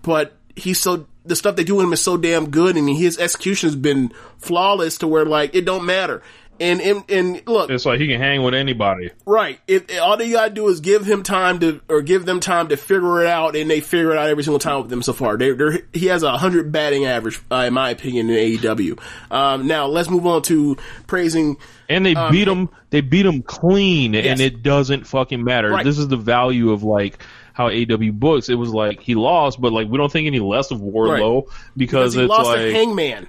but 0.03 0.35
he's 0.57 0.81
so 0.81 1.07
the 1.27 1.37
stuff 1.37 1.57
they 1.57 1.65
do 1.65 1.77
with 1.77 1.85
him 1.85 1.93
is 1.93 2.03
so 2.03 2.17
damn 2.17 2.51
good, 2.51 2.77
and 2.77 2.89
his 2.89 3.19
execution 3.19 3.69
has 3.69 3.77
been 3.77 4.13
flawless 4.39 4.99
to 4.99 5.09
where 5.09 5.27
like 5.27 5.55
it 5.55 5.67
don't 5.67 5.85
matter. 5.85 6.23
And 6.61 6.81
and, 6.83 7.11
and 7.11 7.43
look, 7.47 7.71
It's 7.71 7.87
like 7.87 7.99
he 8.01 8.07
can 8.07 8.21
hang 8.21 8.43
with 8.43 8.53
anybody. 8.55 9.11
Right. 9.25 9.59
It, 9.67 9.91
it- 9.91 9.99
all 9.99 10.19
they 10.19 10.31
gotta 10.31 10.51
do 10.53 10.69
is 10.69 10.81
give 10.81 11.07
him 11.07 11.23
time 11.23 11.59
to, 11.61 11.81
or 11.89 12.03
give 12.03 12.27
them 12.27 12.39
time 12.41 12.69
to 12.69 12.77
figure 12.77 13.23
it 13.23 13.27
out, 13.29 13.57
and 13.57 13.71
they 13.71 13.81
figure 13.81 14.13
it 14.13 14.19
out 14.19 14.29
every 14.29 14.45
single 14.45 14.59
time 14.59 14.83
with 14.83 14.91
them 14.91 15.03
so 15.03 15.15
far. 15.15 15.39
They, 15.39 15.53
they're, 15.53 15.79
he 15.95 16.07
has 16.07 16.23
a 16.23 16.37
hundred 16.37 16.71
batting 16.71 17.07
average, 17.07 17.41
uh, 17.51 17.65
in 17.67 17.73
my 17.73 17.89
opinion, 17.91 18.29
in 18.29 18.59
AEW. 18.59 19.01
Um, 19.31 19.67
now 19.67 19.87
let's 19.87 20.11
move 20.11 20.27
on 20.27 20.43
to 20.43 20.77
praising. 21.07 21.57
And 21.89 22.05
they 22.05 22.15
beat 22.31 22.47
him. 22.47 22.69
They 22.91 23.01
beat 23.01 23.25
him 23.25 23.43
clean, 23.43 24.15
Um, 24.15 24.23
Yes. 24.23 24.27
and 24.27 24.41
it 24.41 24.63
doesn't 24.63 25.07
fucking 25.07 25.43
matter. 25.43 25.71
Right. 25.71 25.85
This 25.85 25.97
is 25.99 26.09
the 26.09 26.17
value 26.19 26.73
of 26.73 26.83
like 26.83 27.23
how 27.55 27.69
AW 27.69 28.11
books. 28.13 28.51
It 28.51 28.55
was 28.57 28.69
like 28.71 29.01
he 29.01 29.15
lost, 29.15 29.61
but 29.63 29.73
like 29.73 29.89
we 29.89 29.97
don't 29.97 30.13
think 30.13 30.27
any 30.27 30.41
less 30.41 30.71
of 30.71 30.79
Wardlow 30.81 31.47
because, 31.75 32.15
Because 32.15 32.15
he 32.15 32.21
it's 32.21 32.29
lost 32.29 32.49
like 32.49 32.59
Hangman, 32.73 33.29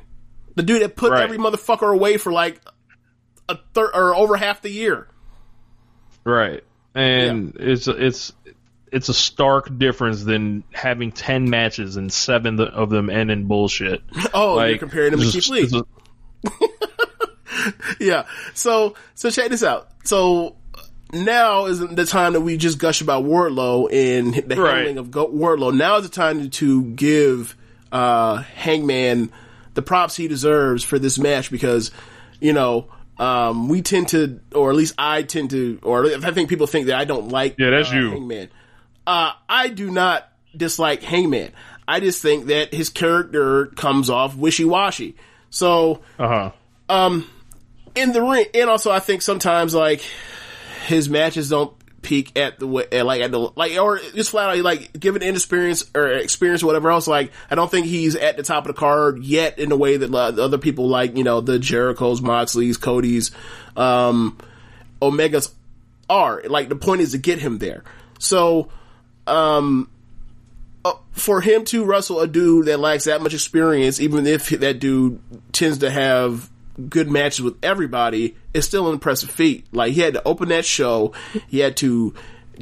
the 0.56 0.64
dude 0.64 0.82
that 0.82 0.98
put 0.98 1.12
Right. 1.14 1.24
every 1.24 1.38
motherfucker 1.38 1.94
away 1.94 2.18
for 2.18 2.32
like 2.34 2.60
a 3.52 3.60
third 3.74 3.92
or 3.94 4.16
over 4.16 4.36
half 4.38 4.62
the 4.62 4.70
year. 4.72 5.08
right, 6.24 6.64
and 6.96 7.56
it's 7.60 7.88
it's 7.88 8.34
it's 8.92 9.08
a 9.10 9.14
stark 9.14 9.78
difference 9.78 10.24
than 10.24 10.64
having 10.72 11.12
ten 11.12 11.50
matches 11.50 11.96
and 11.96 12.12
seven 12.12 12.60
of 12.60 12.90
them 12.90 13.10
end 13.10 13.32
in 13.32 13.46
bullshit. 13.48 14.02
Oh, 14.34 14.62
you're 14.64 14.78
comparing 14.78 15.12
them 15.12 15.22
to 15.22 15.32
Keith 15.32 15.48
Lee. 15.50 15.70
a- 15.74 16.50
yeah. 18.00 18.26
So 18.54 18.96
so 19.16 19.30
check 19.30 19.50
this 19.50 19.64
out. 19.64 19.90
So 20.04 20.56
now 21.14 21.66
isn't 21.68 21.96
the 21.96 22.06
time 22.06 22.34
that 22.34 22.42
we 22.42 22.58
just 22.58 22.78
gush 22.80 23.02
about 23.02 23.24
Wardlow 23.24 23.92
and 23.92 24.34
the 24.34 24.56
Right. 24.62 24.76
handling 24.76 24.98
of 24.98 25.12
Go- 25.12 25.28
Wardlow. 25.30 25.76
Now 25.76 25.98
is 25.98 26.04
the 26.04 26.10
time 26.10 26.50
to 26.50 26.84
give 26.84 27.56
uh, 27.92 28.38
Hangman 28.38 29.32
the 29.74 29.82
props 29.82 30.16
he 30.16 30.28
deserves 30.28 30.84
for 30.84 31.00
this 31.00 31.18
match 31.20 31.52
because 31.52 31.92
you 32.40 32.54
know. 32.54 32.88
Um, 33.22 33.70
we 33.70 33.84
tend 33.84 34.08
to, 34.10 34.40
or 34.56 34.72
at 34.72 34.76
least 34.76 34.96
I 34.98 35.22
tend 35.22 35.52
to, 35.52 35.80
or 35.84 36.08
I 36.08 36.32
think 36.32 36.50
people 36.50 36.66
think 36.66 36.88
that 36.88 36.96
I 36.96 37.06
don't 37.06 37.30
like 37.30 37.56
Yeah, 37.60 37.70
that's 37.70 37.92
uh, 37.92 37.96
you. 37.96 38.10
Hangman. 38.10 38.50
Uh, 39.06 39.34
I 39.48 39.70
do 39.70 39.92
not 39.92 40.28
dislike 40.58 41.04
Hangman. 41.04 41.52
I 41.88 42.00
just 42.00 42.20
think 42.22 42.48
that 42.48 42.74
his 42.74 42.90
character 42.90 43.68
comes 43.68 44.10
off 44.10 44.36
wishy 44.36 44.66
washy. 44.66 45.16
So 45.52 46.02
uh 46.18 46.52
huh. 46.90 47.12
in 47.94 48.12
the 48.12 48.24
ring, 48.24 48.48
and 48.56 48.72
also 48.72 48.90
I 48.90 49.00
think 49.00 49.22
sometimes 49.22 49.76
like 49.76 50.02
his 50.88 51.08
matches 51.08 51.50
don't 51.50 51.76
peak 52.02 52.38
at 52.38 52.60
the 52.60 52.68
way, 52.68 52.86
at, 52.92 53.06
like 53.06 53.22
at 53.22 53.32
the 53.32 53.52
like 53.56 53.78
or 53.78 54.00
just 54.16 54.32
flat 54.32 54.50
out 54.50 54.64
like 54.64 55.00
given 55.00 55.22
inexperience 55.22 55.90
or 55.96 56.08
experience 56.08 56.64
or 56.64 56.68
whatever 56.68 56.90
else. 56.90 57.08
Like 57.08 57.32
I 57.50 57.56
don't 57.56 57.70
think 57.70 57.86
he's 57.86 58.16
at 58.16 58.38
the 58.38 58.44
top 58.44 58.66
of 58.66 58.74
the 58.74 58.80
card 58.80 59.24
yet 59.24 59.60
in 59.60 59.70
the 59.70 59.78
way 59.78 59.98
that 59.98 60.14
uh, 60.14 60.32
the 60.32 60.44
other 60.44 60.58
people 60.58 60.88
like 60.88 61.18
you 61.18 61.24
know 61.24 61.42
the 61.42 61.60
Jericho's, 61.60 62.22
Moxley's, 62.22 62.78
Cody's, 62.78 63.32
um, 63.76 64.38
Omegas 65.02 65.52
are. 66.10 66.44
Like 66.44 66.70
the 66.70 66.76
point 66.76 67.02
is 67.02 67.14
to 67.14 67.18
get 67.18 67.40
him 67.40 67.58
there. 67.58 67.84
So, 68.20 68.70
um, 69.26 69.90
uh, 70.86 70.94
for 71.12 71.42
him 71.42 71.66
to 71.66 71.86
wrestle 71.86 72.20
a 72.20 72.28
dude 72.28 72.68
that 72.68 72.80
lacks 72.80 73.06
that 73.06 73.22
much 73.22 73.34
experience, 73.34 74.00
even 74.00 74.28
if 74.28 74.50
that 74.50 74.80
dude 74.80 75.20
tends 75.52 75.80
to 75.80 75.90
have 75.90 76.51
good 76.90 77.10
matches 77.10 77.42
with 77.42 77.56
everybody, 77.64 78.36
is 78.54 78.66
still 78.66 78.88
an 78.88 78.94
impressive 78.94 79.30
feat. 79.30 79.66
Like 79.72 79.94
he 79.94 80.02
had 80.02 80.14
to 80.16 80.24
open 80.28 80.50
that 80.50 80.66
show, 80.66 81.14
he 81.48 81.60
had 81.60 81.78
to 81.78 82.14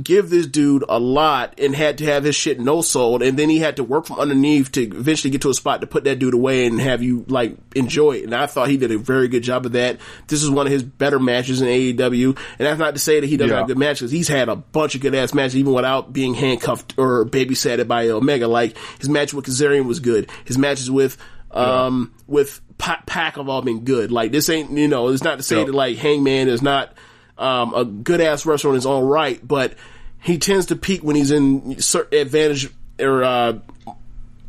give 0.02 0.30
this 0.30 0.46
dude 0.46 0.86
a 0.88 0.98
lot 0.98 1.54
and 1.60 1.76
had 1.76 1.98
to 1.98 2.06
have 2.06 2.24
his 2.24 2.34
shit 2.34 2.58
no 2.58 2.82
sold 2.82 3.22
and 3.22 3.38
then 3.38 3.50
he 3.50 3.60
had 3.60 3.76
to 3.76 3.84
work 3.84 4.06
from 4.06 4.18
underneath 4.18 4.72
to 4.72 4.82
eventually 4.84 5.30
get 5.30 5.42
to 5.42 5.50
a 5.50 5.54
spot 5.54 5.82
to 5.82 5.88
put 5.88 6.06
that 6.06 6.20
dude 6.20 6.34
away 6.34 6.66
and 6.66 6.80
have 6.80 7.04
you 7.04 7.26
like 7.28 7.58
enjoy 7.76 8.14
it. 8.14 8.24
And 8.24 8.34
I 8.34 8.46
thought 8.46 8.70
he 8.70 8.78
did 8.78 8.92
a 8.92 8.98
very 8.98 9.28
good 9.28 9.44
job 9.44 9.66
of 9.66 9.74
that. 9.74 9.98
This 10.28 10.42
is 10.42 10.50
one 10.50 10.68
of 10.68 10.72
his 10.72 10.84
better 10.84 11.20
matches 11.20 11.62
in 11.62 11.68
AEW. 11.68 12.28
And 12.60 12.66
that's 12.66 12.80
not 12.80 12.94
to 12.94 13.00
say 13.00 13.20
that 13.20 13.28
he 13.28 13.36
doesn't 13.36 13.52
Yeah. 13.52 13.58
have 13.58 13.68
good 13.68 13.78
matches. 13.80 14.10
He's 14.10 14.30
had 14.30 14.48
a 14.48 14.56
bunch 14.56 14.96
of 14.96 15.02
good 15.02 15.14
ass 15.16 15.34
matches 15.34 15.58
even 15.58 15.74
without 15.74 16.14
being 16.14 16.34
handcuffed 16.34 16.94
or 16.98 17.26
babysatted 17.26 17.90
by 17.90 18.08
Omega. 18.08 18.48
Like 18.48 18.78
his 19.00 19.10
match 19.10 19.34
with 19.34 19.48
Kazarian 19.48 19.86
was 19.86 20.00
good. 20.00 20.30
His 20.46 20.58
matches 20.58 20.90
with 20.90 21.18
um 21.52 22.14
with 22.26 22.62
Pa- 22.80 23.04
Pac 23.06 23.36
have 23.36 23.48
all 23.48 23.62
been 23.62 23.86
good. 23.86 24.12
Like 24.12 24.32
this 24.32 24.50
ain't 24.50 24.72
you 24.72 24.88
know 24.88 25.10
it's 25.10 25.24
not 25.24 25.38
to 25.38 25.44
say 25.44 25.64
that 25.64 25.74
like 25.74 25.98
Hangman 25.98 26.48
is 26.48 26.64
not 26.64 26.94
um, 27.38 27.76
a 27.76 27.86
good 27.86 28.22
ass 28.22 28.46
wrestler 28.46 28.72
in 28.72 28.76
his 28.76 28.88
own 28.88 29.06
right, 29.06 29.40
but 29.48 29.76
he 30.22 30.40
tends 30.40 30.68
to 30.68 30.76
peak 30.76 31.04
when 31.04 31.16
he's 31.16 31.32
in 31.32 31.80
certain 31.80 32.20
advantage 32.20 32.70
or 33.00 33.24
uh, 33.24 33.60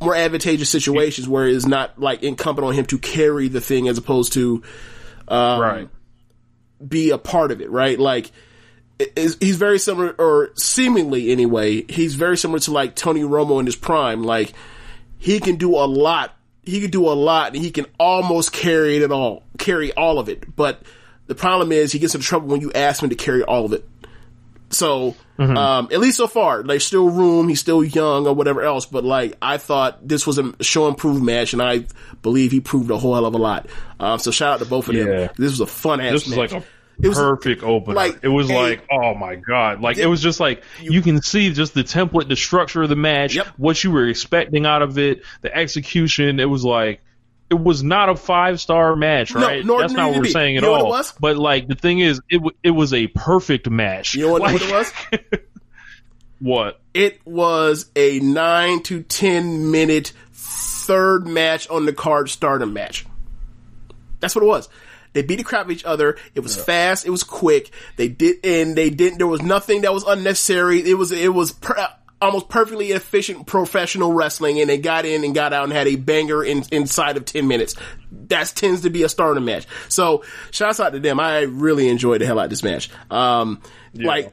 more 0.01 0.15
advantageous 0.15 0.69
situations 0.69 1.29
where 1.29 1.47
it's 1.47 1.67
not 1.67 1.99
like 2.01 2.23
incumbent 2.23 2.67
on 2.67 2.75
him 2.75 2.87
to 2.87 2.99
carry 2.99 3.49
the 3.49 3.61
thing 3.61 3.87
as 3.87 3.99
opposed 3.99 4.33
to 4.33 4.63
um, 5.29 5.61
right. 5.61 5.89
be 6.87 7.11
a 7.11 7.19
part 7.19 7.53
of 7.53 7.61
it, 7.61 7.71
right? 7.71 7.99
Like, 7.99 8.33
he's 9.15 9.57
very 9.57 9.79
similar, 9.79 10.15
or 10.19 10.51
seemingly 10.57 11.31
anyway, 11.31 11.85
he's 11.89 12.15
very 12.15 12.37
similar 12.37 12.59
to 12.61 12.73
like 12.73 12.97
Tony 12.97 13.23
Romo 13.23 13.61
in 13.61 13.67
his 13.67 13.77
prime. 13.77 14.25
Like, 14.25 14.53
he 15.19 15.39
can 15.39 15.57
do 15.57 15.77
a 15.77 15.87
lot. 15.87 16.35
He 16.63 16.81
can 16.81 16.91
do 16.91 17.09
a 17.09 17.13
lot, 17.15 17.55
and 17.55 17.63
he 17.65 17.71
can 17.71 17.87
almost 17.99 18.53
carry 18.53 18.99
it 18.99 19.11
all, 19.11 19.43
carry 19.59 19.93
all 19.93 20.19
of 20.19 20.29
it. 20.29 20.55
But 20.57 20.83
the 21.27 21.35
problem 21.35 21.73
is, 21.73 21.91
he 21.93 21.99
gets 21.99 22.15
into 22.15 22.27
trouble 22.27 22.49
when 22.49 22.61
you 22.61 22.71
ask 22.73 23.03
him 23.03 23.09
to 23.11 23.17
carry 23.17 23.43
all 23.43 23.65
of 23.65 23.73
it. 23.73 23.89
So, 24.73 25.17
um, 25.39 25.89
at 25.91 25.99
least 25.99 26.19
so 26.19 26.29
far, 26.29 26.63
like 26.63 26.81
still 26.81 27.09
room. 27.11 27.49
He's 27.49 27.59
still 27.59 27.83
young 27.83 28.27
or 28.29 28.35
whatever 28.35 28.63
else. 28.63 28.87
But 28.87 29.03
like, 29.05 29.37
I 29.43 29.57
thought 29.57 30.07
this 30.07 30.27
was 30.27 30.39
a 30.39 30.53
show 30.63 30.87
improved 30.87 31.23
match, 31.25 31.53
and 31.55 31.61
I 31.63 31.87
believe 32.23 32.53
he 32.53 32.61
proved 32.61 32.91
a 32.91 32.99
whole 32.99 33.15
hell 33.15 33.27
of 33.27 33.35
a 33.35 33.39
lot. 33.39 33.67
Um, 33.99 34.19
so 34.21 34.31
shout 34.31 34.53
out 34.55 34.59
to 34.61 34.67
both 34.67 34.89
of 34.89 34.95
Yeah. 34.95 35.05
them. 35.05 35.31
This 35.37 35.51
was 35.51 35.61
a 35.61 35.67
fun 35.67 36.01
ass. 36.01 36.29
Match. 36.29 36.39
like 36.39 36.53
a 36.53 36.65
It 37.03 37.09
was- 37.09 37.19
perfect 37.19 37.63
opener. 37.63 37.95
like 37.95 38.19
it 38.23 38.29
was 38.29 38.51
a- 38.51 38.55
like, 38.55 38.87
oh 38.91 39.15
my 39.15 39.37
god! 39.37 39.81
Like 39.81 39.99
it 39.99 40.07
was 40.07 40.21
just 40.23 40.41
like 40.41 40.63
you, 40.81 41.03
can 41.03 41.23
see 41.23 41.53
just 41.53 41.75
the 41.75 41.83
template, 41.85 42.29
the 42.29 42.37
structure 42.37 42.83
of 42.83 42.89
the 42.89 42.97
match, 42.97 43.35
Yep. 43.37 43.47
what 43.57 43.83
you 43.83 43.91
were 43.91 44.07
expecting 44.09 44.67
out 44.67 44.83
of 44.83 44.99
it, 44.99 45.23
the 45.43 45.55
execution. 45.57 46.41
It 46.41 46.45
was 46.51 46.65
like 46.65 47.01
it 47.51 47.59
was 47.59 47.83
not 47.83 48.09
a 48.09 48.15
five 48.17 48.61
star 48.61 48.95
match, 48.97 49.35
No, 49.35 49.41
right? 49.41 49.65
nor 49.65 49.81
That's 49.81 49.93
not 49.93 50.11
it 50.11 50.13
what 50.13 50.19
we're 50.21 50.31
saying 50.31 50.57
at 50.57 50.63
You 50.63 50.69
know 50.69 50.77
it 50.77 50.83
all. 50.95 51.03
But 51.19 51.37
like 51.37 51.67
the 51.69 51.75
thing 51.75 51.99
is, 52.01 52.21
it 52.31 52.37
w- 52.37 52.57
it 52.63 52.71
was 52.71 52.93
a 52.95 53.07
perfect 53.09 53.69
match. 53.69 54.15
You 54.15 54.27
know 54.27 54.33
what, 54.33 54.43
Like, 54.43 54.53
what 54.55 54.63
it 54.63 54.71
was? 54.73 54.93
What? 56.41 56.81
It 56.95 57.21
was 57.27 57.91
a 57.95 58.19
nine 58.21 58.83
to 58.85 59.03
ten 59.03 59.71
minute 59.71 60.13
third 60.33 61.27
match 61.27 61.69
on 61.69 61.85
the 61.85 61.93
card 61.93 62.31
Stardom 62.31 62.73
match. 62.73 63.05
That's 64.21 64.35
what 64.35 64.43
it 64.43 64.47
was. 64.49 64.69
They 65.13 65.23
beat 65.23 65.37
the 65.37 65.45
crap 65.45 65.61
out 65.61 65.67
of 65.67 65.73
each 65.73 65.85
other. 65.85 66.17
It 66.35 66.41
was 66.41 66.57
fast. 66.57 67.07
It 67.07 67.11
was 67.11 67.25
quick. 67.25 67.71
They 67.97 68.09
did, 68.09 68.45
and 68.45 68.77
they 68.77 68.91
didn't. 68.91 69.19
There 69.19 69.27
was 69.27 69.43
nothing 69.43 69.83
that 69.83 69.93
was 69.93 70.05
unnecessary. 70.05 70.89
It 70.89 70.95
was 70.95 71.13
it 71.13 71.33
was 71.33 71.53
per, 71.53 71.75
almost 72.21 72.49
perfectly 72.49 72.93
efficient 72.93 73.47
professional 73.47 74.13
wrestling, 74.13 74.61
and 74.61 74.71
they 74.71 74.79
got 74.79 75.05
in 75.05 75.25
and 75.25 75.35
got 75.35 75.53
out 75.53 75.65
and 75.65 75.73
had 75.73 75.89
a 75.89 75.97
banger 75.97 76.45
in, 76.45 76.65
inside 76.71 77.17
of 77.17 77.25
ten 77.25 77.49
minutes. 77.49 77.75
That 78.29 78.53
tends 78.55 78.83
to 78.83 78.91
be 78.91 79.03
a 79.03 79.09
Stardom 79.09 79.45
match. 79.45 79.67
So, 79.89 80.25
shouts 80.51 80.81
out 80.81 80.93
to 80.93 81.01
them. 81.01 81.19
I 81.19 81.41
really 81.41 81.89
enjoyed 81.89 82.21
the 82.21 82.27
hell 82.27 82.39
out 82.39 82.45
of 82.45 82.51
this 82.51 82.63
match. 82.63 82.91
Um, 83.11 83.63
like 83.95 84.33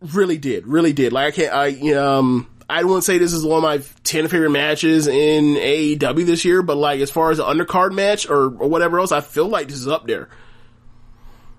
really 0.00 0.38
did, 0.38 0.66
really 0.66 0.92
did. 0.92 1.12
Like 1.12 1.28
I 1.28 1.36
can't, 1.36 1.52
I 1.52 1.94
um, 1.94 2.48
I 2.68 2.84
wouldn't 2.84 3.04
say 3.04 3.16
this 3.18 3.32
is 3.32 3.44
one 3.44 3.58
of 3.58 3.62
my 3.62 3.82
ten 4.04 4.28
favorite 4.28 4.50
matches 4.50 5.06
in 5.06 5.54
AEW 5.56 6.26
this 6.26 6.44
year, 6.44 6.60
but 6.62 6.76
like 6.76 7.00
as 7.00 7.10
far 7.10 7.30
as 7.30 7.38
an 7.38 7.46
undercard 7.46 7.92
match 7.92 8.28
or, 8.28 8.44
or 8.44 8.68
whatever 8.68 8.98
else, 9.00 9.10
I 9.12 9.20
feel 9.22 9.48
like 9.48 9.68
this 9.68 9.78
is 9.78 9.88
up 9.88 10.06
there 10.06 10.28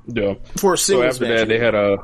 Yeah. 0.07 0.35
for 0.57 0.73
a 0.73 0.77
So 0.77 1.01
after 1.03 1.25
match. 1.25 1.37
that, 1.39 1.47
they 1.47 1.57
had 1.59 1.73
a 1.75 1.97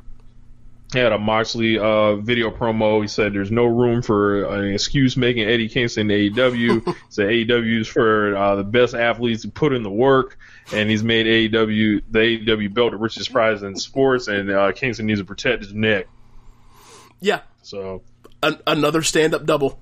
they 0.91 1.01
had 1.01 1.11
a 1.11 1.19
Moxley 1.19 1.77
uh, 1.77 2.15
video 2.15 2.49
promo. 2.51 3.01
He 3.01 3.07
said 3.07 3.33
there's 3.33 3.51
no 3.51 3.65
room 3.65 4.01
for 4.01 4.45
an 4.45 4.71
excuse 4.73 5.17
making 5.17 5.47
Eddie 5.47 5.67
Kingston 5.67 6.09
in 6.09 6.31
AEW. 6.33 6.85
he 6.85 6.93
said 7.09 7.27
AEW 7.29 7.81
is 7.81 7.87
for 7.87 8.35
uh, 8.35 8.55
the 8.55 8.63
best 8.63 8.93
athletes 8.95 9.43
who 9.43 9.49
put 9.51 9.73
in 9.73 9.83
the 9.83 9.89
work, 9.91 10.37
and 10.73 10.89
he's 10.89 11.03
made 11.03 11.25
AEW 11.51 12.01
the 12.09 12.19
AEW 12.19 12.73
belt 12.73 12.91
the 12.91 12.97
richest 12.97 13.31
prize 13.33 13.61
in 13.61 13.75
sports, 13.75 14.27
and 14.27 14.49
uh, 14.49 14.71
Kingston 14.71 15.05
needs 15.07 15.19
to 15.19 15.25
protect 15.25 15.63
his 15.63 15.73
neck. 15.73 16.07
yeah, 17.19 17.41
So 17.63 18.01
an- 18.45 18.61
another 18.67 19.01
stand 19.01 19.33
up 19.33 19.45
double. 19.45 19.79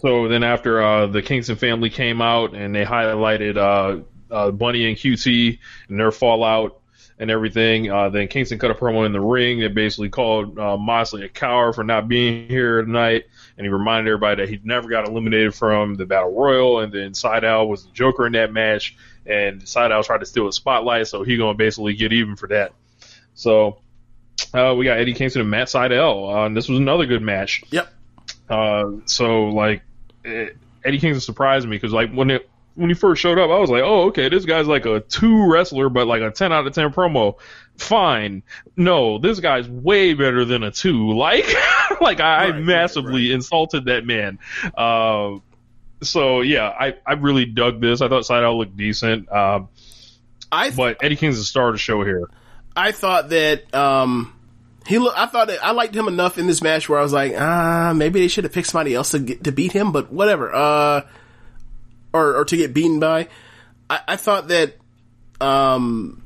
So 0.00 0.26
then 0.26 0.42
after 0.42 0.82
uh, 0.82 1.06
the 1.06 1.22
Kingston 1.22 1.54
family 1.54 1.88
came 1.88 2.20
out 2.20 2.54
and 2.54 2.74
they 2.74 2.84
highlighted 2.84 3.56
uh, 3.56 4.02
uh, 4.34 4.50
Bunny 4.50 4.88
and 4.88 4.96
QT 4.96 5.58
and 5.88 6.00
their 6.00 6.10
fallout 6.10 6.80
and 7.20 7.30
everything, 7.30 7.88
uh, 7.88 8.08
then 8.08 8.26
Kingston 8.26 8.58
cut 8.58 8.72
a 8.72 8.74
promo 8.74 9.06
in 9.06 9.12
the 9.12 9.20
ring 9.20 9.60
that 9.60 9.74
basically 9.74 10.08
called 10.08 10.58
uh, 10.58 10.76
Moxley 10.76 11.24
a 11.24 11.28
coward 11.28 11.76
for 11.76 11.84
not 11.84 12.08
being 12.08 12.48
here 12.48 12.82
tonight, 12.82 13.26
and 13.56 13.64
he 13.64 13.70
reminded 13.70 14.10
everybody 14.10 14.42
that 14.42 14.48
he 14.48 14.58
never 14.64 14.88
got 14.88 15.06
eliminated 15.06 15.54
from 15.54 15.94
the 15.94 16.04
Battle 16.04 16.34
Royal, 16.34 16.80
and 16.80 16.92
then 16.92 17.12
Sydal 17.12 17.68
was 17.68 17.84
the 17.84 17.92
Joker 17.92 18.26
in 18.26 18.32
that 18.32 18.52
match, 18.52 18.96
and 19.24 19.62
Sydal 19.62 20.04
tried 20.04 20.18
to 20.18 20.26
steal 20.26 20.48
a 20.48 20.52
spotlight, 20.52 21.06
so 21.06 21.22
he 21.22 21.36
gonna 21.36 21.54
basically 21.54 21.94
get 21.94 22.12
even 22.12 22.34
for 22.34 22.48
that. 22.48 22.72
So 23.34 23.78
uh, 24.54 24.74
we 24.76 24.84
got 24.84 24.98
Eddie 24.98 25.14
Kingston 25.14 25.42
and 25.42 25.50
Matt 25.50 25.68
Sydal, 25.68 26.34
uh, 26.34 26.46
and 26.46 26.56
this 26.56 26.68
was 26.68 26.78
another 26.78 27.06
good 27.06 27.22
match. 27.22 27.62
Yep. 27.70 27.92
Uh, 28.48 28.84
so 29.06 29.44
like 29.44 29.82
eh, 30.24 30.50
Eddie 30.84 30.98
Kingston 30.98 31.20
surprised 31.20 31.66
me 31.66 31.76
because 31.76 31.92
like 31.92 32.12
when 32.12 32.30
it 32.30 32.48
when 32.74 32.88
he 32.88 32.94
first 32.94 33.20
showed 33.20 33.38
up, 33.38 33.50
I 33.50 33.58
was 33.58 33.70
like, 33.70 33.82
oh 33.82 34.08
okay, 34.08 34.28
this 34.28 34.44
guy's 34.44 34.66
like 34.66 34.86
a 34.86 35.00
two 35.00 35.50
wrestler, 35.50 35.88
but 35.88 36.06
like 36.06 36.22
a 36.22 36.30
ten 36.30 36.52
out 36.52 36.66
of 36.66 36.74
ten 36.74 36.92
promo. 36.92 37.36
Fine. 37.78 38.42
No, 38.76 39.18
this 39.18 39.40
guy's 39.40 39.68
way 39.68 40.14
better 40.14 40.44
than 40.44 40.62
a 40.62 40.70
two. 40.70 41.12
Like 41.16 41.46
like 42.00 42.20
I, 42.20 42.50
Right, 42.50 42.62
massively 42.62 43.28
right, 43.28 43.34
insulted 43.34 43.86
that 43.86 44.04
man. 44.04 44.38
Uh, 44.76 45.38
so 46.02 46.40
yeah, 46.40 46.68
I 46.68 46.96
I 47.06 47.12
really 47.14 47.44
dug 47.46 47.80
this. 47.80 48.00
I 48.00 48.08
thought 48.08 48.24
Sydal 48.24 48.58
looked 48.58 48.76
decent. 48.76 49.30
Um, 49.30 49.68
I 50.50 50.70
but 50.70 50.98
Eddie 51.02 51.16
Kingston 51.16 51.44
started 51.44 51.74
the 51.74 51.78
show 51.78 52.04
here. 52.04 52.28
I 52.76 52.92
thought 52.92 53.30
that 53.30 53.74
um 53.74 54.34
he. 54.86 54.96
I 54.96 55.26
thought 55.26 55.48
that 55.48 55.64
I 55.64 55.72
liked 55.72 55.94
him 55.94 56.08
enough 56.08 56.38
in 56.38 56.46
this 56.46 56.62
match 56.62 56.88
where 56.88 56.98
I 56.98 57.02
was 57.02 57.12
like, 57.12 57.34
ah, 57.36 57.92
maybe 57.94 58.20
they 58.20 58.28
should 58.28 58.44
have 58.44 58.52
picked 58.52 58.68
somebody 58.68 58.94
else 58.94 59.10
to 59.10 59.18
get, 59.18 59.44
to 59.44 59.52
beat 59.52 59.72
him, 59.72 59.92
but 59.92 60.12
whatever. 60.12 60.54
Uh, 60.54 61.02
or 62.12 62.36
or 62.36 62.44
to 62.44 62.56
get 62.56 62.74
beaten 62.74 63.00
by. 63.00 63.28
I, 63.88 64.00
I 64.08 64.16
thought 64.16 64.48
that 64.48 64.76
um 65.40 66.18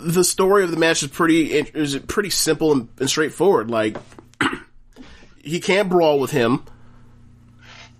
the 0.00 0.24
story 0.24 0.64
of 0.64 0.70
the 0.70 0.76
match 0.76 1.02
is 1.02 1.08
pretty 1.08 1.52
is 1.52 1.96
pretty 1.98 2.30
simple 2.30 2.72
and, 2.72 2.88
and 2.98 3.08
straightforward. 3.08 3.70
Like 3.70 3.96
he 5.42 5.60
can't 5.60 5.88
brawl 5.88 6.18
with 6.18 6.30
him. 6.30 6.64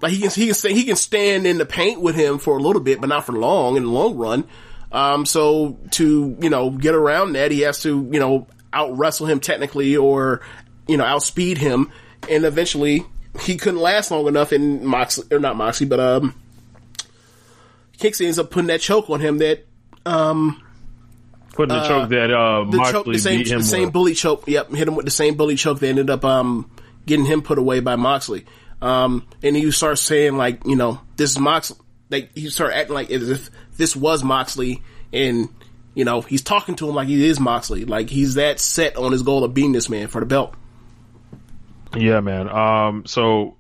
Like 0.01 0.13
he 0.13 0.21
can 0.21 0.31
he 0.31 0.53
can 0.53 0.75
he 0.75 0.85
can 0.85 0.97
stand 0.97 1.47
in 1.47 1.59
the 1.59 1.67
paint 1.67 2.01
with 2.01 2.17
him 2.17 2.39
for 2.39 2.57
a 2.57 2.61
little 2.61 2.83
bit, 2.83 3.01
but 3.01 3.09
not 3.09 3.27
for 3.27 3.33
long 3.33 3.77
in 3.77 3.85
the 3.85 3.91
long 3.91 4.17
run. 4.17 4.45
Um, 4.93 5.25
so 5.27 5.79
to 5.93 6.37
you 6.41 6.51
know 6.51 6.71
get 6.71 6.95
around 6.95 7.33
that, 7.35 7.51
he 7.51 7.61
has 7.61 7.81
to 7.83 8.09
you 8.11 8.21
know 8.21 8.47
out 8.73 8.97
wrestle 8.97 9.27
him 9.27 9.41
technically 9.41 9.97
or 9.97 10.43
you 10.89 10.97
know 10.97 11.05
outspeed 11.05 11.59
him, 11.59 11.91
and 12.29 12.45
eventually 12.45 13.05
he 13.41 13.57
couldn't 13.57 13.81
last 13.81 14.11
long 14.11 14.27
enough. 14.27 14.53
And 14.53 14.83
Moxley 14.83 15.27
or 15.31 15.39
not 15.39 15.57
Moxley, 15.57 15.87
but 15.87 16.01
um, 16.01 16.35
Kingston 17.99 18.27
ends 18.27 18.39
up 18.39 18.51
putting 18.51 18.69
that 18.69 18.81
choke 18.81 19.09
on 19.11 19.21
him 19.21 19.39
that 19.39 19.67
um 20.07 20.63
Putting 21.53 21.77
the 21.77 21.87
choke 21.87 22.09
that 22.11 22.31
uh, 22.31 22.65
the 22.65 22.77
Moxley 22.77 22.93
choke, 22.93 23.07
the 23.07 23.19
same, 23.19 23.39
beat 23.39 23.49
him 23.49 23.59
the 23.59 23.65
same 23.65 23.85
with. 23.87 23.93
bully 23.93 24.15
choke. 24.15 24.45
Yep, 24.47 24.71
hit 24.71 24.89
him 24.89 24.95
with 24.95 25.05
the 25.05 25.11
same 25.11 25.35
bully 25.35 25.57
choke. 25.57 25.81
That 25.81 25.89
ended 25.89 26.09
up 26.09 26.25
um, 26.25 26.71
getting 27.07 27.25
him 27.27 27.43
put 27.43 27.59
away 27.59 27.81
by 27.81 27.97
Moxley. 27.97 28.47
Um, 28.81 29.27
and 29.43 29.57
you 29.57 29.73
start 29.73 29.99
saying 29.99 30.37
like, 30.37 30.65
you 30.65 30.77
know, 30.77 31.01
this 31.17 31.31
is 31.33 31.39
Mox, 31.39 31.75
like 32.11 32.37
he 32.37 32.51
started 32.51 32.77
acting 32.77 32.95
like 32.95 33.11
as 33.11 33.29
if 33.29 33.51
this 33.77 33.97
was 33.97 34.23
Moxley, 34.23 34.83
and 35.13 35.49
you 35.95 36.05
know 36.05 36.21
he's 36.21 36.43
talking 36.43 36.75
to 36.77 36.89
him 36.89 36.95
like 36.95 37.09
he 37.09 37.27
is 37.27 37.41
Moxley, 37.41 37.85
like 37.85 38.11
he's 38.11 38.35
that 38.35 38.61
set 38.61 38.97
on 38.97 39.13
his 39.13 39.23
goal 39.23 39.45
of 39.45 39.55
being 39.55 39.73
this 39.73 39.89
man 39.89 40.09
for 40.09 40.21
the 40.21 40.27
belt. 40.27 40.55
Yeah, 41.97 42.21
man. 42.21 42.49
Um, 42.49 43.07
so 43.07 43.57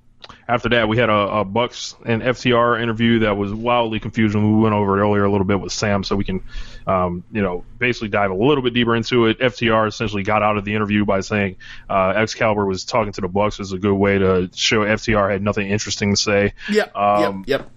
after 0.49 0.69
that, 0.70 0.89
we 0.89 0.97
had 0.97 1.11
a, 1.11 1.39
a 1.39 1.45
Bucks 1.45 1.95
and 2.05 2.23
FTR 2.23 2.81
interview 2.83 3.20
that 3.20 3.37
was 3.37 3.53
wildly 3.53 4.01
confusing. 4.01 4.57
We 4.57 4.62
went 4.62 4.75
over 4.75 4.99
it 4.99 5.03
earlier 5.03 5.25
a 5.25 5.31
little 5.31 5.47
bit 5.47 5.61
with 5.61 5.73
Sam, 5.73 6.05
so 6.05 6.17
we 6.17 6.25
can, 6.25 6.43
um, 6.87 7.25
you 7.33 7.43
know, 7.43 7.65
basically 7.79 8.09
dive 8.09 8.31
a 8.31 8.35
little 8.35 8.62
bit 8.62 8.75
deeper 8.75 8.95
into 8.95 9.27
it. 9.27 9.39
FTR 9.39 9.89
essentially 9.89 10.23
got 10.23 10.43
out 10.43 10.57
of 10.57 10.65
the 10.65 10.75
interview 10.75 11.05
by 11.05 11.20
saying 11.20 11.57
uh, 11.89 12.12
Excalibur 12.17 12.67
was 12.67 12.85
talking 12.85 13.12
to 13.12 13.20
the 13.20 13.29
Bucks 13.29 13.59
was 13.59 13.73
a 13.73 13.79
good 13.79 13.95
way 13.95 14.19
to 14.19 14.51
show 14.55 14.81
FTR 14.81 15.31
had 15.31 15.43
nothing 15.43 15.69
interesting 15.69 16.15
to 16.15 16.20
say. 16.20 16.55
Yep, 16.69 16.97
Um, 16.97 17.45
yep, 17.47 17.61
yep. 17.61 17.70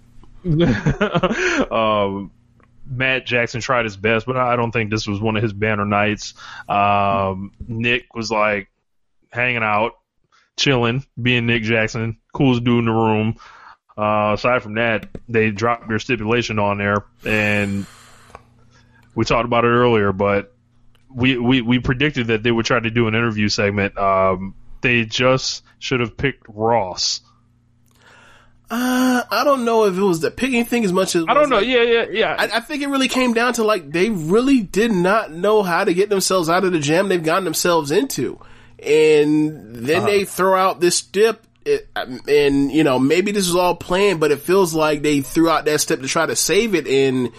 um, 1.70 2.30
Matt 2.86 3.26
Jackson 3.26 3.60
tried 3.60 3.84
his 3.84 3.96
best, 3.96 4.26
but 4.26 4.36
I 4.36 4.56
don't 4.56 4.72
think 4.72 4.90
this 4.90 5.06
was 5.06 5.20
one 5.20 5.36
of 5.36 5.42
his 5.42 5.52
banner 5.52 5.84
nights. 5.84 6.34
Um, 6.68 7.52
Nick 7.66 8.14
was 8.14 8.30
like 8.30 8.68
hanging 9.32 9.62
out, 9.62 9.92
chilling, 10.56 11.04
being 11.20 11.46
Nick 11.46 11.62
Jackson, 11.62 12.18
coolest 12.32 12.64
dude 12.64 12.80
in 12.80 12.84
the 12.86 12.92
room. 12.92 13.36
Uh, 13.96 14.32
aside 14.34 14.62
from 14.62 14.74
that, 14.74 15.08
they 15.28 15.50
dropped 15.50 15.88
their 15.88 15.98
stipulation 15.98 16.58
on 16.58 16.78
there, 16.78 17.04
and 17.24 17.86
we 19.14 19.24
talked 19.24 19.44
about 19.44 19.64
it 19.64 19.68
earlier, 19.68 20.12
but 20.12 20.52
we, 21.14 21.38
we, 21.38 21.62
we 21.62 21.78
predicted 21.78 22.26
that 22.26 22.42
they 22.42 22.50
would 22.50 22.66
try 22.66 22.80
to 22.80 22.90
do 22.90 23.06
an 23.06 23.14
interview 23.14 23.48
segment. 23.48 23.96
Um, 23.96 24.54
they 24.80 25.04
just 25.04 25.62
should 25.78 26.00
have 26.00 26.16
picked 26.16 26.44
Ross. 26.48 27.20
Uh, 28.70 29.22
I 29.30 29.44
don't 29.44 29.64
know 29.64 29.84
if 29.84 29.96
it 29.96 30.02
was 30.02 30.20
the 30.20 30.30
picking 30.30 30.64
thing 30.64 30.84
as 30.84 30.92
much 30.92 31.14
as 31.14 31.24
I 31.28 31.34
don't 31.34 31.50
know. 31.50 31.58
Yeah, 31.58 31.82
yeah, 31.82 32.06
yeah. 32.10 32.36
I, 32.38 32.44
I 32.56 32.60
think 32.60 32.82
it 32.82 32.88
really 32.88 33.08
came 33.08 33.34
down 33.34 33.52
to 33.54 33.64
like 33.64 33.90
they 33.90 34.08
really 34.10 34.60
did 34.62 34.90
not 34.90 35.30
know 35.32 35.62
how 35.62 35.84
to 35.84 35.92
get 35.94 36.08
themselves 36.08 36.48
out 36.48 36.64
of 36.64 36.72
the 36.72 36.78
jam 36.80 37.08
they've 37.08 37.22
gotten 37.22 37.44
themselves 37.44 37.90
into, 37.90 38.38
and 38.78 39.74
then 39.76 39.98
Uh-huh. 39.98 40.06
they 40.06 40.24
throw 40.24 40.54
out 40.58 40.80
this 40.80 40.96
step. 40.96 41.42
It, 41.66 41.88
and 41.96 42.70
you 42.70 42.84
know 42.84 42.98
maybe 42.98 43.32
this 43.32 43.48
is 43.48 43.54
all 43.54 43.74
planned, 43.74 44.20
but 44.20 44.30
it 44.30 44.40
feels 44.40 44.74
like 44.74 45.00
they 45.02 45.20
threw 45.22 45.48
out 45.48 45.64
that 45.64 45.80
step 45.80 46.00
to 46.00 46.08
try 46.08 46.26
to 46.26 46.36
save 46.36 46.74
it. 46.74 46.86
And 46.86 47.32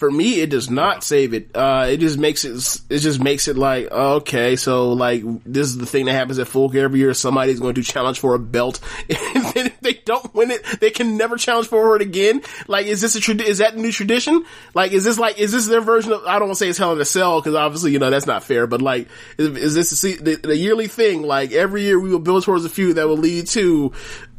for 0.00 0.10
me, 0.10 0.40
it 0.40 0.48
does 0.48 0.70
not 0.70 1.04
save 1.04 1.34
it. 1.34 1.54
Uh, 1.54 1.86
it 1.90 1.98
just 1.98 2.18
makes 2.18 2.46
it. 2.46 2.80
It 2.88 3.00
just 3.00 3.22
makes 3.22 3.48
it 3.48 3.58
like 3.58 3.90
okay, 3.90 4.56
so 4.56 4.94
like 4.94 5.22
this 5.44 5.68
is 5.68 5.76
the 5.76 5.84
thing 5.84 6.06
that 6.06 6.12
happens 6.12 6.38
at 6.38 6.48
Full 6.48 6.70
Gear 6.70 6.86
every 6.86 7.00
year. 7.00 7.12
Somebody's 7.12 7.60
going 7.60 7.74
to 7.74 7.82
challenge 7.82 8.18
for 8.18 8.34
a 8.34 8.38
belt, 8.38 8.80
if 9.10 9.80
they 9.80 9.92
don't 9.92 10.34
win 10.34 10.50
it, 10.50 10.64
they 10.80 10.90
can 10.90 11.18
never 11.18 11.36
challenge 11.36 11.68
for 11.68 11.96
it 11.96 12.02
again. 12.02 12.40
Like, 12.66 12.86
is 12.86 13.02
this 13.02 13.14
a 13.14 13.20
trad- 13.20 13.42
is 13.42 13.58
that 13.58 13.74
a 13.74 13.78
new 13.78 13.92
tradition? 13.92 14.46
Like, 14.72 14.92
is 14.92 15.04
this 15.04 15.18
like 15.18 15.38
is 15.38 15.52
this 15.52 15.66
their 15.66 15.82
version 15.82 16.12
of? 16.12 16.24
I 16.24 16.38
don't 16.38 16.48
want 16.48 16.58
to 16.58 16.64
say 16.64 16.70
it's 16.70 16.78
Hell 16.78 16.94
in 16.94 17.00
a 17.00 17.04
Cell 17.04 17.38
because 17.38 17.54
obviously 17.54 17.92
you 17.92 17.98
know 17.98 18.08
that's 18.08 18.26
not 18.26 18.42
fair. 18.42 18.66
But 18.66 18.80
like, 18.80 19.06
is, 19.36 19.48
is 19.48 19.74
this 19.74 20.02
a, 20.02 20.16
the, 20.16 20.36
the 20.36 20.56
yearly 20.56 20.88
thing? 20.88 21.22
Like 21.22 21.52
every 21.52 21.82
year 21.82 22.00
we 22.00 22.08
will 22.08 22.20
build 22.20 22.44
towards 22.44 22.64
a 22.64 22.70
feud 22.70 22.96
that 22.96 23.06
will 23.06 23.18
lead 23.18 23.48
to 23.48 23.92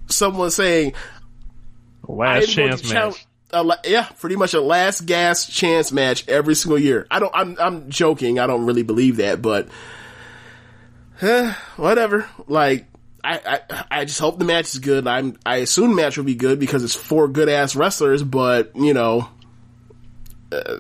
someone 0.08 0.50
saying, 0.50 0.94
Last 2.08 2.50
chance 2.50 2.82
match. 2.92 3.28
A 3.54 3.78
yeah, 3.86 4.08
pretty 4.20 4.36
much 4.36 4.54
a 4.54 4.62
last 4.62 5.06
gas 5.06 5.46
chance 5.46 5.92
match 5.92 6.28
every 6.28 6.56
single 6.56 6.80
year. 6.80 7.08
I 7.10 7.20
don't. 7.20 7.32
I'm. 7.34 7.58
I'm 7.60 7.90
joking. 7.90 8.40
I 8.40 8.48
don't 8.48 8.66
really 8.66 8.84
believe 8.84 9.18
that, 9.18 9.42
but 9.42 9.68
eh, 11.22 11.54
whatever. 11.78 12.28
Like, 12.48 12.86
I, 13.24 13.40
I. 13.70 13.86
I 13.92 14.06
just 14.06 14.20
hope 14.20 14.40
the 14.40 14.46
match 14.46 14.74
is 14.74 14.80
good. 14.80 15.08
I'm. 15.08 15.38
I 15.46 15.58
assume 15.58 15.90
the 15.92 15.96
match 15.96 16.18
will 16.18 16.26
be 16.26 16.36
good 16.36 16.60
because 16.60 16.84
it's 16.84 16.96
four 16.96 17.28
good 17.28 17.50
ass 17.50 17.76
wrestlers. 17.76 18.24
But 18.24 18.76
you 18.76 18.94
know, 18.94 19.30
uh, 20.52 20.78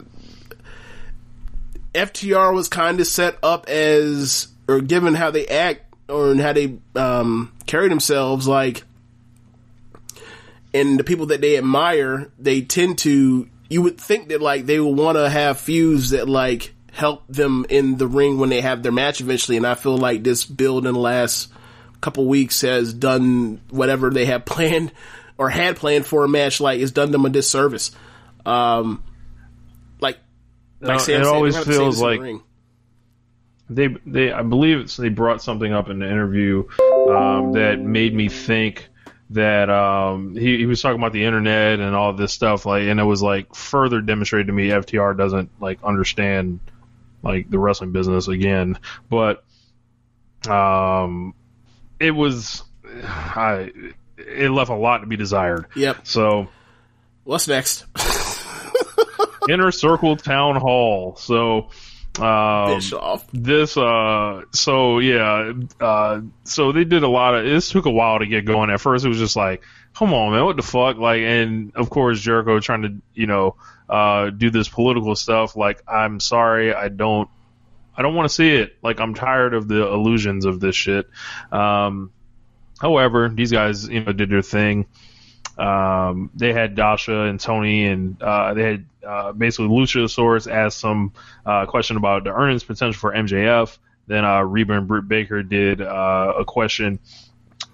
FTR 1.93 2.53
was 2.53 2.69
kind 2.69 2.99
of 2.99 3.07
set 3.07 3.37
up 3.43 3.67
as, 3.69 4.47
or 4.67 4.81
given 4.81 5.13
how 5.13 5.31
they 5.31 5.47
act 5.47 5.93
or 6.09 6.35
how 6.35 6.53
they 6.53 6.77
um, 6.95 7.53
carry 7.65 7.89
themselves, 7.89 8.47
like 8.47 8.83
and 10.73 10.99
the 10.99 11.03
people 11.03 11.27
that 11.27 11.41
they 11.41 11.57
admire, 11.57 12.31
they 12.39 12.61
tend 12.61 12.99
to. 12.99 13.47
You 13.69 13.81
would 13.83 13.99
think 13.99 14.29
that 14.29 14.41
like 14.41 14.65
they 14.65 14.79
would 14.79 14.97
want 14.97 15.17
to 15.17 15.29
have 15.29 15.59
feuds 15.59 16.09
that 16.09 16.27
like 16.27 16.73
help 16.91 17.23
them 17.27 17.65
in 17.69 17.97
the 17.97 18.07
ring 18.07 18.37
when 18.37 18.49
they 18.49 18.61
have 18.61 18.83
their 18.83 18.91
match 18.91 19.21
eventually. 19.21 19.55
And 19.57 19.65
I 19.65 19.75
feel 19.75 19.97
like 19.97 20.23
this 20.23 20.43
build 20.45 20.85
in 20.85 20.93
the 20.93 20.99
last 20.99 21.51
couple 22.01 22.25
weeks 22.27 22.61
has 22.61 22.93
done 22.93 23.61
whatever 23.69 24.09
they 24.09 24.25
had 24.25 24.45
planned 24.45 24.91
or 25.37 25.49
had 25.49 25.77
planned 25.77 26.05
for 26.05 26.23
a 26.25 26.27
match. 26.27 26.59
Like 26.59 26.81
it's 26.81 26.91
done 26.91 27.11
them 27.11 27.25
a 27.25 27.29
disservice. 27.29 27.91
Um, 28.45 29.03
like 30.01 30.17
like 30.81 30.93
No, 30.93 30.97
Sam 30.97 31.21
it 31.21 31.25
said, 31.25 31.33
always 31.33 31.53
they 31.55 31.59
don't 31.59 31.65
have 31.65 31.65
to 31.65 31.71
say 31.73 31.77
feels 31.79 31.99
the 31.99 32.05
like- 32.05 32.41
they 33.69 33.87
they 34.05 34.31
I 34.33 34.43
believe 34.43 34.79
it's, 34.79 34.97
they 34.97 35.07
brought 35.09 35.41
something 35.41 35.71
up 35.71 35.89
in 35.89 35.99
the 35.99 36.05
interview 36.05 36.65
um, 37.09 37.53
that 37.53 37.79
made 37.79 38.13
me 38.13 38.27
think 38.27 38.89
that 39.31 39.69
um, 39.69 40.35
he, 40.35 40.57
he 40.57 40.65
was 40.65 40.81
talking 40.81 40.99
about 40.99 41.13
the 41.13 41.23
internet 41.23 41.79
and 41.79 41.95
all 41.95 42.13
this 42.13 42.33
stuff 42.33 42.65
like 42.65 42.83
and 42.83 42.99
it 42.99 43.03
was 43.03 43.21
like 43.21 43.55
further 43.55 44.01
demonstrated 44.01 44.47
to 44.47 44.53
me 44.53 44.69
FTR 44.69 45.17
doesn't 45.17 45.49
like 45.61 45.81
understand 45.83 46.59
like 47.23 47.49
the 47.49 47.57
wrestling 47.59 47.91
business 47.91 48.27
again 48.27 48.77
but 49.09 49.43
um 50.49 51.33
it 51.99 52.11
was 52.11 52.63
I 53.03 53.71
it 54.17 54.49
left 54.49 54.69
a 54.69 54.75
lot 54.75 54.99
to 54.99 55.07
be 55.07 55.15
desired 55.17 55.67
Yep. 55.75 56.07
so 56.07 56.47
What's 57.23 57.47
next? 57.47 57.85
inner 59.49 59.71
circle 59.71 60.15
town 60.17 60.55
hall 60.55 61.15
so 61.15 61.69
um, 62.19 62.75
Bischoff. 62.75 63.25
this 63.31 63.77
uh 63.77 64.41
so 64.51 64.99
yeah 64.99 65.53
uh 65.79 66.21
so 66.43 66.71
they 66.73 66.83
did 66.83 67.03
a 67.03 67.07
lot 67.07 67.35
of 67.35 67.45
this 67.45 67.69
took 67.69 67.85
a 67.85 67.91
while 67.91 68.19
to 68.19 68.25
get 68.25 68.45
going. 68.45 68.69
At 68.69 68.81
first 68.81 69.05
it 69.05 69.07
was 69.07 69.17
just 69.17 69.35
like 69.35 69.63
come 69.95 70.13
on 70.13 70.33
man 70.33 70.43
what 70.43 70.57
the 70.57 70.63
fuck? 70.63 70.97
Like 70.97 71.21
and 71.21 71.71
of 71.75 71.89
course 71.89 72.19
Jericho 72.19 72.59
trying 72.59 72.81
to 72.81 73.01
you 73.13 73.27
know 73.27 73.55
uh 73.89 74.29
do 74.29 74.49
this 74.49 74.67
political 74.69 75.15
stuff 75.15 75.57
like 75.57 75.83
i'm 75.85 76.21
sorry 76.21 76.73
i 76.73 76.87
don't 76.87 77.29
i 77.95 78.01
don't 78.01 78.15
want 78.15 78.29
to 78.29 78.33
see 78.33 78.49
it. 78.49 78.75
Like 78.83 78.99
i'm 78.99 79.13
tired 79.13 79.53
of 79.53 79.67
the 79.67 79.87
illusions 79.87 80.45
of 80.45 80.59
this 80.59 80.75
shit. 80.75 81.09
Um 81.51 82.11
however 82.81 83.29
these 83.29 83.51
guys 83.51 83.87
you 83.87 84.03
know 84.03 84.11
did 84.11 84.29
their 84.29 84.41
thing. 84.41 84.85
Um, 85.57 86.31
they 86.33 86.53
had 86.53 86.75
Dasha 86.75 87.21
and 87.21 87.39
Tony, 87.39 87.85
and 87.85 88.19
uh, 88.21 88.53
they 88.53 88.63
had 88.63 88.85
uh, 89.07 89.31
basically 89.31 89.67
Luchasaurus 89.67 90.51
asked 90.51 90.77
some 90.79 91.13
uh, 91.45 91.65
question 91.65 91.97
about 91.97 92.23
the 92.23 92.31
earnings 92.33 92.63
potential 92.63 92.99
for 92.99 93.11
MJF. 93.13 93.77
Then 94.07 94.25
uh, 94.25 94.41
Reba 94.41 94.73
and 94.73 94.87
Britt 94.87 95.07
Baker 95.07 95.43
did 95.43 95.81
uh, 95.81 96.33
a 96.39 96.45
question. 96.45 96.99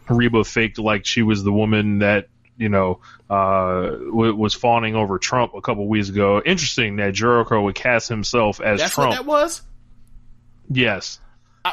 Reba 0.10 0.44
faked 0.44 0.78
like 0.80 1.06
she 1.06 1.22
was 1.24 1.44
the 1.44 1.52
woman 1.52 2.00
that 2.00 2.28
you 2.58 2.70
know 2.70 3.02
uh, 3.30 3.82
w- 3.92 4.36
was 4.36 4.54
fawning 4.54 4.96
over 4.96 5.20
Trump 5.20 5.54
a 5.54 5.62
couple 5.62 5.88
weeks 5.88 6.10
ago. 6.10 6.42
Interesting 6.46 6.98
that 6.98 7.14
Jericho 7.14 7.62
would 7.64 7.76
cast 7.76 8.08
himself 8.10 8.62
as 8.62 8.80
That's 8.80 8.94
Trump. 8.94 9.12
what 9.12 9.16
that 9.18 9.26
was. 9.26 9.62
yes. 10.70 11.20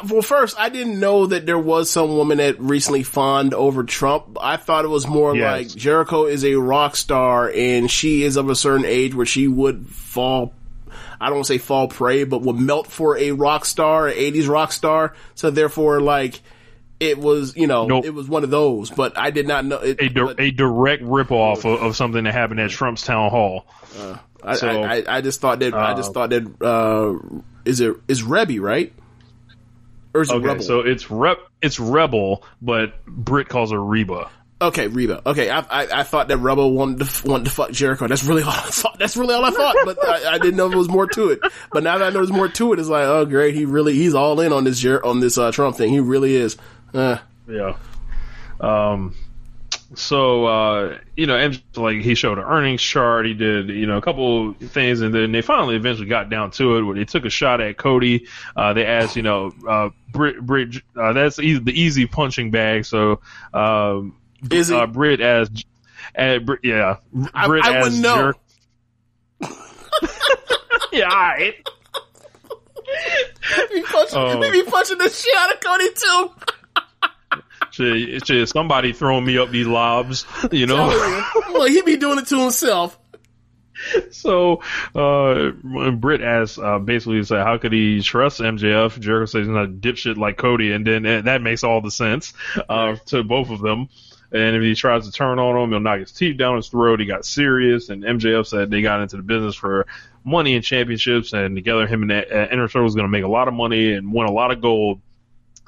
Well, 0.09 0.23
first, 0.23 0.57
I 0.59 0.69
didn't 0.69 0.99
know 1.01 1.27
that 1.27 1.47
there 1.47 1.59
was 1.59 1.91
some 1.91 2.17
woman 2.17 2.39
that 2.39 2.59
recently 2.61 3.03
fawned 3.03 3.55
over 3.55 3.85
Trump. 3.85 4.37
I 4.41 4.57
thought 4.57 4.85
it 4.85 4.89
was 4.89 5.07
more 5.07 5.35
Yes. 5.37 5.53
like 5.53 5.69
Jericho 5.77 6.25
is 6.27 6.45
a 6.45 6.55
rock 6.55 6.97
star 6.97 7.51
and 7.55 7.91
she 7.91 8.23
is 8.23 8.37
of 8.37 8.49
a 8.51 8.55
certain 8.57 8.85
age 8.87 9.15
where 9.15 9.27
she 9.27 9.49
would 9.49 9.87
fall, 9.89 10.53
I 11.21 11.31
don't 11.31 11.45
say 11.45 11.59
fall 11.59 11.89
prey, 11.89 12.25
but 12.25 12.43
would 12.43 12.57
melt 12.57 12.87
for 12.87 13.17
a 13.19 13.33
rock 13.33 13.65
star, 13.65 14.09
an 14.09 14.15
80s 14.15 14.49
rock 14.49 14.73
star. 14.73 15.15
So 15.35 15.51
therefore, 15.51 16.01
like, 16.01 16.41
it 17.01 17.19
was, 17.19 17.57
you 17.57 17.67
know, 17.67 17.87
Nope. 17.87 18.05
it 18.07 18.15
was 18.15 18.29
one 18.29 18.45
of 18.45 18.51
those, 18.51 18.89
but 18.91 19.19
I 19.19 19.31
did 19.31 19.47
not 19.49 19.65
know 19.65 19.79
it. 19.79 20.01
A, 20.01 20.09
di- 20.09 20.23
but 20.25 20.41
a 20.41 20.51
direct 20.51 21.03
ripoff 21.03 21.59
of, 21.65 21.83
of 21.83 21.97
something 21.97 22.25
that 22.25 22.33
happened 22.33 22.61
at 22.61 22.71
Trump's 22.71 23.03
town 23.03 23.31
hall. 23.31 23.67
I, 24.43 24.55
so- 24.57 24.69
I, 24.69 24.97
I, 24.99 25.05
I 25.17 25.21
just 25.21 25.41
thought 25.41 25.59
that, 25.59 25.75
I 25.75 25.95
just 25.95 26.11
Uh, 26.11 26.13
thought 26.13 26.31
that, 26.31 26.63
uh, 26.63 27.41
is 27.65 27.81
it, 27.81 27.97
is 28.09 28.23
Rebby, 28.23 28.61
right? 28.61 28.93
Or 30.15 30.23
is 30.23 30.31
it 30.31 30.35
Okay, 30.37 30.47
Rebel? 30.47 30.63
so 30.63 30.81
it's 30.81 31.11
rep, 31.11 31.39
it's 31.61 31.81
Rebel, 31.81 32.45
but 32.63 33.05
Britt 33.07 33.49
calls 33.49 33.73
her 33.73 33.83
Reba. 33.83 34.31
Okay, 34.63 34.87
Reba. 34.87 35.21
Okay, 35.27 35.51
I, 35.51 35.59
I 35.59 35.89
I 36.01 36.03
thought 36.05 36.29
that 36.29 36.39
Rebel 36.39 36.73
wanted 36.73 37.07
to 37.07 37.29
wanted 37.29 37.45
to 37.47 37.51
fuck 37.51 37.73
Jericho. 37.73 38.07
That's 38.07 38.23
really 38.25 38.43
all 38.45 38.51
I 38.51 38.61
thought. 38.71 38.97
That's 38.99 39.17
really 39.17 39.35
all 39.35 39.45
I 39.45 39.51
thought. 39.51 39.77
But 39.85 39.99
I, 40.09 40.35
I 40.35 40.39
didn't 40.39 40.57
know 40.57 40.69
there 40.69 40.79
was 40.79 40.89
more 40.89 41.07
to 41.09 41.31
it. 41.31 41.41
But 41.73 41.83
now 41.83 41.99
that 41.99 42.05
I 42.05 42.09
know 42.11 42.21
there's 42.21 42.31
more 42.33 42.49
to 42.49 42.73
it, 42.73 42.79
it's 42.79 42.89
like, 42.89 43.05
oh 43.05 43.27
great, 43.27 43.55
he 43.57 43.65
really 43.65 43.95
he's 43.95 44.15
all 44.15 44.41
in 44.41 44.53
on 44.53 44.63
this 44.65 44.79
Jer- 44.79 45.05
on 45.05 45.19
this 45.21 45.37
uh, 45.37 45.51
Trump 45.51 45.77
thing. 45.77 45.91
He 45.91 46.01
really 46.01 46.35
is. 46.37 46.57
Uh, 46.95 47.19
Yeah. 47.49 47.77
Um. 48.61 49.15
So 49.97 50.45
uh, 50.47 50.99
you 51.17 51.27
know, 51.27 51.35
MJ, 51.37 51.63
like 51.77 51.99
he 52.03 52.15
showed 52.15 52.39
an 52.39 52.45
earnings 52.45 52.83
chart. 52.83 53.27
He 53.27 53.35
did 53.35 53.69
you 53.69 53.87
know 53.87 53.97
a 53.97 54.01
couple 54.03 54.55
things, 54.55 55.01
and 55.01 55.15
then 55.15 55.33
they 55.33 55.43
finally 55.43 55.77
eventually 55.77 56.09
got 56.09 56.31
down 56.31 56.51
to 56.53 56.77
it 56.77 56.83
where 56.83 56.95
they 56.97 57.05
took 57.05 57.25
a 57.25 57.31
shot 57.31 57.61
at 57.61 57.77
Cody. 57.77 58.27
Uh, 58.57 58.73
they 58.73 58.85
asked, 58.87 59.17
you 59.17 59.23
know, 59.23 59.53
uh, 59.69 59.91
Britt, 60.13 60.41
Britt, 60.45 60.77
uh, 61.01 61.13
that's 61.13 61.39
easy, 61.39 61.59
the 61.61 61.79
easy 61.81 62.07
punching 62.07 62.51
bag. 62.51 62.85
So 62.85 63.21
um, 63.53 64.17
Is 64.51 64.69
he? 64.69 64.75
uh, 64.77 64.87
Britt 64.87 65.21
asked, 65.21 65.65
and 66.15 66.45
Br- 66.47 66.55
yeah, 66.63 66.97
I, 67.35 67.47
I 67.47 67.77
as 67.79 67.85
wouldn't 67.85 68.03
know. 68.03 68.33
Jer- 69.43 69.49
yeah, 70.93 71.05
all 71.09 71.17
right. 71.17 71.55
He 73.73 73.83
punching, 73.83 74.19
Oh. 74.19 74.41
he 74.43 74.63
be 74.63 74.71
punching 74.71 74.99
the 74.99 75.09
shit 75.09 75.35
out 75.37 75.53
of 75.53 75.61
Cody 75.61 75.89
too. 75.95 76.31
Shit, 77.75 78.25
shit, 78.25 78.49
somebody 78.49 78.93
throwing 78.93 79.25
me 79.25 79.37
up 79.37 79.51
these 79.51 79.67
lobs, 79.67 80.25
you 80.53 80.67
know. 80.67 80.87
Well, 81.51 81.67
he 81.67 81.83
be 81.83 81.97
doing 81.97 82.19
it 82.19 82.29
to 82.29 82.39
himself. 82.41 82.97
So, 84.13 84.63
uh, 84.95 85.51
when 85.63 85.99
Britt 85.99 86.21
asks, 86.21 86.57
uh, 86.57 86.79
basically 86.79 87.25
said, 87.25 87.45
how 87.45 87.59
could 87.59 87.73
he 87.73 88.01
trust 88.01 88.39
MJF? 88.39 89.01
Jericho 89.01 89.27
says 89.27 89.47
he's 89.47 89.49
not 89.49 89.65
a 89.65 89.69
dipshit 89.69 90.17
like 90.17 90.37
Cody, 90.37 90.71
and 90.71 90.87
then 90.87 91.05
uh, 91.05 91.23
that 91.23 91.43
makes 91.43 91.65
all 91.65 91.81
the 91.81 91.91
sense, 91.91 92.33
uh, 92.69 92.95
to 93.07 93.25
both 93.25 93.51
of 93.51 93.61
them. 93.61 93.89
And 94.31 94.55
if 94.55 94.63
he 94.63 94.77
tries 94.77 95.07
to 95.07 95.13
turn 95.13 95.41
on 95.41 95.57
him, 95.57 95.71
he'll 95.71 95.81
knock 95.81 95.99
his 95.99 96.13
teeth 96.13 96.37
down 96.37 96.57
his 96.57 96.69
throat. 96.69 97.01
He 97.01 97.07
got 97.07 97.25
serious, 97.25 97.89
and 97.89 98.05
MJF 98.05 98.47
said 98.47 98.71
they 98.71 98.83
got 98.83 99.01
into 99.01 99.17
the 99.17 99.23
business 99.25 99.57
for 99.57 99.87
money 100.23 100.55
and 100.55 100.65
championships, 100.65 101.33
and 101.33 101.57
together 101.57 101.89
him 101.89 102.03
and 102.03 102.13
uh, 102.13 102.49
Inner 102.53 102.69
Circle 102.69 102.87
is 102.87 102.95
going 102.95 103.07
to 103.07 103.11
make 103.11 103.25
a 103.25 103.29
lot 103.29 103.49
of 103.49 103.55
money 103.55 103.93
and 103.95 104.13
win 104.13 104.29
a 104.29 104.33
lot 104.33 104.53
of 104.53 104.61
gold. 104.61 105.01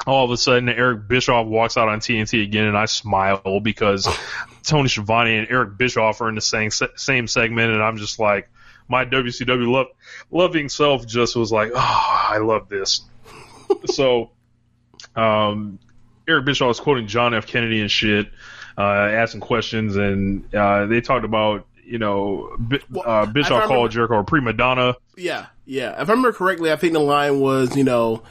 All 0.06 0.24
of 0.24 0.30
a 0.30 0.36
sudden, 0.36 0.68
Eric 0.68 1.08
Bischoff 1.08 1.46
walks 1.46 1.76
out 1.76 1.88
on 1.88 2.00
TNT 2.00 2.42
again, 2.42 2.66
and 2.66 2.76
I 2.76 2.84
smile 2.84 3.60
because 3.60 4.06
Tony 4.62 4.88
Schiavone 4.88 5.38
and 5.38 5.48
Eric 5.50 5.78
Bischoff 5.78 6.20
are 6.20 6.28
in 6.28 6.34
the 6.34 6.40
same 6.40 6.70
same 6.70 7.26
segment, 7.26 7.72
and 7.72 7.82
I'm 7.82 7.96
just 7.96 8.18
like, 8.18 8.48
my 8.88 9.04
WCW 9.04 9.68
love, 9.70 9.86
loving 10.30 10.68
self 10.68 11.06
just 11.06 11.34
was 11.34 11.50
like, 11.50 11.72
oh, 11.74 12.26
I 12.30 12.38
love 12.38 12.68
this. 12.68 13.00
so, 13.86 14.30
um, 15.16 15.78
Eric 16.28 16.44
Bischoff 16.44 16.68
was 16.68 16.80
quoting 16.80 17.06
John 17.06 17.34
F. 17.34 17.46
Kennedy 17.46 17.80
and 17.80 17.90
shit, 17.90 18.28
uh, 18.78 18.82
asking 18.82 19.40
questions, 19.40 19.96
and 19.96 20.54
uh, 20.54 20.86
they 20.86 21.00
talked 21.00 21.24
about, 21.24 21.66
you 21.84 21.98
know, 21.98 22.54
Bi- 22.58 22.80
uh, 23.00 23.26
Bischoff 23.26 23.50
remember- 23.50 23.66
called 23.74 23.90
Jericho 23.92 24.18
a 24.20 24.24
prima 24.24 24.52
donna. 24.52 24.94
Yeah, 25.16 25.46
yeah. 25.64 26.00
If 26.00 26.08
I 26.08 26.12
remember 26.12 26.32
correctly, 26.32 26.70
I 26.70 26.76
think 26.76 26.92
the 26.92 27.00
line 27.00 27.40
was, 27.40 27.76
you 27.76 27.84
know, 27.84 28.22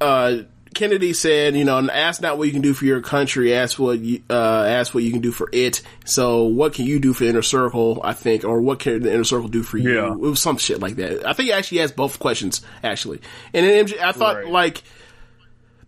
uh, 0.00 0.38
Kennedy 0.74 1.12
said, 1.12 1.56
you 1.56 1.64
know, 1.64 1.78
ask 1.88 2.20
not 2.20 2.38
what 2.38 2.46
you 2.46 2.52
can 2.52 2.62
do 2.62 2.74
for 2.74 2.84
your 2.84 3.00
country, 3.00 3.54
ask 3.54 3.78
what 3.78 3.98
you, 3.98 4.22
uh, 4.30 4.64
ask 4.66 4.94
what 4.94 5.02
you 5.04 5.10
can 5.10 5.20
do 5.20 5.32
for 5.32 5.48
it. 5.52 5.82
So, 6.04 6.44
what 6.44 6.72
can 6.74 6.86
you 6.86 6.98
do 6.98 7.12
for 7.12 7.24
the 7.24 7.30
inner 7.30 7.42
circle? 7.42 8.00
I 8.02 8.12
think, 8.12 8.44
or 8.44 8.60
what 8.60 8.78
can 8.78 9.02
the 9.02 9.12
inner 9.12 9.24
circle 9.24 9.48
do 9.48 9.62
for 9.62 9.78
you? 9.78 9.94
Yeah. 9.94 10.12
It 10.12 10.18
was 10.18 10.40
some 10.40 10.56
shit 10.58 10.80
like 10.80 10.96
that. 10.96 11.26
I 11.26 11.32
think 11.32 11.46
he 11.46 11.52
actually 11.52 11.80
asked 11.80 11.96
both 11.96 12.18
questions 12.18 12.62
actually, 12.82 13.20
and 13.54 13.66
then 13.66 13.86
MJ, 13.86 14.00
I 14.00 14.12
thought 14.12 14.36
Right. 14.36 14.48
like. 14.48 14.82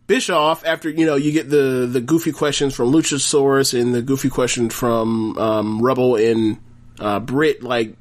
Bischoff, 0.06 0.66
after 0.66 0.90
you 0.90 1.06
know, 1.06 1.14
you 1.14 1.32
get 1.32 1.48
the 1.48 1.88
the 1.90 2.00
goofy 2.02 2.30
questions 2.30 2.74
from 2.74 2.92
Luchasaurus 2.92 3.78
and 3.80 3.94
the 3.94 4.02
goofy 4.02 4.28
question 4.28 4.68
from 4.68 5.38
um, 5.38 5.80
Rebel 5.82 6.16
and 6.16 6.58
uh, 7.00 7.20
Britt. 7.20 7.62
Like 7.62 7.96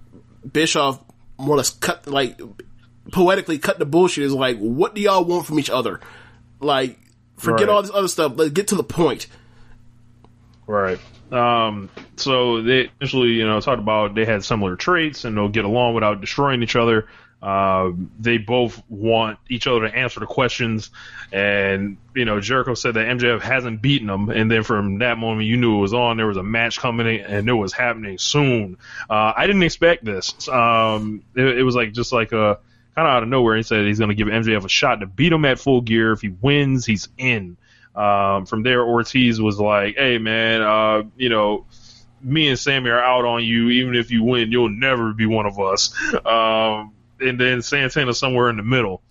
Bischoff, 0.52 1.00
more 1.38 1.56
or 1.56 1.58
less 1.58 1.70
cut 1.70 2.06
like 2.06 2.42
poetically 3.14 3.58
cut 3.58 3.80
the 3.80 3.86
bullshit. 3.86 4.26
Is 4.26 4.34
like, 4.34 4.58
what 4.58 4.96
do 4.96 5.00
y'all 5.00 5.24
want 5.24 5.46
from 5.46 5.60
each 5.60 5.70
other? 5.70 6.02
Like, 6.64 6.98
forget 7.38 7.68
Right. 7.68 7.74
all 7.76 7.82
this 7.82 7.92
other 7.94 8.08
stuff. 8.08 8.34
Let's 8.36 8.52
get 8.52 8.68
to 8.70 8.76
the 8.76 8.84
point. 8.84 9.28
Right. 10.68 11.00
Um, 11.32 11.90
so 12.16 12.62
they 12.62 12.90
initially, 13.02 13.30
you 13.30 13.46
know, 13.48 13.60
talked 13.60 13.80
about 13.80 14.14
they 14.16 14.26
had 14.26 14.44
similar 14.44 14.76
traits 14.76 15.26
and 15.26 15.36
they'll 15.36 15.50
get 15.50 15.66
along 15.66 15.96
without 15.96 16.22
destroying 16.22 16.64
each 16.64 16.76
other. 16.76 17.08
Uh, 17.42 17.92
they 18.20 18.38
both 18.38 18.82
want 18.88 19.38
each 19.50 19.68
other 19.68 19.82
to 19.90 19.94
answer 19.94 20.22
the 20.22 20.26
questions, 20.26 20.92
and 21.34 21.98
you 22.16 22.24
know, 22.24 22.40
Jericho 22.40 22.74
said 22.74 22.94
that 22.94 23.06
MJF 23.06 23.42
hasn't 23.42 23.82
beaten 23.82 24.10
him, 24.10 24.30
and 24.30 24.50
then 24.50 24.64
from 24.64 25.00
that 25.00 25.18
moment, 25.18 25.46
you 25.46 25.58
knew 25.58 25.76
it 25.78 25.82
was 25.82 25.94
on. 25.94 26.16
There 26.16 26.28
was 26.28 26.38
a 26.38 26.44
match 26.44 26.80
coming, 26.80 27.20
and 27.20 27.50
it 27.50 27.54
was 27.54 27.74
happening 27.74 28.18
soon. 28.18 28.78
Uh, 29.10 29.34
I 29.36 29.46
didn't 29.46 29.64
expect 29.64 30.06
this. 30.06 30.48
Um, 30.48 31.24
it, 31.36 31.58
it 31.58 31.64
was 31.64 31.76
like 31.76 31.92
just 31.92 32.14
like 32.14 32.32
a 32.32 32.60
kind 32.96 33.08
of 33.08 33.14
out 33.14 33.24
of 33.24 33.30
nowhere. 33.30 33.56
He 33.56 33.64
said 33.64 33.86
he's 33.86 34.00
going 34.00 34.10
to 34.10 34.16
give 34.16 34.28
MJF 34.28 34.66
a 34.66 34.70
shot 34.70 35.00
to 35.02 35.06
beat 35.06 35.32
him 35.32 35.46
at 35.46 35.60
Full 35.60 35.82
Gear. 35.82 36.12
If 36.12 36.22
he 36.22 36.30
wins, 36.30 36.86
he's 36.86 37.10
in. 37.18 37.58
Um, 37.96 38.46
from 38.46 38.64
there, 38.64 38.84
Ortiz 38.84 39.40
was 39.40 39.60
like, 39.60 39.96
"Hey, 39.98 40.18
man, 40.18 40.62
uh, 40.62 41.04
you 41.18 41.30
know." 41.30 41.66
Me 42.26 42.48
and 42.48 42.58
Sammy 42.58 42.90
are 42.90 43.04
out 43.04 43.26
on 43.26 43.44
you. 43.44 43.68
Even 43.68 43.96
if 43.96 44.10
you 44.10 44.24
win, 44.24 44.50
you'll 44.50 44.70
never 44.70 45.12
be 45.12 45.26
one 45.26 45.46
of 45.46 45.60
us. 45.60 45.94
Um, 46.26 46.94
and 47.20 47.38
then 47.38 47.62
Santana 47.62 48.14
somewhere 48.14 48.50
in 48.50 48.56
the 48.56 48.64
middle. 48.64 49.02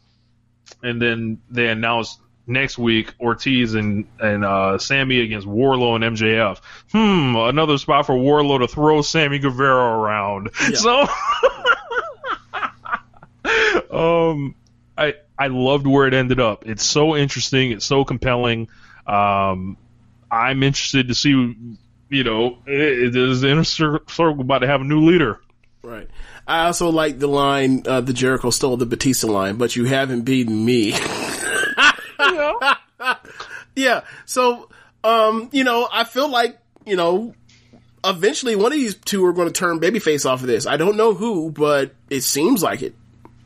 And 0.82 1.00
then 1.00 1.42
they 1.50 1.68
announced 1.68 2.18
next 2.46 2.78
week 2.78 3.14
Ortiz 3.20 3.74
and 3.74 4.06
and 4.18 4.44
uh, 4.44 4.78
Sammy 4.78 5.20
against 5.20 5.46
Wardlow 5.46 5.96
and 5.96 6.16
MJF. 6.16 6.58
Hmm, 6.90 7.36
another 7.36 7.78
spot 7.78 8.06
for 8.06 8.14
Wardlow 8.14 8.60
to 8.60 8.68
throw 8.68 9.02
Sammy 9.02 9.38
Guevara 9.38 9.98
around. 9.98 10.50
So, 10.74 11.06
um, 13.92 14.54
I 14.96 15.14
I 15.38 15.48
loved 15.48 15.86
where 15.86 16.06
it 16.06 16.14
ended 16.14 16.40
up. 16.40 16.66
It's 16.66 16.84
so 16.84 17.16
interesting. 17.16 17.72
It's 17.72 17.84
so 17.84 18.04
compelling. 18.04 18.68
Um, 19.06 19.76
I'm 20.30 20.62
interested 20.62 21.08
to 21.08 21.14
see. 21.14 21.56
You 22.08 22.24
know, 22.24 22.58
it, 22.66 23.14
it 23.14 23.16
is 23.16 23.40
the 23.40 23.48
inner 23.48 23.64
circle 23.64 24.40
about 24.40 24.58
to 24.58 24.66
have 24.66 24.82
a 24.82 24.84
new 24.84 25.00
leader. 25.00 25.40
Right. 25.82 26.08
I 26.46 26.66
also 26.66 26.90
like 26.90 27.18
the 27.18 27.26
line, 27.26 27.84
uh, 27.86 28.00
the 28.00 28.12
Jericho 28.12 28.50
stole 28.50 28.76
the 28.76 28.86
Batista 28.86 29.28
line, 29.28 29.56
but 29.56 29.74
you 29.74 29.84
haven't 29.84 30.22
beaten 30.22 30.64
me. 30.64 30.90
yeah. 32.20 32.74
yeah. 33.76 34.00
So, 34.26 34.68
um, 35.02 35.48
you 35.52 35.64
know, 35.64 35.88
I 35.90 36.04
feel 36.04 36.28
like, 36.28 36.58
you 36.84 36.96
know, 36.96 37.34
eventually 38.04 38.56
one 38.56 38.72
of 38.72 38.78
these 38.78 38.96
two 38.96 39.24
are 39.24 39.32
going 39.32 39.48
to 39.48 39.52
turn 39.52 39.80
babyface 39.80 40.28
off 40.28 40.40
of 40.40 40.46
this. 40.46 40.66
I 40.66 40.76
don't 40.76 40.96
know 40.96 41.14
who, 41.14 41.50
but 41.50 41.94
it 42.10 42.22
seems 42.22 42.62
like 42.62 42.82
it. 42.82 42.94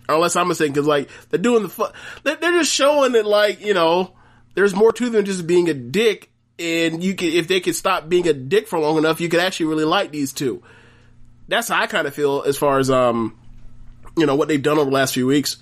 Unless 0.09 0.37
I'm 0.37 0.49
mistaken, 0.49 0.73
because 0.73 0.87
like 0.87 1.09
they're 1.31 1.39
doing 1.41 1.65
the, 1.65 1.69
fu- 1.69 1.87
they're, 2.23 2.37
they're 2.37 2.53
just 2.53 2.73
showing 2.73 3.13
that 3.13 3.27
like 3.27 3.65
you 3.65 3.75
know, 3.75 4.13
there's 4.55 4.75
more 4.75 4.93
to 4.93 5.11
them 5.11 5.25
just 5.25 5.47
being 5.47 5.69
a 5.69 5.75
dick, 5.75 6.31
and 6.59 7.03
you 7.03 7.15
can 7.15 7.29
if 7.29 7.49
they 7.49 7.61
could 7.61 7.77
stop 7.77 8.09
being 8.09 8.29
a 8.29 8.33
dick 8.33 8.69
for 8.69 8.79
long 8.79 8.99
enough, 8.99 9.21
you 9.21 9.29
could 9.29 9.41
actually 9.41 9.67
really 9.67 9.85
like 9.85 10.13
these 10.13 10.33
two. 10.33 10.63
That's 11.49 11.69
how 11.69 11.81
I 11.81 11.87
kind 11.87 12.07
of 12.07 12.15
feel 12.15 12.43
as 12.47 12.57
far 12.57 12.79
as 12.79 12.91
um, 12.91 13.39
you 14.17 14.27
know, 14.27 14.35
what 14.37 14.49
they've 14.49 14.63
done 14.63 14.79
over 14.79 14.91
the 14.91 14.95
last 14.95 15.15
few 15.15 15.27
weeks. 15.27 15.57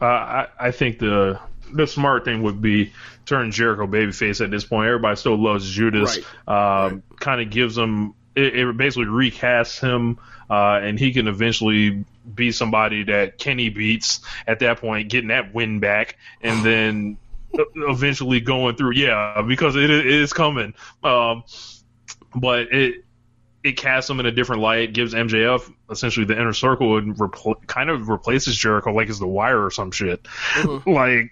Uh, 0.00 0.04
I, 0.04 0.46
I 0.58 0.70
think 0.70 0.98
the 0.98 1.40
the 1.72 1.86
smart 1.86 2.24
thing 2.24 2.42
would 2.42 2.60
be 2.60 2.92
turn 3.24 3.50
Jericho 3.50 3.86
babyface 3.86 4.44
at 4.44 4.50
this 4.50 4.64
point. 4.64 4.88
Everybody 4.88 5.16
still 5.16 5.42
loves 5.42 5.70
Judas. 5.70 6.18
Um, 6.46 7.02
Kind 7.20 7.40
of 7.40 7.50
gives 7.50 7.78
him 7.78 8.14
it, 8.34 8.56
it 8.56 8.76
basically 8.76 9.06
recasts 9.06 9.80
him, 9.80 10.18
uh, 10.52 10.80
and 10.82 10.98
he 10.98 11.12
can 11.14 11.28
eventually 11.28 12.04
be 12.34 12.52
somebody 12.52 13.04
that 13.04 13.38
Kenny 13.38 13.70
beats 13.70 14.20
at 14.46 14.58
that 14.58 14.78
point, 14.80 15.08
getting 15.08 15.28
that 15.28 15.54
win 15.54 15.80
back, 15.80 16.16
and 16.42 16.62
then 16.64 17.16
eventually 17.74 18.40
going 18.40 18.76
through. 18.76 18.92
Yeah, 18.92 19.42
because 19.46 19.76
it, 19.76 19.88
it 19.88 20.06
is 20.06 20.32
coming. 20.34 20.74
Um, 21.02 21.44
but 22.34 22.72
it 22.72 23.04
it 23.64 23.76
casts 23.76 24.10
him 24.10 24.20
in 24.20 24.26
a 24.26 24.30
different 24.32 24.60
light, 24.60 24.92
gives 24.92 25.14
MJF 25.14 25.72
essentially 25.90 26.26
the 26.26 26.34
inner 26.38 26.52
circle 26.52 26.98
and 26.98 27.16
repl- 27.16 27.64
kind 27.66 27.88
of 27.90 28.08
replaces 28.08 28.56
Jericho 28.56 28.92
like 28.92 29.08
it's 29.08 29.20
the 29.20 29.26
wire 29.26 29.64
or 29.64 29.70
some 29.70 29.90
shit. 29.92 30.26
like 30.86 31.30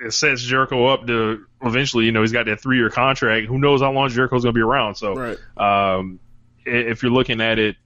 it 0.00 0.12
sets 0.12 0.42
Jericho 0.42 0.86
up 0.86 1.06
to 1.08 1.44
eventually, 1.60 2.04
you 2.06 2.12
know, 2.12 2.20
he's 2.22 2.32
got 2.32 2.46
that 2.46 2.60
three 2.60 2.76
year 2.78 2.88
contract. 2.88 3.48
Who 3.48 3.58
knows 3.58 3.82
how 3.82 3.92
long 3.92 4.08
Jericho's 4.10 4.44
going 4.44 4.54
to 4.54 4.58
be 4.58 4.62
around? 4.62 4.94
So, 4.94 5.14
Right. 5.14 5.38
um, 5.56 6.20
if 6.64 7.02
you're 7.02 7.12
looking 7.12 7.40
at 7.40 7.58
it, 7.58 7.76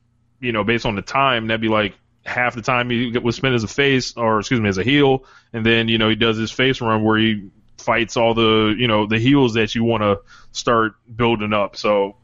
you 0.41 0.53
know, 0.53 0.65
based 0.65 0.87
on 0.87 0.97
the 0.97 1.03
time, 1.03 1.47
that'd 1.47 1.61
be 1.61 1.69
like 1.69 1.95
half 2.25 2.55
the 2.55 2.63
time 2.63 2.91
he 2.91 3.17
was 3.19 3.37
spent 3.37 3.55
as 3.55 3.65
a 3.65 3.69
face, 3.69 4.17
or 4.17 4.41
excuse 4.41 4.61
me, 4.61 4.69
as 4.69 4.79
a 4.79 4.83
heel, 4.83 5.25
and 5.53 5.65
then 5.65 5.89
you 5.89 5.99
know 5.99 6.09
he 6.09 6.17
does 6.17 6.37
his 6.37 6.51
face 6.51 6.81
run 6.81 7.03
where 7.03 7.19
he 7.19 7.51
fights 7.79 8.17
all 8.17 8.35
the 8.35 8.75
you 8.77 8.89
know 8.89 9.07
the 9.07 9.19
heels 9.19 9.55
that 9.55 9.75
you 9.75 9.85
want 9.85 10.03
to 10.03 10.21
start 10.53 10.95
building 11.15 11.53
up. 11.53 11.77
So 11.77 12.17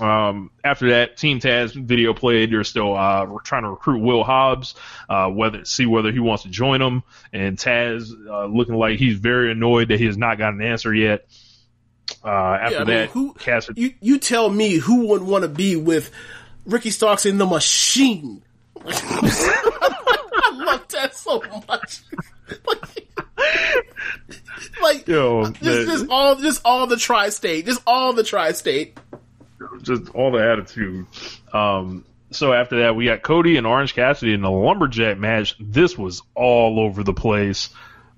um, 0.00 0.50
after 0.64 0.90
that, 0.90 1.16
Team 1.16 1.40
Taz 1.40 1.74
video 1.74 2.14
played. 2.14 2.50
They're 2.50 2.64
still 2.64 2.96
uh, 2.96 3.26
we're 3.26 3.40
trying 3.40 3.64
to 3.64 3.70
recruit 3.70 3.98
Will 3.98 4.24
Hobbs, 4.24 4.74
uh, 5.08 5.28
whether 5.28 5.64
see 5.64 5.86
whether 5.86 6.10
he 6.10 6.20
wants 6.20 6.44
to 6.44 6.48
join 6.48 6.80
them. 6.80 7.02
And 7.32 7.58
Taz 7.58 8.10
uh, 8.28 8.46
looking 8.46 8.74
like 8.74 8.98
he's 8.98 9.18
very 9.18 9.52
annoyed 9.52 9.88
that 9.88 9.98
he 9.98 10.06
has 10.06 10.16
not 10.16 10.38
got 10.38 10.54
an 10.54 10.62
answer 10.62 10.94
yet. 10.94 11.26
Uh, 12.24 12.28
after 12.28 12.74
Yeah, 12.74 12.80
I 12.80 12.84
mean, 12.84 12.96
that, 12.96 13.10
who 13.10 13.34
Cass 13.34 13.68
you 13.74 13.94
you 14.00 14.18
tell 14.18 14.48
me 14.48 14.76
who 14.76 15.08
would 15.08 15.22
want 15.22 15.42
to 15.42 15.48
be 15.48 15.76
with 15.76 16.10
Ricky 16.66 16.90
Starks 16.90 17.26
in 17.26 17.38
the 17.38 17.46
machine? 17.46 18.42
I 18.86 20.50
love 20.54 20.88
that 20.88 21.14
so 21.14 21.42
much. 21.68 22.00
like, 24.82 25.06
Yo, 25.08 25.44
just, 25.50 25.62
man. 25.62 25.86
just 25.86 26.06
all 26.08 26.36
just 26.36 26.60
all 26.64 26.86
the 26.86 26.96
tri-state, 26.96 27.66
just 27.66 27.80
all 27.86 28.12
the 28.12 28.24
tri-state. 28.24 28.98
just 29.82 30.08
all 30.10 30.30
the 30.32 30.38
attitude. 30.38 31.06
Um, 31.52 32.04
so 32.30 32.52
after 32.52 32.80
that, 32.80 32.96
we 32.96 33.06
got 33.06 33.22
Cody 33.22 33.56
and 33.56 33.66
Orange 33.66 33.94
Cassidy 33.94 34.32
in 34.32 34.42
the 34.42 34.50
lumberjack 34.50 35.18
match. 35.18 35.54
This 35.60 35.96
was 35.98 36.22
all 36.34 36.80
over 36.80 37.04
the 37.04 37.12
place. 37.12 37.68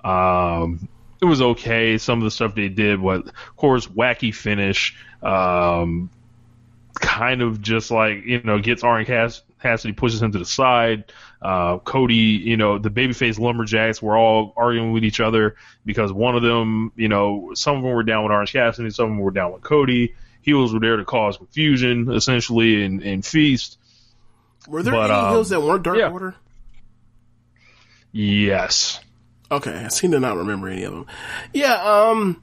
Um, 0.02 0.89
it 1.20 1.24
was 1.24 1.40
okay. 1.42 1.98
Some 1.98 2.18
of 2.18 2.24
the 2.24 2.31
stuff 2.31 2.55
they 2.55 2.68
did 2.68 3.00
was, 3.00 3.23
of 3.26 3.56
course, 3.56 3.86
wacky 3.86 4.34
finish. 4.34 4.97
Um, 5.23 6.10
kind 6.94 7.42
of 7.42 7.60
just 7.60 7.90
like 7.90 8.24
you 8.24 8.42
know 8.42 8.58
gets 8.58 8.82
Orange 8.82 9.08
Cass- 9.08 9.42
Cassidy 9.60 9.92
pushes 9.94 10.23
him 10.23 10.32
to 10.32 10.39
the 10.39 10.44
side. 10.44 11.12
Uh, 11.40 11.78
Cody, 11.78 12.14
you 12.14 12.56
know, 12.56 12.78
the 12.78 12.90
babyface 12.90 13.39
lumberjacks 13.39 14.00
were 14.00 14.16
all 14.16 14.55
arguing 14.56 14.92
with 14.92 15.05
each 15.05 15.20
other 15.20 15.56
because 15.84 16.10
one 16.10 16.36
of 16.36 16.42
them, 16.42 16.90
you 16.97 17.08
know, 17.08 17.52
some 17.55 17.76
of 17.76 17.82
them 17.82 17.92
were 17.92 18.02
down 18.02 18.24
with 18.24 18.32
Orange 18.32 18.52
Cassidy, 18.52 18.90
some 18.90 19.05
of 19.05 19.10
them 19.10 19.18
were 19.18 19.31
down 19.31 19.52
with 19.52 19.62
Cody. 19.62 20.14
Heels 20.40 20.73
were 20.74 20.81
there 20.81 20.97
to 20.97 21.05
cause 21.05 21.39
confusion, 21.39 22.10
essentially, 22.10 22.84
and, 22.84 23.02
and 23.02 23.24
feast. 23.24 23.78
Were 24.68 24.82
there 24.82 24.92
But, 24.92 25.10
any 25.10 25.20
um, 25.20 25.32
hills 25.32 25.48
that 25.50 25.60
weren't 25.60 25.82
Dark 25.82 25.98
yeah. 25.98 26.10
Order? 26.10 26.34
Yes. 28.12 29.00
Okay, 29.50 29.73
I 29.73 29.89
seem 29.89 30.12
to 30.12 30.20
not 30.20 30.36
remember 30.36 30.68
any 30.68 30.84
of 30.84 30.92
them. 30.92 31.06
Yeah, 31.52 31.74
um, 31.74 32.42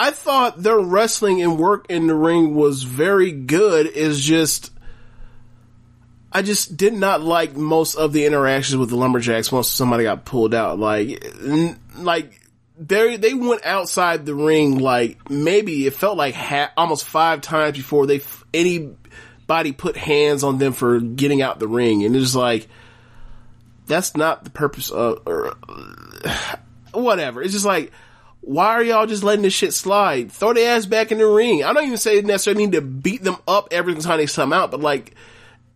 I 0.00 0.12
thought 0.12 0.62
their 0.62 0.78
wrestling 0.78 1.42
and 1.42 1.58
work 1.58 1.84
in 1.90 2.06
the 2.06 2.14
ring 2.14 2.54
was 2.54 2.84
very 2.84 3.32
good. 3.32 3.86
Is 3.86 4.24
just, 4.24 4.72
I 6.32 6.40
just 6.40 6.78
did 6.78 6.94
not 6.94 7.20
like 7.20 7.54
most 7.54 7.96
of 7.96 8.14
the 8.14 8.24
interactions 8.24 8.78
with 8.78 8.88
the 8.88 8.96
lumberjacks 8.96 9.52
once 9.52 9.68
somebody 9.68 10.04
got 10.04 10.24
pulled 10.24 10.54
out. 10.54 10.78
Like, 10.78 11.22
like 11.98 12.40
they 12.78 13.18
they 13.18 13.34
went 13.34 13.66
outside 13.66 14.24
the 14.24 14.34
ring. 14.34 14.78
Like 14.78 15.28
maybe 15.28 15.86
it 15.86 15.94
felt 15.94 16.16
like 16.16 16.34
ha- 16.34 16.72
almost 16.78 17.04
five 17.04 17.42
times 17.42 17.76
before 17.76 18.06
they 18.06 18.20
f- 18.20 18.44
anybody 18.54 19.72
put 19.72 19.98
hands 19.98 20.42
on 20.42 20.56
them 20.56 20.72
for 20.72 20.98
getting 20.98 21.42
out 21.42 21.58
the 21.58 21.68
ring, 21.68 22.04
and 22.04 22.16
it's 22.16 22.34
like 22.34 22.68
that's 23.86 24.16
not 24.16 24.44
the 24.44 24.50
purpose 24.50 24.88
of 24.88 25.20
or 25.26 25.58
whatever. 26.94 27.42
It's 27.42 27.52
just 27.52 27.66
like, 27.66 27.92
why 28.50 28.66
are 28.66 28.82
y'all 28.82 29.06
just 29.06 29.22
letting 29.22 29.42
this 29.42 29.52
shit 29.52 29.72
slide? 29.72 30.32
Throw 30.32 30.52
their 30.52 30.76
ass 30.76 30.84
back 30.84 31.12
in 31.12 31.18
the 31.18 31.26
ring. 31.26 31.62
I 31.62 31.72
don't 31.72 31.84
even 31.84 31.96
say 31.96 32.20
necessarily 32.20 32.66
need 32.66 32.72
to 32.72 32.80
beat 32.80 33.22
them 33.22 33.36
up 33.46 33.68
every 33.70 33.94
time 33.94 34.18
they 34.18 34.26
come 34.26 34.52
out, 34.52 34.72
but 34.72 34.80
like 34.80 35.14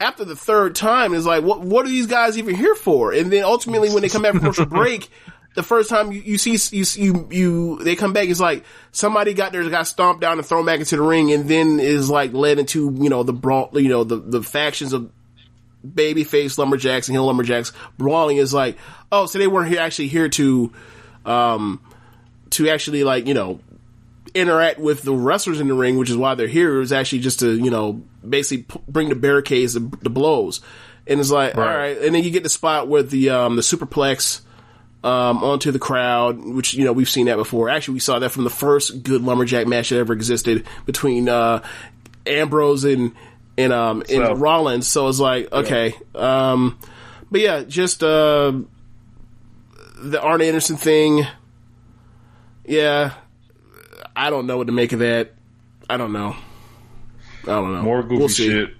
after 0.00 0.24
the 0.24 0.34
third 0.34 0.74
time, 0.74 1.14
it's 1.14 1.24
like, 1.24 1.44
what 1.44 1.60
what 1.60 1.86
are 1.86 1.88
these 1.88 2.08
guys 2.08 2.36
even 2.36 2.56
here 2.56 2.74
for? 2.74 3.12
And 3.12 3.32
then 3.32 3.44
ultimately, 3.44 3.90
when 3.90 4.02
they 4.02 4.08
come 4.08 4.22
back 4.22 4.32
from 4.32 4.40
commercial 4.40 4.66
break. 4.80 5.08
The 5.54 5.62
first 5.62 5.88
time 5.88 6.10
you, 6.10 6.20
you 6.20 6.36
see 6.36 6.58
you, 6.76 6.84
you 6.96 7.28
you 7.30 7.78
they 7.84 7.94
come 7.94 8.12
back, 8.12 8.28
it's 8.28 8.40
like 8.40 8.64
somebody 8.90 9.34
got 9.34 9.52
there, 9.52 9.70
got 9.70 9.86
stomped 9.86 10.20
down 10.20 10.38
and 10.38 10.44
thrown 10.44 10.66
back 10.66 10.80
into 10.80 10.96
the 10.96 11.02
ring, 11.02 11.30
and 11.30 11.48
then 11.48 11.78
is 11.78 12.10
like 12.10 12.32
led 12.32 12.58
into 12.58 12.92
you 13.00 13.08
know 13.08 13.22
the 13.22 13.32
brawl, 13.32 13.70
you 13.74 13.88
know 13.88 14.02
the 14.02 14.16
the 14.16 14.42
factions 14.42 14.92
of 14.92 15.12
babyface 15.86 16.58
lumberjacks 16.58 17.06
and 17.06 17.14
heel 17.14 17.24
lumberjacks 17.24 17.72
brawling 17.98 18.38
is 18.38 18.52
like, 18.52 18.76
oh, 19.12 19.26
so 19.26 19.38
they 19.38 19.46
weren't 19.46 19.68
here 19.68 19.78
actually 19.78 20.08
here 20.08 20.28
to, 20.28 20.72
um, 21.24 21.80
to 22.54 22.68
actually 22.68 23.04
like 23.04 23.26
you 23.26 23.34
know 23.34 23.60
interact 24.34 24.80
with 24.80 25.02
the 25.02 25.14
wrestlers 25.14 25.60
in 25.60 25.68
the 25.68 25.74
ring, 25.74 25.96
which 25.96 26.10
is 26.10 26.16
why 26.16 26.34
they're 26.34 26.48
here. 26.48 26.80
Is 26.80 26.92
actually 26.92 27.20
just 27.20 27.40
to 27.40 27.52
you 27.54 27.70
know 27.70 28.02
basically 28.28 28.64
p- 28.64 28.80
bring 28.88 29.08
the 29.08 29.14
barricades, 29.14 29.74
the, 29.74 29.80
the 30.02 30.10
blows, 30.10 30.60
and 31.06 31.20
it's 31.20 31.30
like 31.30 31.56
all 31.56 31.62
right, 31.64 31.96
and 31.98 32.14
then 32.14 32.24
you 32.24 32.30
get 32.30 32.42
the 32.42 32.48
spot 32.48 32.88
with 32.88 33.10
the 33.10 33.30
um 33.30 33.56
the 33.56 33.62
superplex. 33.62 34.40
Um, 35.02 35.44
onto 35.44 35.70
the 35.70 35.78
crowd, 35.78 36.38
which 36.42 36.72
you 36.72 36.86
know 36.86 36.94
we've 36.94 37.10
seen 37.10 37.26
that 37.26 37.36
before. 37.36 37.68
Actually, 37.68 37.92
we 37.92 38.00
saw 38.00 38.20
that 38.20 38.30
from 38.30 38.44
the 38.44 38.48
first 38.48 39.02
good 39.02 39.20
lumberjack 39.20 39.66
match 39.66 39.90
that 39.90 39.98
ever 39.98 40.14
existed 40.14 40.64
between 40.86 41.28
uh, 41.28 41.62
Ambrose 42.26 42.84
and 42.84 43.12
and 43.58 43.70
um 43.70 44.00
and 44.08 44.08
So- 44.24 44.34
Rollins. 44.34 44.88
So 44.88 45.06
it's 45.08 45.20
like 45.20 45.52
okay, 45.52 45.94
um, 46.14 46.78
but 47.30 47.42
yeah, 47.42 47.64
just 47.64 48.02
uh, 48.02 48.52
the 50.02 50.22
Arn 50.22 50.40
Anderson 50.40 50.76
thing. 50.78 51.26
Yeah, 52.64 53.14
I 54.16 54.30
don't 54.30 54.46
know 54.46 54.56
what 54.56 54.66
to 54.68 54.72
make 54.72 54.92
of 54.92 55.00
that. 55.00 55.32
I 55.88 55.96
don't 55.96 56.12
know. 56.12 56.34
I 57.42 57.46
don't 57.46 57.74
know. 57.74 57.82
More 57.82 58.02
goofy 58.02 58.16
We'll 58.18 58.28
shit. 58.28 58.70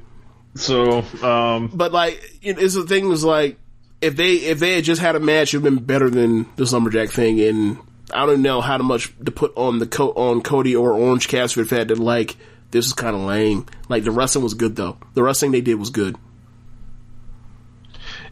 So, 0.55 1.05
um, 1.23 1.71
But 1.75 1.93
like, 1.93 2.15
it, 2.43 2.59
it's 2.59 2.75
the 2.75 2.85
thing 2.85 3.09
was 3.09 3.25
like, 3.25 3.59
if 4.01 4.17
they 4.17 4.35
if 4.35 4.59
they 4.59 4.75
had 4.77 4.85
just 4.85 5.01
had 5.01 5.17
a 5.17 5.21
match, 5.21 5.55
it 5.55 5.59
would 5.59 5.65
have 5.65 5.75
been 5.77 5.85
better 5.85 6.11
than 6.11 6.47
this 6.57 6.73
lumberjack 6.73 7.11
thing. 7.11 7.41
And 7.41 7.79
I 8.13 8.27
don't 8.27 8.43
know 8.43 8.61
how 8.61 8.79
much 8.79 9.13
to 9.25 9.31
put 9.31 9.53
on 9.57 9.79
the 9.79 9.87
co- 9.87 10.13
on 10.13 10.43
Cody 10.43 10.77
or 10.77 10.93
Orange 10.93 11.29
Cassidy 11.29 11.65
for 11.65 11.69
the 11.69 11.77
fact 11.77 11.89
that 11.89 11.99
like 11.99 12.37
this 12.71 12.87
is 12.87 12.93
kind 12.93 13.17
of 13.17 13.23
lame. 13.23 13.67
Like 13.89 14.05
the 14.05 14.11
wrestling 14.11 14.45
was 14.45 14.55
good 14.55 14.77
though. 14.77 14.99
The 15.15 15.23
wrestling 15.23 15.53
they 15.53 15.61
did 15.61 15.77
was 15.77 15.91
good. 15.91 16.17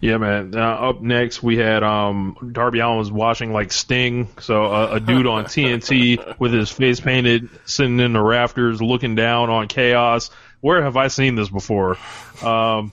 Yeah, 0.03 0.17
man. 0.17 0.53
Uh, 0.53 0.59
up 0.59 1.01
next, 1.01 1.45
we 1.45 1.59
had 1.59 1.85
um, 1.85 2.37
Darby 2.51 2.81
Allin 2.81 2.99
was 2.99 3.13
watching 3.13 3.53
like 3.53 3.71
Sting, 3.71 4.29
so 4.41 4.65
uh, 4.65 4.89
a 4.95 5.01
dude 5.01 5.29
on 5.29 5.45
TNT 5.45 6.41
with 6.41 6.53
his 6.53 6.71
face 6.71 6.99
painted, 6.99 7.49
sitting 7.67 8.01
in 8.01 8.13
the 8.13 8.21
rafters, 8.21 8.83
looking 8.83 9.15
down 9.15 9.49
on 9.49 9.69
chaos. 9.69 10.31
Where 10.61 10.83
have 10.83 10.97
I 10.97 11.07
seen 11.07 11.37
this 11.37 11.49
before? 11.49 11.99
Um, 12.43 12.93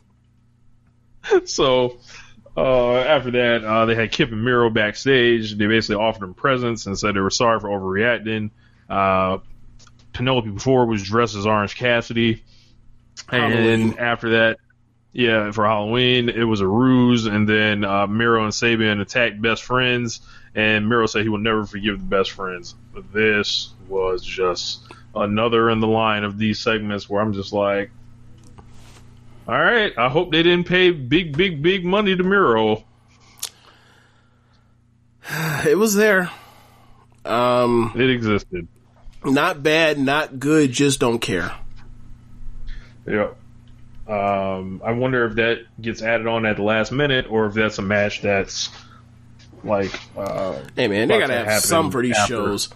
so 1.46 1.98
uh, 2.56 2.98
after 2.98 3.32
that, 3.32 3.66
uh, 3.66 3.86
they 3.86 3.96
had 3.96 4.12
Kip 4.12 4.32
and 4.32 4.44
Miro 4.46 4.70
backstage. 4.70 5.58
They 5.58 5.66
basically 5.66 5.96
offered 5.96 6.26
him 6.26 6.36
presents 6.36 6.86
and 6.86 6.98
said 6.98 7.16
they 7.16 7.22
were 7.22 7.32
sorry 7.32 7.60
for 7.60 7.70
overreacting. 7.70 8.52
Uh, 8.88 9.40
Penelope 10.14 10.52
before 10.52 10.86
was 10.86 11.02
dressed 11.02 11.36
as 11.36 11.48
Orange 11.48 11.76
Cassidy, 11.76 12.44
and 13.32 13.98
after 13.98 14.30
that, 14.30 14.58
yeah, 15.12 15.52
for 15.52 15.66
Halloween, 15.66 16.30
it 16.30 16.44
was 16.44 16.62
a 16.62 16.68
ruse, 16.68 17.26
and 17.26 17.48
then 17.50 17.84
uh, 17.84 18.08
Miro 18.08 18.44
and 18.44 18.54
Sabian 18.54 19.02
attacked 19.02 19.42
best 19.42 19.64
friends, 19.64 20.22
and 20.54 20.88
Miro 20.88 21.06
said 21.08 21.24
he 21.24 21.30
will 21.30 21.40
never 21.40 21.66
forgive 21.66 21.98
the 22.00 22.06
best 22.06 22.32
friends. 22.32 22.76
But 22.94 23.12
this 23.12 23.70
was 23.88 24.24
just 24.24 24.82
another 25.16 25.70
in 25.70 25.80
the 25.80 25.88
line 25.88 26.24
of 26.24 26.38
these 26.38 26.60
segments 26.60 27.10
where 27.10 27.22
I'm 27.22 27.34
just 27.34 27.54
like, 27.54 27.90
all 29.48 29.60
right, 29.60 29.92
I 29.98 30.10
hope 30.10 30.32
they 30.32 30.44
didn't 30.44 30.68
pay 30.68 30.92
big, 30.92 31.36
big, 31.36 31.62
big 31.64 31.84
money 31.84 32.16
to 32.16 32.24
Miro. 32.24 32.84
It 35.68 35.78
was 35.78 35.94
there. 35.96 36.30
Um, 37.26 37.92
It 37.96 38.10
existed. 38.10 38.68
not 39.26 39.62
bad, 39.62 40.00
not 40.00 40.40
good. 40.40 40.72
Just 40.72 41.00
don't 41.00 41.20
care. 41.20 41.52
Yeah. 43.06 43.30
Um, 44.10 44.82
I 44.84 44.92
wonder 44.94 45.26
if 45.26 45.36
that 45.36 45.60
gets 45.80 46.02
added 46.02 46.26
on 46.26 46.46
at 46.46 46.56
the 46.58 46.64
last 46.64 46.92
minute, 46.92 47.28
or 47.30 47.46
if 47.46 47.54
that's 47.54 47.78
a 47.78 47.82
match 47.84 48.22
that's 48.22 48.70
like, 49.64 49.92
uh, 50.18 50.58
Hey 50.76 50.88
man, 50.88 51.08
they 51.10 51.20
gotta 51.20 51.34
have 51.46 51.62
some 51.62 51.92
for 51.92 52.02
these 52.02 52.18
after. 52.18 52.34
shows. 52.34 52.70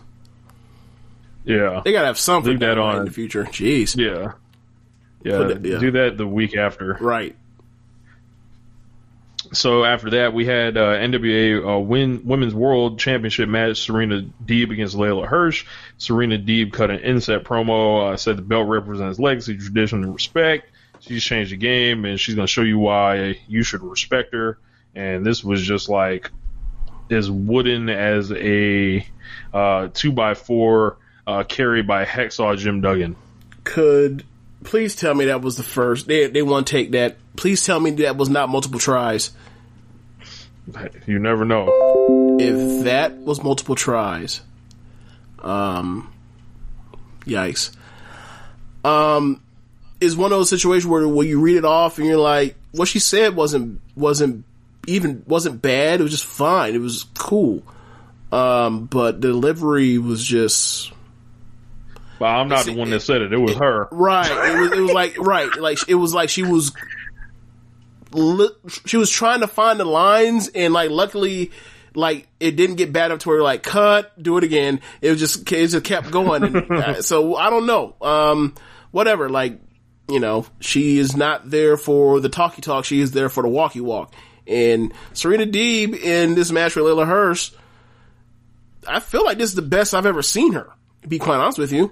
Yeah. 1.43 1.81
They 1.83 1.91
gotta 1.91 2.07
have 2.07 2.19
some 2.19 2.43
for 2.43 2.49
Leave 2.49 2.59
that 2.59 2.77
on. 2.77 2.99
in 2.99 3.05
the 3.05 3.11
future. 3.11 3.45
Jeez. 3.45 3.95
Yeah. 3.97 4.33
Yeah, 5.23 5.47
that- 5.47 5.65
yeah. 5.65 5.79
do 5.79 5.91
that 5.91 6.17
the 6.17 6.27
week 6.27 6.55
after. 6.55 6.97
Right. 6.99 7.35
So 9.53 9.83
after 9.83 10.09
that, 10.11 10.33
we 10.33 10.45
had 10.45 10.77
uh, 10.77 10.93
NWA 10.97 11.75
uh, 11.75 11.79
win 11.79 12.21
Women's 12.25 12.55
World 12.55 12.97
Championship 12.99 13.47
match: 13.49 13.81
Serena 13.81 14.25
Deeb 14.45 14.71
against 14.71 14.95
Leyla 14.95 15.27
Hirsch. 15.27 15.65
Serena 15.97 16.37
Deeb 16.39 16.73
cut 16.73 16.89
an 16.89 16.99
inset 16.99 17.43
promo, 17.43 18.13
uh, 18.13 18.17
said 18.17 18.37
the 18.37 18.41
belt 18.41 18.67
represents 18.67 19.19
legacy, 19.19 19.57
tradition, 19.57 20.03
and 20.03 20.13
respect. 20.13 20.69
She's 21.07 21.23
changed 21.23 21.51
the 21.51 21.57
game, 21.57 22.05
and 22.05 22.19
she's 22.19 22.35
going 22.35 22.47
to 22.47 22.51
show 22.51 22.61
you 22.61 22.79
why 22.79 23.37
you 23.47 23.63
should 23.63 23.83
respect 23.83 24.33
her. 24.33 24.57
And 24.95 25.25
this 25.25 25.43
was 25.43 25.61
just 25.61 25.89
like 25.89 26.31
as 27.11 27.29
wooden 27.29 27.89
as 27.89 28.31
a 28.31 29.05
uh, 29.53 29.89
two 29.93 30.11
by 30.11 30.33
four 30.33 30.97
uh, 31.27 31.43
carried 31.43 31.87
by 31.87 32.05
Hacksaw 32.05 32.57
Jim 32.57 32.81
Duggan. 32.81 33.15
Could 33.63 34.23
please 34.63 34.95
tell 34.95 35.13
me 35.13 35.25
that 35.25 35.41
was 35.41 35.57
the 35.57 35.63
first? 35.63 36.07
They 36.07 36.27
they 36.27 36.41
want 36.41 36.67
to 36.67 36.71
take 36.71 36.91
that. 36.91 37.17
Please 37.35 37.65
tell 37.65 37.79
me 37.79 37.91
that 37.91 38.15
was 38.15 38.29
not 38.29 38.49
multiple 38.49 38.79
tries. 38.79 39.31
You 41.05 41.19
never 41.19 41.43
know. 41.43 42.37
If 42.39 42.85
that 42.85 43.17
was 43.17 43.43
multiple 43.43 43.75
tries, 43.75 44.41
um, 45.39 46.13
yikes. 47.25 47.75
Um, 48.85 49.41
is 50.03 50.15
one 50.17 50.31
of 50.31 50.37
those 50.37 50.49
situations 50.49 50.85
where 50.85 51.07
where 51.07 51.25
you 51.25 51.39
read 51.39 51.57
it 51.57 51.65
off 51.65 51.97
and 51.97 52.07
you're 52.07 52.17
like, 52.17 52.55
what 52.71 52.87
she 52.87 52.99
said 52.99 53.35
wasn't 53.35 53.81
wasn't 53.95 54.45
even 54.87 55.23
wasn't 55.27 55.61
bad. 55.61 55.99
It 55.99 56.03
was 56.03 56.11
just 56.11 56.25
fine. 56.25 56.75
It 56.75 56.81
was 56.81 57.05
cool. 57.17 57.63
Um, 58.31 58.85
but 58.85 59.19
delivery 59.19 59.99
was 59.99 60.23
just 60.25 60.91
But 62.19 62.25
I'm 62.25 62.49
not 62.49 62.65
the 62.65 62.75
one 62.75 62.89
that 62.89 63.01
said 63.01 63.21
it. 63.21 63.31
It 63.31 63.37
was 63.37 63.55
her. 63.55 63.87
Right. 63.91 64.31
It 64.31 64.59
was. 64.59 64.71
It 64.71 64.81
was 64.81 64.91
like 64.91 65.17
right. 65.19 65.55
Like 65.55 65.79
it 65.87 65.95
was 65.95 66.13
like 66.13 66.29
she 66.29 66.43
was. 66.43 66.71
She 68.85 68.97
was 68.97 69.09
trying 69.09 69.39
to 69.39 69.47
find 69.47 69.79
the 69.79 69.85
lines, 69.85 70.47
and 70.49 70.71
like 70.71 70.91
luckily, 70.91 71.51
like 71.95 72.27
it 72.39 72.55
didn't 72.55 72.75
get 72.75 72.93
bad 72.93 73.07
enough 73.07 73.19
to 73.19 73.29
where 73.29 73.41
like 73.41 73.63
cut, 73.63 74.21
do 74.21 74.37
it 74.37 74.43
again. 74.43 74.81
It 75.01 75.09
was 75.09 75.19
just 75.19 75.51
it 75.51 75.67
just 75.67 75.83
kept 75.83 76.11
going, 76.11 76.43
and 76.43 76.71
uh, 76.71 77.01
so 77.01 77.35
I 77.35 77.49
don't 77.49 77.65
know. 77.65 77.95
Um, 78.01 78.53
whatever. 78.91 79.29
Like 79.29 79.59
you 80.07 80.19
know, 80.19 80.45
she 80.59 80.97
is 80.97 81.15
not 81.15 81.49
there 81.49 81.77
for 81.77 82.19
the 82.19 82.29
talkie 82.29 82.61
talk. 82.61 82.85
She 82.85 82.99
is 82.99 83.11
there 83.11 83.29
for 83.29 83.43
the 83.43 83.49
walkie 83.49 83.81
walk. 83.81 84.13
And 84.45 84.93
Serena 85.13 85.45
Deeb 85.45 85.95
in 85.95 86.35
this 86.35 86.51
match 86.51 86.75
with 86.75 86.85
Leyla 86.85 87.07
Hirsch 87.07 87.51
I 88.87 88.99
feel 88.99 89.23
like 89.23 89.37
this 89.37 89.49
is 89.49 89.55
the 89.55 89.61
best 89.61 89.93
I've 89.93 90.05
ever 90.05 90.21
seen 90.21 90.53
her. 90.53 90.69
Be 91.07 91.19
quite 91.19 91.37
honest 91.37 91.57
with 91.57 91.71
you. 91.71 91.91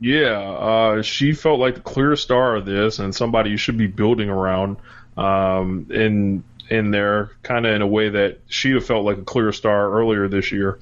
Yeah, 0.00 0.40
uh, 0.40 1.02
she 1.02 1.32
felt 1.32 1.60
like 1.60 1.76
the 1.76 1.80
clear 1.80 2.16
star 2.16 2.56
of 2.56 2.66
this, 2.66 2.98
and 2.98 3.14
somebody 3.14 3.50
you 3.50 3.56
should 3.56 3.78
be 3.78 3.86
building 3.86 4.28
around. 4.28 4.78
Um, 5.16 5.86
in 5.90 6.44
in 6.68 6.90
there, 6.90 7.30
kind 7.42 7.66
of 7.66 7.74
in 7.74 7.82
a 7.82 7.86
way 7.86 8.08
that 8.10 8.40
she 8.48 8.72
have 8.72 8.84
felt 8.84 9.04
like 9.04 9.18
a 9.18 9.22
clear 9.22 9.52
star 9.52 9.92
earlier 9.92 10.28
this 10.28 10.50
year. 10.50 10.78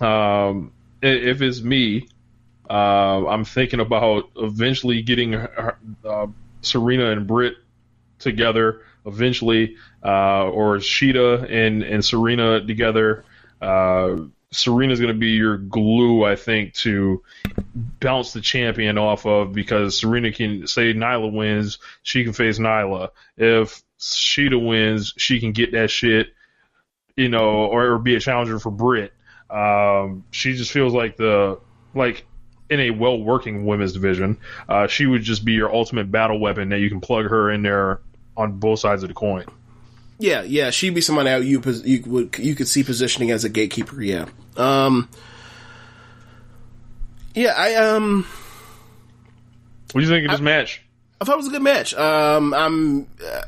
Um, 0.00 0.72
if 1.02 1.42
it's 1.42 1.60
me, 1.60 2.08
uh, 2.68 3.26
I'm 3.26 3.44
thinking 3.44 3.80
about 3.80 4.30
eventually 4.36 5.02
getting 5.02 5.32
her, 5.32 5.78
uh, 6.04 6.26
Serena 6.62 7.10
and 7.10 7.26
Britt 7.26 7.56
together 8.18 8.82
eventually, 9.06 9.76
uh, 10.02 10.48
or 10.48 10.76
Shida 10.78 11.50
and, 11.50 11.82
and 11.82 12.04
Serena 12.04 12.64
together. 12.64 13.24
Uh, 13.60 14.16
Serena's 14.50 15.00
going 15.00 15.12
to 15.12 15.18
be 15.18 15.30
your 15.30 15.58
glue, 15.58 16.24
I 16.24 16.36
think, 16.36 16.74
to 16.74 17.22
bounce 18.00 18.32
the 18.32 18.40
champion 18.40 18.98
off 18.98 19.26
of 19.26 19.52
because 19.52 19.98
Serena 19.98 20.32
can 20.32 20.66
say 20.66 20.94
Nyla 20.94 21.32
wins, 21.32 21.78
she 22.02 22.24
can 22.24 22.32
face 22.32 22.58
Nyla. 22.58 23.10
If 23.36 23.82
Shida 23.98 24.64
wins, 24.64 25.12
she 25.16 25.40
can 25.40 25.52
get 25.52 25.72
that 25.72 25.90
shit, 25.90 26.28
you 27.16 27.28
know, 27.28 27.66
or, 27.66 27.94
or 27.94 27.98
be 27.98 28.14
a 28.14 28.20
challenger 28.20 28.58
for 28.58 28.70
Britt. 28.70 29.12
Um, 29.50 30.24
she 30.30 30.54
just 30.54 30.70
feels 30.70 30.94
like 30.94 31.16
the 31.16 31.58
like 31.94 32.24
in 32.70 32.80
a 32.80 32.90
well 32.90 33.20
working 33.20 33.66
women's 33.66 33.92
division, 33.92 34.38
uh, 34.68 34.86
she 34.86 35.06
would 35.06 35.22
just 35.22 35.44
be 35.44 35.52
your 35.52 35.74
ultimate 35.74 36.10
battle 36.10 36.38
weapon 36.38 36.70
that 36.70 36.78
you 36.78 36.88
can 36.88 37.00
plug 37.00 37.26
her 37.26 37.50
in 37.50 37.62
there 37.62 38.00
on 38.36 38.52
both 38.58 38.80
sides 38.80 39.02
of 39.02 39.08
the 39.08 39.14
coin. 39.14 39.44
Yeah, 40.18 40.42
yeah, 40.42 40.70
she'd 40.70 40.94
be 40.94 41.00
someone 41.00 41.26
out 41.26 41.44
you 41.44 41.60
you 41.84 42.02
would 42.06 42.38
you 42.38 42.54
could 42.54 42.68
see 42.68 42.82
positioning 42.84 43.30
as 43.30 43.44
a 43.44 43.48
gatekeeper. 43.48 44.00
Yeah, 44.00 44.26
um, 44.56 45.08
yeah, 47.34 47.52
I 47.56 47.74
um, 47.74 48.24
What 49.92 50.00
do 50.00 50.06
you 50.06 50.12
think 50.12 50.26
of 50.26 50.30
this 50.30 50.40
match? 50.40 50.82
I 51.20 51.24
thought 51.24 51.34
it 51.34 51.38
was 51.38 51.48
a 51.48 51.50
good 51.50 51.62
match. 51.62 51.94
Um, 51.94 52.54
I'm 52.54 53.06
uh, 53.24 53.42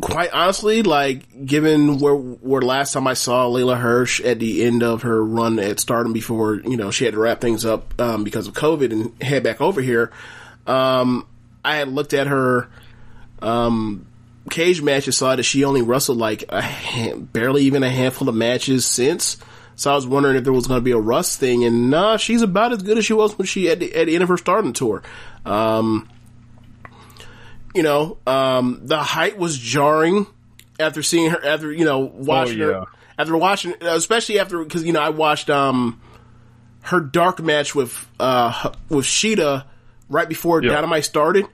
quite 0.00 0.30
honestly 0.32 0.82
like, 0.82 1.46
given 1.46 1.98
where 1.98 2.14
where 2.14 2.62
last 2.62 2.92
time 2.92 3.06
I 3.06 3.14
saw 3.14 3.48
Leyla 3.48 3.78
Hirsch 3.78 4.20
at 4.20 4.38
the 4.38 4.64
end 4.64 4.82
of 4.82 5.02
her 5.02 5.24
run 5.24 5.58
at 5.58 5.80
Stardom 5.80 6.12
before 6.12 6.56
you 6.56 6.76
know 6.76 6.90
she 6.90 7.04
had 7.04 7.14
to 7.14 7.20
wrap 7.20 7.40
things 7.40 7.64
up 7.64 8.00
um, 8.00 8.24
because 8.24 8.46
of 8.46 8.54
COVID 8.54 8.92
and 8.92 9.22
head 9.22 9.42
back 9.42 9.60
over 9.60 9.80
here. 9.80 10.10
Um, 10.66 11.26
I 11.64 11.76
had 11.76 11.88
looked 11.88 12.12
at 12.12 12.26
her 12.26 12.68
um, 13.40 14.06
cage 14.50 14.82
matches, 14.82 15.16
saw 15.16 15.36
that 15.36 15.42
she 15.42 15.64
only 15.64 15.82
wrestled 15.82 16.18
like 16.18 16.44
a 16.48 16.60
hand, 16.60 17.32
barely 17.32 17.64
even 17.64 17.82
a 17.82 17.90
handful 17.90 18.28
of 18.28 18.34
matches 18.34 18.86
since. 18.86 19.38
So 19.74 19.90
I 19.90 19.94
was 19.94 20.06
wondering 20.06 20.36
if 20.36 20.44
there 20.44 20.52
was 20.52 20.66
going 20.66 20.78
to 20.78 20.84
be 20.84 20.92
a 20.92 20.98
rust 20.98 21.40
thing, 21.40 21.64
and 21.64 21.90
nah, 21.90 22.16
she's 22.16 22.42
about 22.42 22.72
as 22.72 22.82
good 22.82 22.98
as 22.98 23.04
she 23.04 23.14
was 23.14 23.36
when 23.38 23.46
she 23.46 23.68
at 23.70 23.80
the, 23.80 23.94
at 23.94 24.06
the 24.06 24.14
end 24.14 24.22
of 24.22 24.28
her 24.28 24.36
Stardom 24.36 24.72
tour. 24.72 25.02
Um, 25.46 26.08
you 27.74 27.82
know, 27.82 28.18
um, 28.26 28.80
the 28.84 28.98
height 28.98 29.38
was 29.38 29.58
jarring 29.58 30.26
after 30.78 31.02
seeing 31.02 31.30
her, 31.30 31.44
after, 31.44 31.72
you 31.72 31.84
know, 31.84 32.00
watching 32.00 32.58
yeah. 32.58 32.66
her, 32.66 32.84
after 33.18 33.36
watching, 33.36 33.74
especially 33.80 34.38
after, 34.38 34.64
cause, 34.64 34.82
you 34.84 34.92
know, 34.92 35.00
I 35.00 35.10
watched, 35.10 35.50
um, 35.50 36.00
her 36.82 37.00
dark 37.00 37.40
match 37.40 37.74
with, 37.74 38.08
uh, 38.18 38.72
with 38.88 39.04
Shida 39.04 39.64
right 40.08 40.28
before 40.28 40.62
Yeah. 40.62 40.72
Dynamite 40.72 41.04
started. 41.04 41.46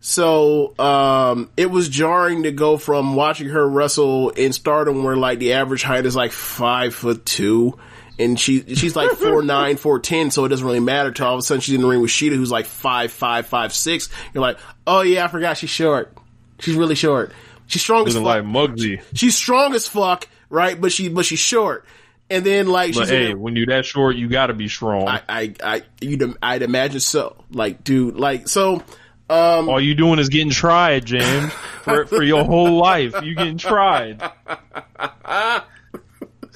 So, 0.00 0.78
um, 0.78 1.50
it 1.56 1.70
was 1.70 1.88
jarring 1.88 2.44
to 2.44 2.52
go 2.52 2.76
from 2.76 3.16
watching 3.16 3.48
her 3.48 3.68
wrestle 3.68 4.30
in 4.30 4.52
stardom 4.52 5.02
where 5.02 5.16
like 5.16 5.38
the 5.38 5.54
average 5.54 5.82
height 5.82 6.06
is 6.06 6.14
like 6.14 6.32
five 6.32 6.94
foot 6.94 7.24
two. 7.24 7.78
And 8.18 8.38
she, 8.40 8.74
she's 8.74 8.96
like 8.96 9.10
four 9.18 9.42
nine, 9.42 9.76
four 9.76 9.98
ten, 10.00 10.30
so 10.30 10.44
it 10.44 10.48
doesn't 10.48 10.66
really 10.66 10.80
matter 10.80 11.10
till 11.10 11.26
all 11.26 11.34
of 11.34 11.38
a 11.40 11.42
sudden 11.42 11.60
she's 11.60 11.74
in 11.74 11.82
the 11.82 11.86
ring 11.86 12.00
with 12.00 12.10
Shida 12.10 12.34
who's 12.36 12.50
like 12.50 12.66
five 12.66 13.12
five, 13.12 13.46
five 13.46 13.72
six. 13.74 14.08
You're 14.32 14.42
like, 14.42 14.58
oh 14.86 15.02
yeah, 15.02 15.24
I 15.24 15.28
forgot 15.28 15.58
she's 15.58 15.70
short. 15.70 16.16
She's 16.60 16.74
really 16.74 16.94
short. 16.94 17.32
She's 17.66 17.82
strong 17.82 18.06
as 18.06 18.14
Looking 18.14 18.26
fuck. 18.26 18.44
like 18.44 18.70
Muggsy. 18.76 19.02
she's 19.14 19.36
strong 19.36 19.74
as 19.74 19.86
fuck, 19.86 20.28
right? 20.48 20.80
But 20.80 20.92
she, 20.92 21.08
but 21.08 21.24
she's 21.26 21.38
short. 21.40 21.84
And 22.30 22.44
then 22.44 22.68
like 22.68 22.94
But 22.94 23.00
she's 23.02 23.10
in 23.10 23.16
hey, 23.16 23.26
there- 23.28 23.36
when 23.36 23.54
you're 23.56 23.66
that 23.66 23.84
short, 23.86 24.16
you 24.16 24.28
got 24.28 24.46
to 24.46 24.54
be 24.54 24.68
strong. 24.68 25.06
I, 25.08 25.20
I, 25.28 25.54
I, 25.62 25.82
you'd, 26.00 26.36
I'd 26.42 26.62
imagine 26.62 27.00
so. 27.00 27.36
Like, 27.50 27.84
dude, 27.84 28.16
like, 28.16 28.48
so, 28.48 28.82
um, 29.28 29.68
All 29.68 29.80
you 29.80 29.94
doing 29.94 30.18
is 30.18 30.28
getting 30.28 30.50
tried, 30.50 31.04
James, 31.04 31.52
for 31.82 32.06
for 32.06 32.22
your 32.22 32.44
whole 32.44 32.78
life. 32.78 33.14
You 33.22 33.34
getting 33.34 33.58
tried. 33.58 34.22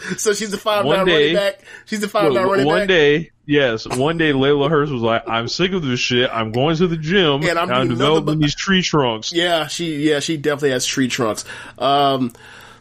so 0.18 0.32
she's 0.32 0.50
the 0.50 0.58
five 0.58 0.84
One 0.84 0.98
nine 0.98 1.06
day- 1.06 1.12
running 1.12 1.34
back. 1.36 1.60
She's 1.86 2.00
the 2.00 2.08
five 2.08 2.32
nine 2.32 2.46
running 2.46 2.66
one 2.66 2.74
back. 2.74 2.80
One 2.80 2.86
day, 2.88 3.30
yes, 3.46 3.86
one 3.86 4.18
day 4.18 4.32
Leyla 4.32 4.68
Hirsch 4.70 4.90
was 4.90 5.02
like, 5.02 5.28
"I'm 5.28 5.48
sick 5.48 5.72
of 5.72 5.82
this 5.82 6.00
shit. 6.00 6.30
I'm 6.32 6.52
going 6.52 6.76
to 6.76 6.86
the 6.86 6.96
gym 6.96 7.42
And 7.42 7.58
I'm 7.58 7.70
I'm 7.70 7.88
developing 7.88 8.24
but- 8.38 8.40
these 8.40 8.54
tree 8.54 8.82
trunks." 8.82 9.32
Yeah, 9.32 9.66
she, 9.66 10.08
yeah, 10.08 10.20
she 10.20 10.36
definitely 10.36 10.70
has 10.70 10.86
tree 10.86 11.08
trunks. 11.08 11.44
Um, 11.78 12.32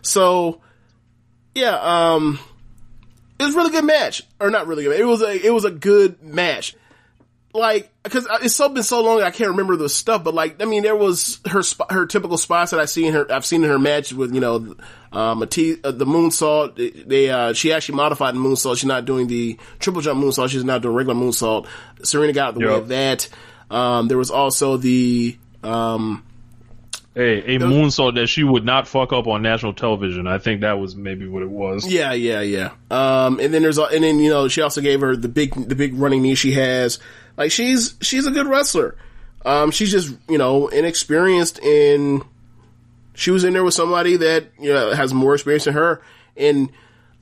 so, 0.02 0.62
yeah, 1.56 1.76
um, 1.82 2.40
it 3.40 3.44
was 3.44 3.54
a 3.56 3.58
really 3.58 3.72
good 3.72 3.86
match, 3.86 4.22
or 4.40 4.50
not 4.50 4.68
really 4.68 4.84
good. 4.84 5.00
It 5.00 5.06
was 5.06 5.22
a, 5.22 5.46
it 5.46 5.54
was 5.54 5.66
a 5.66 5.72
good 5.72 6.22
match. 6.24 6.76
Like, 7.52 7.90
cause 8.04 8.28
it's 8.44 8.56
so 8.56 8.70
been 8.70 8.84
so 8.84 9.02
long, 9.02 9.24
I 9.24 9.32
can't 9.32 9.50
remember 9.50 9.76
the 9.76 9.90
stuff, 9.90 10.24
but 10.24 10.36
like, 10.36 10.62
I 10.62 10.66
mean, 10.66 10.84
there 10.84 10.96
was 10.96 11.40
her, 11.50 11.64
sp- 11.66 11.90
her 11.90 12.06
typical 12.06 12.38
spots 12.38 12.70
that 12.72 12.80
I 12.80 12.86
see 12.86 13.08
in 13.08 13.14
her, 13.16 13.32
I've 13.32 13.46
seen 13.46 13.64
in 13.64 13.72
her 13.72 13.80
match 13.80 14.14
with, 14.14 14.36
you 14.36 14.40
know, 14.40 14.76
um, 15.12 15.48
T, 15.48 15.78
uh, 15.84 15.90
the 15.92 16.06
moonsault. 16.06 16.76
They, 16.76 16.90
they, 16.92 17.30
uh, 17.32 17.54
she 17.54 17.74
actually 17.74 17.96
modified 17.96 18.36
the 18.36 18.40
moonsault. 18.40 18.76
She's 18.78 18.86
not 18.86 19.06
doing 19.06 19.26
the 19.26 19.58
triple 19.80 20.02
jump 20.02 20.24
moonsault. 20.24 20.50
She's 20.50 20.64
not 20.64 20.84
doing 20.84 20.94
regular 20.94 21.20
moonsault. 21.20 21.66
Serena 22.04 22.34
got 22.34 22.50
out 22.50 22.54
the 22.54 22.60
way 22.60 22.72
Yep. 22.72 22.82
of 22.82 22.88
that. 22.90 23.30
Um, 23.72 24.08
there 24.08 24.18
was 24.20 24.30
also 24.30 24.78
the, 24.78 25.36
um, 25.64 26.24
Hey, 27.16 27.56
a 27.56 27.60
moonsault 27.60 28.16
that 28.16 28.28
she 28.28 28.44
would 28.44 28.64
not 28.64 28.88
fuck 28.88 29.12
up 29.12 29.28
on 29.28 29.42
national 29.42 29.74
television. 29.74 30.26
I 30.28 30.38
think 30.38 30.62
that 30.62 30.80
was 30.80 30.96
maybe 30.96 31.28
what 31.28 31.42
it 31.42 31.50
was. 31.50 31.86
Yeah, 31.92 32.14
yeah, 32.14 32.42
yeah. 32.42 32.70
Um, 32.92 33.40
and 33.40 33.52
then 33.54 33.62
there's, 33.64 33.78
and 33.80 34.04
then 34.04 34.20
you 34.20 34.30
know, 34.30 34.48
she 34.48 34.62
also 34.62 34.80
gave 34.80 35.02
her 35.02 35.18
the 35.18 35.28
big, 35.28 35.54
the 35.68 35.76
big 35.76 35.96
running 35.96 36.22
knee 36.22 36.36
she 36.36 36.54
has. 36.54 37.00
Like 37.40 37.52
she's, 37.52 37.96
she's 38.02 38.28
a 38.28 38.32
good 38.32 38.48
wrestler. 38.48 38.98
Um, 39.46 39.72
she's 39.72 39.92
just, 39.92 40.14
you 40.28 40.38
know, 40.38 40.68
inexperienced 40.68 41.58
in. 41.60 42.22
she 43.14 43.32
was 43.32 43.46
in 43.46 43.54
there 43.54 43.64
with 43.64 43.74
somebody 43.74 44.18
that, 44.18 44.50
you 44.60 44.74
know, 44.74 44.94
has 44.94 45.14
more 45.14 45.34
experience 45.34 45.64
than 45.64 45.74
her. 45.74 46.02
And 46.36 46.70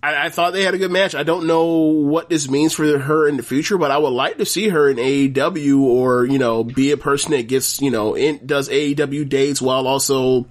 I, 0.02 0.26
I 0.26 0.30
thought 0.30 0.54
they 0.54 0.64
had 0.64 0.74
a 0.74 0.80
good 0.80 0.90
match. 0.90 1.14
I 1.14 1.22
don't 1.22 1.46
know 1.46 1.66
what 1.66 2.30
this 2.30 2.50
means 2.50 2.74
for 2.74 2.98
her 2.98 3.28
in 3.28 3.38
the 3.38 3.44
future, 3.44 3.78
but 3.78 3.92
I 3.92 4.00
would 4.00 4.10
like 4.10 4.40
to 4.40 4.46
see 4.46 4.70
her 4.70 4.90
in 4.90 4.98
AEW 4.98 5.82
or, 5.82 6.26
you 6.26 6.40
know, 6.40 6.64
be 6.64 6.92
a 6.92 6.98
person 6.98 7.32
that 7.32 7.48
gets, 7.48 7.80
you 7.80 7.92
know, 7.92 8.16
in, 8.16 8.44
does 8.44 8.70
AEW 8.70 9.30
dates 9.30 9.62
while 9.62 9.88
also, 9.88 10.48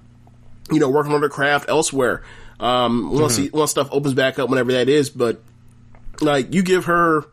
you 0.71 0.79
know, 0.79 0.89
working 0.89 1.11
on 1.11 1.21
her 1.21 1.29
craft 1.29 1.67
elsewhere. 1.67 2.23
Um, 2.61 3.11
once, 3.11 3.35
he, 3.35 3.49
once 3.49 3.71
stuff 3.71 3.89
opens 3.91 4.13
back 4.13 4.39
up, 4.39 4.49
whenever 4.49 4.71
that 4.71 4.87
is, 4.87 5.09
but 5.09 5.41
like 6.21 6.53
you 6.53 6.63
give 6.63 6.85
her, 6.85 7.25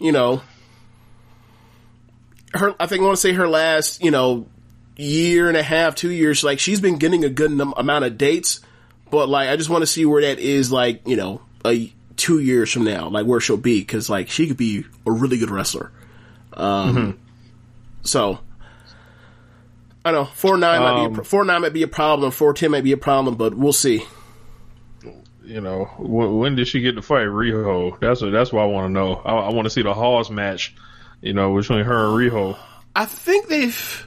you 0.00 0.12
know, 0.12 0.40
her, 2.54 2.74
I 2.80 2.86
think 2.86 3.02
I 3.02 3.04
want 3.04 3.16
to 3.16 3.20
say 3.20 3.32
her 3.32 3.48
last, 3.48 4.02
you 4.02 4.10
know, 4.10 4.46
year 4.96 5.48
and 5.48 5.56
a 5.56 5.62
half, 5.62 5.94
two 5.94 6.10
years, 6.10 6.42
like 6.42 6.58
she's 6.58 6.80
been 6.80 6.96
getting 6.96 7.24
a 7.24 7.28
good 7.28 7.50
num- 7.52 7.74
amount 7.76 8.04
of 8.04 8.18
dates, 8.18 8.60
but 9.10 9.28
like 9.28 9.48
I 9.48 9.56
just 9.56 9.70
want 9.70 9.82
to 9.82 9.86
see 9.86 10.04
where 10.04 10.22
that 10.22 10.38
is, 10.38 10.72
like 10.72 11.06
you 11.06 11.16
know, 11.16 11.40
a 11.64 11.92
two 12.16 12.40
years 12.40 12.72
from 12.72 12.84
now, 12.84 13.08
like 13.08 13.26
where 13.26 13.40
she'll 13.40 13.56
be, 13.56 13.80
because 13.80 14.10
like 14.10 14.28
she 14.28 14.48
could 14.48 14.56
be 14.56 14.84
a 15.06 15.12
really 15.12 15.38
good 15.38 15.50
wrestler. 15.50 15.92
Um, 16.52 17.20
so 18.02 18.40
I 20.04 20.10
don't 20.10 20.22
know 20.22 20.24
four 20.24 20.56
nine 20.58 20.80
might 20.80 20.94
be 20.94 21.00
a, 21.02 21.04
Um, 21.04 21.14
pro- 21.14 21.24
four 21.24 21.44
nine 21.44 21.62
might 21.62 21.72
be 21.72 21.82
a 21.82 21.88
problem, 21.88 22.30
four 22.32 22.52
ten 22.54 22.70
might 22.72 22.84
be 22.84 22.92
a 22.92 22.96
problem, 22.96 23.36
but 23.36 23.54
we'll 23.54 23.72
see. 23.72 24.04
You 25.44 25.60
know, 25.62 25.84
when, 25.98 26.36
when 26.38 26.56
did 26.56 26.68
she 26.68 26.80
get 26.80 26.96
to 26.96 27.02
fight 27.02 27.26
Riho? 27.26 27.98
That's 28.00 28.20
what, 28.20 28.32
that's 28.32 28.52
what 28.52 28.62
I 28.62 28.66
want 28.66 28.88
to 28.88 28.92
know. 28.92 29.14
I, 29.14 29.32
I 29.34 29.52
want 29.52 29.64
to 29.64 29.70
see 29.70 29.82
the 29.82 29.94
Hawes 29.94 30.28
match. 30.28 30.74
You 31.20 31.32
know, 31.32 31.54
between 31.56 31.84
her 31.84 32.06
and 32.06 32.32
Riho. 32.32 32.56
I 32.94 33.04
think 33.04 33.48
they've. 33.48 34.06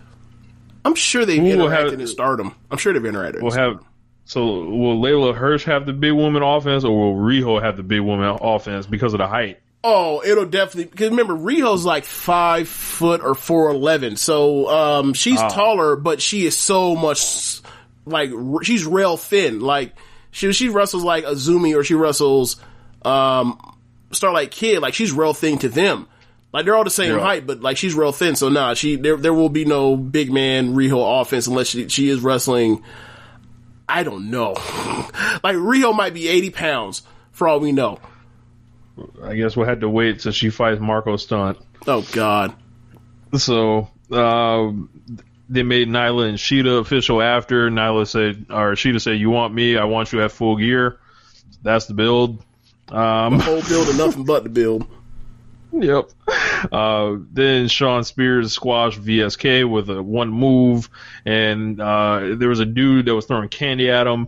I'm 0.84 0.96
sure 0.96 1.26
they've 1.26 1.42
interacted 1.42 1.92
have- 1.92 2.00
in 2.00 2.08
Stardom. 2.08 2.56
I'm 2.72 2.78
sure 2.78 2.94
they've 2.94 3.02
interacted. 3.02 3.38
in 3.38 3.44
We'll 3.44 3.52
have. 3.54 3.80
So 4.26 4.46
will 4.46 5.00
Leyla 5.02 5.36
Hirsch 5.36 5.66
have 5.66 5.86
the 5.86 5.94
big 5.94 6.14
woman 6.14 6.42
offense, 6.42 6.84
or 6.86 6.92
will 7.16 7.22
Riho 7.22 7.62
have 7.62 7.76
the 7.78 7.84
big 7.84 8.02
woman 8.02 8.38
offense 8.42 8.86
because 8.86 9.14
of 9.14 9.18
the 9.20 9.28
height? 9.28 9.60
Oh, 9.84 10.22
it'll 10.24 10.46
definitely 10.46 10.86
because 10.86 11.10
remember 11.10 11.34
Riho's 11.34 11.84
like 11.86 12.06
five 12.06 12.70
foot 12.70 13.22
or 13.24 13.34
four 13.36 13.72
eleven, 13.72 14.16
so 14.16 14.70
um 14.70 15.14
she's 15.14 15.40
Ah. 15.40 15.50
taller, 15.50 15.96
but 15.96 16.22
she 16.22 16.46
is 16.46 16.56
so 16.58 16.96
much 16.96 17.62
like 18.06 18.30
she's 18.64 18.86
real 18.86 19.18
thin. 19.18 19.60
Like 19.60 19.94
she 20.30 20.54
she 20.54 20.70
wrestles 20.70 21.04
like 21.04 21.26
Azumi 21.26 21.76
or 21.76 21.84
she 21.84 21.96
wrestles 21.96 22.58
um 23.04 23.58
Starlight 24.12 24.52
Kid, 24.52 24.82
like 24.82 24.94
she's 24.94 25.12
real 25.12 25.34
thin 25.34 25.58
to 25.60 25.68
them. 25.70 26.08
Like 26.54 26.66
they're 26.66 26.76
all 26.76 26.84
the 26.84 26.90
same 26.90 27.14
Yeah. 27.16 27.22
height, 27.22 27.48
but 27.48 27.62
like 27.62 27.78
she's 27.78 27.96
real 27.96 28.12
thin. 28.12 28.36
So 28.36 28.50
nah, 28.50 28.74
she 28.74 28.96
there 28.98 29.16
there 29.18 29.34
will 29.34 29.50
be 29.50 29.64
no 29.66 29.96
big 29.96 30.32
man 30.32 30.74
Riho 30.76 31.22
offense 31.22 31.48
unless 31.48 31.68
she 31.68 31.88
she 31.90 32.10
is 32.10 32.20
wrestling. 32.22 32.84
I 33.88 34.04
don't 34.04 34.30
know. 34.32 34.52
like 35.44 35.56
Riho 35.56 35.96
might 35.96 36.14
be 36.14 36.28
eighty 36.28 36.50
pounds 36.50 37.04
for 37.32 37.48
all 37.48 37.60
we 37.60 37.72
know. 37.72 38.00
I 39.24 39.36
guess 39.36 39.56
we'll 39.56 39.68
have 39.68 39.80
to 39.80 39.90
wait 39.90 40.20
till 40.20 40.32
she 40.34 40.50
fights 40.50 40.82
Marko 40.82 41.16
Stunt. 41.18 41.58
Oh 41.88 42.06
God. 42.12 42.54
So 43.38 43.88
uh, 44.12 44.72
they 45.50 45.64
made 45.64 45.88
Nyla 45.88 46.28
and 46.28 46.38
Shida 46.38 46.80
official 46.82 47.22
after. 47.22 47.70
Nyla 47.70 48.06
said, 48.08 48.48
or 48.50 48.74
Shida 48.74 49.00
said, 49.02 49.18
"You 49.18 49.30
want 49.30 49.54
me? 49.54 49.78
I 49.78 49.86
want 49.86 50.12
you 50.12 50.22
at 50.22 50.32
full 50.34 50.58
gear." 50.58 51.00
That's 51.64 51.86
the 51.86 51.94
build. 51.94 52.44
Um, 52.90 53.38
The 53.38 53.44
whole 53.46 53.62
build 53.62 53.88
and 53.88 53.98
nothing 53.98 54.26
but 54.26 54.44
the 54.44 54.50
build. 54.50 54.86
Yep. 55.82 56.12
Uh, 56.72 57.16
then 57.32 57.68
Shawn 57.68 58.04
Spears 58.04 58.52
squashed 58.52 59.02
VSK 59.02 59.70
with 59.70 59.90
a 59.90 60.04
one 60.04 60.30
move, 60.30 60.90
and 61.26 61.80
uh, 61.80 62.36
there 62.36 62.50
was 62.50 62.60
a 62.60 62.66
dude 62.66 63.06
that 63.06 63.16
was 63.16 63.26
throwing 63.26 63.48
candy 63.48 63.90
at 63.90 64.06
him, 64.06 64.28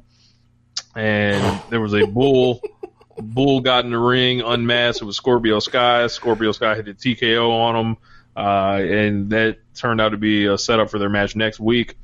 and 0.96 1.62
there 1.70 1.82
was 1.82 1.94
a 1.94 2.06
bull. 2.08 2.62
bull 3.18 3.60
got 3.60 3.86
in 3.86 3.92
the 3.92 4.00
ring, 4.00 4.42
unmasked. 4.42 5.02
It 5.02 5.06
was 5.06 5.18
Scorpio 5.18 5.60
Sky. 5.60 6.08
Scorpio 6.08 6.54
Sky 6.54 6.76
hit 6.76 6.88
a 6.88 6.94
TKO 6.94 7.52
on 7.52 7.76
him, 7.76 7.98
uh, 8.36 8.82
and 8.82 9.30
that 9.32 9.58
turned 9.76 10.00
out 10.00 10.10
to 10.10 10.18
be 10.18 10.46
a 10.46 10.58
setup 10.58 10.90
for 10.90 10.98
their 10.98 11.10
match 11.10 11.36
next 11.36 11.60
week. 11.60 11.96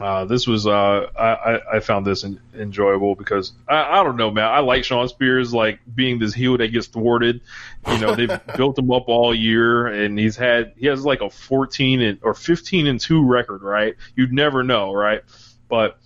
Uh, 0.00 0.24
this 0.24 0.44
was 0.46 0.66
uh, 0.66 1.06
I, 1.16 1.76
I- 1.76 1.80
found 1.80 2.04
this 2.04 2.24
en- 2.24 2.40
enjoyable 2.58 3.14
because 3.14 3.52
I, 3.68 4.00
I 4.00 4.02
don't 4.02 4.16
know, 4.16 4.30
man. 4.32 4.44
I 4.44 4.58
like 4.58 4.82
Shawn 4.82 5.06
Spears 5.08 5.54
like 5.54 5.78
being 5.94 6.18
this 6.18 6.34
heel 6.34 6.56
that 6.58 6.68
gets 6.72 6.88
thwarted. 6.88 7.42
You 7.86 7.98
know, 7.98 8.14
they've 8.16 8.40
built 8.56 8.76
him 8.76 8.90
up 8.90 9.04
all 9.08 9.32
year, 9.32 9.86
and 9.86 10.18
he's 10.18 10.34
had 10.36 10.72
he 10.76 10.86
has 10.88 11.04
like 11.04 11.20
a 11.20 11.30
fourteen 11.30 12.00
and 12.00 12.18
or 12.22 12.34
fifteen 12.34 12.88
and 12.88 12.98
two 12.98 13.24
record, 13.24 13.62
right? 13.62 13.94
You'd 14.16 14.32
never 14.32 14.64
know, 14.64 14.92
right? 14.92 15.22
But 15.68 15.98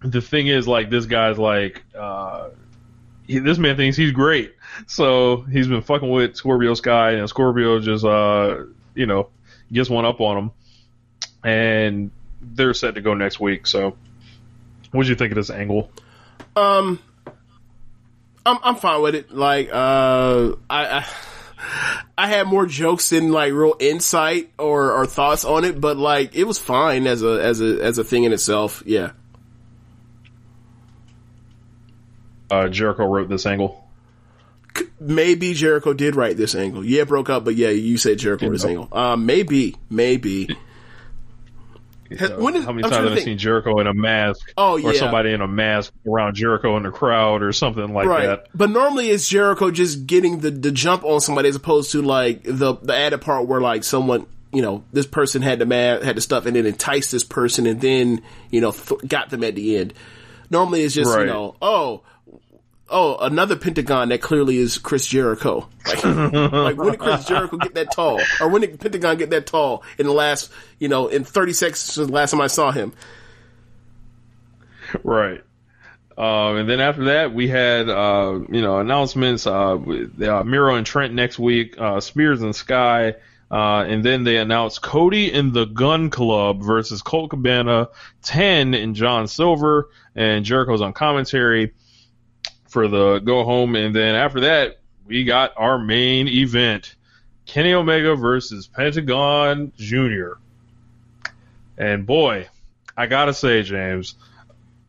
the 0.00 0.20
thing 0.20 0.48
is, 0.48 0.68
like, 0.68 0.90
this 0.90 1.06
guy's 1.06 1.38
like, 1.38 1.82
uh, 1.98 2.50
he, 3.26 3.38
this 3.38 3.56
man 3.56 3.76
thinks 3.76 3.96
he's 3.96 4.12
great, 4.12 4.54
so 4.86 5.40
he's 5.40 5.68
been 5.68 5.80
fucking 5.80 6.10
with 6.10 6.36
Scorpio 6.36 6.74
Sky, 6.74 7.12
and 7.12 7.26
Scorpio 7.30 7.80
just 7.80 8.04
uh, 8.04 8.64
you 8.94 9.06
know, 9.06 9.30
gets 9.72 9.88
one 9.88 10.04
up 10.04 10.20
on 10.20 10.36
him, 10.36 10.50
and 11.42 12.10
they're 12.54 12.74
set 12.74 12.94
to 12.94 13.00
go 13.00 13.14
next 13.14 13.40
week. 13.40 13.66
So, 13.66 13.96
what 14.92 15.04
do 15.04 15.08
you 15.08 15.16
think 15.16 15.32
of 15.32 15.36
this 15.36 15.50
angle? 15.50 15.90
Um, 16.54 16.98
I'm 18.44 18.58
I'm 18.62 18.76
fine 18.76 19.02
with 19.02 19.14
it. 19.14 19.30
Like, 19.32 19.68
uh, 19.72 20.52
I, 20.70 20.98
I 20.98 21.06
I 22.18 22.28
had 22.28 22.46
more 22.46 22.66
jokes 22.66 23.10
than 23.10 23.30
like 23.30 23.52
real 23.52 23.74
insight 23.78 24.50
or, 24.58 24.92
or 24.92 25.06
thoughts 25.06 25.44
on 25.44 25.64
it, 25.64 25.80
but 25.80 25.96
like 25.96 26.34
it 26.34 26.44
was 26.44 26.58
fine 26.58 27.06
as 27.06 27.22
a 27.22 27.42
as 27.42 27.60
a 27.60 27.82
as 27.82 27.98
a 27.98 28.04
thing 28.04 28.24
in 28.24 28.32
itself. 28.32 28.82
Yeah. 28.86 29.12
Uh, 32.50 32.68
Jericho 32.68 33.06
wrote 33.06 33.28
this 33.28 33.44
angle. 33.44 33.82
Maybe 35.00 35.52
Jericho 35.52 35.94
did 35.94 36.14
write 36.14 36.36
this 36.36 36.54
angle. 36.54 36.84
Yeah, 36.84 37.02
it 37.02 37.08
broke 37.08 37.28
up, 37.28 37.44
but 37.44 37.54
yeah, 37.54 37.70
you 37.70 37.98
said 37.98 38.18
Jericho 38.18 38.46
wrote 38.46 38.52
this 38.52 38.64
angle. 38.64 38.88
Um, 38.92 39.26
maybe, 39.26 39.76
maybe. 39.90 40.56
Has- 42.18 42.32
when 42.34 42.56
is- 42.56 42.64
How 42.64 42.72
many 42.72 42.84
I'm 42.84 42.90
times 42.90 43.08
have 43.08 43.18
I 43.18 43.20
seen 43.20 43.38
Jericho 43.38 43.78
in 43.80 43.86
a 43.86 43.94
mask? 43.94 44.52
Oh, 44.56 44.80
Or 44.82 44.94
somebody 44.94 45.32
in 45.32 45.40
a 45.40 45.48
mask 45.48 45.92
around 46.06 46.34
Jericho 46.36 46.76
in 46.76 46.82
the 46.82 46.90
crowd 46.90 47.42
or 47.42 47.52
something 47.52 47.92
like 47.92 48.06
right. 48.06 48.26
that. 48.26 48.48
But 48.54 48.70
normally 48.70 49.10
it's 49.10 49.28
Jericho 49.28 49.70
just 49.70 50.06
getting 50.06 50.40
the, 50.40 50.50
the 50.50 50.70
jump 50.70 51.04
on 51.04 51.20
somebody 51.20 51.48
as 51.48 51.56
opposed 51.56 51.92
to 51.92 52.02
like 52.02 52.42
the 52.44 52.74
the 52.82 52.94
added 52.96 53.20
part 53.20 53.46
where 53.46 53.60
like 53.60 53.84
someone 53.84 54.26
you 54.52 54.62
know 54.62 54.84
this 54.92 55.06
person 55.06 55.42
had 55.42 55.58
the 55.58 55.66
mask, 55.66 56.02
had 56.04 56.16
the 56.16 56.20
stuff 56.20 56.46
and 56.46 56.56
then 56.56 56.66
enticed 56.66 57.10
this 57.12 57.24
person 57.24 57.66
and 57.66 57.80
then 57.80 58.22
you 58.50 58.60
know 58.60 58.72
th- 58.72 59.00
got 59.06 59.30
them 59.30 59.42
at 59.44 59.54
the 59.54 59.76
end. 59.76 59.92
Normally 60.50 60.82
it's 60.82 60.94
just 60.94 61.10
Right. 61.12 61.26
you 61.26 61.32
know 61.32 61.56
oh 61.60 62.02
oh 62.88 63.16
another 63.18 63.56
Pentagon 63.56 64.08
that 64.10 64.20
clearly 64.20 64.58
is 64.58 64.78
Chris 64.78 65.06
Jericho. 65.06 65.68
Like, 65.86 66.04
like 66.04 66.76
when 66.76 66.90
did 66.92 67.00
Chris 67.00 67.24
Jericho 67.26 67.56
get 67.56 67.74
that 67.74 67.92
tall 67.92 68.20
or 68.40 68.48
when 68.48 68.62
did 68.62 68.78
Pentagon 68.80 69.16
get 69.16 69.30
that 69.30 69.46
tall 69.46 69.82
in 69.98 70.06
the 70.06 70.12
last 70.12 70.50
you 70.78 70.88
know 70.88 71.08
in 71.08 71.24
thirty 71.24 71.52
seconds 71.52 71.80
since 71.80 72.06
the 72.06 72.12
last 72.12 72.30
time 72.30 72.40
I 72.40 72.46
saw 72.46 72.70
him. 72.70 72.92
Right. 75.02 75.42
Um, 76.18 76.56
and 76.56 76.68
then 76.68 76.80
after 76.80 77.04
that, 77.04 77.34
we 77.34 77.48
had 77.48 77.88
uh, 77.88 78.40
you 78.48 78.62
know 78.62 78.78
announcements. 78.78 79.46
Uh, 79.46 79.76
with, 79.82 80.22
uh, 80.22 80.44
Miro 80.44 80.74
and 80.74 80.86
Trent 80.86 81.12
next 81.12 81.38
week. 81.38 81.78
Uh, 81.78 82.00
Spears 82.00 82.42
and 82.42 82.54
Sky. 82.54 83.14
Uh, 83.48 83.84
and 83.86 84.04
then 84.04 84.24
they 84.24 84.38
announced 84.38 84.82
Cody 84.82 85.32
and 85.32 85.52
the 85.52 85.66
Gunn 85.66 86.10
Club 86.10 86.62
versus 86.62 87.00
Colt 87.00 87.30
Cabana, 87.30 87.90
Ten 88.20 88.74
and 88.74 88.96
John 88.96 89.28
Silver, 89.28 89.88
and 90.16 90.44
Jericho's 90.44 90.80
on 90.80 90.92
commentary 90.92 91.72
for 92.68 92.88
the 92.88 93.18
go 93.20 93.44
home. 93.44 93.76
And 93.76 93.94
then 93.94 94.14
after 94.14 94.40
that, 94.40 94.78
we 95.06 95.24
got 95.24 95.52
our 95.56 95.78
main 95.78 96.28
event: 96.28 96.94
Kenny 97.46 97.74
Omega 97.74 98.14
versus 98.16 98.66
Pentagon 98.66 99.72
Junior. 99.76 100.38
And 101.78 102.06
boy, 102.06 102.48
I 102.96 103.06
gotta 103.06 103.34
say, 103.34 103.62
James, 103.62 104.14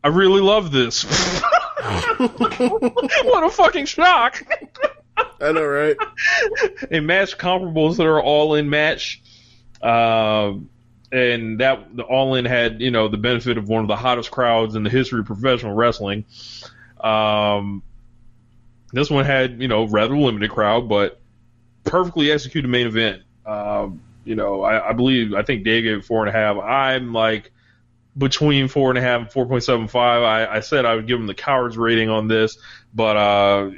I 0.02 0.08
really 0.08 0.40
love 0.40 0.72
this. 0.72 1.04
what 2.18 3.44
a 3.44 3.50
fucking 3.50 3.86
shock! 3.86 4.42
I 5.40 5.52
know, 5.52 5.64
right? 5.64 5.96
a 6.90 7.00
match 7.00 7.38
comparables 7.38 7.96
that 7.96 8.06
are 8.06 8.20
all 8.20 8.54
in 8.54 8.70
match. 8.70 9.22
Um, 9.82 10.70
and 11.10 11.60
that 11.60 11.96
the 11.96 12.02
all 12.02 12.34
in 12.34 12.44
had, 12.44 12.80
you 12.80 12.90
know, 12.90 13.08
the 13.08 13.16
benefit 13.16 13.56
of 13.56 13.68
one 13.68 13.82
of 13.82 13.88
the 13.88 13.96
hottest 13.96 14.30
crowds 14.30 14.74
in 14.74 14.82
the 14.82 14.90
history 14.90 15.20
of 15.20 15.26
professional 15.26 15.74
wrestling. 15.74 16.24
Um, 17.02 17.82
this 18.92 19.10
one 19.10 19.24
had, 19.24 19.60
you 19.60 19.68
know, 19.68 19.84
rather 19.84 20.16
limited 20.16 20.50
crowd, 20.50 20.88
but 20.88 21.20
perfectly 21.84 22.30
executed 22.30 22.68
main 22.68 22.86
event. 22.86 23.22
Um, 23.46 24.02
you 24.24 24.34
know, 24.34 24.62
I, 24.62 24.90
I 24.90 24.92
believe, 24.92 25.34
I 25.34 25.42
think 25.42 25.64
Dave 25.64 25.84
gave 25.84 25.98
it 25.98 26.04
four 26.04 26.26
and 26.26 26.34
a 26.34 26.38
half. 26.38 26.56
I'm 26.58 27.12
like 27.12 27.50
between 28.16 28.68
four 28.68 28.90
and 28.90 28.98
a 28.98 29.02
half 29.02 29.20
and 29.20 29.48
4.75. 29.48 29.94
I, 29.96 30.46
I 30.46 30.60
said 30.60 30.84
I 30.84 30.94
would 30.94 31.06
give 31.06 31.20
him 31.20 31.26
the 31.26 31.34
cowards 31.34 31.76
rating 31.76 32.10
on 32.10 32.28
this, 32.28 32.58
but, 32.94 33.16
uh, 33.16 33.70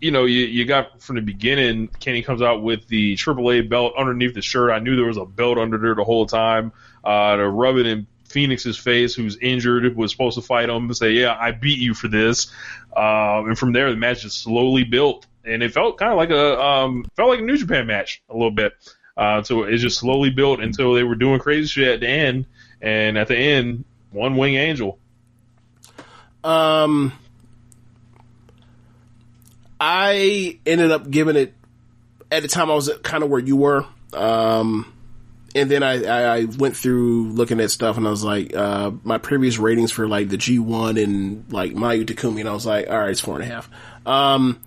you 0.00 0.10
know, 0.10 0.24
you, 0.24 0.40
you 0.40 0.64
got 0.66 1.00
from 1.00 1.16
the 1.16 1.22
beginning, 1.22 1.88
Kenny 1.88 2.22
comes 2.22 2.42
out 2.42 2.62
with 2.62 2.86
the 2.88 3.14
AAA 3.14 3.68
belt 3.68 3.94
underneath 3.96 4.34
the 4.34 4.42
shirt. 4.42 4.70
I 4.70 4.78
knew 4.78 4.96
there 4.96 5.06
was 5.06 5.16
a 5.16 5.24
belt 5.24 5.56
under 5.56 5.78
there 5.78 5.94
the 5.94 6.04
whole 6.04 6.26
time. 6.26 6.72
Uh, 7.02 7.36
to 7.36 7.48
rub 7.48 7.76
it 7.76 7.86
in 7.86 8.06
Fénix's 8.36 8.76
face, 8.76 9.14
who's 9.14 9.36
injured, 9.38 9.96
was 9.96 10.12
supposed 10.12 10.36
to 10.36 10.42
fight 10.42 10.68
him, 10.68 10.84
and 10.84 10.96
say, 10.96 11.12
"Yeah, 11.12 11.36
I 11.38 11.52
beat 11.52 11.78
you 11.78 11.94
for 11.94 12.08
this." 12.08 12.52
Um, 12.94 13.48
and 13.48 13.58
from 13.58 13.72
there, 13.72 13.90
the 13.90 13.96
match 13.96 14.22
just 14.22 14.42
slowly 14.42 14.84
built, 14.84 15.26
and 15.44 15.62
it 15.62 15.72
felt 15.72 15.98
kind 15.98 16.12
of 16.12 16.18
like 16.18 16.30
a 16.30 16.60
um, 16.60 17.06
felt 17.16 17.30
like 17.30 17.40
a 17.40 17.42
New 17.42 17.56
Japan 17.56 17.86
match 17.86 18.22
a 18.28 18.34
little 18.34 18.50
bit. 18.50 18.72
Uh, 19.16 19.42
so 19.42 19.62
it 19.62 19.78
just 19.78 19.98
slowly 19.98 20.28
built 20.28 20.60
until 20.60 20.92
they 20.92 21.02
were 21.02 21.14
doing 21.14 21.40
crazy 21.40 21.66
shit 21.66 21.88
at 21.88 22.00
the 22.00 22.08
end, 22.08 22.46
and 22.82 23.16
at 23.16 23.28
the 23.28 23.36
end, 23.36 23.84
one 24.10 24.36
wing 24.36 24.56
angel. 24.56 24.98
Um, 26.44 27.12
I 29.80 30.58
ended 30.66 30.90
up 30.90 31.10
giving 31.10 31.36
it 31.36 31.54
at 32.30 32.42
the 32.42 32.48
time 32.48 32.70
I 32.70 32.74
was 32.74 32.90
kind 33.02 33.24
of 33.24 33.30
where 33.30 33.40
you 33.40 33.56
were. 33.56 33.86
Um, 34.12 34.92
and 35.56 35.70
then 35.70 35.82
I, 35.82 36.04
I, 36.04 36.44
went 36.44 36.76
through 36.76 37.30
looking 37.30 37.60
at 37.60 37.70
stuff 37.70 37.96
and 37.96 38.06
I 38.06 38.10
was 38.10 38.22
like, 38.22 38.54
uh, 38.54 38.90
my 39.04 39.16
previous 39.16 39.56
ratings 39.58 39.90
for 39.90 40.06
like 40.06 40.28
the 40.28 40.36
G1 40.36 41.02
and 41.02 41.50
like 41.50 41.72
Mayu 41.72 42.04
Takumi 42.04 42.40
and 42.40 42.48
I 42.48 42.52
was 42.52 42.66
like, 42.66 42.90
all 42.90 42.98
right, 42.98 43.10
it's 43.10 43.20
four 43.20 43.40
and 43.40 43.42
a 43.42 43.46
half. 43.46 43.70
Um, 44.04 44.60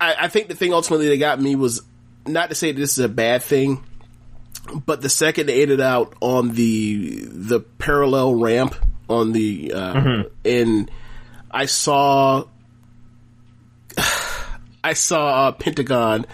I, 0.00 0.16
I 0.22 0.28
think 0.28 0.48
the 0.48 0.56
thing 0.56 0.74
ultimately 0.74 1.08
that 1.08 1.18
got 1.18 1.40
me 1.40 1.54
was 1.54 1.82
not 2.26 2.48
to 2.48 2.56
say 2.56 2.72
this 2.72 2.98
is 2.98 3.04
a 3.04 3.08
bad 3.08 3.44
thing, 3.44 3.84
but 4.86 5.02
the 5.02 5.08
second 5.08 5.46
they 5.46 5.62
ended 5.62 5.80
out 5.80 6.14
on 6.20 6.50
the 6.50 7.26
the 7.26 7.60
parallel 7.60 8.34
ramp 8.34 8.74
on 9.08 9.30
the 9.30 9.72
uh, 9.72 10.24
and 10.44 10.90
I 11.48 11.66
saw 11.66 12.44
I 14.84 14.94
saw 14.94 15.48
uh, 15.48 15.52
Pentagon 15.52 16.26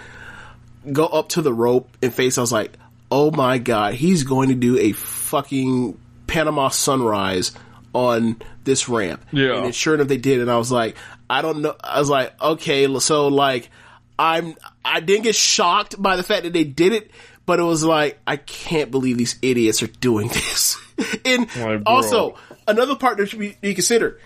go 0.91 1.05
up 1.05 1.31
to 1.31 1.43
the 1.43 1.53
rope 1.53 1.91
and 2.01 2.15
face. 2.15 2.39
I 2.39 2.41
was 2.41 2.53
like, 2.53 2.73
oh 3.11 3.31
my 3.31 3.59
god, 3.59 3.95
he's 3.95 4.25
going 4.25 4.49
to 4.49 4.55
do 4.55 4.79
a 4.79 4.93
fucking 4.93 5.99
Panama 6.27 6.69
Sunrise 6.69 7.53
on 7.95 8.41
this 8.65 8.89
ramp. 8.89 9.25
Yeah. 9.33 9.65
and 9.65 9.75
sure 9.75 9.95
enough, 9.95 10.09
they 10.09 10.19
did, 10.19 10.41
and 10.41 10.51
I 10.51 10.59
was 10.59 10.71
like, 10.71 10.97
I 11.29 11.43
don't 11.43 11.63
know. 11.63 11.75
I 11.83 11.99
was 11.99 12.11
like, 12.11 12.41
okay, 12.41 12.99
so 12.99 13.29
like, 13.29 13.71
I'm 14.19 14.55
I 14.85 15.01
didn't 15.01 15.25
get 15.25 15.35
shocked 15.35 16.01
by 16.01 16.17
the 16.17 16.23
fact 16.23 16.45
that 16.45 16.53
they 16.53 16.65
did 16.65 16.93
it, 16.93 17.11
but 17.47 17.59
it 17.59 17.65
was 17.65 17.85
like, 17.85 18.19
I 18.27 18.37
can't 18.37 18.91
believe 18.91 19.19
these 19.19 19.37
idiots 19.43 19.83
are 19.83 19.89
doing 19.89 20.29
this. 20.33 20.77
and 21.25 21.49
also, 21.87 22.37
another 22.67 22.97
part 22.97 23.19
that 23.19 23.29
should 23.29 23.41
be, 23.41 23.57
be 23.61 23.75
considered. 23.75 24.21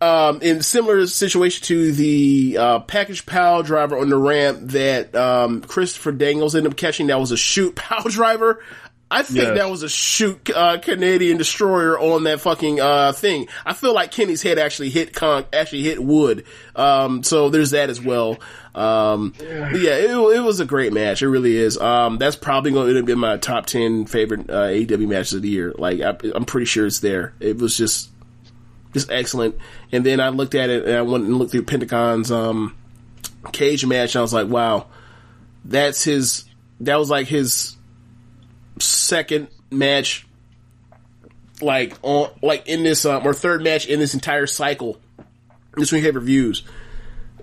Um, 0.00 0.40
in 0.42 0.62
similar 0.62 1.04
situation 1.08 1.64
to 1.64 1.90
the 1.92 2.56
uh, 2.56 2.78
package 2.80 3.26
pile 3.26 3.64
driver 3.64 3.98
on 3.98 4.08
the 4.10 4.16
ramp 4.16 4.60
that 4.70 5.12
um, 5.16 5.60
Christopher 5.60 6.12
Daniels 6.12 6.54
ended 6.54 6.70
up 6.72 6.78
catching, 6.78 7.08
that 7.08 7.18
was 7.18 7.32
a 7.32 7.36
shoot 7.36 7.74
pile 7.76 8.04
driver. 8.04 8.62
I 9.10 9.22
think 9.22 9.38
Yes. 9.46 9.56
that 9.56 9.70
was 9.70 9.82
a 9.82 9.88
shoot 9.88 10.50
uh, 10.54 10.78
Canadian 10.78 11.38
destroyer 11.38 11.98
on 11.98 12.24
that 12.24 12.40
fucking 12.40 12.78
uh, 12.78 13.12
thing. 13.12 13.48
I 13.64 13.72
feel 13.72 13.94
like 13.94 14.10
Kenny's 14.12 14.42
head 14.42 14.58
actually 14.58 14.90
hit 14.90 15.14
con- 15.14 15.46
actually 15.52 15.82
hit 15.82 15.98
wood. 15.98 16.44
Um, 16.76 17.22
so 17.22 17.48
there's 17.48 17.70
that 17.70 17.88
as 17.88 18.00
well. 18.02 18.36
Um, 18.74 19.32
yeah, 19.40 19.96
it, 19.96 20.10
it 20.10 20.40
was 20.42 20.60
a 20.60 20.66
great 20.66 20.92
match. 20.92 21.22
It 21.22 21.28
really 21.28 21.56
is. 21.56 21.78
Um, 21.78 22.18
that's 22.18 22.36
probably 22.36 22.70
going 22.70 22.94
to 22.94 23.02
be 23.02 23.14
my 23.14 23.38
top 23.38 23.64
ten 23.64 24.04
favorite 24.04 24.50
uh, 24.50 24.66
AEW 24.68 25.08
matches 25.08 25.32
of 25.32 25.42
the 25.42 25.48
year. 25.48 25.74
Like 25.76 26.00
I, 26.02 26.14
I'm 26.34 26.44
pretty 26.44 26.66
sure 26.66 26.86
it's 26.86 27.00
there. 27.00 27.32
It 27.40 27.56
was 27.56 27.76
just 27.78 28.10
just 28.92 29.10
excellent. 29.10 29.56
And 29.92 30.04
then 30.04 30.20
I 30.20 30.28
looked 30.30 30.54
at 30.54 30.70
it 30.70 30.86
and 30.86 30.96
I 30.96 31.02
went 31.02 31.24
and 31.24 31.36
looked 31.36 31.52
through 31.52 31.64
Pentagon's 31.64 32.30
um, 32.30 32.76
cage 33.52 33.84
match. 33.86 34.14
And 34.14 34.20
I 34.20 34.22
was 34.22 34.32
like, 34.32 34.48
wow, 34.48 34.86
that's 35.64 36.04
his. 36.04 36.44
That 36.80 36.96
was 36.96 37.10
like 37.10 37.26
his 37.26 37.76
second 38.78 39.48
match, 39.70 40.26
like 41.60 41.94
on 42.02 42.30
like 42.42 42.68
in 42.68 42.84
this 42.84 43.04
um, 43.04 43.26
or 43.26 43.34
third 43.34 43.62
match 43.62 43.86
in 43.86 43.98
this 43.98 44.14
entire 44.14 44.46
cycle. 44.46 45.00
This 45.74 45.92
week 45.92 46.04
have 46.04 46.14
reviews. 46.14 46.62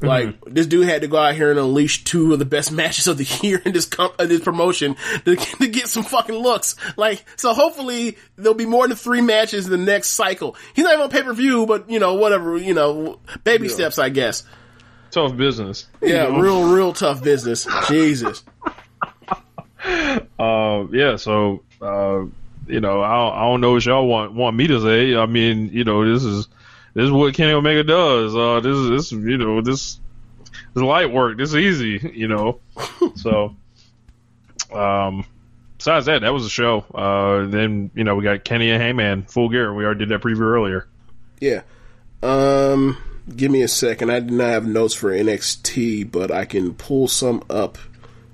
Like 0.02 0.40
this 0.46 0.68
dude 0.68 0.88
had 0.88 1.02
to 1.02 1.08
go 1.08 1.18
out 1.18 1.36
here 1.36 1.50
and 1.52 1.60
unleash 1.60 2.04
two 2.04 2.34
of 2.34 2.40
the 2.40 2.46
best 2.46 2.72
matches 2.74 3.08
of 3.08 3.18
the 3.18 3.40
year 3.42 3.62
in 3.64 3.72
this 3.72 3.86
comp- 3.86 4.20
in 4.20 4.30
this 4.30 4.42
promotion 4.42 4.96
to, 5.26 5.36
to 5.60 5.68
get 5.68 5.88
some 5.88 6.04
fucking 6.04 6.36
looks. 6.36 6.76
Like 6.98 7.26
so, 7.38 7.54
hopefully 7.54 8.18
there'll 8.36 8.54
be 8.54 8.66
more 8.66 8.88
than 8.88 8.98
three 8.98 9.22
matches 9.22 9.66
in 9.66 9.72
the 9.72 9.78
next 9.78 10.10
cycle. 10.10 10.56
He's 10.74 10.84
not 10.84 10.94
even 10.94 11.04
on 11.06 11.10
pay 11.10 11.24
per 11.24 11.34
view, 11.34 11.66
but 11.66 11.90
you 11.90 12.00
know 12.00 12.16
whatever. 12.16 12.58
You 12.58 12.74
know, 12.74 13.20
baby 13.44 13.70
steps, 13.70 13.98
I 13.98 14.10
guess. 14.10 14.44
Tough 15.12 15.38
business. 15.38 15.88
Yeah, 16.02 16.28
You 16.28 16.34
know? 16.34 16.40
real 16.40 16.74
real 16.74 16.94
tough 16.94 17.24
business. 17.24 17.66
Jesus. 17.88 18.44
Uh, 20.40 20.88
yeah, 20.92 21.16
so 21.16 21.64
uh, 21.82 22.26
you 22.68 22.80
know, 22.82 23.02
I 23.02 23.14
don't, 23.16 23.34
I 23.38 23.42
don't 23.42 23.62
know 23.62 23.72
what 23.74 23.86
y'all 23.86 24.08
want 24.08 24.34
want 24.34 24.56
me 24.56 24.68
to 24.68 24.82
say. 24.82 25.16
I 25.16 25.26
mean, 25.26 25.70
you 25.72 25.84
know, 25.84 26.12
this 26.12 26.24
is 26.24 26.48
this 26.96 27.06
is 27.06 27.12
what 27.12 27.34
Kenny 27.36 27.54
Omega 27.54 27.84
does. 27.84 28.36
Uh, 28.36 28.60
this 28.62 28.76
is 28.76 28.90
this 28.90 29.12
you 29.12 29.38
know 29.38 29.62
this 29.62 30.00
this 30.74 30.78
is 30.78 30.82
light 30.82 31.12
work. 31.12 31.38
This 31.38 31.50
is 31.50 31.56
easy. 31.58 32.12
You 32.16 32.28
know, 32.28 32.60
so 33.16 33.56
um. 34.74 35.26
Besides 35.78 36.08
that, 36.08 36.22
that 36.22 36.34
was 36.34 36.46
a 36.46 36.50
show. 36.50 36.80
Uh, 36.96 37.46
then 37.46 37.92
you 37.94 38.04
know 38.04 38.16
we 38.16 38.24
got 38.24 38.44
Kenny 38.44 38.72
and 38.72 38.82
Hangman 38.82 39.24
full 39.24 39.50
gear. 39.50 39.72
We 39.72 39.86
already 39.86 40.00
did 40.00 40.10
that 40.10 40.22
preview 40.22 40.40
earlier. 40.40 40.88
Yeah. 41.40 41.62
Um, 42.24 42.98
give 43.36 43.52
me 43.52 43.62
a 43.62 43.68
second. 43.68 44.10
I 44.10 44.20
did 44.20 44.32
not 44.32 44.48
have 44.48 44.66
notes 44.66 44.96
for 44.96 45.12
NXT, 45.12 46.12
but 46.12 46.32
I 46.32 46.46
can 46.46 46.74
pull 46.74 47.08
some 47.08 47.44
up 47.52 47.78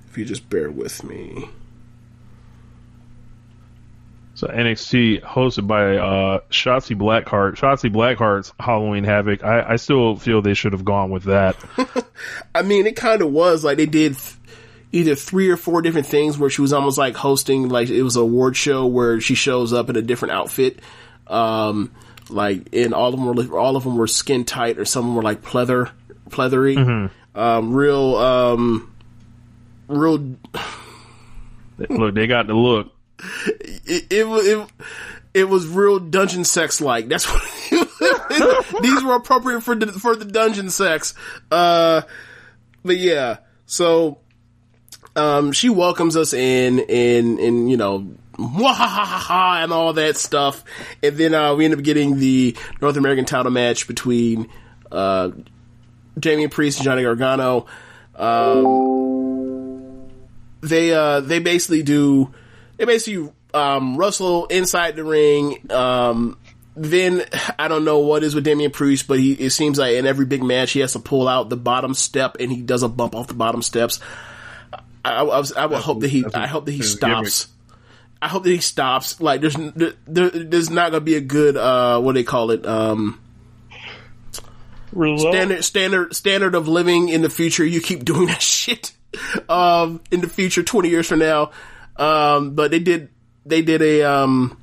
if 0.09 0.17
you 0.17 0.23
just 0.23 0.49
bear 0.49 0.71
with 0.71 1.03
me. 1.03 1.49
So 4.41 4.47
NXT 4.47 5.21
hosted 5.21 5.67
by 5.67 5.97
uh, 5.97 6.39
Shotzi 6.49 6.97
Blackheart. 6.97 7.57
Shotzi 7.57 7.93
Blackheart's 7.93 8.51
Halloween 8.59 9.03
Havoc. 9.03 9.43
I, 9.43 9.73
I 9.73 9.75
still 9.75 10.15
feel 10.15 10.41
they 10.41 10.55
should 10.55 10.73
have 10.73 10.83
gone 10.83 11.11
with 11.11 11.25
that. 11.25 11.55
I 12.55 12.63
mean, 12.63 12.87
it 12.87 12.95
kind 12.95 13.21
of 13.21 13.29
was 13.29 13.63
like 13.63 13.77
they 13.77 13.85
did 13.85 14.17
th- 14.17 14.33
either 14.91 15.13
three 15.13 15.51
or 15.51 15.57
four 15.57 15.83
different 15.83 16.07
things 16.07 16.39
where 16.39 16.49
she 16.49 16.59
was 16.59 16.73
almost 16.73 16.97
like 16.97 17.15
hosting, 17.15 17.69
like 17.69 17.89
it 17.91 18.01
was 18.01 18.15
an 18.15 18.23
award 18.23 18.57
show 18.57 18.87
where 18.87 19.21
she 19.21 19.35
shows 19.35 19.73
up 19.73 19.91
in 19.91 19.95
a 19.95 20.01
different 20.01 20.31
outfit. 20.31 20.79
Um, 21.27 21.91
like, 22.31 22.67
and 22.73 22.95
all 22.95 23.13
of 23.13 23.19
them 23.19 23.51
were 23.51 23.59
all 23.59 23.75
of 23.75 23.83
them 23.83 23.95
were 23.95 24.07
skin 24.07 24.43
tight, 24.43 24.79
or 24.79 24.85
some 24.85 25.15
were 25.15 25.21
like 25.21 25.43
pleather, 25.43 25.91
pleathery. 26.29 27.11
Um, 27.35 27.73
real, 27.75 28.15
um, 28.15 28.95
real. 29.87 30.35
Look, 31.77 32.15
they 32.15 32.25
got 32.25 32.47
the 32.47 32.55
look. 32.55 32.91
It, 33.45 34.07
it, 34.09 34.69
it, 35.33 35.43
was 35.45 35.67
real 35.67 35.99
dungeon 35.99 36.43
sex 36.43 36.81
like. 36.81 37.07
That's 37.07 37.25
what 37.27 37.41
these 38.81 39.03
were 39.03 39.15
appropriate 39.15 39.61
for 39.61 39.75
the, 39.75 39.87
for 39.87 40.15
the 40.15 40.25
dungeon 40.25 40.69
sex. 40.69 41.13
Uh, 41.49 42.01
but 42.83 42.97
yeah, 42.97 43.37
so 43.65 44.19
um, 45.15 45.51
she 45.51 45.69
welcomes 45.69 46.15
us 46.15 46.33
in, 46.33 46.79
and 46.79 47.39
and 47.39 47.69
you 47.69 47.77
know, 47.77 48.07
mwahahaha 48.33 49.63
and 49.63 49.73
all 49.73 49.93
that 49.93 50.17
stuff, 50.17 50.63
and 51.03 51.17
then 51.17 51.33
uh, 51.33 51.53
we 51.55 51.65
end 51.65 51.73
up 51.73 51.81
getting 51.83 52.17
the 52.17 52.55
North 52.81 52.97
American 52.97 53.25
title 53.25 53.51
match 53.51 53.87
between 53.87 54.47
uh, 54.91 55.31
Damian 56.19 56.49
Priest 56.49 56.79
and 56.79 56.85
Johnny 56.85 57.03
Gargano. 57.03 57.67
Um, 58.15 60.09
they 60.61 60.93
uh, 60.93 61.19
they 61.21 61.39
basically 61.39 61.83
do 61.83 62.33
they 62.81 62.85
basically 62.85 63.31
um, 63.53 63.95
wrestle 63.95 64.47
inside 64.47 64.95
the 64.95 65.03
ring. 65.03 65.71
Um, 65.71 66.35
then 66.75 67.23
I 67.59 67.67
don't 67.67 67.85
know 67.85 67.99
what 67.99 68.23
is 68.23 68.33
with 68.33 68.43
Damian 68.43 68.71
Priest, 68.71 69.07
but 69.07 69.19
he 69.19 69.33
it 69.33 69.51
seems 69.51 69.77
like 69.77 69.95
in 69.95 70.07
every 70.07 70.25
big 70.25 70.41
match 70.41 70.71
he 70.71 70.79
has 70.79 70.93
to 70.93 70.99
pull 70.99 71.27
out 71.27 71.49
the 71.49 71.57
bottom 71.57 71.93
step, 71.93 72.37
and 72.39 72.51
he 72.51 72.63
doesn't 72.63 72.97
bump 72.97 73.13
off 73.13 73.27
the 73.27 73.35
bottom 73.35 73.61
steps. 73.61 73.99
I, 75.05 75.11
I, 75.17 75.21
was, 75.21 75.53
I 75.53 75.67
would 75.67 75.79
hope 75.79 75.99
that 75.99 76.07
he 76.07 76.25
I 76.33 76.47
hope 76.47 76.65
that 76.65 76.71
he 76.71 76.79
his 76.79 76.93
stops. 76.93 77.49
I 78.19 78.27
hope 78.27 78.43
that 78.43 78.49
he 78.49 78.61
stops. 78.61 79.21
Like 79.21 79.41
there's 79.41 79.55
there, 80.07 80.29
there's 80.31 80.71
not 80.71 80.91
gonna 80.91 81.01
be 81.01 81.15
a 81.15 81.21
good 81.21 81.57
uh 81.57 81.99
what 81.99 82.13
do 82.13 82.19
they 82.19 82.23
call 82.23 82.49
it 82.49 82.65
um 82.65 83.19
standard 85.17 85.63
standard 85.63 86.15
standard 86.15 86.55
of 86.55 86.67
living 86.67 87.09
in 87.09 87.21
the 87.21 87.29
future. 87.29 87.63
You 87.63 87.79
keep 87.79 88.03
doing 88.05 88.25
that 88.25 88.41
shit 88.41 88.91
um 89.49 90.01
in 90.09 90.21
the 90.21 90.29
future, 90.29 90.63
twenty 90.63 90.89
years 90.89 91.07
from 91.07 91.19
now. 91.19 91.51
Um, 91.97 92.55
but 92.55 92.71
they 92.71 92.79
did 92.79 93.09
they 93.45 93.61
did 93.61 93.81
a 93.81 94.03
um 94.03 94.57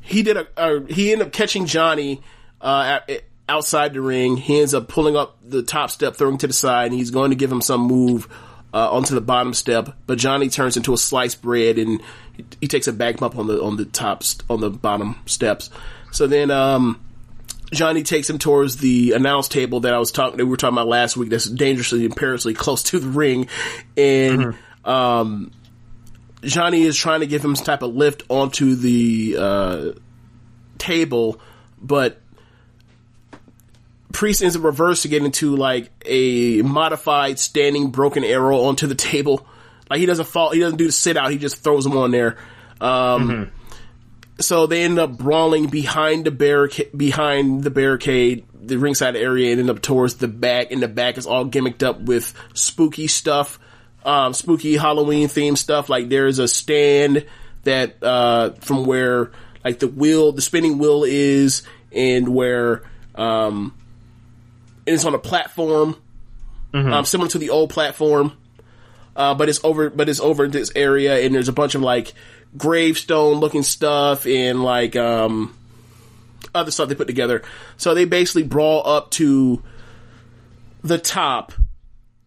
he 0.00 0.22
did 0.22 0.36
a, 0.36 0.46
a 0.56 0.92
he 0.92 1.12
ended 1.12 1.28
up 1.28 1.32
catching 1.32 1.66
Johnny 1.66 2.22
uh 2.60 3.00
at, 3.08 3.24
outside 3.48 3.94
the 3.94 4.00
ring. 4.00 4.36
He 4.36 4.60
ends 4.60 4.74
up 4.74 4.88
pulling 4.88 5.16
up 5.16 5.38
the 5.44 5.62
top 5.62 5.90
step, 5.90 6.16
throwing 6.16 6.38
to 6.38 6.46
the 6.46 6.52
side, 6.52 6.90
and 6.90 6.94
he's 6.94 7.10
going 7.10 7.30
to 7.30 7.36
give 7.36 7.50
him 7.50 7.60
some 7.60 7.82
move 7.82 8.28
uh, 8.72 8.90
onto 8.90 9.14
the 9.14 9.20
bottom 9.20 9.54
step. 9.54 9.96
But 10.06 10.18
Johnny 10.18 10.48
turns 10.48 10.76
into 10.76 10.92
a 10.92 10.98
sliced 10.98 11.42
bread, 11.42 11.78
and 11.78 12.00
he, 12.32 12.44
he 12.62 12.68
takes 12.68 12.88
a 12.88 12.92
back 12.92 13.18
bump 13.18 13.36
on 13.36 13.46
the 13.46 13.62
on 13.62 13.76
the 13.76 13.84
top 13.84 14.22
on 14.48 14.60
the 14.60 14.70
bottom 14.70 15.16
steps. 15.26 15.70
So 16.10 16.26
then 16.26 16.50
um, 16.50 17.00
Johnny 17.72 18.02
takes 18.02 18.28
him 18.28 18.38
towards 18.38 18.78
the 18.78 19.12
announce 19.12 19.48
table 19.48 19.80
that 19.80 19.94
I 19.94 19.98
was 19.98 20.12
talking 20.12 20.38
that 20.38 20.44
we 20.44 20.50
were 20.50 20.56
talking 20.56 20.76
about 20.76 20.88
last 20.88 21.16
week. 21.16 21.30
That's 21.30 21.48
dangerously 21.48 22.04
and 22.04 22.16
perilously 22.16 22.54
close 22.54 22.82
to 22.84 22.98
the 22.98 23.08
ring, 23.08 23.48
and 23.96 24.56
um, 24.84 25.52
Johnny 26.44 26.82
is 26.82 26.96
trying 26.96 27.20
to 27.20 27.26
give 27.26 27.44
him 27.44 27.56
some 27.56 27.64
type 27.64 27.82
of 27.82 27.94
lift 27.94 28.22
onto 28.28 28.74
the 28.74 29.36
uh, 29.38 29.92
table, 30.78 31.40
but 31.80 32.20
Priest 34.12 34.42
ends 34.42 34.56
up 34.56 34.62
reverse 34.62 35.02
to 35.02 35.08
get 35.08 35.24
into 35.24 35.56
like 35.56 35.90
a 36.04 36.62
modified 36.62 37.38
standing 37.38 37.90
broken 37.90 38.22
arrow 38.24 38.60
onto 38.62 38.86
the 38.86 38.94
table. 38.94 39.46
Like 39.90 39.98
he 39.98 40.06
doesn't 40.06 40.26
fall, 40.26 40.52
he 40.52 40.60
doesn't 40.60 40.78
do 40.78 40.86
the 40.86 40.92
sit 40.92 41.16
out, 41.16 41.30
he 41.30 41.38
just 41.38 41.62
throws 41.64 41.84
him 41.84 41.96
on 41.96 42.10
there. 42.10 42.38
Um, 42.80 43.50
So 44.40 44.66
they 44.66 44.82
end 44.82 44.98
up 44.98 45.16
brawling 45.16 45.68
behind 45.68 46.24
the 46.24 46.32
barricade, 46.32 46.90
behind 46.96 47.62
the 47.62 47.70
barricade, 47.70 48.44
the 48.52 48.78
ringside 48.78 49.14
area, 49.14 49.52
and 49.52 49.60
end 49.60 49.70
up 49.70 49.80
towards 49.80 50.14
the 50.16 50.26
back. 50.26 50.72
And 50.72 50.82
the 50.82 50.88
back 50.88 51.18
is 51.18 51.26
all 51.26 51.46
gimmicked 51.46 51.84
up 51.84 52.00
with 52.00 52.34
spooky 52.52 53.06
stuff, 53.06 53.60
um, 54.04 54.34
spooky 54.34 54.76
Halloween 54.76 55.28
themed 55.28 55.58
stuff. 55.58 55.88
Like 55.88 56.08
there's 56.08 56.38
a 56.38 56.48
stand 56.48 57.26
that 57.64 58.02
uh, 58.02 58.50
from 58.60 58.84
where 58.84 59.30
like 59.64 59.78
the 59.78 59.88
wheel, 59.88 60.32
the 60.32 60.42
spinning 60.42 60.78
wheel 60.78 61.04
is, 61.04 61.62
and 61.92 62.28
where 62.28 62.82
um, 63.14 63.74
and 64.86 64.94
it's 64.94 65.04
on 65.04 65.14
a 65.14 65.18
platform, 65.18 65.96
um, 66.92 67.04
similar 67.04 67.30
to 67.30 67.38
the 67.38 67.50
old 67.50 67.70
platform. 67.70 68.32
Uh, 69.16 69.32
but 69.34 69.48
it's 69.48 69.62
over, 69.62 69.90
but 69.90 70.08
it's 70.08 70.20
over 70.20 70.48
this 70.48 70.72
area, 70.74 71.24
and 71.24 71.34
there's 71.34 71.48
a 71.48 71.52
bunch 71.52 71.74
of 71.74 71.82
like 71.82 72.12
gravestone 72.56 73.36
looking 73.38 73.62
stuff 73.62 74.26
and 74.26 74.62
like 74.62 74.96
um, 74.96 75.56
other 76.54 76.70
stuff 76.70 76.88
they 76.88 76.94
put 76.94 77.06
together. 77.06 77.42
So 77.76 77.94
they 77.94 78.04
basically 78.04 78.42
brawl 78.42 78.86
up 78.86 79.10
to 79.12 79.62
the 80.82 80.98
top, 80.98 81.52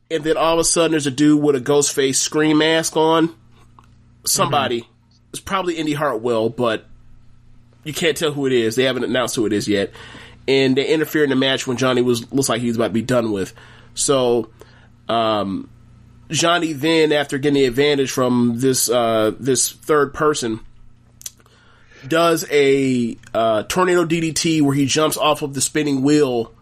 and 0.09 0.23
then 0.23 0.37
all 0.37 0.53
of 0.53 0.59
a 0.59 0.63
sudden 0.63 0.91
there's 0.91 1.07
a 1.07 1.11
dude 1.11 1.41
with 1.41 1.55
a 1.55 1.59
ghost 1.59 1.93
face 1.93 2.19
scream 2.19 2.59
mask 2.59 2.95
on. 2.95 3.35
Somebody, 4.25 4.87
it's 5.31 5.39
probably 5.39 5.75
Indi 5.75 5.93
Hartwell, 5.93 6.49
but 6.49 6.85
you 7.83 7.93
can't 7.93 8.17
tell 8.17 8.31
who 8.31 8.45
it 8.45 8.51
is. 8.51 8.75
They 8.75 8.83
haven't 8.83 9.05
announced 9.05 9.35
who 9.35 9.45
it 9.45 9.53
is 9.53 9.67
yet, 9.67 9.91
and 10.47 10.75
they 10.75 10.87
interfere 10.87 11.23
in 11.23 11.29
the 11.29 11.35
match 11.35 11.65
when 11.65 11.77
Johnny 11.77 12.01
was 12.01 12.31
looks 12.33 12.49
like 12.49 12.59
he 12.61 12.67
was 12.67 12.75
about 12.75 12.87
to 12.87 12.93
be 12.93 13.01
done 13.01 13.31
with. 13.31 13.53
So, 13.93 14.49
um, 15.07 15.69
Johnny 16.29 16.73
then, 16.73 17.13
after 17.13 17.37
getting 17.37 17.61
the 17.61 17.65
advantage 17.65 18.11
from 18.11 18.59
this 18.59 18.89
uh, 18.89 19.31
this 19.39 19.71
third 19.71 20.13
person, 20.13 20.59
does 22.05 22.45
a 22.51 23.17
uh, 23.33 23.63
tornado 23.63 24.05
DDT 24.05 24.61
where 24.61 24.75
he 24.75 24.85
jumps 24.85 25.15
off 25.15 25.41
of 25.41 25.53
the 25.53 25.61
spinning 25.61 26.01
wheel 26.01 26.53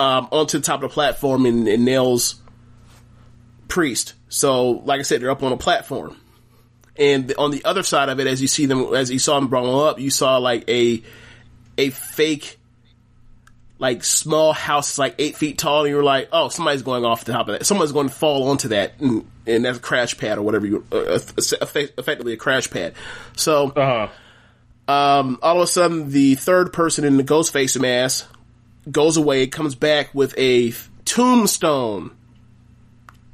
um, 0.00 0.28
onto 0.30 0.58
the 0.58 0.64
top 0.64 0.82
of 0.82 0.90
the 0.90 0.94
platform 0.94 1.46
and, 1.46 1.66
and 1.68 1.84
nails 1.84 2.36
Priest. 3.68 4.14
So, 4.28 4.70
like 4.70 5.00
I 5.00 5.02
said, 5.02 5.20
they're 5.20 5.30
up 5.30 5.42
on 5.42 5.52
a 5.52 5.56
platform. 5.56 6.16
And 6.98 7.32
on 7.36 7.50
the 7.50 7.64
other 7.64 7.82
side 7.82 8.08
of 8.08 8.20
it, 8.20 8.26
as 8.26 8.40
you 8.40 8.48
see 8.48 8.66
them, 8.66 8.94
as 8.94 9.10
you 9.10 9.18
saw 9.18 9.34
them 9.38 9.48
brawl 9.48 9.82
up, 9.84 9.98
you 10.00 10.10
saw 10.10 10.38
like 10.38 10.68
a 10.70 11.02
a 11.76 11.90
fake 11.90 12.58
like 13.78 14.02
small 14.04 14.54
house 14.54 14.96
like 14.96 15.14
eight 15.18 15.36
feet 15.36 15.58
tall 15.58 15.80
and 15.80 15.90
you 15.90 15.96
were 15.96 16.02
like 16.02 16.30
oh 16.32 16.48
somebody's 16.48 16.80
going 16.80 17.04
off 17.04 17.26
the 17.26 17.32
top 17.34 17.46
of 17.48 17.52
that 17.58 17.66
someone's 17.66 17.92
going 17.92 18.08
to 18.08 18.14
fall 18.14 18.48
onto 18.48 18.68
that 18.68 18.98
and, 19.00 19.30
and 19.46 19.66
that's 19.66 19.76
a 19.76 19.80
crash 19.82 20.16
pad 20.16 20.38
or 20.38 20.42
whatever 20.42 20.64
you 20.66 20.82
uh, 20.90 21.18
effectively 21.36 22.32
a 22.32 22.36
crash 22.38 22.70
pad 22.70 22.94
so 23.36 23.68
Uh-huh. 23.76 24.08
um, 24.90 25.38
all 25.42 25.56
of 25.58 25.62
a 25.62 25.66
sudden 25.66 26.08
the 26.10 26.36
third 26.36 26.72
person 26.72 27.04
in 27.04 27.18
the 27.18 27.22
ghost 27.22 27.52
face 27.52 27.78
mask 27.78 28.26
goes 28.90 29.16
away 29.16 29.46
comes 29.46 29.74
back 29.74 30.14
with 30.14 30.36
a 30.38 30.72
tombstone 31.04 32.10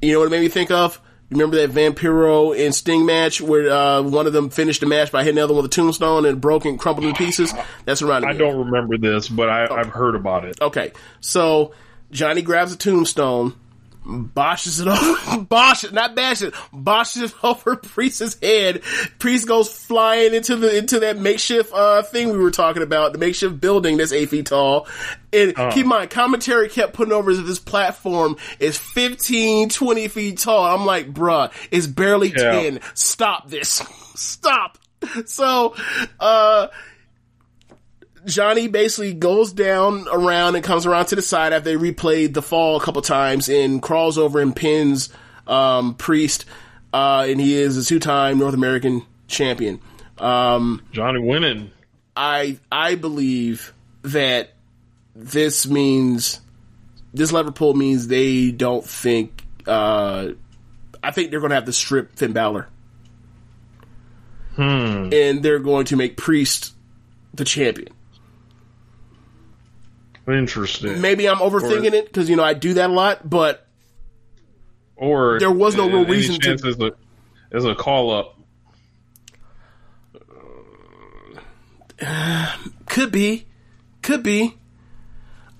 you 0.01 0.13
know 0.13 0.19
what 0.19 0.27
it 0.27 0.31
made 0.31 0.41
me 0.43 0.49
think 0.49 0.71
of 0.71 1.01
Remember 1.33 1.67
that 1.67 1.71
Vampiro 1.71 2.55
and 2.55 2.75
Sting 2.75 3.07
match 3.07 3.41
where 3.41 3.71
uh, 3.73 4.03
one 4.03 4.27
of 4.27 4.35
them 4.35 4.51
finished 4.51 4.81
the 4.81 4.87
match 4.87 5.11
by 5.11 5.23
hitting 5.23 5.37
the 5.37 5.45
other 5.45 5.55
one 5.55 5.63
with 5.63 5.73
a 5.73 5.75
tombstone 5.75 6.27
and 6.27 6.39
broke 6.39 6.67
and 6.67 6.79
crumpled 6.79 7.07
in 7.07 7.15
pieces? 7.15 7.55
That's 7.87 8.03
around. 8.03 8.27
I 8.27 8.35
don't 8.35 8.67
remember 8.67 8.99
this, 8.99 9.31
but 9.31 9.49
I, 9.49 9.67
I've 9.75 9.89
heard 9.89 10.15
about 10.15 10.45
it. 10.45 10.61
Okay, 10.61 10.93
so 11.21 11.73
Johnny 12.11 12.43
grabs 12.43 12.75
a 12.75 12.77
tombstone, 12.77 13.55
boshes 14.05 14.81
it 14.81 14.89
off, 14.89 15.49
bosh 15.49 15.85
it, 15.85 15.93
not 15.93 16.15
bash 16.15 16.43
it, 16.43 16.53
boshes 16.73 17.25
it 17.25 17.35
over 17.45 17.77
Priest's 17.77 18.37
head. 18.43 18.83
Priest 19.19 19.47
goes 19.47 19.73
flying 19.73 20.35
into 20.35 20.57
the 20.57 20.77
into 20.77 21.01
that 21.01 21.19
makeshift 21.19 21.73
uh, 21.73 22.03
thing 22.03 22.31
we 22.31 22.39
were 22.39 22.51
talking 22.51 22.83
about, 22.83 23.13
the 23.13 23.19
makeshift 23.19 23.61
building 23.61 23.97
that's 23.97 24.13
eight 24.13 24.29
feet 24.31 24.47
tall. 24.47 24.87
And 25.33 25.55
keep 25.57 25.85
in 25.85 25.89
mind, 25.89 26.11
commentary 26.11 26.69
kept 26.69 26.93
putting 26.93 27.13
over 27.15 27.35
that 27.35 27.43
this 27.43 27.59
platform 27.59 28.37
is 28.61 28.77
15, 28.77 29.71
20 29.71 30.09
feet 30.09 30.39
tall. 30.39 30.65
I'm 30.65 30.85
like, 30.85 31.13
bruh, 31.13 31.51
it's 31.71 31.87
barely 31.87 32.29
Yeah. 32.37 32.53
10. 32.53 32.81
Stop 32.95 33.49
this. 33.49 33.83
Stop. 34.15 34.77
So, 35.25 35.75
uh, 36.21 36.69
Johnny 38.27 38.69
basically 38.69 39.15
goes 39.15 39.53
down 39.53 40.07
around 40.13 40.55
and 40.55 40.65
comes 40.65 40.87
around 40.87 41.07
to 41.07 41.17
the 41.17 41.23
side 41.23 41.53
after 41.53 41.77
they 41.77 41.93
replayed 41.93 42.35
the 42.35 42.43
fall 42.43 42.77
a 42.77 42.81
couple 42.81 43.03
times 43.03 43.49
and 43.49 43.83
crawls 43.83 44.19
over 44.19 44.41
and 44.41 44.55
pins 44.55 45.09
um, 45.47 45.95
Priest, 45.95 46.45
uh, 46.93 47.27
and 47.29 47.41
he 47.41 47.57
is 47.57 47.77
a 47.77 47.85
two-time 47.85 48.39
North 48.39 48.55
American 48.55 49.05
champion. 49.29 49.81
Um, 50.19 50.83
Johnny 50.93 51.19
winning. 51.21 51.71
I 52.17 52.59
I 52.71 52.95
believe 52.95 53.73
that 54.03 54.53
this 55.17 55.67
means 55.67 56.41
this 57.15 57.33
Liverpool 57.33 57.75
means 57.75 58.07
they 58.09 58.51
don't 58.51 58.85
think. 58.85 59.43
Uh, 59.67 60.29
I 61.03 61.11
think 61.11 61.31
they're 61.31 61.41
going 61.41 61.51
to 61.51 61.57
have 61.57 61.65
to 61.65 61.73
strip 61.73 62.17
Finn 62.17 62.33
Balor, 62.33 62.69
Hmm. 64.57 65.09
and 65.13 65.43
they're 65.43 65.59
going 65.59 65.87
to 65.87 65.97
make 65.97 66.17
Priest 66.17 66.75
the 67.35 67.45
champion. 67.45 67.89
Interesting. 70.29 71.01
Maybe 71.01 71.29
I'm 71.29 71.39
overthinking 71.39 71.93
it 71.93 72.07
because 72.07 72.31
you 72.31 72.37
know 72.37 72.45
I 72.45 72.55
do 72.55 72.75
that 72.75 72.91
a 72.91 72.93
lot, 72.93 73.29
but 73.29 73.67
Or 74.97 75.39
There 75.41 75.51
was 75.51 75.75
no 75.77 75.89
real 75.89 76.05
reason 76.05 76.39
to- 76.41 76.53
As 76.53 76.79
a, 76.81 76.93
as 77.51 77.65
a 77.65 77.75
call 77.75 78.11
up. 78.13 78.39
could 82.87 83.13
be, 83.13 83.47
could 84.03 84.23
be. 84.23 84.57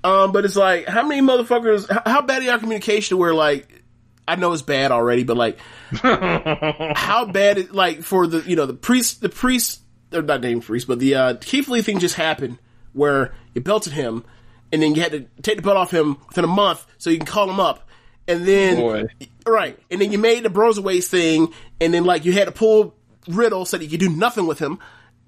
Um, 0.05 0.33
but 0.33 0.45
it's 0.45 0.57
like, 0.57 0.89
how 0.89 1.07
many 1.07 1.21
motherfuckers? 1.23 1.89
How, 1.91 2.03
how 2.05 2.23
bad 2.23 2.43
is 2.43 2.49
our 2.49 2.59
communication? 2.59 3.19
Where 3.19 3.35
like, 3.35 3.83
I 4.27 4.35
know 4.37 4.53
it's 4.53 4.63
bad 4.63 4.91
already, 4.91 5.23
but 5.25 5.37
like, 5.37 5.59
how 5.93 7.27
bad 7.33 7.59
it 7.59 7.73
like 7.73 8.03
for 8.03 8.27
the 8.27 8.41
you 8.41 8.57
know 8.57 8.67
the 8.67 8.75
priest 8.75 9.21
the 9.21 9.29
priest 9.29 9.81
or 10.13 10.23
not 10.23 10.41
named 10.41 10.65
priest, 10.65 10.89
but 10.89 10.99
the 10.99 11.15
uh, 11.15 11.35
Keith 11.41 11.69
Lee 11.69 11.83
thing 11.83 11.99
just 12.01 12.17
happened 12.17 12.59
where 12.93 13.33
you 13.55 13.61
belted 13.61 13.93
him, 13.93 14.25
and 14.73 14.83
then 14.83 14.95
you 14.95 15.03
had 15.03 15.13
to 15.13 15.27
take 15.43 15.57
the 15.57 15.63
belt 15.63 15.77
off 15.77 15.91
him 15.91 16.17
within 16.29 16.45
a 16.45 16.49
month 16.49 16.85
so 16.99 17.11
you 17.11 17.19
can 17.19 17.27
call 17.27 17.49
him 17.49 17.61
up, 17.61 17.89
and 18.27 18.47
then 18.47 18.77
Boy. 18.77 19.05
right, 19.47 19.79
and 19.91 20.01
then 20.01 20.11
you 20.11 20.19
made 20.19 20.43
the 20.43 20.49
Broserweights 20.49 21.07
thing, 21.07 21.53
and 21.81 21.93
then 21.93 22.05
like 22.05 22.25
you 22.25 22.33
had 22.33 22.47
to 22.47 22.53
pull 22.53 22.95
Riddle 23.29 23.65
so 23.65 23.77
that 23.77 23.85
you 23.85 23.91
could 23.91 24.01
do 24.01 24.09
nothing 24.09 24.47
with 24.47 24.59
him, 24.59 24.79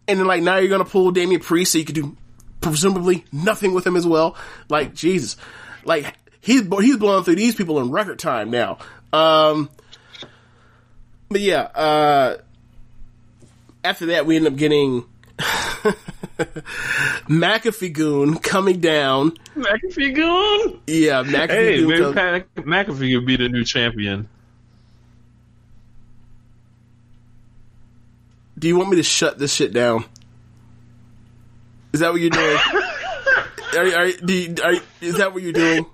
and 0.09 0.19
then 0.19 0.27
like 0.27 0.43
now 0.43 0.57
you're 0.57 0.71
gonna 0.71 0.85
pull 0.85 1.11
Damian 1.11 1.41
Priest 1.41 1.73
so 1.73 1.79
you 1.79 1.85
could 1.85 1.95
do 1.95 2.17
presumably 2.61 3.25
nothing 3.31 3.75
with 3.75 3.87
him 3.87 3.97
as 3.97 4.07
well. 4.07 4.37
Like 4.69 4.95
Jesus, 4.95 5.37
like 5.85 6.15
he's 6.41 6.63
he's 6.63 6.97
blowing 6.97 7.25
through 7.25 7.37
these 7.37 7.55
people 7.55 7.79
in 7.81 7.91
record 7.91 8.19
time 8.19 8.51
now. 8.51 8.79
Um, 9.13 9.69
but 11.29 11.41
yeah, 11.41 11.61
uh, 11.63 12.39
after 13.85 14.07
that 14.07 14.25
we 14.25 14.37
end 14.37 14.47
up 14.47 14.57
getting 14.57 15.05
McAfee 17.29 17.93
Goon 17.93 18.39
coming 18.39 18.81
down. 18.81 19.33
McAfee 19.57 20.17
gone. 20.17 20.81
Yeah, 20.87 21.23
McAfee 21.23 21.49
Hey, 21.49 21.77
Goon. 21.79 21.89
maybe 21.89 22.03
come- 22.03 22.15
Pat 22.15 22.55
McAfee 22.57 23.15
could 23.15 23.27
be 23.27 23.37
the 23.37 23.49
new 23.49 23.65
champion. 23.65 24.29
Do 28.59 28.69
you 28.69 28.77
want 28.77 28.91
me 28.91 28.97
to 28.97 29.03
shut 29.03 29.39
this 29.39 29.53
shit 29.55 29.73
down? 29.73 30.05
Is 31.93 32.01
that 32.01 32.13
what 32.13 32.21
you're 32.21 32.31
doing? 32.31 32.59
are, 33.77 33.99
are, 33.99 34.13
do 34.13 34.33
you, 34.33 34.55
are, 34.65 34.75
is 35.01 35.17
that 35.19 35.33
what 35.33 35.43
you're 35.43 35.53
doing? 35.53 35.87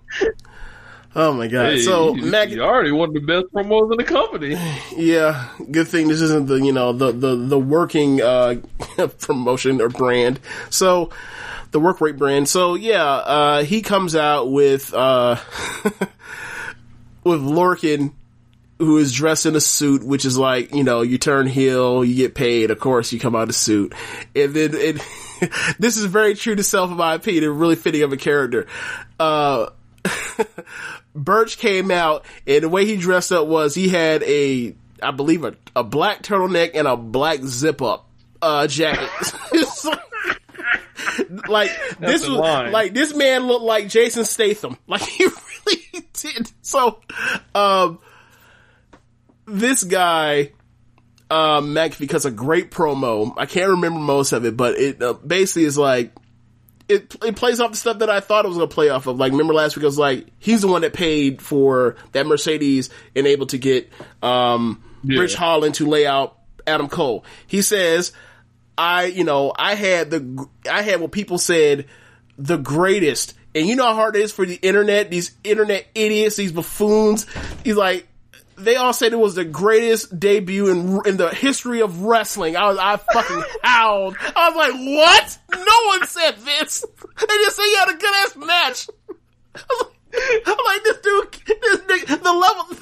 Oh 1.14 1.32
my 1.32 1.48
god! 1.48 1.72
Hey, 1.72 1.80
so 1.80 2.14
you, 2.14 2.22
Mac, 2.22 2.50
you 2.50 2.62
already 2.62 2.92
one 2.92 3.08
of 3.08 3.14
the 3.14 3.20
best 3.20 3.46
promos 3.52 3.90
in 3.90 3.96
the 3.96 4.04
company. 4.04 4.56
yeah, 4.96 5.48
good 5.70 5.88
thing 5.88 6.06
this 6.06 6.20
isn't 6.20 6.46
the 6.46 6.54
you 6.54 6.72
know 6.72 6.92
the 6.92 7.10
the 7.10 7.34
the 7.34 7.58
working 7.58 8.22
uh, 8.22 8.56
promotion 9.18 9.80
or 9.80 9.88
brand. 9.88 10.38
So 10.70 11.10
the 11.72 11.80
work 11.80 12.00
rate 12.00 12.16
brand. 12.16 12.48
So 12.48 12.74
yeah, 12.76 13.04
uh, 13.04 13.62
he 13.64 13.82
comes 13.82 14.14
out 14.14 14.52
with 14.52 14.94
uh, 14.94 15.36
with 17.24 17.40
Lorcan, 17.40 18.12
who 18.78 18.98
is 18.98 19.12
dressed 19.12 19.46
in 19.46 19.56
a 19.56 19.60
suit, 19.60 20.04
which 20.04 20.24
is 20.24 20.38
like 20.38 20.72
you 20.72 20.84
know 20.84 21.02
you 21.02 21.18
turn 21.18 21.48
heel, 21.48 22.04
you 22.04 22.14
get 22.14 22.36
paid. 22.36 22.70
Of 22.70 22.78
course, 22.78 23.12
you 23.12 23.18
come 23.18 23.34
out 23.34 23.48
of 23.48 23.56
suit, 23.56 23.94
and 24.36 24.54
then 24.54 24.74
it. 24.74 25.02
this 25.80 25.96
is 25.96 26.04
very 26.04 26.34
true 26.34 26.54
to 26.54 26.62
self, 26.62 26.88
in 26.88 26.96
my 26.96 27.14
opinion, 27.14 27.58
really 27.58 27.74
fitting 27.74 28.02
of 28.02 28.12
a 28.12 28.16
character. 28.16 28.68
Uh, 29.18 29.70
Birch 31.14 31.58
came 31.58 31.90
out, 31.90 32.24
and 32.46 32.62
the 32.62 32.68
way 32.68 32.84
he 32.86 32.96
dressed 32.96 33.32
up 33.32 33.46
was 33.46 33.74
he 33.74 33.88
had 33.88 34.22
a, 34.22 34.74
I 35.02 35.10
believe, 35.10 35.44
a, 35.44 35.56
a 35.74 35.82
black 35.84 36.22
turtleneck 36.22 36.72
and 36.74 36.86
a 36.86 36.96
black 36.96 37.40
zip 37.42 37.82
up 37.82 38.08
uh, 38.42 38.66
jacket. 38.66 39.08
Like- 39.88 40.00
like 41.48 41.70
this 41.98 42.22
was 42.28 42.38
line. 42.38 42.72
like 42.72 42.92
this 42.94 43.14
man 43.14 43.46
looked 43.46 43.64
like 43.64 43.88
Jason 43.88 44.24
Statham. 44.24 44.76
Like 44.86 45.02
he 45.02 45.24
really 45.24 46.06
did. 46.12 46.50
So, 46.62 47.00
um, 47.54 47.98
this 49.46 49.82
guy, 49.84 50.52
uh, 51.30 51.60
McAfee, 51.60 52.08
cuts 52.08 52.24
a 52.24 52.30
great 52.30 52.70
promo. 52.70 53.32
I 53.36 53.46
can't 53.46 53.70
remember 53.70 54.00
most 54.00 54.32
of 54.32 54.44
it, 54.44 54.56
but 54.56 54.76
it 54.78 55.02
uh, 55.02 55.14
basically 55.14 55.64
is 55.64 55.78
like 55.78 56.12
it 56.90 57.16
it 57.24 57.36
plays 57.36 57.60
off 57.60 57.70
the 57.70 57.76
stuff 57.76 58.00
that 58.00 58.10
I 58.10 58.20
thought 58.20 58.44
it 58.44 58.48
was 58.48 58.56
going 58.56 58.68
to 58.68 58.74
play 58.74 58.88
off 58.88 59.06
of. 59.06 59.18
Like, 59.18 59.32
remember 59.32 59.54
last 59.54 59.76
week 59.76 59.84
I 59.84 59.86
was 59.86 59.98
like, 59.98 60.26
he's 60.38 60.62
the 60.62 60.68
one 60.68 60.82
that 60.82 60.92
paid 60.92 61.40
for 61.40 61.96
that 62.12 62.26
Mercedes 62.26 62.90
and 63.14 63.26
able 63.26 63.46
to 63.46 63.58
get 63.58 63.90
um, 64.22 64.82
Yeah. 65.02 65.20
Ridge 65.20 65.34
Holland 65.34 65.76
to 65.76 65.86
lay 65.86 66.06
out 66.06 66.36
Adam 66.66 66.88
Cole. 66.88 67.24
He 67.46 67.62
says, 67.62 68.12
I 68.76 69.04
you 69.04 69.24
know 69.24 69.52
I 69.56 69.74
had 69.74 70.10
the 70.10 70.46
I 70.70 70.82
had 70.82 71.00
what 71.00 71.12
people 71.12 71.38
said 71.38 71.86
the 72.38 72.56
greatest, 72.56 73.34
and 73.54 73.66
you 73.66 73.76
know 73.76 73.84
how 73.84 73.94
hard 73.94 74.16
it 74.16 74.22
is 74.22 74.32
for 74.32 74.44
the 74.46 74.56
internet, 74.56 75.10
these 75.10 75.32
internet 75.44 75.86
idiots, 75.94 76.36
these 76.36 76.52
buffoons. 76.52 77.26
He's 77.64 77.76
like. 77.76 78.06
They 78.64 78.76
all 78.76 78.92
said 78.92 79.12
it 79.12 79.18
was 79.18 79.34
the 79.34 79.44
greatest 79.44 80.18
debut 80.18 80.68
in 80.68 81.00
in 81.06 81.16
the 81.16 81.30
history 81.30 81.80
of 81.80 82.02
wrestling. 82.02 82.56
I 82.56 82.68
was 82.68 82.78
I 82.78 82.96
fucking 82.96 83.42
howled. 83.62 84.16
I 84.20 84.50
was 84.50 84.56
like, 84.56 84.74
"What? 84.74 85.38
No 85.66 85.86
one 85.86 86.06
said 86.06 86.36
this." 86.38 86.84
They 87.20 87.26
just 87.26 87.56
said 87.56 87.64
you 87.64 87.76
had 87.78 87.94
a 87.94 87.98
good 87.98 88.14
ass 88.14 88.36
match. 88.36 88.88
I 89.54 89.60
was 89.68 89.86
like, 89.86 90.42
I'm 90.46 90.56
like, 90.66 90.84
this 90.84 90.98
dude, 90.98 91.32
this 91.60 91.78
nigga, 91.80 92.22
the 92.22 92.32
level, 92.32 92.76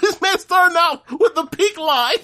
this 0.00 0.20
man 0.20 0.38
starting 0.38 0.76
out 0.78 1.02
with 1.10 1.34
the 1.34 1.46
peak 1.46 1.78
line. 1.78 2.16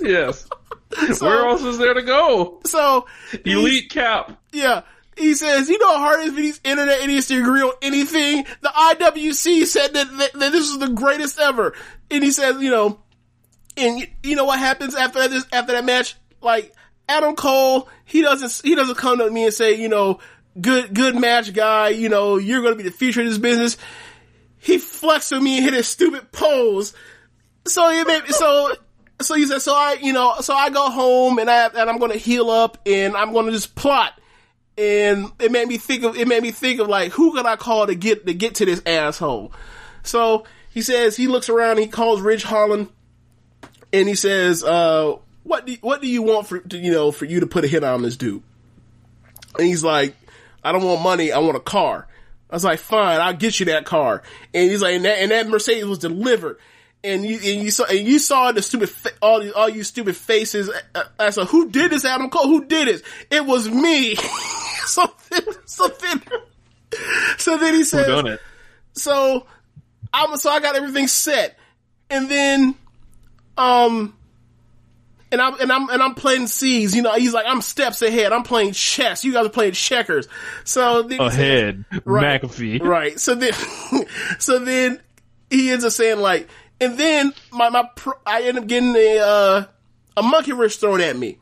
Yes. 0.00 0.48
Where 1.20 1.46
else 1.46 1.62
is 1.62 1.78
there 1.78 1.94
to 1.94 2.02
go? 2.02 2.60
So 2.64 3.06
Elite 3.44 3.90
cap. 3.90 4.40
Yeah. 4.52 4.82
He 5.20 5.34
says, 5.34 5.68
you 5.68 5.78
know 5.78 5.88
how 5.88 5.98
hard 5.98 6.20
it 6.20 6.26
is 6.28 6.30
for 6.30 6.40
these 6.40 6.60
internet 6.64 7.00
idiots 7.00 7.28
to 7.28 7.38
agree 7.38 7.62
on 7.62 7.72
anything? 7.82 8.46
The 8.62 8.68
IWC 8.68 9.66
said 9.66 9.94
that, 9.94 10.18
that, 10.18 10.32
that 10.32 10.52
this 10.52 10.70
was 10.70 10.78
the 10.78 10.88
greatest 10.88 11.38
ever. 11.38 11.74
And 12.10 12.24
he 12.24 12.30
says, 12.30 12.60
you 12.62 12.70
know, 12.70 13.00
and 13.76 14.00
you, 14.00 14.06
you 14.22 14.36
know 14.36 14.44
what 14.44 14.58
happens 14.58 14.94
after 14.94 15.28
this, 15.28 15.44
after 15.52 15.72
that 15.72 15.84
match? 15.84 16.16
Like, 16.40 16.72
Adam 17.08 17.36
Cole, 17.36 17.88
he 18.04 18.22
doesn't, 18.22 18.62
he 18.64 18.74
doesn't 18.74 18.96
come 18.96 19.18
to 19.18 19.30
me 19.30 19.44
and 19.44 19.54
say, 19.54 19.74
you 19.74 19.88
know, 19.88 20.20
good, 20.60 20.94
good 20.94 21.16
match 21.16 21.52
guy, 21.52 21.88
you 21.90 22.08
know, 22.08 22.36
you're 22.36 22.62
gonna 22.62 22.76
be 22.76 22.82
the 22.82 22.90
future 22.90 23.20
of 23.20 23.26
this 23.26 23.38
business. 23.38 23.76
He 24.58 24.78
flexed 24.78 25.32
on 25.32 25.42
me 25.42 25.56
and 25.56 25.64
hit 25.64 25.74
a 25.74 25.82
stupid 25.82 26.32
pose. 26.32 26.94
So 27.66 27.90
he 27.90 28.04
made, 28.04 28.26
so, 28.28 28.74
so 29.20 29.34
he 29.34 29.46
said, 29.46 29.60
so 29.60 29.74
I, 29.74 29.96
you 30.00 30.12
know, 30.12 30.34
so 30.40 30.54
I 30.54 30.70
go 30.70 30.90
home 30.90 31.38
and 31.38 31.50
I, 31.50 31.66
and 31.66 31.90
I'm 31.90 31.98
going 31.98 32.12
to 32.12 32.18
heal 32.18 32.50
up 32.50 32.78
and 32.86 33.16
I'm 33.16 33.32
going 33.32 33.46
to 33.46 33.52
just 33.52 33.74
plot. 33.74 34.19
And 34.80 35.30
it 35.38 35.52
made 35.52 35.68
me 35.68 35.76
think 35.76 36.04
of, 36.04 36.16
it 36.16 36.26
made 36.26 36.42
me 36.42 36.52
think 36.52 36.80
of 36.80 36.88
like, 36.88 37.12
who 37.12 37.34
could 37.34 37.44
I 37.44 37.56
call 37.56 37.86
to 37.86 37.94
get, 37.94 38.24
to 38.24 38.32
get 38.32 38.54
to 38.56 38.64
this 38.64 38.80
asshole? 38.86 39.52
So 40.04 40.44
he 40.70 40.80
says, 40.80 41.18
he 41.18 41.26
looks 41.26 41.50
around, 41.50 41.76
he 41.76 41.86
calls 41.86 42.22
Ridge 42.22 42.44
Holland 42.44 42.88
and 43.92 44.08
he 44.08 44.14
says, 44.14 44.64
uh, 44.64 45.16
what 45.42 45.66
do, 45.66 45.76
what 45.82 46.00
do 46.00 46.06
you 46.06 46.22
want 46.22 46.46
for, 46.46 46.62
you 46.70 46.92
know, 46.92 47.12
for 47.12 47.26
you 47.26 47.40
to 47.40 47.46
put 47.46 47.62
a 47.66 47.68
hit 47.68 47.84
on 47.84 48.00
this 48.00 48.16
dude? 48.16 48.42
And 49.58 49.66
he's 49.66 49.84
like, 49.84 50.16
I 50.64 50.72
don't 50.72 50.82
want 50.82 51.02
money, 51.02 51.30
I 51.30 51.40
want 51.40 51.58
a 51.58 51.60
car. 51.60 52.06
I 52.48 52.56
was 52.56 52.64
like, 52.64 52.78
fine, 52.78 53.20
I'll 53.20 53.34
get 53.34 53.60
you 53.60 53.66
that 53.66 53.84
car. 53.84 54.22
And 54.54 54.70
he's 54.70 54.80
like, 54.80 54.94
and 54.94 55.04
that, 55.04 55.18
and 55.18 55.30
that 55.30 55.46
Mercedes 55.46 55.84
was 55.84 55.98
delivered. 55.98 56.58
And 57.04 57.22
you, 57.22 57.34
and 57.36 57.62
you 57.62 57.70
saw, 57.70 57.84
and 57.84 57.98
you 57.98 58.18
saw 58.18 58.52
the 58.52 58.62
stupid, 58.62 58.88
fa- 58.88 59.12
all, 59.20 59.46
all 59.52 59.68
you 59.68 59.84
stupid 59.84 60.16
faces. 60.16 60.70
Uh, 60.94 61.04
I 61.18 61.30
said, 61.30 61.48
who 61.48 61.68
did 61.68 61.90
this, 61.90 62.06
Adam 62.06 62.30
Cole? 62.30 62.46
Who 62.46 62.64
did 62.64 62.88
this? 62.88 63.02
It 63.30 63.44
was 63.44 63.68
me. 63.68 64.16
so 64.86 65.12
then, 65.30 65.42
so 65.66 65.88
then, 65.88 66.22
so 67.38 67.56
then 67.58 67.74
he 67.74 67.84
says, 67.84 68.06
so 68.92 69.46
I'm 70.12 70.36
so 70.36 70.50
I 70.50 70.60
got 70.60 70.76
everything 70.76 71.06
set, 71.06 71.58
and 72.08 72.28
then 72.30 72.74
um, 73.56 74.16
and 75.32 75.40
I'm 75.40 75.60
and 75.60 75.70
I'm 75.72 75.88
and 75.90 76.02
I'm 76.02 76.14
playing 76.14 76.46
C's. 76.48 76.94
You 76.96 77.02
know, 77.02 77.12
he's 77.14 77.32
like 77.32 77.46
I'm 77.46 77.60
steps 77.62 78.02
ahead. 78.02 78.32
I'm 78.32 78.42
playing 78.42 78.72
chess. 78.72 79.24
You 79.24 79.32
guys 79.32 79.46
are 79.46 79.50
playing 79.50 79.72
checkers. 79.72 80.26
So 80.64 81.02
then 81.02 81.20
he 81.20 81.30
says- 81.30 81.38
Ahead, 81.38 81.84
Right. 82.04 82.42
McAfee. 82.42 82.82
Right. 82.82 83.18
So 83.20 83.34
then, 83.34 83.52
so 84.38 84.58
then 84.58 85.00
he 85.50 85.70
ends 85.70 85.84
up 85.84 85.92
saying 85.92 86.18
like, 86.20 86.48
and 86.80 86.98
then 86.98 87.32
my 87.52 87.68
my 87.68 87.88
pro, 87.94 88.14
I 88.26 88.42
end 88.42 88.58
up 88.58 88.66
getting 88.66 88.94
a 88.96 89.18
uh, 89.18 89.64
a 90.16 90.22
monkey 90.22 90.52
wrench 90.52 90.76
thrown 90.78 91.00
at 91.00 91.16
me. 91.16 91.38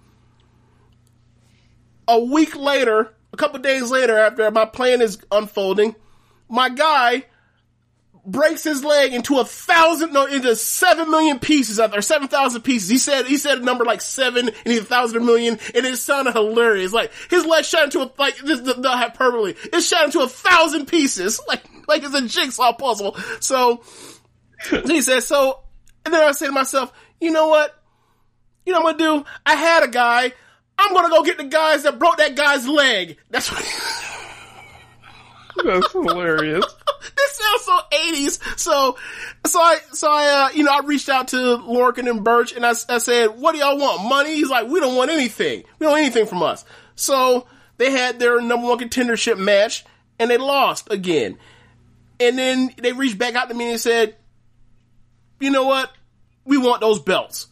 A 2.06 2.18
week 2.18 2.56
later, 2.56 3.12
couple 3.38 3.58
days 3.60 3.90
later, 3.90 4.16
after 4.16 4.50
my 4.50 4.64
plan 4.64 5.00
is 5.00 5.18
unfolding, 5.30 5.94
my 6.48 6.68
guy 6.68 7.24
breaks 8.28 8.62
his 8.62 8.84
leg 8.84 9.14
into 9.14 9.38
a 9.38 9.44
thousand, 9.44 10.12
no, 10.12 10.26
into 10.26 10.54
seven 10.54 11.10
million 11.10 11.38
pieces 11.38 11.80
or 11.80 12.02
seven 12.02 12.28
thousand 12.28 12.62
pieces. 12.62 12.88
He 12.88 12.98
said, 12.98 13.26
he 13.26 13.38
said 13.38 13.58
a 13.58 13.64
number 13.64 13.84
like 13.84 14.02
seven 14.02 14.48
and 14.48 14.66
he's 14.66 14.80
a 14.80 14.84
thousand 14.84 15.24
million, 15.24 15.58
and 15.74 15.86
it 15.86 15.96
sounded 15.96 16.32
hilarious. 16.32 16.92
Like, 16.92 17.10
his 17.30 17.46
leg 17.46 17.64
shot 17.64 17.84
into 17.84 18.02
a, 18.02 18.10
like, 18.18 18.36
this, 18.38 18.60
the, 18.60 18.74
the 18.74 18.90
hyperbole. 18.90 19.54
It 19.72 19.80
shot 19.80 20.04
into 20.04 20.20
a 20.20 20.28
thousand 20.28 20.86
pieces, 20.86 21.40
like, 21.48 21.62
like 21.88 22.02
it's 22.04 22.14
a 22.14 22.28
jigsaw 22.28 22.74
puzzle. 22.74 23.16
So, 23.40 23.82
he 24.70 25.00
said, 25.00 25.20
so, 25.20 25.60
and 26.04 26.12
then 26.12 26.22
I 26.22 26.32
said 26.32 26.46
to 26.46 26.52
myself, 26.52 26.92
you 27.20 27.30
know 27.30 27.48
what? 27.48 27.74
You 28.66 28.74
know 28.74 28.82
what 28.82 28.96
I'm 28.96 28.98
gonna 28.98 29.22
do? 29.22 29.30
I 29.46 29.54
had 29.54 29.82
a 29.82 29.88
guy. 29.88 30.32
I'm 30.78 30.94
gonna 30.94 31.10
go 31.10 31.22
get 31.22 31.38
the 31.38 31.44
guys 31.44 31.82
that 31.82 31.98
broke 31.98 32.18
that 32.18 32.36
guy's 32.36 32.66
leg. 32.66 33.18
That's 33.30 33.50
what. 33.50 33.64
That's 35.64 35.90
hilarious. 35.92 36.64
this 37.16 37.32
sounds 37.32 37.62
so 37.62 37.80
80s. 37.90 38.58
So, 38.58 38.96
so 39.46 39.60
I, 39.60 39.78
so 39.92 40.08
I, 40.08 40.26
uh, 40.26 40.56
you 40.56 40.62
know, 40.62 40.72
I 40.72 40.80
reached 40.84 41.08
out 41.08 41.28
to 41.28 41.36
Lorcan 41.36 42.08
and 42.08 42.22
Birch 42.22 42.52
and 42.52 42.64
I, 42.64 42.70
I 42.88 42.98
said, 42.98 43.38
what 43.38 43.52
do 43.52 43.58
y'all 43.58 43.76
want? 43.78 44.08
Money? 44.08 44.34
He's 44.36 44.50
like, 44.50 44.68
we 44.68 44.80
don't 44.80 44.96
want 44.96 45.10
anything. 45.10 45.64
We 45.78 45.84
don't 45.84 45.92
want 45.92 46.02
anything 46.04 46.26
from 46.26 46.42
us. 46.42 46.64
So 46.94 47.46
they 47.76 47.90
had 47.90 48.18
their 48.18 48.40
number 48.40 48.68
one 48.68 48.78
contendership 48.78 49.38
match 49.38 49.84
and 50.18 50.30
they 50.30 50.36
lost 50.38 50.92
again. 50.92 51.38
And 52.20 52.38
then 52.38 52.74
they 52.76 52.92
reached 52.92 53.18
back 53.18 53.34
out 53.34 53.48
to 53.48 53.54
me 53.54 53.70
and 53.70 53.80
said, 53.80 54.16
you 55.40 55.50
know 55.50 55.64
what? 55.64 55.92
We 56.44 56.58
want 56.58 56.80
those 56.80 56.98
belts. 56.98 57.46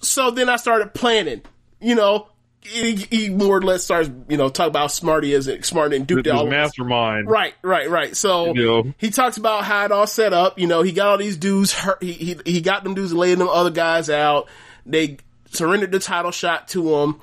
So 0.00 0.30
then 0.30 0.48
I 0.48 0.56
started 0.56 0.94
planning, 0.94 1.42
you 1.80 1.94
know, 1.94 2.28
he, 2.60 2.96
he 2.96 3.28
more 3.30 3.56
or 3.56 3.62
less 3.62 3.84
starts, 3.84 4.10
you 4.28 4.36
know, 4.36 4.48
talk 4.48 4.68
about 4.68 4.80
how 4.80 4.86
smart 4.88 5.24
he 5.24 5.32
is, 5.32 5.50
smart 5.62 5.92
and 5.92 6.06
Duke 6.06 6.26
all 6.28 6.46
mastermind. 6.46 7.28
Right, 7.30 7.54
right, 7.62 7.88
right. 7.88 8.16
So 8.16 8.54
You 8.54 8.66
know. 8.66 8.94
he 8.98 9.10
talks 9.10 9.36
about 9.36 9.64
how 9.64 9.84
it 9.84 9.92
all 9.92 10.06
set 10.06 10.32
up. 10.32 10.58
You 10.58 10.66
know, 10.66 10.82
he 10.82 10.92
got 10.92 11.08
all 11.08 11.18
these 11.18 11.36
dudes 11.36 11.72
hurt. 11.72 12.02
He 12.02 12.12
he, 12.12 12.36
he 12.44 12.60
got 12.60 12.84
them 12.84 12.94
dudes 12.94 13.12
laying 13.12 13.38
them 13.38 13.48
other 13.48 13.70
guys 13.70 14.10
out. 14.10 14.48
They 14.84 15.18
surrendered 15.50 15.92
the 15.92 15.98
title 15.98 16.30
shot 16.30 16.68
to 16.68 16.96
him. 16.96 17.20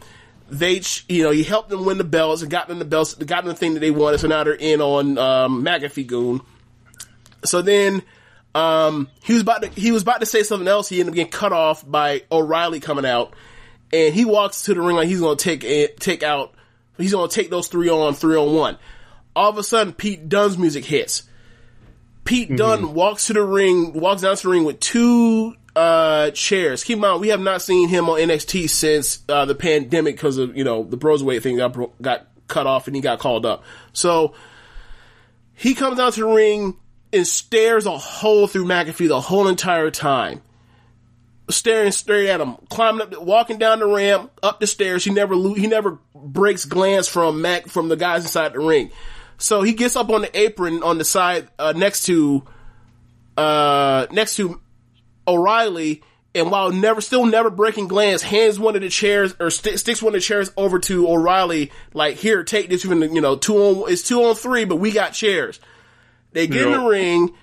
They, 0.50 0.82
you 1.10 1.24
know, 1.24 1.32
he 1.32 1.44
helped 1.44 1.70
them 1.70 1.86
win 1.86 1.98
the 1.98 2.04
belts 2.04 2.42
and 2.42 2.52
got 2.52 2.68
them 2.68 2.80
the 2.80 2.86
belts, 2.86 3.16
got 3.16 3.44
them 3.44 3.54
the 3.54 3.60
thing 3.60 3.74
that 3.74 3.80
they 3.80 3.92
wanted. 3.92 4.20
So 4.20 4.28
now 4.28 4.44
they're 4.44 4.54
in 4.54 4.80
on 4.80 5.18
um, 5.18 5.64
McAfee 5.64 6.06
Goon. 6.06 6.42
So 7.44 7.62
then 7.62 8.04
um, 8.54 9.10
he 9.24 9.34
was 9.34 9.42
about 9.42 9.64
to 9.64 9.68
he 9.70 9.92
was 9.92 10.04
about 10.04 10.20
to 10.22 10.26
say 10.26 10.44
something 10.44 10.68
else. 10.68 10.88
He 10.88 11.00
ended 11.00 11.14
up 11.14 11.16
getting 11.16 11.32
cut 11.32 11.52
off 11.52 11.90
by 11.90 12.24
O'Reilly 12.32 12.80
coming 12.80 13.06
out, 13.06 13.34
and 13.92 14.14
he 14.14 14.26
walks 14.26 14.64
to 14.64 14.74
the 14.74 14.82
ring 14.82 14.96
like 14.96 15.08
he's 15.08 15.20
going 15.20 15.38
to 15.38 15.44
take 15.44 15.64
it, 15.64 16.00
take 16.00 16.24
out. 16.24 16.54
He's 16.98 17.12
going 17.12 17.30
to 17.30 17.36
take 17.36 17.50
those 17.50 17.68
three 17.68 17.90
on 17.90 18.14
three 18.14 18.38
on 18.38 18.54
one. 18.54 18.78
All 19.36 19.50
of 19.50 19.58
a 19.58 19.64
sudden, 19.64 19.94
Pete 19.94 20.30
Dunne's 20.30 20.58
music 20.58 20.86
hits. 20.86 21.24
Pete 22.24 22.56
Dunne 22.56 22.94
walks 22.94 23.28
to 23.28 23.34
the 23.34 23.44
ring, 23.44 23.94
walks 23.94 24.24
down 24.24 24.36
to 24.36 24.44
the 24.44 24.50
ring 24.50 24.64
with 24.64 24.80
two 24.80 25.56
uh, 25.76 26.32
chairs. 26.32 26.84
Keep 26.84 26.96
in 26.96 27.02
mind, 27.02 27.22
we 27.22 27.28
have 27.30 27.40
not 27.40 27.62
seen 27.62 27.90
him 27.90 28.10
on 28.10 28.20
NXT 28.20 28.70
since 28.70 29.24
uh, 29.30 29.46
the 29.46 29.56
pandemic 29.56 30.16
because 30.16 30.38
of 30.38 30.58
you 30.58 30.64
know 30.64 30.84
the 30.84 30.98
Brosweight 30.98 31.44
thing 31.44 31.58
got 31.58 31.74
bro- 31.74 31.94
got 32.02 32.28
cut 32.48 32.66
off 32.66 32.88
and 32.88 32.96
he 32.96 33.02
got 33.02 33.20
called 33.20 33.46
up. 33.46 33.64
So 33.94 34.34
he 35.54 35.74
comes 35.74 35.98
down 35.98 36.12
to 36.14 36.22
the 36.22 36.28
ring 36.28 36.78
and 37.14 37.28
stares 37.28 37.86
a 37.86 37.98
hole 37.98 38.48
through 38.48 38.66
McAfee 38.66 39.08
the 39.08 39.22
whole 39.22 39.48
entire 39.48 39.92
time. 39.92 40.42
Staring 41.48 41.92
straight 41.92 42.28
at 42.28 42.42
him, 42.42 42.56
climbing 42.70 43.02
up, 43.02 43.22
walking 43.22 43.60
down 43.60 43.80
the 43.80 43.86
ramp, 43.86 44.32
up 44.42 44.60
the 44.60 44.66
stairs. 44.66 45.04
He 45.04 45.12
never, 45.12 45.36
lo- 45.36 45.54
he 45.54 45.68
never 45.68 46.00
breaks 46.16 46.66
glance 46.66 47.08
from 47.08 47.42
Mac, 47.42 47.68
from 47.68 47.88
the 47.88 47.96
guys 47.96 48.24
inside 48.24 48.54
the 48.54 48.60
ring. 48.60 48.90
So 49.38 49.62
he 49.62 49.74
gets 49.74 49.96
up 49.96 50.10
on 50.10 50.22
the 50.22 50.40
apron 50.40 50.82
on 50.82 50.98
the 50.98 51.06
side, 51.06 51.48
uh, 51.60 51.74
next 51.76 52.06
to, 52.08 52.44
uh, 53.38 54.08
next 54.10 54.38
to 54.38 54.60
O'Reilly, 55.28 56.02
and 56.34 56.50
while 56.50 56.72
never, 56.72 57.00
still 57.00 57.26
never 57.26 57.52
breaking 57.52 57.90
glance, 57.90 58.24
hands 58.24 58.58
one 58.58 58.76
of 58.76 58.82
the 58.82 58.90
chairs 58.90 59.36
or 59.40 59.52
st- 59.52 59.80
sticks 59.80 60.02
one 60.02 60.16
of 60.16 60.22
the 60.22 60.26
chairs 60.26 60.52
over 60.58 60.80
to 60.80 61.08
O'Reilly, 61.08 61.72
like, 61.94 62.18
here, 62.18 62.44
take 62.44 62.70
this, 62.70 62.84
even, 62.86 63.14
you 63.14 63.22
know, 63.22 63.36
two 63.36 63.56
on, 63.56 63.92
it's 63.92 64.02
two 64.08 64.24
on 64.24 64.36
three, 64.36 64.66
but 64.66 64.78
we 64.78 64.92
got 64.92 65.14
chairs. 65.14 65.60
They 66.32 66.48
get 66.48 66.66
in 66.66 66.72
the 66.72 66.80
ring, 66.80 67.34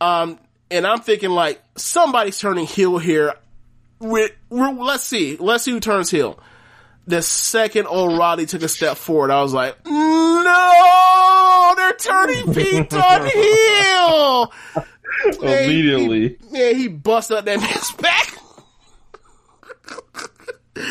um, 0.00 0.38
and 0.72 0.86
I'm 0.86 1.00
thinking 1.00 1.30
like, 1.30 1.62
somebody's 1.76 2.38
turning 2.38 2.66
heel 2.66 2.98
here. 2.98 3.34
we 4.00 4.28
we're, 4.48 4.72
let's 4.72 5.04
see, 5.04 5.36
let's 5.38 5.64
see 5.64 5.70
who 5.72 5.80
turns 5.80 6.10
heel. 6.10 6.38
The 7.06 7.20
second 7.22 7.86
O'Reilly 7.88 8.46
took 8.46 8.62
a 8.62 8.68
step 8.68 8.96
forward, 8.96 9.30
I 9.30 9.42
was 9.42 9.52
like, 9.52 9.76
no, 9.86 11.72
they're 11.76 11.92
turning 11.94 12.54
Pete 12.54 12.90
Dunne 12.90 13.26
heel. 13.28 14.52
Man, 15.40 15.68
he- 15.68 15.80
Immediately. 15.80 16.38
Yeah, 16.50 16.70
he 16.72 16.88
busted 16.88 17.36
up 17.38 17.44
that 17.44 17.60
man's 17.60 17.92
back. 17.92 18.21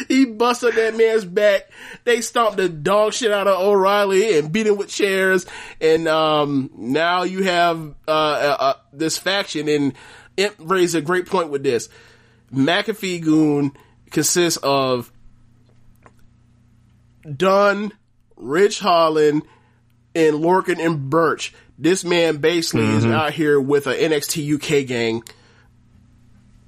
He 0.08 0.26
busted 0.26 0.76
that 0.76 0.96
man's 0.96 1.26
back. 1.26 1.72
They 2.04 2.22
stomped 2.22 2.58
the 2.58 2.70
dog 2.70 3.14
shit 3.14 3.32
out 3.32 3.48
of 3.48 3.60
O'Reilly 3.60 4.38
and 4.38 4.52
beat 4.52 4.68
him 4.68 4.78
with 4.78 4.90
chairs. 4.90 5.46
And 5.80 6.08
um, 6.08 6.70
now 6.76 7.24
you 7.24 7.44
have 7.44 7.96
uh, 8.08 8.12
uh, 8.12 8.58
uh, 8.60 8.74
this 8.94 9.18
faction. 9.18 9.68
And 9.68 9.94
it 10.38 10.54
raised 10.60 10.96
a 10.96 11.02
great 11.02 11.26
point 11.26 11.50
with 11.50 11.64
this. 11.64 11.90
McAfee 12.54 13.24
Goon 13.24 13.72
consists 14.12 14.58
of 14.62 15.12
Dunne, 17.36 17.92
Ridge 18.36 18.80
Holland, 18.80 19.44
and 20.14 20.36
Lorcan 20.38 20.84
and 20.84 21.10
Birch. 21.10 21.54
This 21.78 22.04
man 22.04 22.38
basically 22.38 22.86
is 22.86 23.06
out 23.06 23.34
here 23.34 23.60
with 23.60 23.88
an 23.88 23.96
NXT 23.96 24.56
UK 24.56 24.86
gang. 24.86 25.24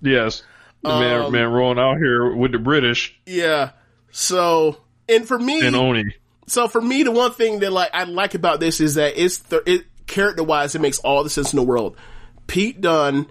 Yes. 0.01 0.41
Man, 0.83 1.21
Um, 1.21 1.31
man 1.31 1.47
rolling 1.49 1.79
out 1.79 1.97
here 1.97 2.33
with 2.35 2.51
the 2.51 2.59
British 2.59 3.17
Yeah. 3.25 3.71
So, 4.11 4.77
and 5.09 5.27
for 5.27 5.39
me, 5.39 5.65
and 5.65 5.75
Oney. 5.75 6.15
so 6.47 6.67
for 6.67 6.81
me, 6.81 7.03
the 7.03 7.11
one 7.11 7.31
thing 7.31 7.59
that 7.59 7.71
like 7.71 7.89
I 7.93 8.03
like 8.03 8.35
about 8.35 8.59
this 8.59 8.79
is 8.79 8.95
that 8.95 9.13
it's 9.21 9.39
th- 9.39 9.63
it 9.65 9.85
character 10.07 10.43
wise, 10.43 10.75
it 10.75 10.81
makes 10.81 10.99
all 10.99 11.23
the 11.23 11.29
sense 11.29 11.51
in 11.53 11.57
the 11.57 11.63
world. 11.63 11.97
Pete 12.47 12.79
Dunne 12.81 13.25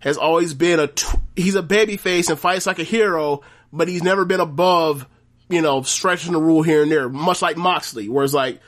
has 0.00 0.16
always 0.18 0.54
been 0.54 0.78
a 0.80 0.86
tw- 0.88 1.16
he's 1.34 1.54
a 1.54 1.62
baby 1.62 1.96
face 1.96 2.28
and 2.28 2.38
fights 2.38 2.66
like 2.66 2.78
a 2.78 2.84
hero, 2.84 3.40
but 3.72 3.88
he's 3.88 4.02
never 4.02 4.24
been 4.24 4.40
above 4.40 5.06
you 5.48 5.60
know 5.60 5.82
stretching 5.82 6.32
the 6.32 6.40
rule 6.40 6.62
here 6.62 6.82
and 6.82 6.92
there, 6.92 7.08
much 7.08 7.42
like 7.42 7.56
Moxley, 7.56 8.08
where 8.08 8.24
it's 8.24 8.34
like. 8.34 8.60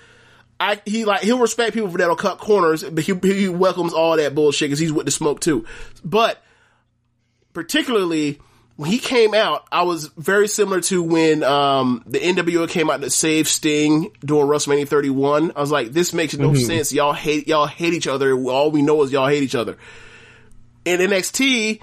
I, 0.61 0.81
he 0.87 1.05
like 1.05 1.23
he'll 1.23 1.41
respect 1.41 1.75
people 1.75 1.89
that'll 1.89 2.15
cut 2.15 2.39
corners, 2.39 2.85
but 2.85 3.03
he, 3.03 3.13
he 3.23 3.49
welcomes 3.49 3.93
all 3.93 4.17
that 4.17 4.37
bullshit 4.37 4.69
because 4.69 4.79
he's 4.79 4.93
with 4.93 5.05
the 5.05 5.11
smoke 5.11 5.41
too. 5.41 5.67
But 6.05 6.41
particularly 7.55 8.39
when 8.77 8.91
he 8.91 8.99
came 8.99 9.35
out, 9.35 9.67
I 9.71 9.85
was 9.85 10.09
very 10.17 10.49
similar 10.49 10.81
to 10.83 11.01
when 11.03 11.43
um, 11.45 12.03
the 12.07 12.19
NWO 12.19 12.69
came 12.69 12.91
out 12.91 13.01
to 13.03 13.09
save 13.11 13.47
Sting 13.49 14.11
during 14.25 14.49
WrestleMania 14.49 14.89
31. 14.89 15.53
I 15.55 15.61
was 15.61 15.71
like, 15.71 15.93
this 15.93 16.13
makes 16.13 16.37
no 16.37 16.53
sense. 16.55 16.93
Y'all 16.93 17.13
hate 17.13 17.47
y'all 17.47 17.67
hate 17.69 17.95
each 17.95 18.09
other. 18.09 18.37
All 18.37 18.71
we 18.73 18.83
know 18.83 19.03
is 19.03 19.13
y'all 19.13 19.29
hate 19.29 19.45
each 19.45 19.55
other. 19.55 19.79
In 20.85 20.99
NXT, 21.01 21.81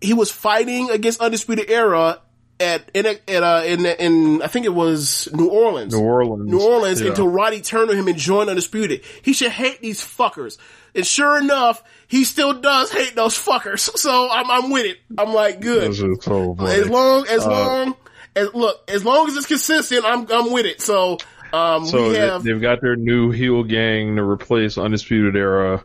he 0.00 0.14
was 0.14 0.30
fighting 0.30 0.90
against 0.90 1.20
Undisputed 1.20 1.70
Era 1.70 2.20
at 2.58 2.90
in 2.94 3.06
at 3.06 3.42
uh, 3.42 3.62
in 3.66 3.84
in 3.86 4.42
I 4.42 4.46
think 4.46 4.66
it 4.66 4.74
was 4.74 5.28
New 5.32 5.48
Orleans. 5.48 5.94
New 5.94 6.00
Orleans. 6.00 6.50
New 6.50 6.60
Orleans 6.62 7.00
Yeah. 7.00 7.08
until 7.08 7.28
Roddy 7.28 7.60
turned 7.60 7.90
on 7.90 7.96
him 7.96 8.08
and 8.08 8.16
joined 8.16 8.48
Undisputed. 8.48 9.02
He 9.22 9.32
should 9.32 9.50
hate 9.52 9.80
these 9.80 10.00
fuckers. 10.00 10.56
And 10.94 11.06
sure 11.06 11.40
enough, 11.40 11.82
he 12.08 12.24
still 12.24 12.52
does 12.60 12.90
hate 12.90 13.14
those 13.14 13.34
fuckers. 13.36 13.88
So 13.96 14.28
I'm 14.30 14.50
I'm 14.50 14.70
with 14.70 14.86
it. 14.86 14.98
I'm 15.18 15.32
like 15.32 15.60
good. 15.60 15.94
So. 15.94 16.56
As 16.60 16.88
long 16.88 17.26
as 17.28 17.44
Uh, 17.46 17.50
long 17.50 17.96
as 18.36 18.54
look, 18.54 18.90
as 18.90 19.04
long 19.04 19.28
as 19.28 19.36
it's 19.36 19.46
consistent, 19.46 20.04
I'm 20.04 20.26
I'm 20.30 20.52
with 20.52 20.66
it. 20.66 20.80
So 20.80 21.18
um 21.52 21.86
So 21.86 22.10
have 22.12 22.42
they've 22.42 22.60
got 22.60 22.80
their 22.80 22.96
new 22.96 23.30
heel 23.30 23.62
gang 23.64 24.16
to 24.16 24.22
replace 24.24 24.78
Undisputed 24.78 25.36
Era. 25.36 25.82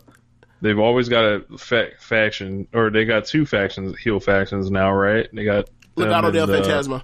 They've 0.62 0.80
always 0.80 1.10
got 1.10 1.24
a 1.26 1.58
fa- 1.58 1.92
faction, 2.00 2.68
or 2.74 2.90
they 2.90 3.06
got 3.06 3.26
two 3.26 3.46
factions, 3.46 3.98
heel 4.00 4.20
factions 4.20 4.72
now, 4.72 4.92
right? 4.92 5.28
They 5.34 5.44
got 5.44 5.70
Legado 5.96 6.32
del 6.34 6.50
uh, 6.50 6.62
Fantasma. 6.62 7.04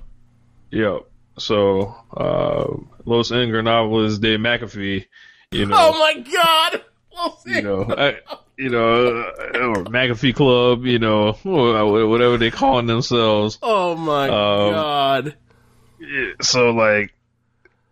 Yep. 0.72 1.02
So 1.38 1.96
uh, 2.16 2.66
Los 3.06 3.32
Ingobernables 3.32 4.20
de 4.20 4.38
McAfee, 4.38 5.06
you 5.52 5.66
know, 5.68 5.76
Oh 5.78 6.00
my 6.00 6.22
god. 6.22 6.82
You 7.46 7.62
know, 7.62 7.86
I, 7.90 8.18
you 8.58 8.70
know, 8.70 9.08
uh, 9.08 9.58
or 9.60 9.76
McAfee 9.86 10.36
Club, 10.36 10.86
you 10.86 11.00
know, 11.00 11.34
whatever 11.44 12.38
they 12.38 12.52
calling 12.52 12.86
themselves. 12.88 13.58
Oh 13.62 13.96
my 13.96 14.26
Um, 14.26 14.74
god. 14.74 15.36
So 16.42 16.72
like, 16.72 17.14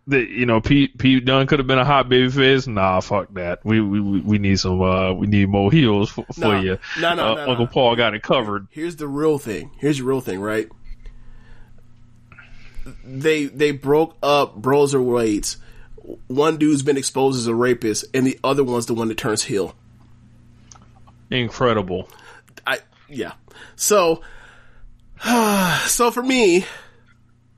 the 0.06 0.18
you 0.18 0.46
know 0.46 0.60
Pete 0.60 0.98
Pete 0.98 1.24
Dunne 1.24 1.46
could 1.46 1.60
have 1.60 1.68
been 1.68 1.78
a 1.78 1.84
hot 1.84 2.08
baby 2.08 2.28
face. 2.30 2.66
Nah, 2.66 3.00
fuck 3.00 3.32
that. 3.34 3.60
We 3.64 3.80
we 3.80 4.00
we 4.00 4.38
need 4.38 4.58
some 4.58 4.80
uh 4.82 5.12
we 5.12 5.26
need 5.28 5.48
more 5.48 5.70
heels 5.70 6.10
for, 6.10 6.24
for 6.32 6.56
you. 6.58 6.78
No, 6.98 7.14
no, 7.14 7.32
uh, 7.32 7.34
no, 7.34 7.50
Uncle. 7.50 7.66
Paul 7.68 7.94
got 7.96 8.14
it 8.14 8.22
covered. 8.22 8.66
Here's 8.70 8.96
the 8.96 9.06
real 9.06 9.38
thing. 9.38 9.70
Here's 9.78 9.98
the 9.98 10.04
real 10.04 10.20
thing, 10.20 10.40
right? 10.40 10.68
They 13.04 13.44
they 13.46 13.70
broke 13.72 14.16
up 14.22 14.60
Broserweights. 14.60 15.58
One 16.26 16.56
dude's 16.56 16.82
been 16.82 16.96
exposed 16.96 17.38
as 17.38 17.46
a 17.46 17.54
rapist, 17.54 18.04
and 18.14 18.26
the 18.26 18.38
other 18.42 18.64
one's 18.64 18.86
the 18.86 18.94
one 18.94 19.08
that 19.08 19.18
turns 19.18 19.44
heel. 19.44 19.74
Incredible. 21.30 22.08
I 22.66 22.78
yeah. 23.08 23.32
So 23.76 24.22
so 25.86 26.10
for 26.10 26.22
me, 26.22 26.64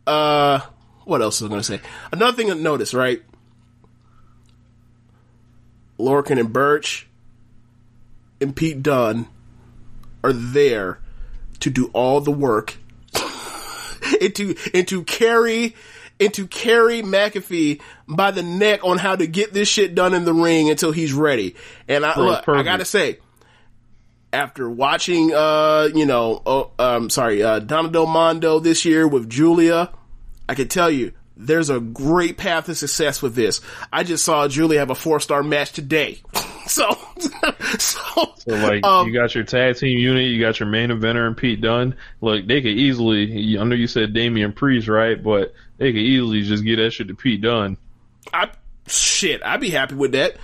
uh 0.06 0.60
what 1.04 1.22
else 1.22 1.40
was 1.40 1.48
I 1.48 1.50
gonna 1.50 1.62
say? 1.62 1.80
Another 2.12 2.36
thing 2.36 2.48
to 2.48 2.54
notice, 2.54 2.94
right? 2.94 3.22
Lorcan 5.98 6.38
and 6.38 6.52
Birch 6.52 7.06
and 8.40 8.54
Pete 8.54 8.82
Dunne 8.82 9.28
are 10.24 10.32
there 10.32 10.98
to 11.60 11.70
do 11.70 11.90
all 11.92 12.20
the 12.20 12.30
work 12.30 12.76
and 14.20 14.34
to 14.34 14.56
and 14.74 14.86
to 14.88 15.04
carry 15.04 15.74
and 16.24 16.34
to 16.34 16.46
carry 16.46 17.02
McAfee 17.02 17.80
by 18.08 18.30
the 18.30 18.42
neck 18.42 18.84
on 18.84 18.98
how 18.98 19.16
to 19.16 19.26
get 19.26 19.52
this 19.52 19.68
shit 19.68 19.94
done 19.94 20.14
in 20.14 20.24
the 20.24 20.32
ring 20.32 20.70
until 20.70 20.92
he's 20.92 21.12
ready. 21.12 21.56
And 21.88 22.04
I 22.04 22.18
look, 22.18 22.48
I 22.48 22.62
gotta 22.62 22.84
say, 22.84 23.18
after 24.32 24.68
watching, 24.68 25.32
uh, 25.32 25.88
you 25.94 26.06
know, 26.06 26.42
oh, 26.46 26.70
um, 26.78 27.10
sorry, 27.10 27.42
uh, 27.42 27.58
Donna 27.58 27.90
Del 27.90 28.06
Mondo 28.06 28.58
this 28.58 28.84
year 28.84 29.06
with 29.06 29.28
Giulia, 29.28 29.90
I 30.48 30.54
can 30.54 30.68
tell 30.68 30.90
you, 30.90 31.12
there's 31.36 31.70
a 31.70 31.80
great 31.80 32.36
path 32.36 32.66
to 32.66 32.74
success 32.74 33.22
with 33.22 33.34
this. 33.34 33.60
I 33.92 34.04
just 34.04 34.24
saw 34.24 34.46
Giulia 34.48 34.78
have 34.78 34.90
a 34.90 34.94
four 34.94 35.20
star 35.20 35.42
match 35.42 35.72
today. 35.72 36.20
so, 36.66 36.96
so, 37.78 38.32
So 38.38 38.54
like, 38.54 38.84
um, 38.84 39.06
you 39.06 39.12
got 39.12 39.34
your 39.34 39.44
tag 39.44 39.76
team 39.76 39.98
unit, 39.98 40.26
you 40.26 40.40
got 40.40 40.60
your 40.60 40.68
main 40.68 40.90
eventer 40.90 41.26
and 41.26 41.36
Pete 41.36 41.60
Dunne. 41.60 41.96
Look, 42.20 42.46
they 42.46 42.60
could 42.60 42.72
easily. 42.72 43.58
I 43.58 43.64
know 43.64 43.74
you 43.74 43.86
said 43.86 44.12
Damian 44.12 44.52
Priest, 44.52 44.88
right? 44.88 45.20
But 45.22 45.54
they 45.82 45.92
could 45.92 46.00
easily 46.00 46.42
just 46.42 46.64
get 46.64 46.76
that 46.76 46.92
shit 46.92 47.08
to 47.08 47.14
Pete 47.14 47.40
Dunne. 47.40 47.76
I 48.32 48.50
shit, 48.86 49.42
I'd 49.42 49.60
be 49.60 49.70
happy 49.70 49.96
with 49.96 50.12
that. 50.12 50.36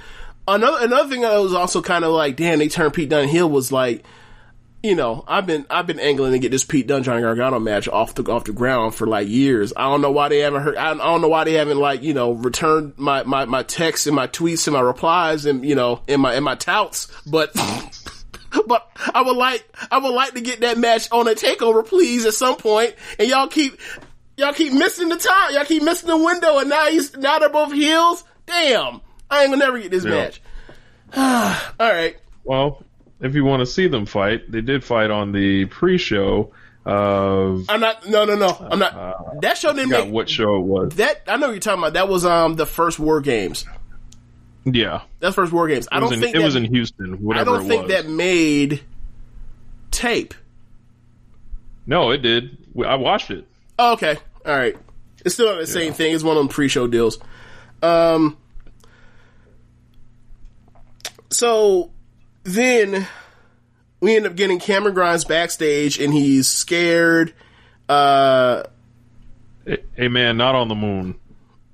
Another 0.49 0.85
another 0.85 1.09
thing 1.09 1.21
that 1.21 1.39
was 1.39 1.55
also 1.55 1.81
kind 1.81 2.05
of 2.05 2.11
like, 2.11 2.35
damn, 2.35 2.59
they 2.59 2.69
turned 2.69 2.93
Pete 2.93 3.09
Dunne 3.09 3.29
heel 3.29 3.49
was 3.49 3.71
like, 3.71 4.05
you 4.83 4.97
know, 4.97 5.23
I've 5.29 5.47
been 5.47 5.65
I've 5.71 5.87
been 5.87 6.01
angling 6.01 6.33
to 6.33 6.41
get 6.41 6.51
this 6.51 6.65
Pete 6.65 6.89
Dunne 6.89 7.05
Johnny 7.05 7.23
Gargano 7.23 7.61
match 7.61 7.87
off 7.87 8.17
the 8.17 8.25
off 8.33 8.45
the 8.45 8.53
ground 8.53 8.97
for 8.97 9.07
like 9.07 9.29
years. 9.29 9.73
I 9.77 9.83
don't 9.83 10.01
know 10.01 10.11
why 10.11 10.29
they 10.29 10.41
haven't 10.41 10.63
heard. 10.63 10.77
I, 10.77 10.91
I 10.91 10.95
don't 10.95 11.21
know 11.21 11.29
why 11.29 11.45
they 11.45 11.53
haven't 11.53 11.79
like 11.79 12.03
you 12.03 12.15
know 12.15 12.33
returned 12.33 12.95
my 12.97 13.23
my 13.23 13.45
my 13.45 13.63
texts 13.63 14.09
and 14.09 14.17
my 14.17 14.27
tweets 14.27 14.67
and 14.67 14.75
my 14.75 14.81
replies 14.81 15.47
and 15.47 15.65
you 15.65 15.77
know 15.77 16.01
in 16.09 16.21
my 16.21 16.35
in 16.35 16.43
my 16.43 16.57
touts, 16.57 17.07
but. 17.27 17.53
But 18.67 18.91
I 19.13 19.21
would 19.21 19.37
like, 19.37 19.63
I 19.91 19.99
would 19.99 20.09
like 20.13 20.33
to 20.33 20.41
get 20.41 20.61
that 20.61 20.79
match 20.79 21.13
on 21.13 21.29
a 21.29 21.33
takeover, 21.33 21.87
please, 21.87 22.25
at 22.25 22.33
some 22.33 22.57
point. 22.57 22.95
And 23.19 23.29
y'all 23.29 23.47
keep, 23.47 23.79
y'all 24.39 24.53
keep 24.55 24.73
missing 24.73 25.09
the 25.09 25.17
time. 25.17 25.53
Y'all 25.55 25.65
keep 25.65 25.83
missing 25.83 26.09
the 26.09 26.17
window. 26.17 26.59
And 26.59 26.71
now 26.71 26.87
he's, 26.87 27.15
now 27.17 27.39
they're 27.39 27.49
both 27.51 27.73
heels. 27.73 28.25
Damn. 28.47 29.01
I 29.31 29.43
ain't 29.43 29.51
gonna 29.53 29.57
never 29.65 29.79
get 29.79 29.91
this 29.91 30.05
Yeah. 30.05 30.11
match. 30.11 30.41
All 31.81 31.93
right. 31.93 32.17
Well, 32.45 32.83
if 33.21 33.35
you 33.35 33.45
want 33.45 33.61
to 33.61 33.67
see 33.67 33.89
them 33.89 34.07
fight, 34.07 34.51
they 34.51 34.61
did 34.63 34.85
fight 34.85 35.11
on 35.11 35.33
the 35.33 35.67
pre-show 35.67 36.53
of 36.87 37.67
I'm 37.69 37.81
not, 37.81 38.09
no, 38.09 38.25
no, 38.25 38.37
no. 38.37 38.67
I'm 38.71 38.79
not. 38.79 39.43
that 39.43 39.59
show 39.59 39.73
didn't 39.75 39.91
make, 39.91 40.11
what 40.11 40.31
show 40.31 40.57
it 40.57 40.61
was. 40.63 40.95
that, 40.95 41.23
I 41.27 41.37
know 41.37 41.49
what 41.49 41.53
you're 41.53 41.61
talking 41.61 41.81
about. 41.83 41.95
That 41.95 42.09
was, 42.09 42.25
um, 42.25 42.55
the 42.55 42.65
first 42.65 42.99
War 42.99 43.21
Games. 43.21 43.67
Yeah, 44.65 45.03
That's 45.21 45.35
first 45.35 45.53
War 45.53 45.67
Games. 45.69 45.89
I 45.91 45.99
it 45.99 46.01
was 46.03 46.11
don't 46.11 46.15
in, 46.19 46.21
think 46.23 46.37
it 46.37 46.39
that, 46.41 46.45
was 46.45 46.57
in 46.57 46.65
Houston. 46.65 47.23
Whatever. 47.23 47.51
I 47.51 47.59
don't 47.59 47.69
think 47.69 47.89
that 47.89 48.07
made 48.09 48.83
tape. 49.91 50.35
No, 51.87 52.11
it 52.11 52.19
did. 52.19 52.57
I 52.85 52.97
watched 52.97 53.31
it. 53.31 53.47
Oh, 53.79 53.95
okay. 53.95 54.17
All 54.49 54.57
right. 54.57 54.77
It's 55.25 55.35
still 55.35 55.47
not 55.47 55.59
the 55.61 55.67
same 55.67 55.93
thing. 55.93 56.15
It's 56.15 56.25
one 56.25 56.37
of 56.37 56.41
them 56.41 56.49
pre-show 56.49 56.87
deals. 56.87 57.19
Um. 57.83 58.37
So 61.31 61.91
then 62.45 63.07
we 64.01 64.17
end 64.17 64.27
up 64.27 64.35
getting 64.37 64.59
Cameron 64.59 64.95
Grimes 64.95 65.25
backstage, 65.25 66.01
and 66.01 66.13
he's 66.13 66.49
scared. 66.49 67.35
Uh, 67.89 68.65
Hey, 69.97 70.09
man, 70.09 70.39
not 70.39 70.55
on 70.55 70.69
the 70.69 70.75
moon. 70.75 71.17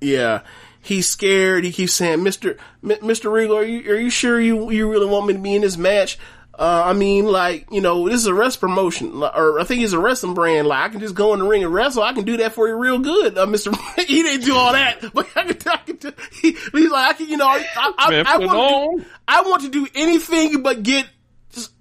yeah, 0.00 0.40
he's 0.82 1.06
scared. 1.06 1.62
He 1.62 1.70
keeps 1.70 1.92
saying, 1.92 2.24
"Mister, 2.24 2.56
M- 2.82 3.06
Mister 3.06 3.30
Regal, 3.30 3.56
are 3.56 3.62
you 3.62 3.88
are 3.92 3.96
you 3.96 4.10
sure 4.10 4.40
you 4.40 4.68
you 4.72 4.90
really 4.90 5.06
want 5.06 5.26
me 5.28 5.34
to 5.34 5.38
be 5.38 5.54
in 5.54 5.62
this 5.62 5.76
match?" 5.76 6.18
Uh, 6.56 6.82
I 6.86 6.92
mean, 6.92 7.24
like, 7.24 7.66
you 7.72 7.80
know, 7.80 8.08
this 8.08 8.20
is 8.20 8.26
a 8.26 8.34
rest 8.34 8.60
promotion, 8.60 9.22
or 9.22 9.58
I 9.58 9.64
think 9.64 9.82
it's 9.82 9.92
a 9.92 9.98
wrestling 9.98 10.34
brand. 10.34 10.68
Like, 10.68 10.84
I 10.84 10.88
can 10.88 11.00
just 11.00 11.14
go 11.14 11.32
in 11.32 11.40
the 11.40 11.46
ring 11.46 11.64
and 11.64 11.74
wrestle. 11.74 12.02
I 12.02 12.12
can 12.12 12.24
do 12.24 12.36
that 12.36 12.52
for 12.52 12.68
you 12.68 12.76
real 12.76 13.00
good, 13.00 13.36
uh, 13.36 13.46
Mister. 13.46 13.72
he 13.96 14.22
didn't 14.22 14.44
do 14.44 14.54
all 14.54 14.72
that, 14.72 15.00
but 15.14 15.26
I 15.36 15.52
can. 15.52 15.56
I 15.66 15.76
can 15.78 15.96
do, 15.96 16.12
he, 16.40 16.52
he's 16.52 16.90
like, 16.90 17.10
I 17.10 17.12
can, 17.14 17.28
you 17.28 17.36
know, 17.36 17.46
I, 17.46 17.66
I, 17.76 18.24
I, 18.26 18.38
want 18.38 18.98
to 18.98 19.02
do, 19.02 19.10
I 19.26 19.42
want 19.42 19.62
to 19.62 19.68
do 19.68 19.86
anything 19.94 20.62
but 20.62 20.82
get 20.82 21.06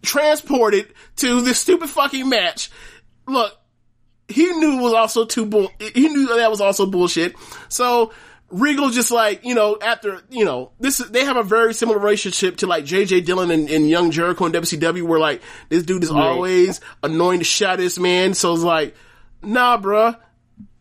transported 0.01 0.93
to 1.17 1.41
this 1.41 1.59
stupid 1.59 1.89
fucking 1.89 2.27
match. 2.27 2.71
Look, 3.27 3.55
he 4.27 4.45
knew 4.45 4.79
it 4.79 4.81
was 4.81 4.93
also 4.93 5.25
too 5.25 5.45
bull. 5.45 5.69
He 5.79 6.09
knew 6.09 6.27
that 6.35 6.49
was 6.49 6.61
also 6.61 6.85
bullshit. 6.85 7.35
So 7.69 8.11
Regal 8.53 8.91
just 8.91 9.09
like 9.09 9.43
you 9.43 9.55
know 9.55 9.77
after 9.81 10.21
you 10.29 10.45
know 10.45 10.71
this 10.79 10.99
is, 10.99 11.09
they 11.09 11.25
have 11.25 11.37
a 11.37 11.43
very 11.43 11.73
similar 11.73 11.97
relationship 11.97 12.57
to 12.57 12.67
like 12.67 12.85
JJ 12.85 13.25
Dillon 13.25 13.49
and, 13.49 13.67
and 13.67 13.89
Young 13.89 14.11
Jericho 14.11 14.45
and 14.45 14.53
WCW 14.53 15.01
where 15.03 15.19
like 15.19 15.41
this 15.69 15.83
dude 15.83 16.03
is 16.03 16.11
always 16.11 16.79
annoying 17.01 17.39
the 17.39 17.45
shit 17.45 17.67
out 17.67 17.73
of 17.75 17.79
this 17.79 17.97
man. 17.97 18.35
So 18.35 18.53
it's 18.53 18.63
like, 18.63 18.95
nah, 19.41 19.77
bruh. 19.77 20.17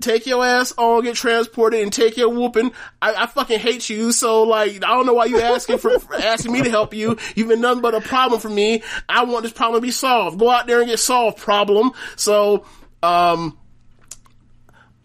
Take 0.03 0.27
your 0.27 0.45
ass 0.45 0.75
on, 0.77 1.05
get 1.05 1.15
transported, 1.15 1.81
and 1.81 1.93
take 1.93 2.17
your 2.17 2.29
whooping. 2.29 2.73
I, 3.01 3.15
I 3.15 3.27
fucking 3.27 3.61
hate 3.61 3.89
you, 3.89 4.11
so 4.13 4.43
like, 4.43 4.75
I 4.75 4.89
don't 4.89 5.07
know 5.07 5.15
why 5.15 5.27
you 5.27 5.41
asking 5.41 5.79
for, 5.79 5.99
for 5.99 6.15
asking 6.23 6.53
me 6.53 6.63
to 6.63 6.71
help 6.71 6.93
you. 6.93 7.17
You've 7.37 7.49
been 7.49 7.61
nothing 7.61 7.83
but 7.83 7.95
a 7.95 8.01
problem 8.01 8.41
for 8.41 8.51
me. 8.51 8.83
I 9.09 9.25
want 9.25 9.45
this 9.45 9.53
problem 9.53 9.81
to 9.81 9.87
be 9.87 9.93
solved. 9.93 10.39
Go 10.41 10.51
out 10.51 10.67
there 10.67 10.81
and 10.81 10.91
get 10.91 10.99
solved, 10.99 11.39
problem. 11.39 11.93
So, 12.17 12.67
um, 13.03 13.57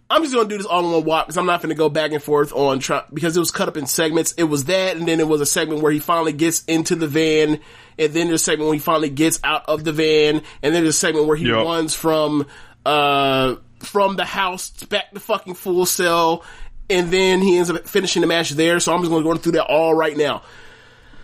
I'm 0.10 0.22
just 0.24 0.34
gonna 0.34 0.48
do 0.48 0.58
this 0.58 0.66
all 0.66 0.86
in 0.86 0.92
one 0.92 1.03
walk 1.03 1.26
because 1.27 1.38
I'm 1.38 1.45
not 1.45 1.61
gonna 1.61 1.76
go 1.76 1.90
back 1.90 2.11
and 2.14 2.24
forth 2.24 2.53
on 2.53 2.80
try 2.80 3.03
because 3.14 3.36
it 3.36 3.40
was 3.42 3.52
cut 3.52 3.68
up 3.68 3.76
in 3.76 3.88
segments. 3.88 4.32
It 4.34 4.45
was 4.45 4.66
that, 4.66 4.95
and 4.95 5.08
then 5.08 5.19
it 5.19 5.27
was 5.27 5.42
a 5.42 5.45
segment 5.45 5.82
where 5.82 5.92
he 5.92 6.00
finally 6.00 6.32
gets 6.34 6.64
into 6.66 6.95
the 6.95 7.08
van, 7.08 7.60
and 8.00 8.14
then 8.14 8.27
there's 8.27 8.42
a 8.42 8.44
segment 8.44 8.68
where 8.69 8.74
he 8.76 8.80
finally 8.80 9.10
gets 9.10 9.40
out 9.44 9.66
of 9.68 9.84
the 9.84 9.92
van, 9.92 10.38
and 10.61 10.74
then 10.74 10.84
there's 10.84 10.95
a 10.95 10.98
segment 10.98 11.27
where 11.27 11.36
he 11.36 11.48
Yep. 11.48 11.66
runs 11.66 11.94
from 11.94 12.45
uh 12.86 13.56
from 13.80 14.16
the 14.16 14.24
house 14.26 14.69
back 14.86 15.11
to 15.11 15.19
fucking 15.19 15.56
Full 15.56 15.86
Sail, 15.86 16.44
and 16.90 17.11
then 17.11 17.42
he 17.42 17.58
ends 17.58 17.69
up 17.69 17.86
finishing 17.88 18.22
the 18.22 18.27
match 18.27 18.52
there. 18.52 18.80
So 18.80 18.94
I'm 18.94 19.02
just 19.02 19.11
gonna 19.11 19.24
go 19.26 19.36
through 19.36 19.52
that 19.53 19.66
all 19.66 19.94
right 19.94 20.16
now. 20.16 20.42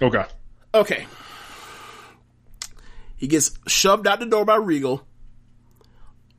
Okay. 0.02 0.26
Okay. 0.76 1.08
He 3.16 3.28
gets 3.28 3.52
shoved 3.68 4.08
out 4.08 4.20
the 4.20 4.26
door 4.26 4.44
by 4.44 4.58
Regal. 4.58 5.08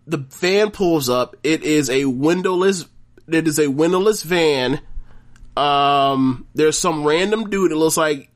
The 0.06 0.18
van 0.18 0.70
pulls 0.70 1.08
up. 1.08 1.36
It 1.42 1.62
is 1.62 1.88
a 1.90 2.04
windowless. 2.04 2.86
It 3.26 3.48
is 3.48 3.58
a 3.58 3.68
windowless 3.68 4.22
van. 4.22 4.80
Um, 5.56 6.46
there's 6.54 6.78
some 6.78 7.04
random 7.04 7.48
dude. 7.48 7.72
It 7.72 7.76
looks 7.76 7.96
like 7.96 8.30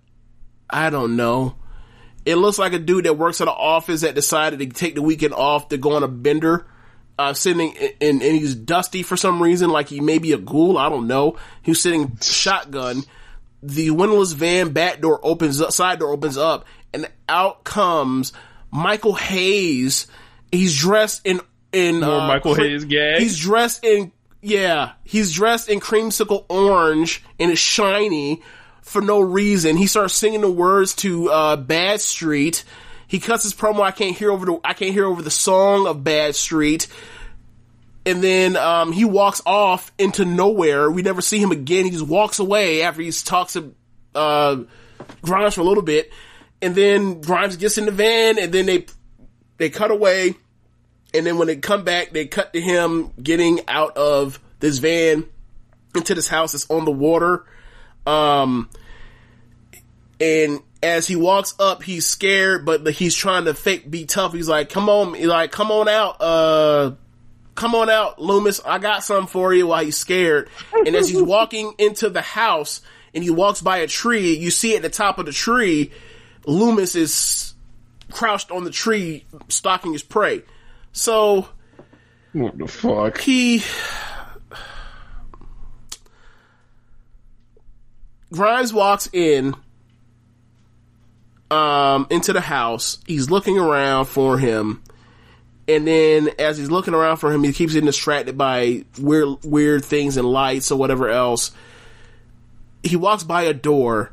I 0.71 0.91
don't 0.91 1.17
know. 1.17 1.57
It 2.25 2.37
looks 2.37 2.59
like 2.59 2.73
a 2.73 2.79
dude 2.79 3.05
that 3.07 3.17
works 3.17 3.41
at 3.41 3.49
an 3.49 3.55
office 3.57 4.03
that 4.03 4.15
decided 4.15 4.59
to 4.59 4.67
take 4.67 4.95
the 4.95 5.03
weekend 5.03 5.35
off 5.35 5.69
to 5.69 5.79
go 5.79 5.93
on 5.93 6.03
a 6.03 6.09
bender. 6.09 6.67
Uh, 7.19 7.35
sitting 7.35 7.77
and, 8.01 8.23
and 8.23 8.23
he's 8.23 8.55
dusty 8.55 9.03
for 9.03 9.17
some 9.17 9.43
reason, 9.43 9.71
like 9.71 9.89
he 9.89 10.01
may 10.01 10.19
be 10.19 10.33
a 10.33 10.39
ghoul. 10.39 10.79
I 10.79 10.89
don't 10.89 11.09
know. 11.09 11.37
He's 11.63 11.81
sitting 11.81 12.17
shotgun. 12.21 13.03
The 13.61 13.91
windowless 13.91 14.33
van 14.33 14.73
back 14.73 15.01
door 15.01 15.19
opens 15.23 15.61
up, 15.61 15.73
side 15.73 15.99
door 15.99 16.13
opens 16.13 16.39
up, 16.39 16.65
and 16.95 17.11
out 17.29 17.65
comes 17.65 18.33
Michael 18.71 19.15
Hayes. 19.15 20.07
He's 20.53 20.79
dressed 20.79 21.23
in 21.25 21.41
in 21.73 22.01
More 22.01 22.21
uh, 22.21 22.27
Michael 22.27 22.55
cre- 22.55 22.63
Hayes 22.63 22.85
gag? 22.85 23.21
He's 23.21 23.39
dressed 23.39 23.85
in 23.85 24.13
yeah. 24.41 24.93
He's 25.05 25.33
dressed 25.33 25.69
in 25.69 25.81
creamsicle 25.81 26.47
orange 26.49 27.25
and 27.39 27.51
it's 27.51 27.61
shiny 27.61 28.43
for 28.83 29.03
no 29.03 29.21
reason. 29.21 29.77
He 29.77 29.87
starts 29.87 30.15
singing 30.15 30.41
the 30.41 30.51
words 30.51 30.95
to 30.97 31.31
uh, 31.31 31.57
Bad 31.57 32.01
Street. 32.01 32.65
He 33.07 33.21
cuts 33.21 33.43
his 33.43 33.55
promo. 33.55 33.81
I 33.81 33.91
can't 33.91 34.17
hear 34.17 34.31
over 34.31 34.47
the 34.47 34.61
I 34.65 34.75
can't 34.75 34.93
hear 34.93 35.07
over 35.07 35.23
the 35.23 35.31
song 35.31 35.87
of 35.87 36.05
Bad 36.05 36.35
Street. 36.35 36.87
And 38.07 38.25
then 38.25 38.57
um, 38.57 38.93
he 38.93 39.05
walks 39.05 39.43
off 39.45 39.93
into 39.99 40.25
nowhere. 40.25 40.91
We 40.91 41.03
never 41.03 41.21
see 41.21 41.39
him 41.39 41.51
again. 41.51 41.85
He 41.85 41.91
just 41.91 42.07
walks 42.07 42.39
away 42.39 42.83
after 42.83 43.03
he 43.03 43.11
talks 43.11 43.53
to 43.53 43.75
uh, 44.15 44.63
Grimes 45.23 45.55
for 45.55 45.61
a 45.61 45.65
little 45.65 45.83
bit, 45.83 46.11
and 46.63 46.75
then 46.75 47.21
Grimes 47.21 47.57
gets 47.57 47.77
in 47.77 47.85
the 47.85 47.93
van, 47.93 48.39
and 48.39 48.53
then 48.53 48.67
they 48.67 48.87
they 49.59 49.69
cut 49.69 49.91
away, 49.91 50.37
and 51.15 51.27
then 51.27 51.39
when 51.39 51.47
they 51.47 51.57
come 51.57 51.85
back, 51.85 52.11
they 52.11 52.27
cut 52.27 52.53
to 52.53 52.61
him 52.61 53.13
getting 53.23 53.61
out 53.69 53.97
of 53.97 54.39
this 54.61 54.79
van 54.79 55.25
into 55.95 56.15
this 56.15 56.29
house 56.29 56.53
that's 56.53 56.69
on 56.71 56.85
the 56.85 56.91
water. 56.91 57.45
Um, 58.07 58.69
and 60.21 60.61
as 60.83 61.07
he 61.07 61.17
walks 61.17 61.55
up, 61.59 61.83
he's 61.83 62.07
scared, 62.07 62.65
but 62.65 62.87
he's 62.89 63.15
trying 63.15 63.47
to 63.47 63.55
fake 63.55 63.91
be 63.91 64.05
tough. 64.05 64.33
He's 64.33 64.49
like, 64.49 64.69
"Come 64.69 64.89
on, 64.89 65.15
he's 65.15 65.27
like, 65.27 65.51
come 65.51 65.71
on 65.71 65.89
out, 65.89 66.21
uh, 66.21 66.93
come 67.55 67.75
on 67.75 67.89
out, 67.91 68.21
Loomis. 68.21 68.61
I 68.65 68.79
got 68.79 69.03
something 69.05 69.29
for 69.29 69.55
you." 69.55 69.67
While 69.69 69.85
he's 69.85 69.97
scared, 69.97 70.49
and 70.73 70.95
as 70.95 71.09
he's 71.09 71.23
walking 71.37 71.75
into 71.79 72.11
the 72.11 72.23
house, 72.23 72.81
and 73.15 73.25
he 73.25 73.31
walks 73.31 73.61
by 73.61 73.79
a 73.79 73.87
tree, 73.87 74.37
you 74.37 74.51
see 74.51 74.77
at 74.77 74.83
the 74.83 74.89
top 74.89 75.19
of 75.19 75.27
the 75.27 75.33
tree, 75.33 75.91
Loomis 76.47 76.95
is 76.95 77.55
crouched 78.11 78.51
on 78.51 78.65
the 78.65 78.71
tree, 78.71 79.25
stalking 79.49 79.93
his 79.93 80.03
prey. 80.03 80.43
So 80.93 81.49
What 82.33 82.59
the 82.59 82.67
fuck? 82.67 83.19
he 83.21 83.63
Grimes 88.33 88.73
walks 88.73 89.09
in 89.13 89.55
um 91.51 92.07
into 92.11 92.33
the 92.33 92.41
house. 92.43 92.99
He's 93.07 93.31
looking 93.31 93.59
around 93.59 94.07
for 94.07 94.39
him. 94.39 94.83
And 95.67 95.87
then 95.87 96.31
as 96.39 96.57
he's 96.59 96.71
looking 96.71 96.95
around 96.95 97.19
for 97.19 97.33
him, 97.33 97.43
he 97.43 97.53
keeps 97.53 97.73
getting 97.75 97.87
distracted 97.87 98.37
by 98.37 98.85
weird 98.99 99.45
weird 99.45 99.85
things 99.85 100.17
and 100.17 100.31
lights 100.31 100.71
or 100.71 100.79
whatever 100.79 101.09
else. 101.09 101.53
He 102.83 102.97
walks 102.97 103.23
by 103.23 103.43
a 103.43 103.55
door. 103.55 104.13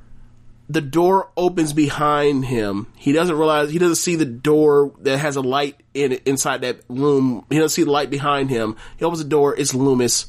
The 0.68 0.82
door 0.82 1.32
opens 1.38 1.74
behind 1.74 2.46
him. 2.46 2.88
He 2.96 3.12
doesn't 3.12 3.38
realize 3.38 3.70
he 3.70 3.78
doesn't 3.78 3.96
see 3.96 4.16
the 4.16 4.26
door 4.26 4.94
that 5.02 5.20
has 5.20 5.36
a 5.36 5.42
light 5.42 5.82
in 5.94 6.14
inside 6.26 6.62
that 6.62 6.82
room. 6.90 7.46
He 7.50 7.58
doesn't 7.58 7.76
see 7.76 7.84
the 7.84 7.92
light 7.92 8.10
behind 8.10 8.50
him. 8.50 8.76
He 8.98 9.06
opens 9.06 9.22
the 9.22 9.30
door. 9.30 9.56
It's 9.56 9.76
Loomis. 9.76 10.26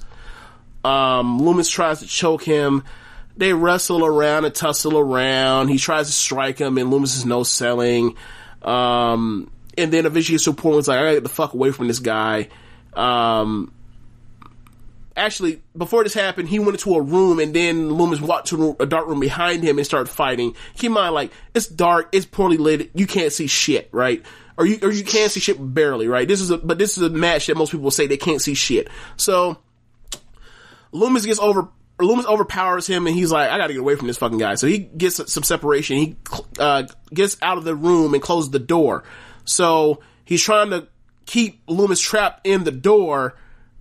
Um, 0.85 1.41
Loomis 1.41 1.71
tries 1.71 2.01
to 2.01 2.07
choke 2.07 2.43
him. 2.43 2.85
They 3.37 3.53
wrestle 3.53 4.05
around 4.05 4.45
and 4.45 4.55
tussle 4.55 4.99
around. 4.99 5.69
He 5.69 5.79
tries 5.79 6.07
to 6.07 6.13
strike 6.13 6.59
him, 6.59 6.79
and 6.79 6.91
Loomis 6.91 7.17
is 7.17 7.27
no 7.27 7.43
selling. 7.43 8.17
Um, 8.63 9.51
and 9.77 9.93
then 9.93 10.07
eventually 10.07 10.35
gets 10.35 10.45
to 10.45 10.53
point 10.53 10.79
it's 10.79 10.89
like, 10.89 10.99
I 10.99 11.03
gotta 11.03 11.15
get 11.17 11.23
the 11.23 11.29
fuck 11.29 11.55
away 11.55 11.71
from 11.71 11.89
this 11.89 11.99
guy. 11.99 12.49
Um, 12.95 13.73
actually, 15.17 15.62
before 15.77 16.05
this 16.05 16.15
happened, 16.15 16.49
he 16.49 16.59
went 16.59 16.73
into 16.73 16.95
a 16.95 17.01
room 17.01 17.39
and 17.39 17.55
then 17.55 17.91
Loomis 17.91 18.20
walked 18.20 18.49
to 18.49 18.77
a 18.78 18.86
dark 18.86 19.07
room 19.07 19.20
behind 19.20 19.62
him 19.62 19.78
and 19.78 19.86
started 19.86 20.11
fighting. 20.11 20.55
Keep 20.75 20.89
in 20.89 20.93
mind, 20.93 21.15
like, 21.15 21.33
it's 21.55 21.67
dark, 21.67 22.11
it's 22.12 22.27
poorly 22.27 22.57
lit, 22.57 22.91
you 22.95 23.07
can't 23.07 23.33
see 23.33 23.47
shit, 23.47 23.89
right? 23.93 24.25
Or 24.59 24.67
you, 24.67 24.78
or 24.83 24.91
you 24.91 25.05
can 25.05 25.28
see 25.28 25.41
shit 25.41 25.57
barely, 25.59 26.09
right? 26.09 26.27
This 26.27 26.41
is 26.41 26.51
a, 26.51 26.59
but 26.59 26.78
this 26.78 26.97
is 26.97 27.03
a 27.03 27.11
match 27.11 27.47
that 27.47 27.57
most 27.57 27.73
people 27.73 27.91
say 27.91 28.07
they 28.07 28.17
can't 28.17 28.41
see 28.41 28.55
shit. 28.55 28.89
So, 29.17 29.59
Loomis 30.93 31.27
gets 31.27 31.41
over, 31.41 31.69
Loomis 32.01 32.27
overpowers 32.27 32.86
him 32.86 33.07
and 33.07 33.17
he's 33.17 33.33
like, 33.33 33.51
I 33.51 33.59
gotta 33.59 33.73
get 33.73 33.81
away 33.81 33.97
from 33.97 34.07
this 34.07 34.19
fucking 34.19 34.39
guy. 34.39 34.55
So 34.57 34.67
he 34.67 34.78
gets 34.78 35.33
some 35.33 35.43
separation. 35.43 35.97
He, 35.97 36.17
uh, 36.59 36.85
gets 37.12 37.36
out 37.43 37.59
of 37.59 37.65
the 37.65 37.75
room 37.75 38.15
and 38.15 38.23
closes 38.23 38.51
the 38.51 38.59
door. 38.59 39.05
So 39.45 40.01
he's 40.25 40.43
trying 40.43 40.70
to 40.70 40.89
keep 41.25 41.62
Loomis 41.67 42.01
trapped 42.01 42.47
in 42.47 42.65
the 42.65 42.70
door 42.70 43.36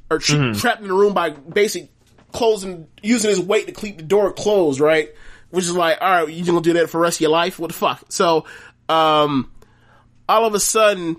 or 0.10 0.20
tra- 0.20 0.54
trapped 0.54 0.82
in 0.82 0.88
the 0.88 0.94
room 0.94 1.14
by 1.14 1.32
basically 1.32 1.90
closing, 2.32 2.88
using 3.02 3.30
his 3.30 3.40
weight 3.40 3.68
to 3.68 3.74
keep 3.74 3.98
the 3.98 4.04
door 4.04 4.32
closed, 4.34 4.80
right? 4.80 5.10
Which 5.50 5.66
is 5.66 5.76
like, 5.76 6.00
all 6.02 6.26
right, 6.26 6.34
you're 6.34 6.46
gonna 6.46 6.62
do 6.62 6.74
that 6.74 6.90
for 6.90 6.98
the 6.98 7.04
rest 7.04 7.18
of 7.18 7.22
your 7.22 7.32
life? 7.32 7.60
What 7.60 7.68
the 7.68 7.74
fuck? 7.74 8.06
So, 8.10 8.46
um, 8.90 9.52
all 10.28 10.46
of 10.46 10.54
a 10.54 10.60
sudden, 10.60 11.18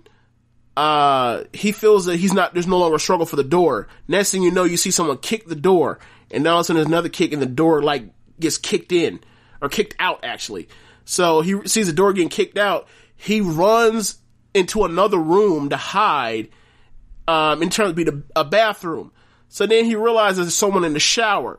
uh, 0.76 1.44
he 1.52 1.72
feels 1.72 2.04
that 2.04 2.16
he's 2.16 2.34
not, 2.34 2.52
there's 2.52 2.66
no 2.66 2.78
longer 2.78 2.96
a 2.96 3.00
struggle 3.00 3.26
for 3.26 3.36
the 3.36 3.44
door. 3.44 3.88
Next 4.08 4.30
thing 4.30 4.42
you 4.42 4.50
know, 4.50 4.64
you 4.64 4.76
see 4.76 4.90
someone 4.90 5.18
kick 5.18 5.46
the 5.46 5.54
door, 5.54 5.98
and 6.30 6.44
now 6.44 6.54
all 6.54 6.56
of 6.58 6.60
a 6.62 6.64
sudden 6.64 6.76
there's 6.78 6.88
another 6.88 7.08
kick, 7.08 7.32
and 7.32 7.40
the 7.40 7.46
door, 7.46 7.82
like, 7.82 8.04
gets 8.38 8.58
kicked 8.58 8.92
in, 8.92 9.20
or 9.62 9.68
kicked 9.68 9.96
out, 9.98 10.20
actually. 10.22 10.68
So 11.06 11.40
he 11.40 11.66
sees 11.66 11.86
the 11.86 11.92
door 11.92 12.12
getting 12.12 12.28
kicked 12.28 12.58
out, 12.58 12.88
he 13.16 13.40
runs 13.40 14.18
into 14.52 14.84
another 14.84 15.18
room 15.18 15.70
to 15.70 15.76
hide, 15.76 16.48
um, 17.28 17.62
in 17.62 17.70
terms 17.70 17.90
of 17.90 17.96
be 17.96 18.04
the, 18.04 18.22
a 18.34 18.44
bathroom. 18.44 19.12
So 19.48 19.66
then 19.66 19.84
he 19.84 19.96
realizes 19.96 20.38
there's 20.38 20.54
someone 20.54 20.84
in 20.84 20.92
the 20.92 21.00
shower. 21.00 21.58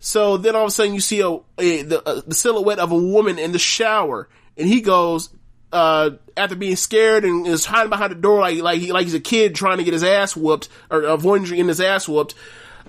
So 0.00 0.36
then 0.36 0.54
all 0.54 0.64
of 0.64 0.68
a 0.68 0.70
sudden 0.70 0.94
you 0.94 1.00
see 1.00 1.20
a, 1.20 1.30
a 1.58 1.82
the, 1.82 2.02
uh, 2.04 2.20
the 2.26 2.34
silhouette 2.34 2.78
of 2.78 2.92
a 2.92 2.96
woman 2.96 3.38
in 3.38 3.52
the 3.52 3.58
shower, 3.58 4.28
and 4.56 4.68
he 4.68 4.80
goes 4.80 5.30
uh, 5.72 6.10
after 6.36 6.56
being 6.56 6.76
scared 6.76 7.24
and 7.24 7.46
is 7.46 7.64
hiding 7.64 7.90
behind 7.90 8.12
the 8.12 8.16
door 8.16 8.40
like 8.40 8.58
like 8.58 8.80
he 8.80 8.92
like 8.92 9.04
he's 9.04 9.14
a 9.14 9.20
kid 9.20 9.54
trying 9.54 9.78
to 9.78 9.84
get 9.84 9.92
his 9.92 10.04
ass 10.04 10.36
whooped 10.36 10.68
or 10.90 11.02
avoiding 11.02 11.46
getting 11.46 11.68
his 11.68 11.80
ass 11.80 12.08
whooped. 12.08 12.34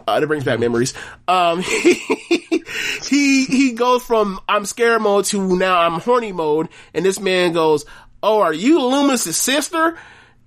Uh, 0.08 0.20
that 0.20 0.28
brings 0.28 0.44
back 0.44 0.60
memories. 0.60 0.94
Um, 1.28 1.62
he 1.62 3.46
he 3.46 3.74
goes 3.74 4.04
from 4.04 4.40
I'm 4.48 4.66
scared 4.66 5.02
mode 5.02 5.26
to 5.26 5.58
now 5.58 5.80
I'm 5.80 6.00
horny 6.00 6.32
mode, 6.32 6.70
and 6.94 7.04
this 7.04 7.20
man 7.20 7.54
goes, 7.54 7.86
"Oh, 8.22 8.42
are 8.42 8.54
you 8.54 8.80
Loomis's 8.80 9.38
sister?" 9.38 9.98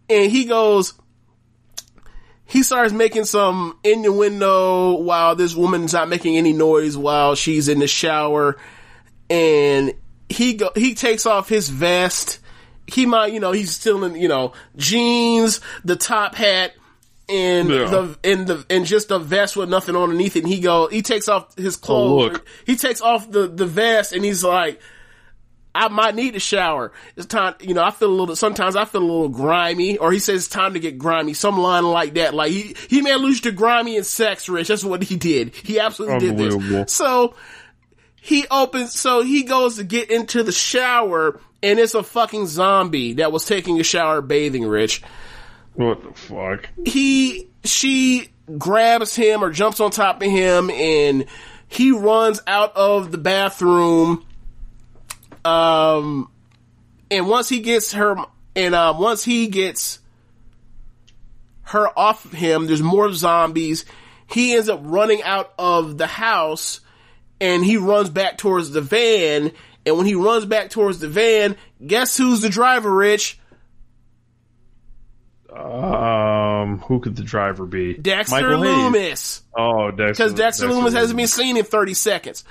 And 0.08 0.30
he 0.30 0.44
goes, 0.44 0.94
he 2.52 2.62
starts 2.62 2.92
making 2.92 3.24
some 3.24 3.78
innuendo 3.82 4.98
while 4.98 5.34
this 5.34 5.54
woman's 5.54 5.94
not 5.94 6.10
making 6.10 6.36
any 6.36 6.52
noise 6.52 6.98
while 6.98 7.34
she's 7.34 7.66
in 7.66 7.78
the 7.78 7.86
shower, 7.86 8.58
and 9.30 9.94
he 10.28 10.52
go 10.54 10.70
he 10.74 10.94
takes 10.94 11.24
off 11.24 11.48
his 11.48 11.70
vest. 11.70 12.40
He 12.86 13.06
might, 13.06 13.32
you 13.32 13.40
know, 13.40 13.52
he's 13.52 13.70
still 13.70 14.04
in, 14.04 14.16
you 14.16 14.28
know, 14.28 14.52
jeans, 14.76 15.62
the 15.82 15.96
top 15.96 16.34
hat, 16.34 16.72
and 17.26 17.70
Yeah. 17.70 17.84
the 17.86 18.18
and 18.22 18.46
the 18.46 18.66
and 18.68 18.84
just 18.84 19.10
a 19.10 19.18
vest 19.18 19.56
with 19.56 19.70
nothing 19.70 19.96
underneath 19.96 20.36
it. 20.36 20.40
And 20.40 20.52
he 20.52 20.60
go, 20.60 20.88
he 20.88 21.00
takes 21.00 21.28
off 21.30 21.56
his 21.56 21.76
oh, 21.76 21.86
clothes. 21.86 22.32
look. 22.34 22.46
He 22.66 22.76
takes 22.76 23.00
off 23.00 23.30
the 23.30 23.46
the 23.48 23.64
vest, 23.66 24.12
and 24.12 24.22
he's 24.22 24.44
like, 24.44 24.78
I 25.74 25.88
might 25.88 26.14
need 26.14 26.36
a 26.36 26.40
shower. 26.40 26.92
It's 27.16 27.26
time, 27.26 27.54
you 27.60 27.74
know, 27.74 27.82
I 27.82 27.90
feel 27.90 28.10
a 28.10 28.14
little, 28.14 28.36
sometimes 28.36 28.76
I 28.76 28.84
feel 28.84 29.00
a 29.00 29.04
little 29.04 29.28
grimy, 29.28 29.96
or 29.98 30.12
he 30.12 30.18
says 30.18 30.44
it's 30.44 30.48
time 30.48 30.74
to 30.74 30.80
get 30.80 30.98
grimy, 30.98 31.34
some 31.34 31.58
line 31.58 31.84
like 31.84 32.14
that. 32.14 32.34
Like 32.34 32.50
he, 32.52 32.76
he 32.88 33.00
may 33.00 33.14
lose 33.16 33.40
to 33.42 33.52
grimy 33.52 33.96
and 33.96 34.04
sex 34.04 34.48
rich. 34.48 34.68
That's 34.68 34.84
what 34.84 35.02
he 35.02 35.16
did. 35.16 35.54
He 35.54 35.80
absolutely 35.80 36.28
did 36.28 36.38
this. 36.38 36.92
So 36.92 37.34
he 38.20 38.46
opens, 38.50 38.92
so 38.92 39.22
he 39.22 39.44
goes 39.44 39.76
to 39.76 39.84
get 39.84 40.10
into 40.10 40.42
the 40.42 40.52
shower 40.52 41.40
and 41.62 41.78
it's 41.78 41.94
a 41.94 42.02
fucking 42.02 42.46
zombie 42.48 43.14
that 43.14 43.32
was 43.32 43.44
taking 43.46 43.80
a 43.80 43.84
shower 43.84 44.20
bathing 44.20 44.66
rich. 44.66 45.02
What 45.74 46.02
the 46.02 46.12
fuck? 46.12 46.68
He, 46.84 47.48
she 47.64 48.28
grabs 48.58 49.14
him 49.14 49.42
or 49.42 49.50
jumps 49.50 49.80
on 49.80 49.90
top 49.90 50.20
of 50.20 50.30
him 50.30 50.70
and 50.70 51.26
he 51.68 51.92
runs 51.92 52.40
out 52.46 52.76
of 52.76 53.10
the 53.10 53.18
bathroom 53.18 54.26
um, 55.44 56.30
and 57.10 57.28
once 57.28 57.48
he 57.48 57.60
gets 57.60 57.92
her, 57.92 58.16
and 58.56 58.74
uh, 58.74 58.94
once 58.96 59.24
he 59.24 59.48
gets 59.48 59.98
her 61.62 61.88
off 61.98 62.24
of 62.24 62.32
him, 62.32 62.66
there's 62.66 62.82
more 62.82 63.12
zombies. 63.12 63.84
He 64.26 64.54
ends 64.54 64.68
up 64.68 64.80
running 64.82 65.22
out 65.22 65.52
of 65.58 65.98
the 65.98 66.06
house, 66.06 66.80
and 67.40 67.64
he 67.64 67.76
runs 67.76 68.10
back 68.10 68.38
towards 68.38 68.70
the 68.70 68.80
van. 68.80 69.52
And 69.84 69.96
when 69.96 70.06
he 70.06 70.14
runs 70.14 70.44
back 70.44 70.70
towards 70.70 71.00
the 71.00 71.08
van, 71.08 71.56
guess 71.84 72.16
who's 72.16 72.40
the 72.40 72.48
driver, 72.48 72.92
Rich? 72.94 73.38
Um, 75.54 76.78
who 76.78 77.00
could 77.00 77.16
the 77.16 77.22
driver 77.22 77.66
be? 77.66 77.94
Dexter 77.94 78.36
Michael 78.36 78.62
Hayes. 78.62 78.76
Loomis. 78.76 79.42
Oh, 79.56 79.90
Dexter. 79.90 80.24
Because 80.24 80.34
Dexter, 80.34 80.68
Loomis 80.68 80.94
hasn't 80.94 81.16
been 81.16 81.26
seen 81.26 81.56
in 81.56 81.64
30 81.64 81.94
seconds. 81.94 82.44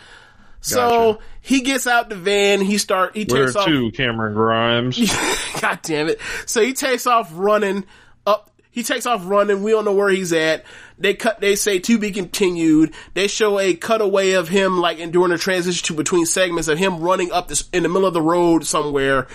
So 0.62 1.20
he 1.42 1.62
gets 1.62 1.88
out 1.88 2.10
the 2.10 2.16
van. 2.16 2.62
He 2.62 2.78
start. 2.78 3.16
He 3.16 3.26
Where 3.26 3.46
takes 3.46 3.56
off. 3.56 3.66
to, 3.66 3.92
Cameron 3.92 4.34
Grimes? 4.34 4.98
God 5.62 5.80
damn 5.82 6.08
it! 6.08 6.20
So 6.46 6.62
he 6.62 6.74
takes 6.74 7.08
off 7.08 7.32
running 7.34 7.86
up. 8.26 8.52
He 8.70 8.84
takes 8.84 9.06
off 9.06 9.24
running. 9.26 9.64
We 9.64 9.72
don't 9.72 9.86
know 9.86 9.94
where 9.94 10.10
he's 10.10 10.32
at. 10.34 10.64
They 10.98 11.16
cut. 11.16 11.42
They 11.42 11.56
say 11.56 11.80
to 11.80 11.98
be 11.98 12.12
continued. 12.12 12.94
They 13.16 13.28
show 13.28 13.60
a 13.60 13.74
cutaway 13.74 14.34
of 14.34 14.48
him 14.48 14.80
like 14.80 15.00
and 15.00 15.12
during 15.12 15.32
the 15.32 15.38
transition 15.38 15.84
to 15.88 15.94
between 15.94 16.26
segments 16.28 16.68
of 16.68 16.78
him 16.78 17.00
running 17.00 17.32
up 17.32 17.48
this 17.48 17.68
in 17.74 17.84
the 17.84 17.90
middle 17.90 18.08
of 18.08 18.14
the 18.14 18.22
road 18.22 18.66
somewhere. 18.66 19.28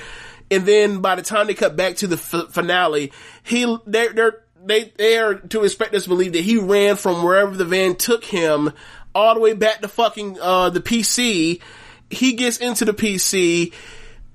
And 0.49 0.65
then 0.65 1.01
by 1.01 1.17
the 1.17 1.23
time 1.23 1.49
they 1.49 1.55
cut 1.55 1.75
back 1.75 1.97
to 1.97 2.07
the 2.07 2.15
f- 2.17 2.53
finale, 2.53 3.13
he 3.43 3.77
they're, 3.85 4.13
they're 4.13 4.43
they 4.65 4.93
they 4.97 5.19
are 5.19 5.35
to 5.35 5.65
expect 5.65 5.93
us 5.95 6.05
to 6.05 6.09
believe 6.09 6.35
that 6.35 6.45
he 6.45 6.57
ran 6.57 6.95
from 6.97 7.25
wherever 7.25 7.57
the 7.57 7.65
van 7.65 7.97
took 7.97 8.25
him 8.25 8.73
all 9.17 9.35
the 9.35 9.41
way 9.41 9.55
back 9.55 9.81
to 9.81 9.89
fucking 9.89 10.39
uh 10.41 10.71
the 10.71 10.81
PC. 10.81 11.61
He 12.11 12.35
gets 12.35 12.59
into 12.59 12.85
the 12.85 12.93
PC. 12.93 13.73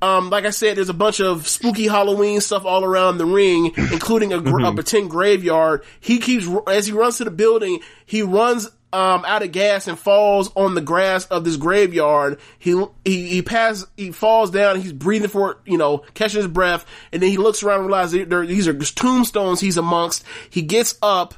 Um, 0.02 0.32
like 0.32 0.46
I 0.46 0.50
said, 0.50 0.78
there's 0.78 0.90
a 0.90 0.96
bunch 0.96 1.22
of 1.22 1.48
spooky 1.48 1.88
Halloween 1.88 2.42
stuff 2.42 2.66
all 2.66 2.84
around 2.84 3.20
the 3.20 3.26
ring, 3.26 3.72
including 3.78 4.34
a, 4.34 4.42
gr- 4.42 4.66
a 4.66 4.74
pretend 4.74 5.12
graveyard. 5.12 5.84
He 6.00 6.18
keeps, 6.18 6.48
as 6.68 6.88
he 6.88 6.92
runs 6.92 7.18
to 7.18 7.24
the 7.24 7.32
building, 7.32 7.82
he 8.08 8.24
runs, 8.24 8.68
um, 8.94 9.24
out 9.26 9.44
of 9.44 9.52
gas 9.52 9.88
and 9.88 9.98
falls 9.98 10.52
on 10.56 10.74
the 10.76 10.82
grass 10.82 11.26
of 11.26 11.44
this 11.44 11.56
graveyard. 11.56 12.40
He, 12.58 12.72
he, 13.06 13.28
he 13.28 13.42
passes, 13.44 13.88
he 13.96 14.12
falls 14.12 14.50
down, 14.50 14.82
he's 14.82 14.92
breathing 14.92 15.30
for, 15.30 15.60
you 15.66 15.78
know, 15.78 16.00
catching 16.14 16.40
his 16.40 16.48
breath, 16.48 16.86
and 17.12 17.22
then 17.22 17.30
he 17.30 17.38
looks 17.38 17.64
around 17.64 17.82
and 17.82 17.88
realizes 17.88 18.28
there, 18.28 18.46
these 18.46 18.68
are 18.68 18.74
tombstones 18.74 19.60
he's 19.60 19.78
amongst. 19.78 20.24
He 20.50 20.64
gets 20.64 20.96
up, 21.02 21.36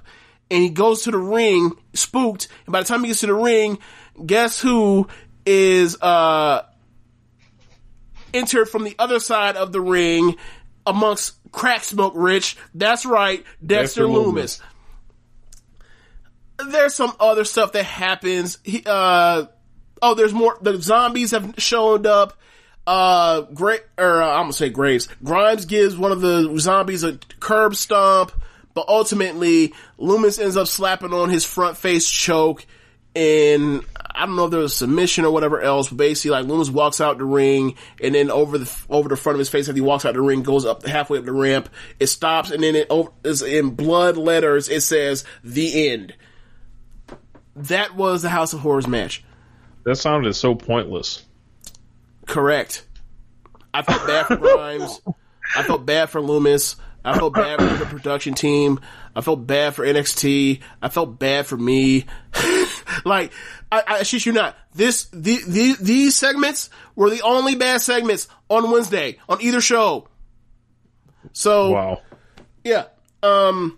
and 0.50 0.64
he 0.64 0.70
goes 0.70 1.04
to 1.04 1.12
the 1.12 1.18
ring, 1.18 1.74
spooked, 1.94 2.48
and 2.66 2.74
by 2.74 2.82
the 2.82 2.86
time 2.88 3.02
he 3.02 3.08
gets 3.08 3.22
to 3.22 3.28
the 3.28 3.34
ring, 3.34 3.80
guess 4.26 4.60
who 4.60 5.08
is, 5.46 6.02
uh, 6.02 6.64
entered 8.34 8.66
from 8.66 8.84
the 8.84 8.96
other 8.98 9.20
side 9.20 9.56
of 9.56 9.72
the 9.72 9.82
ring 9.82 10.36
amongst 10.86 11.36
crack 11.52 11.84
smoke 11.84 12.14
rich. 12.16 12.58
That's 12.74 13.06
right, 13.06 13.44
Dexter, 13.66 13.66
Dexter 13.66 14.08
Loomis. 14.08 14.60
Loomis. 16.60 16.74
There's 16.74 16.94
some 16.94 17.14
other 17.20 17.46
stuff 17.46 17.74
that 17.74 17.84
happens. 17.84 18.58
He, 18.64 18.84
uh, 18.86 19.46
oh, 20.02 20.14
there's 20.16 20.34
more. 20.34 20.58
The 20.62 20.82
zombies 20.82 21.32
have 21.32 21.56
showed 21.58 22.06
up. 22.06 22.40
Uh, 22.86 23.42
great, 23.42 23.82
or 23.98 24.22
uh, 24.22 24.30
I'm 24.32 24.44
gonna 24.44 24.54
say 24.54 24.70
Graves. 24.70 25.08
Grimes 25.24 25.66
gives 25.66 25.96
one 25.96 26.12
of 26.12 26.20
the 26.20 26.58
zombies 26.60 27.04
a 27.04 27.18
curb 27.40 27.76
stomp, 27.76 28.34
but 28.74 28.88
ultimately 28.88 29.74
Loomis 29.98 30.40
ends 30.40 30.58
up 30.58 30.68
slapping 30.68 31.14
on 31.14 31.30
his 31.30 31.46
front 31.46 31.78
face 31.78 32.10
choke, 32.10 32.66
and 33.16 33.84
I 34.16 34.26
don't 34.26 34.36
know 34.36 34.46
if 34.46 34.52
there 34.52 34.60
was 34.60 34.74
a 34.74 34.76
submission 34.76 35.26
or 35.26 35.32
whatever 35.32 35.62
else. 35.62 35.90
But 35.90 35.98
basically, 35.98 36.32
like 36.32 36.46
Loomis 36.46 36.70
walks 36.70 37.00
out 37.02 37.18
the 37.18 37.26
ring, 37.26 37.76
and 38.02 38.16
then 38.16 38.32
over 38.32 38.58
the 38.58 38.72
over 38.90 39.10
the 39.10 39.16
front 39.16 39.36
of 39.36 39.40
his 39.40 39.50
face 39.50 39.68
as 39.70 39.76
he 39.76 39.82
walks 39.82 40.06
out 40.06 40.14
the 40.14 40.22
ring, 40.22 40.44
goes 40.44 40.66
up 40.66 40.86
halfway 40.86 41.20
up 41.20 41.26
the 41.26 41.32
ramp. 41.32 41.70
It 42.00 42.08
stops, 42.08 42.52
and 42.52 42.64
then 42.64 42.76
it 42.76 42.92
is 43.24 43.42
in 43.42 43.72
blood 43.72 44.18
letters. 44.18 44.70
It 44.70 44.82
says 44.82 45.26
the 45.44 45.90
end. 45.90 46.16
That 47.56 47.96
was 47.96 48.24
the 48.24 48.30
House 48.30 48.54
of 48.54 48.62
Horrors 48.62 48.88
match. 48.88 49.24
That 49.84 49.96
sounded 49.98 50.34
so 50.34 50.56
pointless. 50.56 51.24
Correct. 52.26 52.86
I 53.74 53.82
felt 53.82 54.08
bad 54.08 54.26
for 54.28 54.38
Grimes. 54.38 55.02
I 55.56 55.64
felt 55.64 55.86
bad 55.86 56.10
for 56.10 56.22
Loomis. 56.22 56.78
I 57.06 57.18
felt 57.18 57.34
bad 57.34 57.60
for 57.60 57.66
the 57.84 57.86
production 57.86 58.34
team. 58.34 58.80
I 59.16 59.22
felt 59.22 59.46
bad 59.46 59.76
for 59.76 59.86
NXT. 59.86 60.62
I 60.82 60.90
felt 60.90 61.20
bad 61.20 61.46
for 61.46 61.58
me. 61.58 62.06
like, 63.06 63.32
I, 63.72 63.84
I 63.88 64.04
shit 64.04 64.26
you 64.26 64.32
not. 64.32 64.56
This, 64.74 65.06
the, 65.12 65.40
the, 65.48 65.76
these 65.82 66.16
segments 66.16 66.70
were 66.96 67.10
the 67.10 67.22
only 67.22 67.56
bad 67.56 67.82
segments 67.82 68.28
on 68.50 68.72
Wednesday 68.72 69.18
on 69.28 69.42
either 69.42 69.60
show. 69.62 70.08
So, 71.34 71.72
Wow. 71.72 72.02
yeah. 72.64 72.86
Um, 73.22 73.78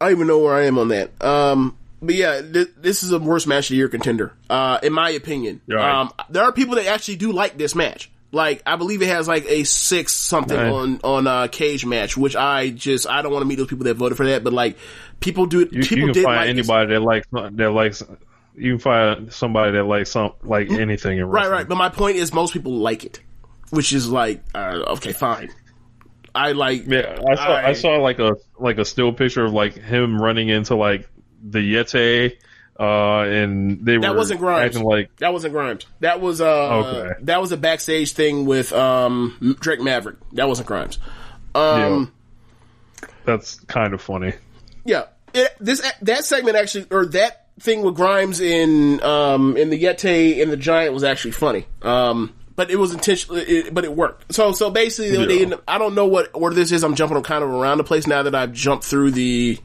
I 0.00 0.06
don't 0.06 0.12
even 0.12 0.26
know 0.28 0.38
where 0.38 0.54
I 0.54 0.66
am 0.66 0.78
on 0.78 0.88
that. 0.88 1.10
Um, 1.22 1.76
but 2.00 2.14
yeah, 2.14 2.40
th- 2.42 2.70
this 2.76 3.02
is 3.02 3.12
a 3.12 3.18
worst 3.18 3.46
match 3.46 3.66
of 3.66 3.70
the 3.70 3.76
year 3.76 3.88
contender, 3.88 4.32
uh, 4.50 4.78
in 4.82 4.92
my 4.92 5.10
opinion. 5.10 5.60
Right. 5.68 6.00
Um, 6.00 6.12
there 6.30 6.42
are 6.44 6.52
people 6.52 6.74
that 6.76 6.86
actually 6.86 7.16
do 7.16 7.32
like 7.32 7.56
this 7.58 7.74
match. 7.74 8.10
Like, 8.32 8.62
I 8.64 8.76
believe 8.76 9.02
it 9.02 9.08
has 9.08 9.28
like 9.28 9.44
a 9.46 9.64
six 9.64 10.14
something 10.14 10.56
Right. 10.56 10.72
on, 10.72 11.00
on, 11.04 11.26
uh, 11.26 11.48
Cagematch, 11.48 12.16
which 12.16 12.34
I 12.34 12.70
just, 12.70 13.06
I 13.06 13.20
don't 13.20 13.30
want 13.30 13.42
to 13.42 13.46
meet 13.46 13.56
those 13.56 13.66
people 13.68 13.84
that 13.84 13.94
voted 13.94 14.16
for 14.16 14.26
that, 14.26 14.42
but 14.42 14.54
like, 14.54 14.78
people 15.20 15.44
do, 15.46 15.60
You, 15.70 15.82
people 15.82 15.98
you 15.98 16.04
can 16.06 16.12
did 16.14 16.24
find 16.24 16.36
like 16.36 16.56
this. 16.56 16.68
anybody 16.70 16.94
that 16.94 17.00
likes 17.00 17.26
that 17.32 17.70
likes. 17.72 18.02
You 18.56 18.72
can 18.72 18.78
find 18.80 19.32
somebody 19.32 19.72
that 19.72 19.84
likes 19.84 20.10
some 20.10 20.32
like 20.42 20.70
anything 20.70 21.18
in 21.18 21.24
Right, 21.26 21.40
wrestling. 21.42 21.52
right. 21.58 21.68
But 21.68 21.76
my 21.76 21.88
point 21.90 22.16
is 22.16 22.32
most 22.34 22.52
people 22.54 22.72
like 22.72 23.04
it, 23.04 23.20
which 23.70 23.92
is 23.92 24.08
like, 24.08 24.42
uh, 24.54 24.82
okay, 24.96 25.12
fine. 25.12 25.50
I 26.34 26.52
like, 26.52 26.86
Yeah, 26.86 27.18
I 27.30 27.34
saw 27.34 27.42
I, 27.52 27.66
I- 27.68 27.72
saw 27.74 27.96
like 27.98 28.18
a 28.18 28.36
like 28.58 28.78
a 28.78 28.84
still 28.86 29.12
picture 29.12 29.44
of 29.44 29.52
like 29.52 29.74
him 29.74 30.20
running 30.20 30.48
into 30.48 30.74
like 30.74 31.06
the 31.42 31.58
Yeti, 31.58 32.36
uh, 32.82 33.22
and 33.22 33.84
they 33.86 33.96
That 33.98 34.10
were 34.12 34.16
wasn't 34.18 34.40
Grimes. 34.40 34.76
like 34.80 35.14
That 35.18 35.32
wasn't 35.32 35.52
Grimes. 35.54 35.86
That 36.00 36.20
was 36.20 36.40
uh 36.40 36.68
Okay. 36.68 37.12
that 37.22 37.40
was 37.40 37.52
a 37.52 37.56
backstage 37.56 38.12
thing 38.12 38.44
with 38.44 38.72
um 38.72 39.56
Drake 39.60 39.80
Maverick. 39.80 40.16
That 40.32 40.48
wasn't 40.48 40.66
Grimes. 40.68 40.98
Um 41.54 42.12
that's 43.24 43.60
kind 43.60 43.94
of 43.94 44.02
funny. 44.02 44.32
yeah. 44.84 45.04
It, 45.34 45.50
this 45.60 45.80
that 46.02 46.24
segment 46.24 46.56
actually 46.56 46.86
or 46.90 47.06
that 47.06 47.46
thing 47.60 47.82
with 47.82 47.94
Grimes 47.94 48.40
in 48.40 49.02
um 49.02 49.56
in 49.56 49.70
the 49.70 49.82
Yeti 49.82 50.42
and 50.42 50.50
the 50.52 50.56
Giant 50.56 50.92
was 50.92 51.04
actually 51.04 51.30
funny. 51.32 51.66
Um 51.82 52.34
but 52.54 52.70
it 52.70 52.76
was 52.76 52.92
intentional 52.92 53.36
it, 53.38 53.72
but 53.72 53.84
it 53.84 53.94
worked. 53.94 54.34
So 54.34 54.52
so 54.52 54.70
basically 54.70 55.24
they, 55.46 55.56
I 55.66 55.78
don't 55.78 55.94
know 55.94 56.06
what 56.06 56.30
order 56.34 56.54
this 56.54 56.70
is. 56.72 56.82
I'm 56.84 56.94
jumping 56.96 57.22
kind 57.22 57.42
of 57.42 57.48
around 57.50 57.78
the 57.78 57.84
place 57.84 58.06
now 58.06 58.24
that 58.24 58.34
I've 58.34 58.52
jumped 58.52 58.84
through 58.84 59.12
the 59.12 59.58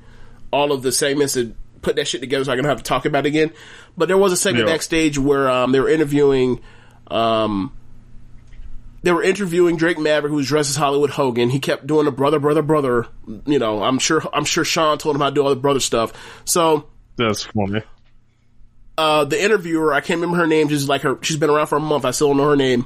all 0.51 0.71
of 0.71 0.83
the 0.83 0.91
segments 0.93 1.35
and 1.35 1.55
put 1.87 1.95
that 1.95 2.07
shit 2.07 2.21
together 2.21 2.43
so 2.43 2.51
I 2.51 2.55
can 2.57 2.65
have 2.65 2.77
to 2.77 2.83
talk 2.83 3.05
about 3.05 3.25
it 3.25 3.29
again. 3.29 3.51
But 3.97 4.07
there 4.09 4.17
was 4.17 4.31
a 4.33 4.37
segment 4.37 4.67
Yeah. 4.67 4.73
backstage 4.73 5.17
where 5.17 5.49
um, 5.49 5.71
they 5.71 5.79
were 5.79 5.89
interviewing 5.89 6.59
um, 7.09 7.71
they 9.03 9.11
were 9.13 9.23
interviewing 9.23 9.77
Drake 9.77 9.97
Maverick, 9.97 10.29
who 10.31 10.35
was 10.37 10.47
dressed 10.47 10.69
as 10.71 10.75
Hollywood 10.75 11.11
Hogan. 11.11 11.49
He 11.49 11.59
kept 11.59 11.87
doing 11.87 12.05
the 12.05 12.11
brother, 12.11 12.39
brother, 12.39 12.61
brother. 12.61 13.07
You 13.45 13.59
know, 13.59 13.81
I'm 13.83 13.99
sure 13.99 14.21
I'm 14.33 14.43
sure 14.45 14.65
Sean 14.65 14.97
told 14.97 15.15
him 15.15 15.21
how 15.21 15.29
to 15.29 15.35
do 15.35 15.43
all 15.43 15.49
the 15.49 15.55
brother 15.55 15.79
stuff. 15.79 16.11
So 16.45 16.87
That's 17.15 17.43
funny. 17.43 17.81
uh, 18.97 19.23
the 19.25 19.41
interviewer, 19.41 19.93
I 19.93 20.01
can't 20.01 20.19
remember 20.19 20.37
her 20.41 20.47
name, 20.47 20.67
just 20.67 20.89
like 20.89 21.03
her, 21.03 21.17
she's 21.21 21.37
been 21.37 21.49
around 21.49 21.67
for 21.67 21.77
a 21.77 21.79
month. 21.79 22.03
I 22.03 22.11
still 22.11 22.29
don't 22.29 22.37
know 22.37 22.49
her 22.49 22.55
name. 22.57 22.85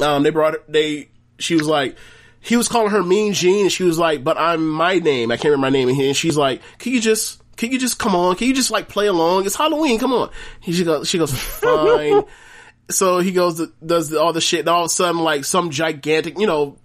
Um, 0.00 0.22
they 0.24 0.30
brought 0.30 0.54
her, 0.54 0.62
they, 0.68 1.08
she 1.38 1.54
was 1.54 1.66
like, 1.68 1.96
he 2.40 2.56
was 2.56 2.68
calling 2.68 2.90
her 2.90 3.02
Mean 3.02 3.32
Gene, 3.32 3.62
and 3.64 3.72
she 3.72 3.82
was 3.84 3.98
like, 3.98 4.24
but 4.24 4.38
I'm 4.38 4.68
my 4.68 4.98
name. 4.98 5.30
I 5.30 5.36
can't 5.36 5.52
remember 5.52 5.66
my 5.66 5.70
name. 5.70 5.88
And 5.88 6.16
she's 6.16 6.36
like, 6.36 6.62
can 6.78 6.92
you 6.92 7.00
just, 7.00 7.42
can 7.58 7.70
you 7.72 7.78
just 7.78 7.98
come 7.98 8.14
on? 8.14 8.36
Can 8.36 8.46
you 8.48 8.54
just 8.54 8.70
like 8.70 8.88
play 8.88 9.06
along? 9.08 9.44
It's 9.44 9.56
Halloween. 9.56 9.98
Come 9.98 10.12
on. 10.14 10.30
He, 10.60 10.72
she 10.72 10.84
goes, 10.84 11.08
she 11.08 11.18
goes, 11.18 11.32
fine. 11.36 12.24
so 12.90 13.18
he 13.18 13.32
goes, 13.32 13.56
to, 13.56 13.70
does 13.84 14.14
all 14.14 14.32
the 14.32 14.40
shit, 14.40 14.60
and 14.60 14.68
all 14.68 14.82
of 14.82 14.86
a 14.86 14.88
sudden, 14.88 15.20
like 15.20 15.44
some 15.44 15.70
gigantic, 15.70 16.38
you 16.38 16.46
know, 16.46 16.78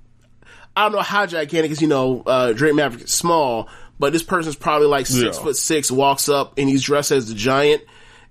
I 0.75 0.83
don't 0.83 0.91
know 0.93 1.01
how 1.01 1.25
gigantic 1.27 1.71
is, 1.71 1.81
you 1.81 1.87
know, 1.87 2.23
uh, 2.25 2.51
Drake 2.53 2.75
Maverick 2.75 3.03
is 3.05 3.13
small, 3.13 3.69
but 3.99 4.11
this 4.11 4.23
person's 4.23 4.55
probably 4.55 4.87
like 4.87 5.05
six 5.05 5.37
Yeah. 5.37 5.43
foot 5.43 5.55
six, 5.55 5.91
walks 5.91 6.27
up 6.27 6.57
and 6.57 6.67
he's 6.67 6.81
dressed 6.81 7.11
as 7.11 7.27
the 7.29 7.35
giant 7.35 7.83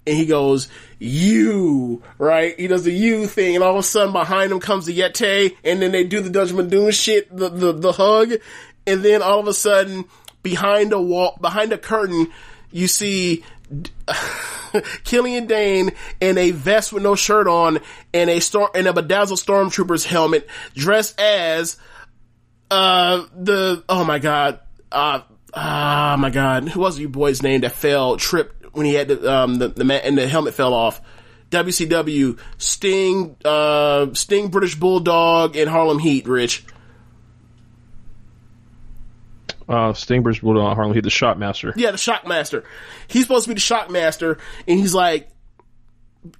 and 0.04 0.16
he 0.16 0.26
goes, 0.26 0.68
you, 0.98 2.02
right? 2.18 2.58
He 2.58 2.66
does 2.66 2.82
the 2.82 2.92
you 2.92 3.26
thing 3.28 3.54
and 3.54 3.62
all 3.62 3.72
of 3.72 3.78
a 3.78 3.82
sudden 3.84 4.12
behind 4.12 4.50
him 4.50 4.58
comes 4.58 4.86
the 4.86 4.98
Yeti 4.98 5.56
and 5.62 5.80
then 5.80 5.92
they 5.92 6.02
do 6.04 6.20
the 6.20 6.30
Judgment 6.30 6.70
Doom 6.70 6.90
shit, 6.90 7.34
the, 7.34 7.48
the, 7.48 7.72
the 7.72 7.92
hug. 7.92 8.32
And 8.84 9.04
then 9.04 9.22
all 9.22 9.38
of 9.38 9.46
a 9.46 9.54
sudden 9.54 10.06
behind 10.42 10.92
a 10.92 11.00
wall, 11.00 11.38
behind 11.40 11.72
a 11.72 11.78
curtain, 11.78 12.28
you 12.70 12.88
see 12.88 13.44
Killian 15.04 15.46
Dain 15.46 15.92
in 16.20 16.38
a 16.38 16.50
vest 16.50 16.92
with 16.92 17.02
no 17.02 17.14
shirt 17.14 17.46
on 17.46 17.80
and 18.12 18.30
a 18.30 18.40
storm, 18.40 18.70
and 18.74 18.86
a 18.86 18.92
bedazzled 18.92 19.38
stormtrooper's 19.38 20.04
helmet 20.04 20.48
dressed 20.74 21.18
as 21.20 21.76
uh, 22.70 23.24
the 23.36 23.84
oh 23.88 24.04
my 24.04 24.18
god, 24.18 24.60
uh, 24.90 25.20
ah 25.54 26.16
my 26.18 26.30
god, 26.30 26.68
who 26.68 26.80
was 26.80 26.98
your 26.98 27.10
boy's 27.10 27.42
name 27.42 27.60
that 27.62 27.72
fell 27.72 28.16
tripped 28.16 28.74
when 28.74 28.86
he 28.86 28.94
had 28.94 29.08
the 29.08 29.32
um 29.32 29.56
the 29.56 29.68
the 29.68 29.84
man 29.84 30.00
and 30.04 30.18
the 30.18 30.26
helmet 30.26 30.54
fell 30.54 30.74
off. 30.74 31.00
WCW 31.50 32.38
Sting, 32.56 33.36
uh, 33.44 34.06
Sting, 34.14 34.48
British 34.48 34.74
Bulldog, 34.74 35.54
and 35.54 35.68
Harlem 35.68 35.98
Heat. 35.98 36.26
Rich, 36.26 36.64
Uh, 39.72 39.92
Stingbridge 39.94 40.42
Bulldog 40.42 40.74
Harlem 40.76 40.92
Heat, 40.94 41.02
the 41.02 41.08
Shockmaster. 41.08 41.72
yeah, 41.76 41.90
the 41.92 41.96
Shockmaster. 41.96 42.62
He's 43.08 43.22
supposed 43.22 43.44
to 43.44 43.48
be 43.48 43.54
the 43.54 43.60
Shockmaster, 43.60 44.38
and 44.68 44.78
he's 44.78 44.94
like, 44.94 45.30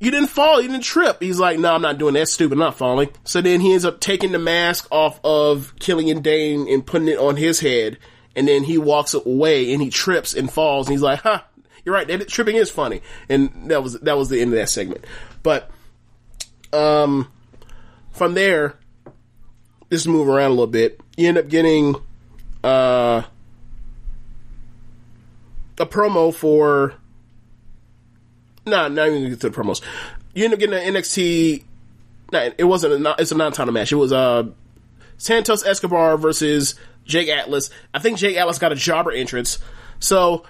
"You 0.01 0.11
didn't 0.11 0.29
fall, 0.29 0.61
you 0.61 0.69
didn't 0.69 0.85
trip." 0.85 1.23
He's 1.23 1.39
like, 1.39 1.59
"No, 1.59 1.75
I'm 1.75 1.81
not 1.81 1.97
doing 1.97 2.13
that. 2.15 2.29
Stupid. 2.29 2.59
Not 2.59 2.77
falling." 2.77 3.09
So 3.25 3.41
then 3.41 3.61
he 3.61 3.73
ends 3.73 3.87
up 3.87 4.01
taking 4.01 4.33
the 4.33 4.39
mask 4.39 4.87
off 4.91 5.19
of 5.25 5.75
Killian 5.79 6.21
Dain 6.21 6.69
and 6.69 6.85
putting 6.87 7.09
it 7.09 7.19
on 7.19 7.37
his 7.37 7.59
head, 7.61 7.97
and 8.37 8.47
then 8.47 8.65
he 8.65 8.77
walks 8.77 9.15
away 9.15 9.73
and 9.73 9.81
he 9.83 9.89
trips 9.89 10.35
and 10.35 10.53
falls, 10.53 10.87
and 10.89 10.93
he's 10.93 11.03
like, 11.03 11.21
"Huh." 11.21 11.41
You're 11.85 11.95
right. 11.95 12.07
That 12.07 12.29
tripping 12.29 12.57
is 12.57 12.71
funny, 12.71 13.01
and 13.29 13.71
that 13.71 13.83
was 13.83 13.99
that 14.01 14.17
was 14.17 14.29
the 14.29 14.41
end 14.41 14.53
of 14.53 14.59
that 14.59 14.69
segment. 14.69 15.05
But 15.43 15.69
um, 16.73 17.33
from 18.13 18.35
there, 18.35 18.79
just 19.91 20.07
move 20.07 20.29
around 20.29 20.49
a 20.53 20.55
little 20.55 20.67
bit. 20.69 21.01
You 21.17 21.29
end 21.29 21.39
up 21.39 21.49
getting 21.49 21.97
uh 22.65 23.23
a 25.79 25.87
promo 25.87 26.35
for. 26.35 26.95
Nah, 28.65 28.89
not 28.89 29.09
even 29.09 29.29
get 29.29 29.41
to 29.41 29.51
the 29.51 29.57
promos. 29.57 29.83
You 30.35 30.45
end 30.45 30.55
up 30.55 30.61
getting 30.61 30.75
an 30.75 30.95
NXT. 30.95 31.65
Nah, 32.33 32.51
it 32.57 32.65
wasn't 32.65 33.05
a. 33.05 33.15
It's 33.19 33.33
a 33.33 33.37
non-title 33.37 33.75
match. 33.75 33.93
It 33.93 33.97
was 33.97 34.13
uh 34.13 34.45
Santos 35.19 35.65
Escobar 35.65 36.17
versus 36.17 36.75
Jake 37.05 37.29
Atlas. 37.29 37.71
I 37.93 37.99
think 37.99 38.19
Jake 38.19 38.37
Atlas 38.37 38.59
got 38.59 38.73
a 38.73 38.77
jobber 38.77 39.13
entrance. 39.13 39.59
So 39.99 40.45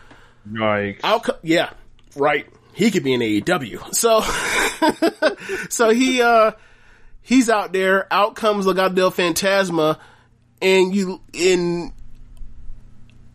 Like, 0.51 1.01
outcome, 1.05 1.37
yeah, 1.43 1.71
right. 2.17 2.47
He 2.75 2.91
could 2.91 3.05
be 3.05 3.13
in 3.13 3.21
AEW. 3.21 3.95
So, 3.95 4.23
so 5.69 5.91
he, 5.91 6.23
uh, 6.23 6.53
he's 7.21 7.51
out 7.51 7.73
there. 7.73 8.11
Out 8.11 8.35
comes 8.35 8.65
Legado 8.65 8.95
del 8.95 9.13
Fantasma, 9.13 9.99
and 10.63 10.95
you, 10.95 11.21
in, 11.35 11.93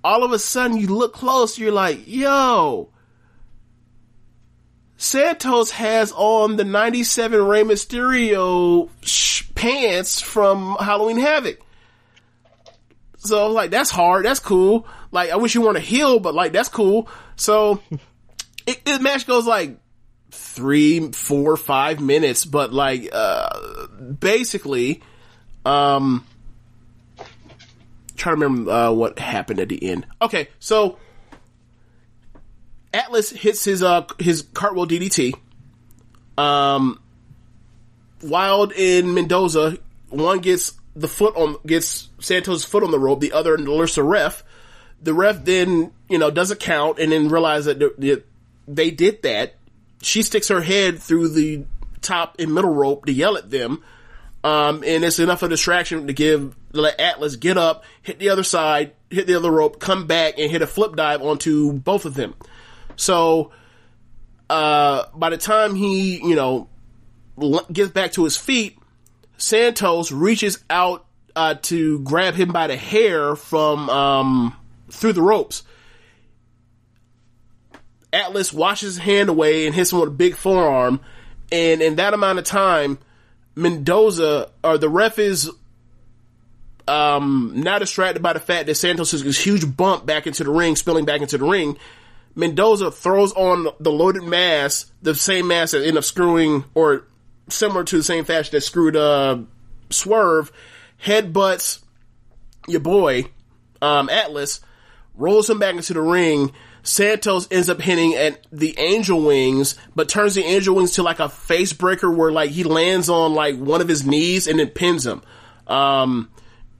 all 0.07 0.23
of 0.23 0.31
a 0.31 0.39
sudden 0.39 0.77
you 0.77 0.87
look 0.87 1.13
close, 1.13 1.59
you're 1.59 1.73
like, 1.73 2.07
yo, 2.07 2.89
Santos 4.95 5.71
has 5.71 6.13
on 6.15 6.55
the 6.55 6.63
97 6.63 7.43
Rey 7.43 7.63
Mysterio 7.63 8.89
sh- 9.01 9.43
pants 9.53 10.21
from 10.21 10.77
Halloween 10.79 11.17
Havoc. 11.17 11.59
So 13.17 13.47
like, 13.47 13.69
that's 13.69 13.91
hard. 13.91 14.25
That's 14.25 14.39
cool. 14.39 14.87
Like, 15.11 15.29
I 15.29 15.35
wish 15.35 15.55
you 15.55 15.61
weren't 15.61 15.77
a 15.77 15.81
heel, 15.81 16.21
but 16.21 16.33
like, 16.33 16.53
that's 16.53 16.69
cool. 16.69 17.09
So 17.35 17.81
it, 18.65 18.85
the 18.85 18.99
match 18.99 19.27
goes 19.27 19.45
like 19.45 19.77
three, 20.31 21.11
four, 21.11 21.57
five 21.57 21.99
minutes, 21.99 22.45
but 22.45 22.71
like, 22.71 23.09
uh, 23.11 23.87
basically, 24.19 25.03
um, 25.65 26.25
trying 28.17 28.39
to 28.39 28.45
remember, 28.45 28.71
uh, 28.71 28.91
what 28.91 29.19
happened 29.19 29.59
at 29.59 29.69
the 29.69 29.81
end. 29.81 30.05
Okay. 30.21 30.49
So 30.59 30.97
Atlas 32.93 33.29
hits 33.29 33.63
his, 33.63 33.83
uh, 33.83 34.05
his 34.19 34.43
cartwheel 34.53 34.87
DDT. 34.87 35.33
Um, 36.37 36.99
Wilde 38.23 38.73
and 38.73 39.13
Mendoza, 39.13 39.77
one 40.09 40.39
gets 40.39 40.73
the 40.95 41.07
foot 41.07 41.35
on, 41.35 41.57
gets 41.65 42.09
Santos' 42.19 42.63
foot 42.63 42.83
on 42.83 42.91
the 42.91 42.99
rope, 42.99 43.19
the 43.19 43.33
other 43.33 43.55
alerts 43.57 43.95
the 43.95 44.03
ref. 44.03 44.43
The 45.01 45.13
ref 45.13 45.45
then, 45.45 45.91
you 46.09 46.17
know, 46.17 46.31
does 46.31 46.49
a 46.49 46.55
count 46.55 46.97
and 46.99 47.11
then 47.11 47.29
realizes 47.29 47.65
that 47.65 47.79
the- 47.79 47.93
the- 47.97 48.23
they 48.67 48.91
did 48.91 49.21
that. 49.21 49.55
She 50.01 50.23
sticks 50.23 50.47
her 50.47 50.61
head 50.61 50.99
through 50.99 51.29
the 51.29 51.65
top 52.01 52.35
and 52.39 52.53
middle 52.53 52.73
rope 52.73 53.05
to 53.05 53.11
yell 53.11 53.37
at 53.37 53.49
them. 53.49 53.83
Um, 54.43 54.83
and 54.85 55.03
it's 55.03 55.19
enough 55.19 55.41
of 55.43 55.47
a 55.47 55.49
distraction 55.49 56.07
to 56.07 56.13
give, 56.13 56.55
to 56.77 56.81
let 56.81 56.99
Atlas 56.99 57.35
get 57.35 57.57
up, 57.57 57.83
hit 58.01 58.19
the 58.19 58.29
other 58.29 58.43
side, 58.43 58.93
hit 59.09 59.27
the 59.27 59.35
other 59.35 59.51
rope, 59.51 59.79
come 59.79 60.07
back 60.07 60.35
and 60.37 60.49
hit 60.49 60.61
a 60.61 60.67
flip 60.67 60.95
dive 60.95 61.21
onto 61.21 61.73
both 61.73 62.05
of 62.05 62.13
them. 62.13 62.35
So, 62.95 63.51
uh, 64.49 65.05
by 65.13 65.29
the 65.29 65.37
time 65.37 65.75
he, 65.75 66.17
you 66.17 66.35
know, 66.35 66.69
gets 67.71 67.91
back 67.91 68.13
to 68.13 68.23
his 68.23 68.37
feet, 68.37 68.77
Santos 69.37 70.11
reaches 70.11 70.63
out 70.69 71.05
uh, 71.35 71.55
to 71.63 71.99
grab 71.99 72.33
him 72.33 72.51
by 72.51 72.67
the 72.67 72.75
hair 72.75 73.35
from 73.35 73.89
um, 73.89 74.55
through 74.89 75.13
the 75.13 75.21
ropes. 75.21 75.63
Atlas 78.11 78.51
washes 78.51 78.95
his 78.95 79.03
hand 79.03 79.29
away 79.29 79.67
and 79.67 79.75
hits 79.75 79.91
him 79.91 79.99
with 79.99 80.09
a 80.09 80.11
big 80.11 80.35
forearm, 80.35 80.99
and 81.51 81.81
in 81.81 81.97
that 81.97 82.13
amount 82.13 82.39
of 82.39 82.45
time, 82.45 82.97
Mendoza 83.55 84.49
or 84.63 84.77
the 84.77 84.89
ref 84.89 85.19
is 85.19 85.51
um, 86.87 87.53
now 87.55 87.79
distracted 87.79 88.21
by 88.21 88.33
the 88.33 88.39
fact 88.39 88.67
that 88.67 88.75
Santos 88.75 89.11
took 89.11 89.21
this 89.21 89.43
huge 89.43 89.75
bump 89.75 90.05
back 90.05 90.27
into 90.27 90.43
the 90.43 90.51
ring, 90.51 90.75
spilling 90.75 91.05
back 91.05 91.21
into 91.21 91.37
the 91.37 91.45
ring. 91.45 91.77
Mendoza 92.35 92.91
throws 92.91 93.33
on 93.33 93.67
the 93.79 93.91
loaded 93.91 94.23
mask, 94.23 94.91
the 95.01 95.15
same 95.15 95.47
mask 95.47 95.71
that 95.71 95.79
ended 95.79 95.97
up 95.97 96.03
screwing, 96.03 96.65
or 96.75 97.07
similar 97.49 97.83
to 97.83 97.97
the 97.97 98.03
same 98.03 98.25
fashion 98.25 98.51
that 98.51 98.61
screwed 98.61 98.95
uh, 98.95 99.39
Swerve, 99.89 100.51
headbutts 101.03 101.79
your 102.67 102.81
boy 102.81 103.25
um, 103.81 104.09
Atlas, 104.09 104.59
rolls 105.15 105.49
him 105.49 105.59
back 105.59 105.75
into 105.75 105.93
the 105.93 106.01
ring. 106.01 106.51
Santos 106.83 107.47
ends 107.51 107.69
up 107.69 107.81
hitting 107.81 108.13
at 108.13 108.45
the 108.51 108.77
angel 108.77 109.21
wings, 109.21 109.75
but 109.95 110.07
turns 110.07 110.35
the 110.35 110.43
angel 110.43 110.75
wings 110.75 110.91
to 110.91 111.03
like 111.03 111.19
a 111.19 111.29
face 111.29 111.73
breaker 111.73 112.09
where 112.09 112.31
like 112.31 112.51
he 112.51 112.63
lands 112.63 113.09
on 113.09 113.33
like 113.33 113.57
one 113.57 113.81
of 113.81 113.87
his 113.87 114.05
knees 114.05 114.47
and 114.47 114.59
then 114.59 114.69
pins 114.69 115.05
him. 115.05 115.21
Um, 115.65 116.29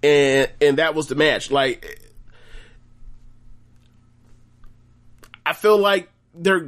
and 0.04 0.50
and 0.62 0.78
that 0.78 0.96
was 0.96 1.08
the 1.08 1.16
match. 1.16 1.52
Like 1.52 2.02
I 5.46 5.54
feel 5.54 5.78
like 5.78 6.10
they're 6.34 6.60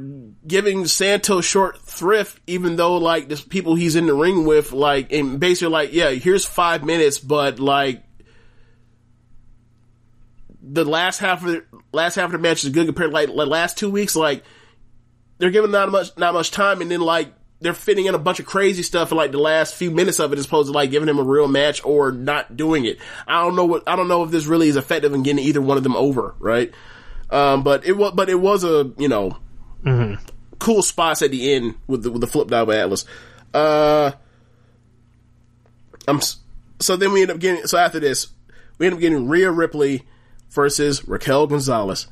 giving 0.46 0.86
Santos 0.86 1.44
short 1.44 1.78
thrift, 1.82 2.40
even 2.46 2.76
though 2.76 2.96
like 2.96 3.28
the 3.28 3.36
people 3.36 3.74
he's 3.74 3.94
in 3.94 4.06
the 4.06 4.14
ring 4.14 4.44
with, 4.44 4.72
like, 4.72 5.12
and 5.12 5.38
basically 5.38 5.70
like, 5.70 5.92
yeah, 5.92 6.10
here's 6.10 6.44
five 6.44 6.82
minutes, 6.82 7.18
but 7.18 7.60
like, 7.60 8.02
the 10.62 10.84
last 10.84 11.18
half 11.18 11.44
of 11.44 11.52
the 11.52 11.64
last 11.92 12.14
half 12.14 12.26
of 12.26 12.32
the 12.32 12.38
match 12.38 12.64
is 12.64 12.70
good 12.70 12.86
compared 12.86 13.10
to 13.10 13.14
like 13.14 13.26
the 13.26 13.32
last 13.46 13.78
two 13.78 13.90
weeks. 13.90 14.16
Like, 14.16 14.44
they're 15.38 15.50
giving 15.50 15.70
not 15.70 15.90
much 15.90 16.16
not 16.16 16.34
much 16.34 16.50
time, 16.50 16.80
and 16.80 16.90
then 16.90 17.00
like 17.00 17.32
they're 17.60 17.74
fitting 17.74 18.06
in 18.06 18.14
a 18.14 18.18
bunch 18.18 18.40
of 18.40 18.46
crazy 18.46 18.82
stuff 18.82 19.10
in 19.10 19.16
like 19.16 19.32
the 19.32 19.38
last 19.38 19.74
few 19.74 19.90
minutes 19.90 20.18
of 20.18 20.32
it, 20.32 20.38
as 20.38 20.46
opposed 20.46 20.68
to 20.68 20.72
like 20.72 20.90
giving 20.90 21.08
him 21.08 21.18
a 21.18 21.22
real 21.22 21.48
match 21.48 21.84
or 21.84 22.10
not 22.10 22.56
doing 22.56 22.84
it. 22.86 22.98
I 23.26 23.42
don't 23.44 23.56
know 23.56 23.66
what 23.66 23.82
I 23.86 23.96
don't 23.96 24.08
know 24.08 24.22
if 24.24 24.30
this 24.30 24.46
really 24.46 24.68
is 24.68 24.76
effective 24.76 25.12
in 25.12 25.22
getting 25.22 25.44
either 25.44 25.60
one 25.60 25.76
of 25.76 25.82
them 25.82 25.96
over, 25.96 26.34
right? 26.38 26.72
Um, 27.30 27.62
but 27.62 27.84
it 27.84 27.96
was, 27.96 28.12
but 28.14 28.28
it 28.28 28.40
was 28.40 28.64
a, 28.64 28.92
you 28.98 29.08
know, 29.08 29.36
cool 30.58 30.82
spots 30.82 31.22
at 31.22 31.30
the 31.30 31.52
end 31.54 31.76
with 31.86 32.02
the, 32.02 32.10
with 32.10 32.20
the 32.20 32.26
flip 32.26 32.48
dive 32.48 32.66
by 32.66 32.76
Atlas. 32.76 33.04
Uh, 33.54 34.12
I'm, 36.08 36.20
so 36.80 36.96
then 36.96 37.12
we 37.12 37.22
end 37.22 37.30
up 37.30 37.38
getting, 37.38 37.66
so 37.66 37.78
after 37.78 38.00
this, 38.00 38.28
we 38.78 38.86
end 38.86 38.94
up 38.94 39.00
getting 39.00 39.28
Rhea 39.28 39.50
Ripley 39.50 40.06
versus 40.50 41.06
Raquel 41.06 41.46
Gonzalez. 41.46 42.08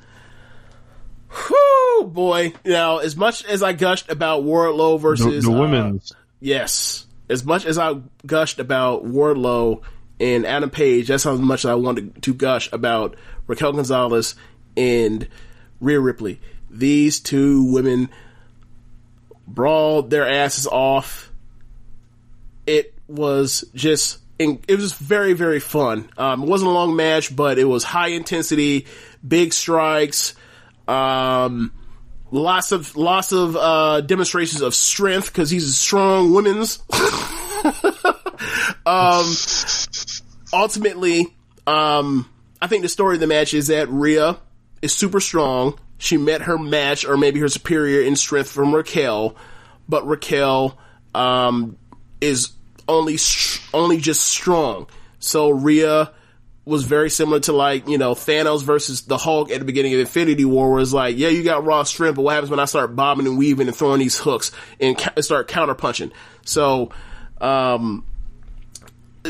Whoo, 1.30 2.04
boy. 2.04 2.52
Now, 2.64 2.98
as 2.98 3.16
much 3.16 3.44
as 3.44 3.62
I 3.62 3.72
gushed 3.72 4.10
about 4.10 4.44
Wardlow 4.44 5.00
versus, 5.00 5.44
the 5.44 5.52
uh, 5.52 5.58
women's. 5.58 6.12
Yes. 6.40 7.06
As 7.28 7.44
much 7.44 7.66
as 7.66 7.78
I 7.78 8.00
gushed 8.24 8.58
about 8.58 9.04
Wardlow 9.04 9.82
and 10.18 10.46
Adam 10.46 10.70
Page, 10.70 11.08
that's 11.08 11.24
how 11.24 11.34
much 11.36 11.64
I 11.64 11.74
wanted 11.74 12.22
to 12.22 12.34
gush 12.34 12.72
about 12.72 13.16
Raquel 13.46 13.72
Gonzalez 13.72 14.34
and 14.76 15.28
Rhea 15.80 16.00
Ripley. 16.00 16.40
These 16.70 17.20
two 17.20 17.70
women 17.72 18.08
brawled 19.46 20.10
their 20.10 20.26
asses 20.26 20.66
off. 20.66 21.30
It 22.66 22.94
was 23.06 23.64
just, 23.74 24.18
it 24.38 24.78
was 24.78 24.92
very, 24.92 25.32
very 25.32 25.60
fun. 25.60 26.10
Um, 26.16 26.42
it 26.42 26.48
wasn't 26.48 26.70
a 26.70 26.74
long 26.74 26.96
match, 26.96 27.34
but 27.34 27.58
it 27.58 27.64
was 27.64 27.84
high 27.84 28.08
intensity, 28.08 28.86
big 29.26 29.52
strikes, 29.52 30.34
um, 30.88 31.72
lots 32.30 32.72
of 32.72 32.96
lots 32.96 33.32
of 33.32 33.56
uh, 33.56 34.00
demonstrations 34.00 34.62
of 34.62 34.74
strength 34.74 35.26
because 35.26 35.50
he's 35.50 35.64
a 35.64 35.72
strong 35.72 36.32
women's. 36.32 36.78
um, 38.86 39.26
ultimately, 40.52 41.26
um, 41.66 42.28
I 42.60 42.66
think 42.66 42.82
the 42.82 42.88
story 42.88 43.16
of 43.16 43.20
the 43.20 43.26
match 43.26 43.54
is 43.54 43.68
that 43.68 43.88
Rhea 43.88 44.38
is 44.82 44.92
super 44.92 45.20
strong. 45.20 45.78
She 45.98 46.16
met 46.16 46.42
her 46.42 46.58
match, 46.58 47.04
or 47.04 47.16
maybe 47.16 47.40
her 47.40 47.48
superior 47.48 48.00
in 48.02 48.16
strength 48.16 48.50
from 48.50 48.74
Raquel, 48.74 49.36
but 49.88 50.06
Raquel 50.06 50.78
um, 51.14 51.76
is 52.20 52.52
only 52.86 53.18
only 53.74 53.98
just 53.98 54.24
strong. 54.24 54.88
So 55.18 55.50
Rhea 55.50 56.12
was 56.68 56.84
very 56.84 57.08
similar 57.08 57.40
to 57.40 57.52
like, 57.52 57.88
you 57.88 57.96
know, 57.96 58.14
Thanos 58.14 58.62
versus 58.62 59.02
the 59.02 59.16
Hulk 59.16 59.50
at 59.50 59.58
the 59.58 59.64
beginning 59.64 59.94
of 59.94 60.00
Infinity 60.00 60.44
War, 60.44 60.70
where 60.70 60.80
it's 60.80 60.92
like, 60.92 61.16
yeah, 61.16 61.28
you 61.28 61.42
got 61.42 61.64
raw 61.64 61.82
strength, 61.82 62.16
but 62.16 62.22
what 62.22 62.34
happens 62.34 62.50
when 62.50 62.60
I 62.60 62.66
start 62.66 62.94
bobbing 62.94 63.26
and 63.26 63.38
weaving 63.38 63.66
and 63.66 63.76
throwing 63.76 64.00
these 64.00 64.18
hooks 64.18 64.52
and 64.78 64.96
ca- 64.96 65.20
start 65.22 65.48
counter 65.48 65.74
punching? 65.74 66.12
So, 66.44 66.90
um, 67.40 68.04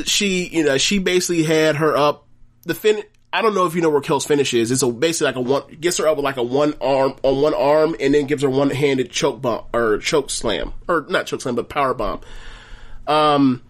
she, 0.05 0.49
you 0.49 0.65
know, 0.65 0.79
she 0.79 0.99
basically 0.99 1.45
had 1.45 1.77
her 1.77 1.97
up. 1.97 2.27
The 2.65 2.75
fin, 2.75 3.03
I 3.33 3.41
don't 3.41 3.55
know 3.55 3.67
if 3.67 3.75
you 3.75 3.83
know 3.83 3.91
where 3.91 4.01
Kel's 4.01 4.27
finish 4.27 4.53
is. 4.53 4.73
It's 4.73 4.83
a, 4.83 4.91
basically 4.91 5.27
like 5.27 5.37
a 5.37 5.41
one, 5.41 5.63
gets 5.81 5.99
her 5.99 6.09
up 6.09 6.17
with 6.17 6.25
like 6.25 6.39
a 6.39 6.43
one 6.43 6.75
arm, 6.81 7.15
on 7.23 7.41
one 7.41 7.55
arm, 7.55 7.95
and 8.01 8.15
then 8.15 8.27
gives 8.27 8.43
her 8.43 8.51
one 8.51 8.71
handed 8.71 9.11
choke 9.11 9.41
bomb, 9.41 9.65
or 9.73 9.99
choke 9.99 10.31
slam, 10.31 10.73
or 10.89 11.07
not 11.09 11.27
choke 11.27 11.43
slam, 11.43 11.55
but 11.55 11.69
power 11.69 11.95
bomb. 11.95 12.21
Um, 13.07 13.63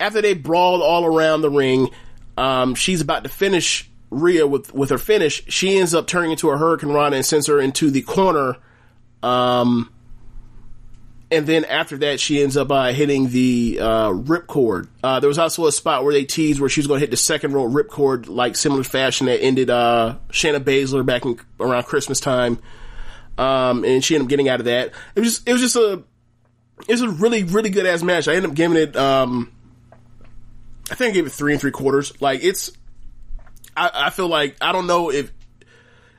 after 0.00 0.20
they 0.20 0.34
brawled 0.34 0.82
all 0.82 1.04
around 1.04 1.42
the 1.42 1.50
ring, 1.50 1.88
um, 2.36 2.74
she's 2.74 3.00
about 3.00 3.24
to 3.24 3.28
finish 3.28 3.90
Rhea 4.10 4.46
with 4.46 4.74
with 4.74 4.90
her 4.90 4.98
finish, 4.98 5.42
she 5.48 5.78
ends 5.78 5.94
up 5.94 6.06
turning 6.06 6.32
into 6.32 6.50
a 6.50 6.56
hurricanrana 6.56 7.14
and 7.14 7.24
sends 7.24 7.46
her 7.46 7.58
into 7.60 7.90
the 7.90 8.02
corner. 8.02 8.56
Um, 9.22 9.90
and 11.30 11.46
then 11.46 11.64
after 11.64 11.96
that, 11.98 12.20
she 12.20 12.42
ends 12.42 12.58
up 12.58 12.70
uh, 12.70 12.92
hitting 12.92 13.30
the 13.30 13.78
uh, 13.80 14.10
ripcord. 14.10 14.88
Uh, 15.02 15.18
there 15.18 15.28
was 15.28 15.38
also 15.38 15.66
a 15.66 15.72
spot 15.72 16.04
where 16.04 16.12
they 16.12 16.26
teased 16.26 16.60
where 16.60 16.68
she 16.68 16.80
was 16.80 16.86
going 16.86 16.98
to 16.98 17.00
hit 17.00 17.10
the 17.10 17.16
second 17.16 17.54
row 17.54 17.66
ripcord, 17.66 18.28
like 18.28 18.54
similar 18.54 18.84
fashion 18.84 19.26
that 19.26 19.42
ended 19.42 19.70
uh, 19.70 20.16
Shayna 20.28 20.60
Baszler 20.60 21.06
back 21.06 21.24
in 21.24 21.40
around 21.58 21.84
Christmas 21.84 22.20
time. 22.20 22.58
Um, 23.38 23.82
and 23.82 24.04
she 24.04 24.14
ended 24.14 24.26
up 24.26 24.28
getting 24.28 24.50
out 24.50 24.60
of 24.60 24.66
that. 24.66 24.92
It 25.14 25.20
was 25.20 25.36
just, 25.36 25.48
it 25.48 25.52
was 25.52 25.62
just 25.62 25.76
a 25.76 26.02
it 26.86 26.92
was 26.92 27.00
a 27.00 27.08
really 27.08 27.44
really 27.44 27.70
good 27.70 27.86
ass 27.86 28.02
match. 28.02 28.28
I 28.28 28.34
ended 28.34 28.50
up 28.50 28.56
giving 28.56 28.76
it 28.76 28.94
um, 28.94 29.50
I 30.92 30.94
think 30.94 31.12
I 31.12 31.14
gave 31.14 31.26
it 31.26 31.32
three 31.32 31.52
and 31.52 31.60
three 31.60 31.70
quarters. 31.70 32.12
Like 32.20 32.44
it's 32.44 32.70
I, 33.74 33.90
I 33.94 34.10
feel 34.10 34.28
like 34.28 34.58
I 34.60 34.72
don't 34.72 34.86
know 34.86 35.10
if 35.10 35.32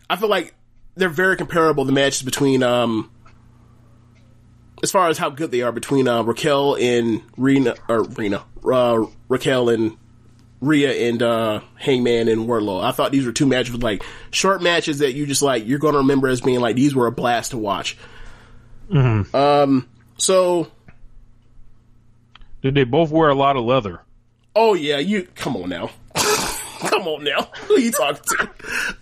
I 0.09 0.15
feel 0.15 0.29
like 0.29 0.55
they're 0.95 1.09
very 1.09 1.37
comparable. 1.37 1.85
The 1.85 1.91
matches 1.91 2.23
between 2.23 2.63
um 2.63 3.11
as 4.81 4.89
far 4.89 5.09
as 5.09 5.19
how 5.19 5.29
good 5.29 5.51
they 5.51 5.61
are 5.61 5.71
between 5.71 6.07
uh, 6.07 6.23
Raquel 6.23 6.75
and 6.75 7.21
Rena 7.37 7.75
or 7.87 8.01
Rena 8.01 8.45
uh, 8.65 9.05
Raquel 9.29 9.69
and 9.69 9.95
Rhea 10.59 11.07
and 11.07 11.21
uh, 11.21 11.59
Hangman 11.75 12.27
and 12.27 12.47
Wardlow. 12.47 12.83
I 12.83 12.93
thought 12.93 13.11
these 13.11 13.27
were 13.27 13.31
two 13.31 13.45
matches 13.45 13.73
with 13.73 13.83
like 13.83 14.03
short 14.31 14.63
matches 14.63 14.99
that 14.99 15.13
you 15.13 15.27
just 15.27 15.43
like 15.43 15.67
you're 15.67 15.77
going 15.77 15.93
to 15.93 15.99
remember 15.99 16.29
as 16.29 16.41
being 16.41 16.59
like 16.59 16.75
these 16.75 16.95
were 16.95 17.05
a 17.05 17.11
blast 17.11 17.51
to 17.51 17.59
watch. 17.59 17.95
Um. 19.35 19.87
So. 20.17 20.71
Did 22.63 22.73
they 22.73 22.85
both 22.85 23.11
wear 23.11 23.29
a 23.29 23.35
lot 23.35 23.55
of 23.55 23.65
leather? 23.65 24.01
Oh 24.55 24.73
yeah, 24.73 24.99
you 24.99 25.27
come 25.35 25.55
on 25.57 25.69
now. 25.69 25.89
come 26.13 27.07
on 27.07 27.23
now. 27.23 27.49
Who 27.67 27.79
you 27.79 27.91
talking 27.91 28.21
to? 28.23 28.49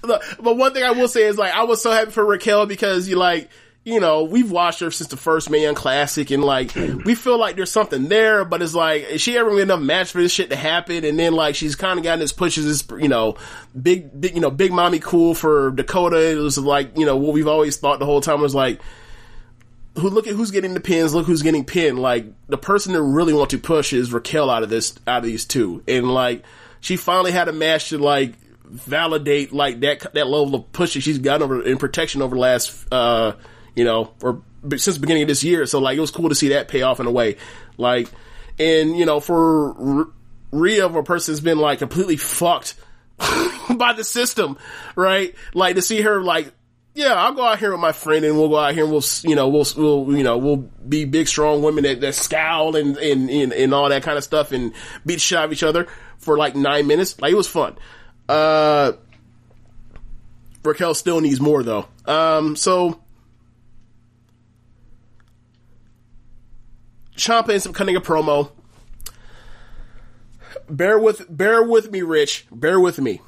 But 0.01 0.57
one 0.57 0.73
thing 0.73 0.83
I 0.83 0.91
will 0.91 1.07
say 1.07 1.23
is 1.23 1.38
like 1.38 1.53
I 1.53 1.63
was 1.63 1.81
so 1.81 1.91
happy 1.91 2.11
for 2.11 2.25
Raquel 2.25 2.65
because 2.65 3.07
you 3.07 3.17
like 3.17 3.49
you 3.83 3.99
know, 3.99 4.23
we've 4.23 4.51
watched 4.51 4.80
her 4.81 4.91
since 4.91 5.09
the 5.09 5.17
first 5.17 5.49
Mae 5.49 5.63
Young 5.63 5.73
Classic, 5.73 6.30
and 6.30 6.43
like 6.43 6.75
we 7.05 7.15
feel 7.15 7.39
like 7.39 7.55
there's 7.55 7.71
something 7.71 8.09
there, 8.09 8.45
but 8.45 8.61
it's 8.61 8.75
like 8.75 9.03
is 9.03 9.21
she 9.21 9.38
ever 9.38 9.49
gonna 9.49 9.61
enough 9.63 9.81
match 9.81 10.11
for 10.11 10.21
this 10.21 10.31
shit 10.31 10.51
to 10.51 10.55
happen? 10.55 11.03
And 11.03 11.19
then 11.19 11.33
like 11.33 11.55
she's 11.55 11.75
kind 11.75 11.97
of 11.97 12.03
gotten 12.03 12.19
this 12.19 12.33
pushes 12.33 12.65
this, 12.65 13.01
you 13.01 13.09
know, 13.09 13.38
big, 13.80 14.19
big, 14.19 14.35
you 14.35 14.41
know, 14.41 14.51
big 14.51 14.71
mommy 14.71 14.99
cool 14.99 15.33
for 15.33 15.71
Dakota. 15.71 16.31
It 16.31 16.35
was 16.35 16.57
like 16.57 16.97
you 16.97 17.05
know 17.05 17.17
what 17.17 17.33
we've 17.33 17.47
always 17.47 17.77
thought 17.77 17.99
the 17.99 18.05
whole 18.05 18.21
time 18.21 18.41
was 18.41 18.53
like, 18.53 18.81
who 19.95 20.10
look 20.10 20.28
at 20.28 20.36
who's 20.36 20.52
getting 20.52 20.74
the 20.74 20.80
pins, 20.80 21.14
look 21.14 21.26
who's 21.26 21.42
getting 21.42 21.66
pinned. 21.66 22.00
Like 22.00 22.26
the 22.48 22.58
person 22.58 22.94
that 22.94 23.02
really 23.02 23.34
want 23.34 23.50
to 23.52 23.58
push 23.58 23.94
is 23.94 24.14
Raquel 24.14 24.50
out 24.50 24.64
of 24.64 24.70
this, 24.70 24.95
out 25.06 25.20
of 25.20 25.24
these 25.26 25.45
two, 25.45 25.84
and 25.88 26.11
like 26.11 26.44
she 26.80 26.98
finally 26.98 27.32
had 27.32 27.48
a 27.48 27.53
match 27.53 27.90
to 27.90 27.98
like 27.98 28.36
validate 28.66 29.52
like 29.52 29.82
that 29.82 30.14
that 30.14 30.28
level 30.28 30.56
of 30.56 30.72
push 30.72 30.94
that 30.94 31.02
she's 31.02 31.20
gotten 31.20 31.44
over 31.44 31.61
in 31.61 31.78
protection 31.78 32.22
over 32.22 32.36
the 32.36 32.42
last 32.42 32.88
uh 32.94 33.34
you 33.76 33.84
know 33.84 34.14
or 34.22 34.42
since 34.70 34.95
the 34.95 35.00
beginning 35.00 35.24
of 35.24 35.28
this 35.28 35.44
year. 35.44 35.66
So 35.66 35.80
like 35.80 35.98
it 35.98 36.02
was 36.02 36.11
cool 36.11 36.30
to 36.30 36.36
see 36.36 36.50
that 36.50 36.68
pay 36.68 36.82
off 36.84 37.00
in 37.00 37.06
a 37.06 37.11
way. 37.11 37.38
Like 37.78 38.08
and 38.58 38.98
you 38.98 39.06
know 39.06 39.20
for 39.20 40.08
Rhea 40.52 40.86
of 40.86 40.95
a 40.95 41.03
person 41.03 41.34
has 41.34 41.42
been 41.42 41.58
like 41.58 41.80
completely 41.80 42.18
fucked 42.18 42.76
by 43.76 43.94
the 43.94 44.03
system 44.03 44.58
right? 44.95 45.36
Like 45.53 45.76
to 45.76 45.82
see 45.82 46.02
her 46.02 46.22
like 46.22 46.53
yeah, 46.94 47.14
I'll 47.14 47.34
go 47.34 47.45
out 47.45 47.60
here 47.60 47.72
with 47.72 47.80
my 47.80 47.94
friend 47.94 48.26
and 48.26 48.38
we'll 48.38 48.50
go 48.50 48.58
out 48.58 48.74
here 48.74 48.84
and 48.84 48.92
we'll, 48.92 49.03
you 49.24 49.36
know, 49.36 49.48
we'll, 49.48 49.66
we'll, 49.78 50.18
you 50.18 50.24
know, 50.24 50.38
we'll 50.38 50.58
be 50.58 51.06
big, 51.06 51.28
strong 51.28 51.61
women 51.61 51.86
that, 51.86 52.02
that 52.02 52.16
scowl 52.16 52.76
and, 52.76 52.98
and, 52.98 53.30
and, 53.30 53.53
and 53.53 53.74
all 53.74 53.88
that 53.90 54.03
kind 54.03 54.18
of 54.18 54.24
stuff 54.24 54.52
and 54.52 54.74
beat 55.06 55.22
shit 55.22 55.38
out 55.38 55.45
of 55.45 55.53
each 55.53 55.64
other 55.64 55.88
for 56.18 56.38
like 56.38 56.56
nine 56.56 56.88
minutes. 56.88 57.20
Like, 57.22 57.32
it 57.32 57.36
was 57.36 57.48
fun. 57.48 57.78
Uh, 58.28 58.94
Raquel 60.64 60.94
still 60.94 61.22
needs 61.22 61.40
more 61.40 61.64
though. 61.64 61.88
Um, 62.06 62.58
so, 62.58 63.02
Ciampa 67.16 67.52
ends 67.52 67.66
up 67.68 67.74
cutting 67.74 67.95
a 67.95 68.02
promo. 68.02 68.52
Bear 70.70 71.00
with, 71.00 71.26
bear 71.30 71.64
with 71.64 71.90
me, 71.92 72.02
Rich. 72.02 72.48
Bear 72.52 72.80
with 72.80 73.00
me. 73.00 73.22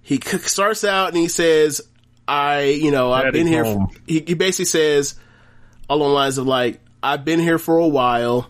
He 0.00 0.20
starts 0.20 0.84
out 0.84 1.08
and 1.08 1.16
he 1.16 1.28
says, 1.28 1.80
I, 2.26 2.62
you 2.64 2.90
know, 2.90 3.12
I've 3.12 3.32
been 3.32 3.46
here. 3.46 3.64
For, 3.64 3.88
he, 4.06 4.20
he 4.26 4.34
basically 4.34 4.64
says 4.66 5.14
along 5.88 6.08
the 6.10 6.14
lines 6.14 6.38
of 6.38 6.46
like, 6.46 6.80
I've 7.02 7.24
been 7.24 7.40
here 7.40 7.58
for 7.58 7.76
a 7.78 7.86
while. 7.88 8.48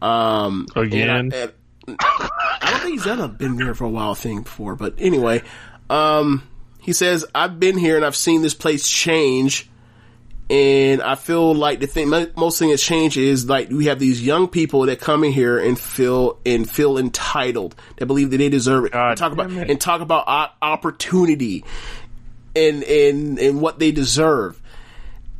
Um, 0.00 0.66
and 0.74 0.84
I- 0.84 0.86
Again? 0.86 1.32
and- 1.34 1.52
I 1.88 2.70
don't 2.70 2.80
think 2.80 2.92
he's 2.94 3.04
done 3.04 3.20
a 3.20 3.26
been 3.26 3.58
here 3.58 3.74
for 3.74 3.84
a 3.84 3.90
while 3.90 4.14
thing 4.14 4.42
before, 4.42 4.76
but 4.76 4.94
anyway, 4.98 5.42
um, 5.90 6.46
he 6.80 6.92
says, 6.92 7.24
I've 7.34 7.58
been 7.58 7.76
here 7.76 7.96
and 7.96 8.04
I've 8.04 8.14
seen 8.14 8.40
this 8.42 8.54
place 8.54 8.88
change. 8.88 9.68
And 10.48 11.00
I 11.02 11.14
feel 11.14 11.54
like 11.54 11.80
the 11.80 11.86
thing, 11.86 12.10
most 12.36 12.58
thing 12.58 12.68
that's 12.70 12.84
changed 12.84 13.16
is 13.16 13.48
like 13.48 13.70
we 13.70 13.86
have 13.86 13.98
these 13.98 14.20
young 14.24 14.48
people 14.48 14.82
that 14.86 15.00
come 15.00 15.24
in 15.24 15.32
here 15.32 15.58
and 15.58 15.78
feel 15.78 16.38
and 16.44 16.68
feel 16.68 16.98
entitled. 16.98 17.74
They 17.96 18.04
believe 18.04 18.30
that 18.30 18.36
they 18.36 18.50
deserve 18.50 18.84
it. 18.86 18.92
God 18.92 19.16
talk 19.16 19.32
about 19.32 19.50
it. 19.50 19.70
and 19.70 19.80
talk 19.80 20.02
about 20.02 20.52
opportunity 20.60 21.64
and 22.54 22.82
and 22.82 23.38
and 23.38 23.60
what 23.60 23.78
they 23.78 23.92
deserve. 23.92 24.60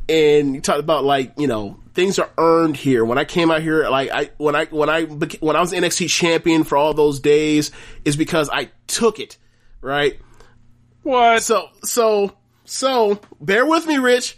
And 0.09 0.55
you 0.55 0.61
talk 0.61 0.79
about 0.79 1.03
like 1.03 1.33
you 1.37 1.47
know 1.47 1.79
things 1.93 2.19
are 2.19 2.29
earned 2.37 2.75
here. 2.75 3.05
When 3.05 3.17
I 3.17 3.25
came 3.25 3.51
out 3.51 3.61
here, 3.61 3.87
like 3.89 4.09
I 4.11 4.29
when 4.37 4.55
I 4.55 4.65
when 4.65 4.89
I 4.89 5.03
when 5.03 5.55
I 5.55 5.59
was 5.59 5.71
NXT 5.71 6.09
champion 6.09 6.63
for 6.63 6.77
all 6.77 6.93
those 6.93 7.19
days, 7.19 7.71
is 8.03 8.15
because 8.15 8.49
I 8.49 8.69
took 8.87 9.19
it, 9.19 9.37
right? 9.81 10.19
What? 11.03 11.43
So 11.43 11.69
so 11.83 12.35
so 12.65 13.19
bear 13.39 13.65
with 13.65 13.85
me, 13.87 13.97
Rich. 13.97 14.37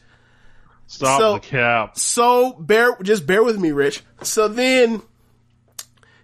Stop 0.87 1.19
so- 1.19 1.33
the 1.35 1.39
cap. 1.39 1.97
So 1.97 2.53
bear, 2.53 2.95
just 3.01 3.25
bear 3.25 3.43
with 3.43 3.59
me, 3.59 3.71
Rich. 3.71 4.03
So 4.23 4.47
then 4.47 5.01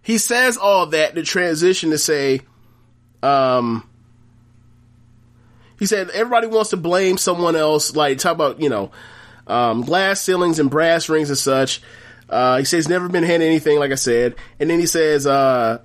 he 0.01 0.17
says 0.17 0.57
all 0.57 0.87
that 0.87 1.15
to 1.15 1.23
transition 1.23 1.91
to 1.91 1.97
say, 1.97 2.41
um, 3.23 3.87
he 5.81 5.87
said 5.87 6.11
everybody 6.11 6.45
wants 6.45 6.69
to 6.69 6.77
blame 6.77 7.17
someone 7.17 7.55
else, 7.55 7.95
like 7.95 8.19
talk 8.19 8.33
about 8.33 8.61
you 8.61 8.69
know, 8.69 8.91
um, 9.47 9.81
glass 9.81 10.21
ceilings 10.21 10.59
and 10.59 10.69
brass 10.69 11.09
rings 11.09 11.29
and 11.29 11.37
such. 11.39 11.81
Uh, 12.29 12.59
he 12.59 12.65
says 12.65 12.87
never 12.87 13.09
been 13.09 13.23
handed 13.23 13.47
anything, 13.47 13.79
like 13.79 13.91
I 13.91 13.95
said, 13.95 14.35
and 14.59 14.69
then 14.69 14.79
he 14.79 14.85
says, 14.85 15.25
uh, 15.25 15.79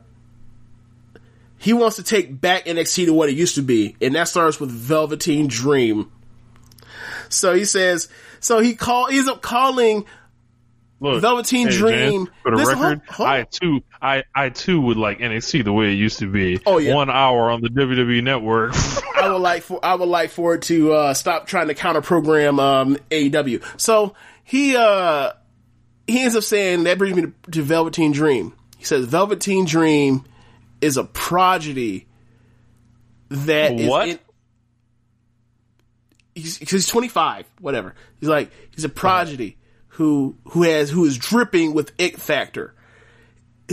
he 1.56 1.72
wants 1.72 1.96
to 1.96 2.02
take 2.02 2.38
back 2.38 2.66
NXT 2.66 3.06
to 3.06 3.14
what 3.14 3.30
it 3.30 3.36
used 3.36 3.54
to 3.54 3.62
be, 3.62 3.96
and 4.02 4.14
that 4.16 4.28
starts 4.28 4.60
with 4.60 4.70
Velveteen 4.70 5.46
Dream. 5.46 6.12
So 7.30 7.54
he 7.54 7.64
says, 7.64 8.08
so 8.40 8.58
he 8.58 8.74
call, 8.74 9.06
he's 9.06 9.28
up 9.28 9.40
calling 9.40 10.04
Look, 11.00 11.22
Velveteen 11.22 11.68
hey, 11.68 11.74
Dream. 11.78 12.26
Jan, 12.26 12.34
for 12.42 12.50
the 12.50 12.56
Listen, 12.58 12.78
record, 12.80 13.00
hold- 13.08 13.16
hold- 13.16 13.28
I 13.30 13.44
too, 13.44 13.80
I, 14.06 14.24
I 14.34 14.48
too 14.50 14.80
would 14.80 14.96
like 14.96 15.18
NXT 15.18 15.64
the 15.64 15.72
way 15.72 15.86
it 15.92 15.96
used 15.96 16.20
to 16.20 16.30
be. 16.30 16.60
Oh, 16.64 16.78
yeah. 16.78 16.94
one 16.94 17.10
hour 17.10 17.50
on 17.50 17.60
the 17.60 17.68
WWE 17.68 18.22
network. 18.22 18.72
I 19.16 19.30
would 19.30 19.38
like 19.40 19.62
for 19.62 19.84
I 19.84 19.94
would 19.94 20.08
like 20.08 20.30
for 20.30 20.54
it 20.54 20.62
to 20.62 20.92
uh, 20.92 21.14
stop 21.14 21.46
trying 21.46 21.68
to 21.68 21.74
counter 21.74 22.02
program 22.02 22.60
um, 22.60 22.96
AEW. 23.10 23.64
So 23.80 24.14
he 24.44 24.76
uh, 24.76 25.32
he 26.06 26.22
ends 26.22 26.36
up 26.36 26.44
saying 26.44 26.84
that 26.84 26.98
brings 26.98 27.16
me 27.16 27.22
to, 27.22 27.32
to 27.52 27.62
Velveteen 27.62 28.12
Dream. 28.12 28.54
He 28.78 28.84
says 28.84 29.06
Velveteen 29.06 29.64
Dream 29.64 30.24
is 30.80 30.96
a 30.96 31.04
prodigy 31.04 32.06
that 33.30 33.72
is 33.72 33.88
What? 33.88 34.08
in- 34.08 34.18
he's, 36.36 36.58
he's 36.58 36.86
25, 36.86 37.46
whatever. 37.60 37.94
He's 38.20 38.28
like, 38.28 38.50
he's 38.70 38.84
a 38.84 38.88
prodigy 38.88 39.56
who, 39.88 40.36
who 40.50 40.62
has, 40.62 40.90
who 40.90 41.04
is 41.04 41.18
dripping 41.18 41.74
with 41.74 41.92
it 41.98 42.20
factor, 42.20 42.74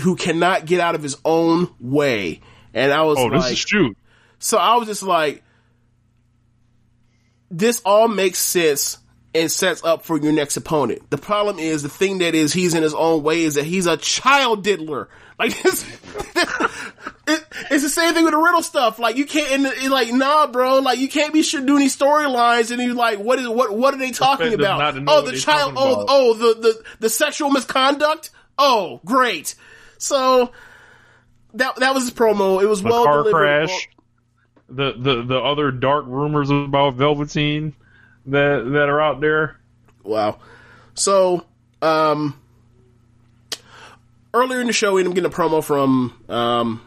who 0.01 0.15
cannot 0.15 0.65
get 0.65 0.79
out 0.79 0.95
of 0.95 1.03
his 1.03 1.17
own 1.23 1.69
way. 1.79 2.41
And 2.73 2.91
I 2.91 3.03
was 3.03 3.17
oh, 3.19 3.25
like, 3.25 3.41
this 3.43 3.51
is 3.51 3.65
true. 3.65 3.95
so 4.39 4.57
I 4.57 4.77
was 4.77 4.87
just 4.87 5.03
like, 5.03 5.43
this 7.51 7.81
all 7.85 8.07
makes 8.07 8.39
sense 8.39 8.97
and 9.35 9.51
sets 9.51 9.83
up 9.83 10.03
for 10.05 10.19
your 10.19 10.31
next 10.31 10.57
opponent. 10.57 11.09
The 11.09 11.17
problem 11.17 11.59
is 11.59 11.83
the 11.83 11.89
thing 11.89 12.19
that 12.19 12.35
is 12.35 12.53
he's 12.53 12.73
in 12.73 12.83
his 12.83 12.93
own 12.93 13.23
way 13.23 13.43
is 13.43 13.55
that 13.55 13.65
he's 13.65 13.85
a 13.87 13.97
child 13.97 14.63
diddler. 14.63 15.09
Like 15.39 15.59
this, 15.63 15.83
it, 17.27 17.45
it's 17.71 17.83
the 17.83 17.89
same 17.89 18.13
thing 18.13 18.23
with 18.23 18.33
the 18.33 18.39
Riddle 18.39 18.61
stuff. 18.61 18.99
Like 18.99 19.17
you 19.17 19.25
can't, 19.25 19.51
and 19.51 19.65
it, 19.65 19.89
like 19.89 20.13
nah, 20.13 20.47
bro. 20.47 20.79
Like 20.79 20.99
you 20.99 21.09
can't 21.09 21.33
be 21.33 21.41
sure 21.41 21.61
doing 21.61 21.79
these 21.79 21.97
storylines 21.97 22.71
and 22.71 22.81
you 22.81 22.93
like, 22.93 23.19
what 23.19 23.39
is 23.39 23.47
what? 23.47 23.75
What 23.75 23.93
are 23.93 23.97
they 23.97 24.11
talking 24.11 24.47
Expect 24.47 24.61
them 24.61 24.71
about? 24.71 24.77
not 24.79 24.91
to 24.91 25.01
know 25.01 25.17
Oh, 25.17 25.21
the 25.21 25.37
child. 25.37 25.73
Oh, 25.75 26.05
oh, 26.07 26.33
the 26.35 26.61
the 26.61 26.83
the 26.99 27.09
sexual 27.09 27.49
misconduct. 27.49 28.29
Oh, 28.57 29.01
great. 29.03 29.55
So 30.03 30.51
that 31.53 31.77
that 31.77 31.93
was 31.93 32.03
his 32.03 32.11
promo. 32.13 32.61
It 32.61 32.65
was 32.67 32.81
The 32.81 32.89
well 32.89 33.05
car 33.05 33.17
delivered. 33.19 33.37
crash. 33.67 33.89
The, 34.69 34.93
the 34.97 35.23
the 35.23 35.39
other 35.39 35.71
dark 35.71 36.05
rumors 36.07 36.49
about 36.49 36.95
Velveteen 36.95 37.73
that 38.25 38.63
that 38.73 38.89
are 38.89 38.99
out 38.99 39.21
there. 39.21 39.59
Wow. 40.03 40.39
So, 40.95 41.45
um, 41.81 42.37
earlier 44.33 44.59
in 44.61 44.67
the 44.67 44.73
show, 44.73 44.93
we 44.93 45.01
ended 45.01 45.11
up 45.11 45.15
getting 45.15 45.31
a 45.31 45.33
promo 45.49 45.63
from, 45.63 46.13
um, 46.29 46.81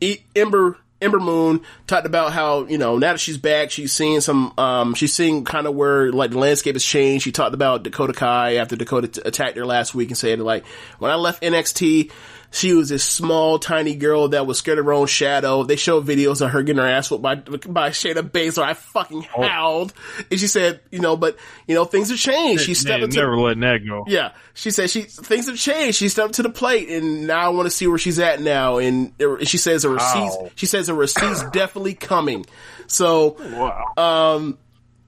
e- 0.00 0.18
Ember 0.34 0.76
Ember 1.00 1.20
Moon 1.20 1.60
talked 1.86 2.06
about 2.06 2.32
how 2.32 2.64
you 2.66 2.78
know 2.78 2.96
now 2.96 3.12
that 3.12 3.20
she's 3.20 3.36
back, 3.36 3.70
she's 3.70 3.92
seeing 3.92 4.20
some, 4.20 4.52
um, 4.58 4.94
she's 4.94 5.12
seeing 5.12 5.44
kind 5.44 5.66
of 5.66 5.74
where 5.74 6.10
like 6.10 6.30
the 6.30 6.38
landscape 6.38 6.74
has 6.74 6.84
changed. 6.84 7.24
She 7.24 7.32
talked 7.32 7.54
about 7.54 7.82
Dakota 7.82 8.14
Kai 8.14 8.56
after 8.56 8.76
Dakota 8.76 9.08
t- 9.08 9.22
attacked 9.24 9.56
her 9.56 9.66
last 9.66 9.94
week 9.94 10.08
and 10.08 10.16
said 10.16 10.40
like, 10.40 10.64
when 10.98 11.10
I 11.10 11.16
left 11.16 11.42
NXT, 11.42 12.10
she 12.56 12.72
was 12.74 12.88
this 12.88 13.04
small, 13.04 13.58
tiny 13.58 13.94
girl 13.96 14.28
that 14.28 14.46
was 14.46 14.58
scared 14.58 14.78
of 14.78 14.86
her 14.86 14.92
own 14.92 15.06
shadow. 15.06 15.62
They 15.62 15.76
showed 15.76 16.06
videos 16.06 16.40
of 16.40 16.50
her 16.52 16.62
getting 16.62 16.80
her 16.82 16.88
ass 16.88 17.10
whooped 17.10 17.22
by 17.22 17.34
by 17.36 17.90
Shayna 17.90 18.22
Baszler. 18.28 18.62
I 18.64 18.74
fucking 18.74 19.22
howled, 19.22 19.92
and 20.30 20.40
she 20.40 20.46
said, 20.46 20.80
you 20.90 20.98
know, 21.00 21.16
but 21.16 21.36
you 21.66 21.74
know 21.74 21.84
things 21.84 22.08
have 22.10 22.18
changed. 22.18 22.64
She 22.64 22.74
stepped 22.74 23.00
They 23.00 23.04
into 23.04 23.16
never 23.18 23.36
letting 23.38 23.60
that 23.60 23.86
go. 23.86 24.04
yeah, 24.06 24.32
she 24.54 24.70
said 24.70 24.90
she 24.90 25.02
things 25.02 25.46
have 25.48 25.56
changed. 25.58 25.98
She 25.98 26.08
stepped 26.08 26.34
to 26.34 26.42
the 26.42 26.50
plate, 26.50 26.88
and 26.88 27.26
now 27.26 27.40
I 27.40 27.48
want 27.50 27.66
to 27.66 27.70
see 27.70 27.86
where 27.86 27.98
she's 27.98 28.18
at 28.18 28.40
now. 28.40 28.78
And 28.78 29.12
there- 29.18 29.44
she 29.44 29.58
says 29.58 29.84
a 29.84 29.90
receipt's 29.90 30.36
Wow. 30.36 30.50
she 30.54 30.66
says 30.66 30.88
a 30.88 30.94
receipt's 30.94 31.42
definitely 31.52 31.94
coming. 31.94 32.46
So 32.86 33.36
Wow. 33.40 33.92
um, 34.36 34.58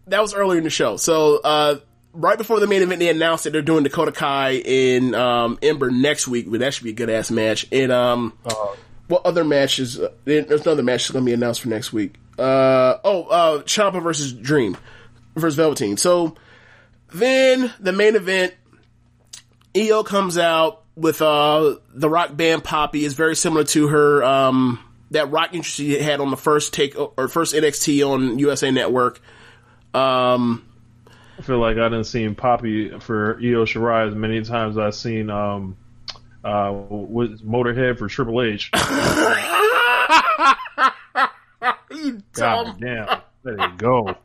that 0.09 0.20
was 0.23 0.35
earlier 0.35 0.59
in 0.59 0.65
the 0.65 0.70
show. 0.70 0.97
So 0.97 1.41
uh, 1.43 1.77
right 2.18 2.36
before 2.36 2.60
the 2.60 2.66
main 2.66 2.82
event, 2.82 2.98
they 2.98 3.08
announced 3.08 3.44
that 3.44 3.52
they're 3.52 3.62
doing 3.62 3.84
Dakota 3.84 4.12
Kai 4.12 4.56
in 4.64 5.14
um, 5.14 5.58
Ember 5.62 5.90
next 5.90 6.28
week. 6.28 6.50
But 6.50 6.60
that 6.60 6.74
should 6.74 6.84
be 6.84 6.90
a 6.90 6.94
good 6.94 7.10
ass 7.10 7.30
match. 7.30 7.66
And 7.72 7.92
um, 7.92 8.34
what 9.06 9.24
other 9.24 9.44
matches? 9.44 9.98
Uh, 9.98 10.12
there's 10.24 10.62
another 10.66 10.82
match 10.82 11.02
that's 11.02 11.12
going 11.12 11.24
to 11.24 11.28
be 11.28 11.34
announced 11.34 11.62
for 11.62 11.68
next 11.68 11.92
week. 11.92 12.16
Uh, 12.38 12.98
oh, 13.05 13.24
uh, 13.24 13.62
Ciampa 13.62 14.02
versus 14.02 14.32
Dream 14.32 14.76
versus 15.34 15.56
Velveteen. 15.56 15.97
So 15.97 16.36
then 17.12 17.72
the 17.80 17.92
main 17.92 18.16
event, 18.16 18.55
Io 19.76 20.02
comes 20.02 20.36
out 20.36 20.82
with 20.98 21.22
uh 21.22 21.76
the 21.94 22.10
rock 22.10 22.36
band 22.36 22.64
Poppy 22.64 23.05
is 23.05 23.14
very 23.14 23.36
similar 23.36 23.62
to 23.62 23.86
her 23.86 24.24
um 24.24 24.80
that 25.12 25.30
rock 25.30 25.55
interest 25.55 25.76
she 25.76 25.97
had 25.97 26.20
on 26.20 26.30
the 26.30 26.36
first 26.36 26.74
take 26.74 26.97
or 26.98 27.28
first 27.28 27.55
NXT 27.55 28.05
on 28.06 28.38
USA 28.40 28.72
Network. 28.72 29.20
Um 29.94 30.67
I 31.39 31.42
feel 31.42 31.58
like 31.58 31.76
I 31.76 31.89
didn't 31.89 32.05
seen 32.05 32.34
Poppy 32.34 32.99
for 32.99 33.36
Io 33.36 33.65
Shirai 33.65 34.08
as 34.08 34.15
many 34.15 34.42
times 34.42 34.76
as 34.76 34.84
I've 34.84 34.94
seen 34.94 35.31
um 35.31 35.76
uh 36.44 36.73
with 36.91 37.47
Motorhead 37.47 37.99
for 37.99 38.08
Triple 38.08 38.42
H. 38.42 38.70
you 41.92 42.23
God 42.33 42.65
dumb. 42.65 42.76
damn. 42.81 43.20
There 43.44 43.57
you 43.60 43.76
go. 43.76 44.17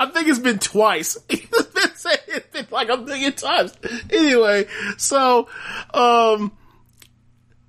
I 0.00 0.06
think 0.06 0.28
it's 0.28 0.38
been 0.38 0.58
twice. 0.58 1.18
it's 1.28 2.46
been 2.52 2.66
like 2.70 2.88
a 2.88 2.96
million 2.96 3.32
times. 3.34 3.76
Anyway, 4.10 4.66
so 4.96 5.48
um 5.92 6.52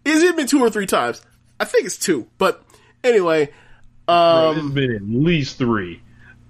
is 0.05 0.23
it 0.23 0.37
been 0.37 0.47
two 0.47 0.61
or 0.61 0.69
three 0.69 0.85
times? 0.85 1.21
I 1.59 1.65
think 1.65 1.85
it's 1.85 1.97
two. 1.97 2.27
But 2.37 2.63
anyway, 3.03 3.49
Bro, 4.05 4.15
um 4.15 4.57
it's 4.59 4.73
been 4.73 4.95
at 4.95 5.01
least 5.03 5.57
three. 5.57 6.01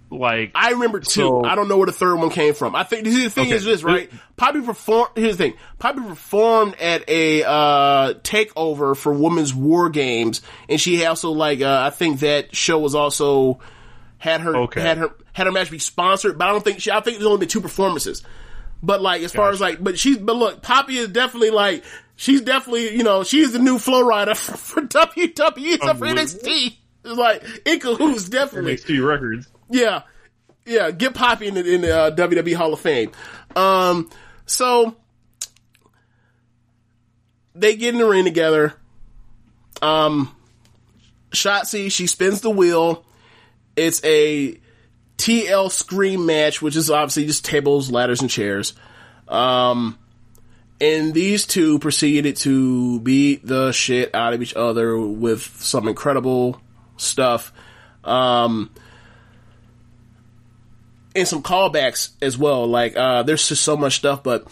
Like 0.09 0.51
I 0.55 0.71
remember 0.71 0.99
two. 1.01 1.21
So- 1.21 1.43
I 1.43 1.55
don't 1.55 1.67
know 1.67 1.77
where 1.77 1.85
the 1.85 1.91
third 1.91 2.15
one 2.15 2.29
came 2.29 2.53
from. 2.53 2.75
I 2.75 2.83
think 2.83 3.03
the 3.03 3.27
thing 3.29 3.47
Okay. 3.47 3.55
is 3.55 3.65
this, 3.65 3.83
right? 3.83 4.09
Poppy 4.37 4.61
performed. 4.61 5.09
Here's 5.15 5.35
the 5.35 5.43
thing: 5.49 5.53
Poppy 5.79 5.99
performed 6.01 6.75
at 6.75 7.09
a 7.09 7.43
uh, 7.43 8.13
takeover 8.23 8.95
for 8.95 9.11
Women's 9.11 9.53
War 9.53 9.89
Games, 9.89 10.41
and 10.69 10.79
she 10.79 11.03
also 11.05 11.31
like 11.31 11.61
uh, 11.61 11.83
I 11.85 11.89
think 11.89 12.21
that 12.21 12.55
show 12.55 12.79
was 12.79 12.95
also 12.95 13.59
had 14.17 14.41
her 14.41 14.55
Okay. 14.55 14.81
had 14.81 14.97
her 14.97 15.11
had 15.33 15.45
her 15.47 15.51
match 15.51 15.69
be 15.69 15.79
sponsored, 15.79 16.37
but 16.37 16.47
I 16.47 16.51
don't 16.51 16.63
think 16.63 16.79
she. 16.79 16.89
I 16.89 17.01
think 17.01 17.17
there's 17.17 17.27
only 17.27 17.39
been 17.39 17.49
two 17.49 17.61
performances. 17.61 18.23
But 18.81 19.01
like 19.01 19.23
as 19.23 19.33
far 19.33 19.49
as 19.49 19.59
like, 19.59 19.83
but 19.83 19.99
she's 19.99 20.17
but 20.17 20.35
look, 20.35 20.61
Poppy 20.61 20.97
is 20.97 21.09
definitely 21.09 21.49
like 21.49 21.83
she's 22.15 22.41
definitely 22.41 22.95
you 22.95 23.03
know 23.03 23.23
she's 23.23 23.51
the 23.51 23.59
new 23.59 23.77
Flo 23.77 24.03
Rida 24.03 24.37
for, 24.37 24.55
for 24.55 24.81
WWE 24.83 25.79
for 25.79 26.05
NXT. 26.05 26.77
It's 27.03 27.17
like 27.17 27.43
in 27.65 27.79
cahoots, 27.79 28.29
definitely. 28.29 28.75
NXT 28.77 29.05
records. 29.05 29.47
Yeah, 29.69 30.03
yeah. 30.65 30.91
Get 30.91 31.13
Poppy 31.13 31.47
in 31.47 31.55
the, 31.55 31.73
in 31.73 31.81
the 31.81 31.97
uh, 31.97 32.15
WWE 32.15 32.55
Hall 32.55 32.73
of 32.73 32.79
Fame. 32.79 33.11
Um, 33.55 34.09
so 34.45 34.95
they 37.55 37.75
get 37.75 37.93
in 37.93 37.99
the 37.99 38.07
ring 38.07 38.25
together. 38.25 38.73
Um, 39.81 40.35
Shotzi 41.31 41.91
she 41.91 42.07
spins 42.07 42.41
the 42.41 42.49
wheel. 42.49 43.05
It's 43.75 44.03
a 44.03 44.59
TL 45.17 45.71
scream 45.71 46.25
match, 46.25 46.61
which 46.61 46.75
is 46.75 46.89
obviously 46.89 47.25
just 47.25 47.45
tables, 47.45 47.91
ladders, 47.91 48.21
and 48.21 48.29
chairs. 48.29 48.73
Um, 49.27 49.97
and 50.79 51.13
these 51.13 51.45
two 51.45 51.79
proceeded 51.79 52.37
to 52.37 52.99
beat 53.01 53.45
the 53.45 53.71
shit 53.71 54.13
out 54.13 54.33
of 54.33 54.41
each 54.41 54.55
other 54.55 54.97
with 54.97 55.41
some 55.41 55.87
incredible 55.87 56.61
stuff. 56.97 57.51
Um, 58.03 58.69
and 61.17 61.27
some 61.27 61.43
callbacks 61.43 62.11
as 62.21 62.37
well. 62.37 62.67
Like, 62.67 62.95
uh, 62.95 63.23
there's 63.23 63.47
just 63.47 63.63
so 63.63 63.75
much 63.75 63.95
stuff, 63.95 64.23
but 64.23 64.47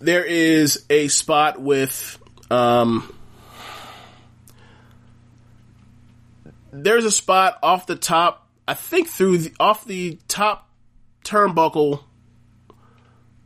there 0.00 0.24
is 0.24 0.84
a 0.90 1.08
spot 1.08 1.60
with, 1.60 2.18
um, 2.50 3.12
there's 6.72 7.04
a 7.04 7.10
spot 7.10 7.58
off 7.62 7.86
the 7.86 7.96
top, 7.96 8.48
I 8.66 8.74
think 8.74 9.08
through 9.08 9.38
the, 9.38 9.52
off 9.60 9.84
the 9.84 10.18
top 10.28 10.68
turnbuckle. 11.24 12.02